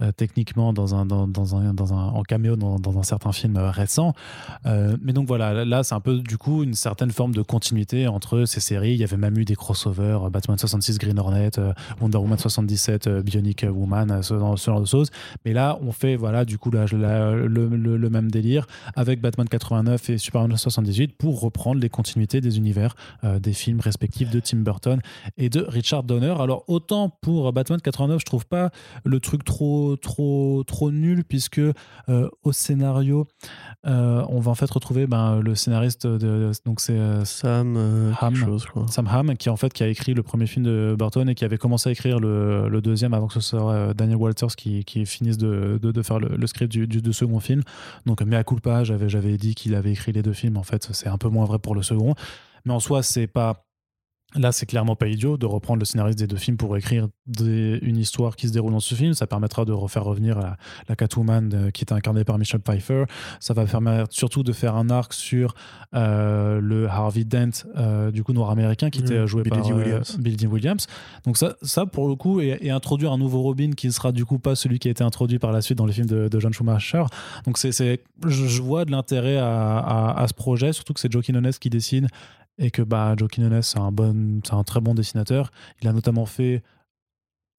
euh, 0.00 0.12
techniquement 0.12 0.72
dans 0.72 0.94
un, 0.94 1.04
dans, 1.06 1.56
un, 1.56 1.74
dans 1.74 1.92
un, 1.92 2.06
en 2.10 2.22
caméo 2.22 2.54
dans, 2.54 2.78
dans 2.78 3.00
un 3.00 3.02
certain 3.02 3.32
film 3.32 3.56
euh, 3.56 3.72
récent. 3.72 4.12
Euh, 4.64 4.96
mais 5.02 5.12
donc 5.12 5.26
voilà, 5.26 5.64
là 5.64 5.82
c'est 5.82 5.96
un 5.96 6.00
peu 6.00 6.20
du 6.20 6.38
coup 6.38 6.62
une 6.62 6.74
certaine 6.74 7.10
forme 7.10 7.34
de 7.34 7.42
continuité 7.42 8.06
entre 8.06 8.44
ces 8.44 8.60
séries. 8.60 8.92
Il 8.92 8.98
y 8.98 9.02
avait 9.02 9.16
même 9.16 9.36
eu 9.36 9.44
des 9.44 9.56
crossovers, 9.56 10.30
Batman 10.30 10.56
66, 10.56 10.98
Green 10.98 11.18
Hornet, 11.18 11.50
Wonder 12.00 12.18
Woman 12.18 12.38
77, 12.38 13.08
Bionic 13.24 13.66
Woman, 13.68 14.22
ce, 14.22 14.38
genre 14.38 14.80
de 14.80 14.86
choses. 14.86 15.10
Mais 15.44 15.52
là, 15.52 15.76
on 15.82 15.90
fait 15.90 16.14
voilà 16.14 16.44
du 16.44 16.58
coup 16.58 16.70
le, 16.70 18.08
même 18.08 18.30
délire 18.30 18.68
avec 18.94 19.20
Batman 19.20 19.48
89 19.48 20.10
et 20.10 20.18
Superman 20.18 20.56
78 20.56 21.16
pour 21.18 21.40
reprendre 21.40 21.80
les 21.80 21.88
continuités 21.88 22.40
des 22.40 22.56
univers 22.56 22.94
des 23.24 23.52
films 23.52 23.80
respectifs 23.80 24.30
de 24.30 24.38
Tim 24.38 24.58
Burton 24.58 25.00
et 25.38 25.48
de 25.48 25.64
Richard 25.66 26.04
Donner. 26.04 26.36
Alors 26.38 26.62
autant 26.68 27.08
pour 27.08 27.52
Batman 27.52 27.80
89, 27.80 28.20
je 28.20 28.24
trouve 28.24 28.46
pas 28.46 28.70
le 29.04 29.18
truc 29.18 29.42
trop 29.42 29.87
trop, 29.96 30.64
trop, 30.66 30.90
nul 30.90 31.24
puisque 31.24 31.58
euh, 31.58 32.28
au 32.42 32.52
scénario, 32.52 33.26
euh, 33.86 34.24
on 34.28 34.40
va 34.40 34.50
en 34.50 34.54
fait 34.54 34.70
retrouver 34.70 35.06
ben, 35.06 35.40
le 35.40 35.54
scénariste 35.54 36.06
de, 36.06 36.50
donc 36.64 36.80
c'est 36.80 36.92
euh, 36.92 37.24
Sam 37.24 38.14
Ham, 38.20 38.58
Sam 38.88 39.08
Ham 39.08 39.36
qui 39.36 39.50
en 39.50 39.56
fait 39.56 39.72
qui 39.72 39.82
a 39.82 39.88
écrit 39.88 40.14
le 40.14 40.22
premier 40.22 40.46
film 40.46 40.64
de 40.64 40.94
Burton 40.98 41.28
et 41.28 41.34
qui 41.34 41.44
avait 41.44 41.58
commencé 41.58 41.88
à 41.88 41.92
écrire 41.92 42.18
le, 42.18 42.68
le 42.68 42.80
deuxième 42.80 43.14
avant 43.14 43.26
que 43.26 43.34
ce 43.34 43.40
soit 43.40 43.94
Daniel 43.94 44.16
Walters 44.16 44.56
qui, 44.56 44.84
qui 44.84 45.06
finisse 45.06 45.38
de, 45.38 45.78
de, 45.80 46.02
faire 46.02 46.18
le, 46.18 46.46
script 46.46 46.72
du, 46.72 46.86
du, 46.86 47.12
second 47.12 47.40
film. 47.40 47.62
Donc 48.06 48.22
mais 48.22 48.36
à 48.36 48.44
culpa, 48.44 48.84
j'avais 48.84 49.08
j'avais 49.08 49.36
dit 49.36 49.54
qu'il 49.54 49.74
avait 49.74 49.92
écrit 49.92 50.12
les 50.12 50.22
deux 50.22 50.32
films. 50.32 50.56
En 50.56 50.62
fait, 50.62 50.88
c'est 50.92 51.08
un 51.08 51.18
peu 51.18 51.28
moins 51.28 51.44
vrai 51.44 51.58
pour 51.58 51.74
le 51.74 51.82
second, 51.82 52.14
mais 52.64 52.72
en 52.72 52.80
soi 52.80 53.02
c'est 53.02 53.26
pas 53.26 53.67
Là, 54.34 54.52
c'est 54.52 54.66
clairement 54.66 54.94
pas 54.94 55.08
idiot 55.08 55.38
de 55.38 55.46
reprendre 55.46 55.78
le 55.78 55.86
scénariste 55.86 56.18
des 56.18 56.26
deux 56.26 56.36
films 56.36 56.58
pour 56.58 56.76
écrire 56.76 57.08
une 57.40 57.96
histoire 57.96 58.36
qui 58.36 58.46
se 58.46 58.52
déroule 58.52 58.72
dans 58.72 58.80
ce 58.80 58.94
film. 58.94 59.14
Ça 59.14 59.26
permettra 59.26 59.64
de 59.64 59.72
refaire 59.72 60.04
revenir 60.04 60.38
la, 60.38 60.96
Catwoman 60.96 61.50
euh, 61.54 61.70
qui 61.70 61.82
est 61.82 61.92
incarnée 61.92 62.24
par 62.24 62.36
Michelle 62.36 62.60
Pfeiffer. 62.60 63.04
Ça 63.40 63.54
va 63.54 63.64
permettre 63.64 64.12
surtout 64.12 64.42
de 64.42 64.52
faire 64.52 64.76
un 64.76 64.90
arc 64.90 65.14
sur 65.14 65.54
euh, 65.94 66.60
le 66.60 66.88
Harvey 66.88 67.24
Dent, 67.24 67.64
euh, 67.78 68.10
du 68.10 68.22
coup 68.22 68.34
noir 68.34 68.50
américain, 68.50 68.90
qui 68.90 69.00
était 69.00 69.26
joué 69.26 69.44
par 69.44 69.66
Williams. 69.66 70.18
Bill 70.18 70.46
Williams. 70.46 70.86
Donc 71.24 71.38
ça, 71.38 71.56
ça 71.62 71.86
pour 71.86 72.06
le 72.06 72.14
coup, 72.14 72.42
et, 72.42 72.70
introduire 72.70 73.12
un 73.12 73.18
nouveau 73.18 73.40
Robin 73.40 73.70
qui 73.70 73.90
sera 73.90 74.12
du 74.12 74.26
coup 74.26 74.38
pas 74.38 74.54
celui 74.54 74.78
qui 74.78 74.88
a 74.88 74.90
été 74.90 75.02
introduit 75.02 75.38
par 75.38 75.52
la 75.52 75.62
suite 75.62 75.78
dans 75.78 75.86
les 75.86 75.94
films 75.94 76.06
de, 76.06 76.38
John 76.38 76.52
Schumacher. 76.52 77.04
Donc 77.46 77.56
c'est, 77.56 77.72
je, 78.26 78.62
vois 78.62 78.84
de 78.84 78.90
l'intérêt 78.90 79.38
à, 79.38 80.10
à, 80.10 80.28
ce 80.28 80.34
projet, 80.34 80.74
surtout 80.74 80.92
que 80.92 81.00
c'est 81.00 81.10
Joe 81.10 81.24
Quinones 81.24 81.50
qui 81.58 81.70
dessine 81.70 82.08
et 82.58 82.70
que 82.70 82.82
bah, 82.82 83.14
Joe 83.16 83.28
Quinones, 83.28 83.62
c'est 83.62 83.78
un, 83.78 83.92
bon, 83.92 84.40
un 84.50 84.64
très 84.64 84.80
bon 84.80 84.94
dessinateur. 84.94 85.50
Il 85.80 85.88
a 85.88 85.92
notamment 85.92 86.26
fait 86.26 86.62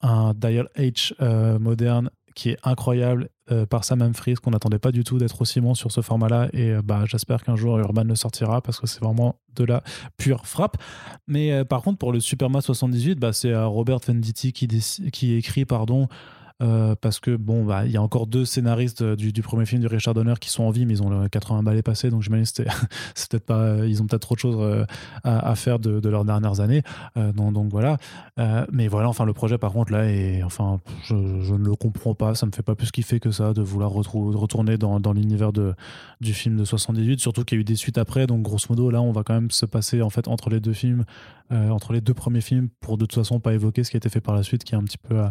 un 0.01 0.33
Dial 0.33 0.69
H 0.77 1.13
euh, 1.21 1.59
moderne 1.59 2.09
qui 2.35 2.51
est 2.51 2.57
incroyable 2.63 3.29
euh, 3.51 3.65
par 3.65 3.83
Sam 3.83 4.01
Humphries, 4.01 4.35
qu'on 4.35 4.51
n'attendait 4.51 4.79
pas 4.79 4.91
du 4.91 5.03
tout 5.03 5.17
d'être 5.17 5.41
aussi 5.41 5.59
bon 5.59 5.73
sur 5.73 5.91
ce 5.91 6.01
format-là. 6.01 6.49
Et 6.53 6.71
euh, 6.71 6.81
bah, 6.81 7.03
j'espère 7.05 7.43
qu'un 7.43 7.55
jour 7.55 7.77
Urban 7.79 8.03
le 8.03 8.15
sortira 8.15 8.61
parce 8.61 8.79
que 8.79 8.87
c'est 8.87 9.01
vraiment 9.03 9.39
de 9.55 9.63
la 9.65 9.83
pure 10.17 10.45
frappe. 10.45 10.77
Mais 11.27 11.65
par 11.65 11.81
contre, 11.81 11.97
pour 11.97 12.13
le 12.13 12.19
Superman 12.19 12.61
78, 12.61 13.15
bah, 13.19 13.33
c'est 13.33 13.55
Robert 13.55 13.99
Venditti 14.05 14.53
qui, 14.53 14.67
qui 15.11 15.33
écrit 15.33 15.65
pardon, 15.65 16.07
euh, 16.61 16.93
parce 16.99 17.21
que 17.21 17.37
bon, 17.37 17.63
bah, 17.63 17.85
il 17.85 17.91
y 17.91 17.97
a 17.97 18.01
encore 18.01 18.27
deux 18.27 18.43
scénaristes 18.43 19.01
euh, 19.01 19.15
du, 19.15 19.41
premier 19.41 19.65
film 19.65 19.81
de 19.81 19.87
Richard 19.87 20.13
Donner 20.13 20.33
qui 20.41 20.49
sont 20.49 20.63
en 20.63 20.71
vie, 20.71 20.85
mais 20.85 20.95
ils 20.95 21.03
ont 21.03 21.27
80 21.29 21.63
balais 21.63 21.81
passés, 21.81 22.09
donc 22.09 22.21
j'imagine 22.21 22.45
que 22.45 22.69
c'est 23.15 23.31
peut-être 23.31 23.45
pas, 23.45 23.85
ils 23.85 24.01
ont 24.01 24.07
peut-être 24.07 24.21
trop 24.21 24.35
de 24.35 24.39
choses 24.39 24.57
euh, 24.59 24.85
à, 25.23 25.55
faire 25.55 25.79
de, 25.79 26.07
leurs 26.09 26.25
dernières 26.25 26.59
années. 26.59 26.81
donc, 27.15 27.69
voilà. 27.71 27.97
mais 28.71 28.87
voilà, 28.87 29.07
enfin 29.07 29.25
le 29.25 29.33
projet 29.33 29.57
par 29.57 29.71
contre 29.71 29.91
là, 29.93 30.09
et 30.09 30.43
enfin, 30.43 30.79
je, 31.03 31.13
ne 31.13 31.65
le 31.65 31.75
comprends 31.75 32.13
pas. 32.13 32.35
Ça 32.35 32.45
me 32.45 32.51
fait 32.51 32.63
pas 32.63 32.75
plus 32.75 32.91
kiffer 32.91 33.19
que 33.19 33.31
ça 33.31 33.53
de 33.53 33.61
vouloir 33.61 33.91
retourner 33.91 34.77
dans, 34.77 35.13
l'univers 35.13 35.51
du 35.53 36.33
film 36.33 36.57
de 36.57 36.65
78, 36.65 37.19
surtout 37.19 37.43
qu'il 37.43 37.57
y 37.57 37.59
a 37.59 37.61
eu 37.61 37.65
des 37.65 37.75
suites 37.75 37.97
après. 37.97 38.27
Donc 38.27 38.41
grosso 38.41 38.67
modo, 38.69 38.89
là, 38.89 39.01
on 39.01 39.11
va 39.11 39.23
quand 39.23 39.33
même 39.33 39.51
se 39.51 39.65
passer 39.65 40.01
en 40.01 40.09
fait 40.09 40.27
entre 40.27 40.49
les 40.49 40.59
deux 40.59 40.73
films, 40.73 41.05
entre 41.51 41.93
les 41.93 42.01
deux 42.01 42.13
premiers 42.13 42.41
films, 42.41 42.69
pour 42.81 42.97
de 42.97 43.05
toute 43.05 43.15
façon 43.15 43.39
pas 43.39 43.53
évoquer 43.53 43.83
ce 43.83 43.91
qui 43.91 43.97
a 43.97 43.99
été 43.99 44.09
fait 44.09 44.21
par 44.21 44.35
la 44.35 44.43
suite, 44.43 44.63
qui 44.63 44.75
est 44.75 44.77
un 44.77 44.83
petit 44.83 44.97
peu 44.97 45.21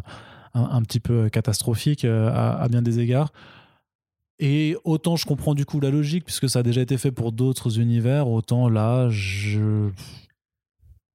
un, 0.54 0.82
petit 0.82 1.00
peu 1.00 1.28
catastrophique 1.28 2.04
euh, 2.04 2.30
à, 2.32 2.68
bien 2.68 2.82
des 2.82 3.00
égards. 3.00 3.32
Et 4.38 4.76
autant 4.84 5.16
je 5.16 5.26
comprends 5.26 5.54
du 5.54 5.64
coup 5.64 5.80
la 5.80 5.90
logique, 5.90 6.24
puisque 6.24 6.48
ça 6.48 6.60
a 6.60 6.62
déjà 6.62 6.80
été 6.80 6.96
fait 6.96 7.10
pour 7.10 7.32
d'autres 7.32 7.80
univers, 7.80 8.28
autant 8.28 8.68
là, 8.68 9.08
je. 9.10 9.90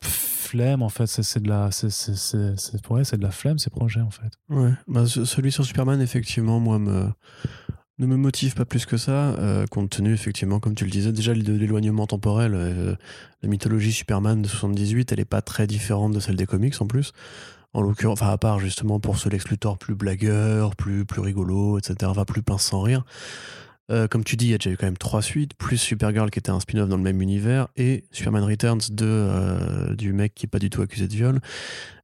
Flemme, 0.01 0.83
en 0.83 0.89
fait, 0.89 1.07
c'est 1.07 1.41
de 1.41 1.49
la. 1.49 1.71
C'est 1.71 1.89
c'est 1.89 3.17
de 3.17 3.23
la 3.23 3.31
flemme, 3.31 3.57
ces 3.57 3.69
projets, 3.69 4.01
en 4.01 4.11
fait. 4.11 4.33
Ouais, 4.49 4.71
bah, 4.87 5.05
celui 5.07 5.51
sur 5.51 5.65
Superman, 5.65 5.99
effectivement, 5.99 6.59
moi, 6.59 6.77
me, 6.77 7.07
ne 7.99 8.05
me 8.05 8.17
motive 8.17 8.55
pas 8.55 8.65
plus 8.65 8.85
que 8.85 8.97
ça, 8.97 9.35
euh, 9.35 9.65
compte 9.67 9.89
tenu, 9.91 10.13
effectivement, 10.13 10.59
comme 10.59 10.75
tu 10.75 10.83
le 10.83 10.89
disais, 10.89 11.11
déjà 11.11 11.33
de 11.33 11.53
l'éloignement 11.53 12.07
temporel. 12.07 12.53
Euh, 12.55 12.95
la 13.41 13.49
mythologie 13.49 13.91
Superman 13.91 14.41
de 14.41 14.47
78, 14.47 15.11
elle 15.11 15.19
est 15.19 15.25
pas 15.25 15.41
très 15.41 15.67
différente 15.67 16.13
de 16.13 16.19
celle 16.19 16.35
des 16.35 16.45
comics 16.45 16.79
en 16.81 16.87
plus 16.87 17.13
en 17.73 17.81
l'occurrence, 17.81 18.21
enfin 18.21 18.31
à 18.31 18.37
part 18.37 18.59
justement 18.59 18.99
pour 18.99 19.17
ce 19.17 19.29
Lex 19.29 19.45
plus 19.79 19.95
blagueur, 19.95 20.75
plus, 20.75 21.05
plus 21.05 21.21
rigolo, 21.21 21.77
etc., 21.79 22.11
va 22.15 22.25
plus 22.25 22.43
pince 22.43 22.63
sans 22.63 22.81
rire. 22.81 23.03
Euh, 23.91 24.07
comme 24.07 24.23
tu 24.23 24.37
dis, 24.37 24.45
il 24.45 24.51
y 24.51 24.53
a 24.53 24.57
déjà 24.57 24.69
eu 24.69 24.77
quand 24.77 24.85
même 24.85 24.97
trois 24.97 25.21
suites, 25.21 25.55
plus 25.55 25.77
Supergirl 25.77 26.29
qui 26.29 26.39
était 26.39 26.51
un 26.51 26.59
spin-off 26.61 26.87
dans 26.87 26.95
le 26.95 27.03
même 27.03 27.21
univers, 27.21 27.67
et 27.75 28.05
Superman 28.11 28.43
Returns 28.45 28.79
de, 28.91 29.05
euh, 29.05 29.93
du 29.95 30.13
mec 30.13 30.33
qui 30.33 30.45
est 30.45 30.47
pas 30.47 30.59
du 30.59 30.69
tout 30.69 30.81
accusé 30.81 31.07
de 31.07 31.13
viol. 31.13 31.39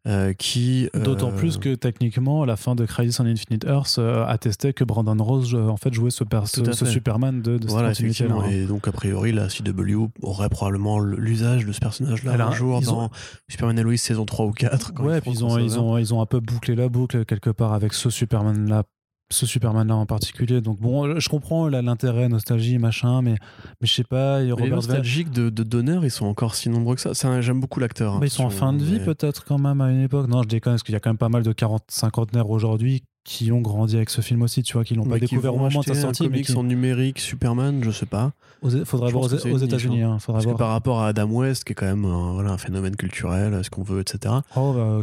Euh, 0.07 0.31
qui 0.33 0.89
D'autant 0.93 1.31
plus 1.31 1.57
que 1.57 1.75
techniquement, 1.75 2.45
la 2.45 2.55
fin 2.55 2.73
de 2.73 2.85
Crisis 2.85 3.19
on 3.19 3.25
Infinite 3.25 3.65
Earth 3.65 3.99
attestait 3.99 4.71
que 4.71 4.85
Brandon 4.85 5.21
Rose 5.21 5.53
en 5.55 5.75
fait 5.75 5.93
jouait 5.93 6.09
ce, 6.09 6.23
ce 6.45 6.85
Superman 6.85 7.41
de, 7.41 7.57
de 7.57 7.67
voilà, 7.67 7.91
effectivement. 7.91 8.45
Et 8.45 8.65
donc 8.65 8.87
a 8.87 8.93
priori, 8.93 9.33
la 9.33 9.47
CW 9.47 10.07
aurait 10.21 10.49
probablement 10.49 10.99
l'usage 10.99 11.65
de 11.65 11.73
ce 11.73 11.79
personnage-là 11.79 12.47
un 12.47 12.51
jour 12.51 12.81
dans 12.81 13.09
Superman 13.49 13.77
et 13.77 13.83
Lois 13.83 13.97
saison 13.97 14.25
3 14.25 14.45
ou 14.45 14.51
4. 14.51 14.93
ouais, 15.01 15.19
puis 15.19 15.31
ils 15.31 15.45
ont, 15.45 15.57
ils, 15.57 15.77
ont, 15.77 15.97
ils 15.97 16.13
ont 16.13 16.21
un 16.21 16.25
peu 16.25 16.39
bouclé 16.39 16.75
la 16.75 16.87
boucle 16.87 17.25
quelque 17.25 17.49
part 17.49 17.73
avec 17.73 17.93
ce 17.93 18.09
Superman-là 18.09 18.83
ce 19.31 19.45
Superman-là 19.45 19.95
en 19.95 20.05
particulier. 20.05 20.61
Donc 20.61 20.79
bon, 20.79 21.19
je 21.19 21.29
comprends 21.29 21.67
l'intérêt, 21.67 22.29
nostalgie, 22.29 22.77
machin, 22.77 23.21
mais, 23.21 23.35
mais 23.81 23.87
je 23.87 23.93
sais 23.93 24.03
pas. 24.03 24.41
les 24.41 24.69
nostalgiques 24.69 25.31
de, 25.31 25.49
de 25.49 25.63
Donner, 25.63 25.99
ils 26.03 26.11
sont 26.11 26.25
encore 26.25 26.55
si 26.55 26.69
nombreux 26.69 26.95
que 26.95 27.01
ça. 27.01 27.41
J'aime 27.41 27.59
beaucoup 27.59 27.79
l'acteur. 27.79 28.15
Hein, 28.15 28.19
ils 28.23 28.29
sont 28.29 28.45
en 28.45 28.49
fin 28.49 28.73
de 28.73 28.83
vie 28.83 28.99
peut-être 28.99 29.45
quand 29.45 29.59
même 29.59 29.81
à 29.81 29.91
une 29.91 30.03
époque. 30.03 30.27
Non, 30.27 30.43
je 30.43 30.47
déconne, 30.47 30.73
parce 30.73 30.83
qu'il 30.83 30.93
y 30.93 30.95
a 30.95 30.99
quand 30.99 31.09
même 31.09 31.17
pas 31.17 31.29
mal 31.29 31.43
de 31.43 31.51
40 31.51 31.83
50 31.89 32.29
aujourd'hui 32.47 33.03
qui 33.23 33.51
ont 33.51 33.61
grandi 33.61 33.95
avec 33.95 34.09
ce 34.09 34.21
film 34.21 34.41
aussi, 34.41 34.63
tu 34.63 34.73
vois, 34.73 34.83
qui 34.83 34.95
l'ont 34.95 35.05
pas 35.05 35.19
découvert 35.19 35.53
au 35.53 35.59
moment 35.59 35.81
de 35.81 35.85
sa 35.85 35.93
sortie. 35.93 36.27
mais 36.29 36.41
qui... 36.41 36.55
en 36.55 36.63
numérique, 36.63 37.19
Superman, 37.19 37.83
je 37.83 37.91
sais 37.91 38.07
pas. 38.07 38.31
faudrait 38.85 39.11
voir 39.11 39.25
aux, 39.25 39.57
États-Unis. 39.57 40.01
Hein. 40.01 40.17
Parce 40.25 40.45
que 40.45 40.53
par 40.53 40.69
rapport 40.69 41.01
à 41.01 41.09
Adam 41.09 41.27
West, 41.27 41.63
qui 41.63 41.73
est 41.73 41.75
quand 41.75 41.85
même 41.85 42.05
un, 42.05 42.33
voilà, 42.33 42.51
un 42.51 42.57
phénomène 42.57 42.95
culturel, 42.95 43.63
ce 43.63 43.69
qu'on 43.69 43.83
veut, 43.83 44.01
etc. 44.01 44.33
Oh, 44.55 44.73
bah, 44.73 45.01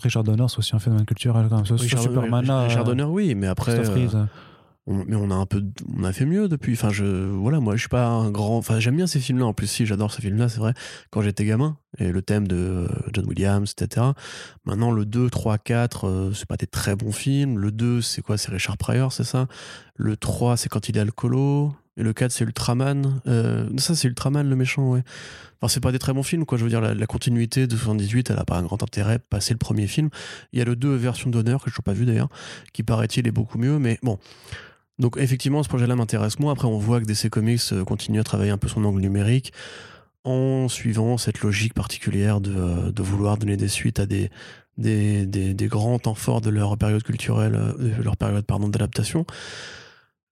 Richard 0.00 0.24
Donner, 0.24 0.46
c'est 0.48 0.58
aussi 0.58 0.74
un 0.74 0.78
phénomène 0.78 1.04
culturel 1.04 1.46
quand 1.48 1.56
même. 1.56 1.78
Richard, 1.78 2.02
Superman, 2.02 2.50
Richard, 2.50 2.84
Donner, 2.84 3.04
oui, 3.04 3.34
mais 3.34 3.46
après. 3.46 3.78
Euh, 3.78 4.26
on, 4.86 5.04
mais 5.06 5.14
on 5.14 5.30
a 5.30 5.34
un 5.34 5.46
peu, 5.46 5.62
on 5.96 6.04
a 6.04 6.12
fait 6.12 6.26
mieux 6.26 6.48
depuis. 6.48 6.72
Enfin, 6.72 6.90
je, 6.90 7.04
voilà, 7.04 7.60
moi, 7.60 7.76
je 7.76 7.80
suis 7.80 7.88
pas 7.88 8.06
un 8.06 8.30
grand. 8.30 8.56
Enfin, 8.58 8.80
j'aime 8.80 8.96
bien 8.96 9.06
ces 9.06 9.20
films-là. 9.20 9.46
En 9.46 9.52
plus, 9.52 9.66
si, 9.66 9.86
j'adore 9.86 10.12
ces 10.12 10.22
films-là, 10.22 10.48
c'est 10.48 10.58
vrai. 10.58 10.74
Quand 11.10 11.22
j'étais 11.22 11.44
gamin, 11.44 11.76
et 11.98 12.10
le 12.10 12.22
thème 12.22 12.48
de 12.48 12.56
euh, 12.56 12.88
John 13.12 13.26
Williams, 13.26 13.74
etc. 13.78 14.06
Maintenant, 14.64 14.90
le 14.90 15.04
2, 15.04 15.30
3, 15.30 15.58
4, 15.58 16.32
c'est 16.34 16.48
pas 16.48 16.56
des 16.56 16.66
très 16.66 16.96
bons 16.96 17.12
films. 17.12 17.58
Le 17.58 17.70
2, 17.70 18.00
c'est 18.00 18.22
quoi? 18.22 18.38
C'est 18.38 18.50
Richard 18.50 18.76
Pryor, 18.76 19.12
c'est 19.12 19.24
ça? 19.24 19.46
Le 19.94 20.16
3, 20.16 20.56
c'est 20.56 20.68
quand 20.68 20.88
il 20.88 20.96
est 20.96 21.00
alcoolo. 21.00 21.72
Et 21.96 22.02
le 22.02 22.12
4, 22.12 22.32
c'est 22.32 22.44
Ultraman. 22.44 23.20
Euh, 23.26 23.68
ça, 23.76 23.94
c'est 23.94 24.08
Ultraman, 24.08 24.48
le 24.48 24.56
méchant, 24.56 24.90
ouais. 24.90 25.02
Enfin, 25.60 25.72
c'est 25.72 25.80
pas 25.80 25.92
des 25.92 25.98
très 25.98 26.12
bons 26.12 26.22
films, 26.22 26.46
quoi. 26.46 26.56
Je 26.56 26.64
veux 26.64 26.70
dire, 26.70 26.80
la, 26.80 27.06
continuité 27.06 27.66
de 27.66 27.76
78, 27.76 28.30
elle 28.30 28.38
a 28.38 28.44
pas 28.44 28.56
un 28.56 28.62
grand 28.62 28.82
intérêt, 28.82 29.18
passer 29.18 29.52
le 29.52 29.58
premier 29.58 29.86
film. 29.86 30.08
Il 30.52 30.58
y 30.58 30.62
a 30.62 30.64
le 30.64 30.74
2 30.74 30.94
version 30.94 31.30
d'honneur, 31.30 31.62
que 31.62 31.70
je 31.70 31.76
n'ai 31.76 31.82
pas 31.84 31.92
vu 31.92 32.06
d'ailleurs, 32.06 32.30
qui 32.72 32.82
paraît-il 32.82 33.26
est 33.26 33.32
beaucoup 33.32 33.58
mieux, 33.58 33.78
mais 33.78 33.98
bon. 34.02 34.18
Donc, 34.98 35.16
effectivement, 35.18 35.62
ce 35.62 35.68
projet-là 35.68 35.94
m'intéresse 35.94 36.38
moins. 36.38 36.52
Après, 36.52 36.66
on 36.66 36.78
voit 36.78 37.00
que 37.00 37.04
DC 37.04 37.28
Comics 37.28 37.60
euh, 37.72 37.84
continue 37.84 38.20
à 38.20 38.24
travailler 38.24 38.50
un 38.50 38.58
peu 38.58 38.68
son 38.68 38.84
angle 38.84 39.00
numérique 39.00 39.52
en 40.24 40.68
suivant 40.68 41.18
cette 41.18 41.40
logique 41.40 41.74
particulière 41.74 42.40
de, 42.40 42.54
euh, 42.54 42.92
de 42.92 43.02
vouloir 43.02 43.36
donner 43.36 43.56
des 43.56 43.68
suites 43.68 44.00
à 44.00 44.06
des, 44.06 44.30
des, 44.78 45.26
des, 45.26 45.52
des, 45.52 45.66
grands 45.66 45.98
temps 45.98 46.14
forts 46.14 46.40
de 46.40 46.50
leur 46.50 46.78
période 46.78 47.02
culturelle, 47.02 47.74
de 47.78 48.02
leur 48.02 48.16
période 48.16 48.46
pardon 48.46 48.68
d'adaptation. 48.68 49.26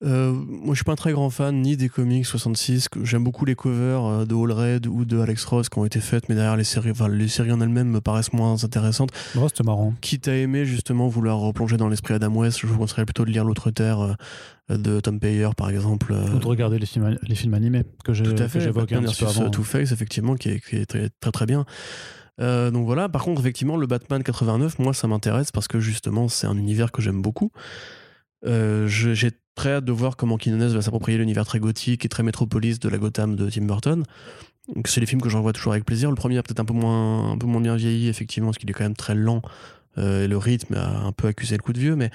Euh, 0.02 0.32
moi, 0.32 0.74
je 0.74 0.76
suis 0.76 0.84
pas 0.84 0.92
un 0.92 0.96
très 0.96 1.12
grand 1.12 1.28
fan 1.28 1.60
ni 1.60 1.76
des 1.76 1.88
comics 1.90 2.24
66. 2.24 2.88
J'aime 3.02 3.22
beaucoup 3.22 3.44
les 3.44 3.54
covers 3.54 4.04
euh, 4.04 4.24
de 4.24 4.34
All 4.34 4.52
Red 4.52 4.86
ou 4.86 5.04
de 5.04 5.18
Alex 5.18 5.44
Ross 5.44 5.68
qui 5.68 5.78
ont 5.78 5.84
été 5.84 6.00
faites, 6.00 6.28
mais 6.28 6.34
derrière 6.34 6.56
les 6.56 6.64
séries, 6.64 6.90
enfin, 6.90 7.08
les 7.08 7.28
séries 7.28 7.52
en 7.52 7.60
elles-mêmes 7.60 7.88
me 7.88 8.00
paraissent 8.00 8.32
moins 8.32 8.64
intéressantes. 8.64 9.10
Ouais, 9.34 9.48
c'était 9.48 9.64
marrant. 9.64 9.94
Quitte 10.00 10.28
à 10.28 10.34
aimer 10.34 10.64
justement 10.64 11.08
vouloir 11.08 11.38
replonger 11.38 11.76
dans 11.76 11.88
l'esprit 11.88 12.14
Adam 12.14 12.34
West, 12.34 12.60
je 12.60 12.66
vous 12.66 12.78
conseillerais 12.78 13.04
plutôt 13.04 13.24
de 13.26 13.30
lire 13.30 13.44
L'autre 13.44 13.70
Terre 13.70 14.16
euh, 14.70 14.76
de 14.76 15.00
Tom 15.00 15.20
Payer, 15.20 15.50
par 15.54 15.68
exemple. 15.68 16.12
Ou 16.12 16.38
de 16.38 16.46
regarder 16.46 16.78
les 16.78 16.86
films, 16.86 17.18
les 17.22 17.34
films 17.34 17.54
animés 17.54 17.82
que 18.04 18.14
j'évoquais 18.14 18.94
un 18.94 19.02
petit 19.02 19.24
peu 19.24 19.28
avant. 19.28 19.50
Two 19.50 19.64
Face, 19.64 19.92
effectivement, 19.92 20.34
qui 20.34 20.48
est, 20.48 20.60
qui 20.60 20.76
est 20.76 20.86
très, 20.86 21.10
très, 21.20 21.30
très 21.30 21.46
bien. 21.46 21.66
donc 22.38 22.86
voilà, 22.86 23.10
par 23.10 23.22
contre, 23.22 23.40
effectivement, 23.40 23.76
le 23.76 23.86
Batman 23.86 24.22
89, 24.22 24.78
moi, 24.78 24.94
ça 24.94 25.08
m'intéresse 25.08 25.52
parce 25.52 25.68
que 25.68 25.78
justement, 25.78 26.28
c'est 26.28 26.46
un 26.46 26.56
univers 26.56 26.90
que 26.90 27.02
j'aime 27.02 27.20
beaucoup. 27.20 27.50
j'ai 28.44 29.30
très 29.60 29.72
hâte 29.72 29.84
de 29.84 29.92
voir 29.92 30.16
comment 30.16 30.38
Quinones 30.38 30.68
va 30.68 30.80
s'approprier 30.80 31.18
l'univers 31.18 31.44
très 31.44 31.60
gothique 31.60 32.06
et 32.06 32.08
très 32.08 32.22
métropolis 32.22 32.78
de 32.78 32.88
la 32.88 32.96
Gotham 32.96 33.36
de 33.36 33.50
Tim 33.50 33.66
Burton. 33.66 34.04
C'est 34.86 35.00
les 35.00 35.06
films 35.06 35.20
que 35.20 35.28
j'en 35.28 35.42
vois 35.42 35.52
toujours 35.52 35.74
avec 35.74 35.84
plaisir. 35.84 36.08
Le 36.08 36.16
premier 36.16 36.38
a 36.38 36.42
peut-être 36.42 36.60
un 36.60 36.64
peu 36.64 36.72
moins, 36.72 37.32
un 37.32 37.36
peu 37.36 37.46
moins 37.46 37.60
bien 37.60 37.76
vieilli, 37.76 38.08
effectivement, 38.08 38.48
parce 38.48 38.56
qu'il 38.56 38.70
est 38.70 38.72
quand 38.72 38.84
même 38.84 38.96
très 38.96 39.14
lent 39.14 39.42
euh, 39.98 40.24
et 40.24 40.28
le 40.28 40.38
rythme 40.38 40.76
a 40.76 41.00
un 41.00 41.12
peu 41.12 41.28
accusé 41.28 41.58
le 41.58 41.62
coup 41.62 41.74
de 41.74 41.78
vieux, 41.78 41.94
mais 41.94 42.10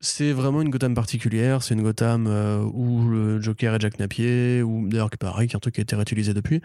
c'est 0.00 0.32
vraiment 0.32 0.60
une 0.60 0.70
Gotham 0.70 0.92
particulière. 0.92 1.62
C'est 1.62 1.74
une 1.74 1.82
Gotham 1.82 2.26
euh, 2.26 2.64
où 2.64 3.08
le 3.08 3.40
Joker 3.40 3.76
est 3.76 3.80
Jack 3.80 4.00
Napier, 4.00 4.60
ou 4.64 4.88
d'ailleurs, 4.88 5.10
pareil, 5.20 5.46
qui 5.46 5.54
est 5.54 5.56
un 5.56 5.60
truc 5.60 5.76
qui 5.76 5.80
a 5.80 5.82
été 5.82 5.94
réutilisé 5.94 6.34
depuis, 6.34 6.62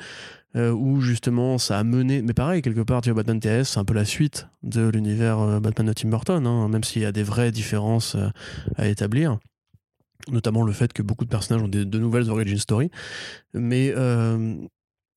euh, 0.56 0.72
où 0.72 1.00
justement 1.00 1.60
ça 1.60 1.78
a 1.78 1.84
mené. 1.84 2.24
Mais 2.24 2.34
pareil, 2.34 2.64
quelque 2.64 2.82
part, 2.82 3.02
Batman 3.02 3.40
TS, 3.40 3.66
c'est 3.66 3.80
un 3.80 3.86
peu 3.86 3.94
la 3.94 4.06
suite 4.06 4.48
de 4.64 4.88
l'univers 4.88 5.62
Batman 5.62 5.86
de 5.86 5.94
Tim 5.94 6.10
Burton, 6.10 6.48
hein, 6.48 6.70
même 6.70 6.84
s'il 6.84 7.04
y 7.04 7.06
a 7.06 7.12
des 7.12 7.22
vraies 7.22 7.52
différences 7.52 8.18
à 8.78 8.88
établir 8.88 9.38
notamment 10.30 10.64
le 10.64 10.74
fait 10.74 10.94
que 10.94 11.02
beaucoup 11.02 11.26
de 11.26 11.30
personnages 11.30 11.64
ont 11.64 11.68
de 11.68 12.00
nouvelles 12.00 12.30
origin 12.30 12.58
story. 12.58 12.90
Mais 13.54 13.94
euh, 13.96 14.56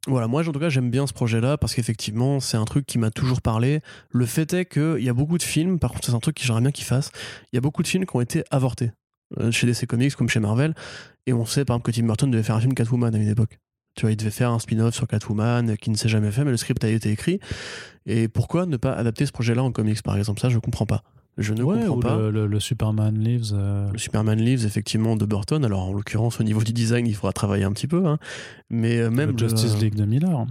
voilà, 0.06 0.28
moi 0.28 0.46
en 0.46 0.52
tout 0.52 0.58
cas 0.58 0.68
j'aime 0.68 0.90
bien 0.90 1.06
ce 1.06 1.12
projet-là 1.12 1.58
parce 1.58 1.74
qu'effectivement 1.74 2.40
c'est 2.40 2.56
un 2.56 2.64
truc 2.64 2.86
qui 2.86 2.98
m'a 2.98 3.10
toujours 3.10 3.42
parlé. 3.42 3.80
Le 4.10 4.26
fait 4.26 4.52
est 4.54 4.64
qu'il 4.64 5.02
y 5.02 5.08
a 5.08 5.14
beaucoup 5.14 5.38
de 5.38 5.42
films, 5.42 5.78
par 5.78 5.92
contre 5.92 6.06
c'est 6.06 6.14
un 6.14 6.20
truc 6.20 6.36
que 6.36 6.44
j'aimerais 6.44 6.62
bien 6.62 6.70
qu'ils 6.70 6.86
fassent, 6.86 7.10
il 7.52 7.56
y 7.56 7.58
a 7.58 7.60
beaucoup 7.60 7.82
de 7.82 7.88
films 7.88 8.06
qui 8.06 8.16
ont 8.16 8.20
été 8.20 8.44
avortés 8.50 8.92
euh, 9.38 9.50
chez 9.50 9.66
DC 9.66 9.86
Comics 9.86 10.14
comme 10.14 10.28
chez 10.28 10.40
Marvel, 10.40 10.74
et 11.26 11.32
on 11.32 11.44
sait 11.44 11.64
par 11.64 11.76
exemple 11.76 11.92
que 11.92 11.96
Tim 11.96 12.06
Burton 12.06 12.30
devait 12.30 12.42
faire 12.42 12.56
un 12.56 12.60
film 12.60 12.74
Catwoman 12.74 13.14
à 13.14 13.18
une 13.18 13.28
époque. 13.28 13.58
Tu 13.98 14.02
vois, 14.02 14.12
il 14.12 14.16
devait 14.16 14.30
faire 14.30 14.52
un 14.52 14.60
spin-off 14.60 14.94
sur 14.94 15.08
Catwoman 15.08 15.76
qui 15.76 15.90
ne 15.90 15.96
s'est 15.96 16.08
jamais 16.08 16.30
fait, 16.30 16.44
mais 16.44 16.52
le 16.52 16.56
script 16.56 16.84
a 16.84 16.88
été 16.88 17.10
écrit. 17.10 17.40
Et 18.06 18.28
pourquoi 18.28 18.64
ne 18.64 18.76
pas 18.76 18.92
adapter 18.92 19.26
ce 19.26 19.32
projet-là 19.32 19.64
en 19.64 19.72
comics, 19.72 20.00
par 20.04 20.16
exemple? 20.16 20.40
Ça, 20.40 20.48
je 20.48 20.58
comprends 20.60 20.86
pas. 20.86 21.02
Je 21.38 21.54
ne 21.54 21.62
Ouais, 21.62 21.78
comprends 21.86 21.96
ou 21.96 22.00
pas. 22.00 22.16
le, 22.18 22.30
le- 22.32 22.46
le 22.48 22.60
Superman 22.60 23.16
Lives. 23.18 23.52
euh, 23.54 23.90
Le 23.92 23.98
Superman 23.98 24.38
Lives, 24.38 24.66
effectivement, 24.66 25.14
de 25.16 25.24
Burton. 25.24 25.64
Alors, 25.64 25.88
en 25.88 25.92
l'occurrence, 25.92 26.40
au 26.40 26.42
niveau 26.42 26.62
du 26.62 26.72
design, 26.72 27.06
il 27.06 27.14
faudra 27.14 27.32
travailler 27.32 27.64
un 27.64 27.72
petit 27.72 27.86
peu. 27.86 28.04
hein. 28.06 28.18
Mais 28.70 28.98
euh, 28.98 29.10
même 29.10 29.30
le 29.30 29.38
Justice 29.38 29.78
League 29.80 29.94
de 29.94 30.04
Miller. 30.04 30.46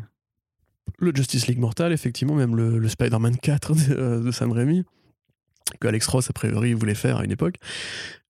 le 0.99 1.11
Justice 1.13 1.47
League 1.47 1.59
Mortal, 1.59 1.91
effectivement, 1.91 2.35
même 2.35 2.55
le, 2.55 2.79
le 2.79 2.87
Spider-Man 2.87 3.37
4 3.37 3.73
de, 3.75 3.79
euh, 3.93 4.23
de 4.23 4.31
Sam 4.31 4.51
Raimi, 4.53 4.83
que 5.81 5.87
Alex 5.89 6.07
Ross, 6.07 6.29
a 6.29 6.33
priori, 6.33 6.73
voulait 6.73 6.95
faire 6.95 7.17
à 7.17 7.25
une 7.25 7.31
époque. 7.31 7.55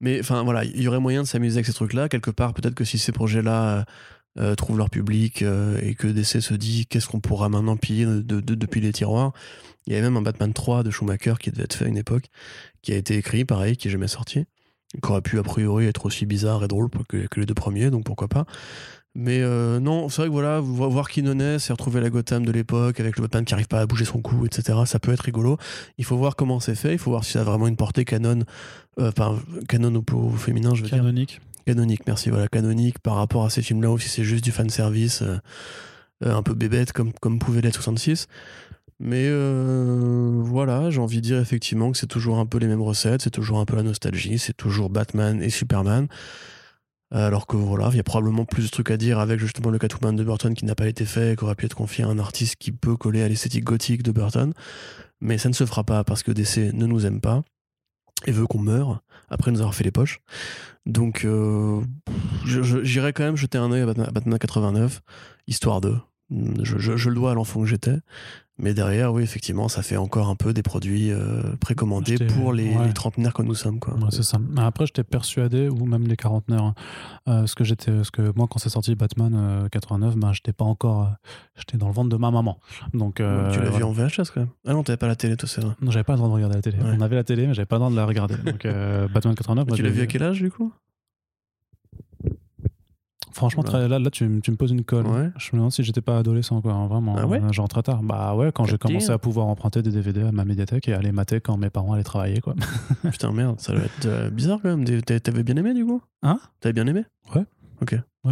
Mais 0.02 0.20
enfin, 0.20 0.42
voilà, 0.44 0.64
il 0.66 0.82
y 0.82 0.88
aurait 0.88 1.00
moyen 1.00 1.22
de 1.22 1.28
s'amuser 1.28 1.58
avec 1.58 1.68
ces 1.68 1.74
trucs-là. 1.74 2.10
Quelque 2.10 2.32
part, 2.32 2.54
peut-être 2.56 2.74
que 2.76 2.84
si 2.84 2.98
ces 2.98 3.12
projets-là 3.12 3.86
euh, 4.40 4.56
trouvent 4.56 4.78
leur 4.78 4.90
public 4.90 5.42
euh, 5.42 5.80
et 5.82 5.96
que 5.96 6.08
DC 6.08 6.42
se 6.42 6.54
dit 6.54 6.86
qu'est-ce 6.86 7.08
qu'on 7.08 7.20
pourra 7.20 7.50
maintenant 7.50 7.78
piller 7.78 8.06
de- 8.06 8.22
de- 8.22 8.56
depuis 8.56 8.82
les 8.82 8.92
tiroirs. 8.92 9.32
Il 9.88 9.94
y 9.94 9.96
avait 9.96 10.04
même 10.04 10.18
un 10.18 10.22
Batman 10.22 10.54
3 10.54 10.84
de 10.84 10.92
Schumacher 10.92 11.36
qui 11.40 11.50
devait 11.52 11.64
être 11.64 11.74
fait 11.76 11.86
à 11.86 11.88
une 11.88 11.98
époque, 11.98 12.26
qui 12.82 12.92
a 12.94 12.96
été 12.98 13.16
écrit, 13.16 13.46
pareil, 13.46 13.78
qui 13.78 13.88
est 13.88 13.92
jamais 13.92 14.08
sorti, 14.10 14.44
qui 15.02 15.10
aurait 15.12 15.22
pu 15.22 15.40
a 15.40 15.44
priori 15.44 15.86
être 15.86 16.06
aussi 16.06 16.26
bizarre 16.26 16.64
et 16.64 16.68
drôle 16.68 16.90
que, 17.08 17.26
les 17.40 17.46
deux 17.46 17.54
premiers, 17.54 17.90
donc 17.90 18.04
pourquoi 18.04 18.28
pas. 18.28 18.46
Mais 19.16 19.40
euh, 19.42 19.80
non, 19.80 20.10
c'est 20.10 20.18
vrai 20.22 20.28
que 20.28 20.32
voilà, 20.34 20.60
vo- 20.60 20.90
voir 20.90 21.10
qui 21.10 21.24
Nonnet 21.24 21.56
et 21.56 21.72
retrouver 21.72 22.02
la 22.02 22.10
Gotham 22.12 22.46
de 22.46 22.52
l'époque 22.52 23.00
avec 23.00 23.16
le 23.18 23.24
Batman 23.24 23.46
qui 23.46 23.54
arrive 23.56 23.68
pas 23.68 23.80
à 23.80 23.86
bouger 23.88 24.06
son 24.06 24.22
cou, 24.22 24.46
etc. 24.46 24.78
Ça 24.86 25.00
peut 25.00 25.12
être 25.12 25.22
rigolo. 25.22 25.58
Il 25.98 26.06
faut 26.06 26.18
voir 26.18 26.36
comment 26.36 26.60
c'est 26.60 26.76
fait. 26.76 26.92
Il 26.94 27.00
faut 27.00 27.10
voir 27.10 27.24
si 27.24 27.32
ça 27.32 27.42
a 27.42 27.44
vraiment 27.44 27.68
une 27.68 27.78
portée 27.78 28.06
canon, 28.06 28.44
enfin 29.00 29.40
canon 29.68 30.04
au, 30.12 30.16
au 30.16 30.30
féminin, 30.32 30.76
je 30.76 30.84
veux 30.84 30.90
dire. 30.90 31.04
Canonique. 31.68 32.08
Merci. 32.08 32.30
Voilà, 32.30 32.48
canonique 32.48 33.00
par 33.00 33.16
rapport 33.16 33.44
à 33.44 33.50
ces 33.50 33.62
films-là, 33.62 33.92
ou 33.92 34.00
si 34.00 34.08
c'est 34.08 34.24
juste 34.24 34.44
du 34.44 34.52
fan 34.52 34.70
service, 34.70 35.22
euh, 35.22 35.38
euh, 36.24 36.34
un 36.34 36.42
peu 36.42 36.54
bébête 36.54 36.94
comme 36.94 37.12
comme 37.14 37.40
pouvait 37.40 37.60
l'être 37.60 37.76
66. 37.76 38.28
Mais 39.00 39.26
euh, 39.28 40.40
voilà, 40.42 40.90
j'ai 40.90 41.02
envie 41.02 41.18
de 41.18 41.22
dire 41.22 41.40
effectivement 41.40 41.92
que 41.92 41.98
c'est 41.98 42.08
toujours 42.08 42.40
un 42.40 42.46
peu 42.46 42.58
les 42.58 42.68
mêmes 42.68 42.82
recettes, 42.82 43.22
c'est 43.22 43.32
toujours 43.32 43.60
un 43.60 43.66
peu 43.66 43.76
la 43.76 43.84
nostalgie, 43.84 44.40
c'est 44.40 44.56
toujours 44.56 44.90
Batman 44.90 45.42
et 45.44 45.50
Superman. 45.50 46.08
Alors 47.12 47.48
que 47.48 47.58
voilà, 47.58 47.90
il 47.92 47.98
y 47.98 48.00
a 48.00 48.04
probablement 48.04 48.46
plus 48.46 48.66
de 48.66 48.70
trucs 48.70 48.92
à 48.92 48.98
dire 48.98 49.20
avec 49.20 49.40
justement 49.40 49.70
le 49.70 49.78
Catwoman 49.80 50.16
de 50.16 50.24
Burton 50.24 50.54
qui 50.54 50.66
n'a 50.66 50.76
pas 50.76 50.88
été 50.88 51.06
fait, 51.06 51.38
qui 51.38 51.44
aurait 51.44 51.56
pu 51.56 51.66
être 51.66 51.76
confié 51.76 52.06
à 52.06 52.08
un 52.08 52.20
artiste 52.20 52.56
qui 52.58 52.72
peut 52.72 52.98
coller 52.98 53.24
à 53.24 53.28
l'esthétique 53.28 53.66
gothique 53.66 54.04
de 54.04 54.12
Burton. 54.12 54.54
Mais 55.22 55.38
ça 55.38 55.50
ne 55.50 55.54
se 55.54 55.66
fera 55.66 55.84
pas 55.84 56.04
parce 56.04 56.24
que 56.24 56.32
DC 56.32 56.74
ne 56.74 56.86
nous 56.86 57.06
aime 57.06 57.22
pas 57.22 57.44
et 58.26 58.32
veut 58.32 58.48
qu'on 58.48 58.60
meure 58.60 59.04
après 59.30 59.52
nous 59.52 59.60
avoir 59.60 59.76
fait 59.76 59.84
les 59.84 59.92
poches. 59.92 60.20
Donc 60.86 61.26
euh, 61.26 61.82
j'irai 62.46 63.14
quand 63.14 63.24
même 63.24 63.36
jeter 63.36 63.58
un 63.58 63.72
œil 63.72 63.82
à 63.82 63.86
Batman 64.12 64.40
89, 64.40 65.02
histoire 65.48 65.82
de. 65.82 65.96
Je, 66.30 66.78
je- 66.78 66.98
je 66.98 67.10
le 67.10 67.16
dois 67.16 67.32
à 67.32 67.34
l'enfant 67.34 67.62
que 67.62 67.66
j'étais. 67.68 67.98
Mais 68.60 68.74
derrière, 68.74 69.14
oui, 69.14 69.22
effectivement, 69.22 69.68
ça 69.70 69.84
fait 69.84 69.98
encore 69.98 70.30
un 70.30 70.36
peu 70.36 70.52
des 70.52 70.64
produits 70.64 71.12
euh, 71.12 71.44
précommandés 71.60 72.18
pour 72.18 72.54
les, 72.54 72.76
ouais. 72.76 72.88
les 72.88 72.94
trentenaires 72.94 73.32
que 73.36 73.44
nous 73.44 73.54
sommes. 73.54 73.80
Quoi. 73.80 73.94
Ouais, 73.94 74.08
c'est 74.10 74.24
ça. 74.24 74.40
Après, 74.58 74.88
j'étais 74.88 75.04
persuadé, 75.04 75.70
ou 75.70 75.86
même 75.86 76.08
les 76.08 76.16
quarantenaires, 76.18 76.64
hein, 76.64 76.74
euh, 77.28 77.40
parce 77.42 77.54
que 77.54 77.64
j'étais, 77.64 77.92
parce 77.92 78.10
que 78.10 78.34
moi, 78.36 78.48
quand 78.50 78.58
c'est 78.58 78.70
sorti 78.70 78.96
Batman 78.96 79.32
euh, 79.36 79.70
89, 79.70 80.16
ben, 80.18 80.34
j'étais 80.34 80.54
pas 80.54 80.66
encore, 80.66 81.04
euh, 81.04 81.06
j'étais 81.56 81.78
dans 81.78 81.86
le 81.88 81.94
ventre 81.94 82.10
de 82.10 82.18
ma 82.18 82.32
maman. 82.32 82.58
Donc, 82.96 83.20
euh, 83.20 83.52
tu 83.52 83.60
l'as 83.60 83.70
vu 83.70 83.84
en 83.84 83.92
VHS 83.92 84.32
quand 84.34 84.38
même 84.42 84.50
Ah 84.66 84.74
non, 84.74 84.82
t'avais 84.82 84.98
pas 84.98 85.08
la 85.08 85.16
télé, 85.16 85.38
toi, 85.38 85.48
c'est 85.48 85.62
vrai. 85.62 85.76
Non, 85.80 85.92
j'avais 85.92 86.04
pas 86.04 86.14
le 86.14 86.18
droit 86.18 86.30
de 86.30 86.34
regarder 86.34 86.56
la 86.56 86.62
télé. 86.64 86.80
Ouais. 86.80 86.96
On 86.98 87.02
avait 87.02 87.16
la 87.16 87.24
télé, 87.24 87.46
mais 87.46 87.54
j'avais 87.54 87.68
pas 87.68 87.76
le 87.76 87.82
droit 87.82 87.92
de 87.92 87.96
la 87.96 88.06
regarder. 88.08 88.38
Donc, 88.38 88.66
euh, 88.66 89.08
Batman 89.08 89.36
89, 89.36 89.68
moi, 89.68 89.78
tu 89.78 89.84
l'as 89.84 89.90
vu 89.92 90.02
à 90.02 90.08
quel 90.08 90.24
âge 90.24 90.42
du 90.42 90.50
coup? 90.50 90.74
Franchement, 93.38 93.62
très- 93.64 93.88
là, 93.88 94.00
là 94.00 94.10
tu, 94.10 94.28
me 94.28 94.56
poses 94.56 94.72
une 94.72 94.84
colle. 94.84 95.06
Ouais. 95.08 95.30
Je 95.38 95.50
me 95.54 95.58
demande 95.58 95.72
si 95.72 95.84
j'étais 95.84 96.02
pas 96.02 96.18
adolescent, 96.18 96.60
quoi. 96.62 96.74
hein, 96.74 96.88
Vraiment. 96.88 97.16
Ah 97.18 97.26
ouais? 97.28 97.40
euh, 97.42 97.52
genre 97.54 97.68
très 97.68 97.84
tard. 97.84 98.02
Bah 98.02 98.36
ouais, 98.36 98.52
quand 98.52 98.66
j'ai 98.66 98.78
commencé 98.78 99.08
damn. 99.08 99.16
à 99.16 99.18
pouvoir 99.20 99.46
emprunter 99.48 99.82
des 99.84 99.92
DVD 99.92 100.24
à 100.24 100.32
ma 100.32 100.44
médiathèque 100.44 100.88
et 100.90 100.94
aller 100.94 101.12
mater 101.12 101.40
quand 101.40 101.56
mes 101.58 101.70
parents 101.70 101.94
allaient 101.94 102.04
travailler, 102.04 102.42
quoi. 102.42 102.56
Putain, 103.12 103.32
merde, 103.32 103.60
ça 103.60 103.74
doit 103.74 103.84
être 103.84 104.06
euh, 104.06 104.30
bizarre 104.32 104.60
quand 104.62 104.76
même. 104.76 105.02
T'a- 105.02 105.20
T'avais 105.20 105.44
bien 105.44 105.56
aimé 105.56 105.74
du 105.74 105.86
coup? 105.86 106.02
Hein? 106.24 106.40
T'avais 106.60 106.74
bien 106.74 106.88
aimé? 106.88 107.04
Ouais, 107.36 107.44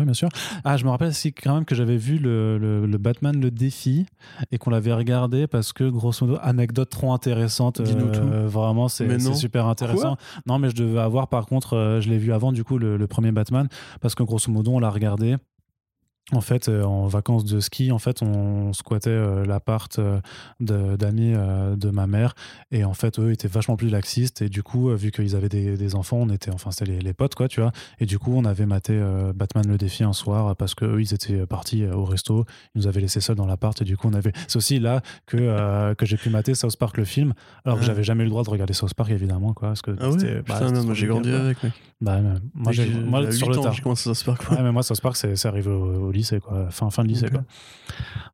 bien 0.03 0.13
sûr. 0.13 0.30
Ah, 0.63 0.77
je 0.77 0.84
me 0.85 0.89
rappelle 0.89 1.09
aussi 1.09 1.31
quand 1.34 1.53
même 1.55 1.65
que 1.65 1.76
j'avais 1.76 1.97
vu 1.97 2.17
le, 2.17 2.57
le- 2.57 2.85
le 2.85 2.97
Batman 2.97 3.39
le 3.39 3.51
défi 3.51 4.05
et 4.51 4.57
qu'on 4.57 4.69
l'avait 4.69 4.93
regardé 4.93 5.47
parce 5.47 5.72
que 5.73 5.88
grosso 5.89 6.26
modo 6.26 6.38
anecdote 6.41 6.89
trop 6.89 7.13
intéressante. 7.13 7.81
Dis-nous 7.81 8.07
euh, 8.34 8.47
Vraiment, 8.47 8.88
c'est 8.88 9.05
super 9.35 9.67
intéressant. 9.67 10.17
non, 10.47 10.59
mais 10.59 10.69
je 10.69 10.76
devais 10.76 10.99
avoir 10.99 11.27
par 11.27 11.45
contre, 11.45 11.73
euh, 11.77 12.01
je 12.01 12.09
l'ai 12.09 12.17
vu 12.17 12.34
avant 12.34 12.51
du 12.51 12.63
coup 12.63 12.77
le, 12.77 12.97
le 12.97 13.07
premier 13.07 13.31
Batman 13.31 13.67
parce 14.01 14.15
que 14.15 14.23
grosso 14.23 14.51
modo 14.51 14.72
on 14.72 14.80
l'a 14.80 14.89
regardé. 14.89 15.35
En 16.31 16.41
fait, 16.41 16.69
euh, 16.69 16.81
en 16.84 17.06
vacances 17.06 17.45
de 17.45 17.60
ski, 17.60 17.91
en 17.91 17.99
fait, 17.99 18.23
on 18.23 18.73
squattait 18.73 19.11
euh, 19.11 19.45
l'appart 19.45 19.99
euh, 19.99 20.19
de- 20.60 20.95
d'amis 20.95 21.34
de 21.77 21.89
ma 21.91 22.07
mère. 22.07 22.34
Et 22.72 22.84
en 22.84 22.95
fait, 22.95 23.19
eux 23.19 23.31
étaient 23.31 23.47
vachement 23.47 23.76
plus 23.76 23.89
laxistes. 23.89 24.41
Et 24.41 24.49
du 24.49 24.64
coup, 24.64 24.89
vu 24.95 25.11
qu'ils 25.11 25.35
avaient 25.35 25.49
des, 25.49 25.77
des 25.77 25.93
enfants, 25.95 26.18
on 26.18 26.30
était, 26.30 26.49
enfin, 26.52 26.72
c'était 26.72 26.91
les, 26.93 26.99
les 26.99 27.14
potes, 27.14 27.35
quoi, 27.35 27.47
tu 27.47 27.61
vois. 27.61 27.72
Et 27.99 28.07
du 28.07 28.18
coup, 28.18 28.34
on 28.35 28.43
avait 28.43 28.65
maté 28.65 28.99
Batman 29.35 29.68
le 29.68 29.77
défi 29.77 30.03
un 30.03 30.14
soir 30.14 30.56
parce 30.56 30.73
que 30.73 30.85
eux, 30.85 31.02
ils 31.02 31.14
étaient 31.14 31.45
partis 31.45 31.85
au 31.85 32.06
resto. 32.06 32.45
Ils 32.73 32.80
nous 32.80 32.88
avaient 32.88 33.02
laissé 33.02 33.22
seuls 33.22 33.35
dans 33.35 33.45
l'appart. 33.45 33.80
Et 33.81 33.85
du 33.85 33.95
coup, 33.95 34.07
on 34.07 34.14
avait. 34.14 34.31
C'est 34.47 34.57
aussi 34.57 34.80
là 34.80 35.02
que, 35.27 35.38
euh, 35.39 35.93
que 35.93 36.07
j'ai 36.07 36.18
pu 36.18 36.31
mater 36.31 36.56
South 36.56 36.76
Park 36.77 36.97
le 36.97 37.06
film. 37.06 37.34
Alors 37.65 37.77
que 37.77 37.84
Ah. 37.84 37.88
j'avais 37.88 38.03
jamais 38.03 38.23
eu 38.23 38.26
le 38.26 38.31
droit 38.31 38.43
de 38.43 38.49
regarder 38.49 38.73
South 38.73 38.95
Park, 38.95 39.11
évidemment, 39.11 39.53
quoi. 39.53 39.69
Parce 39.69 39.84
que 39.84 39.91
Ah 39.99 40.10
ouais? 40.10 40.18
bah, 40.47 40.56
Putain, 40.56 40.72
non, 40.72 40.84
moi 40.85 40.93
j'ai 40.95 41.06
grandi 41.06 41.31
avec, 41.31 41.61
mec. 41.64 41.73
Bah, 42.02 42.19
moi, 42.53 42.72
j'ai, 42.72 42.85
sur 43.31 43.47
8 43.47 43.53
le 43.53 43.60
ans, 43.60 43.64
tard. 43.64 43.73
j'ai 43.73 43.81
commencé 43.81 44.10
à 44.10 44.14
se 44.14 44.23
faire 44.23 44.38
quoi. 44.38 44.57
Ouais, 44.57 44.64
mais 44.64 44.72
moi, 44.72 44.84
South 44.84 44.99
Park, 45.02 45.15
c'est 45.15 45.35
c'est 45.38 45.47
arrivé 45.47 45.69
au, 45.72 46.07
au 46.07 46.11
lycée, 46.16 46.40
quoi. 46.40 46.68
Fin, 46.72 46.90
fin 46.90 47.04
de 47.04 47.10
lycée, 47.10 47.26
Ok. 47.26 47.32
quoi. 47.34 47.44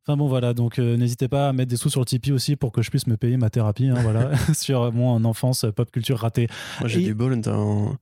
Enfin 0.06 0.16
bon, 0.16 0.26
voilà. 0.28 0.54
Donc, 0.54 0.78
euh, 0.78 0.96
n'hésitez 0.96 1.28
pas 1.28 1.48
à 1.48 1.52
mettre 1.52 1.70
des 1.70 1.76
sous 1.76 1.90
sur 1.90 2.00
le 2.00 2.06
Tipeee 2.06 2.32
aussi 2.32 2.56
pour 2.56 2.72
que 2.72 2.82
je 2.82 2.90
puisse 2.90 3.06
me 3.06 3.16
payer 3.16 3.36
ma 3.36 3.50
thérapie, 3.50 3.88
hein, 3.88 3.96
voilà, 4.02 4.30
sur 4.54 4.92
mon 4.92 5.24
enfance 5.24 5.64
euh, 5.64 5.72
pop 5.72 5.90
culture 5.90 6.18
ratée. 6.18 6.48
Moi 6.80 6.88
j'ai 6.88 7.00
Et- 7.00 7.04
du 7.04 7.14
bol, 7.14 7.36
étant, 7.36 7.98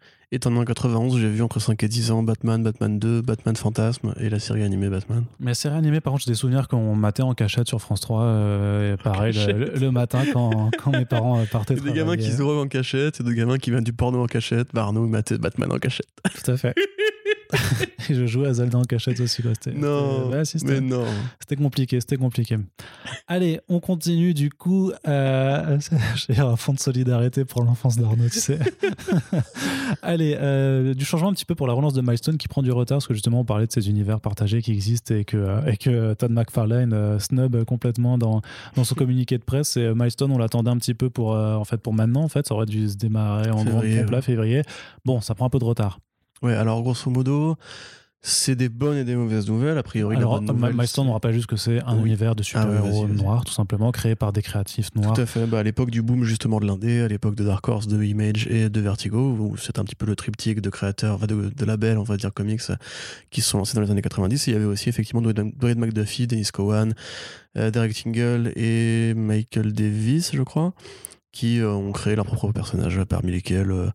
en 0.56 0.64
91, 0.64 1.18
j'ai 1.18 1.28
vu 1.28 1.42
entre 1.42 1.58
5 1.60 1.82
et 1.82 1.88
10 1.88 2.12
ans 2.12 2.22
Batman, 2.22 2.62
Batman 2.62 2.98
2, 3.00 3.20
Batman 3.20 3.56
Fantasme 3.56 4.14
et 4.20 4.30
la 4.30 4.38
série 4.38 4.62
animée 4.62 4.88
Batman. 4.88 5.24
Mais 5.40 5.54
c'est 5.54 5.68
réanimé, 5.68 6.00
par 6.00 6.12
contre, 6.12 6.24
j'ai 6.24 6.30
des 6.30 6.36
souvenirs 6.36 6.68
qu'on 6.68 6.94
matait 6.94 7.22
en 7.24 7.34
cachette 7.34 7.66
sur 7.66 7.80
France 7.80 8.00
3, 8.00 8.22
euh, 8.22 8.96
pareil, 8.96 9.34
le, 9.34 9.72
le- 9.78 9.90
matin 9.90 10.22
quand, 10.32 10.70
quand 10.82 10.92
mes 10.92 11.04
parents 11.04 11.40
euh, 11.40 11.44
partaient 11.50 11.74
des 11.80 11.92
gamins 11.92 12.16
qui 12.16 12.30
se 12.30 12.38
droguent 12.38 12.64
en 12.64 12.68
cachette, 12.68 13.20
et 13.20 13.24
des 13.24 13.34
gamins 13.34 13.58
qui 13.58 13.70
viennent 13.70 13.82
du 13.82 13.92
porno 13.92 14.22
en 14.22 14.26
cachette. 14.26 14.68
Bah 14.72 14.82
Arnaud, 14.82 15.04
il 15.04 15.10
matait 15.10 15.36
Batman 15.36 15.70
en 15.72 15.78
cachette. 15.78 16.06
Tout 16.44 16.50
à 16.52 16.56
fait. 16.56 16.74
et 18.08 18.14
je 18.14 18.26
jouais 18.26 18.48
à 18.48 18.52
Zelda 18.54 18.78
en 18.78 18.82
cachette 18.84 19.20
aussi, 19.20 19.42
quoi. 19.42 19.52
C'était- 19.54 19.76
Non, 19.76 20.30
si, 20.44 20.58
mais 20.64 20.80
non. 20.80 21.04
C'était 21.40 21.56
compliqué, 21.56 22.00
c'était 22.00 22.16
compliqué. 22.16 22.58
Allez, 23.28 23.60
on 23.68 23.80
continue 23.80 24.34
du 24.34 24.50
coup. 24.50 24.92
Euh, 25.06 25.78
J'ai 26.28 26.38
un 26.40 26.56
fond 26.56 26.72
de 26.72 26.78
solidarité 26.80 27.44
pour 27.44 27.62
l'enfance 27.62 27.96
d'Arnaud, 27.96 28.28
tu 28.30 28.40
sais. 28.40 28.58
Allez, 30.02 30.36
euh, 30.40 30.94
du 30.94 31.04
changement 31.04 31.28
un 31.28 31.32
petit 31.32 31.44
peu 31.44 31.54
pour 31.54 31.66
la 31.66 31.72
relance 31.72 31.94
de 31.94 32.00
Milestone 32.00 32.38
qui 32.38 32.48
prend 32.48 32.62
du 32.62 32.72
retard, 32.72 32.96
parce 32.96 33.06
que 33.08 33.14
justement 33.14 33.40
on 33.40 33.44
parlait 33.44 33.66
de 33.66 33.72
ces 33.72 33.88
univers 33.88 34.20
partagés 34.20 34.62
qui 34.62 34.72
existent 34.72 35.14
et 35.14 35.24
que, 35.24 35.68
et 35.68 35.76
que 35.76 36.14
Todd 36.14 36.30
McFarlane 36.30 36.92
euh, 36.92 37.18
snub 37.18 37.64
complètement 37.64 38.18
dans, 38.18 38.40
dans 38.76 38.84
son 38.84 38.94
communiqué 38.94 39.38
de 39.38 39.44
presse. 39.44 39.76
Et 39.76 39.80
euh, 39.82 39.94
Milestone, 39.94 40.32
on 40.32 40.38
l'attendait 40.38 40.70
un 40.70 40.76
petit 40.78 40.94
peu 40.94 41.10
pour, 41.10 41.34
euh, 41.34 41.54
en 41.56 41.64
fait, 41.64 41.78
pour 41.78 41.92
maintenant, 41.94 42.22
en 42.22 42.28
fait, 42.28 42.46
ça 42.46 42.54
aurait 42.54 42.66
dû 42.66 42.88
se 42.88 42.96
démarrer 42.96 43.50
en 43.50 43.64
Février, 43.64 44.02
là, 44.04 44.10
ouais. 44.16 44.22
février. 44.22 44.62
Bon, 45.04 45.20
ça 45.20 45.34
prend 45.34 45.46
un 45.46 45.50
peu 45.50 45.58
de 45.58 45.64
retard. 45.64 45.98
Ouais, 46.42 46.54
alors 46.54 46.82
grosso 46.82 47.10
modo, 47.10 47.56
c'est 48.22 48.54
des 48.54 48.68
bonnes 48.68 48.98
et 48.98 49.04
des 49.04 49.16
mauvaises 49.16 49.48
nouvelles. 49.48 49.78
A 49.78 49.82
priori, 49.82 50.16
Alors, 50.16 50.34
la 50.34 50.40
bonne 50.40 50.56
nouvelle, 50.56 50.74
Milestone, 50.74 51.08
on 51.08 51.12
rappelle 51.14 51.32
juste 51.32 51.46
que 51.46 51.56
c'est 51.56 51.82
un 51.84 51.96
Oui. 51.96 52.06
univers 52.06 52.34
de 52.34 52.42
Ah 52.42 52.44
super-héros 52.44 53.08
noirs, 53.08 53.44
tout 53.44 53.52
simplement, 53.52 53.90
créé 53.92 54.14
par 54.14 54.32
des 54.32 54.42
créatifs 54.42 54.94
noirs. 54.94 55.14
Tout 55.14 55.20
à 55.22 55.26
fait. 55.26 55.46
Bah, 55.46 55.58
à 55.60 55.62
l'époque 55.62 55.90
du 55.90 56.02
boom 56.02 56.24
justement 56.24 56.60
de 56.60 56.66
l'indé, 56.66 57.00
à 57.00 57.08
l'époque 57.08 57.34
de 57.34 57.44
Dark 57.44 57.66
Horse, 57.66 57.86
de 57.88 58.02
Image 58.02 58.46
et 58.48 58.68
de 58.68 58.80
Vertigo, 58.80 59.36
où 59.38 59.56
c'est 59.56 59.78
un 59.78 59.84
petit 59.84 59.94
peu 59.96 60.04
le 60.06 60.16
triptyque 60.16 60.60
de 60.60 60.68
créateurs, 60.70 61.14
enfin 61.14 61.26
de, 61.26 61.50
de 61.54 61.64
labels, 61.64 61.96
on 61.98 62.02
va 62.02 62.16
dire 62.18 62.32
comics, 62.32 62.60
euh, 62.68 62.76
qui 63.30 63.40
sont 63.40 63.56
lancés 63.58 63.74
dans 63.74 63.80
les 63.82 63.90
années 63.90 64.02
90. 64.02 64.48
Et 64.48 64.50
il 64.50 64.54
y 64.54 64.56
avait 64.56 64.66
aussi 64.66 64.88
effectivement 64.90 65.22
Dwayne 65.22 65.78
McDuffie, 65.78 66.26
Dennis 66.26 66.48
Cowan, 66.52 66.94
euh, 67.56 67.70
Derek 67.70 67.94
Tingle 67.94 68.52
et 68.54 69.14
Michael 69.14 69.72
Davis, 69.72 70.30
je 70.34 70.42
crois, 70.42 70.74
qui 71.32 71.58
euh, 71.60 71.70
ont 71.72 71.92
créé 71.92 72.16
leurs 72.16 72.26
propres 72.26 72.52
personnages, 72.52 73.02
parmi 73.08 73.32
lesquels 73.32 73.70
euh, 73.70 73.88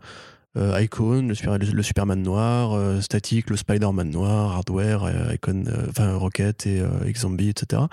euh, 0.57 0.81
Icon, 0.81 1.27
le, 1.27 1.35
super- 1.35 1.57
le 1.57 1.83
Superman 1.83 2.21
noir, 2.21 2.73
euh, 2.73 3.01
Static, 3.01 3.49
le 3.49 3.57
Spider-Man 3.57 4.09
noir, 4.09 4.51
Hardware, 4.55 5.03
euh, 5.03 5.33
Icon, 5.33 5.65
euh, 5.67 5.87
enfin 5.89 6.13
Rocket 6.15 6.65
et 6.67 6.81
X-Zombie, 7.07 7.49
etc. 7.49 7.83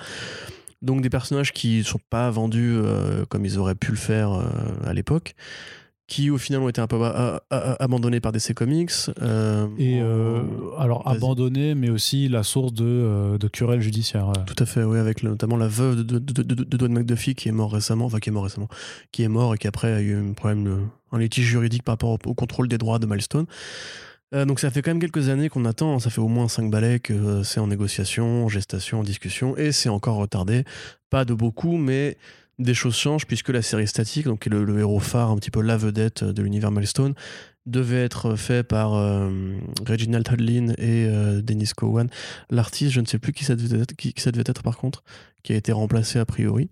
Donc 0.83 1.01
des 1.03 1.11
personnages 1.11 1.53
qui 1.53 1.85
sont 1.85 2.01
pas 2.11 2.29
vendus 2.31 2.77
comme 3.29 3.45
ils 3.45 3.59
auraient 3.59 3.77
pu 3.77 3.93
le 3.93 3.97
faire 3.97 4.33
à 4.85 4.93
l'époque, 4.93 5.37
qui 6.09 6.29
au 6.31 6.37
final 6.37 6.61
ont 6.61 6.69
été 6.69 6.81
un 6.81 6.87
peu 6.87 6.99
abandonnés 7.51 8.21
par 8.21 8.33
DC 8.33 8.53
Comics. 8.55 8.91
euh, 9.23 9.67
Et 9.79 10.01
euh, 10.03 10.43
alors 10.79 11.05
Vas-y. 11.05 11.17
abandonné, 11.17 11.75
mais 11.75 11.89
aussi 11.91 12.29
la 12.29 12.43
source 12.43 12.73
de, 12.75 12.85
euh, 12.85 13.39
de 13.39 13.49
querelles 13.49 13.81
judiciaires. 13.81 14.33
Tout 14.47 14.57
à 14.59 14.67
fait, 14.67 14.83
oui, 14.85 14.99
avec 14.99 15.23
le- 15.23 15.31
notamment 15.31 15.57
la 15.57 15.69
veuve 15.69 15.97
de, 15.97 16.03
de, 16.03 16.19
de, 16.19 16.43
de, 16.43 16.65
de 16.65 16.77
Dwayne 16.77 16.93
McDuffie 16.93 17.35
qui 17.35 17.49
est 17.49 17.53
mort 17.53 17.73
récemment, 17.73 18.05
enfin 18.07 18.19
qui 18.19 18.29
est 18.29 18.33
mort 18.33 18.45
récemment, 18.45 18.69
qui 19.11 19.23
est 19.23 19.29
mort 19.29 19.55
et 19.55 19.59
qui 19.59 19.67
après 19.69 19.93
a 19.93 20.01
eu 20.01 20.15
un 20.15 20.33
problème, 20.35 20.89
un 21.13 21.19
litige 21.19 21.47
juridique 21.47 21.83
par 21.83 21.95
rapport 21.95 22.11
au, 22.11 22.19
au 22.27 22.35
contrôle 22.35 22.69
des 22.69 22.79
droits 22.79 22.99
de 22.99 23.07
Milestone. 23.07 23.47
Euh, 24.35 24.45
donc 24.47 24.61
ça 24.61 24.71
fait 24.71 24.81
quand 24.83 24.91
même 24.91 25.01
quelques 25.01 25.29
années 25.29 25.49
qu'on 25.51 25.65
attend, 25.67 25.99
ça 25.99 26.09
fait 26.11 26.21
au 26.23 26.29
moins 26.29 26.49
5 26.49 26.71
balais 26.71 27.01
que 27.01 27.43
c'est 27.43 27.61
en 27.61 27.67
négociation, 27.67 28.47
en 28.47 28.49
gestation, 28.49 29.01
en 29.01 29.03
discussion, 29.03 29.57
et 29.59 29.73
c'est 29.73 29.89
encore 29.91 30.17
retardé. 30.17 30.65
Pas 31.11 31.25
de 31.27 31.35
beaucoup, 31.35 31.77
mais 31.77 32.17
des 32.59 32.75
choses 32.75 32.97
changent 32.97 33.27
puisque 33.27 33.49
la 33.49 33.63
série 33.63 33.87
statique, 33.87 34.27
donc 34.27 34.47
le, 34.47 34.79
héros 34.79 35.01
phare, 35.01 35.31
un 35.31 35.37
petit 35.37 35.51
peu 35.51 35.61
la 35.61 35.77
vedette 35.77 36.25
de 36.25 36.43
l'univers 36.43 36.71
Milestone, 36.71 37.15
devait 37.65 38.05
être 38.05 38.35
fait 38.35 38.65
par 38.65 38.95
euh, 38.95 39.31
Reginald 39.87 40.29
Hudlin 40.31 40.71
et 40.79 41.07
euh, 41.07 41.43
Dennis 41.43 41.71
Cowan. 41.77 42.09
L'artiste, 42.51 42.93
je 42.93 43.01
ne 43.01 43.07
sais 43.07 43.19
plus 43.19 43.33
qui 43.33 43.45
ça, 43.45 43.55
devait 43.55 43.81
être, 43.81 44.63
par 44.63 44.77
contre, 44.77 45.05
qui 45.45 45.53
a 45.53 45.57
été 45.57 45.71
remplacé 45.71 46.19
a 46.19 46.25
priori, 46.25 46.71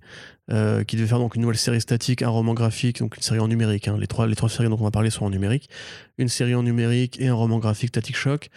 euh, 0.50 0.82
qui 0.82 0.96
devait 0.96 1.08
faire 1.08 1.20
donc 1.20 1.36
une 1.36 1.42
nouvelle 1.42 1.58
série 1.58 1.80
statique, 1.80 2.22
un 2.22 2.28
roman 2.28 2.54
graphique, 2.54 2.98
donc 2.98 3.16
une 3.16 3.22
série 3.22 3.38
en 3.38 3.46
numérique. 3.46 3.86
hein. 3.86 3.96
Les, 4.00 4.08
trois, 4.08 4.26
les 4.26 4.34
trois 4.34 4.48
séries 4.48 4.68
dont 4.68 4.78
on 4.80 4.84
va 4.84 4.90
parler 4.90 5.10
sont 5.10 5.24
en 5.24 5.30
numérique. 5.30 5.70
Une 6.18 6.28
série 6.28 6.56
en 6.56 6.64
numérique 6.64 7.20
et 7.20 7.28
un 7.28 7.34
roman 7.34 7.58
graphique 7.58 7.90
Static 7.90 8.16
Shock. 8.16 8.50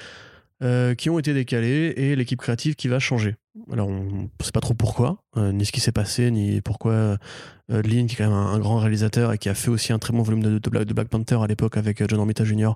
euh, 0.64 0.96
qui 0.96 1.10
ont 1.10 1.20
été 1.20 1.34
décalés 1.34 1.94
et 1.98 2.16
l'équipe 2.16 2.40
créative 2.40 2.76
qui 2.76 2.88
va 2.88 3.00
changer. 3.00 3.36
Alors 3.72 3.88
on 3.88 4.04
ne 4.04 4.28
sait 4.44 4.52
pas 4.52 4.62
trop 4.62 4.74
pourquoi, 4.74 5.24
euh, 5.38 5.52
ni 5.52 5.66
ce 5.66 5.72
qui 5.72 5.80
s'est 5.80 5.92
passé, 5.92 6.32
ni 6.32 6.62
pourquoi 6.62 6.92
euh, 6.94 7.18
Lynn, 7.70 8.08
qui 8.08 8.16
est 8.16 8.18
quand 8.18 8.30
même 8.30 8.34
un, 8.34 8.58
grand 8.60 8.80
réalisateur 8.80 9.32
et 9.32 9.38
qui 9.38 9.48
a 9.48 9.54
fait 9.54 9.70
aussi 9.70 9.94
un 9.94 10.00
très 10.00 10.12
bon 10.12 10.24
volume 10.24 10.42
de, 10.42 10.70
Black, 10.70 11.08
Panther 11.08 11.38
à 11.42 11.48
l'époque 11.48 11.78
avec 11.78 12.02
euh, 12.02 12.08
John 12.10 12.20
Romita 12.20 12.44
Jr., 12.44 12.72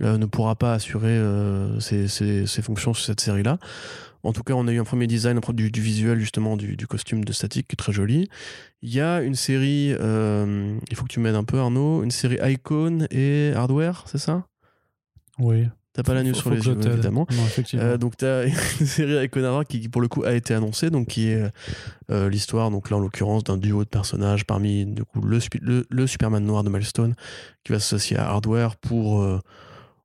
euh, 0.00 0.16
ne 0.16 0.24
pourra 0.24 0.56
pas 0.56 0.72
assurer 0.72 1.10
euh, 1.10 1.78
ses, 1.80 2.62
fonctions 2.62 2.94
sur 2.94 3.04
cette 3.04 3.20
série-là. 3.20 3.58
En 4.22 4.32
tout 4.32 4.42
cas, 4.42 4.54
on 4.54 4.66
a 4.68 4.72
eu 4.72 4.80
un 4.80 4.84
premier 4.84 5.06
design 5.06 5.40
du, 5.52 5.70
du 5.70 5.80
visuel 5.80 6.18
justement 6.18 6.56
du, 6.56 6.86
costume 6.86 7.24
de 7.24 7.32
Static 7.32 7.68
qui 7.68 7.74
est 7.74 7.76
très 7.76 7.92
joli. 7.92 8.28
Il 8.80 8.94
y 8.94 9.00
a 9.00 9.20
une 9.20 9.34
série, 9.34 9.94
euh, 9.98 10.78
il 10.90 10.96
faut 10.96 11.04
que 11.04 11.12
tu 11.12 11.20
m'aides 11.20 11.34
un 11.34 11.44
peu 11.44 11.58
Arnaud, 11.58 12.02
une 12.02 12.10
série 12.10 12.38
Icon 12.42 13.06
et 13.10 13.52
Hardware, 13.54 14.04
c'est 14.06 14.18
ça? 14.18 14.46
Oui. 15.38 15.66
T'as 15.94 16.02
pas 16.02 16.14
la 16.14 16.22
news 16.22 16.34
Faut- 16.34 16.40
sur 16.54 16.64
faut 16.64 16.70
les 16.70 16.76
t'aide. 16.80 16.92
évidemment. 16.92 17.26
Non. 17.30 17.42
Euh, 17.74 17.98
donc 17.98 18.16
tu 18.16 18.24
as 18.24 18.44
une 18.44 18.54
série 18.86 19.16
avec 19.16 19.30
Conara 19.30 19.64
qui, 19.66 19.78
qui, 19.80 19.88
pour 19.90 20.00
le 20.00 20.08
coup 20.08 20.24
a 20.24 20.32
été 20.32 20.54
annoncée 20.54 20.88
donc 20.88 21.08
qui 21.08 21.28
est 21.28 21.44
euh, 22.10 22.30
l'histoire 22.30 22.70
donc 22.70 22.88
là 22.90 22.96
en 22.96 23.00
l'occurrence 23.00 23.44
d'un 23.44 23.58
duo 23.58 23.84
de 23.84 23.88
personnages 23.90 24.46
parmi 24.46 24.86
du 24.86 25.04
coup 25.04 25.20
le, 25.20 25.38
le 25.90 26.06
Superman 26.06 26.42
noir 26.44 26.64
de 26.64 26.70
Milestone 26.70 27.14
qui 27.62 27.72
va 27.72 27.78
s'associer 27.78 28.16
à 28.16 28.26
Hardware 28.30 28.76
pour 28.76 29.20
euh, 29.22 29.38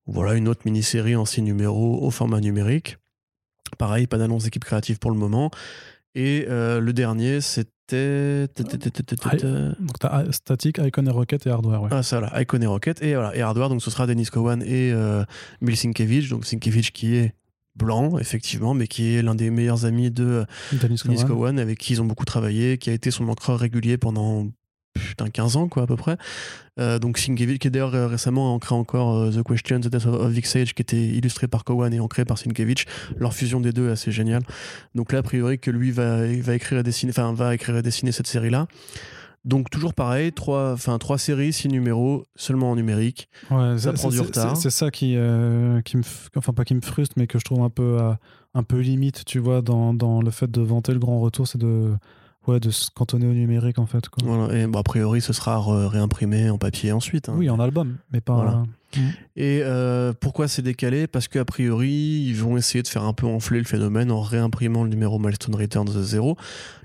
voilà 0.07 0.33
une 0.33 0.49
autre 0.49 0.61
mini-série 0.65 1.15
en 1.15 1.23
six 1.25 1.41
numéros 1.41 2.03
au 2.03 2.11
format 2.11 2.41
numérique. 2.41 2.97
Pareil, 3.77 4.07
pas 4.07 4.17
d'annonce 4.17 4.43
d'équipe 4.45 4.63
créative 4.63 4.97
pour 4.99 5.11
le 5.11 5.17
moment. 5.17 5.51
Et 6.19 6.45
euh, 6.49 6.79
le 6.79 6.93
dernier, 6.93 7.41
c'était. 7.41 8.47
Donc 9.79 9.99
t'as 9.99 10.23
I- 10.25 10.33
Static, 10.33 10.79
Icon 10.79 11.05
et 11.05 11.09
Rocket 11.11 11.45
et 11.45 11.49
Hardware. 11.51 11.83
Ouais. 11.83 11.89
Ah, 11.91 12.01
ça, 12.01 12.19
là, 12.19 12.41
Icon 12.41 12.59
et 12.61 12.65
Rocket. 12.65 13.01
Et, 13.03 13.13
voilà, 13.13 13.35
et 13.35 13.41
Hardware, 13.41 13.69
donc 13.69 13.81
ce 13.83 13.91
sera 13.91 14.07
Dennis 14.07 14.25
Cowan 14.25 14.61
et 14.63 14.91
euh, 14.91 15.23
Bill 15.61 15.77
Sienkiewicz. 15.77 16.29
Donc 16.29 16.45
Sienkiewicz 16.45 16.89
qui 16.91 17.15
est 17.15 17.33
blanc, 17.75 18.17
effectivement, 18.17 18.73
mais 18.73 18.87
qui 18.87 19.13
est 19.15 19.21
l'un 19.21 19.35
des 19.35 19.51
meilleurs 19.51 19.85
amis 19.85 20.09
de 20.09 20.23
euh, 20.25 20.45
Dennis 20.81 21.01
Cowan. 21.03 21.27
Cowan, 21.27 21.59
avec 21.59 21.77
qui 21.77 21.93
ils 21.93 22.01
ont 22.01 22.05
beaucoup 22.05 22.25
travaillé, 22.25 22.79
qui 22.79 22.89
a 22.89 22.93
été 22.93 23.11
son 23.11 23.27
encreur 23.29 23.59
régulier 23.59 23.97
pendant 23.99 24.47
putain 24.97 25.29
15 25.29 25.57
ans 25.57 25.67
quoi 25.67 25.83
à 25.83 25.87
peu 25.87 25.95
près. 25.95 26.17
Euh, 26.79 26.99
donc 26.99 27.17
Sienkiewicz 27.17 27.59
qui 27.59 27.67
est 27.67 27.71
d'ailleurs 27.71 27.95
euh, 27.95 28.07
récemment 28.07 28.53
ancré 28.53 28.75
encore 28.75 29.17
euh, 29.17 29.31
The 29.31 29.43
Question 29.43 29.79
The 29.79 29.87
Death 29.87 30.05
of, 30.05 30.31
Vic 30.31 30.45
Sage 30.45 30.73
qui 30.73 30.81
était 30.81 31.01
illustré 31.01 31.47
par 31.47 31.63
Cowan 31.63 31.93
et 31.93 31.99
ancré 31.99 32.25
par 32.25 32.37
Sienkiewicz 32.37 32.85
leur 33.17 33.33
fusion 33.33 33.59
des 33.59 33.71
deux 33.71 33.89
est 33.89 33.93
assez 33.93 34.11
géniale. 34.11 34.43
Donc 34.95 35.11
là 35.11 35.19
a 35.19 35.23
priori 35.23 35.59
que 35.59 35.71
lui 35.71 35.91
va, 35.91 36.17
va 36.41 36.55
écrire 36.55 36.79
et 36.79 36.83
dessiner 36.83 37.11
enfin 37.11 37.33
va 37.33 37.55
écrire 37.55 37.77
et 37.77 37.81
dessiner 37.81 38.11
cette 38.11 38.27
série 38.27 38.49
là 38.49 38.67
donc 39.47 39.69
toujours 39.69 39.93
pareil 39.93 40.33
trois 40.33 40.73
enfin 40.73 40.97
trois 40.97 41.17
séries 41.17 41.53
six 41.53 41.69
numéros 41.69 42.25
seulement 42.35 42.71
en 42.71 42.75
numérique. 42.75 43.29
Ouais, 43.49 43.77
Ça 43.77 43.93
prend 43.93 44.09
du 44.09 44.19
retard. 44.19 44.57
C'est 44.57 44.69
ça 44.69 44.91
qui, 44.91 45.15
euh, 45.15 45.81
qui 45.81 45.97
me, 45.97 46.03
enfin 46.35 46.53
pas 46.53 46.65
qui 46.65 46.75
me 46.75 46.81
frustre, 46.81 47.15
mais 47.17 47.27
que 47.27 47.39
je 47.39 47.45
trouve 47.45 47.61
un 47.61 47.69
peu, 47.69 47.97
euh, 48.01 48.13
un 48.53 48.63
peu 48.63 48.79
limite, 48.79 49.23
tu 49.23 49.39
vois, 49.39 49.61
dans, 49.61 49.93
dans 49.93 50.21
le 50.21 50.31
fait 50.31 50.51
de 50.51 50.61
vanter 50.61 50.91
le 50.91 50.99
grand 50.99 51.21
retour, 51.21 51.47
c'est 51.47 51.57
de, 51.57 51.93
ouais, 52.47 52.59
de 52.59 52.69
se 52.69 52.89
cantonner 52.91 53.27
au 53.27 53.33
numérique 53.33 53.79
en 53.79 53.85
fait. 53.85 54.07
Quoi. 54.09 54.23
voilà. 54.25 54.55
et 54.57 54.67
bon, 54.67 54.79
a 54.79 54.83
priori 54.83 55.21
ce 55.21 55.33
sera 55.33 55.59
réimprimé 55.87 56.49
en 56.49 56.57
papier 56.57 56.91
ensuite 56.91 57.29
hein. 57.29 57.33
Oui, 57.37 57.49
en 57.49 57.59
album, 57.59 57.97
mais 58.11 58.21
pas. 58.21 58.35
Voilà. 58.35 58.63
Mm. 58.95 58.99
Et 59.35 59.59
euh, 59.63 60.13
pourquoi 60.19 60.47
c'est 60.47 60.61
décalé? 60.61 61.07
Parce 61.07 61.27
qu'a 61.27 61.43
priori, 61.45 61.89
ils 61.91 62.35
vont 62.35 62.55
essayer 62.57 62.81
de 62.81 62.87
faire 62.87 63.03
un 63.03 63.13
peu 63.13 63.25
enfler 63.27 63.59
le 63.59 63.65
phénomène 63.65 64.11
en 64.11 64.21
réimprimant 64.21 64.83
le 64.83 64.89
numéro 64.89 65.19
Milestone 65.19 65.55
Returns 65.55 65.89
0, 65.91 66.37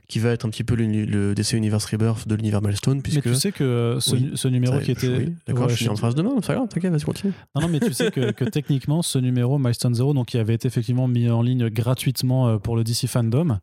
qui 0.08 0.18
va 0.18 0.30
être 0.30 0.44
un 0.44 0.50
petit 0.50 0.64
peu 0.64 0.74
le, 0.74 0.84
le 0.86 1.34
DC 1.34 1.52
Universe 1.52 1.84
Rebirth 1.86 2.26
de 2.26 2.34
l'univers 2.34 2.60
Milestone. 2.60 2.96
Mais 2.96 3.02
Puisque 3.02 3.22
tu 3.22 3.34
sais 3.36 3.52
que 3.52 3.62
euh, 3.62 4.00
ce, 4.00 4.16
Oui. 4.16 4.32
ce 4.34 4.48
numéro 4.48 4.74
Ça- 4.74 4.82
qui 4.82 4.90
était. 4.90 5.08
oui, 5.08 5.34
D'accord, 5.46 5.66
Ouais, 5.66 5.70
je 5.70 5.76
suis 5.76 5.84
je- 5.86 5.90
en 5.90 5.96
phrase 5.96 6.16
de 6.16 6.22
main, 6.22 6.30
c'est 6.40 6.46
pas 6.48 6.54
grave, 6.56 6.68
t'inquiète, 6.68 6.90
vas-y, 6.90 7.02
continue. 7.02 7.32
Non, 7.54 7.62
non, 7.62 7.68
mais 7.68 7.78
tu 7.78 7.92
sais 7.92 8.10
que, 8.10 8.32
que 8.32 8.44
techniquement, 8.44 9.02
ce 9.02 9.18
numéro, 9.18 9.58
Milestone 9.58 9.94
Zero, 9.94 10.12
donc 10.12 10.26
qui 10.26 10.38
avait 10.38 10.54
été 10.54 10.66
effectivement 10.66 11.06
mis 11.06 11.30
en 11.30 11.40
ligne 11.40 11.68
gratuitement 11.68 12.48
euh, 12.48 12.58
pour 12.58 12.74
le 12.76 12.82
DC 12.82 13.06
Fandom, 13.06 13.58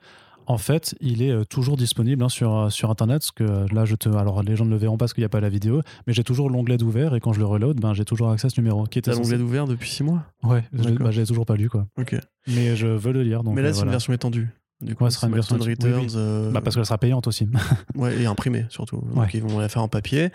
en 0.50 0.58
fait, 0.58 0.96
il 1.00 1.22
est 1.22 1.30
euh, 1.30 1.44
toujours 1.46 1.78
disponible 1.78 2.24
hein, 2.24 2.28
sur, 2.30 2.54
euh, 2.58 2.70
sur 2.70 2.90
Internet. 2.90 3.20
Parce 3.22 3.32
que 3.32 3.44
euh, 3.44 3.66
là, 3.72 3.86
je 3.86 3.96
te. 3.96 4.10
Alors, 4.10 4.42
les 4.44 4.56
gens 4.56 4.66
ne 4.66 4.72
le 4.72 4.78
verront 4.78 4.98
pas 4.98 5.04
parce 5.06 5.14
qu'il 5.14 5.22
n'y 5.22 5.26
a 5.26 5.30
pas 5.30 5.40
la 5.40 5.48
vidéo, 5.50 5.82
mais 6.08 6.14
j'ai 6.14 6.24
toujours 6.24 6.50
l'onglet 6.50 6.78
d'ouvert 6.78 7.14
et 7.16 7.20
quand 7.20 7.34
je 7.34 7.40
le 7.40 7.46
reload, 7.46 7.80
ben, 7.80 7.94
j'ai 7.94 8.04
toujours 8.04 8.32
accès 8.32 8.48
à 8.48 8.50
ce 8.50 8.60
numéro. 8.60 8.84
Qui 8.86 9.00
était 9.00 9.12
T'as 9.12 9.18
l'onglet 9.18 9.38
d'ouvert 9.38 9.68
depuis 9.68 9.90
6 9.90 10.04
mois? 10.04 10.24
Ouais, 10.44 10.64
je 10.74 10.84
je 11.12 11.20
l'ai 11.22 11.26
toujours 11.28 11.46
pas 11.46 11.56
lu, 11.56 11.70
quoi. 11.70 11.86
Ok. 12.00 12.16
Mais 12.48 12.76
je 12.76 12.88
veux 12.88 13.14
le 13.14 13.22
lire. 13.24 13.44
Donc, 13.44 13.56
Mais 13.56 13.62
là, 13.62 13.70
euh, 13.70 13.74
c'est 13.74 13.84
une 13.84 13.92
version 13.92 14.12
étendue. 14.12 14.50
Du 14.82 14.96
coup, 14.96 15.04
Ouais, 15.04 15.10
ce 15.12 15.18
sera 15.18 15.28
c'est 15.28 15.32
une 15.32 15.36
version. 15.36 15.58
Oui, 15.60 15.72
Returns. 15.72 16.16
euh, 16.16 16.52
Bah, 16.52 16.62
parce 16.62 16.76
qu'elle 16.78 16.86
sera 16.86 16.98
payante 16.98 17.28
aussi. 17.28 17.48
Ouais, 17.96 18.18
et 18.22 18.26
imprimé 18.26 18.66
surtout. 18.70 18.96
Donc 19.14 19.18
Ouais. 19.18 19.28
ils 19.34 19.44
vont 19.44 19.60
la 19.60 19.68
faire 19.70 19.82
en 19.84 19.90
papier. 19.90 20.30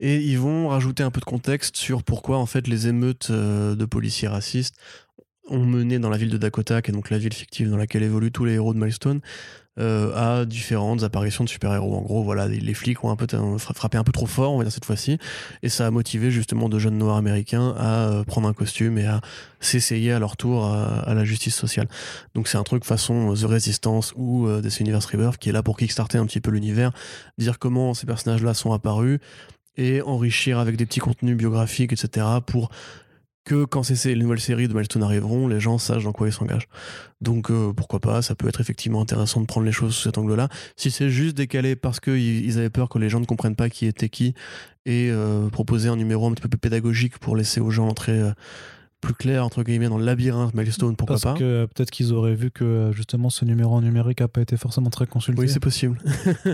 Et 0.00 0.16
ils 0.16 0.38
vont 0.38 0.68
rajouter 0.68 1.02
un 1.02 1.10
peu 1.10 1.20
de 1.20 1.26
contexte 1.26 1.76
sur 1.76 2.02
pourquoi 2.02 2.38
en 2.38 2.46
fait 2.46 2.66
les 2.68 2.88
émeutes 2.88 3.30
de 3.30 3.84
policiers 3.84 4.28
racistes 4.28 4.76
ont 5.48 5.64
mené 5.64 5.98
dans 5.98 6.10
la 6.10 6.16
ville 6.16 6.30
de 6.30 6.38
Dakota, 6.38 6.82
qui 6.82 6.90
est 6.90 6.94
donc 6.94 7.10
la 7.10 7.18
ville 7.18 7.32
fictive 7.32 7.68
dans 7.68 7.76
laquelle 7.76 8.02
évoluent 8.02 8.32
tous 8.32 8.44
les 8.44 8.54
héros 8.54 8.74
de 8.74 8.78
Milestone, 8.78 9.20
euh, 9.78 10.12
à 10.14 10.44
différentes 10.44 11.02
apparitions 11.02 11.44
de 11.44 11.48
super-héros. 11.48 11.96
En 11.96 12.02
gros, 12.02 12.22
voilà, 12.22 12.46
les, 12.46 12.74
flics 12.74 13.02
ont 13.04 13.10
un 13.10 13.16
peu 13.16 13.26
fra- 13.56 13.72
frappé 13.72 13.96
un 13.96 14.04
peu 14.04 14.12
trop 14.12 14.26
fort, 14.26 14.52
on 14.52 14.58
va 14.58 14.64
dire 14.64 14.72
cette 14.72 14.84
fois-ci, 14.84 15.16
et 15.62 15.70
ça 15.70 15.86
a 15.86 15.90
motivé 15.90 16.30
justement 16.30 16.68
de 16.68 16.78
jeunes 16.78 16.98
noirs 16.98 17.16
américains 17.16 17.74
à 17.78 18.08
euh, 18.10 18.24
prendre 18.24 18.48
un 18.48 18.52
costume 18.52 18.98
et 18.98 19.06
à 19.06 19.22
s'essayer 19.60 20.12
à 20.12 20.18
leur 20.18 20.36
tour 20.36 20.66
à, 20.66 21.14
la 21.14 21.24
justice 21.24 21.54
sociale. 21.54 21.88
Donc 22.34 22.48
c'est 22.48 22.58
un 22.58 22.64
truc 22.64 22.84
façon 22.84 23.32
euh, 23.32 23.34
The 23.34 23.44
Resistance 23.44 24.12
ou 24.14 24.46
euh, 24.46 24.60
DC 24.60 24.80
Universe 24.80 25.06
Rebirth 25.06 25.38
qui 25.38 25.48
est 25.48 25.52
là 25.52 25.62
pour 25.62 25.78
kickstarter 25.78 26.18
un 26.18 26.26
petit 26.26 26.40
peu 26.40 26.50
l'univers, 26.50 26.92
dire 27.38 27.58
comment 27.58 27.94
ces 27.94 28.04
personnages-là 28.04 28.52
sont 28.52 28.72
apparus 28.72 29.20
et 29.78 30.02
enrichir 30.02 30.58
avec 30.58 30.76
des 30.76 30.84
petits 30.84 31.00
contenus 31.00 31.36
biographiques, 31.36 31.92
etc. 31.92 32.26
pour 32.44 32.70
que 33.44 33.64
quand 33.64 33.82
ces 33.82 33.96
ces 33.96 34.14
nouvelles 34.14 34.40
séries 34.40 34.68
de 34.68 34.74
Milestone 34.74 35.02
arriveront, 35.02 35.48
les 35.48 35.60
gens 35.60 35.78
sachent 35.78 36.04
dans 36.04 36.12
quoi 36.12 36.28
ils 36.28 36.32
s'engagent. 36.32 36.68
Donc 37.20 37.50
euh, 37.50 37.72
pourquoi 37.72 38.00
pas, 38.00 38.22
ça 38.22 38.34
peut 38.34 38.48
être 38.48 38.60
effectivement 38.60 39.00
intéressant 39.00 39.40
de 39.40 39.46
prendre 39.46 39.66
les 39.66 39.72
choses 39.72 39.94
sous 39.94 40.04
cet 40.04 40.18
angle-là. 40.18 40.48
Si 40.76 40.90
c'est 40.90 41.10
juste 41.10 41.36
décalé 41.36 41.76
parce 41.76 42.00
qu'ils 42.00 42.44
ils 42.44 42.58
avaient 42.58 42.70
peur 42.70 42.88
que 42.88 42.98
les 42.98 43.08
gens 43.08 43.20
ne 43.20 43.26
comprennent 43.26 43.56
pas 43.56 43.68
qui 43.68 43.86
était 43.86 44.08
qui 44.08 44.34
et 44.86 45.10
euh, 45.10 45.48
proposer 45.48 45.88
un 45.88 45.96
numéro 45.96 46.26
un 46.26 46.32
petit 46.32 46.42
peu 46.42 46.48
plus 46.48 46.58
pédagogique 46.58 47.18
pour 47.18 47.36
laisser 47.36 47.60
aux 47.60 47.70
gens 47.70 47.88
entrer 47.88 48.18
euh, 48.18 48.32
plus 49.02 49.12
clair 49.14 49.44
entre 49.44 49.62
guillemets 49.64 49.88
dans 49.90 49.98
le 49.98 50.04
labyrinthe 50.06 50.54
Milestone, 50.54 50.96
pourquoi 50.96 51.16
Parce 51.16 51.24
pas 51.24 51.34
que 51.38 51.44
euh, 51.44 51.66
peut-être 51.66 51.90
qu'ils 51.90 52.14
auraient 52.14 52.34
vu 52.34 52.50
que 52.50 52.64
euh, 52.64 52.92
justement 52.92 53.28
ce 53.28 53.44
numéro 53.44 53.74
en 53.74 53.82
numérique 53.82 54.22
a 54.22 54.28
pas 54.28 54.40
été 54.40 54.56
forcément 54.56 54.88
très 54.90 55.06
consulté. 55.06 55.40
Oui, 55.40 55.48
c'est 55.48 55.60
possible. 55.60 55.98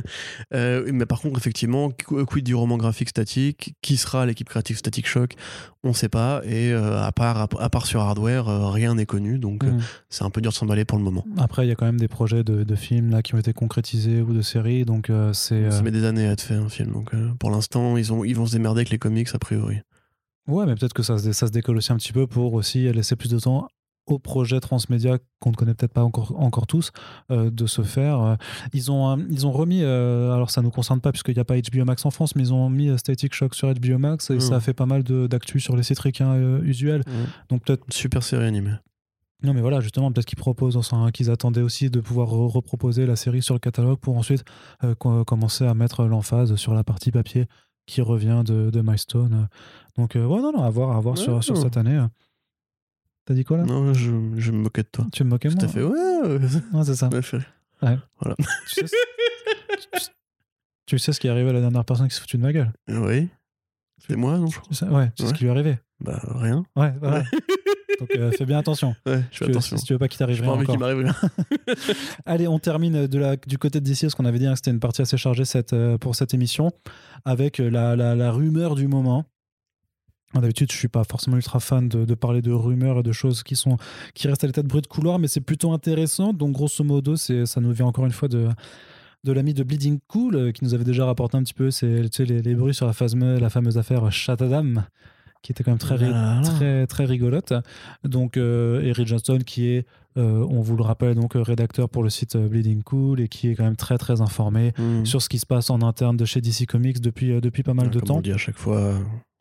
Euh, 0.55 0.89
mais 0.93 1.05
par 1.07 1.21
contre, 1.21 1.39
effectivement, 1.39 1.91
qu- 1.91 2.25
quid 2.25 2.45
du 2.45 2.55
roman 2.55 2.77
graphique 2.79 3.11
statique? 3.11 3.75
Qui 3.83 3.97
sera 3.97 4.25
l'équipe 4.27 4.49
créative 4.49 4.77
Static 4.79 5.07
Shock? 5.07 5.35
On 5.85 5.89
ne 5.89 5.93
sait 5.93 6.09
pas. 6.09 6.41
Et 6.45 6.73
euh, 6.73 7.03
à, 7.03 7.13
part, 7.13 7.49
à 7.59 7.71
part 7.71 7.87
sur 7.87 8.01
hardware, 8.01 8.49
euh, 8.49 8.71
rien 8.71 8.95
n'est 8.95 9.07
connu. 9.07 9.39
Donc 9.39 9.63
Mm. 9.65 9.79
c'est 10.09 10.25
un 10.25 10.31
peu 10.31 10.41
dur 10.41 10.51
de 10.51 10.57
s'emballer 10.57 10.85
pour 10.85 10.97
le 10.99 11.05
moment. 11.05 11.25
Après, 11.37 11.67
il 11.67 11.69
y 11.69 11.73
a 11.73 11.75
quand 11.75 11.85
même 11.87 12.01
des 12.01 12.09
projets 12.09 12.45
de, 12.45 12.65
de 12.65 12.75
films 12.75 13.11
là 13.11 13.23
qui 13.23 13.35
ont 13.35 13.39
été 13.39 13.53
concrétisés 13.53 14.23
ou 14.23 14.33
de 14.33 14.41
séries, 14.41 14.85
donc 14.85 15.11
c'est. 15.33 15.71
Ça 15.71 15.83
met 15.83 15.91
des 15.91 16.05
années 16.05 16.27
à 16.27 16.33
être 16.33 16.41
fait 16.41 16.55
un 16.55 16.69
film. 16.69 16.93
Donc 16.93 17.11
pour 17.39 17.51
l'instant, 17.51 17.97
ils, 17.97 18.13
ont, 18.13 18.25
ils 18.25 18.35
vont 18.35 18.47
se 18.47 18.53
démerder 18.53 18.79
avec 18.81 18.91
les 18.91 18.99
comics 18.99 19.29
a 19.35 19.39
priori. 19.39 19.79
Ouais, 20.49 20.67
mais 20.67 20.75
peut-être 20.75 20.95
que 20.95 21.03
ça, 21.03 21.19
se 21.19 21.25
dé- 21.25 21.33
ça 21.33 21.47
se 21.47 21.53
décolle 21.53 21.77
aussi 21.77 21.93
un 21.93 21.97
petit 21.97 22.13
peu 22.13 22.27
pour 22.27 22.55
aussi 22.55 22.91
laisser 22.93 23.15
plus 23.17 23.31
de 23.31 23.39
temps 23.39 23.69
aux 24.07 24.19
projets 24.19 24.59
transmédia 24.61 25.19
qu'on 25.39 25.51
ne 25.51 25.55
connaît 25.55 25.75
peut-être 25.75 25.93
pas 25.93 26.03
encore, 26.03 26.35
encore 26.41 26.67
tous 26.67 26.93
euh, 27.31 27.51
de 27.51 27.67
se 27.67 27.83
faire. 27.83 28.21
Euh, 28.23 28.35
Ils 28.73 28.91
ont, 28.91 29.11
euh, 29.11 29.17
ils 29.31 29.47
ont 29.47 29.53
remis, 29.53 29.83
euh, 29.83 30.33
alors 30.33 30.51
ça 30.51 30.63
ne 30.63 30.65
nous 30.65 30.71
concerne 30.71 31.03
pas 31.03 31.13
puisqu'il 31.13 31.35
n'y 31.35 31.41
a 31.41 31.45
pas 31.45 31.57
HBO 31.61 31.85
Max 31.85 32.07
en 32.07 32.11
France, 32.11 32.35
mais 32.35 32.45
ils 32.45 32.55
ont 32.55 32.71
mis 32.71 32.99
Static 32.99 33.35
Shock 33.35 33.55
sur 33.55 33.71
HBO 33.75 33.99
Max 33.99 34.31
et 34.31 34.41
ça 34.41 34.57
a 34.57 34.61
fait 34.61 34.73
pas 34.73 34.87
mal 34.87 35.03
d'actu 35.03 35.61
sur 35.61 35.77
les 35.77 35.83
sites 35.83 35.99
ricains 35.99 36.33
euh, 36.33 36.63
usuels. 36.63 37.03
Donc 37.51 37.65
peut-être 37.65 37.85
Super 37.93 38.23
série 38.23 38.47
animée. 38.47 38.73
Non, 39.45 39.53
mais 39.55 39.61
voilà, 39.61 39.81
justement, 39.81 40.11
peut-être 40.11 40.27
qu'ils 40.27 40.39
proposent, 40.39 40.77
enfin, 40.79 41.11
qu'ils 41.13 41.31
attendaient 41.31 41.61
aussi 41.61 41.91
de 41.91 42.01
pouvoir 42.01 42.29
re- 42.29 42.51
reproposer 42.51 43.05
la 43.07 43.15
série 43.15 43.43
sur 43.43 43.55
le 43.55 43.61
catalogue 43.61 43.99
pour 43.99 44.17
ensuite 44.17 44.43
co- 44.99 45.25
commencer 45.25 45.65
à 45.65 45.75
mettre 45.75 46.05
l'emphase 46.07 46.57
sur 46.57 46.75
la 46.75 46.83
partie 46.83 47.13
papier 47.13 47.47
qui 47.89 48.01
revient 48.03 48.43
de, 48.45 48.71
de 48.71 48.81
Milestone. 48.83 49.49
Donc, 49.97 50.15
euh, 50.15 50.25
ouais, 50.25 50.41
non, 50.41 50.53
non, 50.53 50.63
à 50.63 50.71
voir, 50.71 50.97
à 50.97 51.01
voir 51.01 51.17
Ouais, 51.17 51.23
sur, 51.23 51.43
sur 51.43 51.57
cette 51.57 51.77
année. 51.77 52.01
T'as 53.25 53.35
dit 53.35 53.45
quoi 53.45 53.57
là? 53.59 53.65
Non, 53.65 53.93
je, 53.93 54.11
je 54.37 54.53
me 54.53 54.59
moquais 54.59 54.83
de 54.83 54.89
toi. 54.89 55.07
Tu 55.13 55.25
me 55.25 55.31
moquais 55.31 55.49
Tout 55.49 55.57
moi 55.57 55.65
à 55.65 55.69
fait. 55.69 55.83
Ouais, 55.83 55.91
ouais, 56.23 56.39
Ouais, 56.73 56.85
c'est 56.85 56.95
ça. 56.95 57.09
ouais, 57.13 57.23
fait. 57.23 57.41
Tu 58.69 58.87
sais, 58.87 58.97
tu- 59.81 59.99
tu 60.87 60.99
sais 60.99 61.13
ce 61.13 61.21
qui 61.21 61.27
est 61.27 61.31
arrivé 61.31 61.51
à 61.51 61.53
la 61.53 61.61
dernière 61.61 61.85
personne 61.85 62.09
qui 62.09 62.15
s'est 62.15 62.21
foutue 62.21 62.37
de 62.39 62.43
ma 62.43 62.53
gueule? 62.53 62.73
Oui. 62.89 63.29
C'est 64.07 64.17
moi, 64.17 64.39
non 64.39 64.47
je 64.47 64.59
crois. 64.61 64.89
Ouais, 64.91 65.11
tu 65.17 65.23
sais 65.23 65.29
ce 65.31 65.35
qui 65.35 65.43
lui 65.45 65.49
est 65.49 65.53
arrivé 65.53 65.79
Bah, 66.01 66.21
rien. 66.37 66.65
Ouais, 66.77 66.95
voilà. 67.01 67.25
Donc 68.01 68.11
euh, 68.17 68.31
fais 68.31 68.45
bien 68.47 68.59
attention. 68.59 68.95
Ouais, 69.07 69.23
je 69.33 69.39
fais 69.39 69.45
Tu- 69.47 69.51
attention. 69.51 69.77
Si 69.77 69.85
tu 69.85 69.93
veux 69.93 69.99
pas 69.99 70.09
qu'il 70.09 70.19
t'arrive 70.19 70.37
Je 70.37 70.43
rien 70.43 70.65
pas 70.65 70.77
m'arrive. 70.77 71.13
Allez, 72.27 72.47
on 72.49 72.59
termine 72.59 73.07
de 73.07 73.19
la, 73.19 73.37
du 73.37 73.59
côté 73.59 73.81
de 73.81 73.85
DC, 73.85 74.03
parce 74.03 74.15
qu'on 74.15 74.25
avait 74.25 74.39
dit 74.39 74.47
hein, 74.47 74.53
que 74.53 74.57
c'était 74.59 74.71
une 74.71 74.81
partie 74.81 75.03
assez 75.03 75.17
chargée 75.17 75.45
cette, 75.45 75.73
euh, 75.73 75.99
pour 75.99 76.15
cette 76.15 76.35
émission, 76.35 76.71
avec 77.25 77.61
euh, 77.61 77.69
la, 77.71 77.97
la- 77.97 78.15
la 78.15 78.31
rumeur 78.31 78.75
du 78.75 78.87
moment. 78.89 79.25
D'habitude, 80.35 80.71
je 80.71 80.77
suis 80.77 80.89
pas 80.89 81.05
forcément 81.05 81.37
ultra 81.37 81.59
fan 81.59 81.89
de, 81.89 82.05
de 82.05 82.15
parler 82.15 82.43
de 82.43 82.53
rumeurs 82.53 82.99
et 82.99 83.03
de 83.03 83.13
choses 83.13 83.43
qui, 83.43 83.57
sont, 83.57 83.79
qui 84.15 84.29
restent 84.29 84.45
à 84.45 84.47
l'état 84.47 84.63
de 84.63 84.69
bruit 84.69 84.83
de 84.83 84.87
couloir, 84.87 85.19
mais 85.19 85.27
c'est 85.27 85.41
plutôt 85.41 85.73
intéressant. 85.73 86.35
Donc, 86.35 86.53
grosso 86.53 86.85
modo, 86.85 87.17
c'est, 87.17 87.47
ça 87.47 87.63
nous 87.63 87.73
vient 87.73 87.87
encore 87.87 88.05
une 88.05 88.13
fois 88.13 88.29
de, 88.29 88.47
de 89.25 89.33
l'ami 89.33 89.55
de 89.55 89.63
Bleeding 89.63 89.99
Cool, 90.07 90.53
qui 90.53 90.65
nous 90.65 90.75
avait 90.75 90.85
déjà 90.85 91.07
rapporté 91.07 91.39
un 91.39 91.43
petit 91.43 91.55
peu 91.55 91.71
c'est, 91.71 92.03
tu 92.11 92.17
sais, 92.19 92.25
les, 92.27 92.43
les 92.43 92.55
bruits 92.55 92.75
sur 92.75 92.87
la 92.87 92.93
fameuse, 92.93 93.41
la 93.41 93.49
fameuse 93.49 93.79
affaire 93.79 94.13
Chatadam, 94.13 94.85
qui 95.43 95.53
était 95.53 95.63
quand 95.65 95.71
même 95.71 95.79
très, 95.79 95.97
Ah 96.13 96.41
très, 96.45 96.87
très 96.87 97.05
rigolote. 97.05 97.53
Donc, 98.05 98.37
euh, 98.37 98.81
Eric 98.83 99.07
Johnston, 99.07 99.39
qui 99.47 99.69
est, 99.69 99.87
euh, 100.17 100.45
on 100.51 100.61
vous 100.61 100.77
le 100.77 100.83
rappelle, 100.83 101.15
donc 101.15 101.37
euh, 101.37 101.43
rédacteur 101.43 101.89
pour 101.89 102.03
le 102.03 102.11
site 102.11 102.37
Bleeding 102.37 102.83
Cool 102.83 103.21
et 103.21 103.29
qui 103.29 103.49
est 103.49 103.55
quand 103.55 103.65
même 103.65 103.77
très 103.77 103.99
très 103.99 104.21
informé 104.21 104.73
Hmm. 104.79 105.05
sur 105.05 105.23
ce 105.23 105.29
qui 105.29 105.39
se 105.39 105.47
passe 105.47 105.71
en 105.71 105.81
interne 105.83 106.17
de 106.17 106.25
chez 106.25 106.41
DC 106.41 106.67
Comics 106.67 107.01
depuis, 107.01 107.41
depuis 107.41 107.63
pas 107.63 107.75
mal 107.75 107.87
Ouais, 107.87 107.93
de 107.93 107.99
comme 108.01 108.09
temps. 108.09 108.17
on 108.17 108.21
dit 108.21 108.33
à 108.33 108.37
chaque 108.39 108.59
fois, 108.59 108.95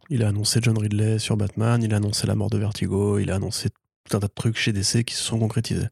il 0.09 0.23
a 0.23 0.27
annoncé 0.29 0.59
John 0.61 0.77
Ridley 0.77 1.17
sur 1.19 1.35
Batman, 1.35 1.81
il 1.83 1.93
a 1.93 1.97
annoncé 1.97 2.27
la 2.27 2.35
mort 2.35 2.49
de 2.49 2.57
Vertigo, 2.57 3.17
il 3.19 3.31
a 3.31 3.35
annoncé 3.35 3.69
tout 3.69 4.15
un 4.15 4.19
tas 4.19 4.27
de 4.27 4.33
trucs 4.33 4.57
chez 4.57 4.71
DC 4.73 5.03
qui 5.03 5.15
se 5.15 5.23
sont 5.23 5.39
concrétisés. 5.39 5.87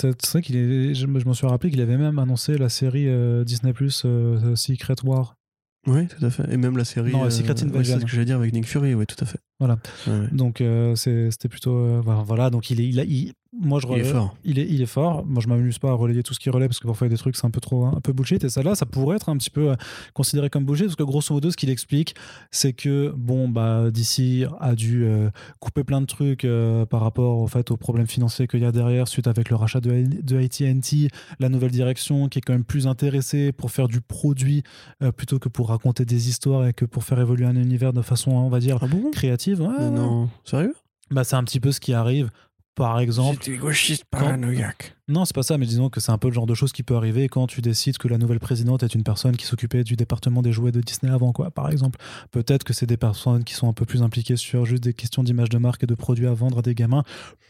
C'est 0.00 0.26
vrai 0.30 0.40
qu'il 0.40 0.56
est, 0.56 0.94
je, 0.94 1.06
me 1.06 1.20
je 1.20 1.26
m'en 1.26 1.34
suis 1.34 1.46
rappelé 1.46 1.70
qu'il 1.70 1.80
avait 1.82 1.98
même 1.98 2.18
annoncé 2.18 2.56
la 2.56 2.70
série 2.70 3.06
euh, 3.06 3.44
Disney 3.44 3.74
Plus 3.74 4.06
Secret 4.54 4.94
War. 5.04 5.36
Oui, 5.86 6.06
tout 6.08 6.24
à 6.24 6.30
fait. 6.30 6.44
Et 6.52 6.56
même 6.58 6.76
la 6.76 6.84
série. 6.84 7.10
Non, 7.12 7.24
euh, 7.24 7.30
Secret 7.30 7.54
oui, 7.62 7.68
Invasion. 7.70 7.94
c'est 7.94 8.00
ce 8.00 8.04
que 8.04 8.10
j'allais 8.10 8.24
dire 8.26 8.36
avec 8.36 8.52
Nick 8.52 8.66
Fury, 8.66 8.94
oui, 8.94 9.06
tout 9.06 9.16
à 9.20 9.24
fait. 9.26 9.38
Voilà. 9.58 9.78
Ouais, 10.06 10.12
ouais. 10.18 10.28
Donc 10.32 10.60
euh, 10.60 10.94
c'était 10.94 11.48
plutôt 11.48 11.74
euh, 11.74 12.00
voilà, 12.04 12.22
voilà. 12.22 12.50
Donc 12.50 12.70
il 12.70 12.80
est, 12.80 12.86
il 12.88 13.00
a, 13.00 13.04
il- 13.04 13.32
moi 13.60 13.78
je 13.80 13.86
Il 13.88 13.98
est 13.98 14.04
fort. 14.04 14.36
Il 14.44 14.58
est, 14.58 14.66
il 14.68 14.82
est 14.82 14.86
fort. 14.86 15.24
Moi 15.26 15.42
je 15.42 15.48
m'amuse 15.48 15.78
pas 15.78 15.90
à 15.90 15.94
relayer 15.94 16.22
tout 16.22 16.34
ce 16.34 16.40
qui 16.40 16.50
relaie 16.50 16.66
parce 16.66 16.80
que 16.80 16.86
parfois 16.86 17.06
il 17.06 17.10
y 17.10 17.12
a 17.12 17.16
des 17.16 17.20
trucs 17.20 17.36
c'est 17.36 17.46
un 17.46 17.50
peu 17.50 17.60
trop 17.60 17.84
un 17.86 18.00
peu 18.00 18.12
bullshit 18.12 18.42
et 18.44 18.48
ça 18.48 18.62
là 18.62 18.74
ça 18.74 18.86
pourrait 18.86 19.16
être 19.16 19.28
un 19.28 19.36
petit 19.36 19.50
peu 19.50 19.70
euh, 19.70 19.76
considéré 20.14 20.50
comme 20.50 20.64
bullshit 20.64 20.86
parce 20.86 20.96
que 20.96 21.02
grosso 21.02 21.34
modo 21.34 21.50
ce 21.50 21.56
qu'il 21.56 21.70
explique 21.70 22.14
c'est 22.50 22.72
que 22.72 23.12
bon 23.16 23.48
bah 23.48 23.90
DC 23.90 24.46
a 24.60 24.74
dû 24.74 25.04
euh, 25.04 25.30
couper 25.60 25.84
plein 25.84 26.00
de 26.00 26.06
trucs 26.06 26.44
euh, 26.44 26.86
par 26.86 27.00
rapport 27.00 27.38
au 27.38 27.46
fait 27.46 27.70
aux 27.70 27.76
problèmes 27.76 28.06
financiers 28.06 28.46
qu'il 28.46 28.60
y 28.60 28.64
a 28.64 28.72
derrière 28.72 29.08
suite 29.08 29.26
avec 29.26 29.50
le 29.50 29.56
rachat 29.56 29.80
de, 29.80 30.04
de 30.04 30.38
AT&T 30.38 31.08
la 31.38 31.48
nouvelle 31.48 31.70
direction 31.70 32.28
qui 32.28 32.38
est 32.38 32.42
quand 32.42 32.52
même 32.52 32.64
plus 32.64 32.86
intéressée 32.86 33.52
pour 33.52 33.70
faire 33.70 33.88
du 33.88 34.00
produit 34.00 34.62
euh, 35.02 35.12
plutôt 35.12 35.38
que 35.38 35.48
pour 35.48 35.68
raconter 35.68 36.04
des 36.04 36.28
histoires 36.28 36.66
et 36.66 36.72
que 36.72 36.84
pour 36.84 37.04
faire 37.04 37.20
évoluer 37.20 37.46
un 37.46 37.56
univers 37.56 37.92
de 37.92 38.02
façon 38.02 38.32
on 38.32 38.48
va 38.48 38.60
dire 38.60 38.78
Ah 38.80 38.86
bon? 38.86 39.10
créative 39.10 39.60
Ouais, 39.60 39.68
Mais 39.78 39.84
ouais. 39.84 39.90
Non, 39.90 40.28
sérieux? 40.44 40.74
Bah, 41.10 41.24
c'est 41.24 41.36
un 41.36 41.42
petit 41.44 41.60
peu 41.60 41.72
ce 41.72 41.80
qui 41.80 41.92
arrive. 41.92 42.30
Par 42.74 43.00
exemple, 43.00 43.42
J'étais 43.44 43.58
gauchiste 43.58 44.04
quand- 44.12 44.20
paranoïaque. 44.20 44.96
Non, 45.10 45.24
c'est 45.24 45.34
pas 45.34 45.42
ça, 45.42 45.58
mais 45.58 45.66
disons 45.66 45.90
que 45.90 46.00
c'est 46.00 46.12
un 46.12 46.18
peu 46.18 46.28
le 46.28 46.34
genre 46.34 46.46
de 46.46 46.54
choses 46.54 46.72
qui 46.72 46.82
peut 46.82 46.94
arriver 46.94 47.28
quand 47.28 47.46
tu 47.46 47.60
décides 47.60 47.98
que 47.98 48.06
la 48.06 48.16
nouvelle 48.16 48.38
présidente 48.38 48.82
est 48.84 48.94
une 48.94 49.02
personne 49.02 49.36
qui 49.36 49.44
s'occupait 49.44 49.82
du 49.82 49.96
département 49.96 50.40
des 50.40 50.52
jouets 50.52 50.70
de 50.70 50.80
Disney 50.80 51.12
avant, 51.12 51.32
quoi, 51.32 51.50
par 51.50 51.68
exemple. 51.70 51.98
Peut-être 52.30 52.62
que 52.62 52.72
c'est 52.72 52.86
des 52.86 52.96
personnes 52.96 53.42
qui 53.42 53.54
sont 53.54 53.68
un 53.68 53.72
peu 53.72 53.84
plus 53.84 54.02
impliquées 54.02 54.36
sur 54.36 54.64
juste 54.64 54.84
des 54.84 54.94
questions 54.94 55.24
d'image 55.24 55.48
de 55.48 55.58
marque 55.58 55.82
et 55.82 55.86
de 55.86 55.94
produits 55.94 56.28
à 56.28 56.32
vendre 56.32 56.58
à 56.58 56.62
des 56.62 56.74
gamins, 56.76 57.02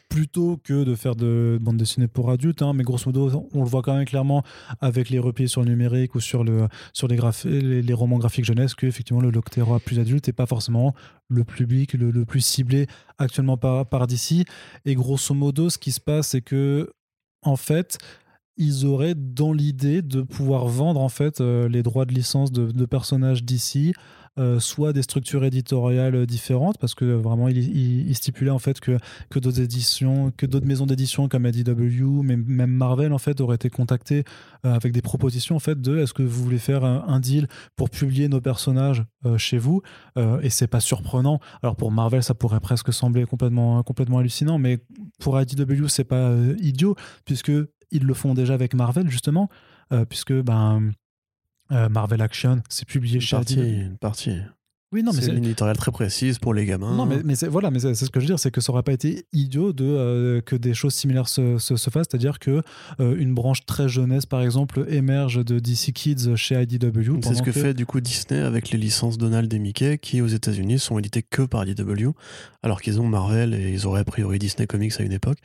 plutôt 0.09 0.59
que 0.65 0.85
de 0.85 0.95
faire 0.95 1.15
de 1.15 1.59
bande 1.61 1.77
dessinée 1.77 2.09
pour 2.09 2.31
adultes, 2.31 2.63
hein, 2.63 2.73
mais 2.73 2.83
grosso 2.83 3.05
modo, 3.07 3.49
on 3.53 3.63
le 3.63 3.69
voit 3.69 3.83
quand 3.83 3.95
même 3.95 4.07
clairement 4.07 4.43
avec 4.81 5.11
les 5.11 5.19
replis 5.19 5.49
sur 5.49 5.63
le 5.63 5.69
numérique 5.69 6.15
ou 6.15 6.21
sur, 6.21 6.45
le, 6.45 6.67
sur 6.95 7.09
les, 7.09 7.19
les, 7.45 7.83
les 7.83 7.95
romans 7.95 8.19
graphiques 8.19 8.45
jeunesse 8.45 8.75
que 8.75 8.87
effectivement 8.87 9.21
le 9.21 9.31
Loctera 9.31 9.79
plus 9.79 9.99
adulte 9.99 10.27
n'est 10.27 10.33
pas 10.33 10.47
forcément 10.47 10.95
le 11.29 11.45
public 11.45 11.95
le, 11.95 12.25
plus 12.25 12.41
ciblé 12.41 12.87
actuellement 13.19 13.57
par, 13.57 13.87
par 13.87 14.07
DC. 14.07 14.47
Et 14.85 14.95
grosso 14.95 15.33
modo, 15.35 15.71
ce 15.71 15.79
qui 15.79 15.93
se 15.93 16.01
passe, 16.01 16.29
c'est 16.29 16.43
que 16.43 16.91
en 17.43 17.57
fait, 17.57 17.99
ils 18.57 18.85
auraient 18.85 19.15
dans 19.15 19.53
l'idée 19.53 20.03
de 20.03 20.23
pouvoir 20.23 20.67
vendre 20.67 21.01
en 21.01 21.09
fait 21.09 21.41
euh, 21.41 21.69
les 21.69 21.83
droits 21.83 22.05
de 22.05 22.13
licence 22.13 22.53
de, 22.53 22.71
de 22.71 22.85
personnages 22.85 23.43
d'ici, 23.43 23.95
soit 24.59 24.93
des 24.93 25.03
structures 25.03 25.45
éditoriales 25.45 26.25
différentes, 26.27 26.79
parce 26.79 26.95
que 26.95 27.05
vraiment 27.05 27.49
il, 27.49 27.59
il- 27.59 28.15
stipulait 28.15 28.51
en 28.51 28.59
fait 28.59 28.81
que, 28.81 28.99
que 29.29 29.39
d'autres 29.39 29.61
éditions, 29.61 30.31
que 30.37 30.47
d'autres 30.47 30.67
maisons 30.67 30.87
d'édition 30.87 31.29
comme 31.29 31.47
IDW, 31.47 32.23
mais 32.23 32.37
même 32.37 32.71
Marvel 32.71 33.13
en 33.13 33.19
fait 33.19 33.41
auraient 33.41 33.57
été 33.57 33.71
contactés 33.71 34.25
euh, 34.65 34.75
avec 34.75 34.93
des 34.93 35.03
propositions 35.03 35.57
en 35.57 35.59
fait 35.59 35.81
de 35.81 35.99
est-ce 35.99 36.15
que 36.15 36.23
vous 36.23 36.43
voulez 36.43 36.59
faire 36.59 36.85
un, 36.85 37.21
deal 37.21 37.49
pour 37.77 37.91
publier 37.91 38.29
nos 38.29 38.41
personnages 38.41 39.05
euh, 39.27 39.37
chez 39.39 39.59
vous 39.59 39.83
Euh, 40.17 40.41
et 40.41 40.51
c'est 40.51 40.67
pas 40.69 40.81
surprenant. 40.81 41.39
Alors 41.63 41.77
pour 41.77 41.91
Marvel 41.93 42.23
ça 42.23 42.35
pourrait 42.35 42.61
presque 42.61 42.93
sembler 42.93 43.25
complètement 43.27 43.83
complètement 43.83 44.19
hallucinant, 44.19 44.59
mais 44.59 44.79
pour 45.19 45.41
IDW 45.41 45.87
c'est 45.89 46.05
pas 46.05 46.31
euh, 46.31 46.57
idiot 46.61 46.95
puisque 47.25 47.53
ils 47.91 48.05
le 48.05 48.15
font 48.15 48.35
déjà 48.35 48.55
avec 48.55 48.75
Marvel 48.75 49.09
justement, 49.11 49.49
euh, 49.93 50.05
puisque 50.05 50.33
ben 50.33 50.81
euh, 50.83 50.91
Marvel 51.71 52.21
Action 52.21 52.63
c'est 52.69 52.87
publié 52.87 53.17
Une 53.17 53.21
chez 53.21 53.37
partie, 53.37 53.55
une 53.61 53.99
partie. 53.99 54.41
Oui 54.93 55.03
non 55.05 55.13
mais 55.15 55.21
c'est 55.21 55.31
une 55.31 55.45
éditoriale 55.45 55.77
très 55.77 55.93
précise 55.93 56.39
pour 56.39 56.53
les 56.53 56.67
gamins. 56.67 56.97
non, 56.97 57.07
mais, 57.07 57.21
mais 57.25 57.37
c'est, 57.37 57.47
voilà, 57.47 57.71
mais 57.71 57.79
c'est, 57.79 57.95
ce 57.95 58.11
que 58.11 58.19
je 58.19 58.25
veux 58.25 58.31
dire, 58.31 58.39
c'est 58.39 58.51
que 58.51 58.61
ça 58.61 58.73
aurait 58.73 58.83
pas 58.83 58.93
été 58.93 59.25
idiot 59.33 59.73
de, 59.73 59.85
euh, 59.85 60.41
que 60.41 60.57
des 60.57 60.75
choses 60.75 60.95
similaires 60.95 61.29
se, 61.29 61.59
se, 61.59 61.77
se 61.77 61.91
fassent, 61.91 62.07
c'est-à-dire 62.11 62.39
que 62.41 62.63
euh, 62.99 63.17
une 63.17 63.33
branche 63.35 63.65
très 63.67 63.89
jeunesse, 63.89 64.27
par 64.27 64.43
exemple, 64.43 64.85
émerge 64.89 65.45
de 65.45 65.61
DC 65.61 65.93
Kids 65.93 66.37
chez 66.37 66.61
IDW. 66.61 67.21
C'est 67.23 67.35
ce 67.35 67.43
que, 67.43 67.53
fait 67.53 67.75
du 67.75 67.87
coup 67.87 68.01
Disney 68.01 68.41
avec 68.41 68.71
les 68.71 68.79
licences 68.79 69.17
Donald 69.17 69.53
et 69.53 69.59
Mickey 69.59 69.99
qui 69.99 70.21
aux 70.23 70.27
États-Unis 70.27 70.79
sont 70.79 70.99
éditées 70.99 71.23
que 71.23 71.43
par 71.43 71.67
IDW, 71.67 72.11
alors 72.63 72.81
qu'ils 72.81 73.01
ont 73.01 73.07
Marvel 73.07 73.55
et 73.55 73.73
ils 73.73 73.87
auraient 73.87 74.01
a 74.01 74.05
priori 74.05 74.39
Disney 74.39 74.67
Comics 74.67 74.95
à 74.99 75.03
une 75.03 75.13
époque. 75.13 75.39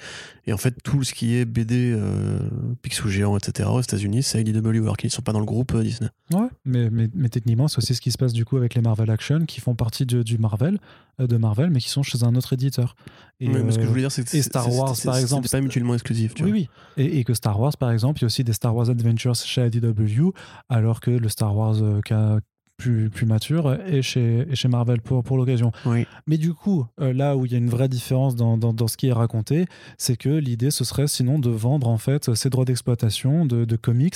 Et 0.47 0.53
en 0.53 0.57
fait, 0.57 0.75
tout 0.83 1.03
ce 1.03 1.13
qui 1.13 1.35
est 1.35 1.45
BD, 1.45 1.93
euh, 1.95 2.39
Picsou 2.81 3.09
géant, 3.09 3.37
etc. 3.37 3.69
aux 3.71 3.81
États-Unis, 3.81 4.23
c'est 4.23 4.41
IDW, 4.41 4.83
alors 4.83 4.97
qu'ils 4.97 5.07
ne 5.07 5.11
sont 5.11 5.21
pas 5.21 5.33
dans 5.33 5.39
le 5.39 5.45
groupe 5.45 5.73
euh, 5.73 5.83
Disney. 5.83 6.09
Ouais, 6.33 6.47
mais, 6.65 6.89
mais, 6.89 7.09
mais 7.13 7.29
techniquement, 7.29 7.67
c'est 7.67 7.77
aussi 7.77 7.95
ce 7.95 8.01
qui 8.01 8.11
se 8.11 8.17
passe 8.17 8.33
du 8.33 8.45
coup 8.45 8.57
avec 8.57 8.75
les 8.75 8.81
Marvel 8.81 9.09
Action, 9.09 9.34
qui 9.45 9.59
font 9.59 9.75
partie 9.75 10.05
de- 10.05 10.23
du 10.23 10.37
Marvel, 10.37 10.79
euh, 11.19 11.27
de 11.27 11.35
Marvel, 11.37 11.69
mais 11.69 11.79
qui 11.79 11.89
sont 11.89 12.01
chez 12.03 12.23
un 12.23 12.33
autre 12.35 12.53
éditeur. 12.53 12.95
Et, 13.41 13.49
mais, 13.49 13.61
mais 13.61 13.71
ce 13.73 13.77
que 13.77 13.83
je 13.83 13.89
voulais 13.89 14.01
dire, 14.01 14.11
c'est 14.11 14.23
que 14.23 14.29
et 14.29 14.41
c'est- 14.41 14.43
Star 14.43 14.73
Wars, 14.73 14.95
par 15.03 15.17
exemple, 15.17 15.47
c'est 15.49 15.57
pas 15.57 15.61
mutuellement 15.61 15.93
exclusif. 15.95 16.33
Tu 16.33 16.43
Oui, 16.45 16.49
vois. 16.51 16.59
oui. 16.59 16.69
Et, 17.03 17.19
et 17.19 17.23
que 17.25 17.33
Star 17.33 17.59
Wars, 17.59 17.75
par 17.77 17.91
exemple, 17.91 18.19
il 18.19 18.21
y 18.21 18.25
a 18.25 18.27
aussi 18.27 18.45
des 18.45 18.53
Star 18.53 18.73
Wars 18.73 18.89
Adventures 18.89 19.35
chez 19.35 19.65
IDW, 19.67 20.31
alors 20.69 21.01
que 21.01 21.11
le 21.11 21.27
Star 21.29 21.55
Wars 21.55 21.75
euh, 21.81 22.39
plus, 22.77 23.09
plus 23.09 23.25
mature 23.25 23.71
est 23.73 24.01
chez, 24.01 24.45
Marvel 24.67 24.99
pour, 25.01 25.23
pour 25.23 25.37
l'occasion. 25.37 25.71
Oui. 25.85 26.05
Mais 26.27 26.37
du 26.37 26.53
coup, 26.53 26.85
euh, 26.99 27.13
là 27.13 27.37
où 27.37 27.45
il 27.45 27.51
y 27.51 27.55
a 27.55 27.57
une 27.57 27.69
vraie 27.69 27.87
différence 27.87 28.35
dans, 28.35 28.57
dans, 28.57 28.73
dans 28.73 28.87
ce 28.89 28.97
qui 28.97 29.07
est 29.07 29.13
raconté, 29.13 29.65
c'est 29.97 30.17
que 30.17 30.27
l'idée, 30.29 30.71
ce 30.71 30.83
serait 30.83 31.07
sinon 31.07 31.39
de 31.39 31.49
vendre 31.49 31.87
en 31.87 31.97
fait 31.97 32.35
ces 32.35 32.49
droits 32.49 32.65
d'exploitation 32.65 33.45
de, 33.45 33.63
de 33.63 33.75
comics 33.77 34.15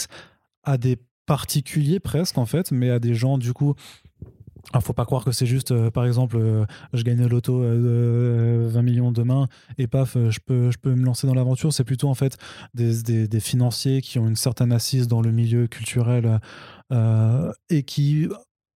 à 0.66 0.78
des 0.78 0.98
particuliers 1.26 2.02
presque 2.02 2.38
en 2.38 2.46
fait, 2.46 2.72
mais 2.74 2.90
à 2.90 3.00
des 3.00 3.14
gens 3.14 3.38
du 3.38 3.54
coup. 3.54 3.76
Alors, 4.72 4.84
faut 4.84 4.94
pas 4.94 5.06
croire 5.06 5.26
que 5.26 5.32
c'est 5.32 5.48
juste, 5.48 5.72
euh, 5.72 5.90
par 5.90 6.06
exemple, 6.06 6.38
euh, 6.38 6.66
je 6.94 7.04
gagne 7.04 7.18
le 7.18 7.28
loto 7.28 7.64
euh, 7.64 8.68
20 8.70 8.82
millions 8.84 9.12
demain 9.12 9.48
et 9.80 9.88
paf, 9.88 10.16
euh, 10.16 10.30
je 10.30 10.40
peux, 10.40 10.70
je 10.70 10.78
peux 10.78 10.94
me 10.94 11.04
lancer 11.04 11.26
dans 11.26 11.34
l'aventure. 11.34 11.74
C'est 11.74 11.84
plutôt 11.84 12.08
en 12.08 12.14
fait 12.14 12.38
des, 12.76 13.28
des, 13.28 13.40
financiers 13.40 14.02
qui 14.02 14.20
ont 14.20 14.28
une 14.28 14.36
certaine 14.36 14.72
assise 14.72 15.08
dans 15.08 15.22
le 15.22 15.32
milieu 15.32 15.68
culturel 15.68 16.40
euh, 16.92 17.52
et 17.70 17.84
qui, 17.84 18.28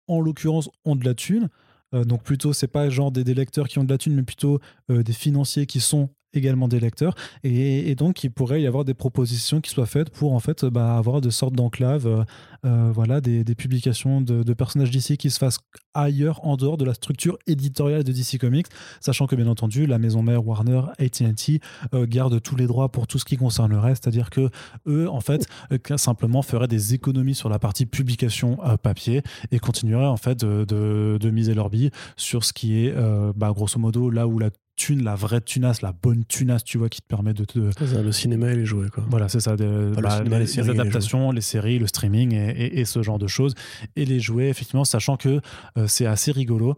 en 0.06 0.20
l'occurrence, 0.20 0.68
ont 0.84 0.94
de 0.94 1.04
la 1.04 1.14
thune. 1.14 1.48
Euh, 1.94 2.04
donc 2.04 2.22
plutôt, 2.22 2.52
c'est 2.52 2.68
pas 2.68 2.88
genre 2.88 3.10
des, 3.10 3.24
lecteurs 3.34 3.68
qui 3.68 3.78
ont 3.78 3.84
de 3.84 3.92
la 3.92 3.98
thune, 3.98 4.14
mais 4.14 4.22
plutôt 4.22 4.60
euh, 4.90 5.02
des 5.02 5.12
financiers 5.12 5.66
qui 5.66 5.80
sont 5.80 6.10
également 6.34 6.68
des 6.68 6.80
lecteurs. 6.80 7.14
Et, 7.44 7.94
donc 7.94 8.24
il 8.24 8.30
pourrait 8.30 8.62
y 8.62 8.66
avoir 8.66 8.84
des 8.84 8.94
propositions 8.94 9.60
qui 9.60 9.70
soient 9.70 9.86
faites 9.86 10.10
pour 10.10 10.32
en 10.32 10.40
fait 10.40 10.64
bah, 10.64 10.96
avoir 10.96 11.20
de 11.20 11.30
sortes 11.30 11.54
d'enclaves 11.54 12.06
euh, 12.06 12.24
euh, 12.66 12.90
voilà 12.94 13.22
des, 13.22 13.42
publications 13.54 14.20
de, 14.20 14.54
personnages 14.54 14.90
d'ici 14.90 15.16
qui 15.16 15.30
se 15.30 15.38
fassent 15.38 15.60
ailleurs 15.94 16.46
en 16.46 16.56
dehors 16.56 16.76
de 16.76 16.84
la 16.84 16.92
structure 16.92 17.38
éditoriale 17.46 18.04
de 18.04 18.12
DC 18.12 18.38
Comics 18.38 18.66
sachant 19.00 19.26
que 19.26 19.34
bien 19.34 19.46
entendu 19.46 19.86
la 19.86 19.98
maison 19.98 20.22
mère 20.22 20.46
Warner 20.46 20.82
AT&T 20.98 21.60
euh, 21.94 22.06
garde 22.06 22.40
tous 22.42 22.56
les 22.56 22.66
droits 22.66 22.90
pour 22.90 23.06
tout 23.06 23.18
ce 23.18 23.24
qui 23.24 23.36
concerne 23.36 23.70
le 23.70 23.78
reste. 23.78 24.04
C'est-à-dire 24.04 24.28
que 24.28 24.50
eux 24.86 25.08
en 25.08 25.20
fait 25.20 25.46
euh, 25.72 25.96
simplement 25.96 26.42
feraient 26.42 26.68
des 26.68 26.94
économies 26.94 27.34
sur 27.34 27.48
la 27.48 27.58
partie 27.58 27.86
publication 27.86 28.58
papier 28.82 29.22
et 29.50 29.58
continueraient 29.58 30.06
en 30.06 30.16
fait 30.16 30.44
de, 30.44 31.30
miser 31.30 31.54
leur 31.54 31.70
bille 31.70 31.90
sur 32.16 32.44
ce 32.44 32.52
qui 32.52 32.84
est 32.84 32.94
bah, 33.36 33.52
grosso 33.52 33.78
modo 33.78 34.10
là 34.10 34.26
où 34.26 34.38
la 34.38 34.50
thune, 34.80 35.04
la 35.04 35.14
vraie 35.14 35.40
tunasse, 35.40 35.82
la 35.82 35.92
bonne 35.92 36.24
tunasse, 36.24 36.64
tu 36.64 36.78
vois, 36.78 36.88
qui 36.88 37.00
te 37.02 37.06
permet 37.06 37.34
de 37.34 37.44
te. 37.44 37.70
C'est 37.78 37.86
ça, 37.86 38.02
le 38.02 38.12
cinéma 38.12 38.50
et 38.52 38.56
les 38.56 38.64
jouets, 38.64 38.88
quoi. 38.88 39.04
Voilà, 39.10 39.28
c'est 39.28 39.40
ça. 39.40 39.56
de- 39.56 39.92
le 39.94 40.00
bah, 40.02 40.16
cinéma, 40.18 40.36
les, 40.36 40.44
les 40.44 40.46
séries 40.46 40.68
et 40.68 40.72
les 40.72 40.74
les 40.74 40.80
adaptations, 40.80 41.32
les, 41.32 41.40
séries, 41.40 41.78
le 41.78 41.86
streaming 41.86 42.32
et, 42.34 42.50
et- 42.50 42.80
et 42.80 42.84
ce 42.84 43.02
genre 43.02 43.18
de 43.18 43.26
choses. 43.26 43.54
Et 43.96 44.04
les 44.04 44.20
jouets, 44.20 44.48
effectivement, 44.48 44.84
sachant 44.84 45.16
que 45.16 45.40
euh, 45.76 45.86
c'est 45.86 46.06
assez 46.06 46.32
rigolo. 46.32 46.76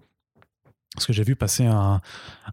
Parce 0.95 1.07
que 1.07 1.13
j'ai 1.13 1.25
vu 1.25 1.37
passer 1.37 1.65
un, 1.65 2.01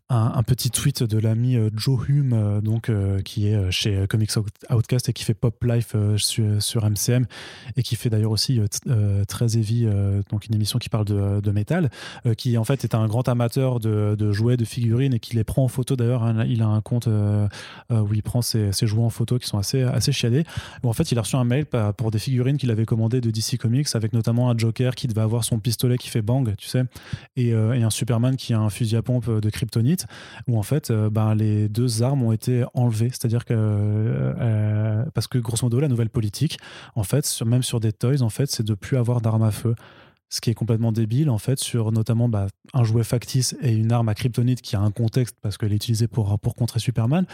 un, 0.10 0.44
petit 0.44 0.72
tweet 0.72 1.04
de 1.04 1.18
l'ami 1.18 1.56
euh, 1.56 1.70
Joe 1.76 2.08
Hume, 2.08 2.34
euh, 2.34 2.62
donc, 2.62 2.90
euh, 2.90 3.22
qui 3.22 3.48
est 3.48 3.72
chez 3.72 4.06
Comics 4.08 4.32
Outcast 4.70 5.10
et 5.10 5.14
qui 5.14 5.24
fait 5.24 5.34
Pop 5.34 5.64
Life 5.64 5.96
sur, 6.18 6.62
sur, 6.62 6.90
MCM 6.90 7.26
et 7.76 7.84
qui 7.84 7.96
fait 7.96 8.10
d'ailleurs 8.10 8.32
aussi 8.32 8.60
Très 9.28 9.58
Heavy, 9.58 9.88
donc 10.30 10.48
une 10.48 10.56
émission 10.56 10.80
qui 10.80 10.90
parle 10.90 11.06
de, 11.06 11.42
de 11.42 11.52
métal, 11.52 11.90
qui 12.38 12.58
en 12.58 12.64
fait 12.64 12.84
est 12.84 12.96
un 12.96 13.08
grand 13.08 13.28
amateur 13.28 13.80
de, 13.80 14.16
de, 14.18 14.32
jouets, 14.32 14.58
de 14.58 14.66
figurines 14.66 15.14
et 15.14 15.20
qui 15.20 15.36
les 15.36 15.44
prend 15.44 15.64
en 15.64 15.68
photo. 15.68 15.96
D'ailleurs, 15.96 16.24
hein, 16.24 16.46
il 16.48 16.62
a 16.62 16.68
un 16.68 16.82
compte 16.82 17.08
où 17.08 18.14
il 18.14 18.24
prend 18.24 18.42
ses, 18.42 18.72
ses, 18.72 18.88
jouets 18.88 19.04
en 19.04 19.10
photo 19.10 19.38
qui 19.38 19.48
sont 19.48 19.58
assez, 19.58 19.84
assez 19.84 20.12
chiadés. 20.12 20.46
Où 20.84 20.90
en 20.90 20.94
fait, 20.94 21.12
il 21.12 21.18
a 21.18 21.22
reçu 21.22 21.36
un 21.36 21.44
mail 21.44 21.66
pour 21.98 22.12
des 22.12 22.20
figurines 22.20 22.58
qu'il 22.58 22.72
avait 22.72 22.86
commandées 22.86 23.22
de 23.22 23.30
DC 23.30 23.58
Comics 23.60 23.88
avec 23.94 24.14
notamment 24.14 24.50
un 24.50 24.58
Joker 24.58 24.96
qui 24.96 25.08
devait 25.08 25.22
avoir 25.22 25.44
son 25.44 25.60
pistolet 25.60 25.98
qui 25.98 26.10
fait 26.10 26.22
bang, 26.22 26.56
tu 26.58 26.68
sais, 26.68 26.84
et, 27.36 27.50
et 27.50 27.84
un 27.84 27.90
Superman 27.90 28.29
qui 28.36 28.54
a 28.54 28.60
un 28.60 28.70
fusil 28.70 28.96
à 28.96 29.02
pompe 29.02 29.30
de 29.30 29.50
kryptonite, 29.50 30.06
où 30.48 30.58
en 30.58 30.64
fait, 30.64 30.92
euh, 30.92 31.10
ben, 31.10 31.36
les 31.36 31.70
deux 31.70 32.04
armes 32.04 32.24
ont 32.24 32.32
été 32.32 32.64
enlevées. 32.74 33.10
C'est-à-dire 33.10 33.46
que, 33.46 33.54
euh, 33.56 35.06
parce 35.14 35.28
que 35.28 35.38
grosso 35.38 35.66
modo, 35.66 35.80
la 35.80 35.88
nouvelle 35.88 36.10
politique, 36.10 36.60
en 36.96 37.04
fait, 37.04 37.42
même 37.46 37.64
sur 37.64 37.80
des 37.80 37.94
toys, 37.94 38.22
en 38.22 38.30
fait, 38.30 38.50
c'est 38.50 38.64
de 38.64 38.74
plus 38.74 38.98
avoir 38.98 39.22
d'armes 39.22 39.44
à 39.44 39.52
feu 39.52 39.76
ce 40.30 40.42
qui 40.42 40.52
est 40.52 40.54
complètement 40.54 40.92
débile 40.92 41.30
en 41.32 41.40
fait 41.40 41.60
sur 41.60 41.92
notamment 41.92 42.30
bah, 42.30 42.48
un 42.74 42.84
jouet 42.84 43.04
factice 43.04 43.56
et 43.62 43.74
une 43.74 43.92
arme 43.92 44.10
à 44.10 44.14
kryptonite 44.14 44.62
qui 44.62 44.76
a 44.76 44.80
un 44.80 44.92
contexte 44.92 45.36
parce 45.42 45.58
qu'elle 45.58 45.74
est 45.74 45.78
utilisée 45.78 46.08
pour, 46.08 46.38
pour 46.40 46.54
contrer 46.54 46.80
Superman 46.80 47.26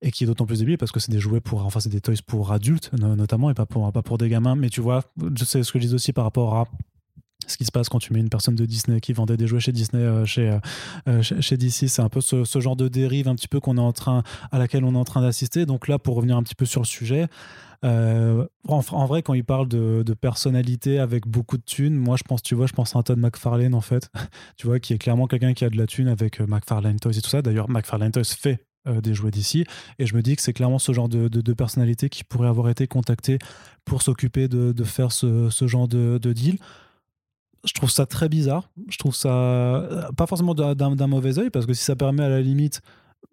et 0.00 0.10
qui 0.10 0.24
est 0.24 0.26
d'autant 0.26 0.46
plus 0.46 0.60
débile 0.60 0.78
parce 0.78 0.90
que 0.90 1.00
c'est 1.00 1.12
des 1.12 1.20
jouets 1.20 1.40
pour 1.40 1.64
enfin 1.66 1.80
c'est 1.80 1.90
des 1.90 2.00
toys 2.00 2.14
pour 2.26 2.52
adultes 2.52 2.90
notamment 2.94 3.50
et 3.50 3.54
pas 3.54 3.66
pour 3.66 3.92
pas 3.92 4.02
pour 4.02 4.16
des 4.16 4.30
gamins 4.30 4.56
mais 4.56 4.70
tu 4.70 4.80
vois 4.80 5.02
je 5.36 5.44
sais 5.44 5.62
ce 5.62 5.70
que 5.70 5.78
je 5.78 5.86
dis 5.86 5.94
aussi 5.94 6.12
par 6.12 6.24
rapport 6.24 6.56
à 6.56 6.66
ce 7.46 7.56
qui 7.56 7.64
se 7.64 7.72
passe 7.72 7.88
quand 7.88 7.98
tu 7.98 8.12
mets 8.12 8.20
une 8.20 8.28
personne 8.28 8.54
de 8.54 8.66
Disney 8.66 9.00
qui 9.00 9.12
vendait 9.12 9.36
des 9.36 9.46
jouets 9.46 9.60
chez 9.60 9.72
Disney 9.72 10.02
euh, 10.02 10.24
euh, 10.38 10.60
euh, 11.08 11.22
chez, 11.22 11.40
chez, 11.40 11.56
DC 11.56 11.88
c'est 11.88 12.02
un 12.02 12.08
peu 12.08 12.20
ce, 12.20 12.44
genre 12.60 12.76
de 12.76 12.88
dérive 12.88 13.28
un 13.28 13.34
petit 13.34 13.48
peu 13.48 13.60
qu'on 13.60 13.76
est 13.76 13.80
en 13.80 13.92
train 13.92 14.22
à 14.52 14.58
laquelle 14.58 14.84
on 14.84 14.94
est 14.94 14.98
en 14.98 15.04
train 15.04 15.22
d'assister. 15.22 15.66
Donc 15.66 15.88
là 15.88 15.98
pour 15.98 16.16
revenir 16.16 16.36
un 16.36 16.42
petit 16.42 16.54
peu 16.54 16.66
sur 16.66 16.80
le 16.80 16.86
sujet 16.86 17.26
en, 17.82 19.06
vrai 19.06 19.22
quand 19.22 19.34
il 19.34 19.44
parle 19.44 19.68
de, 19.68 20.14
personnalité 20.14 20.98
avec 20.98 21.26
beaucoup 21.26 21.58
de 21.58 21.62
thunes 21.62 21.96
moi 21.96 22.16
je 22.16 22.22
pense 22.22 22.42
tu 22.42 22.54
vois 22.54 22.66
je 22.66 22.72
pense 22.72 22.96
à 22.96 22.98
un 22.98 23.02
Todd 23.02 23.18
McFarlane 23.18 23.74
en 23.74 23.82
fait. 23.82 24.10
Tu 24.56 24.66
vois 24.66 24.78
qui 24.78 24.94
est 24.94 24.98
clairement 24.98 25.26
quelqu'un 25.26 25.52
qui 25.52 25.64
a 25.64 25.70
de 25.70 25.76
la 25.76 25.86
thune 25.86 26.08
avec 26.08 26.40
McFarlane 26.40 26.98
Toys 26.98 27.12
et 27.12 27.20
tout 27.20 27.28
ça. 27.28 27.42
D'ailleurs 27.42 27.68
McFarlane 27.68 28.12
Toys 28.12 28.24
fait 28.24 28.64
des 28.86 29.14
jouets 29.14 29.30
d'ici. 29.30 29.64
Et 29.98 30.06
je 30.06 30.14
me 30.14 30.22
dis 30.22 30.36
que 30.36 30.42
c'est 30.42 30.52
clairement 30.52 30.78
ce 30.78 30.92
genre 30.92 31.08
de, 31.08 31.28
de, 31.28 31.52
personnalité 31.52 32.08
qui 32.08 32.22
pourrait 32.22 32.48
avoir 32.48 32.68
été 32.68 32.86
contacté 32.86 33.38
pour 33.84 34.02
s'occuper 34.02 34.46
de, 34.46 34.84
faire 34.84 35.10
ce 35.12 35.66
genre 35.66 35.88
de, 35.88 36.18
deal 36.32 36.58
je 37.64 37.72
trouve 37.72 37.90
ça 37.90 38.06
très 38.06 38.28
bizarre. 38.28 38.68
Je 38.88 38.98
trouve 38.98 39.14
ça 39.14 39.28
euh, 39.28 40.12
pas 40.12 40.26
forcément 40.26 40.54
d'un 40.54 41.06
mauvais 41.06 41.38
oeil 41.38 41.50
parce 41.50 41.66
que 41.66 41.74
si 41.74 41.84
ça 41.84 41.96
permet 41.96 42.22
à 42.22 42.28
la 42.28 42.40
limite, 42.40 42.82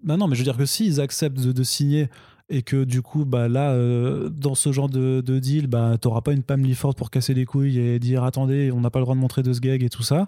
bah 0.03 0.17
non, 0.17 0.27
mais 0.27 0.35
je 0.35 0.41
veux 0.41 0.45
dire 0.45 0.57
que 0.57 0.65
s'ils 0.65 0.99
acceptent 0.99 1.39
de, 1.39 1.63
signer 1.63 2.09
et 2.49 2.63
que 2.63 2.83
du 2.83 3.01
coup, 3.01 3.25
bah 3.25 3.47
là, 3.47 3.71
euh, 3.71 4.29
dans 4.29 4.55
ce 4.55 4.71
genre 4.71 4.89
de, 4.89 5.21
deal, 5.21 5.67
bah 5.67 5.97
t'auras 5.99 6.21
pas 6.21 6.33
une 6.33 6.43
Pam 6.43 6.63
Lifford 6.63 6.95
pour 6.95 7.11
casser 7.11 7.33
les 7.33 7.45
couilles 7.45 7.79
et 7.79 7.99
dire 7.99 8.23
attendez, 8.23 8.71
on 8.71 8.81
n'a 8.81 8.89
pas 8.89 8.99
le 8.99 9.05
droit 9.05 9.15
de 9.15 9.19
montrer 9.19 9.43
de 9.43 9.53
ce 9.53 9.59
gag 9.59 9.83
et 9.83 9.89
tout 9.89 10.03
ça. 10.03 10.27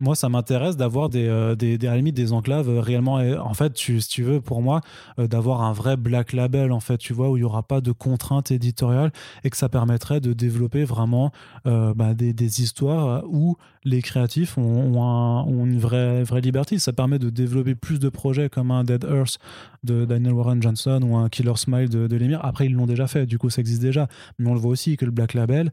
Moi, 0.00 0.14
ça 0.14 0.30
m'intéresse 0.30 0.78
d'avoir 0.78 1.10
des, 1.10 1.26
euh, 1.26 1.54
des, 1.54 1.76
des, 1.76 2.12
des 2.12 2.32
enclaves 2.32 2.70
euh, 2.70 2.80
réellement. 2.80 3.16
En 3.16 3.52
fait, 3.52 3.74
tu, 3.74 4.00
si 4.00 4.08
tu 4.08 4.22
veux, 4.22 4.40
pour 4.40 4.62
moi, 4.62 4.80
euh, 5.18 5.26
d'avoir 5.26 5.60
un 5.60 5.74
vrai 5.74 5.98
black 5.98 6.32
label, 6.32 6.72
en 6.72 6.80
fait, 6.80 6.96
tu 6.96 7.12
vois, 7.12 7.28
où 7.28 7.36
il 7.36 7.40
n'y 7.40 7.44
aura 7.44 7.62
pas 7.62 7.82
de 7.82 7.92
contraintes 7.92 8.50
éditoriales 8.50 9.12
et 9.44 9.50
que 9.50 9.58
ça 9.58 9.68
permettrait 9.68 10.20
de 10.20 10.32
développer 10.32 10.84
vraiment 10.84 11.32
bah, 11.64 12.14
des, 12.14 12.32
des, 12.32 12.62
histoires 12.62 13.22
où 13.26 13.56
les 13.84 14.02
créatifs 14.02 14.56
ont, 14.58 14.94
ont, 14.96 15.66
une 15.66 15.78
vraie, 15.78 16.22
vraie 16.22 16.40
liberté. 16.40 16.78
Ça 16.78 16.92
permet 16.92 17.18
de 17.18 17.30
développer 17.30 17.74
plus 17.74 17.98
de 17.98 18.08
projets 18.08 18.48
comme 18.48 18.70
un 18.70 18.84
Dead 18.84 19.04
Earth 19.04 19.38
de 19.84 20.04
Daniel 20.04 20.32
Warren 20.32 20.62
Johnson 20.62 21.00
ou 21.02 21.16
un 21.16 21.28
Killer 21.28 21.56
Smile 21.56 21.88
de, 21.88 22.06
de 22.06 22.16
Lemire. 22.16 22.40
Après, 22.42 22.66
ils 22.66 22.72
l'ont 22.72 22.86
déjà 22.86 23.06
fait, 23.06 23.26
du 23.26 23.38
coup, 23.38 23.50
ça 23.50 23.60
existe 23.60 23.82
déjà. 23.82 24.08
Mais 24.38 24.48
on 24.48 24.54
le 24.54 24.60
voit 24.60 24.70
aussi 24.70 24.96
que 24.96 25.04
le 25.04 25.10
black 25.10 25.34
label, 25.34 25.70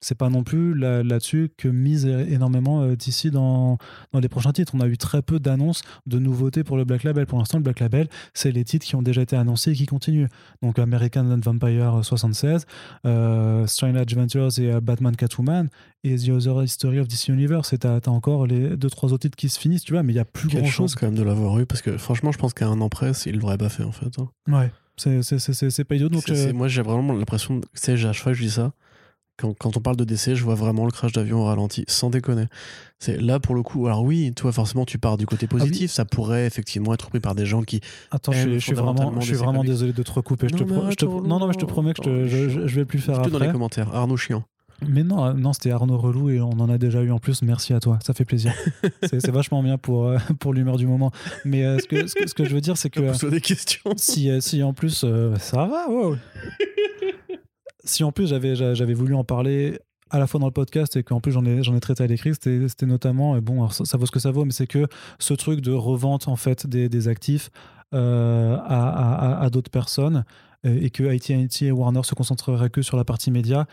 c'est 0.00 0.16
pas 0.16 0.28
non 0.28 0.44
plus 0.44 0.74
là-dessus 0.74 1.50
que 1.56 1.68
mise 1.68 2.06
énormément 2.06 2.82
euh, 2.82 2.96
d'ici 2.96 3.30
dans, 3.30 3.78
dans 4.12 4.20
les 4.20 4.28
prochains 4.28 4.52
titres. 4.52 4.74
On 4.74 4.80
a 4.80 4.86
eu 4.86 4.98
très 4.98 5.22
peu 5.22 5.40
d'annonces 5.40 5.82
de 6.06 6.18
nouveautés 6.18 6.64
pour 6.64 6.76
le 6.76 6.84
Black 6.84 7.02
Label. 7.02 7.26
Pour 7.26 7.38
l'instant, 7.38 7.58
le 7.58 7.64
Black 7.64 7.80
Label, 7.80 8.08
c'est 8.34 8.52
les 8.52 8.64
titres 8.64 8.86
qui 8.86 8.94
ont 8.94 9.02
déjà 9.02 9.22
été 9.22 9.36
annoncés 9.36 9.72
et 9.72 9.74
qui 9.74 9.86
continuent. 9.86 10.28
Donc 10.62 10.78
American 10.78 11.38
Vampire 11.42 12.00
76, 12.02 12.66
euh, 13.06 13.66
Strange 13.66 13.96
Adventures 13.96 14.58
et 14.58 14.72
euh, 14.72 14.80
Batman 14.80 15.16
Catwoman 15.16 15.68
et 16.04 16.16
The 16.16 16.28
Other 16.28 16.64
History 16.64 17.00
of 17.00 17.08
DC 17.08 17.28
Universe. 17.28 17.72
Et 17.72 17.78
t'as 17.78 17.96
as 17.96 18.08
encore 18.08 18.46
les 18.46 18.76
deux, 18.76 18.90
trois 18.90 19.12
autres 19.12 19.22
titres 19.22 19.36
qui 19.36 19.48
se 19.48 19.58
finissent, 19.58 19.84
tu 19.84 19.92
vois, 19.92 20.02
mais 20.02 20.12
il 20.12 20.16
y 20.16 20.20
a 20.20 20.24
plus 20.24 20.48
grand 20.48 20.66
chose. 20.66 20.94
quand 20.94 21.06
même 21.06 21.16
de 21.16 21.22
l'avoir 21.22 21.58
eu 21.58 21.66
parce 21.66 21.82
que 21.82 21.96
franchement, 21.96 22.32
je 22.32 22.38
pense 22.38 22.54
qu'à 22.54 22.66
un 22.66 22.80
an 22.80 22.88
près, 22.88 23.12
il 23.26 23.38
l'aurait 23.38 23.58
pas 23.58 23.68
fait 23.68 23.82
en 23.82 23.92
fait. 23.92 24.18
Hein. 24.18 24.28
Ouais. 24.48 24.70
C'est 24.96 25.84
pas 25.84 25.94
idiot. 25.94 26.08
Donc, 26.08 26.24
Moi, 26.54 26.68
j'ai 26.68 26.82
vraiment 26.82 27.12
l'impression, 27.12 27.60
tu 27.60 27.66
sais, 27.74 27.92
à 27.92 27.96
chaque 27.96 28.16
fois 28.16 28.32
que 28.32 28.38
je 28.38 28.44
dis 28.44 28.50
ça, 28.50 28.72
quand, 29.36 29.76
on 29.76 29.80
parle 29.80 29.96
de 29.96 30.04
décès, 30.04 30.34
je 30.34 30.44
vois 30.44 30.54
vraiment 30.54 30.84
le 30.84 30.90
crash 30.90 31.12
d'avion 31.12 31.40
au 31.40 31.44
ralenti, 31.44 31.84
sans 31.88 32.10
déconner. 32.10 32.46
C'est 32.98 33.20
là 33.20 33.38
pour 33.38 33.54
le 33.54 33.62
coup. 33.62 33.86
Alors 33.86 34.02
oui, 34.02 34.32
toi 34.34 34.52
forcément 34.52 34.86
tu 34.86 34.98
pars 34.98 35.18
du 35.18 35.26
côté 35.26 35.46
ah 35.50 35.52
positif. 35.52 35.90
Ça 35.90 36.04
pourrait 36.04 36.46
effectivement 36.46 36.94
être 36.94 37.08
pris 37.08 37.20
par 37.20 37.34
des 37.34 37.44
gens 37.44 37.62
qui. 37.62 37.80
Attends, 38.10 38.32
je, 38.32 38.58
suis 38.58 38.72
vraiment, 38.72 39.20
je 39.20 39.26
suis 39.26 39.34
vraiment 39.34 39.64
désolé 39.64 39.92
de 39.92 40.02
te 40.02 40.12
recouper. 40.12 40.48
Je 40.48 40.54
non, 40.54 40.90
te, 40.90 41.04
non, 41.04 41.38
non, 41.38 41.46
mais 41.46 41.52
je 41.52 41.58
te 41.58 41.66
promets 41.66 41.92
que 41.92 42.26
je, 42.26 42.48
je, 42.48 42.74
vais 42.74 42.86
plus 42.86 42.98
faire 42.98 43.18
après. 43.18 43.30
dans 43.30 43.38
les 43.38 43.52
commentaires. 43.52 43.94
Arnaud 43.94 44.16
chiant. 44.16 44.44
Mais 44.86 45.02
non, 45.02 45.24
euh, 45.24 45.32
non 45.32 45.52
c'était 45.52 45.70
Arnaud 45.70 45.96
Relou 45.96 46.30
et 46.30 46.40
on 46.40 46.50
en 46.50 46.68
a 46.68 46.78
déjà 46.78 47.02
eu 47.02 47.10
en 47.10 47.18
plus. 47.18 47.42
Merci 47.42 47.72
à 47.72 47.80
toi, 47.80 47.98
ça 48.02 48.12
fait 48.12 48.24
plaisir. 48.24 48.52
c'est 49.02 49.30
vachement 49.30 49.62
bien 49.62 49.78
pour, 49.78 50.06
euh, 50.06 50.18
pour 50.40 50.52
l'humeur 50.52 50.76
du 50.76 50.86
moment. 50.86 51.12
Mais 51.44 51.64
euh, 51.64 51.78
ce, 51.78 51.86
que, 51.86 52.06
ce, 52.06 52.34
que, 52.34 52.44
je 52.44 52.54
veux 52.54 52.60
dire, 52.60 52.76
c'est 52.76 52.90
que. 52.90 53.28
des 53.28 53.40
questions. 53.40 53.92
Si, 53.96 54.30
si 54.40 54.62
en 54.62 54.72
plus. 54.72 55.04
ça 55.38 55.66
va, 55.66 55.88
wow 55.88 56.16
si 57.86 58.04
en 58.04 58.12
plus 58.12 58.28
j'avais, 58.28 58.54
j'avais 58.56 58.94
voulu 58.94 59.14
en 59.14 59.24
parler 59.24 59.78
à 60.10 60.18
la 60.18 60.26
fois 60.26 60.38
dans 60.38 60.46
le 60.46 60.52
podcast 60.52 60.96
et 60.96 61.02
qu'en 61.02 61.20
plus 61.20 61.32
j'en 61.32 61.44
ai, 61.44 61.62
j'en 61.62 61.74
ai 61.74 61.80
traité 61.80 62.04
à 62.04 62.06
l'écrit, 62.06 62.34
c'était, 62.34 62.68
c'était 62.68 62.86
notamment, 62.86 63.36
et 63.36 63.40
bon, 63.40 63.68
ça, 63.68 63.98
vaut 63.98 64.06
ce 64.06 64.10
que 64.10 64.20
ça 64.20 64.30
vaut, 64.30 64.44
mais 64.44 64.52
c'est 64.52 64.66
que 64.66 64.86
ce 65.18 65.34
truc 65.34 65.60
de 65.60 65.72
revente 65.72 66.28
en 66.28 66.36
fait 66.36 66.66
des, 66.66 66.88
des 66.88 67.08
actifs 67.08 67.50
euh, 67.94 68.56
à, 68.64 69.40
à, 69.40 69.50
d'autres 69.50 69.70
personnes 69.70 70.24
et 70.64 70.90
que 70.90 71.04
AT&T 71.04 71.66
et 71.66 71.70
Warner 71.70 72.02
se 72.02 72.14
concentreraient 72.14 72.70
que 72.70 72.82
sur 72.82 72.96
la 72.96 73.04
partie 73.04 73.30
média, 73.30 73.66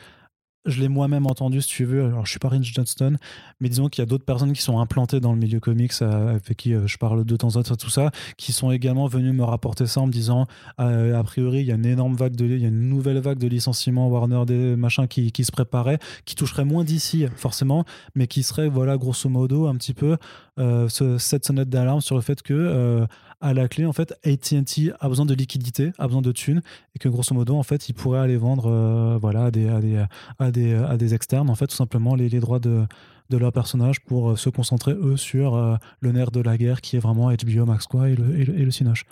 je 0.66 0.80
l'ai 0.80 0.88
moi-même 0.88 1.26
entendu, 1.28 1.62
si 1.62 1.68
tu 1.68 1.86
veux. 1.86 2.06
Alors, 2.06 2.26
je 2.26 2.32
suis 2.32 2.40
pas 2.40 2.50
Rich 2.50 2.74
Johnston, 2.74 3.18
mais 3.60 3.70
disons 3.70 3.90
qu'il 3.90 4.02
y 4.02 4.04
a 4.04 4.06
d'autres 4.06 4.24
personnes 4.24 4.54
qui 4.54 4.62
sont 4.62 4.80
implantées 4.80 5.20
dans 5.20 5.34
le 5.34 5.40
milieu 5.40 5.60
comics, 5.60 5.92
euh, 6.02 6.36
avec 6.36 6.58
qui 6.58 6.74
euh, 6.74 6.88
je 6.88 6.98
parle 6.98 7.26
de 7.26 7.36
temps 7.36 7.56
en 7.56 7.64
temps, 7.64 7.76
tout 7.76 7.90
ça, 7.90 8.12
qui 8.38 8.54
sont 8.54 8.72
également 8.72 9.08
venus 9.08 9.34
me 9.34 9.44
rapporter 9.44 9.88
ça 9.88 10.02
en 10.02 10.08
me 10.08 10.12
disant, 10.12 10.48
euh, 10.80 11.20
a 11.20 11.24
priori, 11.24 11.62
il 11.62 11.66
y 11.66 11.72
a 11.72 11.76
une 11.76 11.86
énorme 11.86 12.16
vague 12.16 12.36
de, 12.36 12.46
il 12.46 12.62
y 12.62 12.66
a 12.66 12.70
une 12.70 12.90
nouvelle 12.90 13.20
vague 13.20 13.40
de 13.40 13.48
licenciements 13.48 14.08
Warner 14.08 14.46
des 14.46 14.76
machins 14.76 15.08
qui, 15.08 15.32
se 15.44 15.52
préparait, 15.52 16.00
qui 16.26 16.36
toucherait 16.36 16.66
moins 16.66 16.84
d'ici, 16.84 17.26
forcément, 17.36 17.84
mais 18.16 18.28
qui 18.28 18.44
serait, 18.44 18.70
voilà, 18.70 18.98
grosso 18.98 19.30
modo, 19.30 19.68
un 19.68 19.76
petit 19.76 19.94
peu 19.94 20.18
ce, 20.58 21.18
cette 21.18 21.46
sonnette 21.46 21.70
d'alarme 21.70 22.02
sur 22.02 22.16
le 22.16 22.22
fait 22.22 22.42
que 22.42 23.06
à 23.44 23.54
la 23.54 23.68
clé, 23.68 23.86
en 23.86 23.92
fait, 23.92 24.14
AT&T 24.24 24.94
a 24.98 25.10
besoin 25.10 25.26
de 25.26 25.34
liquidité, 25.34 25.92
a 26.00 26.08
besoin 26.08 26.22
de 26.22 26.32
thunes, 26.32 26.62
et 26.96 27.00
que 27.00 27.10
grosso 27.10 27.36
modo, 27.36 27.58
en 27.58 27.64
fait, 27.64 27.90
il 27.90 27.94
pourrait 27.94 28.20
aller 28.20 28.38
vendre, 28.38 28.72
euh, 28.72 29.18
voilà, 29.22 29.46
à 29.46 29.52
des, 29.52 29.68
à 29.68 29.82
des, 29.82 30.06
à 30.40 30.50
des, 30.50 30.74
à 30.74 30.96
des, 30.96 31.14
externes, 31.14 31.50
en 31.50 31.56
fait, 31.56 31.68
tout 31.68 31.76
simplement 31.76 32.16
les, 32.16 32.30
les 32.30 32.40
droits 32.40 32.60
de, 32.60 32.86
de 33.30 33.38
leur 33.38 33.52
personnage 33.52 34.00
pour 34.00 34.32
euh, 34.32 34.36
se 34.38 34.50
concentrer 34.50 34.94
eux 34.94 35.18
sur 35.18 35.56
euh, 35.56 35.76
le 36.00 36.14
nerf 36.14 36.32
de 36.32 36.40
la 36.40 36.58
guerre 36.58 36.80
qui 36.80 36.96
est 36.96 37.00
vraiment 37.00 37.32
HBO 37.34 37.66
Max 37.66 37.86
quoi 37.86 38.10
et 38.10 38.16
le, 38.16 38.40
et 38.40 38.46
le, 38.46 38.72
Cinoche. 38.72 39.04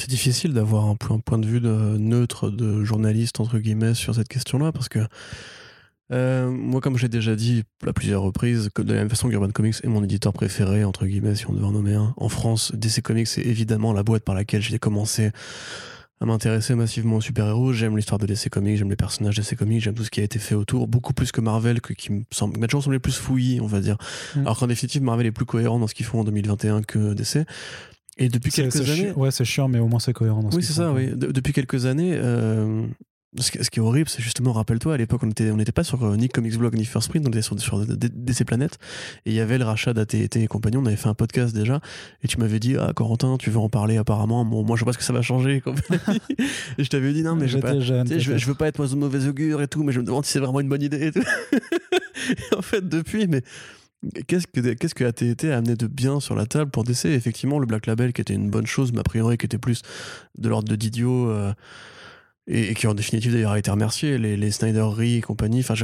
C'est 0.00 0.10
difficile 0.10 0.52
d'avoir 0.52 0.86
un, 0.86 0.96
un, 1.10 1.20
point 1.20 1.38
de 1.38 1.46
vue 1.46 1.60
neutre 1.60 2.50
de 2.50 2.82
journaliste 2.82 3.38
entre 3.38 3.58
guillemets 3.58 3.94
sur 3.94 4.16
cette 4.16 4.28
question-là 4.28 4.72
parce 4.72 4.88
que 4.88 5.06
euh, 6.12 6.50
moi, 6.50 6.80
comme 6.80 6.98
j'ai 6.98 7.08
déjà 7.08 7.34
dit 7.34 7.64
à 7.86 7.92
plusieurs 7.92 8.22
reprises, 8.22 8.70
de 8.76 8.92
la 8.92 9.00
même 9.00 9.10
façon 9.10 9.28
que 9.28 9.34
Urban 9.34 9.50
Comics 9.50 9.76
est 9.82 9.88
mon 9.88 10.04
éditeur 10.04 10.32
préféré, 10.32 10.84
entre 10.84 11.06
guillemets, 11.06 11.34
si 11.34 11.48
on 11.48 11.52
devait 11.52 11.64
en 11.64 11.72
nommer 11.72 11.94
un, 11.94 12.14
en 12.16 12.28
France, 12.28 12.72
DC 12.74 13.02
Comics, 13.02 13.26
c'est 13.26 13.42
évidemment 13.42 13.92
la 13.92 14.02
boîte 14.02 14.22
par 14.22 14.34
laquelle 14.34 14.60
j'ai 14.60 14.78
commencé 14.78 15.30
à 16.20 16.26
m'intéresser 16.26 16.74
massivement 16.74 17.16
aux 17.16 17.20
super-héros. 17.20 17.72
J'aime 17.72 17.96
l'histoire 17.96 18.18
de 18.18 18.26
DC 18.26 18.48
Comics, 18.50 18.76
j'aime 18.76 18.90
les 18.90 18.96
personnages 18.96 19.36
de 19.36 19.42
DC 19.42 19.56
Comics, 19.56 19.80
j'aime 19.80 19.94
tout 19.94 20.04
ce 20.04 20.10
qui 20.10 20.20
a 20.20 20.22
été 20.22 20.38
fait 20.38 20.54
autour, 20.54 20.86
beaucoup 20.86 21.14
plus 21.14 21.32
que 21.32 21.40
Marvel, 21.40 21.80
qui 21.80 22.12
me 22.12 22.22
semble, 22.30 22.58
m'a 22.58 22.66
toujours 22.66 22.84
semblé 22.84 22.98
plus 22.98 23.16
fouillis, 23.16 23.60
on 23.60 23.66
va 23.66 23.80
dire. 23.80 23.96
Mm. 24.36 24.40
Alors 24.40 24.58
qu'en 24.58 24.66
définitive, 24.66 25.02
Marvel 25.02 25.26
est 25.26 25.32
plus 25.32 25.46
cohérent 25.46 25.78
dans 25.78 25.86
ce 25.86 25.94
qu'ils 25.94 26.06
font 26.06 26.20
en 26.20 26.24
2021 26.24 26.82
que 26.82 27.14
DC. 27.14 27.38
Et 28.18 28.28
depuis 28.28 28.50
quelques 28.50 28.88
années. 28.88 29.12
Ouais, 29.12 29.30
c'est 29.30 29.44
chiant, 29.44 29.68
mais 29.68 29.78
au 29.78 29.88
moins 29.88 29.98
c'est 29.98 30.12
cohérent. 30.12 30.42
Dans 30.42 30.50
oui, 30.50 30.62
c'est 30.62 30.74
ça, 30.74 30.92
oui. 30.92 31.10
depuis 31.14 31.54
quelques 31.54 31.86
années, 31.86 32.12
euh, 32.14 32.86
ce, 33.38 33.50
qui 33.50 33.78
est 33.78 33.82
horrible, 33.82 34.08
c'est 34.08 34.22
justement, 34.22 34.52
rappelle-toi, 34.52 34.94
à 34.94 34.96
l'époque, 34.96 35.22
on 35.22 35.26
n'était 35.26 35.50
on 35.50 35.56
pas 35.56 35.84
sur 35.84 36.02
euh, 36.04 36.16
ni 36.16 36.28
Comics 36.28 36.58
Blog 36.58 36.74
ni 36.76 36.84
First 36.84 37.08
Print, 37.08 37.26
on 37.26 37.30
était 37.30 37.42
sur, 37.42 37.58
sur 37.58 37.84
DC 37.86 38.44
Planète, 38.44 38.78
et 39.24 39.30
il 39.30 39.34
y 39.34 39.40
avait 39.40 39.56
le 39.56 39.64
rachat 39.64 39.94
d'AT&T 39.94 40.42
et 40.42 40.46
compagnie, 40.46 40.76
on 40.76 40.84
avait 40.84 40.96
fait 40.96 41.08
un 41.08 41.14
podcast 41.14 41.54
déjà, 41.54 41.80
et 42.22 42.28
tu 42.28 42.38
m'avais 42.38 42.58
dit, 42.58 42.76
ah, 42.76 42.92
Corentin, 42.94 43.36
tu 43.38 43.50
veux 43.50 43.58
en 43.58 43.70
parler 43.70 43.96
apparemment, 43.96 44.44
bon, 44.44 44.64
moi 44.64 44.76
je 44.76 44.80
sais 44.80 44.84
pas 44.84 44.92
ce 44.92 44.98
que 44.98 45.04
ça 45.04 45.14
va 45.14 45.22
changer, 45.22 45.62
et 46.78 46.84
je 46.84 46.88
t'avais 46.90 47.12
dit, 47.12 47.22
non, 47.22 47.34
mais 47.34 47.48
je 47.48 47.56
veux, 47.56 47.62
pas, 47.62 47.80
je, 47.80 48.46
veux 48.46 48.54
pas 48.54 48.68
être 48.68 48.84
mauvais 48.94 49.26
augure 49.26 49.62
et 49.62 49.68
tout, 49.68 49.82
mais 49.82 49.92
je 49.92 50.00
me 50.00 50.04
demande 50.04 50.26
si 50.26 50.32
c'est 50.32 50.40
vraiment 50.40 50.60
une 50.60 50.68
bonne 50.68 50.82
idée 50.82 51.06
et, 51.06 51.12
tout. 51.12 51.20
et 51.52 52.54
en 52.56 52.62
fait, 52.62 52.86
depuis, 52.86 53.26
mais 53.28 53.42
Qu'est-ce 54.26 54.48
que, 54.48 54.60
qu'est-ce 54.74 54.96
que 54.96 55.04
AT&T 55.04 55.52
a 55.52 55.58
amené 55.58 55.76
de 55.76 55.86
bien 55.86 56.18
sur 56.18 56.34
la 56.34 56.44
table 56.44 56.72
pour 56.72 56.82
DC 56.82 57.04
Effectivement, 57.04 57.60
le 57.60 57.66
Black 57.66 57.86
Label 57.86 58.12
qui 58.12 58.20
était 58.20 58.34
une 58.34 58.50
bonne 58.50 58.66
chose, 58.66 58.92
mais 58.92 58.98
a 58.98 59.04
priori 59.04 59.38
qui 59.38 59.46
était 59.46 59.58
plus 59.58 59.82
de 60.36 60.48
l'ordre 60.48 60.68
de 60.68 60.74
Didio, 60.74 61.30
euh, 61.30 61.52
et, 62.46 62.74
qui 62.74 62.86
en 62.86 62.94
définitive 62.94 63.32
d'ailleurs 63.32 63.52
a 63.52 63.58
été 63.58 63.70
remercié, 63.70 64.18
les, 64.18 64.36
les 64.36 64.50
Snyder 64.50 64.88
et 65.00 65.20
compagnie. 65.20 65.60
Enfin, 65.60 65.74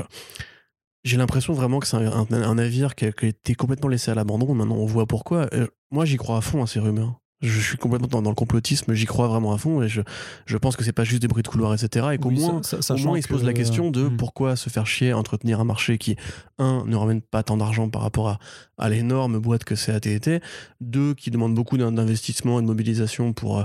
j'ai 1.05 1.17
l'impression 1.17 1.53
vraiment 1.53 1.81
que 1.81 1.87
c'est 1.87 1.97
un, 1.97 2.55
navire 2.55 2.95
qui 2.95 3.07
a, 3.07 3.09
été 3.09 3.55
complètement 3.55 3.89
laissé 3.89 4.11
à 4.11 4.15
l'abandon. 4.15 4.55
Maintenant, 4.55 4.77
on 4.77 4.87
voit 4.87 5.07
pourquoi. 5.07 5.49
Euh, 5.55 5.67
moi, 5.91 6.05
j'y 6.05 6.17
crois 6.17 6.39
à 6.39 6.41
fond 6.41 6.63
à 6.63 6.67
ces 6.67 6.81
rumeurs. 6.81 7.21
Je 7.41 7.61
suis 7.61 7.77
complètement 7.77 8.21
dans, 8.21 8.31
le 8.31 8.35
complotisme, 8.35 8.95
j'y 8.95 9.07
crois 9.07 9.29
vraiment 9.29 9.53
à 9.53 9.59
fond 9.59 9.81
et 9.81 9.89
je, 9.89 10.01
je 10.45 10.57
pense 10.57 10.75
que 10.75 10.83
c'est 10.83 10.93
pas 10.93 11.05
juste 11.05 11.23
des 11.23 11.29
bruits 11.29 11.45
de 11.45 11.49
couloir, 11.49 11.73
etc. 11.73 12.09
Et 12.15 12.19
qu'au 12.19 12.31
moins, 12.31 12.61
au 12.61 12.97
moins 12.97 13.17
il 13.17 13.23
se 13.23 13.29
pose 13.29 13.45
la 13.45 13.53
question 13.53 13.93
de 13.93 14.09
hmm. 14.09 14.17
pourquoi 14.17 14.57
se 14.57 14.69
faire 14.71 14.89
chier 14.89 15.13
à 15.13 15.19
entretenir 15.19 15.61
un 15.61 15.65
marché 15.65 15.99
qui, 15.99 16.17
un, 16.59 16.83
ne 16.85 16.97
ramène 16.97 17.23
pas 17.23 17.45
tant 17.45 17.57
d'argent 17.57 17.89
par 17.91 18.03
rapport 18.03 18.29
à, 18.29 18.39
à 18.77 18.89
l'énorme 18.89 19.39
boîte 19.39 19.63
que 19.63 19.77
c'est 19.77 19.93
AT&T, 19.93 20.41
deux, 20.81 21.15
qui 21.15 21.31
demande 21.31 21.55
beaucoup 21.55 21.79
d'investissement 21.79 22.59
et 22.59 22.63
de 22.63 22.67
mobilisation 22.67 23.33
pour 23.33 23.61
euh, 23.61 23.65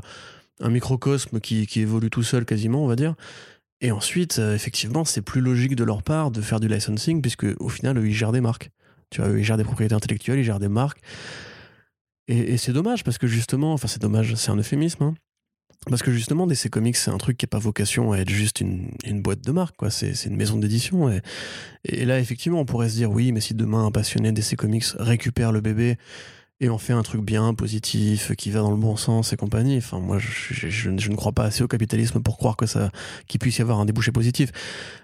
un 0.60 0.70
microcosme 0.70 1.40
qui, 1.40 1.68
qui 1.68 1.82
évolue 1.82 2.10
tout 2.10 2.24
seul 2.24 2.46
quasiment, 2.46 2.84
on 2.84 2.88
va 2.88 2.96
dire. 2.96 3.16
Et 3.82 3.92
ensuite, 3.92 4.40
euh, 4.40 4.56
effectivement, 4.56 5.04
c'est 5.04 5.22
plus 5.22 5.42
logique 5.42 5.76
de 5.76 5.84
leur 5.84 6.04
part 6.04 6.32
de 6.32 6.42
faire 6.42 6.60
du 6.60 6.68
licensing, 6.68 7.22
puisque 7.22 7.46
au 7.60 7.70
final, 7.70 7.98
eux, 7.98 8.08
ils 8.08 8.14
gèrent 8.14 8.32
des 8.32 8.42
marques. 8.42 8.70
Tu 9.10 9.22
vois, 9.22 9.30
eux, 9.30 9.40
ils 9.40 9.44
gèrent 9.44 9.58
des 9.58 9.64
propriétés 9.66 9.94
intellectuelles, 9.94 10.40
ils 10.40 10.44
gèrent 10.44 10.60
des 10.60 10.70
marques. 10.70 11.02
Et, 12.28 12.58
c'est 12.58 12.72
dommage 12.72 13.04
parce 13.04 13.18
que 13.18 13.28
justement, 13.28 13.74
enfin 13.74 13.88
c'est 13.88 14.02
dommage, 14.02 14.36
c'est 14.36 14.50
un 14.50 14.56
euphémisme, 14.56 15.04
hein. 15.04 15.14
parce 15.90 16.02
que 16.02 16.12
justement 16.12 16.48
DC 16.48 16.70
Comics 16.70 16.96
c'est 16.96 17.12
un 17.12 17.18
truc 17.18 17.36
qui 17.38 17.44
n'a 17.44 17.50
pas 17.50 17.60
vocation 17.60 18.14
à 18.14 18.20
être 18.20 18.30
juste 18.30 18.62
une, 18.62 19.22
boîte 19.22 19.42
de 19.42 19.52
marque, 19.52 19.76
quoi. 19.76 19.90
C'est, 19.90 20.14
une 20.26 20.38
maison 20.38 20.58
d'édition. 20.58 21.10
Et, 21.10 21.22
et, 21.84 22.06
là 22.06 22.20
effectivement 22.20 22.62
on 22.62 22.66
pourrait 22.66 22.88
se 22.88 22.96
dire 22.96 23.12
oui, 23.12 23.34
mais 23.34 23.42
si 23.42 23.54
demain 23.54 23.86
un 23.86 23.92
passionné 23.92 24.32
DC 24.32 24.56
Comics 24.56 24.86
récupère 24.98 25.52
le 25.52 25.60
bébé 25.60 25.98
et 26.64 26.69
on 26.69 26.77
fait 26.77 26.94
un 26.94 27.03
truc 27.03 27.22
bien, 27.22 27.53
positif, 27.53 28.34
qui 28.38 28.49
va 28.49 28.61
dans 28.61 28.72
le 28.72 28.77
bon 28.77 28.95
sens 28.95 29.34
et 29.34 29.35
compagnie. 29.35 29.77
Enfin, 29.77 29.99
moi, 29.99 30.18
je, 30.18 30.90
ne 30.90 31.15
crois 31.15 31.34
pas 31.34 31.44
assez 31.44 31.61
au 31.61 31.68
capitalisme 31.68 32.22
pour 32.22 32.38
croire 32.38 32.56
que 32.56 32.65
ça, 32.65 32.90
qu'il 33.27 33.41
puisse 33.41 33.57
y 33.57 33.61
avoir 33.61 33.81
un 33.81 33.85
débouché 33.85 34.14
positif. 34.14 34.49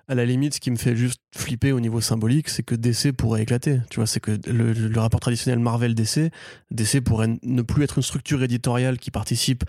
À 0.08 0.16
la 0.16 0.24
limite, 0.24 0.54
ce 0.54 0.62
qui 0.62 0.72
me 0.72 0.78
fait 0.78 0.96
juste 0.96 1.20
flipper 1.36 1.74
au 1.74 1.82
niveau 1.82 2.00
symbolique, 2.00 2.48
c'est 2.48 2.64
que 2.64 2.76
DC 2.76 3.12
pourrait 3.12 3.42
éclater. 3.42 3.82
Tu 3.90 3.98
vois, 3.98 4.08
c'est 4.08 4.22
que 4.22 4.40
le, 4.48 4.98
rapport 4.98 5.20
traditionnel 5.20 5.60
Marvel-DC, 5.60 6.32
DC 6.72 7.02
pourrait 7.04 7.38
ne 7.44 7.62
plus 7.62 7.84
être 7.84 7.98
une 7.98 8.04
structure 8.04 8.42
éditoriale 8.42 8.98
qui 8.98 9.12
participe 9.12 9.66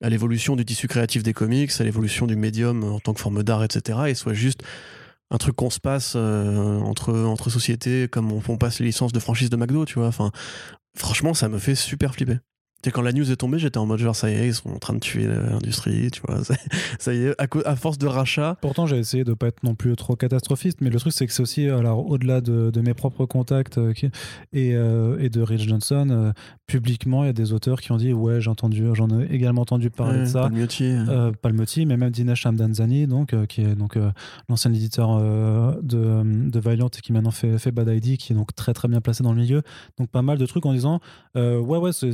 à 0.00 0.10
l'évolution 0.10 0.54
du 0.54 0.64
tissu 0.64 0.86
créatif 0.86 1.24
des 1.24 1.32
comics, 1.32 1.72
à 1.80 1.82
l'évolution 1.82 2.28
du 2.28 2.36
médium 2.36 2.84
en 2.84 3.00
tant 3.00 3.12
que 3.12 3.20
forme 3.20 3.42
d'art, 3.42 3.64
etc., 3.64 3.98
et 4.06 4.14
soit 4.14 4.34
juste 4.34 4.62
un 5.30 5.38
truc 5.38 5.56
qu'on 5.56 5.70
se 5.70 5.80
passe 5.80 6.14
euh, 6.16 6.78
entre, 6.80 7.12
entre 7.12 7.50
sociétés, 7.50 8.08
comme 8.08 8.32
on, 8.32 8.56
passe 8.56 8.80
les 8.80 8.86
licences 8.86 9.12
de 9.12 9.20
franchise 9.20 9.50
de 9.50 9.56
McDo, 9.56 9.84
tu 9.84 9.98
vois. 9.98 10.08
Enfin, 10.08 10.30
franchement, 10.96 11.34
ça 11.34 11.48
me 11.48 11.58
fait 11.58 11.74
super 11.74 12.14
flipper 12.14 12.38
quand 12.86 13.02
la 13.02 13.12
news 13.12 13.30
est 13.30 13.36
tombée, 13.36 13.58
j'étais 13.58 13.78
en 13.78 13.86
mode 13.86 13.98
genre 13.98 14.14
ça 14.14 14.30
y 14.30 14.34
est, 14.34 14.46
ils 14.46 14.54
sont 14.54 14.70
en 14.70 14.78
train 14.78 14.94
de 14.94 15.00
tuer 15.00 15.26
l'industrie, 15.26 16.10
tu 16.10 16.20
vois. 16.26 16.38
Ça 16.98 17.12
y 17.12 17.24
est, 17.24 17.34
à, 17.38 17.76
force 17.76 17.98
de 17.98 18.06
rachat. 18.06 18.56
Pourtant, 18.60 18.86
j'ai 18.86 18.98
essayé 18.98 19.24
de 19.24 19.34
pas 19.34 19.48
être 19.48 19.62
non 19.62 19.74
plus 19.74 19.94
trop 19.96 20.16
catastrophiste, 20.16 20.80
mais 20.80 20.90
le 20.90 20.98
truc 20.98 21.12
c'est 21.12 21.26
que 21.26 21.32
c'est 21.32 21.42
aussi, 21.42 21.68
alors 21.68 22.08
au-delà 22.08 22.40
de, 22.40 22.80
mes 22.80 22.94
propres 22.94 23.26
contacts 23.26 23.78
euh, 23.78 23.92
et, 24.52 24.76
euh, 24.76 25.18
et, 25.18 25.28
de 25.28 25.42
Rich 25.42 25.68
Johnson, 25.68 26.06
euh, 26.10 26.32
publiquement, 26.66 27.24
il 27.24 27.26
y 27.26 27.30
a 27.30 27.32
des 27.32 27.52
auteurs 27.52 27.80
qui 27.80 27.90
ont 27.90 27.96
dit 27.96 28.12
ouais, 28.12 28.40
j'ai 28.40 28.50
entendu, 28.50 28.84
j'en 28.94 29.08
ai 29.08 29.26
également 29.34 29.62
entendu 29.62 29.90
parler 29.90 30.20
de 30.20 30.24
ça. 30.26 30.42
Palmiotti. 30.42 30.94
Palmiotti, 31.42 31.86
mais 31.86 31.96
même 31.96 32.10
Dinesh 32.10 32.42
Shamdanzani, 32.42 33.06
donc 33.08 33.34
qui 33.46 33.62
est 33.62 33.74
donc 33.74 33.98
l'ancien 34.48 34.72
éditeur 34.72 35.20
de, 35.82 36.22
de 36.48 36.60
Valiant 36.60 36.88
et 36.88 37.00
qui 37.00 37.12
maintenant 37.12 37.32
fait, 37.32 37.58
fait 37.58 37.72
Bad 37.72 37.88
ID, 37.88 38.16
qui 38.16 38.32
est 38.32 38.36
donc 38.36 38.54
très 38.54 38.72
très 38.72 38.86
bien 38.86 39.00
placé 39.00 39.24
dans 39.24 39.32
le 39.32 39.40
milieu. 39.40 39.62
Donc 39.98 40.08
pas 40.08 40.22
mal 40.22 40.38
de 40.38 40.46
trucs 40.46 40.64
en 40.66 40.72
disant 40.72 41.00
ouais 41.34 41.78
ouais, 41.78 41.90
c'est 41.92 42.12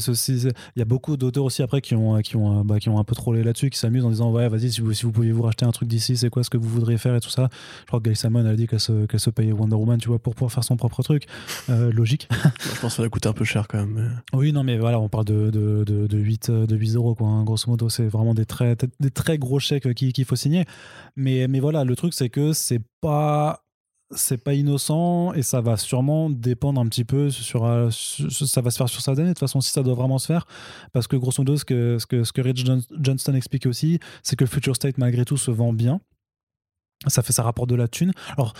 il 0.76 0.78
y 0.78 0.82
a 0.82 0.84
beaucoup 0.84 1.16
d'auteurs 1.16 1.44
aussi 1.44 1.62
après 1.62 1.80
qui 1.80 1.94
ont, 1.94 2.20
qui 2.20 2.36
ont, 2.36 2.64
bah, 2.64 2.78
qui 2.78 2.88
ont 2.88 2.98
un 2.98 3.04
peu 3.04 3.14
trollé 3.14 3.42
là-dessus, 3.42 3.70
qui 3.70 3.78
s'amusent 3.78 4.04
en 4.04 4.10
disant 4.10 4.30
Ouais, 4.32 4.48
vas-y, 4.48 4.72
si 4.72 4.80
vous, 4.80 4.92
si 4.92 5.04
vous 5.04 5.12
pouviez 5.12 5.32
vous 5.32 5.42
racheter 5.42 5.64
un 5.64 5.72
truc 5.72 5.88
d'ici, 5.88 6.16
c'est 6.16 6.30
quoi 6.30 6.44
ce 6.44 6.50
que 6.50 6.56
vous 6.56 6.68
voudriez 6.68 6.98
faire 6.98 7.14
et 7.14 7.20
tout 7.20 7.30
ça. 7.30 7.48
Je 7.82 7.86
crois 7.86 8.00
que 8.00 8.08
Guy 8.08 8.16
Salmon 8.16 8.44
a 8.46 8.54
dit 8.54 8.66
qu'elle 8.66 8.80
se, 8.80 9.06
qu'elle 9.06 9.20
se 9.20 9.30
payait 9.30 9.52
Wonder 9.52 9.76
Woman, 9.76 9.98
tu 9.98 10.08
vois, 10.08 10.18
pour 10.18 10.34
pouvoir 10.34 10.52
faire 10.52 10.64
son 10.64 10.76
propre 10.76 11.02
truc. 11.02 11.26
Euh, 11.70 11.92
logique. 11.92 12.28
je 12.60 12.80
pense 12.80 12.92
que 12.92 12.96
ça 12.96 13.02
va 13.02 13.08
coûter 13.08 13.28
un 13.28 13.32
peu 13.32 13.44
cher 13.44 13.68
quand 13.68 13.78
même. 13.78 14.22
Oui, 14.32 14.52
non, 14.52 14.64
mais 14.64 14.78
voilà, 14.78 15.00
on 15.00 15.08
parle 15.08 15.24
de, 15.24 15.50
de, 15.50 15.84
de, 15.84 16.06
de 16.06 16.18
8, 16.18 16.50
de 16.50 16.76
8 16.76 16.94
euros, 16.94 17.14
quoi. 17.14 17.28
Hein. 17.28 17.44
grosso 17.44 17.70
modo, 17.70 17.88
c'est 17.88 18.06
vraiment 18.06 18.34
des 18.34 18.46
très, 18.46 18.76
des 19.00 19.10
très 19.10 19.38
gros 19.38 19.58
chèques 19.58 19.92
qu'il 19.94 20.24
faut 20.24 20.36
signer. 20.36 20.64
Mais, 21.16 21.48
mais 21.48 21.60
voilà, 21.60 21.84
le 21.84 21.96
truc, 21.96 22.14
c'est 22.14 22.28
que 22.28 22.52
c'est 22.52 22.80
pas 23.00 23.64
c'est 24.10 24.42
pas 24.42 24.54
innocent 24.54 25.32
et 25.32 25.42
ça 25.42 25.60
va 25.60 25.76
sûrement 25.76 26.30
dépendre 26.30 26.80
un 26.80 26.86
petit 26.86 27.04
peu 27.04 27.30
sur, 27.30 27.64
euh, 27.64 27.90
ça 27.90 28.60
va 28.60 28.70
se 28.70 28.76
faire 28.76 28.88
sur 28.88 29.00
sa 29.00 29.12
année 29.12 29.22
de 29.22 29.28
toute 29.28 29.38
façon 29.38 29.60
si 29.60 29.70
ça 29.70 29.82
doit 29.82 29.94
vraiment 29.94 30.18
se 30.18 30.26
faire. 30.26 30.46
Parce 30.92 31.06
que 31.06 31.16
grosso 31.16 31.42
modo 31.42 31.56
ce 31.56 31.64
que 31.64 31.98
ce 31.98 32.06
que, 32.06 32.24
ce 32.24 32.32
que 32.32 32.40
Rich 32.40 32.64
Johnston 33.00 33.34
explique 33.34 33.66
aussi 33.66 33.98
c'est 34.22 34.36
que 34.36 34.46
Future 34.46 34.76
State 34.76 34.98
malgré 34.98 35.24
tout 35.24 35.36
se 35.36 35.50
vend 35.50 35.72
bien. 35.72 36.00
Ça 37.06 37.22
fait 37.22 37.32
ça 37.32 37.42
rapporte 37.42 37.70
de 37.70 37.74
la 37.74 37.88
thune. 37.88 38.12
Alors 38.36 38.54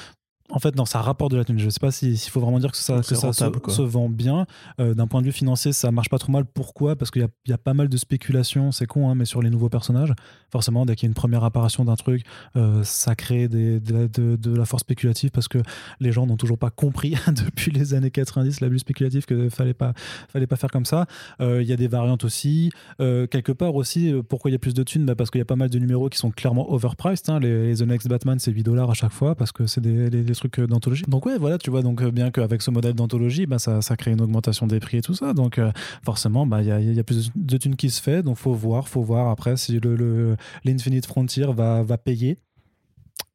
en 0.51 0.59
fait, 0.59 0.75
dans 0.75 0.85
ça 0.85 1.01
rapporte 1.01 1.33
de 1.33 1.39
la 1.39 1.45
thune. 1.45 1.59
Je 1.59 1.65
ne 1.65 1.71
sais 1.71 1.81
pas 1.81 1.91
s'il 1.91 2.19
faut 2.19 2.41
vraiment 2.41 2.59
dire 2.59 2.71
que 2.71 2.77
ça, 2.77 2.99
que 2.99 3.15
ça 3.15 3.33
se, 3.33 3.83
vend 3.83 4.11
bien. 4.11 4.47
Euh, 4.79 4.93
d'un 4.93 5.07
point 5.07 5.23
de 5.23 5.27
vue 5.27 5.33
financier, 5.33 5.73
ça 5.73 5.91
marche 5.91 6.11
pas 6.11 6.19
trop 6.19 6.33
mal. 6.33 6.45
Pourquoi? 6.45 6.97
Parce 6.97 7.11
qu'il 7.11 7.23
y, 7.23 7.51
y, 7.51 7.53
a 7.53 7.59
pas 7.59 7.73
mal 7.73 7.89
de 7.89 7.97
spéculation, 7.97 8.71
c'est 8.71 8.87
con, 8.87 9.09
hein, 9.09 9.15
mais 9.15 9.25
sur 9.25 9.41
les 9.41 9.49
nouveaux 9.49 9.71
personnages. 9.71 10.13
Forcément, 10.53 10.85
dès 10.85 10.97
qu'il 10.97 11.07
y 11.07 11.09
a 11.09 11.11
une 11.11 11.15
première 11.15 11.45
apparition 11.45 11.87
d'un 11.87 11.97
truc, 11.97 12.25
euh, 12.57 12.83
ça 12.85 13.15
crée 13.15 13.49
des, 13.49 13.81
de, 13.81 14.55
la 14.55 14.67
force 14.67 14.83
spéculative 14.83 15.31
parce 15.31 15.49
que 15.49 15.59
les 15.99 16.13
gens 16.13 16.27
n'ont 16.27 16.37
toujours 16.37 16.59
pas 16.59 16.71
compris 16.71 17.17
depuis 17.47 17.71
les 17.71 17.95
années 17.95 18.11
90 18.11 18.61
l'abus 18.61 18.81
spéculatif 18.81 19.25
que 19.25 19.49
fallait 19.49 19.75
pas, 19.75 19.95
fallait 20.29 20.47
pas 20.47 20.57
faire 20.57 20.71
comme 20.71 20.85
ça. 20.85 21.07
Euh, 21.41 21.63
il 21.63 21.69
y 21.69 21.73
a 21.73 21.77
des 21.77 21.89
variantes 21.89 22.25
aussi. 22.25 22.71
quelque 22.99 23.53
part 23.53 23.75
aussi, 23.75 24.13
pourquoi 24.29 24.51
il 24.51 24.53
y 24.53 24.57
a 24.57 24.59
plus 24.59 24.75
de 24.75 24.83
thunes? 24.83 25.07
Bah 25.07 25.15
Parce 25.15 25.31
qu'il 25.31 25.39
y 25.39 25.43
a 25.43 25.47
pas 25.47 25.57
mal 25.57 25.71
de 25.71 25.79
numéros 25.79 26.11
qui 26.11 26.19
sont 26.19 26.31
clairement 26.31 26.71
overpriced. 26.71 27.31
Hein. 27.31 27.41
Les, 27.41 27.77
The 27.77 27.83
Next 27.83 28.09
Batman, 28.09 28.39
c'est 28.39 28.53
8 28.53 28.63
dollars 28.63 28.91
à 28.91 28.95
chaque 28.95 29.13
fois 29.13 29.35
parce 29.35 29.53
que 29.53 29.67
c'est 29.67 29.81
des, 29.81 30.35
euh, 30.59 30.67
d'anthologie. 30.67 31.05
Donc 31.09 31.27
ouais, 31.27 31.39
voilà, 31.39 31.59
tu 31.59 31.71
vois, 31.71 31.83
donc 31.83 32.03
euh, 32.03 32.11
bien 32.11 32.31
qu'avec 32.31 32.63
ce 32.63 32.71
modèle 32.71 32.95
d'anthologie, 32.95 33.47
bah, 33.47 33.59
ça, 33.59 33.83
ça 33.83 33.97
crée 33.97 34.13
une 34.13 34.21
augmentation 34.21 34.67
des 34.67 34.81
prix 34.81 34.99
et 34.99 35.03
tout 35.03 35.15
ça. 35.15 35.33
Donc 35.35 35.59
euh, 35.59 35.73
forcément, 36.05 36.47
bah, 36.47 36.63
il 36.63 36.69
y, 36.69 36.73
a, 36.73 36.81
y, 36.81 36.99
a, 36.99 37.05
plus 37.05 37.31
de 37.35 37.57
thunes 37.57 37.77
qui 37.77 37.91
se 37.91 38.03
fait. 38.03 38.23
Donc 38.23 38.37
faut 38.37 38.55
voir, 38.55 38.89
faut 38.89 39.03
voir 39.03 39.29
après 39.29 39.57
si 39.57 39.81
le 39.81 40.37
l'Infinite 40.65 41.07
Frontier 41.07 41.47
va, 41.53 41.83
va 41.83 41.99
payer. 41.99 42.39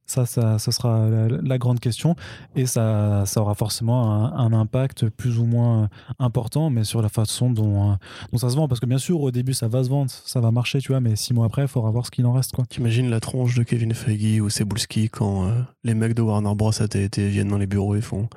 Ça, 0.10 0.26
ça, 0.26 0.58
ça 0.58 0.72
sera 0.72 1.08
la, 1.08 1.58
grande 1.58 1.80
question. 1.80 2.16
Et 2.56 2.66
ça, 2.66 3.24
ça 3.26 3.42
aura 3.42 3.54
forcément 3.54 4.36
un, 4.36 4.54
impact 4.54 5.10
plus 5.10 5.38
ou 5.38 5.46
moins 5.46 5.90
important, 6.18 6.70
mais 6.70 6.84
sur 6.84 7.02
la 7.02 7.10
façon 7.10 7.52
dont, 7.52 7.98
dont, 8.32 8.38
ça 8.38 8.50
se 8.50 8.56
vend. 8.56 8.68
Parce 8.68 8.80
que 8.80 8.86
bien 8.86 8.98
sûr, 8.98 9.22
au 9.22 9.32
début, 9.32 9.54
ça 9.54 9.68
va 9.68 9.84
se 9.84 9.90
vendre, 9.90 10.10
ça 10.10 10.40
va 10.40 10.52
marcher, 10.52 10.80
tu 10.80 10.92
vois, 10.92 11.00
mais 11.00 11.16
six 11.16 11.34
mois 11.34 11.46
après, 11.46 11.62
il 11.62 11.68
faudra 11.68 11.92
voir 11.92 12.06
ce 12.06 12.12
qu'il 12.12 12.26
en 12.26 12.34
reste. 12.34 12.54
Quoi. 12.54 12.66
T'imagines 12.68 13.10
la 13.10 13.20
tronche 13.20 13.56
de 13.56 13.64
Kevin 13.64 13.94
Feige 13.94 14.42
ou 14.42 14.50
Cebulski 14.50 15.10
quand 15.10 15.46
euh, 15.46 15.62
les 15.84 15.94
mecs 15.94 16.14
de 16.14 16.22
Warner 16.22 16.56
Bros. 16.56 16.72
AT&T 16.82 17.28
viennent 17.28 17.50
dans 17.50 17.58
les 17.58 17.68
bureaux 17.68 17.96
et 17.96 18.02
font 18.02 18.30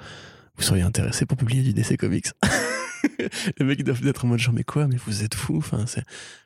Vous 0.57 0.63
seriez 0.63 0.83
intéressé 0.83 1.27
pour 1.27 1.37
publier 1.37 1.63
du 1.63 1.73
DC 1.73 1.97
Comics 1.97 2.27
les 3.59 3.65
mecs 3.65 3.83
doivent 3.85 4.07
être 4.07 4.25
en 4.25 4.29
mode 4.29 4.39
genre 4.39 4.55
mais 4.55 4.65
quoi 4.65 4.87
mais 4.87 4.97
vous 4.97 5.23
êtes 5.23 5.35
fou 5.35 5.57
enfin 5.59 5.85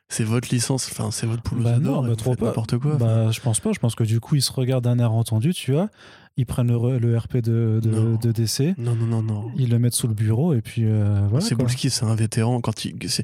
c'est 0.09 0.23
votre 0.23 0.49
licence 0.49 0.87
enfin 0.91 1.11
c'est 1.11 1.25
votre 1.27 1.43
poulet 1.43 1.63
bah 1.63 1.79
non 1.79 2.01
bah 2.01 2.15
trop 2.15 2.35
pas. 2.35 2.45
n'importe 2.45 2.77
quoi 2.77 2.95
bah 2.95 3.31
je 3.31 3.39
pense 3.39 3.59
pas 3.59 3.71
je 3.73 3.79
pense 3.79 3.95
que 3.95 4.03
du 4.03 4.19
coup 4.19 4.35
ils 4.35 4.41
se 4.41 4.51
regardent 4.51 4.85
d'un 4.85 4.99
air 4.99 5.11
entendu 5.11 5.53
tu 5.53 5.73
vois. 5.73 5.89
Ils 6.39 6.45
prennent 6.45 6.67
le, 6.67 6.99
le 6.99 7.17
RP 7.17 7.37
de, 7.37 7.79
de, 7.81 8.15
de, 8.17 8.31
DC 8.31 8.77
non 8.77 8.95
non 8.95 9.07
non 9.07 9.23
non. 9.23 9.51
Ils 9.55 9.71
le 9.71 9.79
mettent 9.79 9.95
sous 9.95 10.07
le 10.07 10.13
bureau 10.13 10.53
et 10.53 10.61
puis 10.61 10.83
euh, 10.85 11.25
voilà 11.29 11.43
c'est 11.43 11.55
Boulski 11.55 11.89
c'est 11.89 12.05
un 12.05 12.13
vétéran 12.13 12.61
quand 12.61 12.85
il 12.85 12.93
euh, 12.93 13.23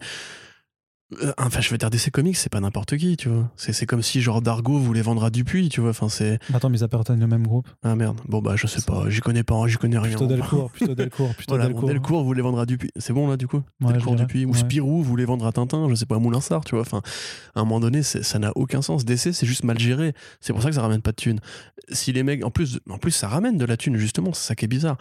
enfin, 1.38 1.62
je 1.62 1.70
veux 1.70 1.78
dire, 1.78 1.90
DC 1.90 2.12
Comics, 2.12 2.38
c'est 2.38 2.52
pas 2.52 2.60
n'importe 2.60 2.98
qui, 2.98 3.18
tu 3.18 3.30
vois. 3.30 3.50
C'est 3.56 3.86
comme 3.86 4.02
si, 4.02 4.22
genre, 4.22 4.42
Dargo 4.42 4.78
voulait 4.78 5.02
vendre 5.02 5.24
à 5.24 5.30
Dupuis, 5.30 5.70
tu 5.70 5.82
vois. 5.82 5.92
Enfin, 5.92 6.10
c'est. 6.10 6.40
Attends, 6.54 6.70
mais 6.70 6.80
ils 6.80 6.84
appartiennent 6.84 7.20
le 7.20 7.28
même 7.28 7.46
groupe. 7.46 7.68
Ah 7.84 7.96
merde. 7.96 8.20
Bon, 8.28 8.42
bah, 8.42 8.56
je 8.56 8.68
sais 8.68 8.82
pas. 8.82 9.10
J'y 9.10 9.22
connais 9.22 9.44
pas, 9.44 9.68
j'y 9.68 9.78
connais 9.78 9.98
rien. 9.98 10.18
Plutôt 10.18 10.28
Delcourt, 10.28 10.72
plutôt 10.72 10.96
Delcourt. 10.96 11.34
Plutôt 11.36 11.56
voilà, 11.56 11.68
Delcourt. 11.68 11.90
Delcourt 11.90 12.24
voulait 12.24 12.42
vendre 12.42 12.60
à 12.60 12.66
Dupuis. 12.66 12.92
C'est 12.98 13.14
bon, 13.14 13.28
là, 13.28 13.38
du 13.38 13.48
coup? 13.48 13.62
Ouais, 13.82 13.94
Delcourt, 13.94 14.16
Dupuis. 14.16 14.46
Ou 14.46 14.54
Spirou 14.54 15.04
voulait 15.04 15.26
vendre 15.26 15.46
à 15.46 15.52
Tintin, 15.52 15.88
je 15.90 15.96
sais 15.96 16.06
pas, 16.06 16.16
à 16.16 16.20
Moulinsart, 16.20 16.64
tu 16.66 16.76
vois. 16.76 16.82
Enfin, 16.82 17.02
à 17.56 17.62
un 17.62 17.64
moment 17.64 17.80
donné, 17.80 18.04
ça 18.04 18.40
n'a 18.40 18.52
aucun 18.56 18.82
sens. 18.82 19.06
DC, 19.06 19.34
c'est 19.34 19.46
juste 19.46 19.64
mal 19.64 19.80
géré. 19.80 20.14
C'est 20.42 20.54
pour 20.54 20.62
ça 20.62 20.70
que 20.70 20.76
ça 20.76 20.82
ramène 20.82 21.02
pas 21.02 21.12
de 21.12 21.18
thunes. 21.18 21.40
Si 21.90 22.12
les 22.14 22.24
mecs. 22.24 22.44
En 22.44 22.52
plus, 22.52 22.80
en 22.90 22.98
plus, 22.98 23.12
ça 23.12 23.28
ramène 23.28 23.58
de 23.58 23.66
la 23.66 23.78
thune, 23.78 23.98
justement. 23.98 24.34
C'est 24.34 24.48
ça 24.48 24.56
qui 24.56 24.66
est 24.66 24.68
bizarre. 24.70 24.98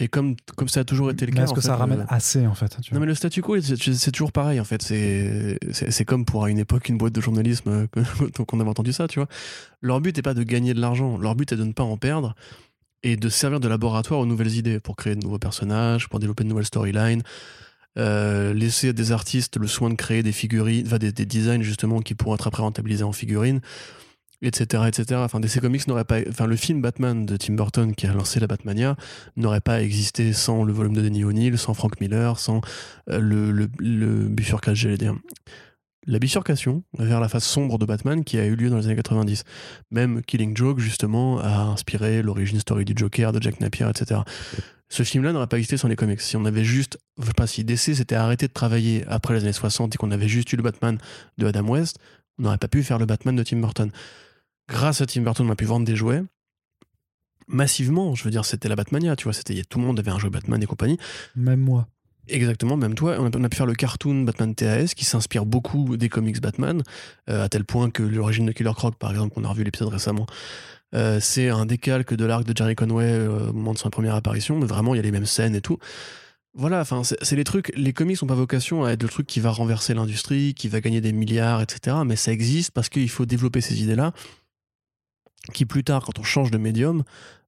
Et 0.00 0.08
comme, 0.08 0.34
comme 0.56 0.68
ça 0.68 0.80
a 0.80 0.84
toujours 0.84 1.10
été 1.10 1.26
le 1.26 1.32
cas. 1.32 1.44
Est-ce 1.44 1.52
que 1.52 1.60
ça 1.60 1.76
ramène 1.76 2.06
assez 2.08 2.46
en 2.46 2.54
fait 2.54 2.78
Non, 2.90 3.00
mais 3.00 3.06
le 3.06 3.14
statu 3.14 3.42
quo, 3.42 3.60
c'est 3.60 4.10
toujours 4.10 4.32
pareil 4.32 4.58
en 4.58 4.64
fait. 4.64 4.82
C'est 4.82 6.04
comme 6.06 6.24
pour 6.24 6.44
à 6.44 6.50
une 6.50 6.58
époque 6.58 6.88
une 6.88 6.96
boîte 6.96 7.12
de 7.12 7.20
journalisme 7.20 7.68
euh, 7.68 7.86
qu'on 8.46 8.60
avait 8.60 8.70
entendu 8.70 8.94
ça, 8.94 9.06
tu 9.08 9.18
vois. 9.18 9.28
Leur 9.82 10.00
but 10.00 10.16
n'est 10.16 10.22
pas 10.22 10.34
de 10.34 10.42
gagner 10.42 10.72
de 10.72 10.80
l'argent, 10.80 11.18
leur 11.18 11.34
but 11.34 11.52
est 11.52 11.56
de 11.56 11.64
ne 11.64 11.72
pas 11.72 11.82
en 11.82 11.98
perdre 11.98 12.34
et 13.02 13.16
de 13.16 13.28
servir 13.28 13.60
de 13.60 13.68
laboratoire 13.68 14.20
aux 14.20 14.26
nouvelles 14.26 14.56
idées 14.56 14.80
pour 14.80 14.96
créer 14.96 15.14
de 15.14 15.22
nouveaux 15.22 15.38
personnages, 15.38 16.08
pour 16.08 16.18
développer 16.18 16.44
de 16.44 16.48
nouvelles 16.48 16.66
storylines. 16.66 17.22
Euh, 17.98 18.54
laisser 18.54 18.90
à 18.90 18.92
des 18.92 19.12
artistes 19.12 19.56
le 19.58 19.66
soin 19.66 19.90
de 19.90 19.96
créer 19.96 20.22
des 20.22 20.32
figurines, 20.32 20.84
des, 20.84 21.12
des 21.12 21.26
designs 21.26 21.62
justement 21.62 22.00
qui 22.00 22.14
pourront 22.14 22.36
être 22.36 22.46
après 22.46 22.62
rentabilisés 22.62 23.02
en 23.02 23.12
figurines 23.12 23.60
etc., 24.42 24.84
etc. 24.88 25.20
Enfin, 25.22 25.40
DC 25.40 25.60
Comics 25.60 25.86
n'aurait 25.86 26.04
pas, 26.04 26.18
enfin, 26.28 26.46
le 26.46 26.56
film 26.56 26.80
Batman 26.80 27.26
de 27.26 27.36
Tim 27.36 27.54
Burton 27.54 27.94
qui 27.94 28.06
a 28.06 28.12
lancé 28.12 28.40
la 28.40 28.46
Batmania 28.46 28.96
n'aurait 29.36 29.60
pas 29.60 29.82
existé 29.82 30.32
sans 30.32 30.64
le 30.64 30.72
volume 30.72 30.94
de 30.94 31.02
Denny 31.02 31.24
O'Neill, 31.24 31.58
sans 31.58 31.74
Frank 31.74 32.00
Miller, 32.00 32.38
sans 32.38 32.60
euh, 33.10 33.18
le, 33.18 33.50
le, 33.50 33.68
le 33.78 34.28
bifurcage, 34.28 34.78
j'allais 34.78 34.98
dire. 34.98 35.14
La 36.06 36.18
bifurcation 36.18 36.82
vers 36.98 37.20
la 37.20 37.28
face 37.28 37.44
sombre 37.44 37.78
de 37.78 37.84
Batman 37.84 38.24
qui 38.24 38.38
a 38.38 38.46
eu 38.46 38.56
lieu 38.56 38.70
dans 38.70 38.78
les 38.78 38.86
années 38.86 38.96
90. 38.96 39.44
Même 39.90 40.22
Killing 40.22 40.56
Joke, 40.56 40.78
justement, 40.78 41.38
a 41.40 41.60
inspiré 41.64 42.22
l'origine 42.22 42.58
story 42.58 42.86
du 42.86 42.94
Joker, 42.96 43.32
de 43.32 43.42
Jack 43.42 43.60
Napier, 43.60 43.86
etc. 43.88 44.22
Ce 44.88 45.02
film-là 45.02 45.32
n'aurait 45.32 45.46
pas 45.46 45.58
existé 45.58 45.76
sans 45.76 45.88
les 45.88 45.96
comics. 45.96 46.20
Si 46.20 46.36
on 46.36 46.46
avait 46.46 46.64
juste, 46.64 46.98
je 47.20 47.26
sais 47.26 47.32
pas, 47.32 47.46
si 47.46 47.64
DC 47.64 47.94
s'était 47.94 48.14
arrêté 48.14 48.48
de 48.48 48.52
travailler 48.52 49.04
après 49.08 49.34
les 49.34 49.42
années 49.42 49.52
60 49.52 49.94
et 49.94 49.98
qu'on 49.98 50.10
avait 50.10 50.26
juste 50.26 50.52
eu 50.52 50.56
le 50.56 50.62
Batman 50.62 50.98
de 51.36 51.46
Adam 51.46 51.68
West, 51.68 51.98
on 52.38 52.44
n'aurait 52.44 52.58
pas 52.58 52.68
pu 52.68 52.82
faire 52.82 52.98
le 52.98 53.04
Batman 53.04 53.36
de 53.36 53.42
Tim 53.42 53.58
Burton 53.58 53.90
grâce 54.70 55.00
à 55.00 55.06
Tim 55.06 55.22
Burton, 55.22 55.46
on 55.46 55.52
a 55.52 55.56
pu 55.56 55.66
vendre 55.66 55.84
des 55.84 55.96
jouets 55.96 56.22
massivement. 57.48 58.14
Je 58.14 58.24
veux 58.24 58.30
dire, 58.30 58.44
c'était 58.44 58.68
la 58.68 58.76
Batmania, 58.76 59.16
tu 59.16 59.24
vois. 59.24 59.32
C'était, 59.32 59.62
tout 59.64 59.78
le 59.78 59.84
monde 59.84 59.98
avait 59.98 60.10
un 60.10 60.18
jouet 60.18 60.30
Batman 60.30 60.62
et 60.62 60.66
compagnie. 60.66 60.98
Même 61.36 61.60
moi. 61.60 61.88
Exactement, 62.28 62.76
même 62.76 62.94
toi. 62.94 63.16
On 63.18 63.26
a, 63.26 63.48
pu 63.48 63.56
faire 63.56 63.66
le 63.66 63.74
cartoon 63.74 64.22
Batman 64.22 64.54
TAS 64.54 64.94
qui 64.94 65.04
s'inspire 65.04 65.44
beaucoup 65.44 65.96
des 65.96 66.08
comics 66.08 66.40
Batman, 66.40 66.82
euh, 67.28 67.44
à 67.44 67.48
tel 67.48 67.64
point 67.64 67.90
que 67.90 68.04
l'origine 68.04 68.46
de 68.46 68.52
Killer 68.52 68.72
Croc, 68.74 68.94
par 68.96 69.10
exemple, 69.10 69.34
qu'on 69.34 69.44
a 69.44 69.48
revu 69.48 69.64
l'épisode 69.64 69.88
récemment, 69.88 70.26
euh, 70.94 71.18
c'est 71.20 71.48
un 71.48 71.66
décalque 71.66 72.14
de 72.14 72.24
l'arc 72.24 72.44
de 72.44 72.56
Jerry 72.56 72.76
Conway 72.76 73.04
euh, 73.04 73.48
au 73.48 73.52
moment 73.52 73.72
de 73.72 73.78
sa 73.78 73.90
première 73.90 74.14
apparition, 74.14 74.58
mais 74.58 74.66
vraiment, 74.66 74.94
il 74.94 74.98
y 74.98 75.00
a 75.00 75.02
les 75.02 75.10
mêmes 75.10 75.26
scènes 75.26 75.56
et 75.56 75.60
tout. 75.60 75.78
Voilà, 76.54 76.80
enfin, 76.80 77.02
c'est 77.04 77.36
les 77.36 77.44
trucs. 77.44 77.72
Les 77.76 77.92
comics 77.92 78.20
n'ont 78.22 78.28
pas 78.28 78.34
vocation 78.34 78.84
à 78.84 78.90
être 78.90 79.02
le 79.02 79.08
truc 79.08 79.26
qui 79.26 79.38
va 79.40 79.50
renverser 79.50 79.94
l'industrie, 79.94 80.54
qui 80.54 80.68
va 80.68 80.80
gagner 80.80 81.00
des 81.00 81.12
milliards, 81.12 81.62
etc. 81.62 81.98
Mais 82.04 82.16
ça 82.16 82.32
existe 82.32 82.72
parce 82.72 82.88
qu'il 82.88 83.08
faut 83.08 83.24
développer 83.24 83.60
ces 83.60 83.82
idées-là 83.82 84.12
qui 85.52 85.64
plus 85.66 85.84
tard, 85.84 86.04
quand 86.04 86.18
on 86.18 86.22
change 86.22 86.50
de 86.50 86.58
médium, 86.58 87.02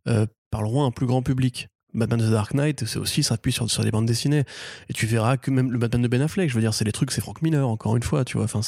euh, 0.09 0.27
parleront 0.51 0.85
à 0.85 0.87
un 0.87 0.91
plus 0.91 1.07
grand 1.07 1.23
public. 1.23 1.69
Batman 1.95 2.21
The 2.21 2.31
Dark 2.31 2.55
Knight, 2.55 2.87
c'est 2.87 2.99
aussi, 2.99 3.23
ça 3.23 3.35
appuie 3.35 3.53
sur, 3.53 3.71
sur 3.71 3.83
les 3.83 3.91
bandes 3.91 4.07
dessinées. 4.07 4.45
Et 4.89 4.95
tu 4.95 5.07
verras 5.07 5.37
que 5.37 5.51
même 5.51 5.71
le 5.71 5.79
Batman 5.79 6.03
de 6.03 6.09
Ben 6.09 6.23
Affleck, 6.23 6.49
je 6.49 6.55
veux 6.55 6.61
dire, 6.61 6.73
c'est 6.73 6.85
les 6.85 6.93
trucs, 6.93 7.13
c'est 7.13 7.21
Frank 7.21 7.43
Miller, 7.43 7.69
encore 7.69 7.97
une 7.97 8.03
fois, 8.03 8.25
tu 8.25 8.39
vois. 8.39 8.45
Enfin. 8.45 8.61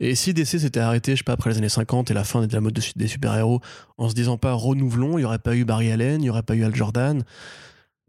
Et 0.00 0.14
si 0.14 0.34
DC 0.34 0.58
s'était 0.58 0.80
arrêté, 0.80 1.12
je 1.12 1.18
sais 1.18 1.24
pas, 1.24 1.34
après 1.34 1.50
les 1.50 1.58
années 1.58 1.68
50 1.68 2.10
et 2.10 2.14
la 2.14 2.24
fin 2.24 2.44
de 2.44 2.52
la 2.52 2.60
mode 2.60 2.78
des 2.96 3.06
super-héros, 3.06 3.60
en 3.98 4.08
se 4.08 4.14
disant 4.14 4.38
pas 4.38 4.52
renouvelons, 4.52 5.18
il 5.18 5.20
n'y 5.20 5.24
aurait 5.26 5.38
pas 5.38 5.54
eu 5.54 5.64
Barry 5.64 5.92
Allen, 5.92 6.20
il 6.20 6.24
n'y 6.24 6.30
aurait 6.30 6.42
pas 6.42 6.54
eu 6.54 6.64
Al 6.64 6.74
Jordan. 6.74 7.22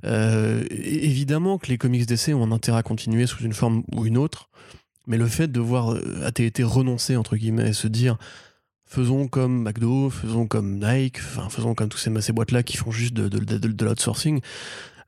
Euh, 0.05 0.63
évidemment 0.71 1.57
que 1.57 1.67
les 1.67 1.77
comics 1.77 2.07
DC 2.07 2.29
ont 2.29 2.43
un 2.43 2.51
intérêt 2.51 2.79
à 2.79 2.83
continuer 2.83 3.27
sous 3.27 3.43
une 3.43 3.53
forme 3.53 3.83
ou 3.93 4.05
une 4.05 4.17
autre, 4.17 4.49
mais 5.05 5.17
le 5.17 5.27
fait 5.27 5.51
de 5.51 5.59
voir 5.59 5.93
euh, 5.93 6.25
AT&T 6.25 6.63
renoncer, 6.63 7.17
entre 7.17 7.35
guillemets, 7.35 7.69
et 7.69 7.73
se 7.73 7.87
dire 7.87 8.17
faisons 8.91 9.27
comme 9.27 9.63
McDo, 9.63 10.09
faisons 10.09 10.47
comme 10.47 10.77
Nike, 10.79 11.17
enfin, 11.19 11.49
faisons 11.49 11.73
comme 11.73 11.87
tous 11.87 11.97
ces, 11.97 12.11
ces 12.21 12.33
boîtes-là 12.33 12.61
qui 12.61 12.75
font 12.75 12.91
juste 12.91 13.13
de, 13.13 13.29
de, 13.29 13.39
de, 13.39 13.57
de 13.57 13.85
l'outsourcing. 13.85 14.41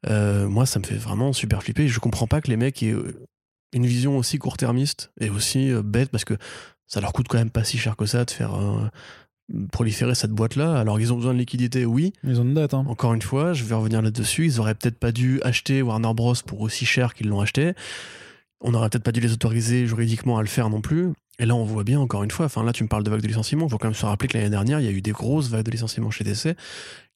Euh, 0.10 0.48
moi, 0.48 0.66
ça 0.66 0.80
me 0.80 0.86
fait 0.86 0.96
vraiment 0.96 1.34
super 1.34 1.62
flipper. 1.62 1.88
Je 1.90 2.00
comprends 2.00 2.28
pas 2.28 2.40
que 2.40 2.50
les 2.50 2.56
mecs 2.56 2.82
aient 2.82 2.94
euh, 2.94 3.28
une 3.74 3.86
vision 3.86 4.18
aussi 4.18 4.38
court-termiste 4.38 5.12
et 5.20 5.30
aussi 5.30 5.70
euh, 5.70 5.82
bête 5.84 6.10
parce 6.10 6.24
que 6.24 6.36
ça 6.88 7.02
leur 7.02 7.12
coûte 7.12 7.28
quand 7.28 7.38
même 7.38 7.50
pas 7.50 7.66
si 7.66 7.78
cher 7.78 7.98
que 7.98 8.06
ça 8.06 8.24
de 8.24 8.32
faire 8.32 8.52
proliférer 9.72 10.16
cette 10.16 10.32
boîte-là. 10.32 10.80
Alors, 10.80 11.00
ils 11.00 11.12
ont 11.12 11.18
besoin 11.18 11.34
de 11.34 11.40
liquidité, 11.40 11.86
oui. 11.86 12.14
Ils 12.24 12.40
ont 12.40 12.44
une 12.44 12.54
dette. 12.54 12.74
Hein. 12.74 12.86
Encore 12.88 13.14
une 13.14 13.22
fois, 13.22 13.54
je 13.54 13.64
vais 13.66 13.76
revenir 13.76 14.02
là-dessus. 14.02 14.46
Ils 14.46 14.60
auraient 14.60 14.76
peut-être 14.76 14.98
pas 14.98 15.12
dû 15.12 15.42
acheter 15.44 15.82
Warner 15.82 16.14
Bros. 16.14 16.36
pour 16.46 16.62
aussi 16.62 16.86
cher 16.86 17.14
qu'ils 17.14 17.28
l'ont 17.28 17.42
acheté. 17.42 17.74
On 18.64 18.72
n'aurait 18.72 18.90
peut-être 18.90 19.04
pas 19.04 19.12
dû 19.12 19.20
les 19.20 19.34
autoriser 19.34 19.86
juridiquement 19.86 20.38
à 20.38 20.42
le 20.42 20.48
faire 20.48 20.70
non 20.70 20.82
plus. 20.82 21.12
Et 21.40 21.46
là, 21.46 21.56
on 21.56 21.64
voit 21.64 21.84
bien, 21.84 22.00
encore 22.00 22.24
une 22.24 22.30
fois, 22.30 22.46
enfin 22.46 22.64
là, 22.64 22.74
tu 22.74 22.84
me 22.84 22.88
parles 22.88 23.04
de 23.04 23.10
vagues 23.10 23.22
de 23.22 23.28
licenciement, 23.28 23.66
il 23.66 23.70
faut 23.70 23.80
quand 23.80 23.88
même 23.88 23.96
se 23.96 24.06
rappeler 24.06 24.28
que 24.28 24.38
l'année 24.38 24.52
dernière, 24.52 24.80
il 24.80 24.86
y 24.86 24.88
a 24.88 24.92
eu 24.92 25.02
des 25.02 25.12
grosses 25.12 25.50
vagues 25.50 25.66
de 25.66 25.72
licenciement 25.72 26.12
chez 26.12 26.24
DC, 26.24 26.56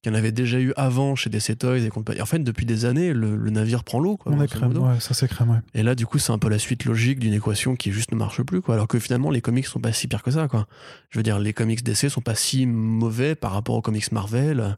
qu'il 0.02 0.06
y 0.06 0.10
en 0.10 0.14
avait 0.14 0.32
déjà 0.32 0.58
eu 0.58 0.72
avant 0.76 1.14
chez 1.14 1.30
DC 1.30 1.56
Toys 1.56 1.78
et 1.78 1.88
compagnie. 1.88 2.20
En 2.20 2.26
fait, 2.26 2.40
depuis 2.40 2.66
des 2.66 2.84
années, 2.84 3.12
le, 3.12 3.36
navire 3.50 3.84
prend 3.84 4.00
l'eau. 4.00 4.18
On 4.26 4.42
est 4.42 4.48
crème, 4.48 4.76
ouais, 4.76 4.98
ça 4.98 5.14
c'est 5.14 5.28
crème, 5.28 5.50
ouais. 5.50 5.58
Et 5.74 5.84
là, 5.84 5.94
du 5.94 6.04
coup, 6.04 6.18
c'est 6.18 6.32
un 6.32 6.38
peu 6.38 6.48
la 6.48 6.58
suite 6.58 6.84
logique 6.84 7.20
d'une 7.20 7.32
équation 7.32 7.76
qui 7.76 7.92
juste 7.92 8.10
ne 8.10 8.16
marche 8.16 8.42
plus, 8.42 8.60
quoi. 8.60 8.74
Alors 8.74 8.88
que 8.88 8.98
finalement, 8.98 9.30
les 9.30 9.40
comics 9.40 9.66
sont 9.66 9.80
pas 9.80 9.92
si 9.92 10.08
pires 10.08 10.24
que 10.24 10.32
ça, 10.32 10.48
quoi. 10.48 10.66
Je 11.10 11.20
veux 11.20 11.22
dire, 11.22 11.38
les 11.38 11.52
comics 11.52 11.84
DC 11.84 12.08
sont 12.10 12.20
pas 12.20 12.34
si 12.34 12.66
mauvais 12.66 13.36
par 13.36 13.52
rapport 13.52 13.76
aux 13.76 13.82
comics 13.82 14.10
Marvel. 14.10 14.76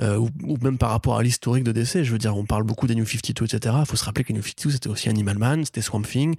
Euh, 0.00 0.18
ou, 0.18 0.56
même 0.60 0.76
par 0.76 0.90
rapport 0.90 1.18
à 1.18 1.22
l'historique 1.22 1.62
de 1.62 1.70
DC, 1.70 2.02
je 2.02 2.10
veux 2.10 2.18
dire, 2.18 2.36
on 2.36 2.44
parle 2.44 2.64
beaucoup 2.64 2.86
des 2.86 2.96
New 2.96 3.06
52, 3.06 3.44
etc. 3.44 3.76
Il 3.80 3.86
faut 3.86 3.96
se 3.96 4.04
rappeler 4.04 4.24
que 4.24 4.32
les 4.32 4.38
New 4.38 4.42
52, 4.42 4.70
c'était 4.72 4.88
aussi 4.88 5.08
Animal 5.08 5.38
Man, 5.38 5.64
c'était 5.64 5.82
Swamp 5.82 6.02
Thing, 6.02 6.34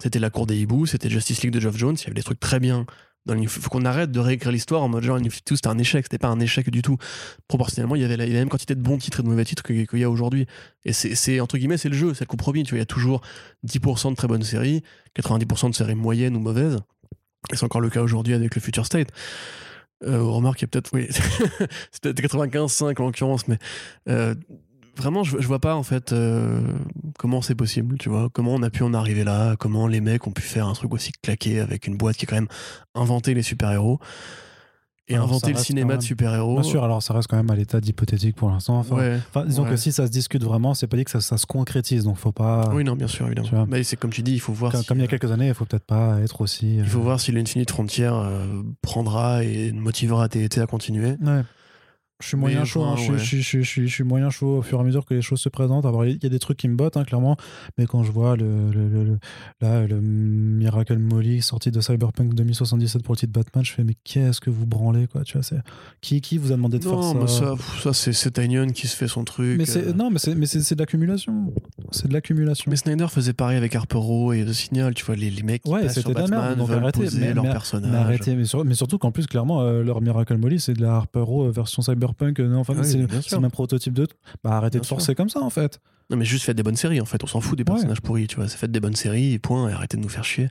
c'était 0.00 0.18
La 0.18 0.30
Cour 0.30 0.46
des 0.46 0.56
Hiboux, 0.56 0.86
c'était 0.86 1.08
Justice 1.08 1.42
League 1.42 1.52
de 1.52 1.60
Geoff 1.60 1.76
Jones, 1.76 1.94
il 1.96 2.02
y 2.02 2.06
avait 2.06 2.14
des 2.14 2.22
trucs 2.22 2.40
très 2.40 2.58
bien. 2.58 2.86
Il 3.36 3.48
faut 3.48 3.68
qu'on 3.68 3.84
arrête 3.84 4.10
de 4.10 4.20
réécrire 4.20 4.52
l'histoire 4.52 4.82
en 4.82 4.88
mode 4.88 5.02
genre 5.02 5.20
New 5.20 5.30
52 5.30 5.56
c'était 5.56 5.68
un 5.68 5.78
échec, 5.78 6.04
c'était 6.04 6.18
pas 6.18 6.28
un 6.28 6.40
échec 6.40 6.70
du 6.70 6.80
tout. 6.80 6.96
Proportionnellement, 7.46 7.94
il 7.94 8.02
y 8.02 8.04
avait 8.04 8.16
la, 8.16 8.26
même 8.26 8.48
quantité 8.48 8.74
de 8.74 8.80
bons 8.80 8.96
titres 8.96 9.20
et 9.20 9.22
de 9.22 9.28
mauvais 9.28 9.44
titres 9.44 9.62
qu'il 9.62 9.98
y 9.98 10.04
a 10.04 10.10
aujourd'hui. 10.10 10.46
Et 10.84 10.92
c'est 10.94 11.40
entre 11.40 11.58
guillemets, 11.58 11.76
c'est 11.76 11.90
le 11.90 11.96
jeu, 11.96 12.14
c'est 12.14 12.24
le 12.24 12.28
compromis. 12.28 12.62
Tu 12.62 12.70
vois, 12.70 12.78
il 12.78 12.80
y 12.80 12.82
a 12.82 12.86
toujours 12.86 13.20
10% 13.66 14.10
de 14.10 14.14
très 14.14 14.28
bonnes 14.28 14.42
séries, 14.42 14.82
90% 15.14 15.70
de 15.70 15.74
séries 15.74 15.94
moyennes 15.94 16.36
ou 16.36 16.40
mauvaises. 16.40 16.78
Et 17.52 17.56
c'est 17.56 17.64
encore 17.64 17.82
le 17.82 17.90
cas 17.90 18.00
aujourd'hui 18.00 18.34
avec 18.34 18.54
le 18.54 18.60
Future 18.60 18.86
State. 18.86 19.08
Euh, 20.04 20.22
remarque, 20.22 20.60
il 20.60 20.62
y 20.62 20.64
a 20.66 20.68
peut-être, 20.68 20.90
oui, 20.92 21.08
c'est 21.90 22.02
peut-être 22.02 22.22
95-5 22.22 23.00
en 23.00 23.06
l'occurrence, 23.06 23.48
mais 23.48 23.58
euh, 24.08 24.34
vraiment, 24.96 25.24
je, 25.24 25.40
je, 25.40 25.46
vois 25.46 25.58
pas 25.58 25.74
en 25.74 25.82
fait 25.82 26.12
euh, 26.12 26.60
comment 27.18 27.42
c'est 27.42 27.56
possible, 27.56 27.98
tu 27.98 28.08
vois, 28.08 28.28
comment 28.32 28.54
on 28.54 28.62
a 28.62 28.70
pu 28.70 28.84
en 28.84 28.94
arriver 28.94 29.24
là, 29.24 29.56
comment 29.56 29.88
les 29.88 30.00
mecs 30.00 30.26
ont 30.26 30.30
pu 30.30 30.42
faire 30.42 30.68
un 30.68 30.74
truc 30.74 30.94
aussi 30.94 31.10
claqué 31.22 31.58
avec 31.58 31.88
une 31.88 31.96
boîte 31.96 32.16
qui 32.16 32.26
a 32.26 32.28
quand 32.28 32.36
même 32.36 32.48
inventé 32.94 33.34
les 33.34 33.42
super-héros? 33.42 33.98
Et 35.08 35.16
inventer 35.16 35.52
le 35.52 35.58
cinéma 35.58 35.96
de 35.96 36.02
super-héros. 36.02 36.60
Bien 36.60 36.62
sûr, 36.62 36.84
alors 36.84 37.02
ça 37.02 37.14
reste 37.14 37.28
quand 37.28 37.36
même 37.36 37.50
à 37.50 37.56
l'état 37.56 37.80
d'hypothétique 37.80 38.36
pour 38.36 38.50
l'instant. 38.50 38.78
Enfin, 38.78 39.44
disons 39.46 39.64
que 39.64 39.76
si 39.76 39.92
ça 39.92 40.06
se 40.06 40.12
discute 40.12 40.42
vraiment, 40.42 40.74
c'est 40.74 40.86
pas 40.86 40.96
dit 40.96 41.04
que 41.04 41.10
ça, 41.10 41.20
ça, 41.20 41.38
se 41.38 41.46
concrétise, 41.46 42.04
donc 42.04 42.16
faut 42.16 42.32
pas. 42.32 42.70
Oui, 42.74 42.84
non, 42.84 42.96
bien 42.96 43.08
sûr, 43.08 43.26
évidemment. 43.26 43.66
Mais 43.68 43.82
c'est 43.82 43.96
comme 43.96 44.10
tu 44.10 44.22
dis, 44.22 44.32
il 44.32 44.40
faut 44.40 44.52
voir. 44.52 44.72
Comme, 44.72 44.84
comme 44.84 44.98
il 44.98 45.00
y 45.00 45.04
a 45.04 45.06
euh, 45.06 45.08
quelques 45.08 45.30
années, 45.30 45.48
il 45.48 45.54
faut 45.54 45.64
peut-être 45.64 45.84
pas 45.84 46.20
être 46.20 46.40
aussi. 46.40 46.76
Il 46.76 46.86
faut 46.86 46.98
euh, 46.98 47.02
voir 47.02 47.20
si 47.20 47.32
l'Infinite 47.32 47.70
Frontier 47.70 48.10
euh, 48.10 48.62
prendra 48.82 49.44
et 49.44 49.72
motivera 49.72 50.28
TT 50.28 50.60
à 50.60 50.66
continuer. 50.66 51.16
Ouais. 51.20 51.42
Je 52.20 52.26
suis 52.26 52.36
moyen 52.36 52.64
chaud, 52.64 52.82
hein, 52.82 52.96
je, 52.96 53.16
je, 53.16 53.40
je, 53.40 53.62
je, 53.62 53.86
suis 53.86 54.02
moyen 54.02 54.28
chaud 54.28 54.58
au 54.58 54.62
fur 54.62 54.78
et 54.78 54.80
à 54.80 54.84
mesure 54.84 55.06
que 55.06 55.14
les 55.14 55.22
choses 55.22 55.40
se 55.40 55.48
présentent. 55.48 55.86
Alors, 55.86 56.04
il 56.04 56.18
y 56.20 56.26
a 56.26 56.28
des 56.28 56.40
trucs 56.40 56.56
qui 56.56 56.66
me 56.66 56.74
bottent, 56.74 56.96
hein, 56.96 57.04
clairement, 57.04 57.36
mais 57.78 57.86
quand 57.86 58.02
je 58.02 58.10
vois 58.10 58.36
le, 58.36 58.72
le, 58.72 58.88
le, 58.88 59.18
là, 59.60 59.86
le 59.86 60.00
Miracle 60.00 60.98
Molly 60.98 61.42
sorti 61.42 61.70
de 61.70 61.80
Cyberpunk 61.80 62.34
2077 62.34 63.04
pour 63.04 63.14
le 63.14 63.18
titre 63.18 63.32
Batman, 63.32 63.64
je 63.64 63.72
fais, 63.72 63.84
mais 63.84 63.94
qu'est-ce 64.02 64.40
que 64.40 64.50
vous 64.50 64.66
branlez, 64.66 65.06
quoi, 65.06 65.22
tu 65.22 65.34
vois, 65.34 65.44
c'est... 65.44 65.60
Qui, 66.00 66.20
qui 66.20 66.38
vous 66.38 66.50
a 66.50 66.56
demandé 66.56 66.80
de 66.80 66.84
faire 66.84 67.04
ça? 67.04 67.14
Non, 67.14 67.26
ça, 67.28 67.54
ça 67.80 67.92
c'est 67.92 68.30
Tanyon 68.32 68.72
qui 68.72 68.88
se 68.88 68.96
fait 68.96 69.06
son 69.06 69.22
truc. 69.22 69.56
Mais 69.56 69.64
c'est, 69.64 69.86
euh. 69.86 69.92
Non, 69.92 70.10
mais 70.10 70.18
c'est, 70.18 70.34
mais 70.34 70.46
c'est, 70.46 70.74
de 70.74 70.80
l'accumulation. 70.80 71.52
C'est 71.92 72.08
de 72.08 72.12
l'accumulation. 72.12 72.68
Mais 72.68 72.76
Snyder 72.76 73.06
faisait 73.08 73.32
pareil 73.32 73.56
avec 73.56 73.76
Harper 73.76 73.98
Row 73.98 74.32
et 74.32 74.44
The 74.44 74.52
Signal, 74.52 74.92
tu 74.94 75.04
vois, 75.04 75.14
les, 75.14 75.30
les 75.30 75.42
mecs 75.44 75.62
qui 75.62 75.70
ouais, 75.70 75.82
passent 75.82 76.00
sur 76.00 76.10
Batman 76.10 76.56
donc 76.56 76.68
veulent 76.68 76.82
arrêtez, 76.82 77.04
poser 77.04 77.20
mais, 77.20 77.32
leur 77.32 77.44
mais, 77.44 77.52
personnage. 77.52 77.92
Mais, 77.92 77.98
arrêtez, 77.98 78.34
mais, 78.34 78.44
mais 78.64 78.74
surtout 78.74 78.98
qu'en 78.98 79.12
plus, 79.12 79.28
clairement, 79.28 79.60
euh, 79.60 79.84
leur 79.84 80.00
Miracle 80.00 80.36
Molly, 80.36 80.58
c'est 80.58 80.74
de 80.74 80.82
la 80.82 80.96
Harper 80.96 81.20
Row 81.20 81.48
version 81.52 81.80
Cyberpunk 81.80 82.07
Cyberpunk, 82.08 82.40
non, 82.40 82.60
enfin, 82.60 82.74
c'est 82.82 83.38
même 83.38 83.50
prototype 83.50 83.92
de. 83.92 84.06
Bah, 84.42 84.52
arrêtez 84.52 84.80
de 84.80 84.86
forcer 84.86 85.14
comme 85.14 85.28
ça, 85.28 85.40
en 85.40 85.50
fait. 85.50 85.80
Non, 86.10 86.16
mais 86.16 86.24
juste 86.24 86.44
faites 86.44 86.56
des 86.56 86.62
bonnes 86.62 86.76
séries, 86.76 87.02
en 87.02 87.04
fait. 87.04 87.22
On 87.22 87.26
s'en 87.26 87.42
fout 87.42 87.58
des 87.58 87.64
personnages 87.64 88.00
pourris, 88.00 88.26
tu 88.26 88.36
vois. 88.36 88.48
Faites 88.48 88.72
des 88.72 88.80
bonnes 88.80 88.96
séries, 88.96 89.34
et 89.34 89.38
point, 89.38 89.68
et 89.68 89.72
arrêtez 89.72 89.98
de 89.98 90.02
nous 90.02 90.08
faire 90.08 90.24
chier. 90.24 90.48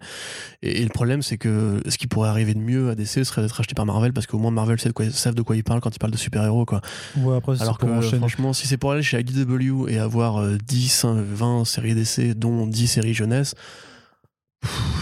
Et, 0.61 0.83
le 0.83 0.89
problème, 0.89 1.23
c'est 1.23 1.39
que 1.39 1.81
ce 1.87 1.97
qui 1.97 2.05
pourrait 2.05 2.29
arriver 2.29 2.53
de 2.53 2.59
mieux 2.59 2.89
à 2.89 2.95
DC 2.95 3.23
serait 3.23 3.41
d'être 3.41 3.59
acheté 3.59 3.73
par 3.73 3.85
Marvel, 3.85 4.13
parce 4.13 4.27
qu'au 4.27 4.37
moins 4.37 4.51
Marvel 4.51 4.79
sait 4.79 4.89
de 4.89 4.93
quoi, 4.93 5.09
savent 5.09 5.33
de 5.33 5.41
quoi 5.41 5.55
ils 5.55 5.63
parlent 5.63 5.81
quand 5.81 5.95
ils 5.95 5.99
parlent 5.99 6.13
de 6.13 6.17
super-héros, 6.17 6.65
quoi. 6.65 6.81
Ouais, 7.17 7.35
après, 7.35 7.59
Alors 7.61 7.79
que, 7.79 7.87
franchement, 8.01 8.53
si 8.53 8.67
c'est 8.67 8.77
pour 8.77 8.91
aller 8.91 9.01
chez 9.01 9.19
IDW 9.19 9.87
et 9.87 9.97
avoir 9.97 10.45
10, 10.47 11.05
euh, 11.05 11.23
20 11.27 11.65
séries 11.65 11.95
DC, 11.95 12.37
dont 12.37 12.67
10 12.67 12.87
séries 12.87 13.15
jeunesse, 13.15 13.55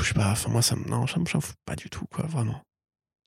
je 0.02 0.07
sais 0.07 0.14
pas, 0.14 0.32
enfin, 0.32 0.49
moi, 0.49 0.61
ça, 0.61 0.76
non, 0.88 1.06
ça 1.07 1.19
me 1.19 1.26
pas 1.65 1.76
du 1.76 1.90
tout, 1.90 2.06
quoi, 2.06 2.26
vraiment. 2.27 2.61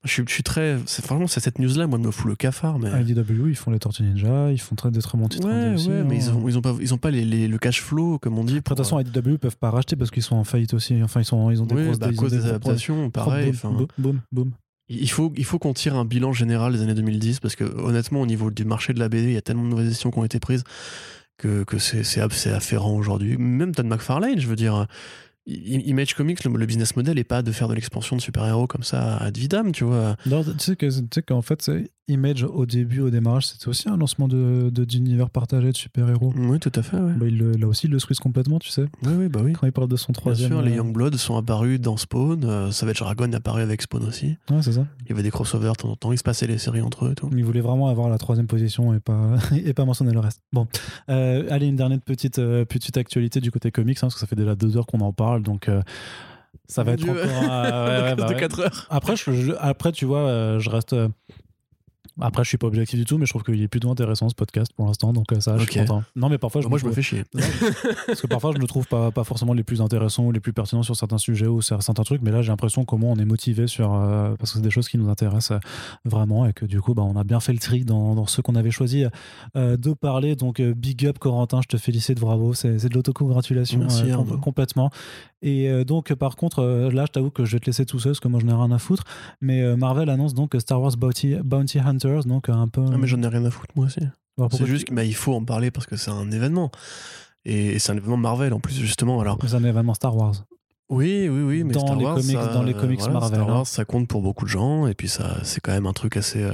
Je 0.05 0.13
suis, 0.13 0.23
je 0.29 0.33
suis 0.33 0.43
très. 0.45 0.79
C'est 0.87 1.05
vraiment 1.05 1.27
cette 1.27 1.59
news-là, 1.59 1.89
moi, 1.89 1.99
me 1.99 2.13
fout 2.13 2.27
le 2.27 2.37
cafard. 2.37 2.79
Mais... 2.79 2.89
IDW, 3.03 3.49
ils 3.49 3.57
font 3.57 3.73
les 3.73 3.81
Tortues 3.81 4.05
Ninja, 4.05 4.53
ils 4.53 4.61
font 4.61 4.77
très, 4.77 4.93
des 4.93 5.01
titres. 5.01 5.19
Ouais, 5.45 5.75
aussi, 5.75 5.89
ouais, 5.89 6.05
mais 6.05 6.17
ils 6.17 6.31
hein. 6.31 6.35
ont, 6.35 6.49
ils 6.49 6.57
ont 6.57 6.61
pas, 6.61 6.75
ils 6.81 6.95
ont 6.95 6.99
pas 6.99 7.11
les, 7.11 7.25
les, 7.25 7.49
le 7.49 7.59
cash 7.59 7.83
flow, 7.83 8.19
comme 8.21 8.39
on 8.39 8.45
dit. 8.45 8.55
De 8.55 8.61
toute 8.61 8.77
façon, 8.77 9.01
IDW 9.01 9.39
peuvent 9.39 9.57
pas 9.57 9.71
racheter 9.71 9.97
parce 9.97 10.13
qu'ils 10.13 10.23
sont 10.23 10.37
en 10.37 10.45
faillite 10.45 10.73
aussi. 10.73 11.03
Enfin, 11.03 11.21
ils, 11.21 11.25
sont, 11.25 11.51
ils 11.51 11.61
ont 11.61 11.67
des 11.67 11.75
grosses 11.75 11.99
bah, 11.99 12.07
à 12.07 12.13
cause 12.13 12.31
des, 12.31 12.39
des 12.39 12.47
adaptations, 12.47 13.11
pareil. 13.11 13.53
Boom, 13.99 14.21
boom, 14.31 14.53
Il 14.89 15.11
faut, 15.11 15.33
il 15.37 15.45
faut 15.45 15.59
qu'on 15.59 15.75
tire 15.75 15.97
un 15.97 16.05
bilan 16.05 16.33
général 16.33 16.73
des 16.73 16.83
années 16.83 16.95
2010 16.95 17.41
parce 17.41 17.57
que, 17.57 17.65
honnêtement, 17.65 18.21
au 18.21 18.27
niveau 18.27 18.53
du 18.53 18.65
marché 18.65 18.93
de 18.93 19.01
la 19.01 19.09
BD, 19.09 19.25
il 19.25 19.33
y 19.33 19.37
a 19.37 19.43
tellement 19.43 19.65
de 19.65 19.71
nouvelles 19.71 19.89
décisions 19.89 20.13
qui 20.13 20.19
ont 20.21 20.25
été 20.25 20.39
prises 20.39 20.63
que, 21.39 21.65
que 21.65 21.79
c'est 21.79 22.21
afférent 22.21 22.93
aujourd'hui. 22.93 23.37
Même 23.37 23.75
Todd 23.75 23.87
McFarlane, 23.87 24.39
je 24.39 24.47
veux 24.47 24.57
dire 24.57 24.87
Image 25.49 26.15
Comics, 26.15 26.45
le, 26.45 26.67
business 26.67 26.95
model 26.95 27.17
n'est 27.17 27.25
pas 27.25 27.41
de 27.41 27.53
faire 27.53 27.69
de 27.69 27.75
l'expansion 27.75 28.17
de 28.17 28.21
super-héros 28.21 28.67
comme 28.67 28.83
ça 28.83 29.17
ad 29.17 29.37
vidam, 29.37 29.73
tu 29.73 29.85
vois. 29.85 30.17
Non, 30.27 30.45
tu 30.45 30.59
sais 30.59 31.23
qu'en 31.23 31.43
fait, 31.43 31.71
Image 32.09 32.43
au 32.45 32.65
début, 32.67 33.01
au 33.01 33.11
démarrage, 33.11 33.47
c'était 33.49 33.69
aussi 33.69 33.89
un 33.89 33.97
lancement 33.97 34.29
de 34.29 34.71
d'univers 34.71 35.29
partagé 35.31 35.71
de 35.73 35.77
super-héros. 35.77 36.33
Oui, 36.37 36.59
tout 36.59 36.73
à 36.75 36.83
fait. 36.83 36.97
Ouais. 36.97 37.13
Bah, 37.13 37.27
il, 37.29 37.39
là 37.39 37.67
aussi, 37.69 37.87
il 37.87 37.93
le 37.93 37.99
squeeze 37.99 38.19
complètement, 38.19 38.59
tu 38.59 38.71
sais. 38.71 38.87
Oui, 39.03 39.13
oui, 39.17 39.29
bah 39.29 39.41
oui. 39.45 39.53
Quand 39.53 39.67
il 39.67 39.73
parle 39.73 39.89
de 39.89 39.97
son 39.97 40.13
troisième. 40.13 40.49
Bien 40.51 40.59
sûr, 40.59 40.67
les 40.67 40.73
euh, 40.73 40.77
Youngbloods 40.77 41.17
sont 41.19 41.37
apparus 41.37 41.81
dans 41.81 41.97
Spawn. 41.97 42.45
euh, 42.45 42.71
Savage 42.71 43.01
Dragon 43.01 43.31
est 43.31 43.35
apparu 43.35 43.61
avec 43.63 43.83
Spawn 43.83 44.05
aussi. 44.05 44.37
Ouais, 44.51 44.63
c'est 44.63 44.73
ça. 44.73 44.87
Il 45.05 45.09
y 45.11 45.13
avait 45.13 45.23
des 45.23 45.31
crossovers 45.31 45.73
de 45.73 45.77
temps 45.83 45.91
en 45.91 45.97
temps. 45.97 46.13
Il 46.13 46.19
se 46.19 46.23
passait 46.25 46.47
les 46.47 46.59
séries 46.59 46.81
entre 46.81 47.05
eux 47.07 47.13
et 47.13 47.15
tout. 47.15 47.29
Il 47.37 47.45
voulait 47.45 47.61
vraiment 47.61 47.89
avoir 47.89 48.09
la 48.09 48.19
troisième 48.19 48.47
position 48.47 48.95
et 48.95 49.01
pas, 49.01 49.35
et 49.65 49.75
pas 49.75 49.85
mentionner 49.85 50.13
le 50.13 50.21
reste. 50.21 50.41
Bon, 50.53 50.67
Euh, 51.11 51.47
allez, 51.51 51.67
une 51.67 51.77
dernière 51.77 52.01
petite, 52.01 52.39
euh, 52.39 52.65
petite 52.65 52.97
actualité 52.97 53.41
du 53.41 53.51
côté 53.51 53.71
comics, 53.71 53.99
hein, 53.99 54.01
parce 54.03 54.15
que 54.15 54.21
ça 54.21 54.27
fait 54.27 54.37
déjà 54.37 54.55
deux 54.55 54.77
heures 54.77 54.87
qu'on 54.87 55.01
en 55.01 55.13
parle, 55.13 55.43
donc 55.43 55.69
ça 56.67 56.83
va 56.85 56.93
Mon 56.93 56.95
être 56.95 57.03
Dieu. 57.03 57.11
encore. 57.13 57.25
euh, 57.51 57.87
ouais, 58.05 58.11
ouais, 58.11 58.15
bah 58.17 58.25
de 58.29 58.35
ouais. 58.35 58.41
4 58.41 58.61
heures. 58.61 58.87
Après, 58.91 59.17
je, 59.17 59.33
je- 59.33 59.53
après, 59.59 59.93
tu 59.93 60.05
vois, 60.07 60.21
euh, 60.21 60.59
je 60.59 60.71
reste. 60.71 60.93
euh, 60.95 61.09
après, 62.21 62.45
je 62.45 62.49
suis 62.49 62.59
pas 62.59 62.67
objectif 62.67 62.99
du 62.99 63.05
tout, 63.05 63.19
mais 63.19 63.27
je 63.27 63.31
trouve 63.33 63.43
qu'il 63.43 63.61
est 63.63 63.69
plutôt 63.69 63.91
intéressant 63.91 64.29
ce 64.29 64.35
podcast 64.35 64.73
pour 64.77 64.87
l'instant, 64.87 65.13
donc 65.13 65.33
euh, 65.33 65.41
ça, 65.41 65.57
je 65.59 65.65
suis 65.65 65.81
content. 65.81 66.03
Non, 66.17 66.29
mais 66.29 66.39
parfois, 66.39 66.61
je 66.61 66.69
Moi, 66.69 66.77
me 66.79 66.83
je 66.83 66.87
me 66.87 66.93
fais 66.93 67.03
chier. 67.03 67.25
parce 68.07 68.21
que 68.21 68.27
parfois, 68.27 68.53
je 68.55 68.59
ne 68.61 68.67
trouve 68.67 68.87
pas, 68.87 69.11
pas 69.11 69.25
forcément 69.25 69.53
les 69.55 69.63
plus 69.63 69.81
intéressants 69.81 70.25
ou 70.25 70.33
les 70.33 70.41
plus 70.41 70.53
pertinents 70.53 70.83
sur 70.83 70.97
certains 70.97 71.19
sujets 71.19 71.47
ou 71.47 71.63
sur 71.63 71.83
certains 71.83 72.03
trucs, 72.03 72.23
mais 72.23 72.31
là, 72.31 72.43
j'ai 72.43 72.49
l'impression 72.49 72.85
comment 72.85 73.11
on 73.13 73.17
est 73.17 73.25
motivé 73.25 73.67
sur. 73.67 73.95
euh, 73.95 74.35
parce 74.39 74.53
que 74.53 74.59
c'est 74.59 74.63
des 74.63 74.71
choses 74.71 74.89
qui 74.89 74.99
nous 74.99 75.09
intéressent 75.09 75.53
euh, 75.53 75.59
vraiment 76.05 76.47
et 76.47 76.53
que 76.53 76.65
du 76.65 76.81
coup, 76.81 76.95
bah, 76.95 77.03
on 77.03 77.17
a 77.17 77.25
bien 77.25 77.41
fait 77.41 77.53
le 77.53 77.59
tri 77.59 77.85
dans, 77.85 78.15
dans 78.15 78.27
ceux 78.27 78.43
qu'on 78.43 78.55
avait 78.55 78.71
choisi 78.71 79.05
euh, 79.57 79.77
de 79.77 79.93
parler. 79.93 80.37
Donc, 80.37 80.61
big 80.61 81.07
up, 81.07 81.19
Corentin, 81.19 81.61
je 81.63 81.69
te 81.69 81.77
félicite, 81.77 82.19
bravo. 82.21 82.55
C'est 82.55 82.89
de 82.89 82.95
l'autocongratulation 82.95 83.87
euh, 83.91 84.37
complètement. 84.39 84.91
Et 85.41 85.85
donc, 85.85 86.13
par 86.15 86.35
contre, 86.35 86.65
là, 86.93 87.05
je 87.07 87.13
t'avoue 87.13 87.31
que 87.31 87.45
je 87.45 87.53
vais 87.53 87.61
te 87.61 87.67
laisser 87.67 87.87
tout 87.87 88.01
seul 88.01 88.11
parce 88.13 88.21
que 88.21 88.27
moi, 88.27 88.41
je 88.41 88.47
n'ai 88.47 88.53
rien 88.53 88.73
à 88.73 88.79
foutre. 88.79 89.05
Mais 89.41 89.77
Marvel 89.77 90.11
annonce 90.11 90.35
donc 90.35 90.57
Star 90.59 90.81
Wars 90.83 90.97
Bounty, 90.97 91.37
Bounty 91.45 91.79
Donc 92.27 92.49
un 92.49 92.69
peu. 92.69 92.85
Ah, 92.93 92.97
mais 92.99 93.07
j'en 93.07 93.23
ai 93.23 93.29
rien 93.29 93.45
à 93.45 93.51
foutre, 93.51 93.73
moi 93.77 93.87
aussi. 93.87 94.01
Pourquoi 94.37 94.59
C'est 94.59 94.65
tu- 94.65 94.71
juste 94.71 94.85
qu'il 94.87 94.99
il 94.99 95.15
faut 95.15 95.35
en 95.35 95.45
parler 95.45 95.71
parce 95.71 95.87
que 95.87 95.97
c'est 95.97 96.11
un 96.11 96.31
événement. 96.31 96.71
Et, 97.45 97.79
c'est 97.79 97.93
un 97.93 97.97
événement 97.97 98.17
Marvel 98.17 98.53
en 98.53 98.61
plus, 98.61 98.75
justement. 98.79 99.21
Alors, 99.21 99.39
C'est 99.47 99.55
un 99.55 99.65
événement 99.65 99.95
Star 99.95 100.15
Wars. 100.17 100.35
oui, 100.91 101.29
oui, 101.29 101.43
oui, 101.43 101.65
mais 101.65 101.73
Dans 101.75 101.81
Star 101.81 101.97
les 101.97 102.05
Wars, 102.05 102.15
comics- 102.17 102.37
ça- 102.37 102.53
dans 102.53 102.63
les 102.63 102.75
comics 102.75 102.99
voilà, 103.01 103.15
Marvel, 103.15 103.29
Star 103.39 103.49
hein. 103.49 103.53
Wars, 103.53 103.67
ça 103.67 103.85
compte 103.85 104.07
pour 104.09 104.23
beaucoup 104.23 104.45
de 104.45 104.51
gens. 104.51 104.87
Et 104.87 104.95
puis, 104.95 105.09
ça, 105.09 105.39
c'est 105.45 105.61
quand 105.61 105.73
même 105.73 105.87
un 105.87 105.93
truc 105.93 106.17
assez, 106.17 106.43
euh, 106.43 106.53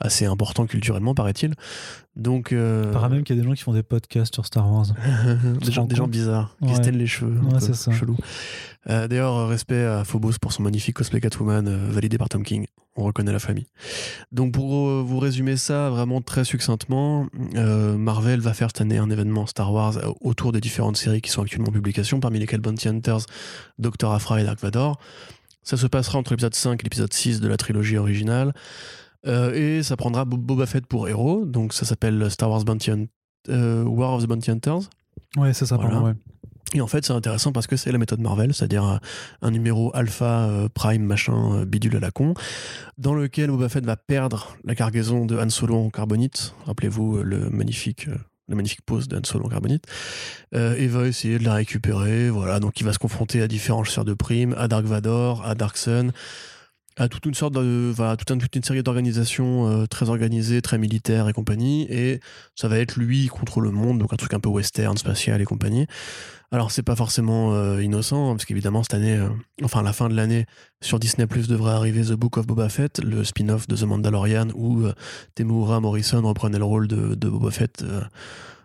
assez 0.00 0.24
important 0.26 0.66
culturellement, 0.66 1.14
paraît-il. 1.14 1.54
Donc. 2.16 2.52
euh, 2.52 2.92
paraît 2.92 3.08
même 3.10 3.22
qu'il 3.24 3.36
y 3.36 3.38
a 3.38 3.42
des 3.42 3.48
gens 3.48 3.54
qui 3.54 3.62
font 3.62 3.72
des 3.72 3.82
podcasts 3.82 4.34
sur 4.34 4.46
Star 4.46 4.70
Wars. 4.70 4.86
des, 5.64 5.72
gens, 5.72 5.84
des 5.86 5.96
gens 5.96 6.06
bizarres 6.08 6.56
qui 6.66 6.74
se 6.74 6.80
tiennent 6.80 6.98
les 6.98 7.06
cheveux. 7.06 7.38
Ouais, 7.40 7.60
c'est 7.60 7.74
ça. 7.74 7.90
Chelou. 7.92 8.16
Euh, 8.88 9.08
D'ailleurs, 9.08 9.48
respect 9.48 9.84
à 9.84 10.04
Phobos 10.04 10.32
pour 10.40 10.52
son 10.52 10.62
magnifique 10.62 10.96
cosplay 10.96 11.20
Catwoman 11.20 11.66
euh, 11.66 11.90
validé 11.90 12.18
par 12.18 12.28
Tom 12.28 12.42
King. 12.44 12.66
On 12.96 13.04
reconnaît 13.04 13.32
la 13.32 13.38
famille. 13.40 13.66
Donc, 14.30 14.52
pour 14.52 14.88
euh, 14.88 15.02
vous 15.04 15.18
résumer 15.18 15.56
ça 15.56 15.90
vraiment 15.90 16.20
très 16.20 16.44
succinctement, 16.44 17.26
euh, 17.56 17.96
Marvel 17.96 18.38
va 18.40 18.54
faire 18.54 18.68
cette 18.68 18.80
année 18.82 18.98
un 18.98 19.10
événement 19.10 19.46
Star 19.46 19.72
Wars 19.72 19.96
euh, 19.96 20.12
autour 20.20 20.52
des 20.52 20.60
différentes 20.60 20.96
séries 20.96 21.20
qui 21.20 21.30
sont 21.30 21.42
actuellement 21.42 21.68
en 21.70 21.72
publication, 21.72 22.20
parmi 22.20 22.38
lesquelles 22.38 22.60
Bounty 22.60 22.88
Hunters, 22.88 23.26
Doctor 23.78 24.12
Aphra 24.12 24.40
et 24.40 24.44
Dark 24.44 24.60
Vador. 24.60 25.00
Ça 25.64 25.76
se 25.76 25.86
passera 25.88 26.18
entre 26.18 26.32
l'épisode 26.32 26.54
5 26.54 26.80
et 26.80 26.84
l'épisode 26.84 27.12
6 27.12 27.40
de 27.40 27.48
la 27.48 27.56
trilogie 27.56 27.96
originale. 27.96 28.54
Euh, 29.26 29.54
et 29.54 29.82
ça 29.82 29.96
prendra 29.96 30.24
Bo- 30.24 30.36
Boba 30.36 30.66
Fett 30.66 30.86
pour 30.86 31.08
héros. 31.08 31.44
Donc, 31.46 31.72
ça 31.72 31.84
s'appelle 31.86 32.30
Star 32.30 32.50
Wars 32.50 32.64
Bounty 32.64 32.90
Hunt- 32.90 33.06
euh, 33.48 33.82
War 33.82 34.12
of 34.12 34.22
the 34.22 34.26
Bounty 34.28 34.50
Hunters. 34.50 34.90
Ouais, 35.36 35.52
c'est 35.52 35.66
ça, 35.66 35.76
Voilà. 35.76 36.00
ouais. 36.00 36.12
Et 36.72 36.80
en 36.80 36.86
fait, 36.86 37.04
c'est 37.04 37.12
intéressant 37.12 37.52
parce 37.52 37.66
que 37.66 37.76
c'est 37.76 37.92
la 37.92 37.98
méthode 37.98 38.20
Marvel, 38.20 38.54
c'est-à-dire 38.54 39.00
un, 39.42 39.50
numéro 39.50 39.94
alpha, 39.94 40.48
euh, 40.48 40.68
prime, 40.72 41.04
machin, 41.04 41.60
euh, 41.60 41.64
bidule 41.64 41.96
à 41.96 42.00
la 42.00 42.10
con, 42.10 42.34
dans 42.98 43.14
lequel 43.14 43.50
Boba 43.50 43.68
Fett 43.68 43.84
va 43.84 43.96
perdre 43.96 44.56
la 44.64 44.74
cargaison 44.74 45.26
de 45.26 45.38
Han 45.38 45.50
Solo 45.50 45.76
en 45.76 45.90
carbonite. 45.90 46.54
Rappelez-vous 46.66 47.18
euh, 47.18 47.22
le 47.22 47.50
magnifique. 47.50 48.08
la 48.48 48.56
magnifique 48.56 48.82
pose 48.82 49.08
de 49.08 49.16
Han 49.16 49.24
Solo 49.24 49.46
en 49.46 49.48
carbonite, 49.48 49.84
et 50.52 50.86
va 50.86 51.06
essayer 51.06 51.38
de 51.38 51.44
la 51.44 51.54
récupérer. 51.54 52.30
Voilà, 52.30 52.60
donc 52.60 52.80
il 52.80 52.84
va 52.84 52.92
se 52.92 52.98
confronter 52.98 53.42
à 53.42 53.48
différents 53.48 53.84
chasseurs 53.84 54.04
de 54.04 54.14
primes, 54.14 54.54
à 54.58 54.66
Dark 54.66 54.84
Vador, 54.84 55.44
à 55.46 55.54
Dark 55.54 55.76
Sun, 55.76 56.12
à 56.96 57.08
toute 57.08 57.26
une 57.26 57.34
sorte 57.34 57.54
de, 57.54 57.92
toute, 58.16 58.30
un- 58.30 58.38
toute 58.38 58.54
une 58.54 58.62
série 58.62 58.82
d'organisations 58.82 59.68
euh, 59.68 59.86
très 59.86 60.10
organisées, 60.10 60.62
très 60.62 60.78
militaires 60.78 61.28
et 61.28 61.32
compagnie. 61.32 61.86
Et 61.90 62.20
ça 62.54 62.68
va 62.68 62.78
être 62.78 62.96
lui 62.96 63.26
contre 63.26 63.60
le 63.60 63.70
monde, 63.70 63.98
donc 63.98 64.12
un 64.12 64.16
truc 64.16 64.32
un 64.34 64.40
peu 64.40 64.48
western, 64.48 64.96
spatial 64.96 65.40
et 65.40 65.44
compagnie. 65.44 65.86
Alors 66.52 66.70
c'est 66.70 66.84
pas 66.84 66.94
forcément 66.94 67.52
euh, 67.52 67.82
innocent, 67.82 68.30
hein, 68.30 68.34
parce 68.34 68.44
qu'évidemment 68.44 68.84
cette 68.84 68.94
année, 68.94 69.16
euh, 69.16 69.28
enfin 69.64 69.82
la 69.82 69.92
fin 69.92 70.08
de 70.08 70.14
l'année, 70.14 70.46
sur 70.80 71.00
Disney 71.00 71.26
Plus 71.26 71.48
devrait 71.48 71.72
arriver 71.72 72.02
The 72.02 72.12
Book 72.12 72.36
of 72.36 72.46
Boba 72.46 72.68
Fett, 72.68 73.00
le 73.02 73.24
spin-off 73.24 73.66
de 73.66 73.74
The 73.74 73.82
Mandalorian, 73.82 74.48
où 74.54 74.84
Temuera 75.34 75.80
Morrison 75.80 76.22
reprenait 76.22 76.58
le 76.58 76.64
rôle 76.64 76.86
de, 76.86 77.16
de 77.16 77.28
Boba 77.28 77.50
Fett. 77.50 77.84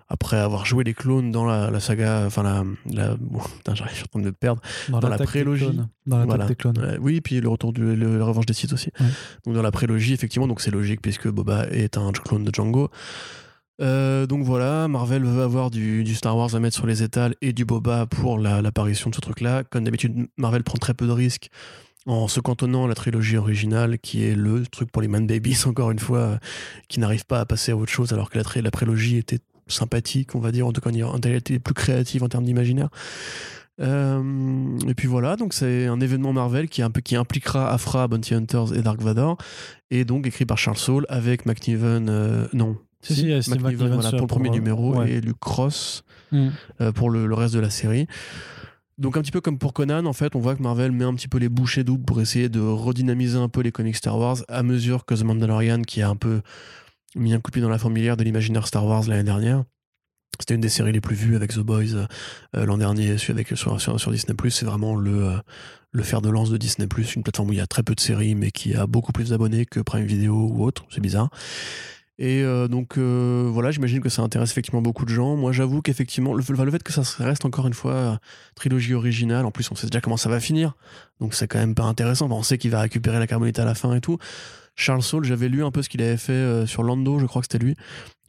Après 0.09 0.37
avoir 0.37 0.65
joué 0.65 0.83
les 0.83 0.93
clones 0.95 1.31
dans 1.31 1.45
la, 1.45 1.69
la 1.69 1.79
saga, 1.79 2.23
enfin 2.25 2.41
la, 2.43 2.63
la 2.91 3.15
bon, 3.15 3.39
putain, 3.57 3.75
j'arrive, 3.75 3.91
je 3.93 3.97
suis 3.97 4.05
en 4.05 4.11
train 4.11 4.19
de 4.21 4.25
me 4.25 4.31
perdre. 4.31 4.61
Dans 4.89 4.99
la 5.07 5.17
des 5.17 5.23
prélogie. 5.25 5.65
clones. 5.65 5.87
Dans 6.07 6.17
l'attaque 6.17 6.29
Voilà. 6.29 6.45
des 6.47 6.55
clones. 6.55 6.77
Euh, 6.79 6.97
oui, 6.99 7.21
puis 7.21 7.39
le 7.39 7.47
retour 7.49 7.71
du 7.73 7.81
le, 7.95 8.17
la 8.17 8.25
revanche 8.25 8.45
des 8.47 8.53
Sith 8.53 8.73
aussi. 8.73 8.89
Ouais. 8.99 9.05
Donc 9.45 9.55
dans 9.55 9.61
la 9.61 9.71
prélogie, 9.71 10.13
effectivement, 10.13 10.47
donc 10.47 10.61
c'est 10.61 10.71
logique 10.71 11.01
puisque 11.01 11.27
Boba 11.29 11.67
est 11.67 11.97
un 11.97 12.11
clone 12.11 12.43
de 12.43 12.51
Django. 12.53 12.89
Euh, 13.81 14.25
donc 14.25 14.43
voilà, 14.43 14.87
Marvel 14.89 15.23
veut 15.23 15.41
avoir 15.41 15.71
du, 15.71 16.03
du 16.03 16.13
Star 16.15 16.35
Wars 16.35 16.53
à 16.53 16.59
mettre 16.59 16.75
sur 16.75 16.85
les 16.85 17.01
étals 17.01 17.35
et 17.41 17.53
du 17.53 17.63
Boba 17.63 18.07
pour 18.07 18.37
la- 18.37 18.61
l'apparition 18.61 19.09
de 19.09 19.15
ce 19.15 19.21
truc-là. 19.21 19.63
Comme 19.63 19.85
d'habitude, 19.85 20.27
Marvel 20.37 20.63
prend 20.63 20.77
très 20.77 20.93
peu 20.93 21.07
de 21.07 21.11
risques 21.13 21.49
en 22.05 22.27
se 22.27 22.39
cantonnant 22.39 22.85
à 22.85 22.87
la 22.87 22.95
trilogie 22.95 23.37
originale, 23.37 23.99
qui 23.99 24.23
est 24.25 24.35
le 24.35 24.65
truc 24.65 24.91
pour 24.91 25.01
les 25.01 25.07
Man 25.07 25.27
Babies, 25.27 25.59
encore 25.65 25.91
une 25.91 25.99
fois, 25.99 26.17
euh, 26.19 26.37
qui 26.89 26.99
n'arrive 26.99 27.25
pas 27.25 27.39
à 27.39 27.45
passer 27.45 27.71
à 27.71 27.77
autre 27.77 27.91
chose, 27.91 28.11
alors 28.11 28.29
que 28.29 28.37
la, 28.39 28.43
la 28.61 28.71
prélogie 28.71 29.17
était 29.17 29.39
sympathique, 29.69 30.35
on 30.35 30.39
va 30.39 30.51
dire, 30.51 30.67
en 30.67 30.73
tout 30.73 30.81
cas, 30.81 30.91
elle 30.91 31.35
était 31.35 31.59
plus 31.59 31.73
créative 31.73 32.23
en 32.23 32.29
termes 32.29 32.45
d'imaginaire. 32.45 32.89
Euh, 33.79 34.77
et 34.87 34.93
puis 34.93 35.07
voilà, 35.07 35.37
donc 35.37 35.53
c'est 35.53 35.87
un 35.87 36.01
événement 36.01 36.33
Marvel 36.33 36.67
qui, 36.67 36.81
est 36.81 36.83
un 36.83 36.91
peu, 36.91 36.99
qui 36.99 37.15
impliquera 37.15 37.71
Afra, 37.71 38.09
Bounty 38.09 38.33
Hunters 38.35 38.73
et 38.75 38.81
Dark 38.81 39.01
Vador, 39.01 39.37
et 39.89 40.03
donc 40.03 40.27
écrit 40.27 40.45
par 40.45 40.57
Charles 40.57 40.77
Saul 40.77 41.05
avec 41.07 41.45
McNiven, 41.45 42.09
euh, 42.09 42.45
non, 42.51 42.75
Si, 43.01 43.25
McNiven, 43.25 43.93
voilà, 43.93 44.09
pour 44.11 44.21
le 44.21 44.27
premier 44.27 44.49
pour, 44.49 44.55
numéro 44.57 44.95
ouais. 44.97 45.11
et 45.11 45.21
Luke 45.21 45.39
Cross 45.39 46.03
Mm. 46.31 46.49
euh, 46.81 46.91
pour 46.91 47.09
le, 47.09 47.25
le 47.25 47.35
reste 47.35 47.53
de 47.55 47.59
la 47.59 47.69
série. 47.69 48.07
Donc 48.97 49.15
un 49.15 49.21
petit 49.21 49.31
peu 49.31 49.41
comme 49.41 49.57
pour 49.57 49.73
Conan, 49.73 50.05
en 50.05 50.13
fait, 50.13 50.35
on 50.35 50.39
voit 50.39 50.55
que 50.55 50.61
Marvel 50.61 50.91
met 50.91 51.05
un 51.05 51.13
petit 51.13 51.29
peu 51.29 51.37
les 51.37 51.49
bouchées 51.49 51.83
doubles 51.83 52.03
pour 52.03 52.19
essayer 52.19 52.49
de 52.49 52.59
redynamiser 52.59 53.37
un 53.37 53.47
peu 53.47 53.61
les 53.61 53.71
comics 53.71 53.95
Star 53.95 54.17
Wars 54.17 54.37
à 54.49 54.61
mesure 54.61 55.05
que 55.05 55.15
The 55.15 55.23
Mandalorian, 55.23 55.83
qui 55.83 56.01
a 56.01 56.09
un 56.09 56.17
peu 56.17 56.41
mis 57.15 57.33
un 57.33 57.39
coup 57.39 57.51
de 57.51 57.53
pied 57.53 57.61
dans 57.61 57.69
la 57.69 57.79
fourmilière 57.79 58.17
de 58.17 58.23
l'imaginaire 58.23 58.67
Star 58.67 58.85
Wars 58.85 59.03
l'année 59.07 59.23
dernière. 59.23 59.63
C'était 60.39 60.55
une 60.55 60.61
des 60.61 60.69
séries 60.69 60.93
les 60.93 61.01
plus 61.01 61.15
vues 61.15 61.35
avec 61.35 61.51
The 61.51 61.59
Boys 61.59 61.95
euh, 61.95 62.65
l'an 62.65 62.77
dernier 62.77 63.15
avec, 63.29 63.47
sur, 63.55 63.81
sur, 63.81 64.11
Disney+. 64.11 64.35
C'est 64.49 64.65
vraiment 64.65 64.95
le, 64.95 65.25
euh, 65.25 65.37
le 65.91 66.03
fer 66.03 66.21
de 66.21 66.29
lance 66.29 66.49
de 66.49 66.57
Disney+, 66.57 66.87
une 67.15 67.23
plateforme 67.23 67.49
où 67.49 67.53
il 67.53 67.57
y 67.57 67.61
a 67.61 67.67
très 67.67 67.83
peu 67.83 67.93
de 67.93 67.99
séries, 67.99 68.35
mais 68.35 68.51
qui 68.51 68.73
a 68.73 68.87
beaucoup 68.87 69.11
plus 69.11 69.29
d'abonnés 69.29 69.65
que 69.65 69.81
Prime 69.81 70.05
Video 70.05 70.35
ou 70.35 70.63
autre. 70.63 70.85
C'est 70.89 71.01
bizarre. 71.01 71.29
Et 72.21 72.43
euh, 72.43 72.67
donc 72.67 72.97
voilà, 72.97 73.71
j'imagine 73.71 74.01
que 74.01 74.09
ça 74.09 74.21
intéresse 74.21 74.51
effectivement 74.51 74.81
beaucoup 74.81 75.03
de 75.03 75.09
gens. 75.09 75.35
Moi, 75.35 75.51
j'avoue 75.51 75.81
qu'effectivement, 75.81 76.33
le, 76.33 76.43
le 76.47 76.71
fait 76.71 76.83
que 76.83 76.93
ça 76.93 77.01
reste 77.23 77.43
encore 77.43 77.67
une 77.67 77.73
fois 77.73 78.19
trilogie 78.55 78.93
originale, 78.93 79.45
en 79.45 79.51
plus 79.51 79.69
on 79.71 79.75
sait 79.75 79.87
déjà 79.87 79.99
comment 79.99 80.17
ça 80.17 80.29
va 80.29 80.39
finir, 80.39 80.73
donc 81.19 81.33
c'est 81.33 81.47
quand 81.47 81.59
même 81.59 81.75
pas 81.75 81.85
intéressant. 81.85 82.29
On 82.29 82.43
sait 82.43 82.57
qu'il 82.57 82.71
va 82.71 82.81
récupérer 82.81 83.19
la 83.19 83.27
carbonite 83.27 83.59
à 83.59 83.65
la 83.65 83.73
fin 83.73 83.93
et 83.93 84.01
tout. 84.01 84.17
Charles 84.75 85.03
Saul, 85.03 85.23
j'avais 85.25 85.49
lu 85.49 85.63
un 85.63 85.71
peu 85.71 85.81
ce 85.81 85.89
qu'il 85.89 86.01
avait 86.01 86.17
fait 86.17 86.31
euh, 86.33 86.65
sur 86.65 86.83
Lando, 86.83 87.19
je 87.19 87.25
crois 87.25 87.41
que 87.41 87.47
c'était 87.51 87.63
lui, 87.63 87.75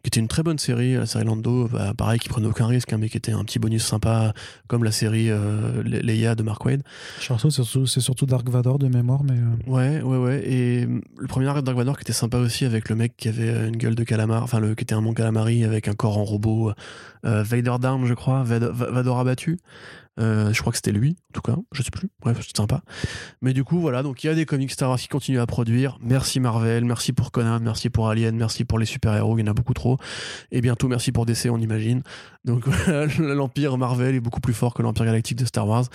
qui 0.03 0.09
était 0.09 0.21
une 0.21 0.29
très 0.29 0.43
bonne 0.43 0.59
série, 0.59 0.95
la 0.95 1.05
série 1.05 1.25
Lando, 1.27 1.69
bah, 1.69 1.93
pareil, 1.97 2.19
qui 2.19 2.29
prenait 2.31 2.47
aucun 2.47 2.67
risque, 2.67 2.91
hein, 2.93 2.97
mais 2.99 3.11
qui 3.11 3.19
était 3.19 3.33
un 3.33 3.45
petit 3.45 3.59
bonus 3.59 3.85
sympa, 3.85 4.33
comme 4.67 4.83
la 4.83 4.93
série 4.93 5.31
euh, 5.31 5.83
Le- 5.83 5.99
Leia 6.01 6.35
de 6.35 6.43
Mark 6.43 6.65
Wade. 6.65 6.83
Charles, 7.21 7.39
c'est 7.41 7.51
surtout, 7.51 7.87
c'est 7.87 8.01
surtout 8.01 8.25
Dark 8.25 8.49
Vador 8.49 8.79
de 8.79 8.89
mémoire, 8.89 9.23
mais. 9.23 9.35
euh, 9.37 9.71
Ouais, 9.71 10.01
ouais, 10.01 10.17
ouais. 10.17 10.43
Et 10.51 10.85
hum, 10.87 11.03
le 11.19 11.27
premier 11.29 11.53
de 11.55 11.61
Dark 11.61 11.77
Vador 11.77 11.97
qui 11.99 12.03
était 12.03 12.15
sympa 12.15 12.39
aussi 12.39 12.65
avec 12.65 12.89
le 12.89 12.97
mec 12.97 13.13
qui 13.19 13.29
avait 13.29 13.69
une 13.69 13.77
gueule 13.77 13.95
de 13.95 14.05
calamar, 14.05 14.43
enfin, 14.43 14.59
le, 14.59 14.75
qui 14.75 14.83
était 14.85 14.95
un 14.95 15.03
mon 15.03 15.13
calamari 15.13 15.65
avec 15.65 15.87
un 15.87 15.93
corps 15.95 16.17
en 16.17 16.25
robot, 16.25 16.73
euh, 17.27 17.43
Vader 17.43 17.77
Down, 17.79 18.07
je 18.07 18.15
crois, 18.15 18.43
Vad- 18.43 18.71
Va- 18.73 18.91
Vador 18.91 19.19
abattu. 19.21 19.59
Euh, 20.21 20.53
je 20.53 20.61
crois 20.61 20.71
que 20.71 20.77
c'était 20.77 20.93
lui, 20.93 21.17
en 21.31 21.33
tout 21.33 21.41
cas, 21.41 21.57
je 21.73 21.83
sais 21.83 21.91
plus. 21.91 22.09
Bref, 22.21 22.39
c'est 22.41 22.57
sympa. 22.57 22.83
Mais 23.41 23.53
du 23.53 23.65
coup, 23.65 23.81
voilà, 23.81 24.03
donc 24.03 24.23
il 24.23 24.27
y 24.27 24.31
a 24.31 24.35
des 24.35 24.45
comics 24.45 24.71
Star 24.71 24.91
Wars 24.91 24.99
qui 24.99 25.09
continuent 25.09 25.41
à 25.41 25.47
produire. 25.47 25.99
Merci 26.03 26.41
Marvel, 26.41 26.85
merci 26.85 27.13
pour 27.13 27.33
Conan, 27.33 27.61
merci 27.61 27.91
pour 27.91 28.09
Alien, 28.09 28.37
merci 28.37 28.65
pour 28.65 28.79
les 28.79 28.87
super-héros, 28.87 29.39
il 29.39 29.41
y 29.41 29.49
en 29.49 29.51
a 29.51 29.55
beaucoup 29.55 29.75
trop. 29.75 29.99
Et 30.51 30.61
bientôt, 30.61 30.89
merci 30.89 31.13
pour 31.13 31.27
DC, 31.27 31.47
on 31.51 31.59
imagine. 31.59 32.03
Donc 32.45 32.69
voilà, 32.69 33.07
l'Empire 33.19 33.79
Marvel 33.79 34.15
est 34.15 34.21
beaucoup 34.21 34.41
plus 34.41 34.55
fort 34.55 34.75
que 34.75 34.83
l'Empire 34.83 35.07
Galactique 35.07 35.39
de 35.39 35.47
Star 35.47 35.67
Wars. 35.67 35.87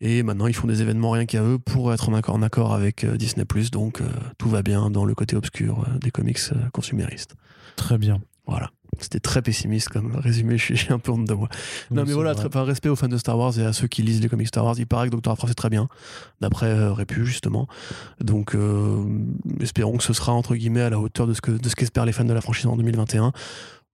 Et 0.00 0.24
maintenant, 0.24 0.48
ils 0.48 0.54
font 0.54 0.66
des 0.66 0.82
événements 0.82 1.10
rien 1.10 1.26
qu'à 1.26 1.44
eux 1.44 1.58
pour 1.58 1.92
être 1.92 2.08
en 2.08 2.14
accord, 2.14 2.34
en 2.34 2.42
accord 2.42 2.74
avec 2.74 3.04
euh, 3.04 3.16
Disney+. 3.16 3.44
Donc, 3.70 4.00
euh, 4.00 4.08
tout 4.36 4.48
va 4.48 4.62
bien 4.62 4.90
dans 4.90 5.04
le 5.04 5.14
côté 5.14 5.36
obscur 5.36 5.86
des 6.00 6.10
comics 6.10 6.40
consuméristes. 6.72 7.36
Très 7.76 7.98
bien. 7.98 8.20
Voilà. 8.46 8.70
C'était 9.00 9.20
très 9.20 9.42
pessimiste 9.42 9.88
comme 9.88 10.14
résumé, 10.16 10.58
je 10.58 10.74
suis 10.74 10.92
un 10.92 10.98
peu 10.98 11.12
honte 11.12 11.24
de 11.26 11.34
moi. 11.34 11.48
non, 11.90 12.04
mais 12.06 12.12
voilà, 12.12 12.34
très, 12.34 12.46
enfin, 12.46 12.62
respect 12.62 12.88
aux 12.88 12.96
fans 12.96 13.08
de 13.08 13.16
Star 13.16 13.36
Wars 13.38 13.58
et 13.58 13.64
à 13.64 13.72
ceux 13.72 13.88
qui 13.88 14.02
lisent 14.02 14.20
les 14.20 14.28
comics 14.28 14.46
Star 14.48 14.64
Wars. 14.64 14.74
Il 14.78 14.86
paraît 14.86 15.06
que 15.08 15.12
Doctor 15.12 15.32
Afra 15.32 15.48
c'est 15.48 15.54
très 15.54 15.70
bien, 15.70 15.88
d'après 16.40 16.66
euh, 16.66 16.92
Répu, 16.92 17.24
justement. 17.24 17.66
Donc, 18.20 18.54
euh, 18.54 19.04
espérons 19.60 19.96
que 19.96 20.04
ce 20.04 20.12
sera, 20.12 20.32
entre 20.32 20.54
guillemets, 20.54 20.82
à 20.82 20.90
la 20.90 21.00
hauteur 21.00 21.26
de 21.26 21.34
ce 21.34 21.40
que- 21.40 21.50
de 21.52 21.68
ce 21.68 21.74
qu'espèrent 21.74 22.04
les 22.06 22.12
fans 22.12 22.24
de 22.24 22.32
la 22.32 22.40
franchise 22.40 22.66
en 22.66 22.76
2021. 22.76 23.32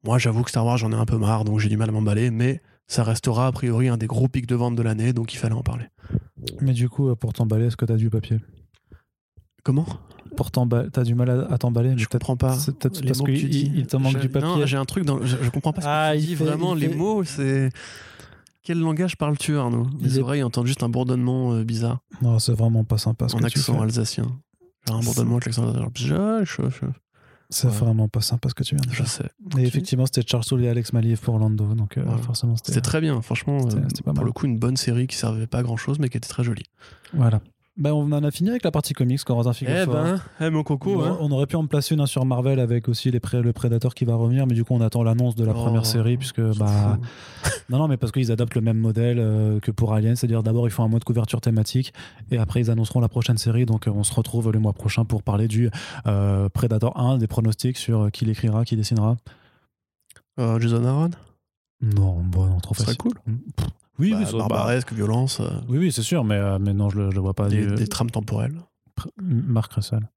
Moi, 0.04 0.18
j'avoue 0.18 0.42
que 0.42 0.50
Star 0.50 0.66
Wars, 0.66 0.76
j'en 0.78 0.92
ai 0.92 0.96
un 0.96 1.06
peu 1.06 1.16
marre, 1.16 1.44
donc 1.44 1.58
j'ai 1.60 1.68
du 1.68 1.76
mal 1.76 1.88
à 1.88 1.92
m'emballer, 1.92 2.30
mais 2.30 2.60
ça 2.86 3.02
restera, 3.04 3.46
a 3.46 3.52
priori, 3.52 3.88
un 3.88 3.96
des 3.96 4.06
gros 4.06 4.28
pics 4.28 4.46
de 4.46 4.54
vente 4.54 4.74
de 4.76 4.82
l'année, 4.82 5.12
donc 5.12 5.32
il 5.32 5.36
fallait 5.36 5.54
en 5.54 5.62
parler. 5.62 5.86
Mais 6.60 6.72
du 6.72 6.88
coup, 6.88 7.08
euh, 7.08 7.14
pour 7.16 7.32
t'emballer, 7.32 7.66
est-ce 7.66 7.76
que 7.76 7.84
t'as 7.84 7.96
du 7.96 8.10
papier? 8.10 8.38
Comment? 9.62 9.86
Pour 10.38 10.52
t'emballer, 10.52 10.88
t'as 10.92 11.02
du 11.02 11.16
mal 11.16 11.28
à, 11.30 11.52
à 11.52 11.58
t'emballer 11.58 11.94
Je 11.96 12.06
comprends 12.06 12.36
pas. 12.36 12.54
C'est 12.56 12.78
peut-être 12.78 13.00
les 13.00 13.08
parce 13.08 13.18
tu 13.24 13.34
qu'il 13.48 13.86
te 13.88 13.96
manque 13.96 14.12
Je- 14.12 14.18
du 14.20 14.28
papier. 14.28 14.48
Non, 14.48 14.64
j'ai 14.66 14.76
un 14.76 14.84
truc 14.84 15.04
dans. 15.04 15.20
Je, 15.24 15.36
je 15.42 15.50
comprends 15.50 15.72
pas 15.72 15.80
ce 15.80 15.86
que 15.86 15.90
Ah, 15.92 16.10
tu 16.14 16.20
il 16.20 16.26
dis 16.26 16.36
fait- 16.36 16.44
vraiment. 16.44 16.76
il 16.76 16.80
les 16.80 16.88
fait- 16.88 16.94
mots, 16.94 17.24
c'est. 17.24 17.70
Quel 18.62 18.78
langage 18.78 19.16
parles-tu, 19.16 19.56
Arnaud? 19.58 19.88
Il 19.98 20.06
Les 20.06 20.18
est- 20.18 20.22
oreilles 20.22 20.42
entendent 20.44 20.66
juste 20.68 20.84
un 20.84 20.88
bourdonnement 20.88 21.54
euh, 21.54 21.64
bizarre, 21.64 21.98
Non, 22.22 22.38
c'est 22.38 22.52
vraiment 22.52 22.84
pas 22.84 22.98
sympa 22.98 23.28
ce 23.28 23.34
en 23.34 23.38
que 23.40 23.46
tu 23.48 23.58
accent 23.58 23.74
fais. 23.78 23.82
alsacien. 23.82 24.26
Genre 24.86 24.98
un 24.98 25.02
bourdonnement 25.02 25.32
avec 25.34 25.46
l'accent 25.46 25.64
alsacien. 25.68 26.44
Je, 26.44 26.62
je, 26.62 26.70
je, 26.70 26.86
C'est 27.50 27.66
Ouais. 27.66 27.72
vraiment 27.72 28.06
pas 28.08 28.20
sympa 28.20 28.48
ce 28.50 28.54
que 28.54 28.62
tu 28.62 28.76
viens 28.76 28.84
de 28.86 28.90
je 28.92 29.02
faire. 29.02 29.08
sais. 29.08 29.30
Et 29.58 29.62
effectivement, 29.66 30.06
c'était 30.06 30.22
Charles 30.24 30.44
Soule 30.44 30.62
et 30.64 30.68
Alex 30.68 30.92
Maliev 30.92 31.18
pour 31.18 31.34
Orlando, 31.34 31.64
donc 31.74 31.96
euh, 31.98 32.04
forcément 32.18 32.54
C'était 32.56 32.68
c'était. 32.74 32.82
très 32.82 33.00
bien, 33.00 33.20
franchement. 33.22 33.58
c'était- 33.68 33.76
euh, 33.82 33.84
c'était 33.88 34.02
pas 34.02 34.12
pour 34.12 34.20
mal. 34.22 34.26
le 34.26 34.32
coup, 34.32 34.46
une 34.46 34.58
bonne 34.58 34.76
série 34.76 35.06
qui 35.08 35.16
servait 35.16 35.46
pas 35.48 35.58
à 35.58 35.62
grand 35.64 35.78
chose, 35.78 35.98
mais 35.98 36.08
qui 36.10 36.16
était 36.18 36.28
très 36.28 36.44
jolie. 36.44 36.66
Voilà. 37.14 37.40
Ben, 37.80 37.92
on 37.92 38.10
en 38.10 38.24
a 38.24 38.30
fini 38.32 38.50
avec 38.50 38.64
la 38.64 38.72
partie 38.72 38.92
comics, 38.92 39.22
Corentin 39.22 39.52
Eh 39.52 39.54
figure-toi. 39.54 39.94
ben, 40.02 40.20
eh, 40.40 40.50
mon 40.50 40.64
coco, 40.64 40.96
on, 41.00 41.04
hein. 41.04 41.16
on 41.20 41.30
aurait 41.30 41.46
pu 41.46 41.54
en 41.54 41.64
placer 41.68 41.94
une 41.94 42.00
hein, 42.00 42.06
sur 42.06 42.24
Marvel 42.24 42.58
avec 42.58 42.88
aussi 42.88 43.12
les 43.12 43.20
pré- 43.20 43.40
le 43.40 43.52
Predator 43.52 43.94
qui 43.94 44.04
va 44.04 44.16
revenir, 44.16 44.48
mais 44.48 44.54
du 44.54 44.64
coup 44.64 44.74
on 44.74 44.80
attend 44.80 45.04
l'annonce 45.04 45.36
de 45.36 45.44
la 45.44 45.52
Oh, 45.52 45.62
première 45.62 45.86
série 45.86 46.16
puisque 46.16 46.40
bah 46.58 46.98
non 47.70 47.78
non 47.78 47.86
mais 47.86 47.96
parce 47.96 48.10
qu'ils 48.10 48.32
adoptent 48.32 48.56
le 48.56 48.62
même 48.62 48.78
modèle 48.78 49.18
euh, 49.20 49.60
que 49.60 49.70
pour 49.70 49.94
Alien, 49.94 50.16
c'est-à-dire 50.16 50.42
d'abord 50.42 50.66
ils 50.66 50.72
font 50.72 50.82
un 50.82 50.88
mode 50.88 51.04
couverture 51.04 51.40
thématique 51.40 51.92
et 52.32 52.38
après 52.38 52.60
ils 52.60 52.68
annonceront 52.70 52.98
la 53.00 53.08
prochaine 53.08 53.38
série, 53.38 53.64
donc 53.64 53.86
euh, 53.86 53.92
on 53.94 54.02
se 54.02 54.12
retrouve 54.12 54.50
le 54.50 54.58
mois 54.58 54.72
prochain 54.72 55.04
pour 55.04 55.22
parler 55.22 55.46
du 55.46 55.70
euh, 56.08 56.48
Predator 56.48 56.98
1, 56.98 57.18
des 57.18 57.28
pronostics 57.28 57.76
sur 57.76 58.10
qui 58.10 58.24
l'écrira, 58.24 58.64
qui 58.64 58.74
dessinera. 58.74 59.16
Euh, 60.40 60.58
Jason 60.58 60.84
Aaron? 60.84 61.10
Non, 61.80 62.16
bon, 62.24 62.46
non, 62.46 62.58
trop 62.58 62.74
facile. 62.74 62.96
cool. 62.96 63.12
Oui, 63.98 64.12
Bah, 64.12 64.18
oui, 64.20 64.26
ça- 64.26 64.32
bah, 64.32 64.38
barbaresque, 64.38 64.92
violence, 64.92 65.40
euh, 65.40 65.48
oui, 65.68 65.78
oui, 65.78 65.92
c'est 65.92 66.02
sûr, 66.02 66.22
mais, 66.24 66.36
euh, 66.36 66.58
mais 66.60 66.72
non, 66.72 66.88
je 66.90 66.98
le, 66.98 67.10
je 67.10 67.18
vois 67.20 67.34
pas. 67.34 67.48
des, 67.48 67.66
du- 67.66 67.74
des 67.74 67.86
trames 67.88 68.10
temporelles. 68.10 68.54
Pr- 68.96 69.10
Mark 69.20 69.72
Russell. 69.72 70.08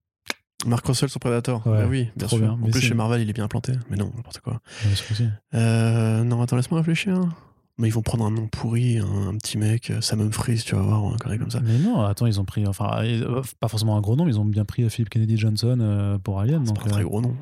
Mark 0.66 0.86
Russell 0.86 1.10
sur 1.10 1.20
Predator. 1.20 1.66
Ouais, 1.66 1.80
Bah 1.84 1.88
oui, 1.90 2.10
bien 2.16 2.28
sûr. 2.28 2.38
bien. 2.38 2.52
En 2.52 2.58
Mais 2.58 2.70
plus, 2.70 2.82
c'est- 2.82 2.88
chez 2.90 2.94
Marvel, 2.94 3.22
il 3.22 3.30
est 3.30 3.34
bien 3.34 3.46
implanté. 3.46 3.74
Mais 3.90 3.98
non, 3.98 4.12
n'importe 4.16 4.40
quoi. 4.42 4.54
Ouais, 4.86 4.92
c'est. 4.96 5.30
Euh, 5.56 6.24
non, 6.24 6.42
attends, 6.42 6.56
laisse-moi 6.56 6.80
réfléchir. 6.82 7.20
Mais 7.80 7.88
ils 7.88 7.92
vont 7.94 8.04
prendre 8.04 8.26
un 8.26 8.30
nom 8.32 8.48
pourri, 8.48 9.00
un, 9.00 9.30
un 9.30 9.38
petit 9.38 9.58
mec, 9.58 9.90
euh, 9.90 10.02
Sam 10.02 10.22
Humphries, 10.22 10.62
tu 10.64 10.76
vas 10.76 10.82
voir, 10.84 11.04
un 11.06 11.18
connerie 11.18 11.40
comme 11.40 11.50
ça. 11.50 11.62
Mais 11.62 11.80
non, 11.80 12.02
attends, 12.04 12.28
ils 12.28 12.40
ont 12.40 12.46
pris, 12.46 12.68
enfin, 12.68 13.02
pas 13.60 13.68
forcément 13.70 13.98
un 13.98 14.02
gros 14.02 14.16
nom, 14.16 14.26
mais 14.26 14.32
ils 14.34 14.40
ont 14.40 14.46
bien 14.46 14.66
pris 14.66 14.88
Philip 14.92 15.10
Kennedy 15.10 15.36
Johnson 15.38 15.78
euh, 15.82 16.20
pour 16.20 16.40
Alien. 16.40 16.64
C'est 16.66 16.74
Donc, 16.74 16.84
pas 16.84 16.90
un 16.90 16.94
très 16.94 17.04
gros 17.04 17.22
nom. 17.22 17.36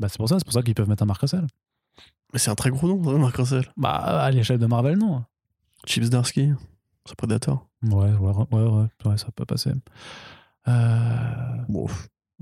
bah, 0.00 0.08
c'est 0.08 0.16
pour 0.16 0.28
ça, 0.28 0.38
c'est 0.38 0.44
pour 0.44 0.54
ça 0.54 0.62
qu'ils 0.62 0.74
peuvent 0.74 0.88
mettre 0.88 1.04
un 1.04 1.06
Mark 1.06 1.20
Russell. 1.20 1.46
Mais 2.32 2.38
c'est 2.40 2.50
un 2.50 2.54
très 2.56 2.70
gros 2.70 2.88
nom, 2.88 3.04
ça, 3.04 3.16
Mark 3.16 3.36
Russell. 3.36 3.64
Bah, 3.76 3.90
à 3.94 4.30
l'échelle 4.32 4.58
de 4.58 4.66
Marvel, 4.66 4.98
non. 4.98 5.22
Chips 5.86 6.10
Darsky, 6.10 6.50
sur 7.06 7.16
Predator. 7.16 7.66
Ouais, 7.82 8.12
ouais, 8.12 8.32
ouais, 8.52 8.60
ouais, 8.62 8.86
ouais, 9.06 9.16
ça 9.18 9.28
peut 9.34 9.44
passer. 9.46 9.72
Euh, 10.68 11.30
Bon, 11.68 11.86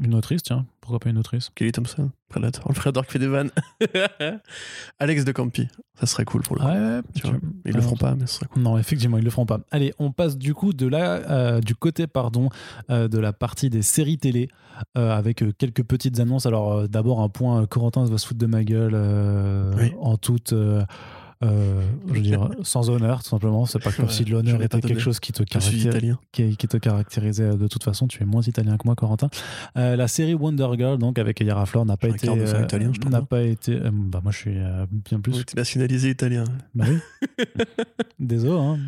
une 0.00 0.14
autrice, 0.14 0.42
tiens, 0.42 0.66
pourquoi 0.80 0.98
pas 1.00 1.10
une 1.10 1.18
autrice? 1.18 1.50
Kelly 1.54 1.72
Thompson, 1.72 2.10
Predator. 2.28 2.64
Le 2.68 2.74
Predator 2.74 3.06
qui 3.06 3.12
fait 3.12 3.18
des 3.18 3.26
vannes. 3.28 3.50
Alex 4.98 5.24
de 5.24 5.32
Campi, 5.32 5.68
ça 5.98 6.06
serait 6.06 6.24
cool 6.24 6.42
pour 6.42 6.56
le. 6.56 6.62
Ouais, 6.64 7.02
Tu 7.14 7.26
vois, 7.26 7.36
Ils 7.64 7.74
le 7.74 7.80
feront 7.80 7.96
pas, 7.96 8.14
mais 8.14 8.26
ce 8.26 8.34
serait 8.36 8.46
cool. 8.46 8.62
Non, 8.62 8.78
effectivement, 8.78 9.18
ils 9.18 9.24
le 9.24 9.30
feront 9.30 9.46
pas. 9.46 9.60
Allez, 9.70 9.92
on 9.98 10.12
passe 10.12 10.36
du 10.38 10.54
coup 10.54 10.72
de 10.72 10.86
là, 10.86 11.14
euh, 11.30 11.60
du 11.60 11.74
côté 11.74 12.06
pardon, 12.06 12.48
euh, 12.90 13.08
de 13.08 13.18
la 13.18 13.32
partie 13.32 13.70
des 13.70 13.82
séries 13.82 14.18
télé 14.18 14.48
euh, 14.96 15.10
avec 15.16 15.42
euh, 15.42 15.52
quelques 15.56 15.82
petites 15.84 16.18
annonces. 16.20 16.46
Alors 16.46 16.72
euh, 16.72 16.86
d'abord 16.88 17.20
un 17.20 17.28
point, 17.28 17.62
euh, 17.62 17.66
Corentin 17.66 18.04
va 18.04 18.18
se 18.18 18.26
foutre 18.26 18.40
de 18.40 18.46
ma 18.46 18.62
gueule 18.64 18.92
euh, 18.94 19.72
Oui. 19.76 19.92
en 20.00 20.16
toute, 20.16 20.54
euh, 21.44 21.46
euh, 21.48 21.82
je 22.08 22.14
veux 22.14 22.20
dire, 22.20 22.50
sans 22.62 22.90
honneur 22.90 23.22
tout 23.22 23.28
simplement. 23.28 23.66
C'est 23.66 23.82
pas 23.82 23.92
comme 23.92 24.08
si 24.08 24.24
je 24.26 24.32
l'honneur 24.32 24.62
était 24.62 24.80
quelque 24.80 25.00
chose 25.00 25.20
qui 25.20 25.32
te 25.32 25.42
italien. 25.42 26.18
qui, 26.32 26.56
qui 26.56 26.68
te 26.68 26.76
caractérisait 26.76 27.44
euh, 27.44 27.56
de 27.56 27.68
toute 27.68 27.84
façon. 27.84 28.08
Tu 28.08 28.22
es 28.22 28.26
moins 28.26 28.42
italien 28.42 28.76
que 28.76 28.82
moi, 28.86 28.94
Corentin. 28.94 29.28
Euh, 29.76 29.96
la 29.96 30.08
série 30.08 30.34
Wonder 30.34 30.68
Girl, 30.76 30.98
donc 30.98 31.18
avec 31.18 31.40
Yara 31.40 31.66
Flor, 31.66 31.86
n'a 31.86 31.96
pas 31.96 32.08
été, 32.08 32.26
de 32.26 32.46
sang 32.46 32.62
italien, 32.62 32.92
je 32.92 33.08
n'a 33.08 33.18
hein. 33.18 33.22
pas 33.22 33.42
été. 33.42 33.76
euh, 33.76 33.90
bah 33.92 34.20
moi, 34.22 34.32
je 34.32 34.38
suis 34.38 34.58
euh, 34.58 34.86
bien 34.90 35.20
plus. 35.20 35.36
Oui, 35.36 35.44
nationalisé 35.56 36.10
italien. 36.10 36.44
Bah 36.74 36.86
oui. 36.88 36.98
Désolé. 38.18 38.58
Hein. 38.58 38.78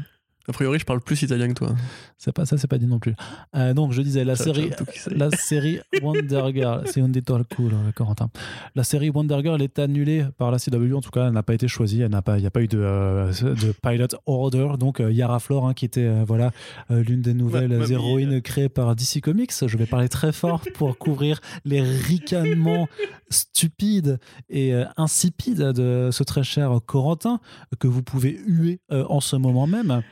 A 0.49 0.53
priori, 0.53 0.79
je 0.79 0.85
parle 0.85 1.01
plus 1.01 1.21
italien 1.23 1.49
que 1.49 1.53
toi. 1.55 1.77
C'est 2.19 2.33
pas 2.33 2.45
ça, 2.45 2.59
c'est 2.59 2.67
pas 2.67 2.79
dit 2.79 2.87
non 2.87 2.99
plus. 2.99 3.15
Euh, 3.55 3.73
donc 3.75 3.93
je 3.93 4.03
disais 4.03 4.25
la 4.25 4.35
série, 4.37 4.71
la 5.11 5.31
série 5.31 5.79
Wonder 6.03 6.43
Girl, 6.53 6.83
c'est 6.87 7.01
un 7.01 7.09
détour 7.09 7.41
cool, 7.55 7.73
euh, 7.73 7.93
Corentin. 7.93 8.31
La 8.75 8.83
série 8.83 9.11
Wonder 9.11 9.39
Girl 9.43 9.62
est 9.62 9.79
annulée 9.79 10.25
par 10.39 10.51
la 10.51 10.59
CW, 10.59 10.95
en 10.95 11.01
tout 11.03 11.11
cas, 11.11 11.27
elle 11.27 11.35
n'a 11.35 11.43
pas 11.43 11.55
été 11.55 11.69
choisie, 11.69 12.01
elle 12.01 12.11
n'a 12.11 12.23
pas, 12.23 12.39
il 12.39 12.41
n'y 12.41 12.47
a 12.47 12.51
pas 12.51 12.62
eu 12.62 12.69
de, 12.69 12.79
euh, 12.79 13.31
de 13.33 13.73
pilot 13.83 14.09
order. 14.27 14.71
Donc 14.79 14.99
euh, 15.01 15.12
Yara 15.12 15.39
Flor, 15.39 15.67
hein, 15.69 15.75
qui 15.75 15.85
était 15.85 16.11
voilà 16.25 16.51
l'une 16.89 17.21
des 17.23 17.35
nouvelles 17.35 17.77
Ma- 17.79 17.87
héroïnes 17.87 18.41
créées 18.43 18.69
par 18.69 18.97
DC 18.97 19.21
Comics. 19.23 19.53
Je 19.65 19.77
vais 19.77 19.87
parler 19.87 20.09
très 20.09 20.33
fort 20.33 20.62
pour 20.75 20.99
couvrir 20.99 21.41
les 21.65 21.81
ricanements 21.83 22.89
stupides 23.29 24.19
et 24.49 24.73
insipides 24.97 25.59
de 25.73 26.09
ce 26.11 26.23
très 26.25 26.43
cher 26.43 26.73
Corentin 26.87 27.41
que 27.79 27.87
vous 27.87 28.03
pouvez 28.03 28.41
huer 28.47 28.81
en 28.91 29.21
ce 29.21 29.37
moment 29.37 29.67
même. 29.67 30.03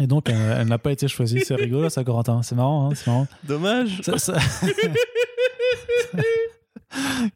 Et 0.00 0.06
donc, 0.06 0.28
elle 0.30 0.66
n'a 0.68 0.78
pas 0.78 0.92
été 0.92 1.06
choisie. 1.08 1.40
C'est 1.44 1.54
rigolo, 1.54 1.88
ça, 1.90 2.02
Corentin. 2.04 2.42
C'est 2.42 2.54
marrant, 2.54 2.90
hein, 2.90 2.94
c'est 2.94 3.06
marrant. 3.08 3.26
dommage. 3.44 4.00
Ça- 4.02 4.18
ça- 4.18 4.38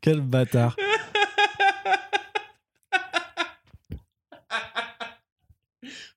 Quel 0.00 0.20
bâtard. 0.20 0.76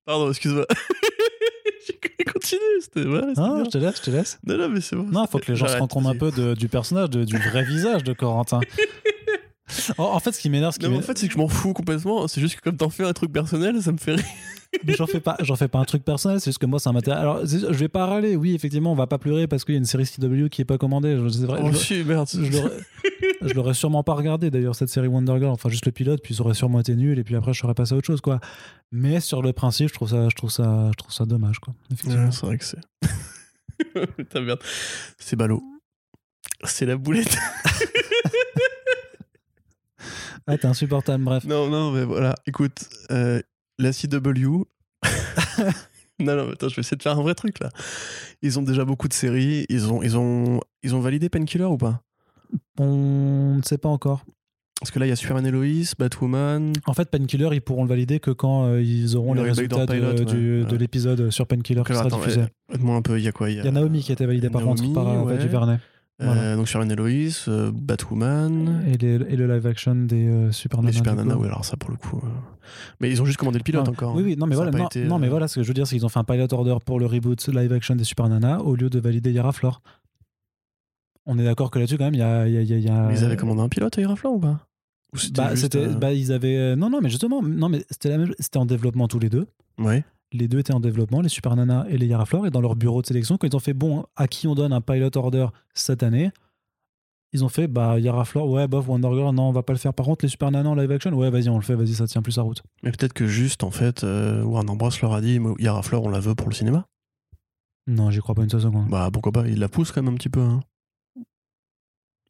Pardon, 0.06 0.30
excuse-moi. 0.30 0.66
Continue, 2.34 2.62
c'était 2.82 3.04
voilà, 3.06 3.34
Non, 3.38 3.64
je 3.66 3.70
te 3.72 3.78
laisse, 3.78 3.98
je 3.98 4.02
te 4.04 4.12
laisse. 4.12 4.40
Non, 4.46 4.58
non, 4.58 4.70
mais 4.70 4.82
c'est 4.82 4.96
bon. 4.96 5.04
Non, 5.04 5.26
faut 5.26 5.40
que 5.40 5.52
les 5.52 5.56
gens 5.58 5.68
se 5.68 5.78
rendent 5.78 5.90
compte 5.90 6.06
un 6.06 6.16
peu 6.16 6.32
de- 6.32 6.54
du 6.54 6.68
personnage, 6.68 7.10
de- 7.10 7.24
du 7.24 7.38
vrai 7.38 7.64
visage 7.64 8.04
de 8.04 8.14
Corentin. 8.14 8.60
En, 9.98 10.20
fait, 10.20 10.32
ce 10.32 10.40
qui 10.40 10.50
m'énerve, 10.50 10.76
ce 10.80 10.86
en 10.86 11.02
fait, 11.02 11.18
c'est 11.18 11.28
que 11.28 11.34
je 11.34 11.40
m'en 11.40 11.48
fous 11.48 11.74
complètement. 11.74 12.28
C'est 12.28 12.40
juste 12.40 12.56
que 12.58 12.62
comme 12.62 12.78
t'en 12.78 12.90
fais 12.92 13.04
un 13.04 13.14
truc 13.14 13.32
personnel, 13.34 13.82
ça 13.82 13.92
me 13.92 13.98
fait 13.98 14.14
rire. 14.16 14.26
mais 14.86 14.94
j'en 14.94 15.08
fais 15.08 15.20
pas, 15.20 15.38
j'en 15.42 15.56
fais 15.56 15.68
pas 15.68 15.80
un 15.80 15.86
truc 15.86 16.04
personnel. 16.04 16.40
C'est 16.40 16.52
juste 16.52 16.60
que 16.60 16.68
moi, 16.68 16.80
c'est 16.80 16.90
un 16.90 16.94
matériel. 16.94 17.20
Alors, 17.22 17.46
je 17.46 17.66
vais 17.68 17.88
pas 17.88 18.06
râler. 18.06 18.36
Oui, 18.36 18.54
effectivement, 18.54 18.92
on 18.92 18.96
va 18.96 19.08
pas 19.08 19.18
pleurer 19.18 19.48
parce 19.48 19.66
qu'il 19.66 19.74
y 19.74 19.78
a 19.78 19.80
une 19.80 19.86
série 19.86 20.06
CW 20.06 20.50
qui 20.50 20.62
est 20.62 20.66
pas 20.66 20.78
commandée. 20.78 21.18
Je- 21.18 21.30
C'est 21.30 21.46
vrai. 21.46 21.62
Oh, 21.64 21.70
je- 21.72 21.78
si, 21.78 22.04
merde. 22.04 22.30
je 23.42 23.54
l'aurais- 23.54 23.74
sûrement 23.74 24.04
pas 24.04 24.14
regardé 24.14 24.52
d'ailleurs 24.52 24.76
cette 24.76 24.90
série 24.90 25.08
Wonder 25.08 25.34
Girl 25.40 25.52
enfin 25.52 25.70
juste 25.70 25.86
le 25.86 25.92
pilote 25.92 26.20
puis 26.24 26.34
ça 26.34 26.42
aurait 26.42 26.54
sûrement 26.56 26.80
été 26.80 26.96
nul 26.96 27.20
et 27.20 27.24
puis 27.24 27.36
après 27.36 27.54
je 27.54 27.60
serais 27.60 27.74
passé 27.76 27.94
à 27.94 27.98
autre 27.98 28.08
chose 28.08 28.22
quoi 28.22 28.40
mais 28.92 29.20
sur 29.20 29.42
le 29.44 29.54
principe 29.54 29.90
je 29.90 29.94
trouve 29.94 30.10
ça 30.10 30.30
je 30.30 30.36
trouve 30.36 30.50
ça 30.50 30.88
je 30.92 30.96
trouve 30.98 31.14
ça 31.14 31.26
dommage 31.26 31.60
quoi 31.60 31.74
effectivement 31.92 32.26
Ouais, 32.26 32.32
c'est 32.32 32.46
vrai 32.46 32.58
que 32.58 32.66
c'est. 32.66 32.80
Putain, 34.18 34.42
merde. 34.42 34.60
C'est 35.20 35.36
ballot. 35.36 35.62
C'est 36.64 36.86
la 36.86 36.98
boulette. 36.98 37.38
ah 40.48 40.58
t'es 40.58 40.68
insupportable 40.68 41.24
bref 41.24 41.44
non, 41.46 41.68
non, 41.70 41.92
mais 41.92 42.04
voilà. 42.04 42.36
Écoute, 42.48 42.88
euh, 43.12 43.42
la 43.80 43.92
CW. 43.92 44.64
non, 46.20 46.36
non, 46.36 46.46
mais 46.46 46.52
attends, 46.54 46.70
je 46.70 46.76
vais 46.76 46.80
essayer 46.82 46.98
de 46.98 47.02
faire 47.04 47.18
un 47.18 47.22
vrai 47.22 47.36
truc 47.36 47.60
là. 47.60 47.70
Ils 48.42 48.58
ont 48.60 48.62
déjà 48.62 48.86
beaucoup 48.86 49.08
de 49.08 49.14
séries. 49.14 49.66
Ils 49.70 49.92
ont, 49.92 50.02
ils 50.04 50.18
ont, 50.18 50.60
ils 50.84 50.96
ont 50.96 51.00
validé 51.00 51.30
Painkiller 51.30 51.66
ou 51.66 51.78
pas? 51.78 52.02
On 52.80 53.56
ne 53.58 53.62
sait 53.64 53.78
pas 53.78 53.90
encore 53.90 54.24
Parce 54.80 54.92
que 54.92 55.00
là, 55.00 55.06
il 55.08 55.10
y 55.10 55.12
a 55.12 55.16
Superman 55.16 55.46
et 55.46 55.52
Lois, 55.52 55.66
Batwoman. 55.98 56.74
en 56.86 56.94
fait 56.94 57.10
Painkiller 57.10 57.50
ils 57.54 57.62
pourront 57.62 57.84
le 57.84 57.90
valider 57.90 58.20
que 58.20 58.32
quand 58.32 58.66
euh, 58.68 58.82
ils 58.82 59.16
auront 59.18 59.34
y 59.34 59.38
les 59.40 59.44
résultats 59.46 59.86
de, 59.86 59.92
Pilot, 59.94 60.14
du- 60.14 60.60
ouais. 60.62 60.66
de 60.66 60.72
Ouais. 60.72 60.78
l'épisode 60.78 61.32
sur 61.32 61.48
Painkiller 61.48 61.82
qui 61.86 61.94
sera 61.94 62.08
diffusé 62.10 62.44
aide-moi 62.72 62.96
un 62.96 63.02
peu, 63.02 63.18
il 63.18 63.24
y 63.24 63.28
a 63.28 63.32
quoi 63.32 63.50
Il 63.50 63.58
y 63.58 63.60
a, 63.60 63.66
y 63.66 63.68
a 63.68 63.72
Naomi 63.72 64.02
qui 64.04 64.12
a 64.12 64.14
été 64.14 64.26
validée 64.26 64.50
par 64.50 64.62
contre 64.64 64.82
Naomi, 64.84 64.94
par 64.94 65.08
euh, 65.08 65.24
ouais. 65.24 65.38
Duvernay 65.38 65.78
voilà. 66.20 66.56
donc 66.56 66.68
Superman 66.68 66.92
et 66.92 66.96
Lois, 66.96 67.10
euh, 67.50 67.72
Batwoman. 67.74 68.84
et, 68.88 68.98
les- 68.98 69.16
et 69.34 69.36
le 69.36 69.48
live 69.48 69.68
action 69.68 69.96
des 69.96 70.28
euh, 70.28 70.52
Super 70.52 70.80
Les 70.80 70.86
Nana, 70.88 70.98
Super 70.98 71.14
du 71.16 71.20
coup. 71.22 71.28
Nana, 71.28 71.38
oui, 71.40 71.48
alors 71.48 71.66
ça 71.66 71.76
pour 71.78 71.90
le 71.92 71.98
coup. 71.98 72.22
euh. 72.24 72.30
Mais 73.00 73.10
ils 73.12 73.22
ont 73.22 73.26
juste 73.26 73.38
commandé 73.38 73.58
le 73.58 73.64
pilote 73.64 73.88
encore. 73.90 74.16
Oui, 74.16 74.22
hein. 74.22 74.26
oui, 74.28 74.36
non, 74.38 74.46
mais 74.48 74.54
Ça 74.56 74.58
voilà, 74.62 74.72
pas 74.72 74.78
non, 74.80 74.86
été, 74.88 75.04
non, 75.06 75.20
mais 75.20 75.28
euh, 75.28 75.30
voilà, 75.30 75.48
ce 75.48 75.56
que 75.56 75.64
je 75.64 75.68
veux 75.68 75.74
dire, 75.74 75.86
c'est 75.88 75.96
qu'ils 75.96 76.06
ont 76.06 76.10
fait 76.10 76.20
un 76.20 76.24
pilot 76.24 76.48
order 76.54 76.78
pour 76.86 77.00
le 77.00 77.06
reboot 77.06 77.46
live 77.50 77.74
action 77.74 77.96
des 77.96 78.04
Super 78.06 78.30
Nana 78.30 78.62
au 78.62 78.76
lieu 78.76 78.90
de 78.90 79.00
valider 79.00 79.32
Yara 79.32 79.52
Flor. 79.52 79.82
On 81.26 81.38
est 81.40 81.44
d'accord 81.44 81.72
que 81.72 81.80
là-dessus, 81.80 81.98
quand 81.98 82.06
même, 82.06 82.14
il 82.14 82.20
y 82.20 82.24
a. 82.24 82.48
y 82.48 82.58
a- 82.58 82.62
y 82.62 82.74
a- 82.74 82.78
y 82.78 82.88
a- 82.90 83.08
Mais 83.08 83.20
ils 83.20 83.24
avaient 83.26 83.36
commandé 83.38 83.62
un 83.62 83.70
pilote 83.70 83.98
à 83.98 84.30
ou 84.30 84.40
pas? 84.40 84.68
Ou 85.14 85.18
c'était 85.18 85.42
Bah, 85.42 85.56
juste, 85.56 85.76
euh, 85.76 85.94
bah, 85.96 86.14
ils 86.14 86.32
avaient. 86.32 86.58
euh, 86.58 86.76
Non, 86.76 86.90
non, 86.90 87.00
mais 87.02 87.10
justement, 87.10 87.42
non, 87.42 87.70
mais 87.70 87.84
c'était 87.90 88.10
la 88.10 88.18
même. 88.20 88.34
C'était 88.40 88.58
en 88.58 88.66
développement 88.66 89.08
tous 89.08 89.20
les 89.20 89.30
deux. 89.30 89.48
Ouais. 89.80 90.04
Les 90.32 90.48
deux 90.48 90.60
étaient 90.60 90.74
en 90.74 90.80
développement, 90.80 91.22
les 91.22 91.30
Super 91.30 91.56
Nana 91.56 91.86
et 91.90 91.98
les 91.98 92.08
Yara 92.08 92.26
Flor. 92.26 92.46
Et 92.48 92.50
dans 92.50 92.62
leur 92.62 92.76
bureau 92.76 93.02
de 93.02 93.08
sélection, 93.08 93.38
quand 93.38 93.48
ils 93.48 93.56
ont 93.56 93.60
fait 93.60 93.74
bon, 93.74 94.06
à 94.16 94.28
qui 94.28 94.48
on 94.48 94.56
donne 94.56 94.74
un 94.74 94.82
pilot 94.82 95.16
order 95.16 95.48
cette 95.74 96.04
année, 96.04 96.32
ils 97.32 97.44
ont 97.44 97.50
fait 97.50 97.68
bah 97.68 98.00
Yara 98.00 98.26
Flor, 98.26 98.50
ouais, 98.50 98.68
bof, 98.68 98.88
Wonder 98.88 99.10
Girl, 99.14 99.36
non, 99.36 99.50
on 99.50 99.52
va 99.52 99.62
pas 99.62 99.74
le 99.74 99.80
faire. 99.80 99.94
Par 99.94 100.06
contre, 100.06 100.24
les 100.24 100.30
Super 100.30 100.52
Nana 100.52 100.70
en 100.70 100.76
live 100.76 100.92
action, 100.92 101.12
ouais, 101.12 101.30
vas-y, 101.30 101.50
on 101.50 101.58
le 101.58 101.64
fait, 101.64 101.76
vas-y, 101.76 101.94
ça 101.94 102.08
tient 102.08 102.22
plus 102.22 102.34
sa 102.34 102.42
route. 102.42 102.64
Mais 102.82 102.92
peut-être 102.92 103.14
que 103.14 103.28
juste, 103.28 103.64
en 103.64 103.72
fait, 103.72 104.04
euh, 104.04 104.42
Warner 104.44 104.76
Bros. 104.76 104.90
leur 105.02 105.14
a 105.14 105.22
dit 105.22 105.40
Yara 105.60 105.82
Flor, 105.82 106.04
on 106.04 106.10
la 106.10 106.20
veut 106.20 106.36
pour 106.36 106.48
le 106.48 106.56
cinéma. 106.56 106.86
Non, 107.88 108.10
j'y 108.10 108.20
crois 108.20 108.36
pas 108.36 108.44
une 108.44 108.50
seule 108.50 108.62
seconde. 108.62 108.90
Bah 108.90 109.10
pourquoi 109.12 109.32
pas, 109.32 109.48
il 109.48 109.60
la 109.60 109.70
pousse 109.70 109.92
quand 109.92 110.02
même 110.02 110.14
un 110.14 110.18
petit 110.18 110.30
peu. 110.30 110.42
Hein. 110.42 110.62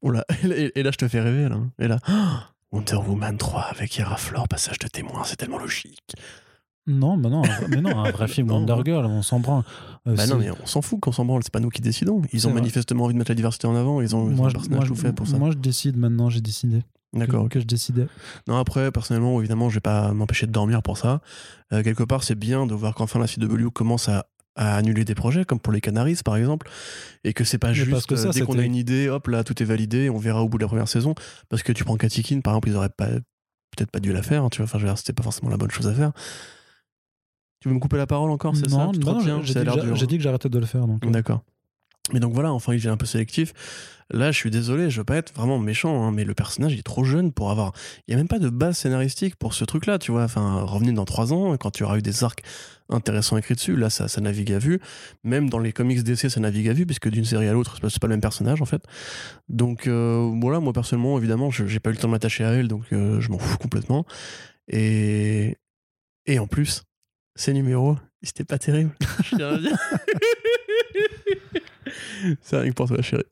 Oh 0.01 0.11
là, 0.11 0.25
et, 0.43 0.83
là, 0.83 0.91
je 0.91 0.97
te 0.97 1.07
fais 1.07 1.21
rêver, 1.21 1.49
là. 1.49 1.59
Et 1.79 1.87
là, 1.87 1.99
Wonder 2.71 2.95
Woman 2.95 3.37
3 3.37 3.61
avec 3.61 3.97
Yara 3.97 4.17
Flor, 4.17 4.47
passage 4.47 4.79
de 4.79 4.87
témoin, 4.87 5.23
c'est 5.23 5.37
tellement 5.37 5.59
logique. 5.59 6.15
Non, 6.87 7.17
bah 7.17 7.29
non, 7.29 7.43
un 7.43 7.67
mais 7.69 7.81
non, 7.81 7.97
un 7.97 8.11
vrai 8.11 8.27
film 8.27 8.47
Non. 8.49 8.59
Wonder 8.59 8.75
Girl, 8.85 9.05
on 9.05 9.23
s'en 9.23 9.39
branle. 9.39 9.63
Euh, 10.07 10.15
Bah 10.15 10.27
non, 10.27 10.37
mais 10.37 10.49
on 10.51 10.65
s'en 10.65 10.81
fout 10.81 10.99
qu'on 10.99 11.11
s'en 11.11 11.25
branle, 11.25 11.41
c'est 11.43 11.51
pas 11.51 11.59
nous 11.59 11.69
qui 11.69 11.81
décidons. 11.81 12.21
Ils 12.31 12.45
ont 12.47 12.51
vrai. 12.51 12.61
manifestement 12.61 13.05
envie 13.05 13.13
de 13.13 13.17
mettre 13.19 13.31
la 13.31 13.35
diversité 13.35 13.67
en 13.67 13.75
avant, 13.75 14.01
ils 14.01 14.15
ont, 14.15 14.29
ils 14.29 14.33
ont 14.33 14.35
moi, 14.35 14.45
un 14.47 14.49
je, 14.49 14.53
personnage 14.55 14.79
moi, 14.79 14.87
tout 14.87 14.95
fait 14.95 15.13
pour 15.13 15.27
ça. 15.27 15.37
moi, 15.37 15.49
je 15.51 15.57
décide 15.57 15.97
maintenant, 15.97 16.29
j'ai 16.29 16.41
décidé. 16.41 16.83
D'accord. 17.13 17.47
Que 17.49 17.59
je 17.59 17.65
décidais. 17.65 18.07
Non, 18.47 18.57
après, 18.57 18.91
personnellement, 18.91 19.39
évidemment, 19.39 19.69
je 19.69 19.75
vais 19.75 19.81
pas 19.81 20.11
m'empêcher 20.11 20.47
de 20.47 20.51
dormir 20.51 20.83
pour 20.83 20.97
ça. 20.97 21.21
Euh, 21.73 21.81
quelque 21.81 22.03
part, 22.03 22.23
c'est 22.23 22.35
bien 22.35 22.67
de 22.67 22.75
voir 22.75 22.93
qu'enfin 22.93 23.19
la 23.19 23.27
CW 23.27 23.69
commence 23.73 24.09
à, 24.09 24.27
à 24.55 24.75
annuler 24.75 25.05
des 25.05 25.15
projets, 25.15 25.45
comme 25.45 25.59
pour 25.59 25.71
les 25.73 25.81
Canaries, 25.81 26.19
par 26.23 26.35
exemple, 26.35 26.69
et 27.23 27.33
que 27.33 27.43
c'est 27.45 27.57
pas 27.57 27.69
Mais 27.69 27.73
juste 27.73 27.91
parce 27.91 28.05
que 28.05 28.15
ça, 28.15 28.27
euh, 28.27 28.31
dès 28.31 28.41
qu'on 28.41 28.59
a 28.59 28.63
une 28.63 28.75
idée, 28.75 29.09
hop, 29.09 29.27
là, 29.27 29.43
tout 29.43 29.61
est 29.63 29.65
validé, 29.65 30.09
on 30.09 30.17
verra 30.17 30.43
au 30.43 30.49
bout 30.49 30.57
de 30.57 30.63
la 30.63 30.67
première 30.67 30.89
saison. 30.89 31.15
Parce 31.49 31.63
que 31.63 31.71
tu 31.71 31.83
prends 31.83 31.95
Katikin, 31.95 32.41
par 32.41 32.53
exemple, 32.53 32.69
ils 32.69 32.75
auraient 32.75 32.89
pas, 32.89 33.07
peut-être 33.07 33.91
pas 33.91 33.99
dû 33.99 34.11
la 34.11 34.21
faire, 34.21 34.49
tu 34.51 34.57
vois, 34.57 34.65
enfin, 34.65 34.77
je 34.77 34.83
veux 34.83 34.89
dire, 34.89 34.97
c'était 34.97 35.13
pas 35.13 35.23
forcément 35.23 35.49
la 35.49 35.57
bonne 35.57 35.71
chose 35.71 35.87
à 35.87 35.93
faire. 35.93 36.11
Tu 37.65 37.69
veux 37.69 37.73
me 37.73 37.79
couper 37.79 37.97
la 37.97 38.05
parole 38.05 38.29
encore, 38.29 38.55
c'est 38.55 38.69
ça 38.69 38.77
bah 38.99 39.13
j'ai 39.95 40.05
dit, 40.05 40.17
que 40.17 40.23
j'arrêtais 40.23 40.49
de 40.49 40.59
le 40.59 40.67
faire. 40.67 40.83
Euh, 40.83 41.09
D'accord. 41.09 41.41
Mais 42.13 42.19
donc 42.19 42.31
voilà, 42.35 42.53
enfin, 42.53 42.75
il 42.75 42.85
est 42.85 42.89
un 42.89 42.95
peu 42.97 43.07
sélectif. 43.07 43.53
Là, 44.11 44.31
je 44.31 44.37
suis 44.37 44.51
désolé, 44.51 44.91
je 44.91 44.97
veux 44.99 45.03
pas 45.03 45.15
être 45.17 45.33
vraiment 45.33 45.57
méchant, 45.57 46.03
hein, 46.05 46.11
mais 46.11 46.25
le 46.25 46.35
personnage 46.35 46.73
il 46.73 46.77
est 46.79 46.83
trop 46.83 47.03
jeune 47.03 47.31
pour 47.31 47.49
avoir. 47.49 47.71
Il 48.07 48.11
y 48.11 48.13
a 48.13 48.17
même 48.17 48.27
pas 48.27 48.37
de 48.37 48.49
base 48.49 48.77
scénaristique 48.77 49.35
pour 49.35 49.55
ce 49.55 49.65
truc-là, 49.65 49.97
tu 49.97 50.11
vois. 50.11 50.25
Enfin, 50.25 50.61
revenez 50.61 50.91
dans 50.91 51.05
trois 51.05 51.33
ans, 51.33 51.57
quand 51.57 51.71
tu 51.71 51.83
auras 51.83 51.97
eu 51.97 52.03
des 52.03 52.23
arcs 52.23 52.43
intéressants 52.89 53.35
écrits 53.37 53.55
dessus, 53.55 53.75
là, 53.75 53.89
ça, 53.89 54.07
ça 54.07 54.21
navigue 54.21 54.53
à 54.53 54.59
vue. 54.59 54.79
Même 55.23 55.49
dans 55.49 55.57
les 55.57 55.73
comics 55.73 56.03
DC, 56.03 56.29
ça 56.29 56.39
navigue 56.39 56.69
à 56.69 56.73
vue, 56.73 56.85
puisque 56.85 57.09
d'une 57.09 57.25
série 57.25 57.47
à 57.47 57.53
l'autre, 57.53 57.77
c'est 57.89 57.99
pas- 57.99 58.05
le 58.05 58.13
même 58.13 58.21
personnage, 58.21 58.61
en 58.61 58.65
fait. 58.65 58.83
Donc 59.49 59.87
euh, 59.87 60.31
voilà, 60.39 60.59
moi 60.59 60.71
personnellement, 60.73 61.17
évidemment, 61.17 61.49
je- 61.49 61.65
j'ai 61.65 61.79
pas 61.79 61.89
eu 61.89 61.93
le 61.93 61.97
temps 61.97 62.07
de 62.09 62.11
m'attacher 62.11 62.43
à 62.43 62.51
elle, 62.51 62.67
donc 62.67 62.83
euh, 62.93 63.19
je 63.19 63.31
m'en 63.31 63.39
fous 63.39 63.57
complètement. 63.57 64.05
Et 64.67 65.57
et 66.27 66.37
en 66.39 66.45
plus, 66.47 66.83
ces 67.35 67.53
numéros, 67.53 67.97
c'était 68.23 68.43
pas 68.45 68.57
terrible. 68.57 68.91
Je 69.23 69.35
tiens 69.35 69.49
à 69.49 69.51
le 69.57 69.61
dire. 69.61 69.77
C'est 72.41 72.57
rien 72.59 72.69
que 72.69 72.75
pour 72.75 72.87
toi, 72.87 73.01
chérie. 73.01 73.23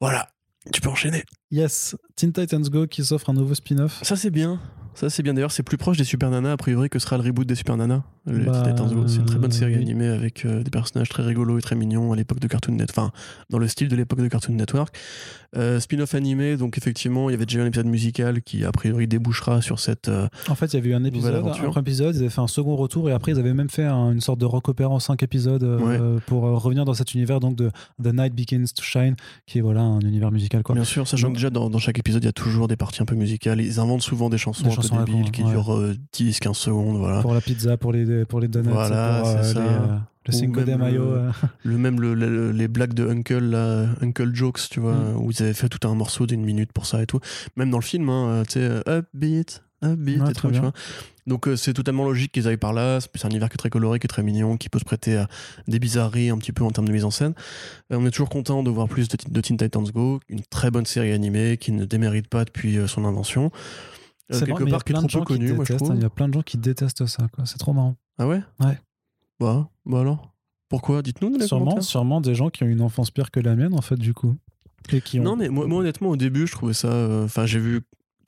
Voilà, 0.00 0.28
tu 0.72 0.80
peux 0.80 0.88
enchaîner. 0.88 1.24
Yes, 1.50 1.96
Teen 2.16 2.32
Titans 2.32 2.62
Go 2.68 2.86
qui 2.86 3.04
s'offre 3.04 3.30
un 3.30 3.34
nouveau 3.34 3.54
spin-off. 3.54 4.02
Ça, 4.02 4.16
c'est 4.16 4.30
bien. 4.30 4.60
Ça, 4.98 5.08
c'est 5.10 5.22
bien. 5.22 5.32
D'ailleurs, 5.32 5.52
c'est 5.52 5.62
plus 5.62 5.76
proche 5.76 5.96
des 5.96 6.02
Super 6.02 6.28
Nana, 6.28 6.50
a 6.52 6.56
priori, 6.56 6.88
que 6.88 6.98
sera 6.98 7.16
le 7.18 7.22
reboot 7.22 7.46
des 7.46 7.54
Super 7.54 7.76
Nana. 7.76 8.02
Le 8.26 8.44
Bah. 8.44 8.64
C'est 9.06 9.16
une 9.20 9.24
très 9.26 9.38
bonne 9.38 9.52
série 9.52 9.76
animée 9.76 10.08
avec 10.08 10.44
euh, 10.44 10.62
des 10.64 10.70
personnages 10.70 11.08
très 11.08 11.22
rigolos 11.22 11.56
et 11.58 11.62
très 11.62 11.76
mignons 11.76 12.12
à 12.12 12.16
l'époque 12.16 12.40
de 12.40 12.48
Cartoon 12.48 12.72
Network. 12.74 12.98
Enfin, 13.12 13.12
dans 13.48 13.58
le 13.58 13.68
style 13.68 13.86
de 13.88 13.94
l'époque 13.94 14.20
de 14.20 14.26
Cartoon 14.26 14.54
Network. 14.54 14.94
Euh, 15.56 15.80
Spin-off 15.80 16.14
animé, 16.14 16.56
donc 16.58 16.76
effectivement, 16.76 17.30
il 17.30 17.32
y 17.32 17.36
avait 17.36 17.46
déjà 17.46 17.62
un 17.62 17.66
épisode 17.66 17.86
musical 17.86 18.42
qui, 18.42 18.64
a 18.64 18.72
priori, 18.72 19.06
débouchera 19.06 19.62
sur 19.62 19.78
cette. 19.78 20.08
euh, 20.08 20.26
En 20.48 20.54
fait, 20.56 20.66
il 20.66 20.74
y 20.74 20.78
avait 20.78 20.90
eu 20.90 20.94
un 20.94 21.04
épisode, 21.04 21.32
un 21.36 21.40
premier 21.52 21.78
épisode, 21.78 22.14
ils 22.16 22.18
avaient 22.18 22.28
fait 22.28 22.40
un 22.42 22.46
second 22.48 22.76
retour 22.76 23.08
et 23.08 23.12
après 23.12 23.32
ils 23.32 23.38
avaient 23.38 23.54
même 23.54 23.70
fait 23.70 23.84
un- 23.84 24.12
une 24.12 24.20
sorte 24.20 24.38
de 24.40 24.44
rock 24.44 24.68
opéra 24.68 24.90
en 24.90 24.98
cinq 24.98 25.22
épisodes 25.22 25.64
pour 26.26 26.42
revenir 26.42 26.84
dans 26.84 26.92
cet 26.94 27.14
univers 27.14 27.40
donc 27.40 27.54
de 27.56 27.70
The 28.02 28.12
Night 28.12 28.34
Begins 28.34 28.64
to 28.76 28.82
Shine, 28.82 29.14
qui 29.46 29.58
est 29.58 29.62
voilà 29.62 29.80
un 29.82 30.00
univers 30.00 30.30
musical 30.32 30.62
quoi. 30.62 30.74
Bien 30.74 30.84
sûr, 30.84 31.06
sachant 31.08 31.28
que 31.28 31.34
déjà 31.34 31.48
dans, 31.50 31.70
dans 31.70 31.78
chaque 31.78 31.98
épisode, 31.98 32.22
il 32.24 32.26
y 32.26 32.30
a 32.30 32.32
toujours 32.32 32.68
des 32.68 32.76
parties 32.76 33.00
un 33.00 33.06
peu 33.06 33.14
musicales. 33.14 33.60
Ils 33.60 33.80
inventent 33.80 34.02
souvent 34.02 34.28
des 34.28 34.38
chansons 34.38 34.64
qui 35.32 35.42
ouais. 35.42 35.50
durent 35.50 35.74
euh, 35.74 35.94
10-15 36.14 36.54
secondes. 36.54 36.98
Voilà. 36.98 37.22
Pour 37.22 37.34
la 37.34 37.40
pizza, 37.40 37.76
pour 37.76 37.92
les 37.92 38.24
pour 38.24 38.40
les 38.40 38.48
donuts, 38.48 38.68
Voilà, 38.70 39.20
pour 39.20 39.28
euh, 39.30 39.42
c'est 39.42 39.54
ça. 39.54 39.60
les, 39.60 39.66
euh, 39.68 39.96
le 40.26 40.32
Cinco 40.32 40.60
de 40.60 40.66
même 40.66 40.78
Mayo. 40.80 41.04
le- 41.04 41.10
euh. 41.18 41.30
Le 41.64 41.78
même 41.78 42.00
le, 42.00 42.14
le- 42.14 42.52
les 42.52 42.68
blagues 42.68 42.92
de 42.94 43.08
Uncle, 43.08 43.38
là, 43.44 43.86
Uncle 44.02 44.34
Jokes, 44.34 44.60
tu 44.70 44.80
vois, 44.80 44.94
Mm. 44.94 45.16
où 45.20 45.30
ils 45.30 45.42
avaient 45.42 45.54
fait 45.54 45.68
tout 45.68 45.86
un 45.88 45.94
morceau 45.94 46.26
d'une 46.26 46.44
minute 46.44 46.72
pour 46.72 46.86
ça 46.86 47.02
et 47.02 47.06
tout. 47.06 47.20
Même 47.56 47.70
dans 47.70 47.78
le 47.78 47.82
film, 47.84 48.08
hein, 48.10 48.42
tu 48.46 48.54
sais, 48.60 48.82
upbeat, 48.86 49.62
upbeat 49.82 50.20
Ouais, 50.20 50.30
et 50.30 50.34
tout, 50.34 50.46
tu 50.48 50.52
bien. 50.52 50.60
vois. 50.60 50.72
Donc 51.26 51.46
euh, 51.46 51.56
c'est 51.56 51.74
totalement 51.74 52.04
logique 52.04 52.32
qu'ils 52.32 52.48
aillent 52.48 52.56
par 52.56 52.72
là. 52.72 53.00
C'est 53.00 53.08
c'est 53.14 53.26
un 53.26 53.30
univers 53.30 53.48
qui 53.50 53.54
est 53.54 53.58
très 53.58 53.68
coloré, 53.70 53.98
qui 53.98 54.06
est 54.06 54.08
très 54.08 54.22
mignon, 54.22 54.56
qui 54.56 54.68
peut 54.70 54.78
se 54.78 54.84
prêter 54.84 55.16
à 55.18 55.28
des 55.66 55.78
bizarreries 55.78 56.30
un 56.30 56.38
petit 56.38 56.52
peu 56.52 56.64
en 56.64 56.70
termes 56.70 56.88
de 56.88 56.92
mise 56.92 57.04
en 57.04 57.10
scène. 57.10 57.34
On 57.90 58.04
est 58.06 58.10
toujours 58.10 58.30
content 58.30 58.62
de 58.62 58.70
voir 58.70 58.88
plus 58.88 59.08
de, 59.08 59.16
de 59.30 59.40
Teen 59.42 59.56
Titans 59.58 59.84
Go, 59.94 60.20
une 60.30 60.40
très 60.42 60.70
bonne 60.70 60.86
série 60.86 61.12
animée 61.12 61.58
qui 61.58 61.72
ne 61.72 61.84
démérite 61.84 62.28
pas 62.28 62.44
depuis 62.46 62.78
euh, 62.78 62.86
son 62.86 63.04
invention. 63.04 63.50
Euh, 64.30 64.34
C'est 64.38 64.40
quelque 64.46 64.48
marrant, 64.50 64.64
mais 64.64 64.70
il 64.70 64.72
y 64.72 64.74
a 64.74 64.76
part 64.76 64.84
qui 64.84 64.92
est 64.92 64.94
plein 64.94 64.98
trop 65.00 65.06
de 65.06 65.10
gens 65.10 65.18
peu 65.20 65.24
qui 65.34 65.38
connu, 65.40 65.52
moi 65.52 65.64
je 65.64 65.68
détestent, 65.72 65.76
trouve. 65.78 65.90
hein, 65.92 65.94
Il 65.96 66.02
y 66.02 66.04
a 66.06 66.10
plein 66.10 66.28
de 66.28 66.34
gens 66.34 66.42
qui 66.42 66.58
détestent 66.58 67.06
ça. 67.06 67.26
C'est 67.44 67.58
trop 67.58 67.72
marrant. 67.72 67.96
Ah 68.18 68.26
ouais? 68.28 68.42
Ouais. 68.60 68.78
Bah, 69.40 69.68
bah 69.86 70.00
alors? 70.00 70.34
Pourquoi? 70.68 71.00
Dites-nous 71.02 71.40
Sûrement, 71.40 71.80
sûrement 71.80 72.20
des 72.20 72.34
gens 72.34 72.50
qui 72.50 72.62
ont 72.64 72.66
une 72.66 72.82
enfance 72.82 73.10
pire 73.10 73.30
que 73.30 73.40
la 73.40 73.54
mienne, 73.56 73.74
en 73.74 73.80
fait, 73.80 73.96
du 73.96 74.12
coup. 74.12 74.36
Et 74.92 75.00
qui 75.00 75.18
ont. 75.18 75.22
Non, 75.22 75.36
mais 75.36 75.48
moi, 75.48 75.66
moi, 75.66 75.80
honnêtement, 75.80 76.10
au 76.10 76.16
début, 76.16 76.46
je 76.46 76.52
trouvais 76.52 76.74
ça. 76.74 76.88
euh, 76.88 77.24
Enfin, 77.24 77.46
j'ai 77.46 77.58
vu 77.58 77.80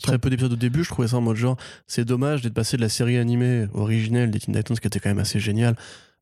très 0.02 0.18
peu 0.18 0.30
d'épisodes 0.30 0.52
au 0.52 0.56
début. 0.56 0.82
Je 0.84 0.88
trouvais 0.88 1.08
ça 1.08 1.18
en 1.18 1.20
mode 1.20 1.36
genre, 1.36 1.56
c'est 1.86 2.04
dommage 2.06 2.40
d'être 2.40 2.54
passé 2.54 2.76
de 2.78 2.82
la 2.82 2.88
série 2.88 3.18
animée 3.18 3.66
originelle 3.74 4.30
des 4.30 4.38
Teen 4.38 4.54
Titans, 4.54 4.78
qui 4.78 4.86
était 4.86 5.00
quand 5.00 5.10
même 5.10 5.18
assez 5.18 5.38
géniale, 5.40 5.76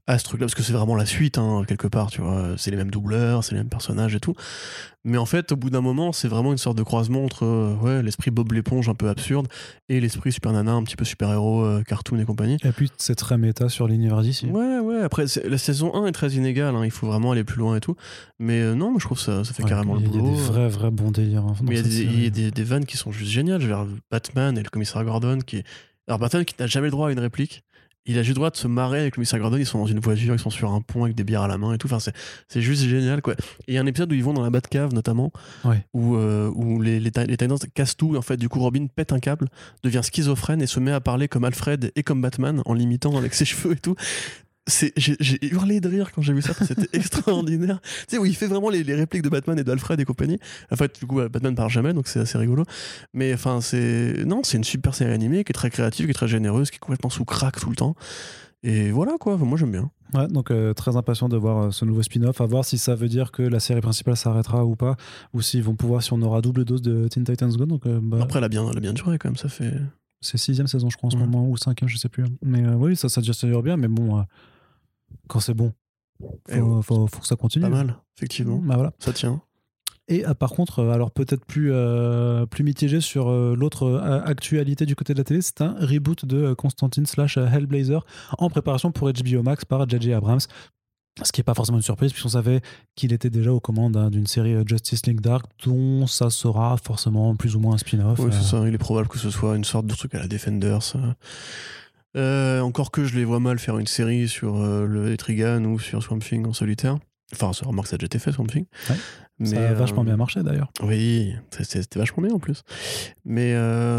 à 0.08 0.18
ce 0.18 0.24
truc-là, 0.24 0.46
parce 0.46 0.54
que 0.54 0.62
c'est 0.62 0.72
vraiment 0.72 0.96
la 0.96 1.04
suite, 1.04 1.36
hein, 1.36 1.64
quelque 1.68 1.86
part, 1.86 2.10
tu 2.10 2.22
vois. 2.22 2.54
C'est 2.56 2.70
les 2.70 2.78
mêmes 2.78 2.90
doubleurs, 2.90 3.44
c'est 3.44 3.52
les 3.52 3.58
mêmes 3.60 3.68
personnages 3.68 4.14
et 4.14 4.20
tout. 4.20 4.34
Mais 5.04 5.18
en 5.18 5.26
fait, 5.26 5.52
au 5.52 5.56
bout 5.56 5.68
d'un 5.70 5.82
moment, 5.82 6.12
c'est 6.12 6.28
vraiment 6.28 6.50
une 6.50 6.58
sorte 6.58 6.78
de 6.78 6.82
croisement 6.82 7.24
entre 7.24 7.44
euh, 7.44 7.74
ouais, 7.82 8.02
l'esprit 8.02 8.30
Bob 8.30 8.50
l'éponge 8.52 8.88
un 8.88 8.94
peu 8.94 9.08
absurde 9.10 9.48
et 9.90 10.00
l'esprit 10.00 10.32
Super 10.32 10.52
Nana, 10.52 10.72
un 10.72 10.82
petit 10.82 10.96
peu 10.96 11.04
super-héros, 11.04 11.62
euh, 11.62 11.82
cartoon 11.82 12.18
et 12.18 12.24
compagnie. 12.24 12.56
Et 12.64 12.72
puis, 12.72 12.90
c'est 12.96 13.14
très 13.16 13.36
méta 13.36 13.68
sur 13.68 13.86
l'univers 13.86 14.22
d'ici. 14.22 14.46
Ouais, 14.46 14.78
ouais, 14.78 15.02
après, 15.02 15.26
la 15.44 15.58
saison 15.58 15.94
1 15.94 16.06
est 16.06 16.12
très 16.12 16.30
inégale, 16.32 16.74
hein, 16.74 16.84
il 16.86 16.90
faut 16.90 17.06
vraiment 17.06 17.32
aller 17.32 17.44
plus 17.44 17.58
loin 17.58 17.76
et 17.76 17.80
tout. 17.80 17.94
Mais 18.38 18.60
euh, 18.62 18.74
non, 18.74 18.90
mais 18.92 18.98
je 19.00 19.04
trouve 19.04 19.18
que 19.18 19.24
ça, 19.24 19.44
ça 19.44 19.52
fait 19.52 19.62
Ouais, 19.62 19.68
carrément 19.68 19.92
le 19.94 20.00
a- 20.00 20.02
Il 20.04 20.06
y 20.14 20.18
a 20.18 20.20
boulot. 20.20 20.34
des 20.34 20.40
vrais, 20.42 20.68
vrais 20.68 20.90
bons 20.90 21.10
délires. 21.10 21.44
hein, 21.44 21.54
dans 21.60 21.64
Mais 21.70 21.74
il 21.74 21.76
y 21.76 21.80
a, 21.80 21.82
des, 21.82 21.90
série. 21.90 22.08
il 22.14 22.24
y 22.24 22.26
a 22.26 22.30
des, 22.30 22.50
des 22.50 22.64
vannes 22.64 22.86
qui 22.86 22.96
sont 22.96 23.12
juste 23.12 23.30
géniales. 23.30 23.60
Dire, 23.60 23.86
Batman 24.10 24.56
et 24.56 24.62
le 24.62 24.70
commissaire 24.70 25.04
Gordon 25.04 25.38
qui. 25.46 25.62
Alors, 26.06 26.18
Batman 26.18 26.42
qui 26.46 26.54
n'a 26.58 26.66
jamais 26.66 26.86
le 26.86 26.92
droit 26.92 27.08
à 27.10 27.12
une 27.12 27.18
réplique. 27.20 27.62
Il 28.08 28.18
a 28.18 28.22
juste 28.22 28.30
le 28.30 28.40
droit 28.40 28.50
de 28.50 28.56
se 28.56 28.66
marrer 28.66 29.00
avec 29.00 29.12
le 29.12 29.16
commissaire 29.16 29.38
Gordon. 29.38 29.56
Ils 29.58 29.66
sont 29.66 29.78
dans 29.78 29.86
une 29.86 30.00
voiture, 30.00 30.34
ils 30.34 30.38
sont 30.40 30.50
sur 30.50 30.72
un 30.72 30.80
pont 30.80 31.04
avec 31.04 31.14
des 31.14 31.22
bières 31.24 31.42
à 31.42 31.48
la 31.48 31.58
main 31.58 31.72
et 31.74 31.78
tout. 31.78 31.86
Enfin, 31.86 32.00
c'est, 32.00 32.14
c'est 32.48 32.60
juste 32.62 32.82
génial, 32.84 33.22
quoi. 33.22 33.34
Et 33.34 33.72
il 33.72 33.74
y 33.74 33.78
a 33.78 33.80
un 33.80 33.86
épisode 33.86 34.10
où 34.10 34.14
ils 34.14 34.24
vont 34.24 34.32
dans 34.32 34.42
la 34.42 34.50
Batcave, 34.50 34.92
notamment, 34.94 35.30
Ouais. 35.64 35.84
où, 35.94 36.16
euh, 36.16 36.50
où 36.54 36.80
les, 36.82 36.98
les, 37.00 37.10
les 37.26 37.36
Titans 37.36 37.58
cassent 37.74 37.96
tout. 37.96 38.14
Et 38.14 38.18
en 38.18 38.22
fait, 38.22 38.36
du 38.36 38.48
coup, 38.48 38.58
Robin 38.60 38.86
pète 38.86 39.12
un 39.12 39.20
câble, 39.20 39.48
devient 39.84 40.00
schizophrène 40.02 40.60
et 40.62 40.66
se 40.66 40.80
met 40.80 40.90
à 40.92 41.00
parler 41.00 41.28
comme 41.28 41.44
Alfred 41.44 41.92
et 41.94 42.02
comme 42.02 42.22
Batman 42.22 42.62
en 42.64 42.74
l'imitant 42.74 43.16
avec 43.16 43.34
ses 43.34 43.44
cheveux 43.44 43.72
et 43.74 43.76
tout. 43.76 43.94
C'est, 44.68 44.92
j'ai, 44.96 45.16
hurlé 45.52 45.80
de 45.80 45.88
rire 45.88 46.12
quand 46.12 46.22
j'ai 46.22 46.32
vu 46.32 46.42
ça, 46.42 46.52
c'était 46.54 46.86
extraordinaire. 46.96 47.80
Tu 47.82 47.88
sais, 48.14 48.18
où 48.18 48.24
il 48.26 48.36
fait 48.36 48.46
vraiment 48.46 48.68
les, 48.70 48.84
les 48.84 48.94
répliques 48.94 49.22
de 49.22 49.28
Batman 49.28 49.58
et 49.58 49.64
d'Alfred 49.64 49.98
et 49.98 50.04
compagnie. 50.04 50.38
En 50.70 50.76
fait, 50.76 51.00
du 51.00 51.06
coup, 51.06 51.16
Batman 51.28 51.54
parle 51.54 51.70
jamais, 51.70 51.92
donc 51.92 52.06
c'est 52.06 52.20
assez 52.20 52.38
rigolo. 52.38 52.64
Mais 53.14 53.34
enfin, 53.34 53.60
c'est. 53.60 54.24
Non, 54.26 54.42
c'est 54.44 54.58
une 54.58 54.64
super 54.64 54.94
série 54.94 55.12
animée 55.12 55.42
qui 55.42 55.50
est 55.50 55.54
très 55.54 55.70
créative, 55.70 56.04
qui 56.06 56.10
est 56.10 56.14
très 56.14 56.28
généreuse, 56.28 56.70
qui 56.70 56.76
est 56.76 56.80
complètement 56.80 57.10
sous 57.10 57.24
crack 57.24 57.58
tout 57.58 57.70
le 57.70 57.76
temps. 57.76 57.94
Et 58.62 58.90
voilà, 58.90 59.16
quoi. 59.18 59.34
Enfin, 59.34 59.44
moi, 59.44 59.56
j'aime 59.56 59.70
bien. 59.72 59.90
Ouais, 60.14 60.26
donc 60.26 60.50
euh, 60.50 60.72
très 60.74 60.96
impatient 60.96 61.28
de 61.28 61.36
voir 61.36 61.58
euh, 61.66 61.70
ce 61.70 61.84
nouveau 61.84 62.02
spin-off, 62.02 62.40
à 62.40 62.46
voir 62.46 62.64
si 62.64 62.76
ça 62.78 62.94
veut 62.94 63.08
dire 63.08 63.30
que 63.30 63.42
la 63.42 63.60
série 63.60 63.80
principale 63.80 64.16
s'arrêtera 64.16 64.64
ou 64.64 64.74
pas, 64.74 64.96
ou 65.34 65.42
s'ils 65.42 65.62
vont 65.62 65.74
pouvoir, 65.76 66.02
si 66.02 66.12
on 66.12 66.22
aura 66.22 66.40
double 66.40 66.64
dose 66.64 66.82
de 66.82 67.08
Teen 67.08 67.24
Titans 67.24 67.52
Go. 67.56 67.66
Donc 67.66 67.86
euh, 67.86 68.00
bah, 68.02 68.18
Après, 68.22 68.38
elle 68.38 68.44
a, 68.44 68.48
bien, 68.48 68.66
elle 68.70 68.76
a 68.76 68.80
bien 68.80 68.92
duré, 68.94 69.16
quand 69.18 69.28
même. 69.28 69.36
Ça 69.36 69.48
fait. 69.48 69.72
c'est 70.20 70.38
sixième 70.38 70.66
saison, 70.66 70.90
je 70.90 70.96
crois, 70.96 71.08
en 71.08 71.10
ce 71.10 71.16
Ouais. 71.16 71.22
moment, 71.26 71.46
ou 71.48 71.56
cinquième, 71.56 71.88
je 71.88 71.96
sais 71.98 72.08
plus. 72.08 72.24
Mais 72.42 72.64
euh, 72.66 72.74
oui, 72.74 72.96
ça, 72.96 73.08
ça, 73.08 73.22
ça 73.22 73.46
dure 73.46 73.62
bien, 73.62 73.76
mais 73.76 73.86
bon, 73.88 74.18
euh, 74.18 74.22
quand 75.28 75.40
c'est 75.40 75.54
bon, 75.54 75.72
faut, 76.48 76.82
faut, 76.82 77.06
faut 77.06 77.20
que 77.20 77.26
ça 77.26 77.36
continue. 77.36 77.64
Pas 77.64 77.70
mal, 77.70 77.96
effectivement. 78.16 78.58
Bah 78.58 78.74
voilà. 78.76 78.92
Ça 78.98 79.12
tient. 79.12 79.40
Et 80.10 80.26
euh, 80.26 80.32
par 80.32 80.50
contre, 80.52 80.78
euh, 80.80 80.90
alors 80.90 81.10
peut-être 81.10 81.44
plus, 81.44 81.70
euh, 81.72 82.46
plus 82.46 82.64
mitigé 82.64 83.00
sur 83.00 83.28
euh, 83.28 83.54
l'autre 83.54 83.84
euh, 83.84 84.22
actualité 84.24 84.86
du 84.86 84.96
côté 84.96 85.12
de 85.12 85.18
la 85.18 85.24
télé, 85.24 85.42
c'est 85.42 85.60
un 85.60 85.74
reboot 85.78 86.24
de 86.24 86.54
Constantine 86.54 87.04
slash 87.04 87.36
Hellblazer 87.36 88.04
en 88.38 88.48
préparation 88.48 88.90
pour 88.90 89.12
HBO 89.12 89.42
Max 89.42 89.66
par 89.66 89.86
J.J. 89.88 90.14
Abrams. 90.14 90.40
Ce 91.22 91.32
qui 91.32 91.40
n'est 91.40 91.44
pas 91.44 91.54
forcément 91.54 91.78
une 91.78 91.82
surprise, 91.82 92.12
puisqu'on 92.12 92.28
savait 92.30 92.60
qu'il 92.94 93.12
était 93.12 93.28
déjà 93.28 93.52
aux 93.52 93.58
commandes 93.58 93.96
hein, 93.96 94.08
d'une 94.08 94.28
série 94.28 94.54
Justice 94.64 95.04
League 95.04 95.20
Dark, 95.20 95.46
dont 95.66 96.06
ça 96.06 96.30
sera 96.30 96.76
forcément 96.76 97.34
plus 97.34 97.56
ou 97.56 97.60
moins 97.60 97.74
un 97.74 97.78
spin-off. 97.78 98.20
Oui, 98.20 98.30
c'est 98.30 98.44
ça. 98.44 98.62
Il 98.68 98.72
est 98.72 98.78
probable 98.78 99.08
que 99.08 99.18
ce 99.18 99.28
soit 99.28 99.56
une 99.56 99.64
sorte 99.64 99.86
de 99.86 99.94
truc 99.94 100.14
à 100.14 100.20
la 100.20 100.28
Defenders. 100.28 100.94
Euh. 102.16 102.60
Encore 102.60 102.90
que 102.90 103.04
je 103.04 103.16
les 103.16 103.24
vois 103.24 103.40
mal 103.40 103.58
faire 103.58 103.78
une 103.78 103.86
série 103.86 104.28
sur 104.28 104.56
euh, 104.56 104.86
le 104.86 105.12
Etrigan 105.12 105.64
ou 105.64 105.78
sur 105.78 106.02
Swamp 106.02 106.20
Thing 106.20 106.46
en 106.46 106.52
solitaire. 106.52 106.98
Enfin, 107.34 107.52
ça 107.52 107.66
remarque, 107.66 107.88
ça 107.88 107.94
a 107.94 107.98
déjà 107.98 108.06
été 108.06 108.18
fait, 108.18 108.32
Swamp 108.32 108.46
Thing. 108.46 108.64
Ouais. 108.88 108.96
Mais, 109.40 109.50
ça 109.50 109.68
a 109.68 109.74
vachement 109.74 110.02
euh, 110.02 110.06
bien 110.06 110.16
marché 110.16 110.42
d'ailleurs. 110.42 110.72
Oui, 110.82 111.32
c'était 111.60 111.98
vachement 111.98 112.24
bien 112.24 112.34
en 112.34 112.38
plus. 112.38 112.62
Mais 113.24 113.54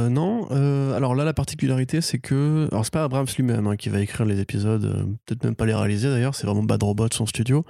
non, 0.10 0.48
alors 0.94 1.16
là, 1.16 1.24
la 1.24 1.34
particularité, 1.34 2.02
c'est 2.02 2.20
que. 2.20 2.68
Alors, 2.72 2.84
c'est 2.84 2.94
pas 2.94 3.04
Abrams 3.04 3.28
lui-même 3.38 3.68
hein, 3.68 3.76
qui 3.76 3.90
va 3.90 4.02
écrire 4.02 4.26
les 4.26 4.40
épisodes, 4.40 5.08
peut-être 5.26 5.44
même 5.44 5.56
pas 5.56 5.66
les 5.66 5.76
réaliser 5.76 6.10
d'ailleurs, 6.10 6.36
c'est 6.36 6.46
vraiment 6.46 6.64
Bad 6.64 6.84
Robot, 6.84 7.08
son 7.12 7.26
studio. 7.26 7.64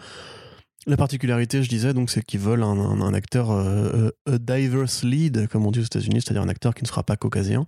La 0.89 0.97
particularité, 0.97 1.61
je 1.61 1.69
disais, 1.69 1.93
donc, 1.93 2.09
c'est 2.09 2.25
qu'ils 2.25 2.39
veulent 2.39 2.63
un, 2.63 3.13
acteur 3.13 3.51
euh, 3.51 4.09
a 4.25 4.39
diverse 4.39 5.03
lead, 5.03 5.47
comme 5.47 5.67
on 5.67 5.69
dit 5.69 5.81
aux 5.81 5.83
États-Unis, 5.83 6.21
c'est-à-dire 6.21 6.41
un 6.41 6.49
acteur 6.49 6.73
qui 6.73 6.83
ne 6.83 6.87
sera 6.87 7.03
pas 7.03 7.15
caucasien. 7.15 7.67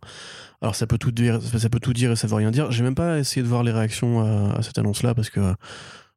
Alors 0.59 0.73
ça 0.73 0.87
peut 0.87 0.97
tout 0.97 1.11
dire, 1.11 1.39
ça 1.39 1.69
peut 1.69 1.79
tout 1.79 1.93
dire 1.93 2.11
et 2.11 2.15
ça 2.15 2.25
veut 2.25 2.33
rien 2.33 2.49
dire. 2.49 2.71
J'ai 2.71 2.81
même 2.81 2.95
pas 2.95 3.19
essayé 3.19 3.43
de 3.43 3.47
voir 3.47 3.61
les 3.61 3.71
réactions 3.71 4.21
à, 4.55 4.63
cette 4.63 4.79
annonce-là 4.79 5.13
parce 5.13 5.29
que 5.29 5.53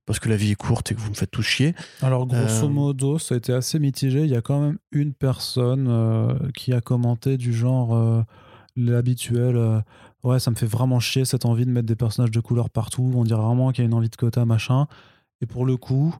parce 0.06 0.18
que 0.18 0.30
la 0.30 0.36
vie 0.36 0.52
est 0.52 0.54
courte 0.54 0.92
et 0.92 0.94
que 0.94 1.00
vous 1.00 1.10
me 1.10 1.14
faites 1.14 1.30
tous 1.30 1.42
chier. 1.42 1.74
Alors 2.00 2.26
grosso 2.26 2.70
modo, 2.70 3.18
ça 3.18 3.34
a 3.34 3.38
été 3.38 3.52
assez 3.52 3.78
mitigé. 3.78 4.22
Il 4.22 4.30
y 4.30 4.36
a 4.36 4.40
quand 4.40 4.60
même 4.60 4.78
une 4.90 5.12
personne 5.12 6.38
qui 6.54 6.72
a 6.72 6.80
commenté 6.80 7.36
du 7.36 7.52
genre 7.52 8.24
l'habituel. 8.76 9.82
ouais, 10.22 10.38
ça 10.38 10.50
me 10.50 10.56
fait 10.56 10.66
vraiment 10.66 11.00
chier 11.00 11.26
cette 11.26 11.44
envie 11.44 11.66
de 11.66 11.70
mettre 11.70 11.86
des 11.86 11.96
personnages 11.96 12.30
de 12.30 12.40
couleur 12.40 12.70
partout. 12.70 13.12
On 13.14 13.24
dirait 13.24 13.42
vraiment 13.42 13.72
qu'il 13.72 13.84
y 13.84 13.86
a 13.86 13.88
une 13.88 13.94
envie 13.94 14.08
de 14.08 14.16
quota 14.16 14.46
machin. 14.46 14.86
Et 15.42 15.46
pour 15.46 15.66
le 15.66 15.76
coup, 15.76 16.14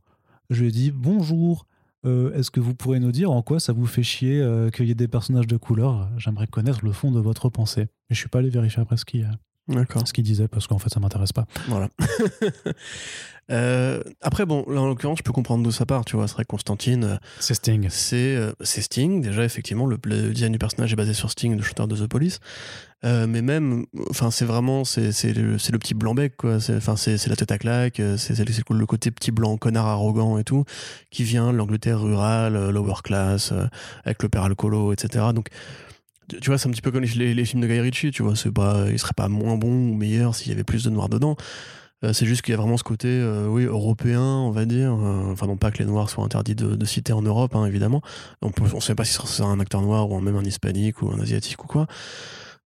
je 0.51 0.61
lui 0.61 0.69
ai 0.69 0.73
dit 0.73 0.91
bonjour. 0.91 1.67
Euh, 2.05 2.35
est-ce 2.35 2.51
que 2.51 2.61
vous 2.61 2.75
pourrez 2.75 3.01
nous 3.01 3.13
dire 3.13 3.31
en 3.31 3.41
quoi 3.41 3.59
ça 3.61 3.73
vous 3.73 3.87
fait 3.87 4.03
chier 4.03 4.39
euh, 4.41 4.69
qu'il 4.69 4.87
y 4.87 4.91
ait 4.91 4.95
des 4.95 5.09
personnages 5.09 5.47
de 5.47 5.57
couleur? 5.57 6.11
J'aimerais 6.19 6.47
connaître 6.47 6.85
le 6.85 6.93
fond 6.93 7.11
de 7.11 7.21
votre 7.21 7.49
pensée. 7.49 7.89
Mais 8.09 8.15
je 8.15 8.21
suis 8.21 8.29
pas 8.29 8.41
allé 8.41 8.51
vérifier 8.51 8.83
après 8.83 8.99
ce 8.99 9.07
qu'il 9.07 9.27
ce 9.69 10.13
qu'il 10.13 10.25
disait 10.25 10.49
parce 10.49 10.67
qu'en 10.67 10.79
fait 10.79 10.91
ça 10.91 11.01
m'intéresse 11.01 11.33
pas. 11.33 11.47
Voilà. 11.69 11.89
Euh, 13.51 14.03
après, 14.23 14.47
bon, 14.47 14.65
là 14.69 14.81
en 14.81 14.87
l'occurrence, 14.87 15.19
je 15.19 15.23
peux 15.23 15.33
comprendre 15.33 15.63
d'où 15.63 15.73
ça 15.73 15.85
part, 15.85 16.05
tu 16.05 16.17
vois. 16.17 16.29
C'est 16.29 16.35
vrai 16.35 16.45
Constantine. 16.45 17.05
Euh, 17.05 17.17
c'est 17.41 17.55
Sting. 17.55 17.89
C'est 17.91 18.83
Sting. 18.83 19.21
Déjà, 19.21 19.45
effectivement, 19.45 19.87
le, 19.87 19.99
design 20.33 20.53
du 20.53 20.59
personnage 20.59 20.93
est 20.93 20.97
basé 20.97 21.13
sur 21.13 21.31
Sting, 21.31 21.57
le 21.57 21.63
shooter 21.63 21.87
de 21.87 21.97
The 21.97 22.07
Police. 22.07 22.41
Euh, 23.05 23.27
mais 23.27 23.43
même, 23.43 23.85
enfin, 24.09 24.31
c'est 24.31 24.47
vraiment, 24.47 24.85
c'est 24.85 25.11
le, 25.25 25.57
le, 25.57 25.79
petit 25.79 25.93
blanc-bec, 25.93 26.37
quoi. 26.39 26.57
Enfin, 26.71 26.97
c'est 26.97 27.27
la 27.27 27.37
tête 27.37 27.53
à 27.53 27.59
claque, 27.59 28.01
c'est 28.17 28.39
le 28.39 28.87
côté 28.87 29.11
petit 29.11 29.31
blanc, 29.31 29.59
connard 29.59 29.87
arrogant 29.87 30.39
et 30.39 30.45
tout, 30.45 30.65
qui 31.11 31.23
vient 31.23 31.53
de 31.53 31.59
l'Angleterre 31.59 32.01
rurale, 32.01 32.71
lower 32.71 33.03
class, 33.05 33.53
avec 34.05 34.23
le 34.23 34.31
père 34.31 34.45
alcoolo, 34.45 34.95
etc. 34.95 35.27
Donc, 35.35 35.49
tu 36.29 36.51
vois, 36.51 36.59
c'est 36.59 36.69
un 36.69 36.73
petit 36.73 36.83
peu 36.83 36.91
comme 36.91 37.03
les, 37.03 37.45
films 37.45 37.63
de 37.63 37.67
Guy 37.67 37.81
Ritchie, 37.81 38.11
tu 38.11 38.23
vois. 38.23 38.35
Pas, 38.55 38.87
il 38.91 38.99
serait 38.99 39.15
pas 39.17 39.29
moins 39.29 39.57
bon 39.57 39.91
ou 39.91 39.95
meilleur 39.95 40.35
s'il 40.35 40.49
y 40.49 40.53
avait 40.53 40.65
plus 40.65 40.85
de 40.85 40.91
noir 40.91 41.09
dedans. 41.09 41.37
Euh, 42.05 42.13
c'est 42.13 42.27
juste 42.27 42.43
qu'il 42.43 42.53
y 42.53 42.55
a 42.55 42.59
vraiment 42.59 42.77
ce 42.77 42.85
côté, 42.85 43.09
euh, 43.09 43.47
oui, 43.49 43.65
européen, 43.65 44.23
on 44.23 44.51
va 44.51 44.65
dire. 44.65 44.93
Euh, 44.93 45.33
enfin, 45.33 45.47
non 45.47 45.57
pas 45.57 45.71
que 45.71 45.79
les 45.79 45.87
noirs 45.87 46.11
soient 46.11 46.25
interdits 46.25 46.55
de, 46.55 46.85
citer 46.85 47.13
en 47.13 47.23
Europe, 47.23 47.55
hein, 47.55 47.67
évidemment. 47.67 48.03
On 48.43 48.51
ne 48.51 48.81
sait 48.81 48.95
pas 48.95 49.05
si 49.05 49.17
c'est 49.27 49.43
un 49.43 49.61
acteur 49.61 49.81
noir 49.81 50.11
ou 50.11 50.21
même 50.21 50.37
un 50.37 50.45
hispanique 50.45 51.03
ou 51.03 51.11
un 51.11 51.21
asiatique 51.21 51.63
ou 51.65 51.67
quoi. 51.67 51.87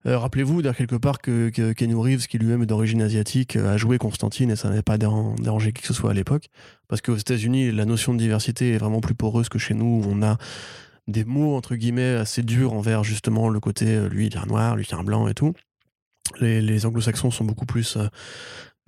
Rappelez-vous, 0.05 0.63
d'ailleurs, 0.63 0.77
quelque 0.77 0.97
part, 0.97 1.19
que, 1.19 1.51
que 1.51 1.73
Kenny 1.73 1.93
Reeves, 1.93 2.29
qui 2.29 2.39
lui-même 2.39 2.63
est 2.63 2.67
d'origine 2.67 3.03
asiatique, 3.03 3.57
a 3.57 3.77
joué 3.77 3.99
Constantine 3.99 4.51
et 4.51 4.57
ça 4.57 4.69
n'avait 4.71 4.81
pas 4.81 4.97
dérangé 4.97 5.73
qui 5.73 5.83
que 5.83 5.89
ce 5.89 5.93
soit 5.93 6.13
à 6.13 6.15
l'époque. 6.15 6.49
Parce 6.87 7.03
qu'aux 7.03 7.17
États-Unis, 7.17 7.73
la 7.73 7.85
notion 7.85 8.15
de 8.15 8.19
diversité 8.19 8.73
est 8.73 8.79
vraiment 8.79 9.01
plus 9.01 9.15
poreuse 9.15 9.51
que 9.51 9.59
chez 9.59 9.75
nous, 9.75 10.03
où 10.03 10.05
on 10.09 10.23
a 10.23 10.39
des 11.09 11.25
mots, 11.25 11.57
entre 11.57 11.75
guillemets, 11.75 12.15
assez 12.15 12.43
durs 12.43 12.73
envers 12.73 13.03
justement 13.03 13.49
le 13.49 13.59
côté, 13.59 14.09
lui, 14.09 14.27
il 14.27 14.35
est 14.35 14.39
un 14.39 14.47
noir, 14.47 14.77
lui, 14.77 14.87
il 14.89 14.95
est 14.95 14.99
un 14.99 15.03
blanc 15.03 15.27
et 15.27 15.35
tout. 15.35 15.55
Les, 16.41 16.87
anglo-saxons 16.87 17.31
sont 17.31 17.45
beaucoup 17.45 17.67
plus 17.67 17.99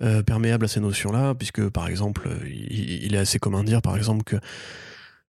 euh, 0.03 0.23
perméable 0.23 0.65
à 0.65 0.67
ces 0.67 0.79
notions-là, 0.79 1.35
puisque 1.35 1.67
par 1.69 1.87
exemple, 1.87 2.29
il, 2.47 3.13
est 3.13 3.17
assez 3.17 3.39
commun 3.39 3.61
de 3.61 3.67
dire 3.67 3.81
par 3.81 3.97
exemple 3.97 4.23
que 4.23 4.37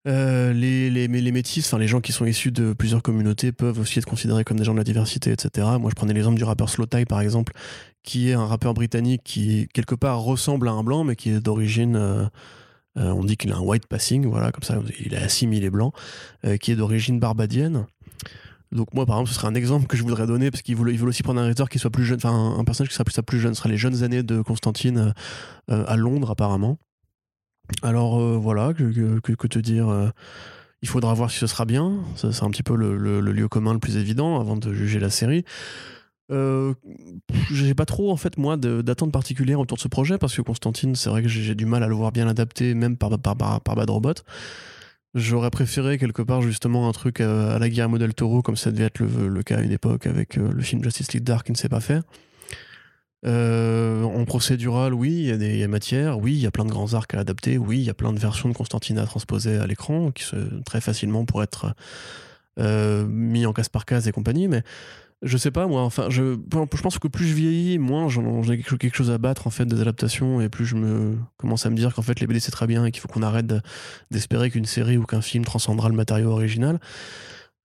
euh, 0.08 0.54
les, 0.54 0.90
les, 0.90 1.08
les, 1.08 1.32
métis, 1.32 1.66
enfin 1.66 1.78
les 1.78 1.88
gens 1.88 2.02
qui 2.02 2.14
sont 2.14 2.26
issus 2.26 2.52
de 2.52 2.74
plusieurs 2.74 3.04
communautés 3.04 3.52
peuvent 3.52 3.80
aussi 3.80 4.00
être 4.00 4.06
considérés 4.06 4.44
comme 4.44 4.58
des 4.58 4.64
gens 4.64 4.74
de 4.74 4.78
la 4.78 4.84
diversité, 4.84 5.32
etc. 5.32 5.68
Moi 5.80 5.90
je 5.90 5.96
prenais 5.96 6.14
l'exemple 6.14 6.38
du 6.38 6.44
rappeur 6.44 6.70
Slow 6.70 6.86
Tie 6.86 7.06
par 7.06 7.20
exemple, 7.22 7.54
qui 8.04 8.30
est 8.30 8.34
un 8.34 8.46
rappeur 8.46 8.74
britannique 8.74 9.22
qui 9.24 9.68
quelque 9.74 9.96
part 9.96 10.22
ressemble 10.22 10.68
à 10.70 10.72
un 10.72 10.84
blanc, 10.84 11.04
mais 11.04 11.16
qui 11.16 11.30
est 11.32 11.40
d'origine... 11.40 11.96
Euh, 11.96 12.26
on 12.96 13.24
dit 13.24 13.38
qu'il 13.38 13.52
a 13.52 13.58
un 13.58 13.62
white 13.62 13.88
passing, 13.88 14.26
voilà, 14.26 14.52
comme 14.52 14.64
ça, 14.64 14.80
il 15.00 15.14
est 15.14 15.18
assimilé 15.18 15.70
blanc, 15.70 15.94
qui 16.60 16.72
est 16.72 16.76
d'origine 16.76 17.20
barbadienne. 17.20 17.86
Donc 18.72 18.94
moi, 18.94 19.06
par 19.06 19.16
exemple, 19.16 19.30
ce 19.30 19.36
serait 19.36 19.48
un 19.48 19.56
exemple 19.56 19.88
que 19.88 19.98
je 19.98 20.04
voudrais 20.04 20.28
donner 20.28 20.52
parce 20.52 20.62
qu'il 20.62 20.76
voulait, 20.76 20.94
il 20.94 21.04
aussi 21.04 21.24
prendre 21.24 21.42
un 21.42 21.52
qui 21.52 21.80
soit 21.80 21.90
plus 21.90 22.06
jeune, 22.06 22.20
un, 22.24 22.64
personnage 22.64 22.90
qui 22.90 22.96
sera 22.96 23.24
plus, 23.24 23.40
jeune. 23.40 23.56
Ce 23.56 23.60
sera 23.60 23.70
les 23.70 23.78
jeunes 23.78 24.04
années 24.04 24.22
de 24.22 24.42
Constantine 24.42 24.98
euh, 24.98 25.12
euh, 25.72 25.84
à 25.88 25.96
Londres 25.96 26.30
apparemment. 26.30 26.78
Alors 27.82 28.20
euh, 28.20 28.38
voilà, 28.38 28.74
que, 28.74 29.20
que, 29.20 29.48
te 29.48 29.60
dire 29.60 30.12
il 30.82 30.88
faudra 30.88 31.14
voir 31.14 31.32
si 31.32 31.40
ce 31.40 31.48
sera 31.48 31.66
bien. 31.66 32.00
C'est 32.16 32.44
un 32.44 32.50
petit 32.52 32.64
peu 32.64 32.76
le, 32.76 33.20
lieu 33.20 33.48
commun 33.48 33.74
le 33.74 33.80
plus 33.80 33.98
évident 33.98 34.40
avant 34.40 34.56
de 34.56 34.72
juger 34.74 35.00
la 35.00 35.10
série. 35.10 35.46
Euh, 36.32 36.74
j'ai 37.52 37.74
pas 37.74 37.86
trop 37.86 38.12
en 38.12 38.18
fait 38.18 38.38
moi 38.38 38.56
d'attente 38.56 39.12
particulière 39.12 39.60
autour 39.60 39.78
de 39.78 39.82
ce 39.82 39.88
projet 39.88 40.20
parce 40.20 40.36
que 40.36 40.44
Constantine 40.44 40.94
c'est 40.94 41.10
vrai 41.10 41.24
que 41.24 41.28
j'ai 41.28 41.56
du 41.56 41.66
mal 41.66 41.82
à 41.82 41.88
le 41.88 41.96
voir 41.96 42.12
bien 42.12 42.28
adapté 42.28 42.76
même 42.76 42.98
par, 42.98 43.18
par, 43.18 43.36
par, 43.36 43.62
par 43.62 43.76
Bad 43.76 43.90
Robot. 43.90 44.14
J'aurais 45.16 45.50
préféré 45.50 45.98
quelque 45.98 46.22
part 46.22 46.44
justement 46.44 46.88
un 46.88 46.92
truc 46.92 47.20
à, 47.20 47.58
la 47.58 47.68
Guillermo 47.68 47.98
del 47.98 48.14
Toro, 48.14 48.44
comme 48.44 48.56
ça 48.56 48.72
devait 48.72 48.84
être 48.84 49.00
le, 49.00 49.42
cas 49.42 49.58
à 49.58 49.62
une 49.62 49.72
époque 49.72 50.06
avec 50.06 50.38
euh, 50.38 50.52
le 50.52 50.62
film 50.62 50.84
Justice 50.84 51.12
League 51.14 51.24
Dark 51.24 51.48
qui 51.48 51.52
ne 51.52 51.58
s'est 51.58 51.70
pas 51.70 51.80
fait. 51.80 52.02
Euh, 53.26 54.04
en 54.04 54.24
procédural, 54.26 54.94
oui, 54.94 55.10
il 55.12 55.26
y, 55.26 55.32
a 55.32 55.38
des 55.38 55.68
matières, 55.68 56.20
oui, 56.20 56.34
il 56.34 56.40
y 56.40 56.46
a 56.46 56.52
plein 56.52 56.64
de 56.64 56.70
grands 56.70 56.94
arcs 56.94 57.14
à 57.16 57.20
adapter, 57.20 57.58
oui, 57.58 57.80
il 57.80 57.84
y 57.84 57.90
a 57.90 57.94
plein 57.94 58.14
de 58.14 58.20
versions 58.20 58.48
de 58.50 58.54
Constantine 58.54 58.98
à 59.00 59.06
transposer 59.06 59.58
à 59.58 59.68
l'écran 59.68 60.12
qui 60.12 60.24
se, 60.24 60.36
très 60.64 60.80
facilement 60.80 61.26
pour 61.26 61.44
être 61.44 61.74
euh, 62.60 63.06
mis 63.08 63.46
en 63.46 63.52
case 63.52 63.68
par 63.68 63.86
case 63.86 64.08
et 64.08 64.12
compagnie, 64.12 64.48
mais 64.48 64.64
je 65.22 65.38
sais 65.38 65.52
pas 65.52 65.68
moi 65.68 65.82
enfin 65.82 66.10
je, 66.10 66.38
je 66.52 66.82
pense 66.82 66.98
que 66.98 67.08
plus 67.08 67.28
je 67.28 67.34
vieillis 67.34 67.78
moins 67.78 68.08
j'ai 68.08 68.62
quelque 68.62 68.96
chose 68.96 69.12
à 69.12 69.18
battre 69.18 69.48
en 69.48 69.50
fait 69.50 69.66
des 69.66 69.82
adaptations 69.82 70.40
et 70.40 70.48
plus 70.48 70.66
je 70.66 70.76
me 70.76 71.18
commence 71.38 71.66
à 71.66 71.70
me 71.70 71.76
dire 71.76 71.94
qu'en 71.94 72.02
fait 72.02 72.20
les 72.20 72.28
BD 72.28 72.40
c'est 72.40 72.52
très 72.52 72.68
bien 72.68 72.86
et 72.86 72.92
qu'il 72.92 73.02
faut 73.02 73.10
qu'on 73.10 73.24
arrête 73.24 73.54
d'espérer 74.12 74.50
qu'une 74.50 74.66
série 74.66 74.98
ou 74.98 75.04
qu'un 75.04 75.22
film 75.22 75.44
transcendra 75.44 75.90
le 75.90 75.96
matériau 75.96 76.32
original. 76.32 76.80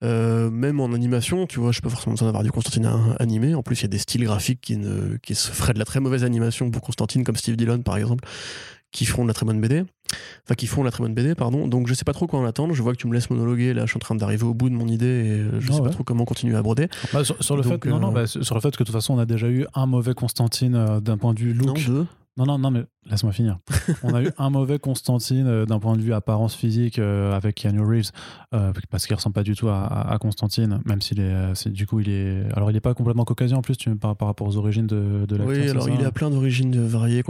Euh, 0.03 0.51
même 0.51 0.81
en 0.81 0.93
animation 0.93 1.47
tu 1.47 1.61
vois 1.61 1.71
je 1.71 1.81
peux 1.81 1.89
forcément 1.89 2.15
besoin 2.15 2.27
d'avoir 2.29 2.43
du 2.43 2.51
Constantine 2.51 2.91
animé. 3.21 3.55
En 3.55 3.63
plus 3.63 3.81
il 3.81 3.83
y 3.83 3.85
a 3.85 3.89
des 3.89 3.99
styles 3.99 4.25
graphiques 4.25 4.61
qui, 4.61 4.77
ne, 4.77 5.17
qui 5.19 5.37
se 5.37 5.53
feraient 5.53 5.75
de 5.75 5.79
la 5.79 5.85
très 5.85 6.01
mauvaise 6.01 6.25
animation 6.25 6.71
pour 6.71 6.83
Constantine 6.83 7.23
comme 7.23 7.37
Steve 7.37 7.57
Dillon 7.57 7.79
par 7.83 7.97
exemple 7.97 8.29
qui 8.95 9.05
feront 9.05 9.25
de 9.25 9.29
la 9.29 9.35
très 9.35 9.45
bonne 9.45 9.61
BD. 9.61 9.85
Enfin, 10.45 10.55
qui 10.55 10.67
font 10.67 10.85
la 10.85 10.93
très 10.93 11.03
bonne 11.03 11.15
BD, 11.15 11.35
pardon. 11.35 11.67
Donc, 11.67 11.89
je 11.89 11.95
sais 11.95 12.05
pas 12.05 12.13
trop 12.13 12.29
quoi 12.29 12.39
en 12.39 12.45
attendre. 12.45 12.73
Je 12.75 12.83
vois 12.83 12.93
que 12.93 12.99
tu 12.99 13.09
me 13.09 13.13
laisses 13.13 13.29
monologuer. 13.29 13.75
Là, 13.75 13.83
je 13.83 13.91
suis 13.91 13.97
en 13.97 14.01
train 14.01 14.15
d'arriver 14.15 14.45
au 14.45 14.55
bout 14.55 14.71
de 14.71 14.75
mon 14.75 14.87
idée 14.87 15.07
et 15.07 15.61
je 15.61 15.73
sais 15.73 15.83
pas 15.83 15.91
trop 15.91 16.05
comment 16.05 16.25
continuer 16.25 16.57
à 16.57 16.63
broder. 16.63 16.89
Bah, 17.13 17.25
sur, 17.25 17.57
le 17.57 17.63
fait, 17.65 17.85
non, 17.87 17.99
non, 17.99 18.11
euh, 18.11 18.13
bah, 18.13 18.27
sur 18.27 18.55
le 18.55 18.61
fait 18.61 18.71
que 18.71 18.83
de 18.83 18.85
toute 18.85 18.95
façon, 18.95 19.15
on 19.15 19.19
a 19.19 19.27
déjà 19.27 19.49
eu 19.49 19.67
un 19.75 19.87
mauvais 19.87 20.15
Constantine 20.15 20.77
euh, 20.77 21.01
d'un 21.01 21.19
point 21.19 21.35
de 21.35 21.41
vue 21.41 21.53
look. 21.53 21.67
Non, 21.67 21.75
deux. 21.75 22.07
Non, 22.37 22.47
non, 22.47 22.59
non, 22.59 22.73
mais 22.73 22.85
laisse-moi 23.09 23.33
finir. 23.33 23.59
On 24.03 24.13
a 24.13 24.21
eu 24.21 24.31
un 24.39 24.51
mauvais 24.51 24.81
Constantine 24.81 25.47
euh, 25.47 25.67
d'un 25.67 25.79
point 25.79 25.97
de 25.97 26.03
vue 26.03 26.13
apparence 26.13 26.57
physique 26.57 26.99
euh, 26.99 27.33
avec 27.33 27.55
Keanu 27.55 27.81
Reeves, 27.81 28.11
euh, 28.53 28.73
parce 28.91 29.07
qu'il 29.07 29.15
ressemble 29.15 29.35
pas 29.35 29.45
du 29.45 29.55
tout 29.55 29.69
à, 29.69 30.17
Constantine, 30.21 30.81
même 30.85 31.01
s'il 31.01 31.21
est, 31.21 31.69
du 31.69 31.87
coup, 31.87 32.01
il 32.01 32.09
est. 32.09 32.45
Alors, 32.55 32.71
il 32.73 32.77
est 32.77 32.81
pas 32.81 32.95
complètement 32.95 33.25
caucasien 33.25 33.59
en 33.59 33.63
plus, 33.63 33.77
tu, 33.77 33.95
par, 33.95 34.17
par 34.17 34.27
rapport 34.27 34.49
aux 34.49 34.57
origines 34.57 34.87
de, 34.87 35.27
de 35.27 35.37
l'acteur. 35.37 35.57
Oui, 35.57 35.71
alors 35.71 35.89
il 35.89 36.05
a 36.05 36.11
plein 36.11 36.31
d'origines 36.31 36.77
variées. 36.85 37.23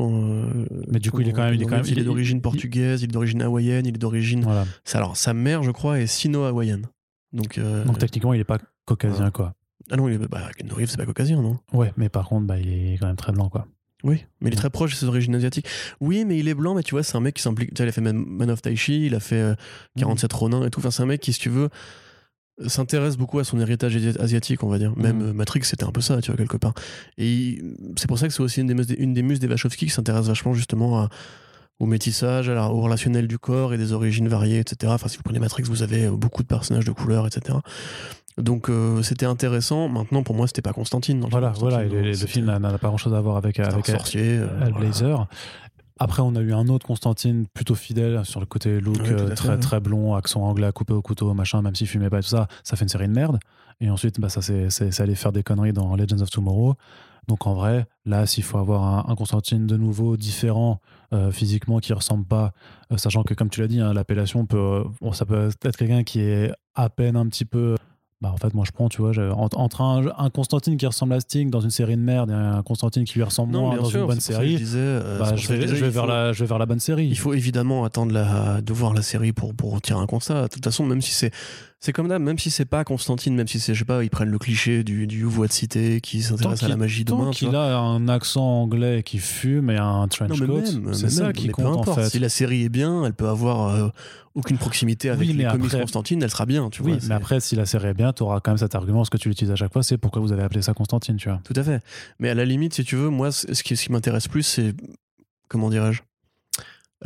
mais 0.89 1.01
du 1.01 1.11
coup, 1.11 1.21
il 1.21 1.29
est 1.29 1.33
quand 1.33 1.45
même. 1.45 1.55
Il 1.55 1.63
est, 1.63 1.67
quand 1.67 1.77
même, 1.77 1.85
il 1.87 1.99
est 1.99 2.05
d'origine 2.05 2.41
portugaise, 2.41 3.03
il 3.03 3.11
est 3.11 3.13
d'origine 3.13 3.43
hawaïenne, 3.43 3.85
il 3.85 3.95
est 3.95 3.99
d'origine. 3.99 4.43
Voilà. 4.43 4.65
Alors, 4.95 5.19
sa 5.19 5.35
mère, 5.35 5.63
je 5.63 5.71
crois, 5.71 6.01
est 6.01 6.07
sino-hawaïenne. 6.07 6.87
Donc, 7.35 7.61
Donc, 7.85 7.99
techniquement, 7.99 8.33
il 8.33 8.41
est 8.41 8.45
pas 8.45 8.59
caucasien, 8.87 9.31
quoi. 9.31 9.55
Ah 9.91 9.97
non, 9.97 10.09
il 10.09 10.15
est, 10.15 10.29
bah, 10.29 10.49
Keanu 10.57 10.73
Reeves, 10.73 10.89
c'est 10.89 10.97
pas 10.97 11.05
caucasien, 11.05 11.43
non? 11.43 11.59
Ouais, 11.75 11.93
mais 11.99 12.09
par 12.09 12.27
contre, 12.27 12.47
bah, 12.47 12.59
il 12.59 12.69
est 12.69 12.97
quand 12.97 13.07
même 13.07 13.17
très 13.17 13.33
blanc, 13.33 13.51
quoi. 13.51 13.67
Oui, 14.05 14.25
mais 14.41 14.51
il 14.51 14.53
est 14.53 14.57
très 14.57 14.71
proche 14.71 14.93
de 14.93 14.97
ses 14.97 15.07
origines 15.07 15.35
asiatiques. 15.35 15.67
Oui, 16.01 16.25
mais 16.25 16.39
il 16.39 16.47
est 16.47 16.55
blanc, 16.55 16.75
mais 16.75 16.83
tu 16.83 16.95
vois, 16.95 17.03
c'est 17.03 17.17
un 17.17 17.21
mec 17.21 17.35
qui 17.35 17.43
s'implique. 17.43 17.75
Tu 17.75 17.83
il 17.83 17.89
a 17.89 17.93
fait 17.93 18.03
Man 18.03 18.51
of 18.51 18.63
Taichi, 18.63 19.07
il 19.07 19.15
a 19.15 19.21
fait 19.21 19.57
47 19.99 20.33
euh, 20.33 20.37
Ronin 20.37 20.67
et 20.67 20.71
tout. 20.71 20.81
Enfin, 20.81 20.91
c'est 20.91 21.03
un 21.03 21.07
mec 21.07 21.21
qui, 21.21 21.33
si 21.33 21.41
tu 21.41 21.49
veux, 21.49 21.71
s'intéresse 22.67 23.17
beaucoup 23.17 23.39
à 23.39 23.45
son 23.45 23.59
héritage 23.59 23.97
asiatique, 24.21 24.63
on 24.63 24.69
va 24.69 24.79
dire. 24.79 24.95
Même 24.97 25.19
mm. 25.19 25.29
euh, 25.29 25.33
Matrix, 25.33 25.63
c'était 25.65 25.85
un 25.85 25.91
peu 25.91 26.03
ça, 26.03 26.21
tu 26.21 26.31
vois, 26.31 26.37
quelque 26.37 26.59
part. 26.59 26.75
Et 27.17 27.63
c'est 27.97 28.07
pour 28.07 28.19
ça 28.19 28.29
que 28.29 28.35
c'est 28.35 28.43
aussi 28.43 28.61
une 28.61 28.67
des, 28.67 28.75
muses, 28.75 28.95
une 28.99 29.15
des 29.15 29.23
muses 29.23 29.41
des 29.41 29.49
Wachowski 29.49 29.87
qui 29.87 29.93
s'intéresse 29.93 30.27
vachement 30.27 30.53
justement 30.53 31.09
au 31.81 31.87
métissage, 31.87 32.49
au 32.49 32.81
relationnel 32.81 33.27
du 33.27 33.39
corps 33.39 33.75
et 33.75 33.79
des 33.79 33.93
origines 33.93 34.29
variées, 34.29 34.61
etc. 34.61 34.93
Enfin, 34.95 35.09
si 35.09 35.17
vous 35.17 35.23
prenez 35.23 35.41
Matrix, 35.41 35.65
vous 35.65 35.83
avez 35.83 36.05
euh, 36.05 36.13
beaucoup 36.13 36.43
de 36.43 36.49
personnages 36.49 36.85
de 36.85 36.93
couleur, 36.93 37.27
etc. 37.27 37.59
Donc 38.39 38.69
euh, 38.69 39.03
c'était 39.03 39.27
intéressant. 39.27 39.89
Maintenant, 39.89 40.23
pour 40.23 40.35
moi, 40.35 40.47
c'était 40.47 40.63
pas 40.63 40.73
Constantine. 40.73 41.25
voilà, 41.31 41.51
voilà. 41.51 41.85
le, 41.85 42.15
film 42.15 42.47
n'a 42.47 42.79
pas 42.79 42.89
grand 42.89 42.97
chose 42.97 43.15
à 43.15 43.21
voir 43.21 43.37
avec, 43.37 43.61
avec 43.61 43.87
sorcier, 43.87 44.39
euh, 44.39 45.17
Après, 46.01 46.23
on 46.23 46.35
a 46.35 46.41
eu 46.41 46.53
un 46.53 46.67
autre 46.69 46.87
Constantine 46.87 47.47
plutôt 47.53 47.77
fidèle 47.77 48.25
sur 48.25 48.41
le 48.41 48.47
côté 48.47 48.81
look 48.81 48.99
euh, 49.07 49.35
très 49.35 49.59
très 49.59 49.79
blond, 49.79 50.15
accent 50.15 50.43
anglais 50.43 50.71
coupé 50.73 50.93
au 50.93 51.03
couteau, 51.03 51.33
machin, 51.33 51.63
même 51.63 51.77
s'il 51.77 51.87
fumait 51.87 52.11
pas 52.11 52.19
et 52.19 52.23
tout 52.23 52.29
ça, 52.29 52.49
ça 52.65 52.77
fait 52.77 52.85
une 52.85 52.89
série 52.89 53.07
de 53.07 53.13
merde. 53.13 53.39
Et 53.81 53.91
ensuite, 53.91 54.19
bah, 54.19 54.29
ça 54.29 54.41
c'est 54.43 55.01
allé 55.01 55.15
faire 55.15 55.33
des 55.33 55.43
conneries 55.43 55.73
dans 55.73 55.95
Legends 55.95 56.21
of 56.21 56.31
Tomorrow. 56.31 56.75
Donc 57.29 57.47
en 57.47 57.55
vrai, 57.55 57.87
là, 58.05 58.27
s'il 58.27 58.45
faut 58.45 58.59
avoir 58.59 59.09
un, 59.09 59.15
Constantine 59.15 59.67
de 59.67 59.77
nouveau 59.77 60.17
différent 60.17 60.81
physiquement, 61.31 61.79
qui 61.79 61.93
ressemble 61.93 62.25
pas, 62.25 62.53
sachant 62.97 63.23
que 63.23 63.35
comme 63.35 63.49
tu 63.49 63.61
l'as 63.61 63.69
dit, 63.69 63.79
hein, 63.79 63.93
l'appellation 63.95 64.45
peut, 64.45 64.85
ça 65.13 65.25
peut 65.25 65.51
être 65.63 65.77
quelqu'un 65.77 66.03
qui 66.03 66.21
est 66.21 66.53
à 66.75 66.91
peine 66.91 67.15
un 67.15 67.29
petit 67.29 67.45
peu 67.45 67.77
bah 68.21 68.31
en 68.33 68.37
fait 68.37 68.55
moi 68.55 68.65
je 68.67 68.73
prends 68.73 68.89
tu 68.89 69.03
vois 69.03 69.13
entre 69.35 69.81
un, 69.83 70.31
Constantine 70.31 70.77
qui 70.77 70.87
ressemble 70.87 71.15
à 71.15 71.21
Sting 71.21 71.51
dans 71.51 71.61
une 71.61 71.71
série 71.71 71.97
de 71.97 72.01
merde 72.01 72.31
et 72.31 72.35
un 72.35 72.63
Constantine 72.63 73.05
qui 73.05 73.15
lui 73.15 73.23
ressemble 73.23 73.53
moins 73.53 73.77
dans 73.77 73.85
une 73.85 74.07
bonne 74.07 74.21
série 74.21 74.59
je, 74.59 75.19
bah, 75.19 75.35
je, 75.37 75.49
vais, 75.49 75.67
je, 75.67 75.75
vais 75.75 75.91
vers 75.91 76.07
la, 76.07 76.33
je 76.33 76.41
vais 76.41 76.47
vers 76.47 76.59
la 76.59 76.67
bonne 76.67 76.81
série. 76.81 77.07
il 77.07 77.19
faut 77.19 77.35
évidemment 77.35 77.85
attendre 77.85 78.13
la, 78.13 78.61
de 78.61 78.73
voir 78.73 78.95
la 78.95 79.03
série 79.03 79.33
pour, 79.33 79.55
pour 79.55 79.81
tirer 79.83 79.99
un 79.99 80.07
constat. 80.07 80.43
De 80.45 80.49
toute 80.49 80.65
façon 80.65 80.87
même 80.87 81.03
si 81.03 81.13
c'est 81.13 81.33
c'est 81.81 81.93
comme 81.93 82.09
d'hab, 82.09 82.23
même 82.23 82.39
si 82.39 82.51
c'est 82.51 82.65
pas 82.65 82.83
Constantine, 82.85 83.35
même 83.35 83.47
si 83.47 83.61
c'est, 83.61 83.75
je 83.75 83.81
sais 83.81 83.85
pas, 83.85 84.03
ils 84.03 84.11
prennent 84.11 84.31
le 84.31 84.39
cliché 84.39 84.85
du, 84.85 85.07
du 85.07 85.25
voix 85.25 85.47
de 85.47 85.53
cité 85.53 86.01
qui 86.01 86.23
s'intéresse 86.23 86.63
à 86.63 86.69
la 86.69 86.77
magie 86.77 87.05
de 87.05 87.13
main. 87.13 87.31
qu'il 87.31 87.55
a 87.55 87.77
un 87.79 88.09
accent 88.09 88.63
anglais 88.63 89.03
qui 89.03 89.19
fume 89.19 89.71
et 89.71 89.77
un 89.77 90.09
trench 90.09 90.41
coat, 90.41 90.63
c'est 90.93 91.11
ça 91.11 91.33
qui 91.33 91.49
compte 91.49 91.89
en 91.89 91.95
fait. 91.95 92.09
Si 92.09 92.19
la 92.19 92.29
série 92.29 92.65
est 92.65 92.69
bien, 92.71 93.05
elle 93.05 93.13
peut 93.13 93.29
avoir 93.29 93.75
euh, 93.75 93.89
aucune 94.35 94.59
proximité 94.59 95.11
avec 95.11 95.29
les 95.29 95.45
comics 95.45 95.71
Constantine, 95.71 96.23
elle 96.23 96.31
sera 96.31 96.47
bien, 96.47 96.71
tu 96.71 96.83
oui, 96.83 96.97
mais 97.07 97.15
après, 97.15 97.41
si 97.41 97.55
la 97.57 97.67
série 97.67 97.89
est 97.89 97.95
bien, 97.95 98.13
tu 98.13 98.23
auras 98.23 98.41
quand 98.41 98.53
même 98.53 98.59
cet 98.59 98.75
argument, 98.75 99.05
ce 99.05 99.11
que 99.11 99.17
tu 99.17 99.29
l'utilises 99.29 99.53
à 99.53 99.57
chaque 99.57 99.73
fois, 99.73 99.83
c'est 99.83 99.99
pourquoi 99.99 100.23
vous 100.23 100.33
avez 100.33 100.43
appelé 100.43 100.63
ça 100.63 100.75
Constantine, 100.75 101.17
tu 101.17 101.29
vois. 101.29 101.41
Tout 101.45 101.55
à 101.57 101.63
fait. 101.63 101.81
Mais 102.19 102.31
à 102.31 102.35
la 102.35 102.45
limite, 102.45 102.75
si 102.75 102.85
tu 102.85 102.97
veux, 102.97 103.11
moi, 103.11 103.31
ce 103.31 103.63
qui, 103.63 103.77
ce 103.77 103.85
qui 103.85 103.93
m'intéresse 103.93 104.29
plus, 104.29 104.43
c'est 104.43 104.75
comment 105.49 105.71
dirais-je 105.71 106.03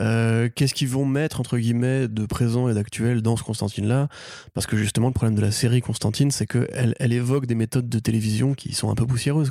euh, 0.00 0.48
qu'est-ce 0.54 0.74
qu'ils 0.74 0.88
vont 0.88 1.04
mettre 1.04 1.40
entre 1.40 1.58
guillemets 1.58 2.08
de 2.08 2.26
présent 2.26 2.68
et 2.68 2.74
d'actuel 2.74 3.22
dans 3.22 3.36
ce 3.36 3.42
Constantine-là? 3.42 4.08
Parce 4.54 4.66
que 4.66 4.76
justement, 4.76 5.08
le 5.08 5.12
problème 5.12 5.34
de 5.34 5.40
la 5.40 5.50
série 5.50 5.80
Constantine, 5.80 6.30
c'est 6.30 6.46
qu'elle 6.46 6.94
elle 6.98 7.12
évoque 7.12 7.46
des 7.46 7.54
méthodes 7.54 7.88
de 7.88 7.98
télévision 7.98 8.54
qui 8.54 8.74
sont 8.74 8.90
un 8.90 8.94
peu 8.94 9.06
poussiéreuses. 9.06 9.50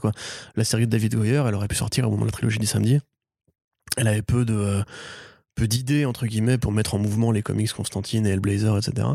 La 0.56 0.64
série 0.64 0.86
de 0.86 0.92
David 0.92 1.16
Goyer, 1.16 1.44
elle 1.48 1.56
aurait 1.56 1.68
pu 1.68 1.76
sortir 1.76 2.08
au 2.08 2.12
moment 2.12 2.24
de 2.24 2.28
la 2.28 2.34
trilogie 2.34 2.60
du 2.60 2.66
samedi. 2.66 3.00
Elle 3.98 4.08
avait 4.08 4.22
peu 4.22 4.46
euh, 4.50 4.84
d'idées 5.60 6.06
entre 6.06 6.28
guillemets 6.28 6.58
pour 6.58 6.72
mettre 6.72 6.96
en 6.96 7.00
mouvement 7.00 7.32
les 7.32 7.42
comics 7.42 7.72
Constantine 7.74 8.26
et 8.26 8.30
Hellblazer, 8.30 8.78
etc. 8.78 9.08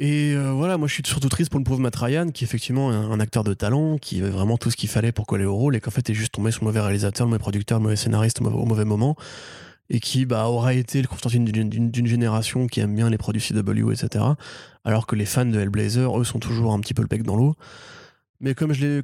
Et 0.00 0.32
euh, 0.34 0.52
voilà, 0.52 0.78
moi 0.78 0.86
je 0.86 0.94
suis 0.94 1.02
surtout 1.04 1.28
triste 1.28 1.50
pour 1.50 1.58
le 1.58 1.64
pauvre 1.64 1.80
Matt 1.80 1.96
Ryan, 1.96 2.30
qui 2.30 2.44
est 2.44 2.46
effectivement 2.46 2.90
un, 2.90 3.10
un, 3.10 3.18
acteur 3.18 3.42
de 3.42 3.52
talent, 3.52 3.98
qui 3.98 4.20
avait 4.20 4.30
vraiment 4.30 4.56
tout 4.56 4.70
ce 4.70 4.76
qu'il 4.76 4.88
fallait 4.88 5.10
pour 5.10 5.26
coller 5.26 5.44
au 5.44 5.56
rôle, 5.56 5.74
et 5.74 5.80
qu'en 5.80 5.90
fait 5.90 6.08
est 6.08 6.14
juste 6.14 6.32
tombé 6.32 6.52
sur 6.52 6.62
le 6.62 6.66
mauvais 6.66 6.80
réalisateur, 6.80 7.26
le 7.26 7.30
mauvais 7.30 7.40
producteur, 7.40 7.78
le 7.78 7.82
mauvais 7.82 7.96
scénariste 7.96 8.40
au 8.40 8.64
mauvais 8.64 8.84
moment 8.84 9.16
et 9.90 10.00
qui 10.00 10.26
bah, 10.26 10.48
aura 10.48 10.74
été 10.74 11.00
le 11.00 11.08
Constantine 11.08 11.44
d'une 11.44 12.06
génération 12.06 12.66
qui 12.66 12.80
aime 12.80 12.94
bien 12.94 13.08
les 13.08 13.18
produits 13.18 13.40
CW, 13.40 13.92
etc. 13.92 14.24
Alors 14.84 15.06
que 15.06 15.16
les 15.16 15.24
fans 15.24 15.46
de 15.46 15.58
Hellblazer, 15.58 16.18
eux, 16.18 16.24
sont 16.24 16.38
toujours 16.38 16.72
un 16.72 16.80
petit 16.80 16.94
peu 16.94 17.02
le 17.02 17.08
pec 17.08 17.22
dans 17.22 17.36
l'eau. 17.36 17.54
Mais 18.40 18.54
comme 18.54 18.72
je, 18.72 19.02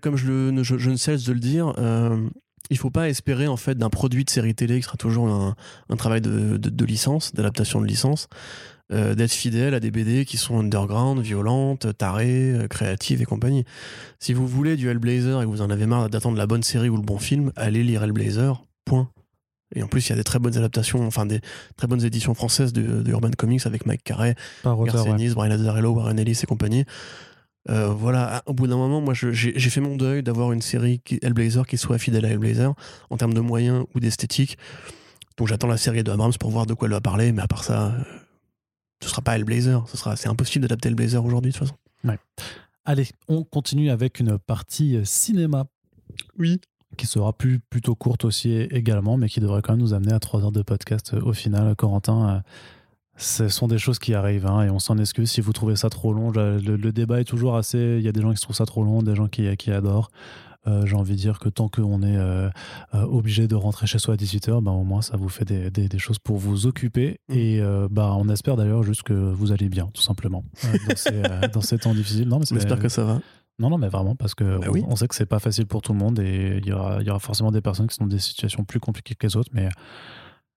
ne 0.50 0.96
cesse 0.96 1.24
de 1.24 1.32
le 1.32 1.40
dire, 1.40 1.72
euh, 1.78 2.28
il 2.70 2.78
faut 2.78 2.90
pas 2.90 3.08
espérer 3.08 3.48
en 3.48 3.56
fait 3.56 3.76
d'un 3.76 3.90
produit 3.90 4.24
de 4.24 4.30
série 4.30 4.54
télé 4.54 4.76
qui 4.76 4.84
sera 4.84 4.96
toujours 4.96 5.28
un, 5.28 5.96
travail 5.96 6.20
de, 6.20 6.56
de, 6.56 6.84
licence, 6.84 7.32
d'adaptation 7.34 7.80
de 7.80 7.86
licence, 7.86 8.28
euh, 8.92 9.14
d'être 9.14 9.32
fidèle 9.32 9.74
à 9.74 9.80
des 9.80 9.90
BD 9.90 10.24
qui 10.24 10.36
sont 10.36 10.58
underground, 10.58 11.20
violentes, 11.20 11.96
tarées, 11.96 12.52
euh, 12.52 12.68
créatives 12.68 13.22
et 13.22 13.24
compagnie. 13.24 13.64
Si 14.20 14.34
vous 14.34 14.46
voulez 14.46 14.76
du 14.76 14.88
Hellblazer 14.88 15.40
et 15.40 15.44
que 15.44 15.50
vous 15.50 15.62
en 15.62 15.70
avez 15.70 15.86
marre 15.86 16.10
d'attendre 16.10 16.36
la 16.36 16.46
bonne 16.46 16.62
série 16.62 16.88
ou 16.88 16.96
le 16.96 17.02
bon 17.02 17.18
film, 17.18 17.50
allez 17.56 17.82
lire 17.82 18.04
Hellblazer. 18.04 18.62
Point. 18.84 19.10
Et 19.75 19.83
en 19.83 19.89
plus, 19.89 20.07
il 20.07 20.11
y 20.11 20.12
a 20.12 20.17
des 20.17 20.25
très 20.25 20.39
bonnes 20.39 20.57
adaptations, 20.57 21.07
enfin 21.07 21.27
des 21.27 21.41
très 21.77 21.86
bonnes 21.86 22.05
éditions 22.05 22.35
françaises 22.35 22.73
de, 22.73 23.09
Urban 23.11 23.31
Comics 23.36 23.67
avec 23.67 23.86
Mike 23.86 24.05
Carré, 24.05 24.35
Garcenis, 24.65 25.31
Brian 25.31 25.51
Azzarello, 25.51 25.93
Warren 25.93 26.19
Ellis 26.19 26.41
et 26.43 26.47
compagnie. 26.47 26.85
Euh, 27.70 27.89
voilà, 27.89 28.43
au 28.47 28.53
bout 28.53 28.67
d'un 28.67 28.77
moment, 28.77 29.01
moi 29.01 29.15
j'ai 29.15 29.70
fait 29.70 29.81
mon 29.81 29.97
deuil 29.97 30.23
d'avoir 30.23 30.53
une 30.53 30.61
série 30.61 31.01
qui, 31.01 31.19
Hellblazer 31.23 31.67
qui 31.67 31.78
soit 31.78 31.99
fidèle 31.99 32.27
à 32.27 32.28
Hellblazer 32.28 32.75
en 33.11 33.17
termes 33.17 33.33
de 33.33 33.41
moyens 33.41 33.86
ou 33.94 34.01
d'esthétique. 34.01 34.59
Donc 35.36 35.49
j'attends 35.49 35.67
la 35.67 35.78
série 35.78 36.05
de 36.05 36.11
Abrams 36.11 36.35
pour 36.39 36.51
voir 36.51 36.67
de 36.67 36.75
quoi 36.75 36.86
elle 36.86 36.93
va 36.93 37.01
parler, 37.01 37.33
mais 37.33 37.43
à 37.43 37.49
part 37.49 37.65
ça, 37.65 37.86
euh, 37.86 38.03
ce 39.03 39.09
sera 39.09 39.23
pas 39.23 39.36
Hellblazer. 39.36 39.83
Ce 39.89 39.97
sera, 39.97 40.15
c'est 40.17 40.28
impossible 40.28 40.62
d'adapter 40.62 40.89
Hellblazer 40.89 41.25
aujourd'hui 41.25 41.53
de 41.53 41.57
toute 41.57 41.67
façon. 41.67 41.78
Ouais. 42.05 42.19
Allez, 42.85 43.09
on 43.28 43.44
continue 43.44 43.91
avec 43.91 44.20
une 44.20 44.39
partie 44.39 44.97
euh, 44.97 45.05
cinéma. 45.05 45.65
Oui 46.39 46.61
qui 46.94 47.06
sera 47.06 47.32
plus, 47.32 47.60
plutôt 47.60 47.94
courte 47.94 48.24
aussi 48.24 48.52
également, 48.52 49.16
mais 49.16 49.28
qui 49.28 49.40
devrait 49.40 49.62
quand 49.62 49.73
même 49.73 49.81
nous 49.81 49.94
amener 49.94 50.12
à 50.12 50.20
trois 50.20 50.42
heures 50.44 50.52
de 50.52 50.62
podcast 50.62 51.12
euh, 51.14 51.20
au 51.23 51.32
final. 51.32 51.74
Corentin, 51.76 52.28
euh, 52.28 52.40
ce 53.16 53.48
sont 53.48 53.68
des 53.68 53.78
choses 53.78 53.98
qui 53.98 54.14
arrivent 54.14 54.47
hein, 54.47 54.62
et 54.62 54.70
on 54.70 54.78
s'en 54.78 54.98
excuse 54.98 55.31
si 55.31 55.40
vous 55.40 55.52
trouvez 55.52 55.76
ça 55.76 55.90
trop 55.90 56.12
long. 56.12 56.31
Le, 56.31 56.92
débat 56.92 57.20
est 57.20 57.24
toujours 57.24 57.56
assez. 57.56 57.97
Il 57.98 58.02
y 58.02 58.08
a 58.08 58.12
des 58.12 58.23
gens 58.23 58.32
qui 58.32 58.40
trouvent 58.40 58.56
ça 58.56 58.66
trop 58.66 58.82
long, 58.82 59.02
des 59.02 59.14
gens 59.14 59.28
qui, 59.28 59.56
qui 59.56 59.70
adorent. 59.70 60.10
Euh, 60.66 60.86
j'ai 60.86 60.97
envie 60.97 61.12
de 61.12 61.18
dire 61.18 61.39
que 61.39 61.50
tant 61.50 61.68
qu'on 61.68 62.02
est 62.02 62.18
obligé 62.92 63.47
de 63.47 63.55
rentrer 63.55 63.86
chez 63.86 63.98
soi 63.98 64.14
à 64.14 64.16
18h, 64.16 64.62
bah, 64.62 64.73
au 64.73 64.82
moins 64.82 65.02
ça 65.02 65.16
vous 65.16 65.28
fait 65.28 65.44
des, 65.44 65.70
des, 65.70 65.98
choses 65.98 66.18
pour 66.18 66.39
vous 66.39 66.66
occuper. 66.66 67.20
Mmh. 67.28 67.34
Et 67.34 67.62
bah, 67.90 68.14
on 68.18 68.28
espère 68.28 68.56
d'ailleurs 68.56 68.82
juste 68.82 69.02
que 69.02 69.12
vous 69.12 69.52
allez 69.52 69.68
bien, 69.68 69.90
tout 69.94 70.02
simplement, 70.02 70.44
dans, 70.89 70.97
ces, 70.97 71.23
dans, 71.52 71.60
ces, 71.60 71.78
temps 71.78 71.94
difficiles. 71.94 72.28
Non, 72.28 72.40
mais 72.40 72.47
on 72.50 72.56
espère 72.56 72.81
que 72.81 72.89
ça 72.89 73.05
va. 73.05 73.20
Non, 73.58 73.70
non, 73.70 73.78
mais 73.78 73.89
vraiment, 73.89 74.16
parce 74.16 74.34
que 74.34 74.58
bah 74.58 74.66
on, 74.89 74.97
sait 74.97 75.07
que 75.07 75.15
c'est 75.15 75.26
pas 75.26 75.39
facile 75.39 75.66
pour 75.66 75.81
tout 75.81 75.92
le 75.92 75.99
monde 75.99 76.18
et 76.18 76.58
il 76.58 76.66
y 76.66 76.73
aura, 76.73 77.00
y 77.02 77.10
aura 77.10 77.20
forcément 77.20 77.52
des 77.52 77.60
personnes 77.60 77.86
qui 77.86 77.94
sont 77.94 78.05
dans 78.05 78.10
des 78.10 78.18
situations 78.18 78.65
plus 78.65 78.81
compliquées 78.81 79.15
que 79.15 79.26
les 79.26 79.36
autres. 79.36 79.50
Mais 79.52 79.68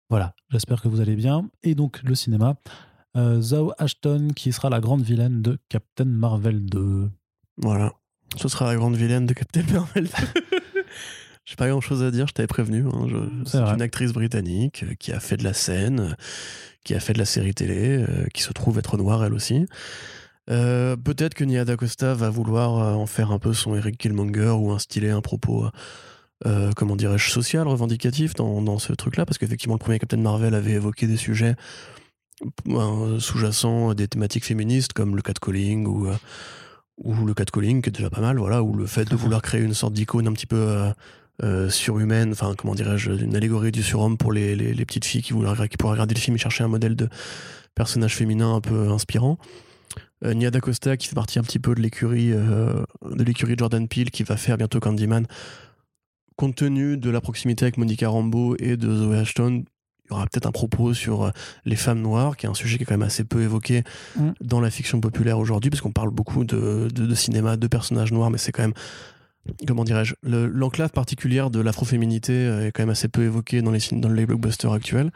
voilà, 0.10 0.34
j'espère 0.50 0.82
que 0.82 0.88
vous 0.88 1.02
allez 1.02 1.16
bien. 1.16 1.50
Et 1.64 1.76
donc, 1.76 2.02
le 2.04 2.16
cinéma, 2.16 2.56
euh, 3.18 3.42
Zhao 3.42 3.74
Ashton 3.78 4.30
qui 4.36 4.54
sera 4.54 4.70
la 4.70 4.80
grande 4.80 5.02
vilaine 5.02 5.42
de 5.42 5.58
Captain 5.70 6.06
Marvel 6.06 6.66
2. 6.66 7.10
Voilà, 7.58 7.94
ce 8.36 8.48
sera 8.48 8.66
la 8.66 8.76
grande 8.76 8.96
vilaine 8.96 9.26
de 9.26 9.34
Captain 9.34 9.64
Marvel 9.74 10.06
2. 10.06 10.10
J'ai 11.46 11.56
pas 11.56 11.70
grand 11.70 11.82
chose 11.82 12.04
à 12.04 12.12
dire, 12.12 12.28
je 12.28 12.34
t'avais 12.34 12.48
prévenu. 12.48 12.86
Hein. 12.88 13.08
c'est 13.46 13.58
une 13.58 13.82
actrice 13.82 14.12
britannique 14.12 14.84
euh, 14.84 14.94
qui 14.96 15.12
a 15.12 15.20
fait 15.20 15.38
de 15.38 15.44
la 15.44 15.54
scène, 15.54 16.00
euh, 16.00 16.14
qui 16.84 16.94
a 16.94 17.00
fait 17.00 17.14
de 17.14 17.20
la 17.20 17.26
série 17.26 17.54
télé, 17.54 18.06
qui 18.34 18.44
se 18.44 18.54
trouve 18.54 18.80
être 18.80 18.98
noire 18.98 19.24
elle 19.26 19.34
aussi. 19.34 19.66
Euh, 20.50 20.96
peut-être 20.96 21.34
que 21.34 21.44
Nia 21.44 21.66
D'Acosta 21.66 22.14
va 22.14 22.30
vouloir 22.30 22.78
euh, 22.78 22.94
en 22.94 23.06
faire 23.06 23.32
un 23.32 23.40
peu 23.40 23.54
son 23.54 23.76
Eric 23.76 23.98
Killmonger 23.98 24.52
ou 24.52 24.72
instiller 24.72 25.10
un 25.10 25.22
propos, 25.22 25.66
euh, 26.46 26.72
comment 26.76 26.96
dirais-je, 26.96 27.30
social, 27.30 27.68
revendicatif 27.68 28.34
dans, 28.34 28.62
dans 28.62 28.80
ce 28.80 28.94
truc-là, 28.94 29.26
parce 29.26 29.38
qu'effectivement, 29.38 29.76
le 29.76 29.80
premier 29.80 30.00
Captain 30.00 30.18
Marvel 30.18 30.54
avait 30.56 30.74
évoqué 30.74 31.08
des 31.08 31.18
sujets 31.18 31.56
sous-jacents, 33.20 33.96
des 33.96 34.08
thématiques 34.08 34.46
féministes 34.46 34.94
comme 34.94 35.16
le 35.16 35.24
catcalling 35.24 35.88
ou, 35.88 36.08
ou 37.00 37.26
le 37.26 37.34
catcalling, 37.34 37.82
qui 37.82 37.90
est 37.90 37.92
déjà 37.92 38.12
pas 38.12 38.22
mal, 38.22 38.38
voilà, 38.38 38.62
ou 38.62 38.76
le 38.76 38.86
fait 38.86 39.06
de 39.06 39.16
vouloir 39.16 39.42
créer 39.42 39.62
une 39.62 39.74
sorte 39.74 39.94
d'icône 39.94 40.28
un 40.28 40.34
petit 40.34 40.46
peu 40.46 40.92
surhumaine, 41.70 42.34
enfin, 42.34 42.54
comment 42.56 42.76
dirais-je, 42.76 43.12
une 43.12 43.36
allégorie 43.36 43.72
du 43.72 43.82
surhomme 43.82 44.20
pour 44.20 44.32
les, 44.32 44.56
les, 44.56 44.76
les 44.76 44.86
petites 44.86 45.06
filles 45.06 45.24
qui, 45.24 45.34
voudraient, 45.34 45.68
qui 45.68 45.78
pourraient 45.78 45.94
regarder 45.94 46.14
le 46.14 46.20
film 46.20 46.36
et 46.36 46.40
chercher 46.40 46.64
un 46.64 46.68
modèle 46.68 46.96
de 46.96 47.10
personnage 47.74 48.16
féminin 48.16 48.54
un 48.54 48.62
peu 48.62 48.90
inspirant. 48.90 49.40
Euh, 50.26 50.34
Nia 50.34 50.50
D'Acosta 50.50 50.98
qui 50.98 51.08
fait 51.08 51.16
partie 51.16 51.40
un 51.40 51.44
petit 51.44 51.60
peu 51.60 51.76
de 51.76 51.82
l'écurie 51.82 52.32
euh, 52.34 52.84
de 53.06 53.24
l'écurie 53.24 53.56
Jordan 53.58 53.88
Peele 53.88 54.12
qui 54.12 54.24
va 54.24 54.38
faire 54.38 54.58
bientôt 54.58 54.80
Candyman. 54.80 55.28
Compte 56.36 56.56
tenu 56.56 56.98
de 56.98 57.10
la 57.10 57.22
proximité 57.22 57.66
avec 57.66 57.78
Monica 57.78 58.10
Rambeau 58.10 58.56
et 58.60 58.78
de 58.78 58.94
Zoe 58.94 59.14
Ashton, 59.14 59.64
il 60.06 60.12
y 60.12 60.14
aura 60.14 60.26
peut-être 60.26 60.46
un 60.46 60.52
propos 60.52 60.94
sur 60.94 61.24
euh, 61.24 61.32
les 61.66 61.76
femmes 61.76 62.02
noires, 62.02 62.38
qui 62.38 62.46
est 62.46 62.50
un 62.50 62.54
sujet 62.54 62.78
qui 62.78 62.84
est 62.84 62.86
quand 62.86 62.94
même 62.94 63.08
assez 63.08 63.24
peu 63.24 63.42
évoqué 63.42 63.84
mm. 64.16 64.32
dans 64.42 64.60
la 64.60 64.70
fiction 64.70 65.02
populaire 65.02 65.40
aujourd'hui, 65.40 65.70
parce 65.70 65.82
qu'on 65.82 65.92
parle 65.92 66.12
beaucoup 66.12 66.46
de, 66.46 66.88
de, 66.92 67.16
cinéma, 67.16 67.58
de 67.58 67.68
personnages 67.68 68.12
noirs, 68.12 68.30
mais 68.30 68.38
c'est 68.38 68.52
quand 68.52 68.64
même, 68.64 68.74
comment 69.68 69.84
dirais-je, 69.84 70.14
l'enclave 70.24 70.92
particulière 70.92 71.50
de 71.50 71.60
l'afroféminité 71.60 72.46
est 72.66 72.72
quand 72.72 72.84
même 72.84 72.92
assez 72.92 73.08
peu 73.08 73.24
évoquée 73.24 73.62
dans 73.62 73.72
les, 73.72 73.80
dans 73.92 74.10
les 74.10 74.26
blockbusters 74.26 74.72
actuels. 74.72 75.12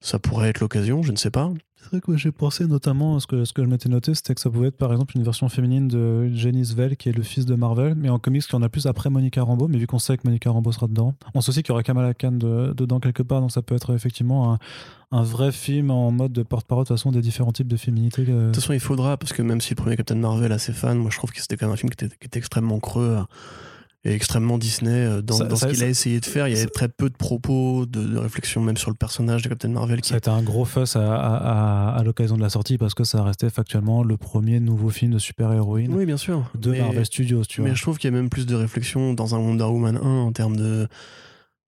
Ça 0.00 0.18
pourrait 0.18 0.48
être 0.48 0.60
l'occasion, 0.60 1.02
je 1.02 1.12
ne 1.12 1.16
sais 1.16 1.30
pas. 1.30 1.52
Que 2.00 2.16
j'ai 2.16 2.32
pensé 2.32 2.66
notamment, 2.66 3.20
ce 3.20 3.26
que, 3.26 3.44
ce 3.44 3.52
que 3.52 3.62
je 3.62 3.68
m'étais 3.68 3.90
noté, 3.90 4.14
c'était 4.14 4.34
que 4.34 4.40
ça 4.40 4.48
pouvait 4.48 4.68
être 4.68 4.78
par 4.78 4.92
exemple 4.92 5.14
une 5.16 5.22
version 5.22 5.50
féminine 5.50 5.88
de 5.88 6.32
Jenny 6.32 6.64
Svel, 6.64 6.96
qui 6.96 7.10
est 7.10 7.12
le 7.12 7.22
fils 7.22 7.44
de 7.44 7.54
Marvel, 7.54 7.94
mais 7.94 8.08
en 8.08 8.18
comics, 8.18 8.46
qui 8.46 8.56
en 8.56 8.62
a 8.62 8.70
plus 8.70 8.86
après 8.86 9.10
Monica 9.10 9.42
Rambeau, 9.42 9.68
mais 9.68 9.76
vu 9.76 9.86
qu'on 9.86 9.98
sait 9.98 10.16
que 10.16 10.22
Monica 10.24 10.50
Rambeau 10.50 10.72
sera 10.72 10.86
dedans. 10.86 11.14
On 11.34 11.42
sait 11.42 11.50
aussi 11.50 11.62
qu'il 11.62 11.70
y 11.70 11.72
aura 11.72 11.82
Kamala 11.82 12.14
Khan 12.14 12.32
dedans 12.32 12.98
quelque 12.98 13.22
part, 13.22 13.42
donc 13.42 13.52
ça 13.52 13.60
peut 13.60 13.74
être 13.74 13.94
effectivement 13.94 14.54
un, 14.54 14.58
un 15.10 15.22
vrai 15.22 15.52
film 15.52 15.90
en 15.90 16.10
mode 16.10 16.32
de 16.32 16.42
porte-parole 16.42 16.84
de 16.84 16.88
toute 16.88 16.96
façon 16.96 17.12
des 17.12 17.20
différents 17.20 17.52
types 17.52 17.68
de 17.68 17.76
féminité. 17.76 18.24
De 18.24 18.46
toute 18.46 18.56
façon, 18.56 18.72
il 18.72 18.80
faudra, 18.80 19.18
parce 19.18 19.34
que 19.34 19.42
même 19.42 19.60
si 19.60 19.70
le 19.70 19.76
premier 19.76 19.96
Captain 19.96 20.14
Marvel 20.14 20.50
a 20.52 20.58
ses 20.58 20.72
fans, 20.72 20.94
moi 20.94 21.10
je 21.10 21.18
trouve 21.18 21.30
que 21.30 21.40
c'était 21.40 21.56
quand 21.58 21.66
même 21.66 21.74
un 21.74 21.76
film 21.76 21.90
qui 21.90 22.04
était, 22.04 22.16
qui 22.16 22.26
était 22.26 22.38
extrêmement 22.38 22.80
creux 22.80 23.18
et 24.04 24.14
extrêmement 24.14 24.58
Disney 24.58 24.90
euh, 24.90 25.22
dans, 25.22 25.56
ce 25.56 25.66
qu'il 25.66 25.82
a 25.82 25.86
essayé 25.86 26.18
de 26.18 26.26
faire. 26.26 26.48
Il 26.48 26.54
y 26.54 26.58
avait 26.58 26.66
très 26.66 26.88
peu 26.88 27.08
de 27.08 27.16
propos, 27.16 27.86
de, 27.86 28.18
réflexion 28.18 28.60
même 28.60 28.76
sur 28.76 28.90
le 28.90 28.96
personnage 28.96 29.42
de 29.42 29.48
Captain 29.48 29.68
Marvel. 29.68 30.00
Qui... 30.00 30.08
Ça 30.08 30.16
a 30.16 30.18
été 30.18 30.30
un 30.30 30.42
gros 30.42 30.64
fuss 30.64 30.96
à, 30.96 31.88
à, 31.88 32.02
l'occasion 32.02 32.36
de 32.36 32.42
la 32.42 32.48
sortie 32.48 32.78
parce 32.78 32.94
que 32.94 33.04
ça 33.04 33.22
restait 33.22 33.50
factuellement 33.50 34.02
le 34.02 34.16
premier 34.16 34.58
nouveau 34.58 34.90
film 34.90 35.12
de 35.12 35.18
super-héroïne 35.18 35.94
oui, 35.94 36.04
bien 36.04 36.16
sûr. 36.16 36.50
de 36.56 36.72
Marvel 36.72 37.06
Studios. 37.06 37.44
Tu 37.44 37.60
mais 37.60 37.68
vois. 37.68 37.76
je 37.76 37.82
trouve 37.82 37.98
qu'il 37.98 38.10
y 38.10 38.14
a 38.14 38.16
même 38.16 38.30
plus 38.30 38.46
de 38.46 38.56
réflexion 38.56 39.14
dans 39.14 39.34
un 39.34 39.38
Wonder 39.38 39.64
Woman 39.64 39.96
1 39.96 40.00
en 40.00 40.32
termes 40.32 40.56
de... 40.56 40.88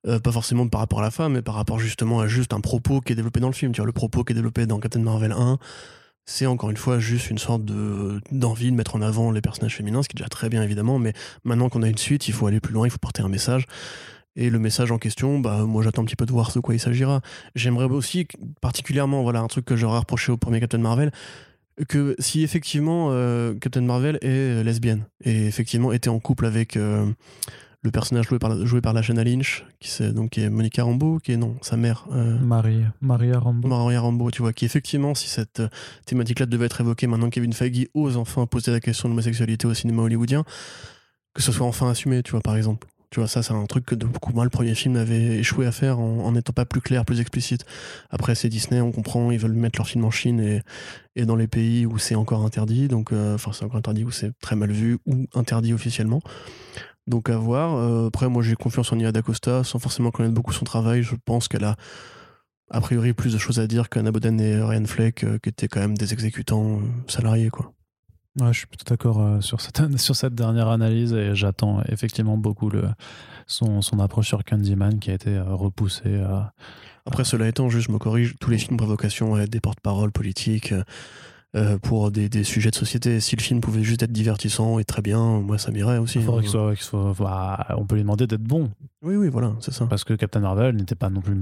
Euh, 0.06 0.18
pas 0.18 0.32
forcément 0.32 0.68
par 0.68 0.80
rapport 0.80 0.98
à 0.98 1.02
la 1.02 1.10
femme, 1.10 1.32
mais 1.32 1.40
par 1.40 1.54
rapport 1.54 1.78
justement 1.78 2.20
à 2.20 2.26
juste 2.26 2.52
un 2.52 2.60
propos 2.60 3.00
qui 3.00 3.12
est 3.12 3.16
développé 3.16 3.40
dans 3.40 3.46
le 3.46 3.54
film. 3.54 3.72
Tu 3.72 3.80
vois, 3.80 3.86
le 3.86 3.92
propos 3.92 4.22
qui 4.22 4.32
est 4.32 4.34
développé 4.34 4.66
dans 4.66 4.78
Captain 4.78 5.00
Marvel 5.00 5.32
1, 5.32 5.58
c'est 6.26 6.46
encore 6.46 6.70
une 6.70 6.76
fois 6.76 6.98
juste 6.98 7.30
une 7.30 7.38
sorte 7.38 7.64
de 7.64 8.20
d'envie 8.30 8.70
de 8.70 8.76
mettre 8.76 8.96
en 8.96 9.02
avant 9.02 9.30
les 9.30 9.40
personnages 9.40 9.76
féminins, 9.76 10.02
ce 10.02 10.08
qui 10.08 10.16
est 10.16 10.18
déjà 10.18 10.28
très 10.28 10.48
bien 10.48 10.62
évidemment, 10.62 10.98
mais 10.98 11.12
maintenant 11.44 11.68
qu'on 11.68 11.82
a 11.82 11.88
une 11.88 11.98
suite, 11.98 12.28
il 12.28 12.32
faut 12.32 12.46
aller 12.46 12.60
plus 12.60 12.72
loin, 12.72 12.86
il 12.86 12.90
faut 12.90 12.98
porter 12.98 13.22
un 13.22 13.28
message. 13.28 13.66
Et 14.36 14.50
le 14.50 14.58
message 14.58 14.90
en 14.90 14.98
question, 14.98 15.38
bah 15.38 15.64
moi 15.64 15.82
j'attends 15.82 16.02
un 16.02 16.06
petit 16.06 16.16
peu 16.16 16.26
de 16.26 16.32
voir 16.32 16.50
de 16.52 16.60
quoi 16.60 16.74
il 16.74 16.80
s'agira. 16.80 17.20
J'aimerais 17.54 17.84
aussi 17.84 18.26
particulièrement, 18.60 19.22
voilà, 19.22 19.40
un 19.40 19.46
truc 19.46 19.64
que 19.64 19.76
j'aurais 19.76 19.98
reproché 19.98 20.32
au 20.32 20.36
premier 20.36 20.58
Captain 20.58 20.78
Marvel, 20.78 21.12
que 21.88 22.16
si 22.18 22.42
effectivement 22.42 23.08
euh, 23.10 23.54
Captain 23.54 23.82
Marvel 23.82 24.18
est 24.22 24.62
lesbienne 24.64 25.06
et 25.24 25.46
effectivement 25.46 25.92
était 25.92 26.08
en 26.08 26.20
couple 26.20 26.46
avec 26.46 26.76
euh, 26.76 27.06
le 27.84 27.90
personnage 27.90 28.26
joué 28.26 28.38
par, 28.38 28.66
joué 28.66 28.80
par 28.80 28.94
la 28.94 29.02
Lynch, 29.02 29.64
qui, 29.78 30.02
est, 30.02 30.10
donc, 30.10 30.30
qui 30.30 30.40
est 30.40 30.48
Monica 30.48 30.82
Rambeau, 30.82 31.18
qui 31.18 31.32
est 31.32 31.36
non, 31.36 31.56
sa 31.60 31.76
mère. 31.76 32.06
euh, 32.12 32.38
Marie, 32.38 32.82
Maria 33.02 33.38
Rambo. 33.38 33.68
Maria 33.68 34.00
Rambeau, 34.00 34.30
tu 34.30 34.40
vois, 34.40 34.54
qui 34.54 34.64
effectivement, 34.64 35.14
si 35.14 35.28
cette 35.28 35.60
euh, 35.60 35.68
thématique-là 36.06 36.46
devait 36.46 36.64
être 36.64 36.80
évoquée 36.80 37.06
maintenant 37.06 37.28
que 37.28 37.34
Kevin 37.34 37.52
Feige 37.52 37.88
ose 37.92 38.16
enfin 38.16 38.46
poser 38.46 38.72
la 38.72 38.80
question 38.80 39.08
de 39.08 39.12
l'homosexualité 39.12 39.66
au 39.66 39.74
cinéma 39.74 40.02
hollywoodien, 40.02 40.44
que 41.34 41.42
ce 41.42 41.52
soit 41.52 41.66
enfin 41.66 41.90
assumé, 41.90 42.22
tu 42.22 42.30
vois, 42.30 42.40
par 42.40 42.56
exemple. 42.56 42.88
Tu 43.10 43.20
vois, 43.20 43.28
ça, 43.28 43.42
c'est 43.42 43.52
un 43.52 43.66
truc 43.66 43.84
que 43.84 43.94
de 43.94 44.06
beaucoup 44.06 44.32
moins 44.32 44.44
le 44.44 44.50
premier 44.50 44.74
film 44.74 44.96
avait 44.96 45.36
échoué 45.38 45.66
à 45.66 45.72
faire 45.72 46.00
en 46.00 46.32
n'étant 46.32 46.52
pas 46.52 46.64
plus 46.64 46.80
clair, 46.80 47.04
plus 47.04 47.20
explicite. 47.20 47.64
Après, 48.10 48.34
c'est 48.34 48.48
Disney, 48.48 48.80
on 48.80 48.90
comprend, 48.90 49.30
ils 49.30 49.38
veulent 49.38 49.52
mettre 49.52 49.78
leur 49.78 49.86
film 49.86 50.04
en 50.04 50.10
Chine 50.10 50.40
et, 50.40 50.62
et 51.14 51.24
dans 51.24 51.36
les 51.36 51.46
pays 51.46 51.86
où 51.86 51.98
c'est 51.98 52.16
encore 52.16 52.44
interdit, 52.44 52.88
donc, 52.88 53.12
euh, 53.12 53.34
enfin, 53.36 53.52
c'est 53.52 53.64
encore 53.64 53.76
interdit, 53.76 54.02
où 54.02 54.10
c'est 54.10 54.32
très 54.40 54.56
mal 54.56 54.72
vu, 54.72 54.98
ou 55.06 55.26
interdit 55.34 55.72
officiellement. 55.74 56.22
Donc, 57.07 57.28
à 57.28 57.36
voir. 57.36 57.76
Euh, 57.76 58.08
après, 58.08 58.28
moi, 58.28 58.42
j'ai 58.42 58.55
confiance 58.55 58.92
en 58.92 58.97
Nia 58.97 59.12
D'Acosta, 59.12 59.65
sans 59.65 59.78
forcément 59.78 60.10
connaître 60.10 60.34
beaucoup 60.34 60.52
son 60.52 60.65
travail. 60.65 61.02
Je 61.02 61.15
pense 61.24 61.49
qu'elle 61.49 61.65
a, 61.65 61.76
a 62.70 62.81
priori, 62.81 63.12
plus 63.12 63.33
de 63.33 63.39
choses 63.39 63.60
à 63.60 63.66
dire 63.66 63.89
qu'Anna 63.89 64.10
Boden 64.10 64.41
et 64.41 64.62
Ryan 64.62 64.84
Fleck, 64.86 65.24
euh, 65.24 65.39
qui 65.39 65.50
étaient 65.50 65.68
quand 65.68 65.81
même 65.81 65.97
des 65.97 66.12
exécutants 66.12 66.78
euh, 66.78 66.83
salariés, 67.08 67.50
quoi. 67.50 67.73
Ouais, 68.41 68.52
je 68.52 68.58
suis 68.58 68.66
plutôt 68.66 68.89
d'accord 68.89 69.41
sur, 69.44 69.60
cette, 69.60 69.97
sur 69.97 70.16
cette 70.16 70.34
dernière 70.34 70.66
analyse 70.66 71.12
et 71.12 71.36
j'attends 71.36 71.81
effectivement 71.89 72.36
beaucoup 72.36 72.68
le, 72.68 72.89
son, 73.47 73.81
son 73.81 74.00
approche 74.00 74.26
sur 74.26 74.42
Candyman 74.42 74.99
qui 74.99 75.12
a 75.12 75.15
été 75.15 75.39
repoussée. 75.39 76.20
Après, 77.07 77.23
cela 77.23 77.47
étant, 77.47 77.68
juste, 77.68 77.86
je 77.86 77.92
me 77.92 77.99
corrige, 77.99 78.34
tous 78.41 78.50
les 78.50 78.58
films 78.58 78.76
ont 78.81 78.86
vocation 78.86 79.36
à 79.36 79.42
être 79.42 79.50
des 79.50 79.60
porte-paroles 79.60 80.10
politiques 80.10 80.74
euh, 81.57 81.78
pour 81.78 82.10
des, 82.10 82.28
des 82.28 82.44
sujets 82.44 82.70
de 82.70 82.74
société. 82.74 83.20
Si 83.20 83.36
le 83.36 83.42
film 83.42 83.60
pouvait 83.60 83.83
juste 83.83 84.02
être 84.02 84.12
divertissant 84.12 84.78
et 84.78 84.84
très 84.84 85.02
bien, 85.02 85.41
moi, 85.41 85.57
ça 85.58 85.70
m'irait 85.70 85.99
aussi. 85.99 86.18
il 86.18 86.24
faudrait 86.24 86.41
hein. 86.41 86.42
qu'il 86.42 86.50
soit, 86.50 86.74
qu'il 86.74 86.83
soit- 86.84 87.15
bah, 87.18 87.66
on 87.78 87.84
peut 87.86 87.94
lui 87.94 88.02
demander 88.02 88.26
d'être 88.26 88.42
bon 88.42 88.70
Oui, 89.02 89.16
oui, 89.16 89.28
voilà, 89.28 89.52
c'est 89.60 89.73
ça. 89.73 89.86
parce 89.86 90.05
que 90.05 90.15
Captain 90.15 90.41
Marvel 90.41 90.74
n'était 90.76 90.94
pas 90.97 91.10
non 91.10 91.20
plus 91.20 91.36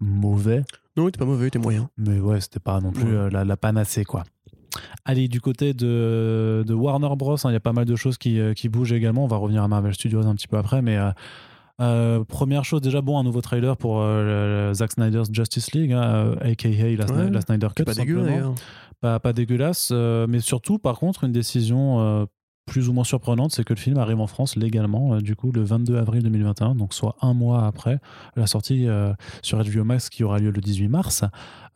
mauvais, 0.00 0.62
Non, 0.96 1.04
il 1.04 1.08
était 1.08 1.18
pas 1.18 1.24
mauvais, 1.24 1.44
il 1.44 1.48
était 1.48 1.58
moyen. 1.58 1.90
mais 1.98 2.18
ouais, 2.20 2.40
c'était 2.40 2.60
pas 2.60 2.80
non 2.80 2.92
plus 2.92 3.04
Ouais. 3.04 3.10
euh, 3.10 3.30
la, 3.30 3.44
la 3.44 3.56
panacée 3.56 4.04
quoi. 4.04 4.22
Allez, 5.04 5.28
du 5.28 5.40
côté 5.40 5.72
de, 5.74 6.62
de 6.66 6.74
Warner 6.74 7.08
Bros, 7.16 7.34
hein, 7.34 7.50
il 7.50 7.52
y 7.52 7.56
a 7.56 7.60
pas 7.60 7.72
mal 7.72 7.84
de 7.86 7.96
choses 7.96 8.16
qui, 8.18 8.38
euh, 8.38 8.52
qui 8.52 8.68
bougent 8.68 8.92
également. 8.92 9.24
On 9.24 9.26
va 9.26 9.36
revenir 9.38 9.62
à 9.62 9.68
Marvel 9.68 9.92
Studios 9.94 10.24
un 10.26 10.34
petit 10.34 10.46
peu 10.46 10.56
après, 10.58 10.82
mais 10.82 10.96
euh, 10.98 11.10
euh, 11.80 12.22
première 12.24 12.64
chose, 12.64 12.80
déjà, 12.82 13.00
bon, 13.00 13.18
un 13.18 13.22
nouveau 13.24 13.40
trailer 13.40 13.76
pour 13.76 14.00
euh, 14.02 14.72
Zack 14.74 14.92
Snyder's 14.92 15.28
Justice 15.32 15.72
League, 15.72 15.92
hein, 15.92 16.34
aka 16.42 16.68
la, 16.68 17.06
Sny- 17.06 17.12
Ouais, 17.16 17.30
la 17.30 17.40
Snyder 17.40 17.68
Cut. 17.74 17.84
Pas 17.84 17.94
dégueu. 17.94 18.22
Pas, 19.00 19.20
pas 19.20 19.32
dégueulasse, 19.32 19.90
euh, 19.92 20.26
mais 20.28 20.40
surtout, 20.40 20.78
par 20.78 20.98
contre, 20.98 21.24
une 21.24 21.32
décision 21.32 22.00
euh, 22.00 22.26
plus 22.66 22.88
ou 22.88 22.92
moins 22.92 23.04
surprenante, 23.04 23.52
c'est 23.52 23.64
que 23.64 23.72
le 23.72 23.78
film 23.78 23.96
arrive 23.98 24.20
en 24.20 24.26
France 24.26 24.54
légalement, 24.54 25.14
euh, 25.14 25.20
du 25.20 25.34
coup, 25.34 25.50
le 25.52 25.62
22 25.62 25.96
avril 25.96 26.22
2021, 26.22 26.74
donc 26.74 26.92
soit 26.94 27.16
un 27.22 27.32
mois 27.32 27.66
après 27.66 27.98
la 28.36 28.46
sortie 28.46 28.86
euh, 28.86 29.12
sur 29.42 29.58
HBO 29.62 29.84
Max 29.84 30.10
qui 30.10 30.22
aura 30.22 30.38
lieu 30.38 30.50
le 30.50 30.60
18 30.60 30.88
mars. 30.88 31.24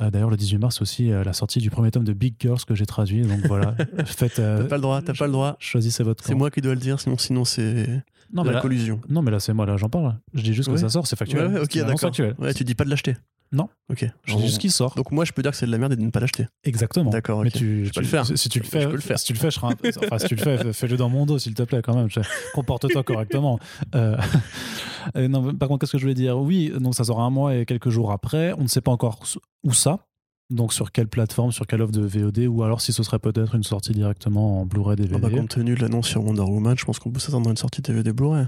Euh, 0.02 0.10
D'ailleurs, 0.10 0.31
le 0.31 0.36
18 0.36 0.59
mars 0.59 0.83
aussi, 0.83 1.09
la 1.09 1.33
sortie 1.33 1.60
du 1.60 1.70
premier 1.70 1.91
tome 1.91 2.05
de 2.05 2.12
Big 2.12 2.34
Girls 2.39 2.65
que 2.67 2.75
j'ai 2.75 2.86
traduit, 2.86 3.23
donc 3.23 3.41
voilà, 3.47 3.75
faites. 4.05 4.34
T'as 4.34 4.65
pas 4.65 4.76
le 4.76 4.83
droit, 4.83 5.01
t'as 5.01 5.15
pas 5.15 5.26
le 5.26 5.33
droit. 5.33 5.57
Choisissez 5.59 6.02
votre 6.02 6.25
C'est 6.25 6.34
moi 6.34 6.51
qui 6.51 6.60
dois 6.60 6.75
le 6.75 6.81
dire, 6.81 7.01
sinon, 7.01 7.17
sinon 7.18 7.44
c'est 7.44 8.02
non, 8.33 8.42
mais 8.44 8.49
la 8.51 8.57
là, 8.57 8.60
collusion. 8.60 9.01
non, 9.10 9.20
mais 9.23 9.31
là, 9.31 9.41
c'est 9.41 9.52
moi, 9.52 9.67
là, 9.67 9.76
j'en 9.76 9.91
parle. 9.91 10.18
Je 10.33 10.42
dis 10.42 10.55
juste 10.55 10.70
que 10.70 10.76
ça 10.76 10.89
sort, 10.89 11.07
c'est 11.07 11.17
factuel. 11.17 11.49
Ouais, 11.49 11.55
ouais, 11.55 11.60
ok, 11.60 11.76
d'accord. 11.86 12.10
Ouais, 12.39 12.55
tu 12.55 12.65
dis 12.65 12.75
pas 12.75 12.84
de 12.84 12.91
l'acheter. 12.91 13.15
Non. 13.52 13.68
Ok. 13.90 14.06
Je 14.24 14.34
dis 14.36 14.42
juste 14.47 14.58
qu'il 14.58 14.70
sort. 14.72 14.94
Donc 14.94 15.10
moi, 15.12 15.24
je 15.26 15.32
peux 15.32 15.42
dire 15.42 15.50
que 15.50 15.56
c'est 15.58 15.66
de 15.66 15.70
la 15.70 15.76
merde 15.78 15.92
et 15.92 15.97
de 15.97 16.00
ne 16.02 16.10
pas 16.10 16.20
l'acheter. 16.20 16.47
Exactement. 16.64 17.10
D'accord. 17.10 17.42
Mais 17.44 17.50
tu, 17.50 17.84
Je 17.84 17.90
peux 17.90 17.94
tu- 17.94 18.00
le 18.00 18.06
faire. 18.06 18.24
Si, 18.26 18.39
si 18.39 18.48
tu 18.48 18.58
le 18.60 18.64
Je 18.64 18.70
fais, 18.70 18.86
peux 18.86 18.92
le 18.92 18.98
faire. 18.98 19.18
si 19.18 19.26
tu 19.26 19.32
le 19.34 19.39
fais, 19.39 19.50
je 19.50 19.56
serai 19.60 19.66
un 19.66 19.76
enfin, 20.05 20.18
si 20.18 20.26
tu 20.28 20.34
le 20.36 20.40
fais, 20.42 20.72
fais-le 20.72 20.97
dans 20.97 21.10
mon 21.10 21.26
dos, 21.26 21.39
s'il 21.39 21.52
te 21.55 21.62
plaît, 21.62 21.82
quand 21.82 21.94
même. 21.94 22.08
Je- 22.08 22.20
Comporte-toi 22.55 23.02
correctement. 23.02 23.58
Euh, 23.94 24.16
euh, 25.16 25.28
non, 25.28 25.55
par 25.55 25.68
contre, 25.68 25.81
qu'est-ce 25.81 25.92
que 25.92 25.98
je 25.98 26.05
voulais 26.05 26.14
dire? 26.14 26.39
Oui, 26.39 26.72
donc 26.81 26.94
ça 26.94 27.05
sera 27.05 27.22
un 27.22 27.31
mois 27.31 27.55
et 27.56 27.66
quelques 27.66 27.90
jours 27.90 28.10
après. 28.12 28.55
On 28.58 28.62
ne 28.62 28.68
sait 28.68 28.81
pas 28.81 28.92
encore 28.92 29.20
où 29.64 29.72
ça. 29.74 30.06
Donc 30.50 30.72
sur 30.74 30.92
quelle 30.92 31.08
plateforme, 31.08 31.50
sur 31.50 31.66
quelle 31.66 31.81
offre 31.81 31.92
de 31.92 32.02
VOD, 32.02 32.40
ou 32.47 32.62
alors 32.62 32.81
si 32.82 32.92
ce 32.92 33.02
serait 33.02 33.18
peut-être 33.18 33.55
une 33.55 33.62
sortie 33.62 33.92
directement 33.92 34.60
en 34.60 34.66
Blu-ray 34.66 34.97
DVD. 34.97 35.14
Ah 35.16 35.18
bah, 35.18 35.31
compte 35.31 35.48
tenu 35.48 35.74
de 35.74 35.81
l'annonce 35.81 36.08
sur 36.08 36.22
Wonder 36.24 36.42
Woman, 36.42 36.76
je 36.76 36.84
pense 36.84 36.98
qu'on 36.98 37.10
peut 37.10 37.20
s'attendre 37.20 37.48
à 37.48 37.50
une 37.50 37.56
sortie 37.56 37.81
DVD 37.81 38.12
Blu-ray. 38.12 38.47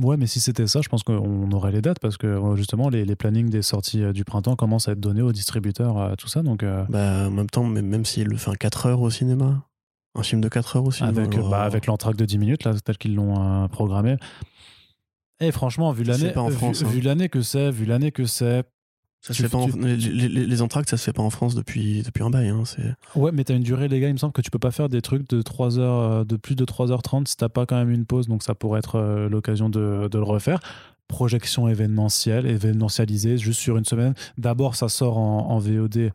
Ouais, 0.00 0.16
mais 0.16 0.26
si 0.26 0.40
c'était 0.40 0.66
ça, 0.66 0.80
je 0.82 0.88
pense 0.88 1.04
qu'on 1.04 1.50
aurait 1.52 1.70
les 1.70 1.80
dates 1.80 2.00
parce 2.00 2.16
que 2.16 2.26
euh, 2.26 2.56
justement 2.56 2.88
les, 2.88 3.04
les 3.04 3.14
plannings 3.14 3.48
des 3.48 3.62
sorties 3.62 4.02
euh, 4.02 4.12
du 4.12 4.24
printemps 4.24 4.56
commencent 4.56 4.88
à 4.88 4.92
être 4.92 5.00
donnés 5.00 5.22
aux 5.22 5.30
distributeurs, 5.32 5.98
euh, 5.98 6.14
tout 6.16 6.26
ça. 6.26 6.42
Donc 6.42 6.62
euh, 6.64 6.84
Bah, 6.88 7.26
en 7.28 7.30
même 7.30 7.48
temps, 7.48 7.62
même 7.64 8.04
s'il 8.04 8.26
le 8.26 8.36
fait 8.36 8.50
un 8.50 8.54
4 8.56 8.86
heures 8.86 9.00
au 9.02 9.10
cinéma, 9.10 9.62
un 10.16 10.22
film 10.24 10.40
de 10.40 10.48
4 10.48 10.76
heures 10.76 10.84
au 10.84 10.90
cinéma. 10.90 11.20
avec, 11.22 11.34
alors, 11.36 11.48
bah, 11.48 11.62
avec 11.62 11.86
l'entraque 11.86 12.16
de 12.16 12.24
10 12.24 12.38
minutes, 12.38 12.64
là, 12.64 12.72
tel 12.84 12.98
qu'ils 12.98 13.14
l'ont 13.14 13.40
euh, 13.40 13.68
programmé. 13.68 14.16
Et 15.40 15.52
franchement, 15.52 15.92
vu 15.92 16.02
l'année, 16.04 16.32
vu- 16.48 16.66
hein. 16.84 16.88
vu 16.90 17.00
l'année 17.00 17.28
que 17.28 17.42
c'est, 17.42 17.70
vu 17.70 17.84
l'année 17.84 18.10
que 18.12 18.24
c'est, 18.24 18.64
ça 19.26 19.32
se 19.34 19.42
fait 19.42 19.48
pas 19.48 19.56
en- 19.58 19.68
tu- 19.68 19.78
les, 19.80 19.96
les- 19.96 20.28
les- 20.28 20.46
les 20.46 20.62
entractes, 20.62 20.90
ça 20.90 20.96
se 20.96 21.04
fait 21.04 21.12
pas 21.12 21.22
en 21.22 21.30
France 21.30 21.54
depuis, 21.54 22.02
depuis 22.02 22.22
un 22.22 22.28
bail. 22.30 22.48
Hein, 22.48 22.62
ouais, 23.16 23.32
mais 23.32 23.42
t'as 23.44 23.54
une 23.56 23.62
durée 23.62 23.88
légale, 23.88 24.10
il 24.10 24.14
me 24.14 24.18
semble 24.18 24.32
que 24.34 24.42
tu 24.42 24.50
peux 24.50 24.58
pas 24.58 24.70
faire 24.70 24.88
des 24.90 25.00
trucs 25.00 25.28
de 25.30 25.40
3 25.40 25.78
heures, 25.78 26.00
euh, 26.12 26.24
de 26.24 26.36
plus 26.36 26.54
de 26.54 26.64
3h30 26.64 27.26
si 27.26 27.36
t'as 27.36 27.48
pas 27.48 27.64
quand 27.66 27.76
même 27.76 27.90
une 27.90 28.04
pause, 28.04 28.28
donc 28.28 28.42
ça 28.42 28.54
pourrait 28.54 28.80
être 28.80 28.96
euh, 28.96 29.28
l'occasion 29.28 29.68
de, 29.70 30.08
de 30.08 30.18
le 30.18 30.24
refaire. 30.24 30.60
Projection 31.08 31.68
événementielle, 31.68 32.46
événementialisée, 32.46 33.36
juste 33.38 33.60
sur 33.60 33.76
une 33.76 33.84
semaine. 33.84 34.14
D'abord, 34.38 34.74
ça 34.74 34.88
sort 34.88 35.18
en, 35.18 35.50
en 35.50 35.58
VOD 35.58 36.10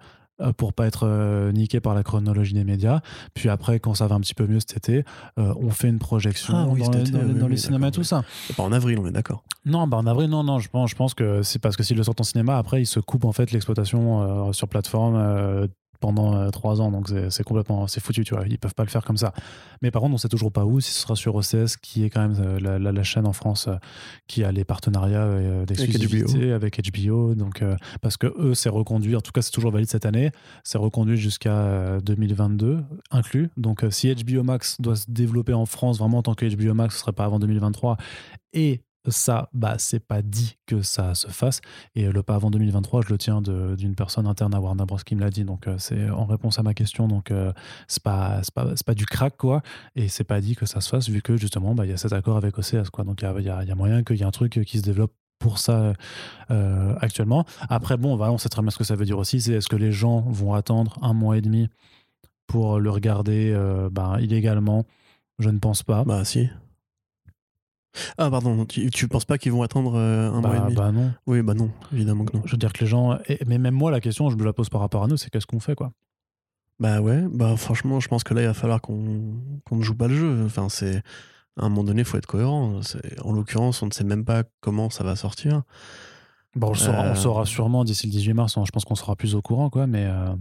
pour 0.58 0.74
pas 0.74 0.88
être 0.88 1.06
euh, 1.06 1.52
niqué 1.52 1.80
par 1.80 1.94
la 1.96 2.04
chronologie 2.04 2.54
des 2.54 2.64
médias. 2.64 3.02
Puis 3.34 3.50
après, 3.50 3.80
quand 3.80 3.94
ça 3.94 4.08
va 4.08 4.16
un 4.16 4.20
petit 4.22 4.34
peu 4.34 4.48
mieux 4.48 4.60
cet 4.60 4.78
été, 4.78 5.04
euh, 5.38 5.54
on 5.60 5.70
fait 5.70 5.90
une 5.90 6.00
projection 6.00 6.54
Ah 6.56 6.68
oui, 6.70 6.82
dans, 6.82 6.92
les- 6.92 7.00
été, 7.02 7.12
dans 7.12 7.20
les- 7.20 7.26
oui, 7.34 7.40
dans 7.40 7.46
oui, 7.46 7.52
les 7.52 7.58
cinémas 7.58 7.92
tout 7.92 8.04
ça. 8.04 8.24
pas 8.56 8.64
en 8.64 8.72
avril, 8.72 9.00
on 9.00 9.06
est 9.08 9.12
d'accord. 9.12 9.44
Non, 9.66 9.88
bah 9.88 9.98
en 9.98 10.08
avril, 10.08 10.30
non, 10.30 10.44
non, 10.44 10.60
je 10.60 10.70
pense, 10.70 10.90
je 10.92 10.96
pense 10.96 11.14
que 11.14 11.44
c'est 11.44 11.60
parce 11.60 11.76
que 11.78 11.84
s'ils 11.84 11.98
le 11.98 12.04
sortent 12.04 12.22
en 12.22 12.24
cinéma, 12.24 12.58
après, 12.58 12.82
ils 12.82 12.86
se 12.88 13.00
coupent 13.00 13.26
en 13.26 13.32
fait 13.34 13.52
l'exploitation 13.52 14.48
euh, 14.50 14.54
sur 14.54 14.68
plateforme 14.68 15.16
euh, 15.18 15.68
pendant 16.00 16.36
euh, 16.36 16.50
trois 16.50 16.80
ans, 16.82 16.92
donc 16.92 17.10
c'est 17.30 17.44
complètement, 17.44 17.88
c'est 17.88 18.00
foutu, 18.02 18.24
tu 18.24 18.34
vois, 18.34 18.46
ils 18.48 18.58
peuvent 18.58 18.74
pas 18.76 18.84
le 18.84 18.90
faire 18.90 19.04
comme 19.04 19.18
ça. 19.18 19.34
Mais 19.82 19.92
par 19.92 20.02
contre, 20.02 20.14
on 20.16 20.18
sait 20.18 20.30
toujours 20.30 20.52
pas 20.52 20.66
où, 20.66 20.80
si 20.80 20.92
ce 20.92 21.02
sera 21.02 21.16
sur 21.16 21.36
OCS, 21.36 21.78
qui 21.82 22.04
est 22.04 22.10
quand 22.10 22.22
même 22.28 22.38
euh, 22.40 22.60
la, 22.60 22.80
la- 22.80 22.92
la 22.92 23.04
chaîne 23.04 23.28
en 23.28 23.34
France 23.34 23.68
euh, 23.68 23.76
qui 24.28 24.44
a 24.44 24.52
les 24.52 24.64
partenariats 24.64 25.28
d'exclusivité 25.66 26.52
avec 26.54 26.80
HBO, 26.92 27.36
donc 27.36 27.62
euh, 27.62 27.76
parce 28.02 28.18
que 28.18 28.28
eux, 28.38 28.54
c'est 28.56 28.70
reconduit, 28.70 29.16
en 29.16 29.22
tout 29.22 29.32
cas, 29.32 29.42
c'est 29.42 29.52
toujours 29.52 29.72
valide 29.72 29.90
cette 29.90 30.06
année, 30.06 30.32
c'est 30.64 30.78
reconduit 30.78 31.18
jusqu'à 31.18 31.54
euh, 31.58 32.00
2022 32.02 32.84
inclus. 33.12 33.50
Donc, 33.58 33.86
si 33.90 34.14
HBO 34.14 34.44
Max 34.44 34.80
doit 34.80 34.96
se 34.96 35.06
développer 35.10 35.54
en 35.54 35.66
France 35.66 36.00
vraiment 36.00 36.20
en 36.20 36.24
tant 36.24 36.34
que 36.34 36.46
HBO 36.46 36.74
Max, 36.74 36.96
ce 36.96 37.02
serait 37.02 37.12
pas 37.14 37.26
avant 37.26 37.40
2023. 37.40 37.98
Et 38.54 38.82
ça, 39.08 39.50
bah, 39.54 39.76
c'est 39.78 40.00
pas 40.00 40.22
dit 40.22 40.58
que 40.66 40.82
ça 40.82 41.16
se 41.16 41.28
fasse. 41.28 41.62
Et 41.96 42.12
le 42.12 42.24
pas 42.24 42.36
avant 42.36 42.52
2023, 42.52 43.04
je 43.04 43.10
le 43.10 43.18
tiens 43.18 43.42
d'une 43.42 43.96
personne 43.96 44.28
interne 44.28 44.54
à 44.54 44.60
Warner 44.60 44.86
Bros. 44.86 44.98
qui 44.98 45.16
me 45.16 45.22
l'a 45.22 45.30
dit. 45.30 45.46
Donc, 45.46 45.68
euh, 45.68 45.76
c'est 45.78 46.10
en 46.10 46.26
réponse 46.26 46.60
à 46.60 46.64
ma 46.64 46.74
question. 46.74 47.08
Donc, 47.08 47.32
euh, 47.32 47.54
c'est 47.88 48.04
pas, 48.04 48.42
pas, 48.54 48.74
pas 48.86 48.94
du 48.94 49.06
crack, 49.06 49.38
quoi. 49.38 49.62
Et 49.96 50.10
c'est 50.10 50.24
pas 50.24 50.42
dit 50.42 50.56
que 50.56 50.66
ça 50.66 50.82
se 50.82 50.90
fasse, 50.90 51.10
vu 51.10 51.22
que 51.22 51.38
justement, 51.38 51.76
bah, 51.76 51.86
il 51.86 51.90
y 51.90 51.94
a 51.94 51.98
cet 51.98 52.14
accord 52.14 52.38
avec 52.38 52.58
OCS, 52.58 52.90
quoi. 52.92 53.04
Donc, 53.04 53.22
il 53.22 53.44
y 53.46 53.50
a, 53.50 53.76
moyen 53.76 54.04
qu'il 54.04 54.18
y 54.18 54.22
ait 54.22 54.26
un 54.26 54.32
truc 54.32 54.60
qui 54.66 54.78
se 54.78 54.84
développe 54.84 55.14
pour 55.40 55.58
ça 55.58 55.94
euh, 56.52 56.96
actuellement. 57.00 57.46
Après, 57.70 57.96
bon, 57.96 58.18
voilà, 58.18 58.34
on 58.34 58.38
sait 58.38 58.50
très 58.50 58.62
bien 58.62 58.72
ce 58.72 58.78
que 58.78 58.84
ça 58.84 58.96
veut 58.96 59.06
dire 59.06 59.18
aussi. 59.18 59.40
C'est 59.40 59.54
est-ce 59.54 59.70
que 59.70 59.78
les 59.78 59.94
gens 59.94 60.20
vont 60.22 60.54
attendre 60.54 60.98
un 61.02 61.14
mois 61.14 61.38
et 61.38 61.42
demi 61.42 61.70
pour 62.48 62.80
le 62.80 62.90
regarder 62.90 63.58
ben, 63.92 64.20
illégalement? 64.20 64.86
Je 65.38 65.50
ne 65.50 65.60
pense 65.60 65.84
pas. 65.84 66.04
Bah, 66.04 66.26
si. 66.26 66.50
Ah, 68.18 68.30
pardon, 68.30 68.66
tu, 68.66 68.90
tu 68.92 69.08
penses 69.08 69.26
pas 69.26 69.38
qu'ils 69.38 69.52
vont 69.52 69.64
attendre 69.64 69.96
euh, 69.96 70.32
un 70.32 70.42
mois 70.42 70.56
et 70.56 70.60
bah, 70.60 70.66
demi 70.66 70.76
bah 70.76 70.92
non. 70.92 71.12
Oui, 71.28 71.42
bah 71.42 71.54
non, 71.56 71.72
évidemment 71.92 72.24
que 72.26 72.38
non. 72.38 72.44
Je 72.46 72.52
veux 72.52 72.58
dire 72.58 72.72
que 72.74 72.82
les 72.82 72.88
gens. 72.88 73.18
et- 73.28 73.40
mais 73.48 73.58
même 73.58 73.74
moi, 73.74 73.90
la 73.92 74.00
question, 74.00 74.30
je 74.30 74.36
me 74.38 74.44
la 74.44 74.54
pose 74.54 74.70
par 74.70 74.82
rapport 74.82 75.04
à 75.04 75.08
nous, 75.08 75.18
c'est 75.18 75.30
qu'est-ce 75.30 75.48
qu'on 75.48 75.60
fait, 75.60 75.76
quoi? 75.76 75.92
Bah 76.80 77.02
ouais, 77.02 77.26
bah 77.32 77.58
franchement, 77.58 78.00
je 78.00 78.08
pense 78.08 78.24
que 78.24 78.34
là, 78.34 78.42
il 78.42 78.48
va 78.48 78.54
falloir 78.54 78.80
qu'on 78.82 79.34
qu'on 79.66 79.76
ne 79.78 79.82
joue 79.82 79.96
pas 79.96 80.08
le 80.08 80.16
jeu. 80.16 80.44
Enfin, 80.46 80.70
c'est. 80.70 81.02
À 81.60 81.66
un 81.66 81.70
moment 81.70 81.84
donné, 81.84 82.02
il 82.02 82.06
faut 82.06 82.18
être 82.18 82.26
cohérent. 82.28 82.80
En 83.24 83.34
l'occurrence, 83.34 83.82
on 83.84 83.88
ne 83.88 83.92
sait 83.92 84.06
même 84.06 84.24
pas 84.24 84.44
comment 84.62 84.90
ça 84.90 85.04
va 85.04 85.18
sortir. 85.18 85.64
Bon, 86.56 86.68
on 86.68 86.72
le 86.72 86.78
saura, 86.78 87.00
on 87.02 87.06
Euh. 87.06 87.10
le 87.10 87.16
saura 87.16 87.46
sûrement 87.46 87.84
d'ici 87.84 88.08
le 88.08 88.12
18 88.14 88.34
mars. 88.34 88.58
hein. 88.58 88.64
Je 88.66 88.72
pense 88.72 88.86
qu'on 88.86 88.96
sera 88.96 89.16
plus 89.18 89.36
au 89.36 89.42
courant, 89.42 89.70
quoi. 89.70 89.86
Mais 89.88 90.06
euh, 90.06 90.34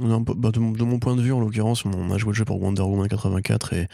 Non, 0.00 0.20
bah, 0.20 0.52
de, 0.52 0.60
mon, 0.60 0.70
de 0.70 0.84
mon 0.84 1.00
point 1.00 1.16
de 1.16 1.22
vue, 1.22 1.32
en 1.32 1.40
l'occurrence, 1.40 1.84
on 1.84 2.10
a 2.12 2.18
joué 2.18 2.28
le 2.30 2.34
jeu 2.36 2.44
pour 2.44 2.62
Wonder 2.62 2.82
Woman 2.82 3.08
84 3.08 3.72
et 3.72 3.88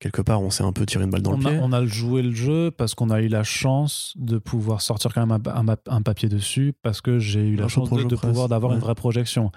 quelque 0.00 0.20
part, 0.22 0.42
on 0.42 0.50
s'est 0.50 0.64
un 0.64 0.72
peu 0.72 0.84
tiré 0.86 1.04
une 1.04 1.10
balle 1.10 1.22
dans 1.22 1.32
on, 1.34 1.38
le 1.38 1.46
a, 1.46 1.50
pied. 1.50 1.58
on 1.62 1.72
a 1.72 1.84
joué 1.86 2.22
le 2.22 2.32
jeu 2.34 2.70
parce 2.70 2.94
qu'on 2.94 3.10
a 3.10 3.20
eu 3.22 3.28
la 3.28 3.42
chance 3.42 4.12
de 4.16 4.38
pouvoir 4.38 4.82
sortir 4.82 5.12
quand 5.14 5.26
même 5.26 5.38
un, 5.46 5.68
un- 5.68 5.76
un 5.88 6.02
papier 6.02 6.28
dessus 6.28 6.74
parce 6.82 7.00
que 7.00 7.18
j'ai 7.18 7.40
eu 7.46 7.56
la 7.56 7.68
chance 7.68 7.88
de, 7.90 8.14
pouvoir 8.16 8.48
d'avoir 8.48 8.70
ouais. 8.72 8.76
une 8.78 8.82
vraie 8.82 8.94
projection. 8.94 9.50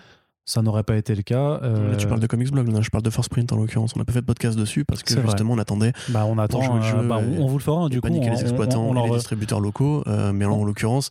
Ça 0.46 0.62
n'aurait 0.62 0.84
pas 0.84 0.96
été 0.96 1.14
le 1.14 1.24
cas. 1.24 1.60
euh, 1.62 1.92
Là, 1.92 1.98
tu 1.98 2.08
parles 2.08 2.22
de 2.22 2.28
Comics 2.28 2.50
Blog, 2.52 2.70
là, 2.70 2.80
je 2.80 2.90
parle 2.90 3.04
de 3.04 3.10
Force 3.10 3.28
Print 3.28 3.52
en 3.52 3.58
l'occurrence. 3.58 3.92
On 3.98 4.00
n'a 4.00 4.06
pas 4.06 4.14
fait 4.14 4.22
de 4.22 4.26
podcast 4.26 4.58
dessus 4.58 4.86
parce 4.86 5.04
que 5.04 5.22
justement, 5.22 5.56
on 5.56 5.58
attendait 5.58 5.92
bah, 6.08 6.26
on 6.26 6.38
attend. 6.38 6.62
jouer 6.62 6.76
le 6.80 6.86
euh, 6.86 7.02
jeu 7.02 7.06
bah, 7.08 7.20
on, 7.20 7.42
on 7.44 7.48
vous 7.48 7.58
le 7.58 7.64
fera. 7.64 7.82
hein, 7.82 7.90
du 7.90 8.00
coup, 8.00 8.08
on, 8.10 8.14
les 8.34 8.42
exploitants 8.42 8.86
on 8.88 8.94
les 9.06 9.12
distributeurs 9.12 9.60
locaux. 9.60 10.04
euh, 10.08 10.32
mais 10.32 10.46
en 10.46 10.64
l'occurrence, 10.64 11.10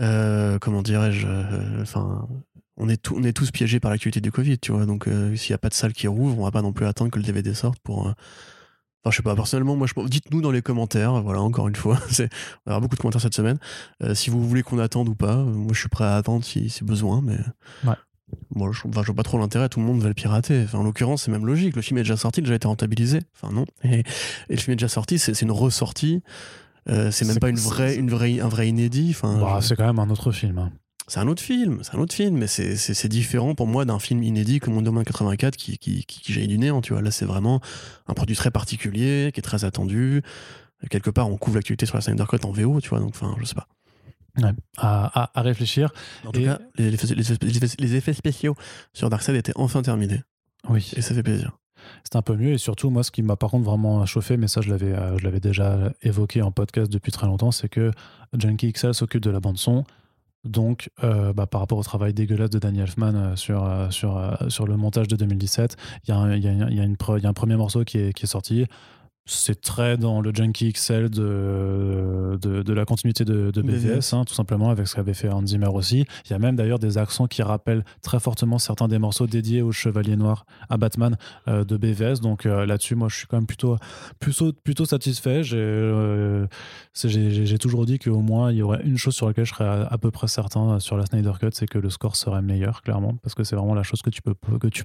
euh, 0.00 0.58
comment 0.58 0.82
dirais-je, 0.82 1.26
euh, 1.26 1.80
enfin, 1.82 2.28
on 2.76 2.88
est, 2.88 3.10
on 3.10 3.22
est 3.24 3.32
tous 3.32 3.50
piégés 3.50 3.80
par 3.80 3.90
l'actualité 3.90 4.20
du 4.20 4.30
Covid, 4.30 4.58
tu 4.58 4.72
vois. 4.72 4.86
Donc, 4.86 5.08
s'il 5.36 5.50
n'y 5.50 5.54
a 5.54 5.58
pas 5.58 5.68
de 5.68 5.74
salle 5.74 5.92
qui 5.92 6.08
rouvre, 6.08 6.38
on 6.38 6.44
va 6.44 6.50
pas 6.50 6.62
non 6.62 6.72
plus 6.72 6.86
attendre 6.86 7.10
que 7.10 7.18
le 7.18 7.24
DVD 7.24 7.54
sorte 7.54 7.78
pour. 7.80 8.00
Enfin, 8.00 9.12
je 9.12 9.16
sais 9.16 9.22
pas, 9.22 9.36
personnellement, 9.36 9.76
moi, 9.76 9.86
je... 9.86 10.08
dites-nous 10.08 10.40
dans 10.40 10.50
les 10.50 10.62
commentaires, 10.62 11.22
voilà, 11.22 11.40
encore 11.40 11.68
une 11.68 11.76
fois, 11.76 11.98
on 12.18 12.22
va 12.22 12.28
avoir 12.66 12.80
beaucoup 12.80 12.96
de 12.96 13.00
commentaires 13.00 13.20
cette 13.20 13.36
semaine. 13.36 13.58
si 14.14 14.30
vous 14.30 14.46
voulez 14.46 14.62
qu'on 14.62 14.78
attende 14.78 15.08
ou 15.08 15.14
pas, 15.14 15.36
moi, 15.36 15.72
je 15.72 15.78
suis 15.78 15.88
prêt 15.88 16.04
à 16.04 16.16
attendre 16.16 16.44
si, 16.44 16.68
si 16.70 16.84
besoin, 16.84 17.22
mais. 17.22 17.38
Ouais. 17.84 17.94
Moi, 18.54 18.70
je, 18.72 18.82
vois 18.86 19.14
pas 19.14 19.22
trop 19.22 19.38
l'intérêt, 19.38 19.68
tout 19.68 19.80
le 19.80 19.86
monde 19.86 20.00
va 20.00 20.08
le 20.08 20.14
pirater. 20.14 20.62
Enfin, 20.64 20.78
en 20.78 20.82
l'occurrence, 20.82 21.24
c'est 21.24 21.30
même 21.30 21.46
logique. 21.46 21.76
Le 21.76 21.82
film 21.82 21.98
est 21.98 22.02
déjà 22.02 22.16
sorti, 22.16 22.40
il 22.40 22.44
a 22.44 22.46
déjà 22.46 22.54
été 22.56 22.68
rentabilisé. 22.68 23.20
Enfin, 23.34 23.52
non. 23.52 23.64
Et, 23.84 24.02
le 24.48 24.56
film 24.56 24.72
est 24.72 24.76
déjà 24.76 24.88
sorti, 24.88 25.18
c'est 25.18 25.40
une 25.42 25.52
ressortie. 25.52 26.22
Euh, 26.88 27.10
c'est 27.10 27.24
même 27.24 27.38
pas 27.38 27.48
une 27.48 27.56
vraie, 27.56 27.96
une 27.96 28.10
vraie, 28.10 28.40
un 28.40 28.48
vrai 28.48 28.68
inédit. 28.68 29.08
Enfin, 29.10 29.38
bah, 29.38 29.58
C'est 29.60 29.76
quand 29.76 29.86
même 29.86 29.98
un 29.98 30.10
autre 30.10 30.32
film. 30.32 30.58
Hein. 30.58 30.72
C'est 31.08 31.20
un 31.20 31.28
autre 31.28 31.42
film, 31.42 31.80
c'est 31.82 31.94
un 31.94 32.00
autre 32.00 32.14
film, 32.14 32.36
mais 32.36 32.48
c'est 32.48 33.08
différent 33.08 33.54
pour 33.54 33.68
moi 33.68 33.84
d'un 33.84 34.00
film 34.00 34.24
inédit 34.24 34.58
comme 34.58 34.74
Wonder 34.74 34.90
Man 34.90 35.04
84 35.04 35.56
qui, 35.56 35.78
qui, 35.78 36.04
qui, 36.04 36.20
qui 36.20 36.32
jaillit 36.32 36.48
du 36.48 36.58
néant, 36.58 36.80
tu 36.80 36.94
vois. 36.94 37.02
Là, 37.02 37.12
c'est 37.12 37.24
vraiment 37.24 37.60
un 38.08 38.14
produit 38.14 38.34
très 38.34 38.50
particulier, 38.50 39.30
qui 39.32 39.38
est 39.38 39.42
très 39.42 39.64
attendu. 39.64 40.22
Quelque 40.90 41.10
part, 41.10 41.30
on 41.30 41.36
couvre 41.36 41.56
l'actualité 41.56 41.86
sur 41.86 41.96
la 41.96 42.00
Snyder 42.00 42.24
Cut 42.28 42.44
en 42.44 42.50
VO, 42.50 42.80
tu 42.80 42.88
vois, 42.88 42.98
donc, 42.98 43.10
enfin, 43.10 43.36
je 43.38 43.44
sais 43.44 43.54
pas. 43.54 43.68
Ouais, 44.42 44.50
à, 44.76 45.30
à, 45.38 45.42
réfléchir. 45.42 45.92
En 46.26 46.32
tout 46.32 46.42
cas, 46.42 46.58
les, 46.76 46.90
les, 46.90 47.94
effets 47.94 48.12
spéciaux 48.12 48.54
sur 48.92 49.08
Darkseid 49.08 49.34
étaient 49.34 49.52
enfin 49.54 49.82
terminés. 49.82 50.22
Oui. 50.68 50.92
Et 50.96 51.02
ça 51.02 51.14
fait 51.14 51.22
plaisir. 51.22 51.56
C'est 52.04 52.16
un 52.16 52.22
peu 52.22 52.36
mieux 52.36 52.52
et 52.52 52.58
surtout 52.58 52.90
moi 52.90 53.04
ce 53.04 53.12
qui 53.12 53.22
m'a 53.22 53.36
par 53.36 53.50
contre 53.50 53.64
vraiment 53.64 54.04
chauffé 54.06 54.36
mais 54.36 54.48
ça 54.48 54.60
je 54.60 54.70
l'avais 54.70 54.92
euh, 54.92 55.16
je 55.18 55.24
l'avais 55.24 55.38
déjà 55.38 55.92
évoqué 56.02 56.42
en 56.42 56.50
podcast 56.50 56.90
depuis 56.90 57.12
très 57.12 57.28
longtemps 57.28 57.52
c'est 57.52 57.68
que 57.68 57.92
Junkie 58.36 58.72
XL 58.72 58.92
s'occupe 58.92 59.22
de 59.22 59.30
la 59.30 59.38
bande 59.38 59.56
son 59.56 59.84
donc 60.46 60.90
euh, 61.04 61.32
bah, 61.32 61.46
par 61.46 61.60
rapport 61.60 61.78
au 61.78 61.82
travail 61.82 62.12
dégueulasse 62.12 62.50
de 62.50 62.58
Danny 62.58 62.80
Elfman 62.80 63.14
euh, 63.14 63.36
sur, 63.36 63.68
sur, 63.90 64.36
sur 64.48 64.66
le 64.66 64.76
montage 64.76 65.08
de 65.08 65.16
2017 65.16 65.76
il 66.06 66.10
y, 66.10 66.12
a, 66.12 67.28
un 67.28 67.32
premier 67.32 67.56
morceau 67.56 67.84
qui 67.84 67.98
est 67.98 68.26
sorti 68.26 68.66
c'est 69.26 69.60
très 69.60 69.96
dans 69.96 70.20
le 70.20 70.32
Junkie 70.32 70.72
XL 70.72 71.10
de, 71.10 72.38
de, 72.40 72.72
la 72.72 72.84
continuité 72.84 73.24
de, 73.24 73.50
BVS, 73.50 74.14
hein, 74.14 74.24
tout 74.24 74.34
simplement, 74.34 74.70
avec 74.70 74.86
ce 74.86 74.94
qu'avait 74.94 75.14
fait 75.14 75.28
Hans 75.28 75.44
Zimmer 75.44 75.66
aussi. 75.66 76.06
Il 76.26 76.30
y 76.30 76.34
a 76.34 76.38
même 76.38 76.54
d'ailleurs 76.54 76.78
des 76.78 76.96
accents 76.96 77.26
qui 77.26 77.42
rappellent 77.42 77.84
très 78.02 78.20
fortement 78.20 78.58
certains 78.58 78.86
des 78.86 78.98
morceaux 78.98 79.26
dédiés 79.26 79.62
au 79.62 79.72
Chevalier 79.72 80.16
Noir, 80.16 80.46
à 80.70 80.76
Batman 80.76 81.16
euh, 81.48 81.64
de 81.64 81.76
BVS. 81.76 82.20
Donc 82.20 82.46
euh, 82.46 82.66
là-dessus, 82.66 82.94
moi, 82.94 83.08
je 83.08 83.16
suis 83.16 83.26
quand 83.26 83.36
même 83.36 83.46
plutôt, 83.46 83.76
plutôt, 84.20 84.52
plutôt 84.52 84.84
satisfait. 84.84 85.42
Euh, 85.52 86.46
j'ai 86.94 87.58
toujours 87.58 87.84
dit 87.84 87.98
qu'au 87.98 88.20
moins, 88.20 88.52
il 88.52 88.58
y 88.58 88.62
aurait 88.62 88.82
une 88.84 88.96
chose 88.96 89.14
sur 89.14 89.26
laquelle 89.26 89.44
je 89.44 89.54
serais 89.54 89.86
à, 89.90 89.98
peu 89.98 90.12
près 90.12 90.28
certain 90.28 90.78
sur 90.78 90.96
la 90.96 91.04
Snyder 91.04 91.32
Cut, 91.40 91.48
c'est 91.52 91.66
que 91.66 91.78
le 91.78 91.90
score 91.90 92.14
serait 92.14 92.42
meilleur, 92.42 92.82
clairement, 92.82 93.16
parce 93.22 93.34
que 93.34 93.42
c'est 93.42 93.56
vraiment 93.56 93.74
la 93.74 93.82
chose 93.82 94.02
que 94.02 94.10
tu 94.10 94.22
peux, 94.22 94.34
que 94.58 94.68
tu 94.68 94.84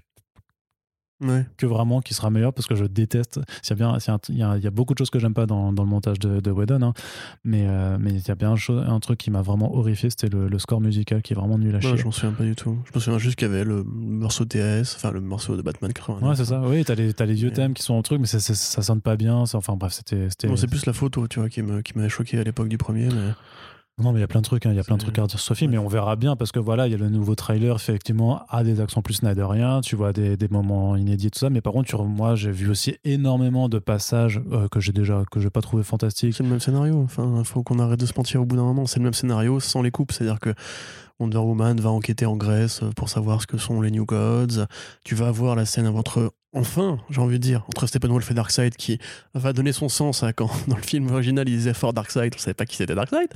que 1.58 1.66
vraiment 1.66 2.02
qui 2.02 2.14
sera 2.14 2.30
meilleur 2.30 2.54
parce 2.54 2.68
que 2.68 2.76
je 2.76 2.86
déteste. 2.86 3.40
Il 3.70 3.78
y 3.78 4.34
y, 4.34 4.40
y 4.40 4.68
a 4.68 4.72
beaucoup 4.72 4.94
de 4.94 4.98
choses 4.98 5.10
que 5.10 5.20
j'aime 5.20 5.34
pas 5.34 5.46
dans, 5.46 5.74
dans, 5.74 5.84
le 5.84 5.90
montage 5.90 6.20
de, 6.20 6.40
de 6.40 6.52
Whedon, 6.52 6.82
hein, 6.82 6.94
mais, 7.44 7.66
euh, 7.68 7.98
mais 8.00 8.12
il 8.12 8.28
y 8.28 8.32
a 8.32 8.36
bien 8.36 8.56
un, 8.70 9.00
truc 9.00 9.20
qui 9.20 9.32
m'a 9.32 9.42
vraiment 9.42 9.76
horrifié, 9.76 10.10
c'était 10.10 10.30
le, 10.30 10.48
le, 10.48 10.60
score 10.60 10.82
musical 10.82 11.22
qui 11.22 11.34
est 11.34 11.36
vraiment 11.36 11.58
nul 11.58 11.76
à 11.76 11.82
chier. 11.82 11.98
je 11.98 12.06
m'en 12.06 12.12
souviens 12.12 12.32
pas 12.32 12.44
du 12.44 12.56
tout. 12.56 12.78
Je 12.86 12.92
me 12.96 13.00
souviens 13.00 13.20
juste 13.20 13.36
qu'il 13.38 13.48
y 13.48 13.52
avait 13.52 13.64
le 13.64 13.84
morceau 13.84 14.46
TS, 14.46 14.96
enfin 14.96 15.12
le 15.12 15.22
morceau 15.22 15.56
de 15.56 15.62
Batman 15.62 15.92
89. 15.92 16.30
Ouais, 16.30 16.36
c'est 16.36 16.46
ça. 16.46 16.62
Oui, 16.62 16.84
t'as 16.86 16.96
les, 16.96 17.14
as 17.18 17.26
les 17.26 17.34
vieux 17.34 17.52
thèmes 17.52 17.74
qui 17.74 17.84
sont 17.84 17.94
en 17.94 18.02
truc, 18.02 18.20
mais 18.20 18.28
ça, 18.28 18.40
ça 18.40 18.82
sonne 18.82 19.02
pas 19.02 19.16
bien. 19.16 19.36
Enfin 19.36 19.76
bref, 19.76 19.94
c'était. 19.94 20.28
c'est 20.30 20.68
plus 20.68 20.86
la 20.86 20.94
photo, 20.94 21.28
tu 21.28 21.40
vois, 21.40 21.50
qui 21.50 21.62
m'avait 21.62 21.84
qui 21.84 21.94
choqué 22.10 22.40
à 22.40 22.44
l'époque 22.44 22.68
du 22.68 22.78
premier. 22.78 23.08
Mais... 23.08 23.32
Non, 24.02 24.12
mais 24.12 24.20
il 24.20 24.22
y 24.22 24.24
a 24.24 24.28
plein 24.28 24.42
de 24.42 24.46
trucs, 24.46 24.66
hein. 24.66 24.72
il 24.72 24.76
y 24.76 24.80
a 24.80 24.84
plein 24.84 24.98
de 24.98 25.02
trucs 25.02 25.18
à 25.20 25.28
dire 25.28 25.30
sur 25.30 25.40
ce 25.40 25.54
film, 25.54 25.72
mais 25.72 25.78
on 25.78 25.88
verra 25.88 26.16
bien 26.16 26.36
parce 26.36 26.52
que 26.52 26.60
voilà, 26.60 26.88
il 26.88 26.92
y 26.92 26.96
a 26.96 26.98
le 26.98 27.10
nouveau 27.10 27.36
trailer, 27.36 27.76
effectivement, 27.76 28.44
a 28.50 28.64
des 28.64 28.80
accents 28.82 29.02
plus 29.02 29.16
Snyderiens, 29.16 29.82
tu 29.82 29.96
vois 29.96 30.14
des, 30.14 30.38
des, 30.38 30.48
moments 30.48 30.96
inédits, 30.96 31.30
tout 31.30 31.40
ça. 31.40 31.50
Mais 31.50 31.62
par 31.62 31.74
contre, 31.74 32.04
moi, 32.04 32.36
j'ai 32.36 32.52
vu 32.52 32.70
aussi 32.70 32.96
énormément 33.04 33.70
de 33.70 33.80
passages 33.80 34.42
euh, 34.52 34.68
que 34.70 34.80
j'ai 34.80 34.92
déjà, 34.92 35.24
que 35.30 35.40
j'ai 35.40 35.50
pas 35.50 35.62
trouvé 35.62 35.84
fantastiques. 35.84 36.34
C'est 36.34 36.44
le 36.44 36.50
même 36.50 36.60
scénario. 36.60 37.02
Enfin, 37.04 37.36
il 37.40 37.46
faut 37.46 37.64
qu'on 37.64 37.80
arrête 37.80 38.00
de 38.00 38.06
se 38.06 38.14
mentir 38.18 38.42
au 38.42 38.46
bout 38.46 38.56
d'un 38.56 38.64
moment. 38.64 38.86
C'est 38.86 39.00
le 39.00 39.04
même 39.04 39.14
scénario 39.14 39.60
sans 39.60 39.82
les 39.82 39.92
coupes. 39.92 40.12
C'est-à-dire 40.12 40.40
que 40.40 40.54
Wonder 41.20 41.38
Woman 41.38 41.80
va 41.80 41.92
enquêter 41.92 42.26
en 42.26 42.36
Grèce 42.36 42.82
pour 42.96 43.10
savoir 43.10 43.42
ce 43.42 43.48
que 43.48 43.58
sont 43.58 43.82
les 43.82 43.92
New 43.92 44.06
Gods. 44.06 44.66
Tu 45.04 45.16
vas 45.16 45.28
avoir 45.28 45.56
la 45.56 45.66
scène 45.66 45.88
entre 45.88 46.34
enfin, 46.54 47.00
j'ai 47.10 47.22
envie 47.22 47.40
de 47.40 47.44
dire, 47.44 47.64
entre 47.68 47.88
Steppenwolf 47.88 48.30
et 48.32 48.34
Darkseid 48.34 48.76
qui 48.76 49.00
va 49.34 49.54
donner 49.54 49.72
son 49.72 49.90
sens 49.90 50.24
à 50.24 50.34
quand 50.34 50.50
dans 50.68 50.76
le 50.76 50.82
film 50.82 51.12
original 51.12 51.48
il 51.48 51.56
disait 51.56 51.74
fort 51.74 51.94
Darkseid, 51.94 52.34
on 52.36 52.40
savait 52.40 52.54
pas 52.54 52.66
qui 52.66 52.76
c'était 52.76 52.96
Darkseid. 52.96 53.30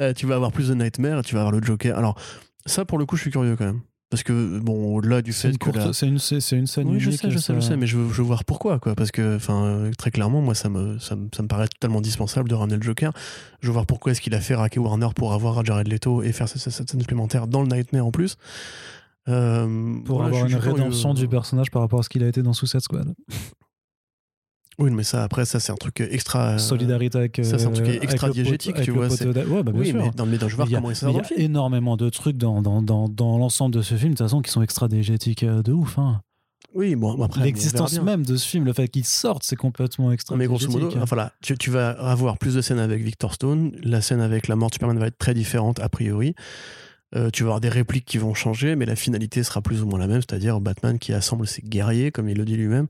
Euh, 0.00 0.12
tu 0.12 0.26
vas 0.26 0.36
avoir 0.36 0.52
plus 0.52 0.68
de 0.68 0.74
Nightmare, 0.74 1.22
tu 1.22 1.34
vas 1.34 1.42
avoir 1.42 1.52
le 1.52 1.62
Joker. 1.62 1.96
Alors, 1.96 2.18
ça 2.66 2.84
pour 2.84 2.98
le 2.98 3.06
coup, 3.06 3.16
je 3.16 3.22
suis 3.22 3.30
curieux 3.30 3.56
quand 3.56 3.66
même. 3.66 3.80
Parce 4.10 4.22
que, 4.22 4.58
bon, 4.58 4.96
au-delà 4.96 5.20
du 5.20 5.34
fait 5.34 5.58
que. 5.58 5.92
C'est 5.92 6.06
une, 6.06 6.12
une, 6.14 6.18
scène 6.66 6.88
Oui, 6.88 6.98
je 6.98 7.10
sais, 7.10 7.30
je 7.30 7.36
sais, 7.36 7.54
je 7.54 7.60
sais, 7.60 7.76
mais 7.76 7.86
je 7.86 7.98
veux, 7.98 8.10
je 8.10 8.22
veux 8.22 8.26
voir 8.26 8.42
pourquoi, 8.46 8.78
quoi. 8.78 8.94
Parce 8.94 9.10
que, 9.10 9.36
enfin, 9.36 9.90
très 9.98 10.10
clairement, 10.10 10.40
moi, 10.40 10.54
ça 10.54 10.70
me, 10.70 10.98
ça, 10.98 11.14
me, 11.14 11.28
ça, 11.34 11.42
me, 11.42 11.48
paraît 11.48 11.68
totalement 11.68 12.00
dispensable 12.00 12.48
de 12.48 12.54
ramener 12.54 12.76
le 12.76 12.82
Joker. 12.82 13.12
Je 13.60 13.66
veux 13.66 13.74
voir 13.74 13.84
pourquoi 13.84 14.12
est-ce 14.12 14.22
qu'il 14.22 14.34
a 14.34 14.40
fait 14.40 14.54
raquer 14.54 14.80
Warner 14.80 15.08
pour 15.14 15.34
avoir 15.34 15.62
Jared 15.62 15.88
Leto 15.88 16.22
et 16.22 16.32
faire 16.32 16.48
cette, 16.48 16.62
cette 16.62 16.90
scène 16.90 17.00
supplémentaire 17.00 17.48
dans 17.48 17.60
le 17.60 17.68
Nightmare 17.68 18.06
en 18.06 18.10
plus. 18.10 18.38
Euh, 19.28 20.00
pour 20.04 20.24
avoir 20.24 20.46
une 20.46 20.54
rédemption 20.54 21.14
du 21.14 21.28
personnage 21.28 21.70
par 21.70 21.82
rapport 21.82 22.00
à 22.00 22.02
ce 22.02 22.08
qu'il 22.08 22.24
a 22.24 22.28
été 22.28 22.42
dans 22.42 22.52
Suicide 22.52 22.80
Squad. 22.80 23.14
Oui, 24.78 24.92
mais 24.92 25.02
ça, 25.02 25.24
après, 25.24 25.44
ça, 25.44 25.58
c'est 25.58 25.72
un 25.72 25.76
truc 25.76 26.00
extra. 26.00 26.50
Euh, 26.50 26.58
Solidarité 26.58 27.18
avec. 27.18 27.40
Ça, 27.42 27.58
c'est 27.58 27.66
un 27.66 27.72
truc 27.72 27.88
extra 28.00 28.30
diégétique, 28.30 28.80
tu 28.82 28.92
vois. 28.92 29.08
Ouais, 29.08 29.62
bah, 29.62 29.72
bien 29.72 29.80
oui, 29.80 29.88
sûr. 29.88 29.96
mais 29.96 30.10
dans, 30.14 30.24
mais 30.24 30.38
dans, 30.38 30.48
je 30.48 30.54
vois 30.54 30.66
comment 30.66 30.90
il 30.90 31.02
y 31.02 31.18
a 31.18 31.22
énormément 31.36 31.96
de 31.96 32.08
trucs 32.10 32.36
dans, 32.36 32.62
dans, 32.62 32.80
dans, 32.80 33.08
dans 33.08 33.38
l'ensemble 33.38 33.74
de 33.74 33.82
ce 33.82 33.96
film, 33.96 34.12
de 34.12 34.16
toute 34.16 34.26
façon, 34.26 34.40
qui 34.40 34.52
sont 34.52 34.62
extra 34.62 34.86
diégétiques 34.86 35.42
euh, 35.42 35.62
de 35.62 35.72
ouf. 35.72 35.98
Hein. 35.98 36.20
Oui, 36.74 36.94
bon, 36.94 37.20
après. 37.22 37.42
L'existence 37.42 38.00
même 38.00 38.24
de 38.24 38.36
ce 38.36 38.46
film, 38.46 38.64
le 38.64 38.72
fait 38.72 38.86
qu'il 38.86 39.04
sorte, 39.04 39.42
c'est 39.42 39.56
complètement 39.56 40.12
extra. 40.12 40.36
Mais 40.36 40.46
grosso 40.46 40.70
modo, 40.70 40.90
voilà, 41.06 41.32
tu, 41.42 41.58
tu, 41.58 41.70
vas 41.70 41.90
avoir 41.90 42.38
plus 42.38 42.54
de 42.54 42.60
scènes 42.60 42.78
avec 42.78 43.02
Victor 43.02 43.34
Stone. 43.34 43.72
La 43.82 44.00
scène 44.00 44.20
avec 44.20 44.46
la 44.46 44.54
mort 44.54 44.68
de 44.68 44.74
Superman 44.74 44.98
va 44.98 45.08
être 45.08 45.18
très 45.18 45.34
différente, 45.34 45.80
a 45.80 45.88
priori. 45.88 46.34
Euh, 47.16 47.30
tu 47.30 47.42
vas 47.42 47.48
avoir 47.48 47.60
des 47.60 47.68
répliques 47.68 48.04
qui 48.04 48.18
vont 48.18 48.34
changer, 48.34 48.76
mais 48.76 48.84
la 48.84 48.96
finalité 48.96 49.42
sera 49.42 49.62
plus 49.62 49.82
ou 49.82 49.86
moins 49.86 49.98
la 49.98 50.06
même, 50.06 50.20
c'est-à-dire 50.20 50.60
Batman 50.60 50.98
qui 50.98 51.12
assemble 51.12 51.46
ses 51.46 51.62
guerriers, 51.62 52.12
comme 52.12 52.28
il 52.28 52.36
le 52.36 52.44
dit 52.44 52.56
lui-même, 52.56 52.86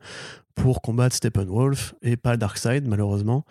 pour 0.54 0.82
combattre 0.82 1.14
Steppenwolf 1.14 1.94
et 2.02 2.16
pas 2.16 2.36
Darkseid, 2.36 2.86
malheureusement. 2.86 3.44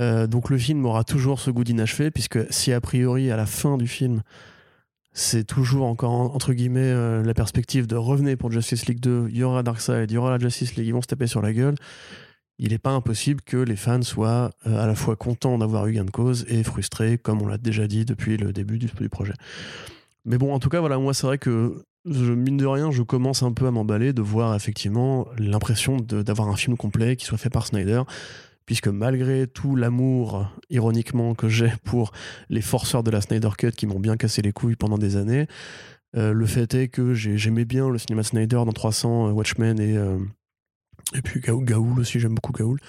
Euh, 0.00 0.26
donc 0.26 0.50
le 0.50 0.58
film 0.58 0.84
aura 0.86 1.04
toujours 1.04 1.40
ce 1.40 1.50
goût 1.50 1.64
d'inachevé, 1.64 2.10
puisque 2.10 2.52
si 2.52 2.72
a 2.72 2.80
priori 2.80 3.30
à 3.30 3.36
la 3.36 3.46
fin 3.46 3.76
du 3.76 3.88
film, 3.88 4.22
c'est 5.12 5.44
toujours 5.44 5.86
encore 5.86 6.12
entre 6.12 6.52
guillemets 6.52 6.80
euh, 6.82 7.22
la 7.22 7.34
perspective 7.34 7.86
de 7.86 7.96
revenir 7.96 8.36
pour 8.36 8.52
Justice 8.52 8.86
League 8.86 9.00
2, 9.00 9.28
il 9.30 9.36
y 9.36 9.42
aura 9.42 9.62
Darkseid, 9.64 10.10
il 10.10 10.14
y 10.14 10.16
aura 10.16 10.30
la 10.30 10.38
Justice 10.38 10.76
League, 10.76 10.86
ils 10.86 10.92
vont 10.92 11.02
se 11.02 11.08
taper 11.08 11.26
sur 11.26 11.42
la 11.42 11.52
gueule. 11.52 11.74
Il 12.60 12.70
n'est 12.70 12.78
pas 12.78 12.92
impossible 12.92 13.40
que 13.42 13.56
les 13.56 13.74
fans 13.74 14.02
soient 14.02 14.52
à 14.64 14.86
la 14.86 14.94
fois 14.94 15.16
contents 15.16 15.58
d'avoir 15.58 15.88
eu 15.88 15.92
gain 15.92 16.04
de 16.04 16.12
cause 16.12 16.46
et 16.48 16.62
frustrés, 16.62 17.18
comme 17.18 17.42
on 17.42 17.48
l'a 17.48 17.58
déjà 17.58 17.88
dit 17.88 18.04
depuis 18.04 18.36
le 18.36 18.52
début 18.52 18.78
du 18.78 18.88
projet. 19.08 19.32
Mais 20.24 20.38
bon, 20.38 20.54
en 20.54 20.58
tout 20.58 20.68
cas, 20.68 20.80
voilà, 20.80 20.98
moi, 20.98 21.14
c'est 21.14 21.26
vrai 21.26 21.38
que, 21.38 21.84
je, 22.06 22.32
mine 22.32 22.56
de 22.56 22.66
rien, 22.66 22.90
je 22.90 23.02
commence 23.02 23.42
un 23.42 23.52
peu 23.52 23.66
à 23.66 23.70
m'emballer 23.70 24.12
de 24.12 24.22
voir 24.22 24.54
effectivement 24.54 25.26
l'impression 25.38 25.96
d'avoir 25.98 26.48
un 26.48 26.56
film 26.56 26.76
complet 26.76 27.16
qui 27.16 27.24
soit 27.24 27.38
fait 27.38 27.50
par 27.50 27.66
Snyder, 27.66 28.02
puisque 28.66 28.88
malgré 28.88 29.46
tout 29.46 29.76
l'amour, 29.76 30.46
ironiquement, 30.70 31.34
que 31.34 31.48
j'ai 31.48 31.72
pour 31.84 32.12
les 32.48 32.62
forceurs 32.62 33.02
de 33.02 33.10
la 33.10 33.20
Snyder 33.20 33.50
Cut 33.56 33.72
qui 33.72 33.86
m'ont 33.86 34.00
bien 34.00 34.16
cassé 34.16 34.42
les 34.42 34.52
couilles 34.52 34.76
pendant 34.76 34.98
des 34.98 35.16
années, 35.16 35.46
euh, 36.16 36.32
le 36.32 36.46
fait 36.46 36.72
est 36.74 36.88
que 36.88 37.14
j'aimais 37.14 37.64
bien 37.64 37.90
le 37.90 37.98
cinéma 37.98 38.22
Snyder 38.22 38.56
dans 38.56 38.72
300, 38.72 39.28
euh, 39.28 39.32
Watchmen 39.32 39.80
et. 39.80 39.96
Euh, 39.96 40.18
et 41.14 41.20
puis 41.20 41.40
Gaoul 41.40 42.00
aussi, 42.00 42.18
j'aime 42.18 42.34
beaucoup 42.34 42.52
Gaoul. 42.52 42.80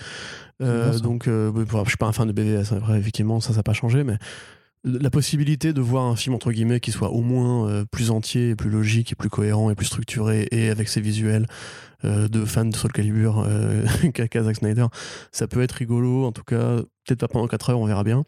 donc, 0.59 1.25
je 1.25 1.83
suis 1.87 1.97
pas 1.97 2.07
un 2.07 2.11
fan 2.13 2.27
de 2.27 2.31
BVS, 2.31 2.71
hein, 2.71 2.95
effectivement, 2.95 3.39
ça, 3.39 3.49
ça 3.49 3.57
n'a 3.57 3.63
pas 3.63 3.73
changé, 3.73 4.03
mais 4.03 4.17
la 4.85 5.09
possibilité 5.09 5.73
de 5.73 5.81
voir 5.81 6.05
un 6.05 6.15
film 6.15 6.35
entre 6.35 6.51
guillemets 6.51 6.79
qui 6.79 6.91
soit 6.91 7.09
au 7.09 7.21
moins 7.21 7.67
euh, 7.67 7.85
plus 7.89 8.11
entier, 8.11 8.55
plus 8.55 8.69
logique, 8.69 9.11
et 9.11 9.15
plus 9.15 9.29
cohérent 9.29 9.71
et 9.71 9.75
plus 9.75 9.87
structuré 9.87 10.47
et 10.51 10.69
avec 10.69 10.87
ses 10.89 11.01
visuels 11.01 11.47
euh, 12.03 12.27
de 12.27 12.45
fans 12.45 12.65
de 12.65 12.75
Soul 12.75 12.91
Calibur 12.91 13.43
euh, 13.45 13.83
qu'à 14.13 14.43
Zack 14.43 14.57
Snyder, 14.57 14.85
ça 15.31 15.47
peut 15.47 15.61
être 15.61 15.71
rigolo. 15.71 16.25
En 16.25 16.31
tout 16.31 16.43
cas, 16.43 16.77
peut-être 16.77 17.19
pas 17.19 17.27
pendant 17.27 17.47
4 17.47 17.71
heures, 17.71 17.79
on 17.79 17.87
verra 17.87 18.03
bien. 18.03 18.23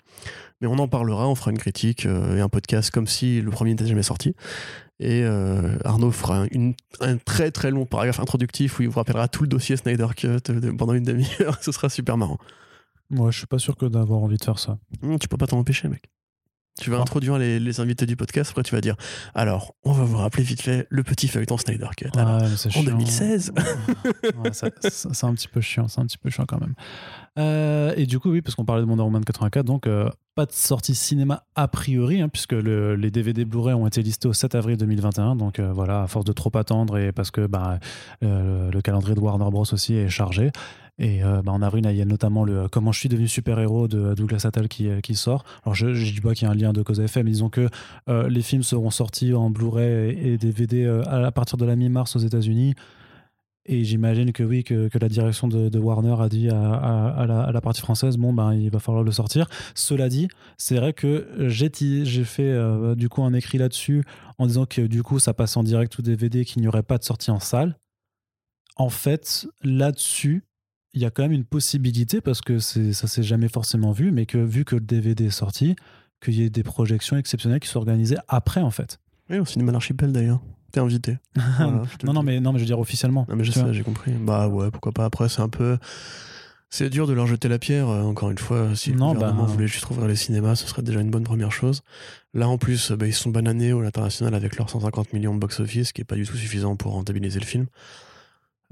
Mais 0.60 0.68
on 0.68 0.80
en 0.80 0.88
parlera, 0.88 1.28
on 1.30 1.36
fera 1.36 1.52
une 1.52 1.60
critique 1.60 2.06
et 2.06 2.40
un 2.40 2.50
podcast 2.50 2.90
comme 2.90 3.06
si 3.06 3.42
le 3.42 3.52
premier 3.52 3.72
n'était 3.72 3.86
jamais 3.86 4.02
sorti. 4.02 4.34
Et 5.00 5.24
Arnaud 5.86 6.10
fera 6.10 6.46
une, 6.50 6.74
un 7.00 7.18
très 7.18 7.52
très 7.52 7.70
long 7.70 7.86
paragraphe 7.86 8.20
introductif 8.20 8.80
où 8.80 8.82
il 8.82 8.90
vous 8.90 8.96
rappellera 8.96 9.28
tout 9.28 9.44
le 9.44 9.50
dossier 9.50 9.78
Snyder 9.78 10.08
Cut 10.16 10.52
pendant 10.76 10.96
une 10.96 11.04
demi-heure. 11.04 11.58
Ce 11.62 11.72
sera 11.72 11.90
super 11.90 12.18
marrant. 12.18 12.40
Moi, 13.12 13.30
je 13.30 13.38
suis 13.38 13.48
pas 13.48 13.60
sûr 13.60 13.78
que 13.78 13.86
d'avoir 13.86 14.22
envie 14.22 14.38
de 14.38 14.44
faire 14.44 14.58
ça. 14.58 14.80
Mmh, 15.04 15.18
tu 15.18 15.28
peux 15.28 15.38
pas 15.38 15.46
t'en 15.46 15.60
empêcher, 15.60 15.88
mec. 15.88 16.10
Tu 16.80 16.90
vas 16.90 17.00
introduire 17.00 17.38
les, 17.38 17.80
invités 17.80 18.06
du 18.06 18.16
podcast, 18.16 18.52
après 18.52 18.64
tu 18.64 18.76
vas 18.76 18.82
dire 18.82 18.96
alors, 19.36 19.76
on 19.84 19.92
va 19.92 20.04
vous 20.04 20.18
rappeler 20.18 20.44
vite 20.44 20.62
fait 20.62 20.88
le 20.90 21.04
petit 21.04 21.28
feuilleton 21.28 21.58
Snyder 21.58 21.88
Cut. 21.96 22.10
en 22.16 22.84
2016. 22.84 23.54
c'est 24.82 25.24
un 25.24 25.34
petit 25.34 25.48
peu 25.48 25.62
chiant, 25.62 25.88
c'est 25.88 26.02
un 26.02 26.06
petit 26.06 26.18
peu 26.18 26.30
chiant 26.30 26.46
quand 26.46 26.60
même. 26.60 26.76
Euh, 27.38 27.94
et 27.96 28.06
du 28.06 28.20
coup, 28.20 28.32
oui, 28.32 28.42
parce 28.42 28.56
qu'on 28.56 28.66
parlait 28.66 28.84
de 28.84 28.88
Wonder 28.88 29.04
Woman 29.04 29.24
84, 29.24 29.66
donc 29.66 29.86
euh, 29.86 30.10
pas 30.36 30.46
de 30.46 30.52
sortie 30.52 30.96
cinéma 30.96 31.44
a 31.56 31.68
priori, 31.68 32.22
hein, 32.22 32.30
puisque 32.30 32.54
les 32.54 33.12
DVD 33.12 33.46
Blu-ray 33.46 33.74
ont 33.74 33.88
été 33.88 34.02
listés 34.02 34.28
au 34.28 34.34
7 34.34 34.56
avril 34.56 34.78
2021. 34.78 35.36
Donc 35.36 35.60
euh, 35.60 35.72
voilà, 35.72 36.04
à 36.04 36.08
force 36.08 36.26
de 36.26 36.34
trop 36.34 36.52
attendre 36.56 36.98
et 36.98 37.12
parce 37.12 37.32
que 37.32 37.46
bah, 37.46 37.80
le 38.22 38.80
calendrier 38.82 39.16
de 39.16 39.20
Warner 39.20 39.50
Bros 39.52 39.66
aussi 39.72 39.96
est 39.96 40.10
chargé. 40.10 40.52
Et 41.00 41.22
bah, 41.22 41.52
en 41.52 41.62
avril, 41.62 41.88
il 41.88 41.96
y 41.96 42.02
a 42.02 42.06
notamment 42.06 42.44
le 42.44 42.68
Comment 42.70 42.92
je 42.92 43.00
suis 43.00 43.10
devenu 43.10 43.28
super-héros 43.28 43.88
de 43.88 44.16
Douglas 44.16 44.42
Attal 44.46 44.68
qui, 44.68 44.90
qui 45.04 45.14
sort. 45.14 45.44
Alors 45.64 45.76
je 45.76 45.88
ne 45.88 45.94
dis 45.94 46.22
pas 46.22 46.34
qu'il 46.34 46.48
y 46.48 46.50
a 46.50 46.52
un 46.52 46.56
lien 46.56 46.74
de 46.74 46.82
cause 46.82 47.00
à 47.00 47.04
effet, 47.04 47.22
mais 47.22 47.32
disons 47.32 47.50
que 47.50 47.70
les 48.08 48.42
films 48.42 48.64
seront 48.64 48.90
sortis 48.90 49.34
en 49.34 49.52
Blu-ray 49.52 50.18
et 50.20 50.38
DVD 50.38 50.88
à 51.06 51.32
partir 51.32 51.58
de 51.58 51.66
la 51.66 51.76
mi-mars 51.76 52.16
aux 52.16 52.20
États-Unis. 52.20 52.74
Et 53.70 53.84
j'imagine 53.84 54.32
que 54.32 54.44
oui, 54.44 54.64
que, 54.64 54.88
que, 54.88 54.98
la 54.98 55.10
direction 55.10 55.50
de, 55.50 55.78
Warner 55.78 56.16
a 56.20 56.30
dit 56.30 56.50
à, 56.50 57.26
la, 57.52 57.62
partie 57.62 57.82
française, 57.82 58.16
bon, 58.16 58.34
ben, 58.34 58.54
il 58.54 58.70
va 58.70 58.80
falloir 58.80 59.04
le 59.04 59.12
sortir. 59.12 59.50
Cela 59.76 60.08
dit, 60.08 60.30
c'est 60.58 60.78
vrai 60.78 60.94
que 60.94 61.28
j'ai, 61.48 61.70
fait 62.24 62.44
euh, 62.44 62.96
du 62.96 63.10
coup 63.10 63.24
un 63.24 63.34
écrit 63.34 63.58
là-dessus 63.58 64.04
en 64.38 64.48
disant 64.48 64.66
que 64.66 64.82
du 64.82 65.04
coup 65.04 65.20
ça 65.20 65.34
passe 65.34 65.58
en 65.58 65.64
direct 65.64 65.98
ou 65.98 66.02
DVD, 66.02 66.46
qu'il 66.46 66.62
n'y 66.62 66.68
aurait 66.70 66.84
pas 66.84 66.98
de 66.98 67.04
sortie 67.04 67.30
en 67.30 67.42
salle. 67.42 67.78
En 68.78 68.90
fait, 68.90 69.48
là-dessus, 69.64 70.44
il 70.94 71.02
y 71.02 71.06
a 71.06 71.12
quand 71.12 71.24
même 71.24 71.34
une 71.34 71.46
possibilité 71.46 72.22
parce 72.22 72.42
que 72.42 72.60
ça 72.60 73.08
s'est 73.08 73.24
jamais 73.24 73.50
forcément 73.50 73.92
vu, 73.92 74.12
mais 74.12 74.26
que 74.26 74.38
vu 74.38 74.64
que 74.64 74.76
le 74.76 74.82
DVD 74.82 75.26
est 75.26 75.30
sorti, 75.30 75.76
qu'il 76.24 76.36
y 76.36 76.44
ait 76.44 76.50
des 76.50 76.64
projections 76.64 77.18
exceptionnelles 77.18 77.60
qui 77.60 77.68
soient 77.68 77.82
organisées 77.82 78.18
après 78.30 78.62
en 78.62 78.72
fait. 78.72 79.00
Oui, 79.30 79.40
au 79.40 79.46
cinéma 79.46 79.74
l'archipel 79.74 80.14
d'ailleurs. 80.14 80.40
T'es 80.78 80.84
invité. 80.84 81.18
non, 82.06 82.14
non, 82.14 82.22
mais, 82.22 82.40
non, 82.40 82.52
mais 82.54 82.60
je 82.60 82.64
veux 82.64 82.68
dire 82.68 82.78
officiellement. 82.78 83.26
Non, 83.28 83.36
mais 83.36 83.44
je 83.44 83.52
sais, 83.52 83.74
j'ai 83.74 83.82
compris. 83.82 84.12
Bah 84.12 84.48
ouais, 84.48 84.70
pourquoi 84.70 84.92
pas. 84.92 85.06
Après, 85.06 85.28
c'est 85.28 85.42
un 85.42 85.50
peu. 85.50 85.80
C'est 86.70 86.92
dur 86.92 87.08
de 87.08 87.14
leur 87.14 87.26
jeter 87.26 87.48
la 87.48 87.58
pierre, 87.58 87.90
euh, 87.90 88.04
encore 88.04 88.30
une 88.30 88.38
fois. 88.38 88.76
Si 88.76 88.92
le 88.92 89.00
gouvernement 89.00 89.46
bah... 89.46 89.52
voulait 89.52 89.68
juste 89.68 89.90
ouvrir 89.90 90.08
les 90.08 90.16
cinémas, 90.16 90.56
ce 90.56 90.68
serait 90.68 90.84
déjà 90.84 91.02
une 91.02 91.10
bonne 91.10 91.24
première 91.24 91.52
chose. 91.52 91.82
Là, 92.36 92.48
en 92.48 92.60
plus, 92.60 92.92
bah, 92.92 93.08
ils 93.08 93.14
sont 93.14 93.32
bananés 93.32 93.74
au 93.74 93.82
l'international 93.82 94.36
avec 94.36 94.56
leurs 94.58 94.70
150 94.70 95.14
millions 95.14 95.34
de 95.34 95.40
box-office, 95.40 95.94
qui 95.94 96.02
est 96.02 96.06
pas 96.06 96.14
du 96.14 96.28
tout 96.28 96.38
suffisant 96.38 96.76
pour 96.76 96.92
rentabiliser 96.92 97.40
le 97.40 97.46
film. 97.46 97.66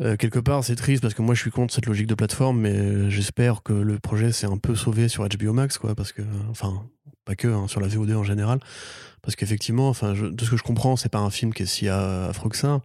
Euh, 0.01 0.17
quelque 0.17 0.40
part, 0.40 0.64
c'est 0.64 0.75
triste 0.75 1.01
parce 1.01 1.14
que 1.14 1.22
moi, 1.22 1.35
je 1.35 1.41
suis 1.41 1.51
contre 1.51 1.74
cette 1.74 1.85
logique 1.85 2.07
de 2.07 2.15
plateforme, 2.15 2.59
mais 2.59 3.09
j'espère 3.09 3.64
que 3.64 3.74
le 3.74 3.99
projet 3.99 4.32
s'est 4.32 4.48
un 4.48 4.57
peu 4.57 4.75
sauvé 4.75 5.07
sur 5.07 5.27
HBO 5.27 5.53
Max, 5.53 5.77
quoi, 5.77 5.95
parce 5.95 6.11
que, 6.11 6.22
enfin, 6.49 6.83
pas 7.24 7.35
que, 7.35 7.48
hein, 7.48 7.67
sur 7.67 7.80
la 7.80 7.88
VOD 7.88 8.11
en 8.11 8.24
général. 8.24 8.59
Parce 9.22 9.35
qu'effectivement, 9.35 9.90
enfin, 9.90 10.14
de 10.14 10.45
ce 10.45 10.51
que 10.51 10.57
je 10.57 10.64
comprends, 10.64 10.95
c'est 10.95 11.09
pas 11.09 11.19
un 11.19 11.32
film 11.32 11.53
qui 11.53 11.64
est 11.64 11.65
si 11.65 11.90
affreux 11.90 12.49
que 12.49 12.57
ça. 12.57 12.82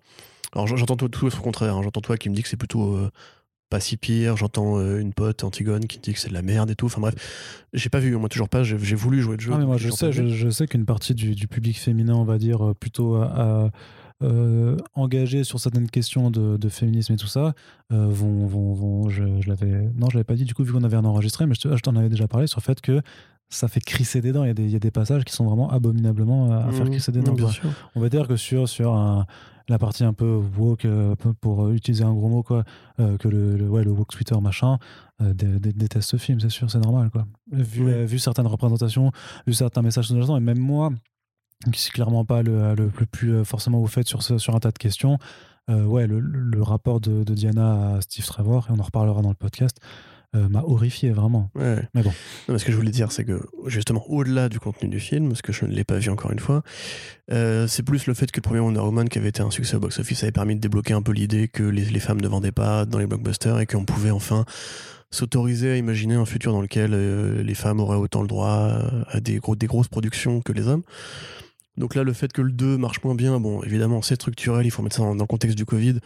Alors 0.52 0.66
j'entends 0.66 0.96
tout, 0.96 1.08
tout 1.08 1.26
au 1.26 1.42
contraire. 1.42 1.76
Hein. 1.76 1.82
J'entends 1.82 2.00
toi 2.00 2.16
qui 2.16 2.28
me 2.28 2.34
dit 2.34 2.42
que 2.42 2.48
c'est 2.48 2.56
plutôt 2.56 2.96
euh, 2.96 3.10
pas 3.68 3.78
si 3.78 3.96
pire. 3.96 4.36
J'entends 4.36 4.78
euh, 4.78 4.98
une 4.98 5.12
pote 5.12 5.44
Antigone 5.44 5.86
qui 5.86 5.98
dit 5.98 6.12
que 6.12 6.18
c'est 6.18 6.28
de 6.28 6.34
la 6.34 6.42
merde 6.42 6.70
et 6.70 6.74
tout. 6.74 6.86
Enfin 6.86 7.00
bref, 7.00 7.14
j'ai 7.72 7.88
pas 7.88 8.00
vu. 8.00 8.16
Moi 8.16 8.28
toujours 8.28 8.48
pas. 8.48 8.62
J'ai 8.64 8.76
voulu 8.96 9.22
jouer 9.22 9.36
le 9.36 9.42
jeu. 9.42 9.52
Ah, 9.54 9.58
mais 9.58 9.66
moi 9.66 9.76
je 9.76 9.90
sais, 9.90 10.10
je, 10.12 10.50
sais 10.50 10.66
qu'une 10.66 10.86
partie 10.86 11.14
du, 11.14 11.46
public 11.46 11.78
féminin, 11.78 12.14
on 12.14 12.24
va 12.24 12.38
dire 12.38 12.70
euh, 12.70 12.74
plutôt 12.74 13.16
à, 13.16 13.70
engagé 14.94 15.44
sur 15.44 15.60
certaines 15.60 15.88
questions 15.88 16.30
de, 16.30 16.68
féminisme 16.68 17.12
et 17.14 17.16
tout 17.16 17.26
ça, 17.26 17.54
vont, 17.90 18.46
vont, 18.46 18.72
vont, 18.72 19.08
je, 19.08 19.24
l'avais, 19.48 19.88
non, 19.96 20.08
je 20.10 20.14
l'avais 20.14 20.24
pas 20.24 20.34
dit 20.34 20.44
du 20.44 20.54
coup 20.54 20.64
vu 20.64 20.72
qu'on 20.72 20.84
avait 20.84 20.96
un 20.96 21.04
enregistré, 21.04 21.46
mais 21.46 21.54
je, 21.54 21.76
je 21.76 21.82
t'en 21.82 21.96
avais 21.96 22.08
déjà 22.08 22.28
parlé 22.28 22.46
sur 22.46 22.60
le 22.60 22.64
fait 22.64 22.80
que 22.80 23.00
ça 23.48 23.68
fait 23.68 23.80
crisser 23.80 24.20
des 24.20 24.32
dents. 24.32 24.44
Il 24.44 24.48
y, 24.48 24.50
a 24.50 24.54
des, 24.54 24.64
il 24.64 24.70
y 24.70 24.76
a 24.76 24.80
des 24.80 24.90
passages 24.90 25.24
qui 25.24 25.32
sont 25.32 25.44
vraiment 25.44 25.70
abominablement 25.70 26.52
à, 26.52 26.70
faire 26.70 26.86
mmh. 26.86 26.90
crisser 26.90 27.12
des 27.12 27.20
dents. 27.20 27.34
On 27.94 28.00
va 28.00 28.08
dire 28.08 28.28
que 28.28 28.36
sur, 28.36 28.68
sur 28.68 28.94
la 29.70 29.78
partie 29.78 30.04
un 30.04 30.12
peu 30.12 30.40
woke, 30.58 30.84
euh, 30.84 31.14
pour 31.40 31.70
utiliser 31.70 32.04
un 32.04 32.12
gros 32.12 32.28
mot, 32.28 32.42
quoi, 32.42 32.64
euh, 32.98 33.16
que 33.16 33.28
le, 33.28 33.68
ouais, 33.68 33.84
le 33.84 33.90
woke 33.90 34.10
Twitter 34.10 34.34
machin, 34.40 34.78
euh, 35.22 35.32
déteste 35.34 36.10
ce 36.10 36.16
film, 36.16 36.40
c'est 36.40 36.50
sûr, 36.50 36.70
c'est 36.70 36.80
normal. 36.80 37.10
Quoi. 37.10 37.26
Vu, 37.52 38.04
vu 38.04 38.18
certaines 38.18 38.46
représentations, 38.46 39.12
vu 39.46 39.52
certains 39.52 39.82
messages 39.82 40.08
sous 40.08 40.36
et 40.36 40.40
même 40.40 40.58
moi, 40.58 40.90
qui 41.72 41.80
suis 41.80 41.92
clairement 41.92 42.24
pas 42.24 42.42
le, 42.42 42.74
le, 42.74 42.90
plus 42.90 43.44
forcément 43.44 43.82
au 43.82 43.86
fait 43.86 44.06
sur, 44.06 44.22
sur 44.22 44.54
un 44.54 44.60
tas 44.60 44.70
de 44.70 44.78
questions, 44.78 45.18
ouais, 45.68 46.06
le, 46.06 46.18
le 46.18 46.62
rapport 46.62 47.00
de, 47.00 47.22
de, 47.22 47.34
Diana 47.34 47.96
à 47.96 48.00
Steve 48.00 48.26
Trevor, 48.26 48.66
et 48.68 48.72
on 48.72 48.80
en 48.80 48.82
reparlera 48.82 49.22
dans 49.22 49.28
le 49.28 49.36
podcast, 49.36 49.76
euh, 50.36 50.48
m'a 50.48 50.62
horrifié 50.62 51.10
vraiment. 51.10 51.50
Mais 51.56 52.04
bon. 52.04 52.12
ce 52.56 52.64
que 52.64 52.70
je 52.70 52.76
voulais 52.76 52.92
dire, 52.92 53.10
c'est 53.10 53.24
que 53.24 53.40
justement, 53.66 54.04
au-delà 54.08 54.48
du 54.48 54.60
contenu 54.60 54.88
du 54.88 55.00
film, 55.00 55.34
ce 55.34 55.42
que 55.42 55.52
je 55.52 55.64
ne 55.64 55.72
l'ai 55.72 55.82
pas 55.82 55.98
vu 55.98 56.08
encore 56.08 56.30
une 56.30 56.38
fois, 56.38 56.62
euh, 57.32 57.66
c'est 57.66 57.82
plus 57.82 58.06
le 58.06 58.14
fait 58.14 58.30
que 58.30 58.36
le 58.38 58.42
premier 58.42 58.60
Wonder 58.60 58.78
Woman, 58.78 59.08
qui 59.08 59.18
avait 59.18 59.30
été 59.30 59.42
un 59.42 59.50
succès 59.50 59.74
au 59.74 59.80
box-office, 59.80 60.22
avait 60.22 60.30
permis 60.30 60.54
de 60.54 60.60
débloquer 60.60 60.92
un 60.92 61.02
peu 61.02 61.10
l'idée 61.10 61.48
que 61.48 61.64
les, 61.64 61.84
les, 61.84 61.98
femmes 61.98 62.20
ne 62.20 62.28
vendaient 62.28 62.52
pas 62.52 62.84
dans 62.84 63.00
les 63.00 63.08
blockbusters 63.08 63.58
et 63.58 63.66
qu'on 63.66 63.84
pouvait 63.84 64.12
enfin 64.12 64.44
s'autoriser 65.10 65.72
à 65.72 65.76
imaginer 65.76 66.14
un 66.14 66.26
futur 66.26 66.52
dans 66.52 66.62
lequel 66.62 66.92
euh, 66.94 67.42
les 67.42 67.54
femmes 67.56 67.80
auraient 67.80 67.96
autant 67.96 68.22
le 68.22 68.28
droit 68.28 68.78
à 69.08 69.18
des, 69.18 69.38
gros, 69.38 69.56
des 69.56 69.66
grosses 69.66 69.88
productions 69.88 70.42
que 70.42 70.52
les 70.52 70.68
hommes. 70.68 70.84
Donc 71.76 71.94
là, 71.94 72.02
le 72.02 72.12
fait 72.12 72.32
que 72.32 72.42
le 72.42 72.50
2 72.50 72.76
marche 72.76 73.02
moins 73.04 73.14
bien, 73.14 73.38
bon, 73.40 73.62
évidemment, 73.62 74.02
c'est 74.02 74.16
structurel, 74.16 74.66
il 74.66 74.70
faut 74.70 74.82
mettre 74.82 74.96
ça 74.96 75.02
dans, 75.02 75.14
le 75.14 75.26
contexte 75.26 75.56
du 75.56 75.64
Covid. 75.64 75.96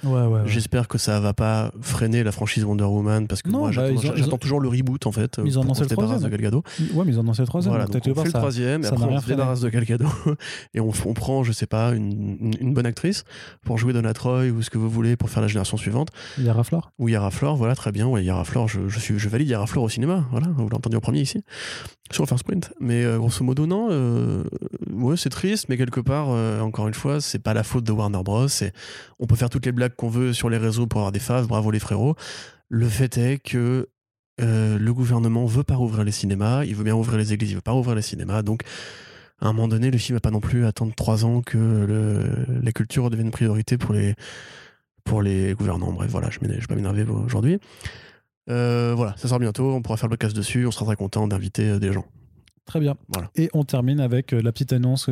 J'espère 0.46 0.88
que 0.88 0.98
ça 0.98 1.20
va 1.20 1.32
pas 1.32 1.72
freiner 1.80 2.22
la 2.22 2.32
franchise 2.32 2.64
Wonder 2.64 2.84
Woman, 2.84 3.26
parce 3.26 3.42
que 3.42 3.50
moi, 3.50 3.70
bah, 3.74 3.88
j'attends 3.96 4.38
toujours 4.38 4.60
le 4.60 4.68
reboot, 4.68 5.06
en 5.06 5.12
fait. 5.12 5.40
Ils 5.44 5.58
en 5.58 5.62
ont 5.62 5.72
le 5.78 5.86
troisième. 5.86 6.30
de 6.30 6.36
Gal 6.36 6.54
Ouais, 6.54 7.04
mais 7.04 7.12
ils 7.12 7.18
en 7.18 7.26
ont 7.26 7.32
le 7.36 7.46
troisième. 7.46 7.72
Voilà, 7.72 7.86
donc 7.86 8.02
on 8.06 8.14
fait 8.14 8.24
le 8.24 8.32
troisième, 8.32 8.84
et 8.84 8.86
après 8.86 9.04
on 9.04 9.20
se 9.20 9.26
débarrasse 9.26 9.60
de 9.60 9.68
Gal 9.68 9.84
Gadot, 9.84 10.08
et 10.74 10.80
on, 10.80 10.90
prend, 10.90 11.42
je 11.42 11.52
sais 11.52 11.66
pas, 11.66 11.92
une, 11.92 12.54
une, 12.60 12.74
bonne 12.74 12.86
actrice 12.86 13.24
pour 13.64 13.78
jouer 13.78 13.92
Donna 13.92 14.12
Troy 14.12 14.50
ou 14.50 14.62
ce 14.62 14.70
que 14.70 14.78
vous 14.78 14.90
voulez 14.90 15.16
pour 15.16 15.30
faire 15.30 15.42
la 15.42 15.48
génération 15.48 15.76
suivante. 15.76 16.08
Yara 16.38 16.64
Flor 16.64 16.92
Ou 16.98 17.08
Yara 17.08 17.30
Flor, 17.30 17.56
voilà, 17.56 17.74
très 17.74 17.92
bien. 17.92 18.06
Ouais, 18.06 18.24
Yara 18.24 18.44
Flor, 18.44 18.68
je, 18.68 18.88
je, 18.88 18.98
suis, 18.98 19.18
je 19.18 19.28
valide 19.28 19.48
Yara 19.48 19.66
Flor 19.66 19.84
au 19.84 19.88
cinéma, 19.88 20.26
voilà, 20.30 20.48
vous 20.56 20.66
entendu 20.66 20.96
en 20.96 21.00
premier 21.00 21.20
ici, 21.20 21.42
sur 22.10 22.26
First 22.26 22.40
Sprint. 22.40 22.72
Mais 22.80 23.04
euh, 23.04 23.18
grosso 23.18 23.44
modo, 23.44 23.66
non, 23.66 23.88
euh, 23.90 24.44
ouais, 24.90 25.16
c'est 25.16 25.30
triste, 25.30 25.68
mais 25.68 25.76
quelque 25.76 26.00
part, 26.00 26.28
euh, 26.30 26.60
encore 26.60 26.88
une 26.88 26.94
fois, 26.94 27.20
c'est 27.20 27.38
pas 27.38 27.54
la 27.54 27.62
faute 27.62 27.84
de 27.84 27.92
Warner 27.92 28.22
Bros. 28.22 28.46
On 29.18 29.26
peut 29.26 29.36
faire 29.36 29.50
toutes 29.50 29.66
les 29.66 29.72
blagues 29.72 29.94
qu'on 29.94 30.08
veut 30.08 30.32
sur 30.32 30.50
les 30.50 30.58
réseaux 30.58 30.86
pour 30.86 31.00
avoir 31.00 31.12
des 31.12 31.20
faves, 31.20 31.46
bravo 31.46 31.70
les 31.70 31.80
frérots. 31.80 32.14
Le 32.68 32.88
fait 32.88 33.16
est 33.18 33.38
que 33.38 33.88
euh, 34.40 34.78
le 34.78 34.94
gouvernement 34.94 35.46
veut 35.46 35.64
pas 35.64 35.76
rouvrir 35.76 36.04
les 36.04 36.12
cinémas, 36.12 36.64
il 36.64 36.74
veut 36.74 36.84
bien 36.84 36.94
ouvrir 36.94 37.18
les 37.18 37.32
églises, 37.32 37.52
il 37.52 37.54
veut 37.54 37.60
pas 37.60 37.72
rouvrir 37.72 37.94
les 37.94 38.02
cinémas, 38.02 38.42
donc 38.42 38.62
à 39.40 39.48
un 39.48 39.52
moment 39.52 39.68
donné, 39.68 39.90
le 39.90 39.98
film 39.98 40.16
va 40.16 40.20
pas 40.20 40.30
non 40.30 40.40
plus 40.40 40.64
attendre 40.64 40.94
trois 40.94 41.24
ans 41.24 41.42
que 41.42 41.58
le, 41.58 42.46
la 42.62 42.72
culture 42.72 43.10
devienne 43.10 43.26
une 43.26 43.32
priorité 43.32 43.76
pour 43.76 43.92
les, 43.92 44.14
pour 45.04 45.22
les 45.22 45.54
gouvernants. 45.54 45.92
Bref, 45.92 46.10
voilà, 46.10 46.30
je 46.30 46.38
ne 46.40 46.48
vais 46.48 46.58
pas 46.66 46.74
m'énerver 46.74 47.02
aujourd'hui. 47.02 47.58
Euh, 48.50 48.94
voilà, 48.94 49.16
ça 49.16 49.28
sort 49.28 49.38
bientôt, 49.38 49.72
on 49.72 49.82
pourra 49.82 49.96
faire 49.96 50.08
le 50.08 50.16
podcast 50.16 50.36
dessus, 50.36 50.66
on 50.66 50.70
sera 50.70 50.84
très 50.84 50.96
content 50.96 51.26
d'inviter 51.26 51.78
des 51.78 51.92
gens. 51.92 52.04
Très 52.66 52.80
bien. 52.80 52.96
Voilà. 53.08 53.30
Et 53.36 53.50
on 53.52 53.64
termine 53.64 54.00
avec 54.00 54.32
la 54.32 54.52
petite 54.52 54.72
annonce 54.72 55.08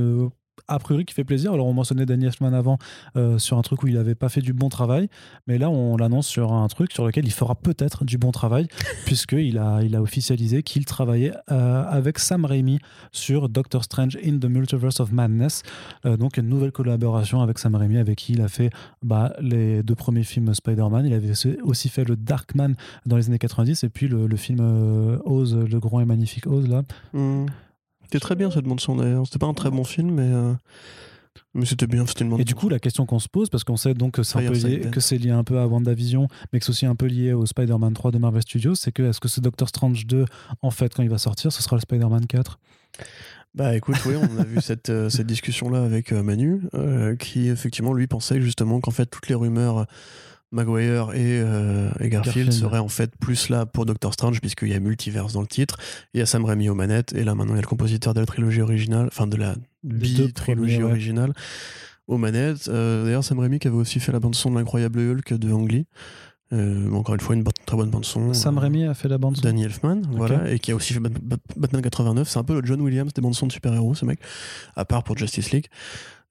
a 0.68 0.78
priori 0.78 1.04
qui 1.04 1.14
fait 1.14 1.24
plaisir. 1.24 1.52
Alors 1.52 1.66
on 1.66 1.72
mentionnait 1.72 2.06
Danny 2.06 2.26
Elfman 2.26 2.52
avant 2.52 2.78
euh, 3.16 3.38
sur 3.38 3.58
un 3.58 3.62
truc 3.62 3.82
où 3.82 3.88
il 3.88 3.94
n'avait 3.94 4.14
pas 4.14 4.28
fait 4.28 4.40
du 4.40 4.52
bon 4.52 4.68
travail, 4.68 5.08
mais 5.46 5.58
là 5.58 5.70
on 5.70 5.96
l'annonce 5.96 6.26
sur 6.26 6.52
un 6.52 6.66
truc 6.68 6.92
sur 6.92 7.06
lequel 7.06 7.24
il 7.26 7.32
fera 7.32 7.54
peut-être 7.54 8.04
du 8.04 8.18
bon 8.18 8.30
travail, 8.30 8.68
puisqu'il 9.04 9.58
a, 9.58 9.82
il 9.82 9.96
a 9.96 10.02
officialisé 10.02 10.62
qu'il 10.62 10.84
travaillait 10.84 11.32
euh, 11.50 11.84
avec 11.88 12.18
Sam 12.18 12.44
Raimi 12.44 12.78
sur 13.12 13.48
Doctor 13.48 13.84
Strange 13.84 14.18
in 14.24 14.38
the 14.38 14.46
Multiverse 14.46 15.00
of 15.00 15.12
Madness. 15.12 15.62
Euh, 16.06 16.16
donc 16.16 16.36
une 16.36 16.48
nouvelle 16.48 16.72
collaboration 16.72 17.42
avec 17.42 17.58
Sam 17.58 17.74
Raimi, 17.74 17.98
avec 17.98 18.18
qui 18.18 18.32
il 18.32 18.42
a 18.42 18.48
fait 18.48 18.70
bah, 19.02 19.32
les 19.40 19.82
deux 19.82 19.94
premiers 19.94 20.24
films 20.24 20.54
Spider-Man. 20.54 21.06
Il 21.06 21.14
avait 21.14 21.32
aussi 21.62 21.88
fait 21.88 22.04
le 22.04 22.16
Darkman 22.16 22.74
dans 23.06 23.16
les 23.16 23.28
années 23.28 23.38
90 23.38 23.84
et 23.84 23.88
puis 23.88 24.08
le, 24.08 24.36
film 24.36 24.60
Oz, 25.24 25.56
le 25.56 25.80
grand 25.80 26.00
et 26.00 26.04
magnifique 26.04 26.46
Oz 26.46 26.68
là. 26.68 26.82
Mmh. 27.12 27.46
C'était 28.12 28.20
très 28.20 28.36
bien 28.36 28.50
cette 28.50 28.66
bande-son 28.66 28.96
d'ailleurs. 28.96 29.24
C'était 29.24 29.38
pas 29.38 29.46
un 29.46 29.54
très 29.54 29.70
bon 29.70 29.84
film, 29.84 30.10
mais. 30.10 30.30
Euh, 30.30 30.52
mais 31.54 31.64
c'était 31.64 31.86
bien, 31.86 32.06
c'était 32.06 32.26
une 32.26 32.38
Et 32.38 32.44
du 32.44 32.54
coup, 32.54 32.68
la 32.68 32.78
question 32.78 33.06
qu'on 33.06 33.18
se 33.18 33.28
pose, 33.28 33.48
parce 33.48 33.64
qu'on 33.64 33.78
sait 33.78 33.94
donc 33.94 34.12
que 34.16 34.22
c'est, 34.22 34.38
lié, 34.50 34.80
que 34.92 35.00
c'est 35.00 35.16
lié 35.16 35.30
un 35.30 35.44
peu 35.44 35.58
à 35.58 35.66
WandaVision, 35.66 36.28
mais 36.52 36.58
que 36.58 36.66
c'est 36.66 36.72
aussi 36.72 36.84
un 36.84 36.94
peu 36.94 37.06
lié 37.06 37.32
au 37.32 37.46
Spider-Man 37.46 37.94
3 37.94 38.10
de 38.10 38.18
Marvel 38.18 38.42
Studios, 38.42 38.74
c'est 38.74 38.92
que 38.92 39.02
est-ce 39.04 39.18
que 39.18 39.28
ce 39.28 39.40
Doctor 39.40 39.66
Strange 39.66 40.04
2, 40.06 40.26
en 40.60 40.70
fait, 40.70 40.92
quand 40.94 41.02
il 41.02 41.08
va 41.08 41.16
sortir, 41.16 41.52
ce 41.52 41.62
sera 41.62 41.76
le 41.76 41.80
Spider-Man 41.80 42.26
4 42.26 42.58
bah 43.54 43.76
écoute, 43.76 43.96
oui, 44.06 44.14
on 44.16 44.38
a 44.38 44.44
vu 44.44 44.60
cette, 44.62 44.90
euh, 44.90 45.10
cette 45.10 45.26
discussion-là 45.26 45.82
avec 45.82 46.12
euh, 46.12 46.22
Manu, 46.22 46.62
qui 47.18 47.48
effectivement 47.48 47.94
lui 47.94 48.06
pensait 48.06 48.42
justement 48.42 48.80
qu'en 48.80 48.90
fait 48.90 49.06
toutes 49.06 49.28
les 49.28 49.34
rumeurs 49.34 49.86
Maguire 50.52 51.10
euh, 51.14 51.90
et, 51.98 52.08
Garfield, 52.10 52.52
seraient 52.52 52.78
en 52.78 52.88
fait 52.88 53.16
plus 53.16 53.48
là 53.48 53.66
pour 53.66 53.86
Doctor 53.86 54.12
Strange 54.12 54.40
puisqu'il 54.40 54.68
y 54.68 54.74
a 54.74 54.80
multiverse 54.80 55.32
dans 55.32 55.40
le 55.40 55.46
titre. 55.46 55.78
Il 56.14 56.20
y 56.20 56.22
a 56.22 56.26
Sam 56.26 56.44
Raimi 56.44 56.68
aux 56.68 56.74
manettes 56.74 57.14
et 57.14 57.24
là 57.24 57.34
maintenant 57.34 57.54
il 57.54 57.56
y 57.56 57.58
a 57.58 57.62
le 57.62 57.66
compositeur 57.66 58.12
de 58.14 58.20
la 58.20 58.26
trilogie 58.26 58.60
originale, 58.60 59.06
enfin 59.06 59.26
de 59.26 59.36
la 59.36 59.56
bi-trilogie 59.82 60.82
originale 60.82 61.32
aux 62.06 62.18
manettes. 62.18 62.68
Euh, 62.68 63.04
d'ailleurs 63.04 63.24
Sam 63.24 63.38
Raimi 63.38 63.58
qui 63.58 63.68
avait 63.68 63.76
aussi 63.76 63.98
fait 63.98 64.12
la 64.12 64.20
bande 64.20 64.34
son 64.34 64.50
de 64.50 64.56
l'incroyable 64.56 65.00
Hulk 65.00 65.34
de 65.34 65.52
Ang 65.52 65.70
Lee. 65.70 65.86
Euh, 66.52 66.92
encore 66.92 67.14
une 67.14 67.20
fois, 67.20 67.34
une 67.34 67.44
très 67.64 67.76
bonne 67.78 67.88
bande 67.88 68.04
son. 68.04 68.34
Sam 68.34 68.58
Raimi 68.58 68.84
a 68.84 68.92
fait 68.92 69.08
la 69.08 69.16
bande 69.16 69.36
son. 69.36 69.42
Danny 69.42 69.64
Elfman, 69.64 70.02
voilà, 70.10 70.50
et 70.50 70.58
qui 70.58 70.70
a 70.70 70.74
aussi 70.74 70.92
fait 70.92 71.00
Batman 71.00 71.80
89. 71.80 72.28
C'est 72.28 72.38
un 72.38 72.44
peu 72.44 72.60
le 72.60 72.66
John 72.66 72.80
Williams 72.82 73.12
des 73.14 73.22
bandes 73.22 73.34
son 73.34 73.46
de 73.46 73.52
super-héros, 73.52 73.94
ce 73.94 74.04
mec, 74.04 74.20
à 74.76 74.84
part 74.84 75.02
pour 75.02 75.16
Justice 75.16 75.50
League. 75.50 75.68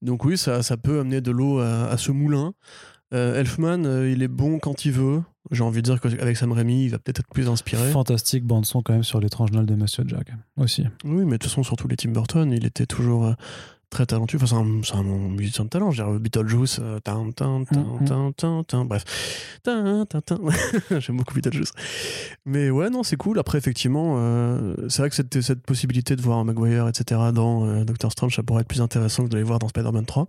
Donc 0.04 0.24
oui, 0.26 0.38
ça, 0.38 0.62
ça 0.62 0.78
peut 0.78 1.00
amener 1.00 1.22
de 1.22 1.32
l'eau 1.32 1.60
à, 1.60 1.96
ce 1.98 2.12
moulin. 2.12 2.54
Euh, 3.14 3.40
Elfman, 3.40 3.86
euh, 3.86 4.10
il 4.10 4.24
est 4.24 4.28
bon 4.28 4.60
quand 4.60 4.86
il 4.86 4.92
veut. 4.94 5.22
J'ai 5.50 5.64
envie 5.64 5.82
de 5.82 5.90
dire 5.92 6.00
qu'avec 6.00 6.38
Sam 6.38 6.52
Raimi, 6.52 6.86
il 6.86 6.90
va 6.90 7.00
peut-être 7.00 7.20
être 7.20 7.34
plus 7.34 7.50
inspiré. 7.50 7.90
Fantastique 7.92 8.46
bande-son 8.46 8.82
quand 8.82 8.94
même 8.94 9.04
sur 9.04 9.20
l'étrange 9.20 9.52
Noël 9.52 9.66
de 9.66 9.76
Monsieur 9.76 10.04
Jack 10.08 10.32
aussi. 10.56 10.86
Oui, 11.04 11.26
mais 11.26 11.32
de 11.34 11.38
toute 11.38 11.46
façon, 11.46 11.64
surtout 11.64 11.88
les 11.88 11.98
Tim 11.98 12.12
Burton, 12.12 12.52
il 12.52 12.66
était 12.66 12.86
toujours 12.86 13.26
euh, 13.26 13.34
très 13.90 14.06
talentueux. 14.06 14.38
Enfin, 14.42 14.66
c'est 14.84 14.96
un, 14.96 15.00
un 15.00 15.30
musicien 15.30 15.66
de 15.66 15.70
talent. 15.70 15.92
Je 15.92 16.04
veux 16.04 16.10
dire, 16.12 16.20
Beetlejuice, 16.22 16.80
euh, 16.82 17.00
tin, 17.00 17.32
tin, 17.36 17.64
tin, 17.66 18.32
tin, 18.38 18.64
tin, 18.66 18.86
bref. 18.86 19.04
Tin, 19.64 20.06
tin, 20.06 20.22
tin. 20.22 20.40
J'aime 21.00 21.18
beaucoup 21.18 21.34
Beetlejuice. 21.34 21.74
Mais 22.46 22.70
ouais, 22.70 22.90
non, 22.90 23.04
c'est 23.04 23.18
cool. 23.18 23.38
Après, 23.40 23.58
effectivement, 23.58 24.16
euh, 24.20 24.76
c'est 24.88 25.02
vrai 25.02 25.10
que 25.10 25.16
cette, 25.16 25.42
cette 25.42 25.64
possibilité 25.64 26.16
de 26.16 26.22
voir 26.22 26.38
un 26.38 26.46
Maguire, 26.46 26.88
etc., 26.88 27.20
dans 27.34 27.84
Doctor 27.84 28.12
Strange, 28.12 28.36
ça 28.36 28.44
pourrait 28.44 28.62
être 28.62 28.70
plus 28.70 28.82
intéressant 28.82 29.24
que 29.26 29.30
de 29.30 29.38
les 29.38 29.44
voir 29.44 29.60
dans 29.60 29.68
Spider-Man 29.68 30.06
3. 30.06 30.28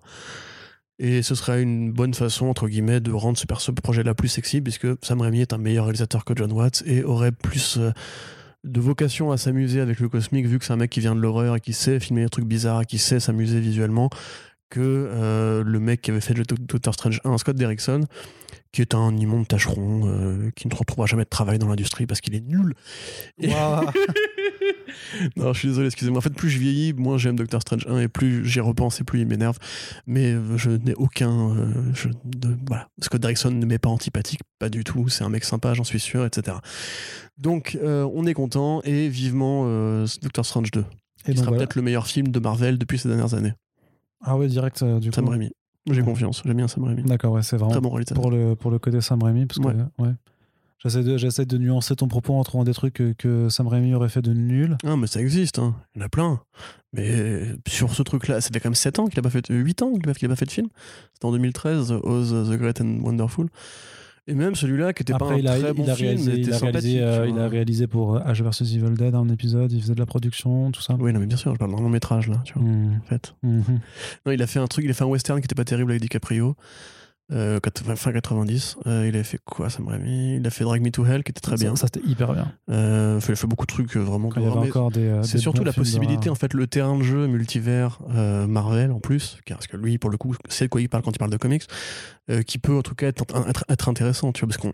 Et 0.99 1.23
ce 1.23 1.35
serait 1.35 1.63
une 1.63 1.91
bonne 1.91 2.15
façon, 2.15 2.47
entre 2.47 2.69
guillemets, 2.69 3.01
de 3.01 3.11
rendre 3.13 3.39
ce, 3.39 3.71
projet-là 3.73 4.15
plus 4.15 4.29
sexy, 4.29 4.61
puisque 4.61 4.87
Sam 5.03 5.21
Raimi 5.21 5.41
est 5.41 5.53
un 5.53 5.59
meilleur 5.59 5.87
réalisateur 5.87 6.25
que 6.25 6.35
John 6.37 6.53
Watts 6.53 6.83
et 6.87 7.03
aurait 7.03 7.33
plus 7.33 7.79
euh, 7.79 7.91
de 8.65 8.81
vocation 8.81 9.33
à 9.33 9.37
s'amuser 9.37 9.81
avec 9.81 9.99
le 10.01 10.09
cosmique, 10.09 10.47
vu 10.47 10.59
que 10.59 10.65
c'est 10.65 10.73
un 10.73 10.77
mec 10.77 10.91
qui 10.91 11.01
vient 11.01 11.15
de 11.17 11.21
l'horreur 11.21 11.57
et 11.57 11.61
qui 11.61 11.73
sait 11.73 11.99
filmer 11.99 12.23
des 12.25 12.29
trucs 12.29 12.45
bizarres 12.45 12.83
et 12.83 12.87
qui 12.87 12.99
sait 12.99 13.19
s'amuser 13.21 13.59
visuellement, 13.61 14.11
que 14.71 14.81
euh, 14.81 15.63
le 15.65 15.81
mec 15.81 16.03
qui 16.03 16.11
avait 16.11 16.21
fait 16.21 16.35
le 16.35 16.45
Do- 16.45 16.57
Doctor 16.59 16.95
Strange 16.95 17.21
1, 17.25 17.37
Scott 17.39 17.57
Derrickson, 17.57 18.03
qui 18.71 18.81
est 18.81 18.95
un 18.95 19.15
immonde 19.17 19.49
tâcheron, 19.49 20.03
euh, 20.07 20.51
qui 20.57 20.69
ne 20.69 20.75
retrouvera 20.75 21.07
jamais 21.07 21.25
de 21.25 21.29
travail 21.29 21.59
dans 21.59 21.69
l'industrie 21.69 22.07
parce 22.07 22.21
qu'il 22.21 22.35
est 22.35 22.47
nul. 22.47 22.75
non, 25.37 25.53
je 25.53 25.59
suis 25.59 25.69
désolé, 25.69 25.87
excusez-moi. 25.87 26.19
En 26.19 26.23
fait, 26.23 26.35
plus 26.35 26.51
je 26.51 26.59
vieillis, 26.59 26.93
moins 26.93 27.19
j'aime 27.19 27.37
Doctor 27.37 27.61
Strange 27.63 27.87
1 27.89 27.99
et 28.01 28.09
plus 28.09 28.45
j'y 28.47 28.61
repense 28.61 29.01
et 29.01 29.05
plus 29.05 29.21
il 29.21 29.27
m'énerve. 29.27 29.59
Mais 30.07 30.33
euh, 30.33 30.57
je 30.57 30.71
n'ai 30.71 30.95
aucun. 30.95 31.51
euh, 31.57 31.73
je, 31.95 32.09
de- 32.25 32.57
voilà. 32.67 32.89
Scott 33.01 33.21
Derrickson 33.21 33.51
ne 33.51 33.67
m'est 33.67 33.79
pas 33.79 33.89
antipathique, 33.91 34.41
pas 34.59 34.69
du 34.69 34.85
tout. 34.85 35.09
C'est 35.09 35.25
un 35.25 35.29
mec 35.29 35.45
sympa, 35.45 35.75
j'en 35.75 35.85
suis 35.85 36.01
sûr, 36.01 36.25
etc. 36.25 36.57
Donc, 37.39 37.79
euh, 37.83 38.09
on 38.15 38.27
est 38.27 38.35
content 38.35 38.81
et 38.85 39.09
vivement 39.09 39.65
euh, 39.67 40.07
Doctor 40.23 40.45
Strange 40.45 40.71
2. 40.71 40.85
Et 41.27 41.33
qui 41.33 41.39
sera 41.39 41.49
voilà. 41.49 41.59
peut-être 41.59 41.77
le 41.77 41.83
meilleur 41.83 42.07
film 42.07 42.29
de 42.29 42.39
Marvel 42.41 42.79
depuis 42.79 42.99
ces 42.99 43.09
dernières 43.09 43.35
années. 43.35 43.53
Ah 44.25 44.37
ouais, 44.37 44.49
direct 44.49 44.83
du 44.85 45.11
coup. 45.11 45.15
Sam 45.15 45.29
Raimi. 45.29 45.51
J'ai 45.91 46.01
Ouais. 46.01 46.05
confiance, 46.07 46.43
j'aime 46.45 46.57
bien 46.57 46.69
Sam 46.69 46.85
Raimi. 46.85 47.03
D'accord, 47.03 47.33
ouais, 47.33 47.43
c'est 47.43 47.57
vraiment 47.57 47.73
Très 47.73 47.81
bon 47.81 48.21
pour 48.21 48.31
le, 48.31 48.55
pour 48.55 48.71
le 48.71 48.79
côté 48.79 49.01
Sam 49.01 49.21
Raimi. 49.23 49.47
Parce 49.47 49.59
que, 49.59 49.67
Ouais. 49.67 49.75
ouais. 49.99 50.13
J'essaie 50.83 51.05
de, 51.05 51.17
j'essaie 51.17 51.47
de 51.47 51.59
nuancer 51.59 51.95
ton 51.95 52.09
propos 52.09 52.35
en 52.35 52.43
trouvant 52.43 52.65
des 52.65 52.75
trucs 52.75 52.95
que, 52.95 53.13
que 53.13 53.49
Sam 53.49 53.69
Raimi 53.69 53.95
aurait 53.95 54.09
fait 54.09 54.23
de 54.23 54.33
nul. 54.33 54.77
Ah, 54.85 54.97
mais 54.97 55.07
ça 55.07 55.21
existe, 55.21 55.59
hein. 55.61 55.77
il 55.95 56.01
y 56.01 56.03
en 56.03 56.07
a 56.07 56.09
plein. 56.09 56.41
Mais 56.93 57.55
sur 57.69 57.95
ce 57.95 58.03
truc-là, 58.03 58.41
c'était 58.41 58.59
quand 58.59 58.69
même 58.69 58.75
7 58.75 58.99
ans 58.99 59.07
qu'il 59.07 59.19
a 59.19 59.23
pas 59.23 59.31
fait, 59.31 59.47
8 59.49 59.83
ans 59.83 59.93
qu'il 59.93 60.09
a, 60.09 60.29
pas 60.29 60.37
fait 60.37 60.45
de 60.47 60.51
film. 60.51 60.69
C'était 61.15 61.27
en 61.27 61.33
2013, 61.33 61.93
Oz 62.03 62.51
The 62.51 62.59
Great 62.59 62.81
and 62.81 62.99
Wonderful. 63.03 63.47
Et 64.29 64.35
même 64.35 64.55
celui-là, 64.55 64.93
qui 64.93 65.03
était 65.03 65.15
pas 65.15 65.25
un 65.25 65.29
Après, 65.29 65.41
il 65.41 65.49
a, 65.49 65.59
très 65.59 65.73
bon 65.73 65.89
a 65.89 65.95
film, 65.97 66.09
réalisé, 66.09 66.31
mais 66.31 66.39
il 66.39 66.43
était 66.43 66.55
a 66.55 66.59
réalisé, 66.59 67.01
euh, 67.01 67.29
il 67.29 67.39
a 67.41 67.49
réalisé 67.49 67.87
pour 67.89 68.17
euh, 68.17 68.21
Ash 68.25 68.41
vs 68.41 68.63
Evil 68.63 68.95
Dead 68.95 69.15
un 69.17 69.29
épisode, 69.29 69.73
il 69.73 69.81
faisait 69.81 69.95
de 69.95 69.99
la 69.99 70.07
production, 70.07 70.71
tout 70.71 70.81
ça. 70.81 70.97
Oui, 71.01 71.13
non, 71.13 71.19
mais 71.19 71.27
bien 71.27 71.37
sûr, 71.37 71.53
je 71.53 71.59
parle 71.59 71.73
d'un 71.75 71.81
long 71.81 71.89
métrage 71.89 72.29
là, 72.29 72.41
tu 72.45 72.55
vois, 72.55 72.63
Hmm. 72.63 73.01
en 73.03 73.09
fait. 73.09 73.35
Mhm. 73.43 73.81
Non, 74.27 74.33
il 74.33 74.41
a 74.41 74.47
fait 74.47 74.61
un 74.61 74.69
truc, 74.69 74.85
il 74.85 74.91
a 74.91 74.95
fait 74.95 75.03
un 75.03 75.09
western 75.09 75.41
qui 75.41 75.47
était 75.47 75.57
pas 75.57 75.65
terrible 75.65 75.91
avec 75.91 76.03
DiCaprio, 76.03 76.55
euh, 77.33 77.59
fin 77.97 78.13
90. 78.13 78.77
Euh, 78.87 79.09
il 79.09 79.17
a 79.17 79.25
fait 79.25 79.39
quoi, 79.45 79.71
Sam 79.71 79.89
Raimi 79.89 80.37
Il 80.37 80.47
a 80.47 80.51
fait 80.51 80.65
Drag 80.65 80.83
Me 80.83 80.91
to 80.91 81.05
Hell, 81.07 81.25
qui 81.25 81.31
était 81.31 81.41
très 81.41 81.57
Ça- 81.57 81.65
bien. 81.65 81.77
Ça, 81.77 81.87
c'était 81.93 82.07
hyper 82.09 82.33
bien. 82.35 82.53
Euh, 82.71 83.21
il 83.27 83.33
a 83.33 83.37
fait 83.37 83.47
beaucoup 83.47 83.67
de 83.67 83.73
trucs 83.73 83.97
vraiment 83.97 84.31
il 84.37 84.43
y 84.43 84.47
avait 84.47 84.69
encore 84.69 84.91
des. 84.91 85.21
C'est 85.23 85.39
surtout 85.39 85.65
la 85.65 85.73
possibilité, 85.73 86.31
en 86.31 86.35
fait, 86.35 86.53
le 86.55 86.67
terrain 86.67 86.97
de 86.99 87.03
jeu 87.03 87.27
multivers 87.27 88.01
Marvel 88.49 88.93
en 88.93 89.01
plus, 89.01 89.39
car- 89.47 89.59
parce 89.59 89.67
que 89.67 89.77
lui, 89.77 89.99
pour 89.99 90.11
le 90.11 90.17
coup, 90.19 90.35
c'est 90.49 90.65
de 90.67 90.71
quoi 90.71 90.81
il 90.81 90.89
parle 90.89 91.03
quand 91.03 91.13
il 91.13 91.19
parle 91.19 91.31
de 91.31 91.37
comics, 91.37 91.65
qui 92.47 92.59
peut 92.59 92.77
en 92.77 92.83
tout 92.83 92.95
cas 92.95 93.09
être, 93.09 93.25
être, 93.49 93.65
être 93.69 93.89
intéressant, 93.89 94.33
tu 94.33 94.41
vois, 94.45 94.49
parce 94.49 94.59
qu'on 94.59 94.73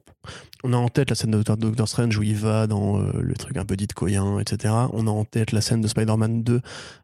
on 0.65 0.73
a 0.73 0.77
en 0.77 0.89
tête 0.89 1.11
la 1.11 1.17
scène 1.17 1.31
de 1.31 1.43
Doctor, 1.43 1.89
Strange 1.89 2.19
où 2.19 2.23
il 2.23 2.35
va 2.37 2.67
dans 2.67 2.99
le 2.99 3.35
truc 3.35 3.57
un 3.57 3.65
peu 3.65 3.77
dit 3.77 3.87
de 3.87 3.93
Coyen, 3.93 4.39
etc. 4.41 4.75
On 4.93 5.07
a 5.07 5.11
en 5.11 5.25
tête 5.25 5.53
la 5.53 5.61
scène 5.61 5.81
de 5.81 5.89
Spider-Man 5.89 6.43
2 6.43 6.61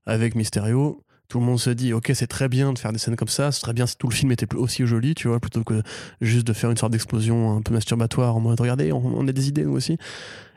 avec 0.06 0.34
Mysterio. 0.34 1.00
Tout 1.28 1.40
le 1.40 1.46
monde 1.46 1.58
se 1.58 1.70
dit, 1.70 1.92
ok, 1.92 2.10
c'est 2.14 2.26
très 2.26 2.48
bien 2.48 2.72
de 2.72 2.78
faire 2.78 2.92
des 2.92 2.98
scènes 2.98 3.16
comme 3.16 3.28
ça, 3.28 3.50
ce 3.50 3.60
serait 3.60 3.72
bien 3.72 3.86
si 3.86 3.96
tout 3.96 4.08
le 4.08 4.14
film 4.14 4.30
était 4.32 4.52
aussi 4.54 4.86
joli, 4.86 5.14
tu 5.14 5.28
vois, 5.28 5.40
plutôt 5.40 5.64
que 5.64 5.82
juste 6.20 6.46
de 6.46 6.52
faire 6.52 6.70
une 6.70 6.76
sorte 6.76 6.92
d'explosion 6.92 7.56
un 7.56 7.62
peu 7.62 7.72
masturbatoire 7.72 8.36
en 8.36 8.40
mode, 8.40 8.60
regardez, 8.60 8.92
on, 8.92 9.04
on 9.04 9.26
a 9.26 9.32
des 9.32 9.48
idées 9.48 9.64
nous 9.64 9.72
aussi. 9.72 9.96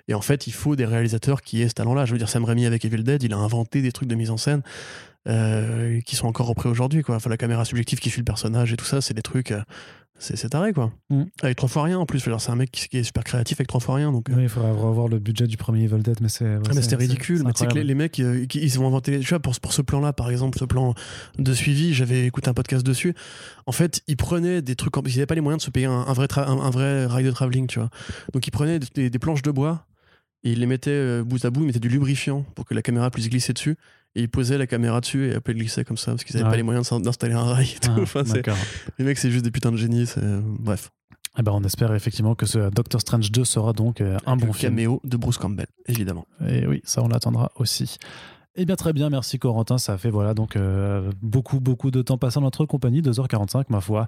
Et 0.10 0.14
en 0.14 0.22
fait, 0.22 0.48
il 0.48 0.54
faut 0.54 0.76
des 0.76 0.86
réalisateurs 0.86 1.42
qui 1.42 1.62
aient 1.62 1.68
ce 1.68 1.74
talent-là. 1.74 2.06
Je 2.06 2.14
veux 2.14 2.18
dire, 2.18 2.30
Sam 2.30 2.46
Raimi 2.46 2.66
avec 2.66 2.86
Evil 2.86 3.04
Dead, 3.04 3.24
il 3.24 3.34
a 3.34 3.38
inventé 3.38 3.82
des 3.82 3.92
trucs 3.92 4.08
de 4.08 4.16
mise 4.16 4.30
en 4.30 4.38
scène 4.38 4.62
euh, 5.28 6.00
qui 6.02 6.16
sont 6.16 6.28
encore 6.28 6.48
repris 6.48 6.70
aujourd'hui. 6.70 7.02
Quoi. 7.02 7.16
Enfin, 7.16 7.30
la 7.30 7.38
caméra 7.38 7.66
subjective 7.66 8.00
qui 8.00 8.10
suit 8.10 8.22
le 8.22 8.26
personnage 8.26 8.72
et 8.72 8.78
tout 8.78 8.86
ça, 8.86 9.02
c'est 9.02 9.14
des 9.14 9.22
trucs. 9.22 9.52
euh, 9.52 9.62
c'est 10.20 10.50
taré, 10.50 10.74
quoi. 10.74 10.92
Mm. 11.10 11.24
Avec 11.44 11.58
trois 11.58 11.70
fois 11.70 11.84
rien 11.84 12.00
en 12.00 12.06
plus. 12.06 12.20
C'est 12.20 12.50
un 12.50 12.56
mec 12.56 12.72
qui, 12.72 12.98
est 12.98 13.04
super 13.04 13.24
créatif 13.24 13.60
avec 13.60 13.68
trois 13.68 13.80
fois 13.80 13.96
rien. 13.96 14.12
Donc, 14.12 14.30
euh, 14.30 14.34
Oui, 14.36 14.44
il 14.44 14.50
faudrait 14.50 14.72
revoir 14.72 15.08
le 15.08 15.20
budget 15.20 15.48
du 15.48 15.58
premier 15.58 15.84
Evil 15.84 16.02
Dead, 16.02 16.18
mais 16.22 16.30
c'est. 16.30 16.46
ouais, 16.46 16.60
ah, 16.70 16.72
mais 16.76 16.82
c'était 16.82 16.96
ridicule. 16.96 17.38
c'est 17.40 17.44
Mais 17.44 17.54
tu 17.54 17.60
sais 17.60 17.68
que 17.68 17.78
les, 17.80 17.96
mecs, 17.96 18.20
euh, 18.20 18.46
qui- 18.46 18.60
ils 18.60 18.80
ont 18.80 18.88
inventé. 18.88 19.20
Tu 19.20 19.30
vois, 19.30 19.40
pour, 19.40 19.54
ce- 19.56 19.60
pour 19.60 19.74
ce 19.74 19.82
plan-là, 19.82 20.14
par 20.14 20.30
exemple, 20.32 20.58
ce 20.58 20.66
plan 20.66 20.94
de 21.38 21.54
suivi, 21.54 21.94
j'avais 21.94 22.26
écouté 22.26 22.50
un 22.50 22.54
podcast 22.54 22.86
dessus. 22.86 23.14
En 23.66 23.72
fait, 23.72 24.02
ils 24.08 24.18
prenaient 24.18 24.62
des 24.62 24.76
trucs. 24.76 24.94
Ils 25.06 25.10
n'avaient 25.10 25.26
pas 25.26 25.36
les 25.36 25.42
moyens 25.42 25.62
de 25.62 25.66
se 25.66 25.72
payer 25.72 25.86
un, 25.86 25.92
un 26.08 26.14
vrai, 26.14 26.28
un, 26.38 26.42
un 26.60 26.70
vrai 26.70 27.06
rail 27.06 27.24
de 27.26 27.32
travelling, 27.32 27.68
tu 27.68 27.80
vois. 27.80 27.90
Donc, 28.34 28.48
ils 28.48 28.52
prenaient 28.52 28.80
des, 28.80 29.10
des 29.10 29.20
planches 29.20 29.42
de 29.44 29.52
bois 29.52 29.86
et 30.44 30.52
ils 30.52 30.60
les 30.60 30.66
mettaient 30.66 30.92
euh, 30.92 31.24
bout 31.24 31.44
à 31.46 31.50
bout. 31.50 31.62
Ils 31.62 31.68
mettaient 31.68 31.80
du 31.80 31.90
lubrifiant 31.90 32.44
pour 32.56 32.66
que 32.66 32.74
la 32.74 32.82
caméra 32.82 33.12
puisse 33.12 33.30
glisser 33.30 33.54
dessus. 33.54 33.76
Et 34.18 34.22
ils 34.24 34.30
posaient 34.30 34.58
la 34.58 34.66
caméra 34.68 35.00
dessus 35.00 35.30
et 35.30 35.36
après 35.36 35.54
ils 35.54 35.60
glissaient 35.60 35.84
comme 35.86 35.96
ça 35.98 36.12
parce 36.12 36.24
qu'ils 36.24 36.36
n'avaient 36.38 36.48
Ah 36.48 36.52
pas 36.52 36.58
les 36.58 36.64
moyens 36.64 36.90
d'installer 37.02 37.34
un 37.36 37.44
rail 37.44 37.74
et 37.76 37.80
tout. 37.80 37.92
Ah, 37.96 38.02
Enfin, 38.02 38.24
les 38.98 39.06
mecs, 39.06 39.18
c'est 39.20 39.30
juste 39.32 39.44
des 39.46 39.52
putains 39.52 39.72
de 39.72 39.78
génies. 39.78 40.08
c'est- 40.08 40.22
Bref. 40.60 40.90
Eh 41.40 41.44
ben, 41.44 41.52
on 41.52 41.64
espère 41.64 41.94
effectivement 41.94 42.34
que 42.34 42.48
ce 42.48 42.72
Doctor 42.72 43.00
Strange 43.00 43.32
2 43.32 43.46
sera 43.46 43.72
donc 43.74 44.02
euh, 44.02 44.18
un 44.26 44.32
Avec 44.34 44.42
bon 44.42 44.48
le 44.48 44.54
film. 44.54 44.72
caméo 44.72 45.02
de 45.04 45.18
Bruce 45.18 45.38
Campbell, 45.38 45.68
évidemment. 45.88 46.26
Et 46.50 46.66
oui, 46.66 46.82
ça 46.84 47.04
on 47.04 47.08
l'attendra 47.10 47.52
aussi. 47.58 47.98
Eh 48.60 48.66
bien 48.66 48.76
très 48.76 48.92
bien, 48.92 49.12
merci 49.12 49.38
Corentin, 49.38 49.78
ça 49.78 49.94
a 49.94 49.98
fait 50.00 50.10
voilà 50.10 50.34
donc 50.34 50.56
euh, 50.56 51.12
beaucoup 51.22 51.60
beaucoup 51.60 51.92
de 51.92 52.02
temps 52.02 52.18
passé 52.18 52.40
en 52.40 52.42
notre 52.42 52.66
compagnie, 52.66 53.04
2h45 53.04 53.66
ma 53.70 53.82
foi. 53.82 54.08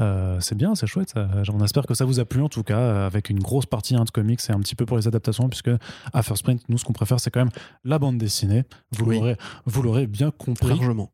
Euh, 0.00 0.40
c'est 0.40 0.54
bien, 0.54 0.74
c'est 0.74 0.86
chouette. 0.86 1.12
Euh, 1.18 1.44
on 1.52 1.62
espère 1.62 1.84
que 1.84 1.92
ça 1.92 2.06
vous 2.06 2.18
a 2.18 2.24
plu 2.24 2.40
en 2.40 2.48
tout 2.48 2.62
cas, 2.62 3.04
avec 3.04 3.28
une 3.28 3.40
grosse 3.40 3.66
partie 3.66 3.94
hein, 3.94 4.04
de 4.04 4.10
comics 4.10 4.40
et 4.48 4.52
un 4.52 4.60
petit 4.60 4.74
peu 4.74 4.86
pour 4.86 4.96
les 4.96 5.06
adaptations, 5.06 5.50
puisque 5.50 5.70
à 6.14 6.22
First 6.22 6.44
Print, 6.44 6.62
nous 6.70 6.78
ce 6.78 6.84
qu'on 6.86 6.94
préfère 6.94 7.20
c'est 7.20 7.30
quand 7.30 7.40
même 7.40 7.50
la 7.84 7.98
bande 7.98 8.16
dessinée. 8.16 8.64
Vous 8.92 9.04
Oui. 9.04 9.16
l'aurez 9.16 9.36
vous 9.66 9.82
l'aurez 9.82 10.06
bien 10.06 10.30
compris. 10.30 10.68
Largement. 10.70 11.10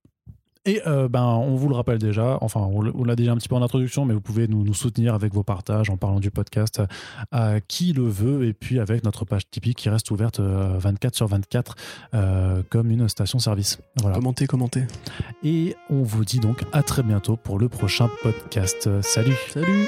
Et 0.67 0.83
euh, 0.87 1.09
ben, 1.09 1.25
on 1.25 1.55
vous 1.55 1.69
le 1.69 1.75
rappelle 1.75 1.99
déjà, 1.99 2.39
enfin, 2.41 2.61
on 2.61 3.05
l'a 3.05 3.17
déjà 3.17 3.33
un 3.33 3.37
petit 3.37 3.49
peu 3.49 3.55
en 3.55 3.63
introduction, 3.63 4.05
mais 4.05 4.15
vous 4.15 4.21
pouvez 4.21 4.49
nous, 4.49 4.65
nous 4.65 4.75
soutenir 4.75 5.15
avec 5.15 5.33
vos 5.33 5.45
partages 5.45 5.91
en 5.91 5.97
parlant 5.97 6.21
du 6.21 6.31
podcast 6.31 6.81
euh, 6.81 6.87
à 7.31 7.61
qui 7.61 7.93
le 7.93 8.03
veut, 8.03 8.45
et 8.45 8.53
puis 8.53 8.81
avec 8.81 9.05
notre 9.05 9.25
page 9.25 9.49
Tipeee 9.49 9.75
qui 9.75 9.89
reste 9.89 10.11
ouverte 10.11 10.41
euh, 10.41 10.77
24 10.79 11.15
sur 11.15 11.29
24 11.29 11.75
euh, 12.15 12.63
comme 12.69 12.91
une 12.91 13.09
station-service. 13.09 13.79
Voilà. 14.01 14.17
Commentez, 14.17 14.47
commentez. 14.47 14.85
Et 15.45 15.77
on 15.89 16.03
vous 16.03 16.25
dit 16.25 16.41
donc 16.41 16.65
à 16.73 16.83
très 16.83 17.03
bientôt 17.03 17.37
pour 17.37 17.59
le 17.59 17.69
prochain 17.69 18.11
podcast. 18.23 18.87
Euh, 18.87 19.03
Salut 19.03 19.37
Salut 19.51 19.87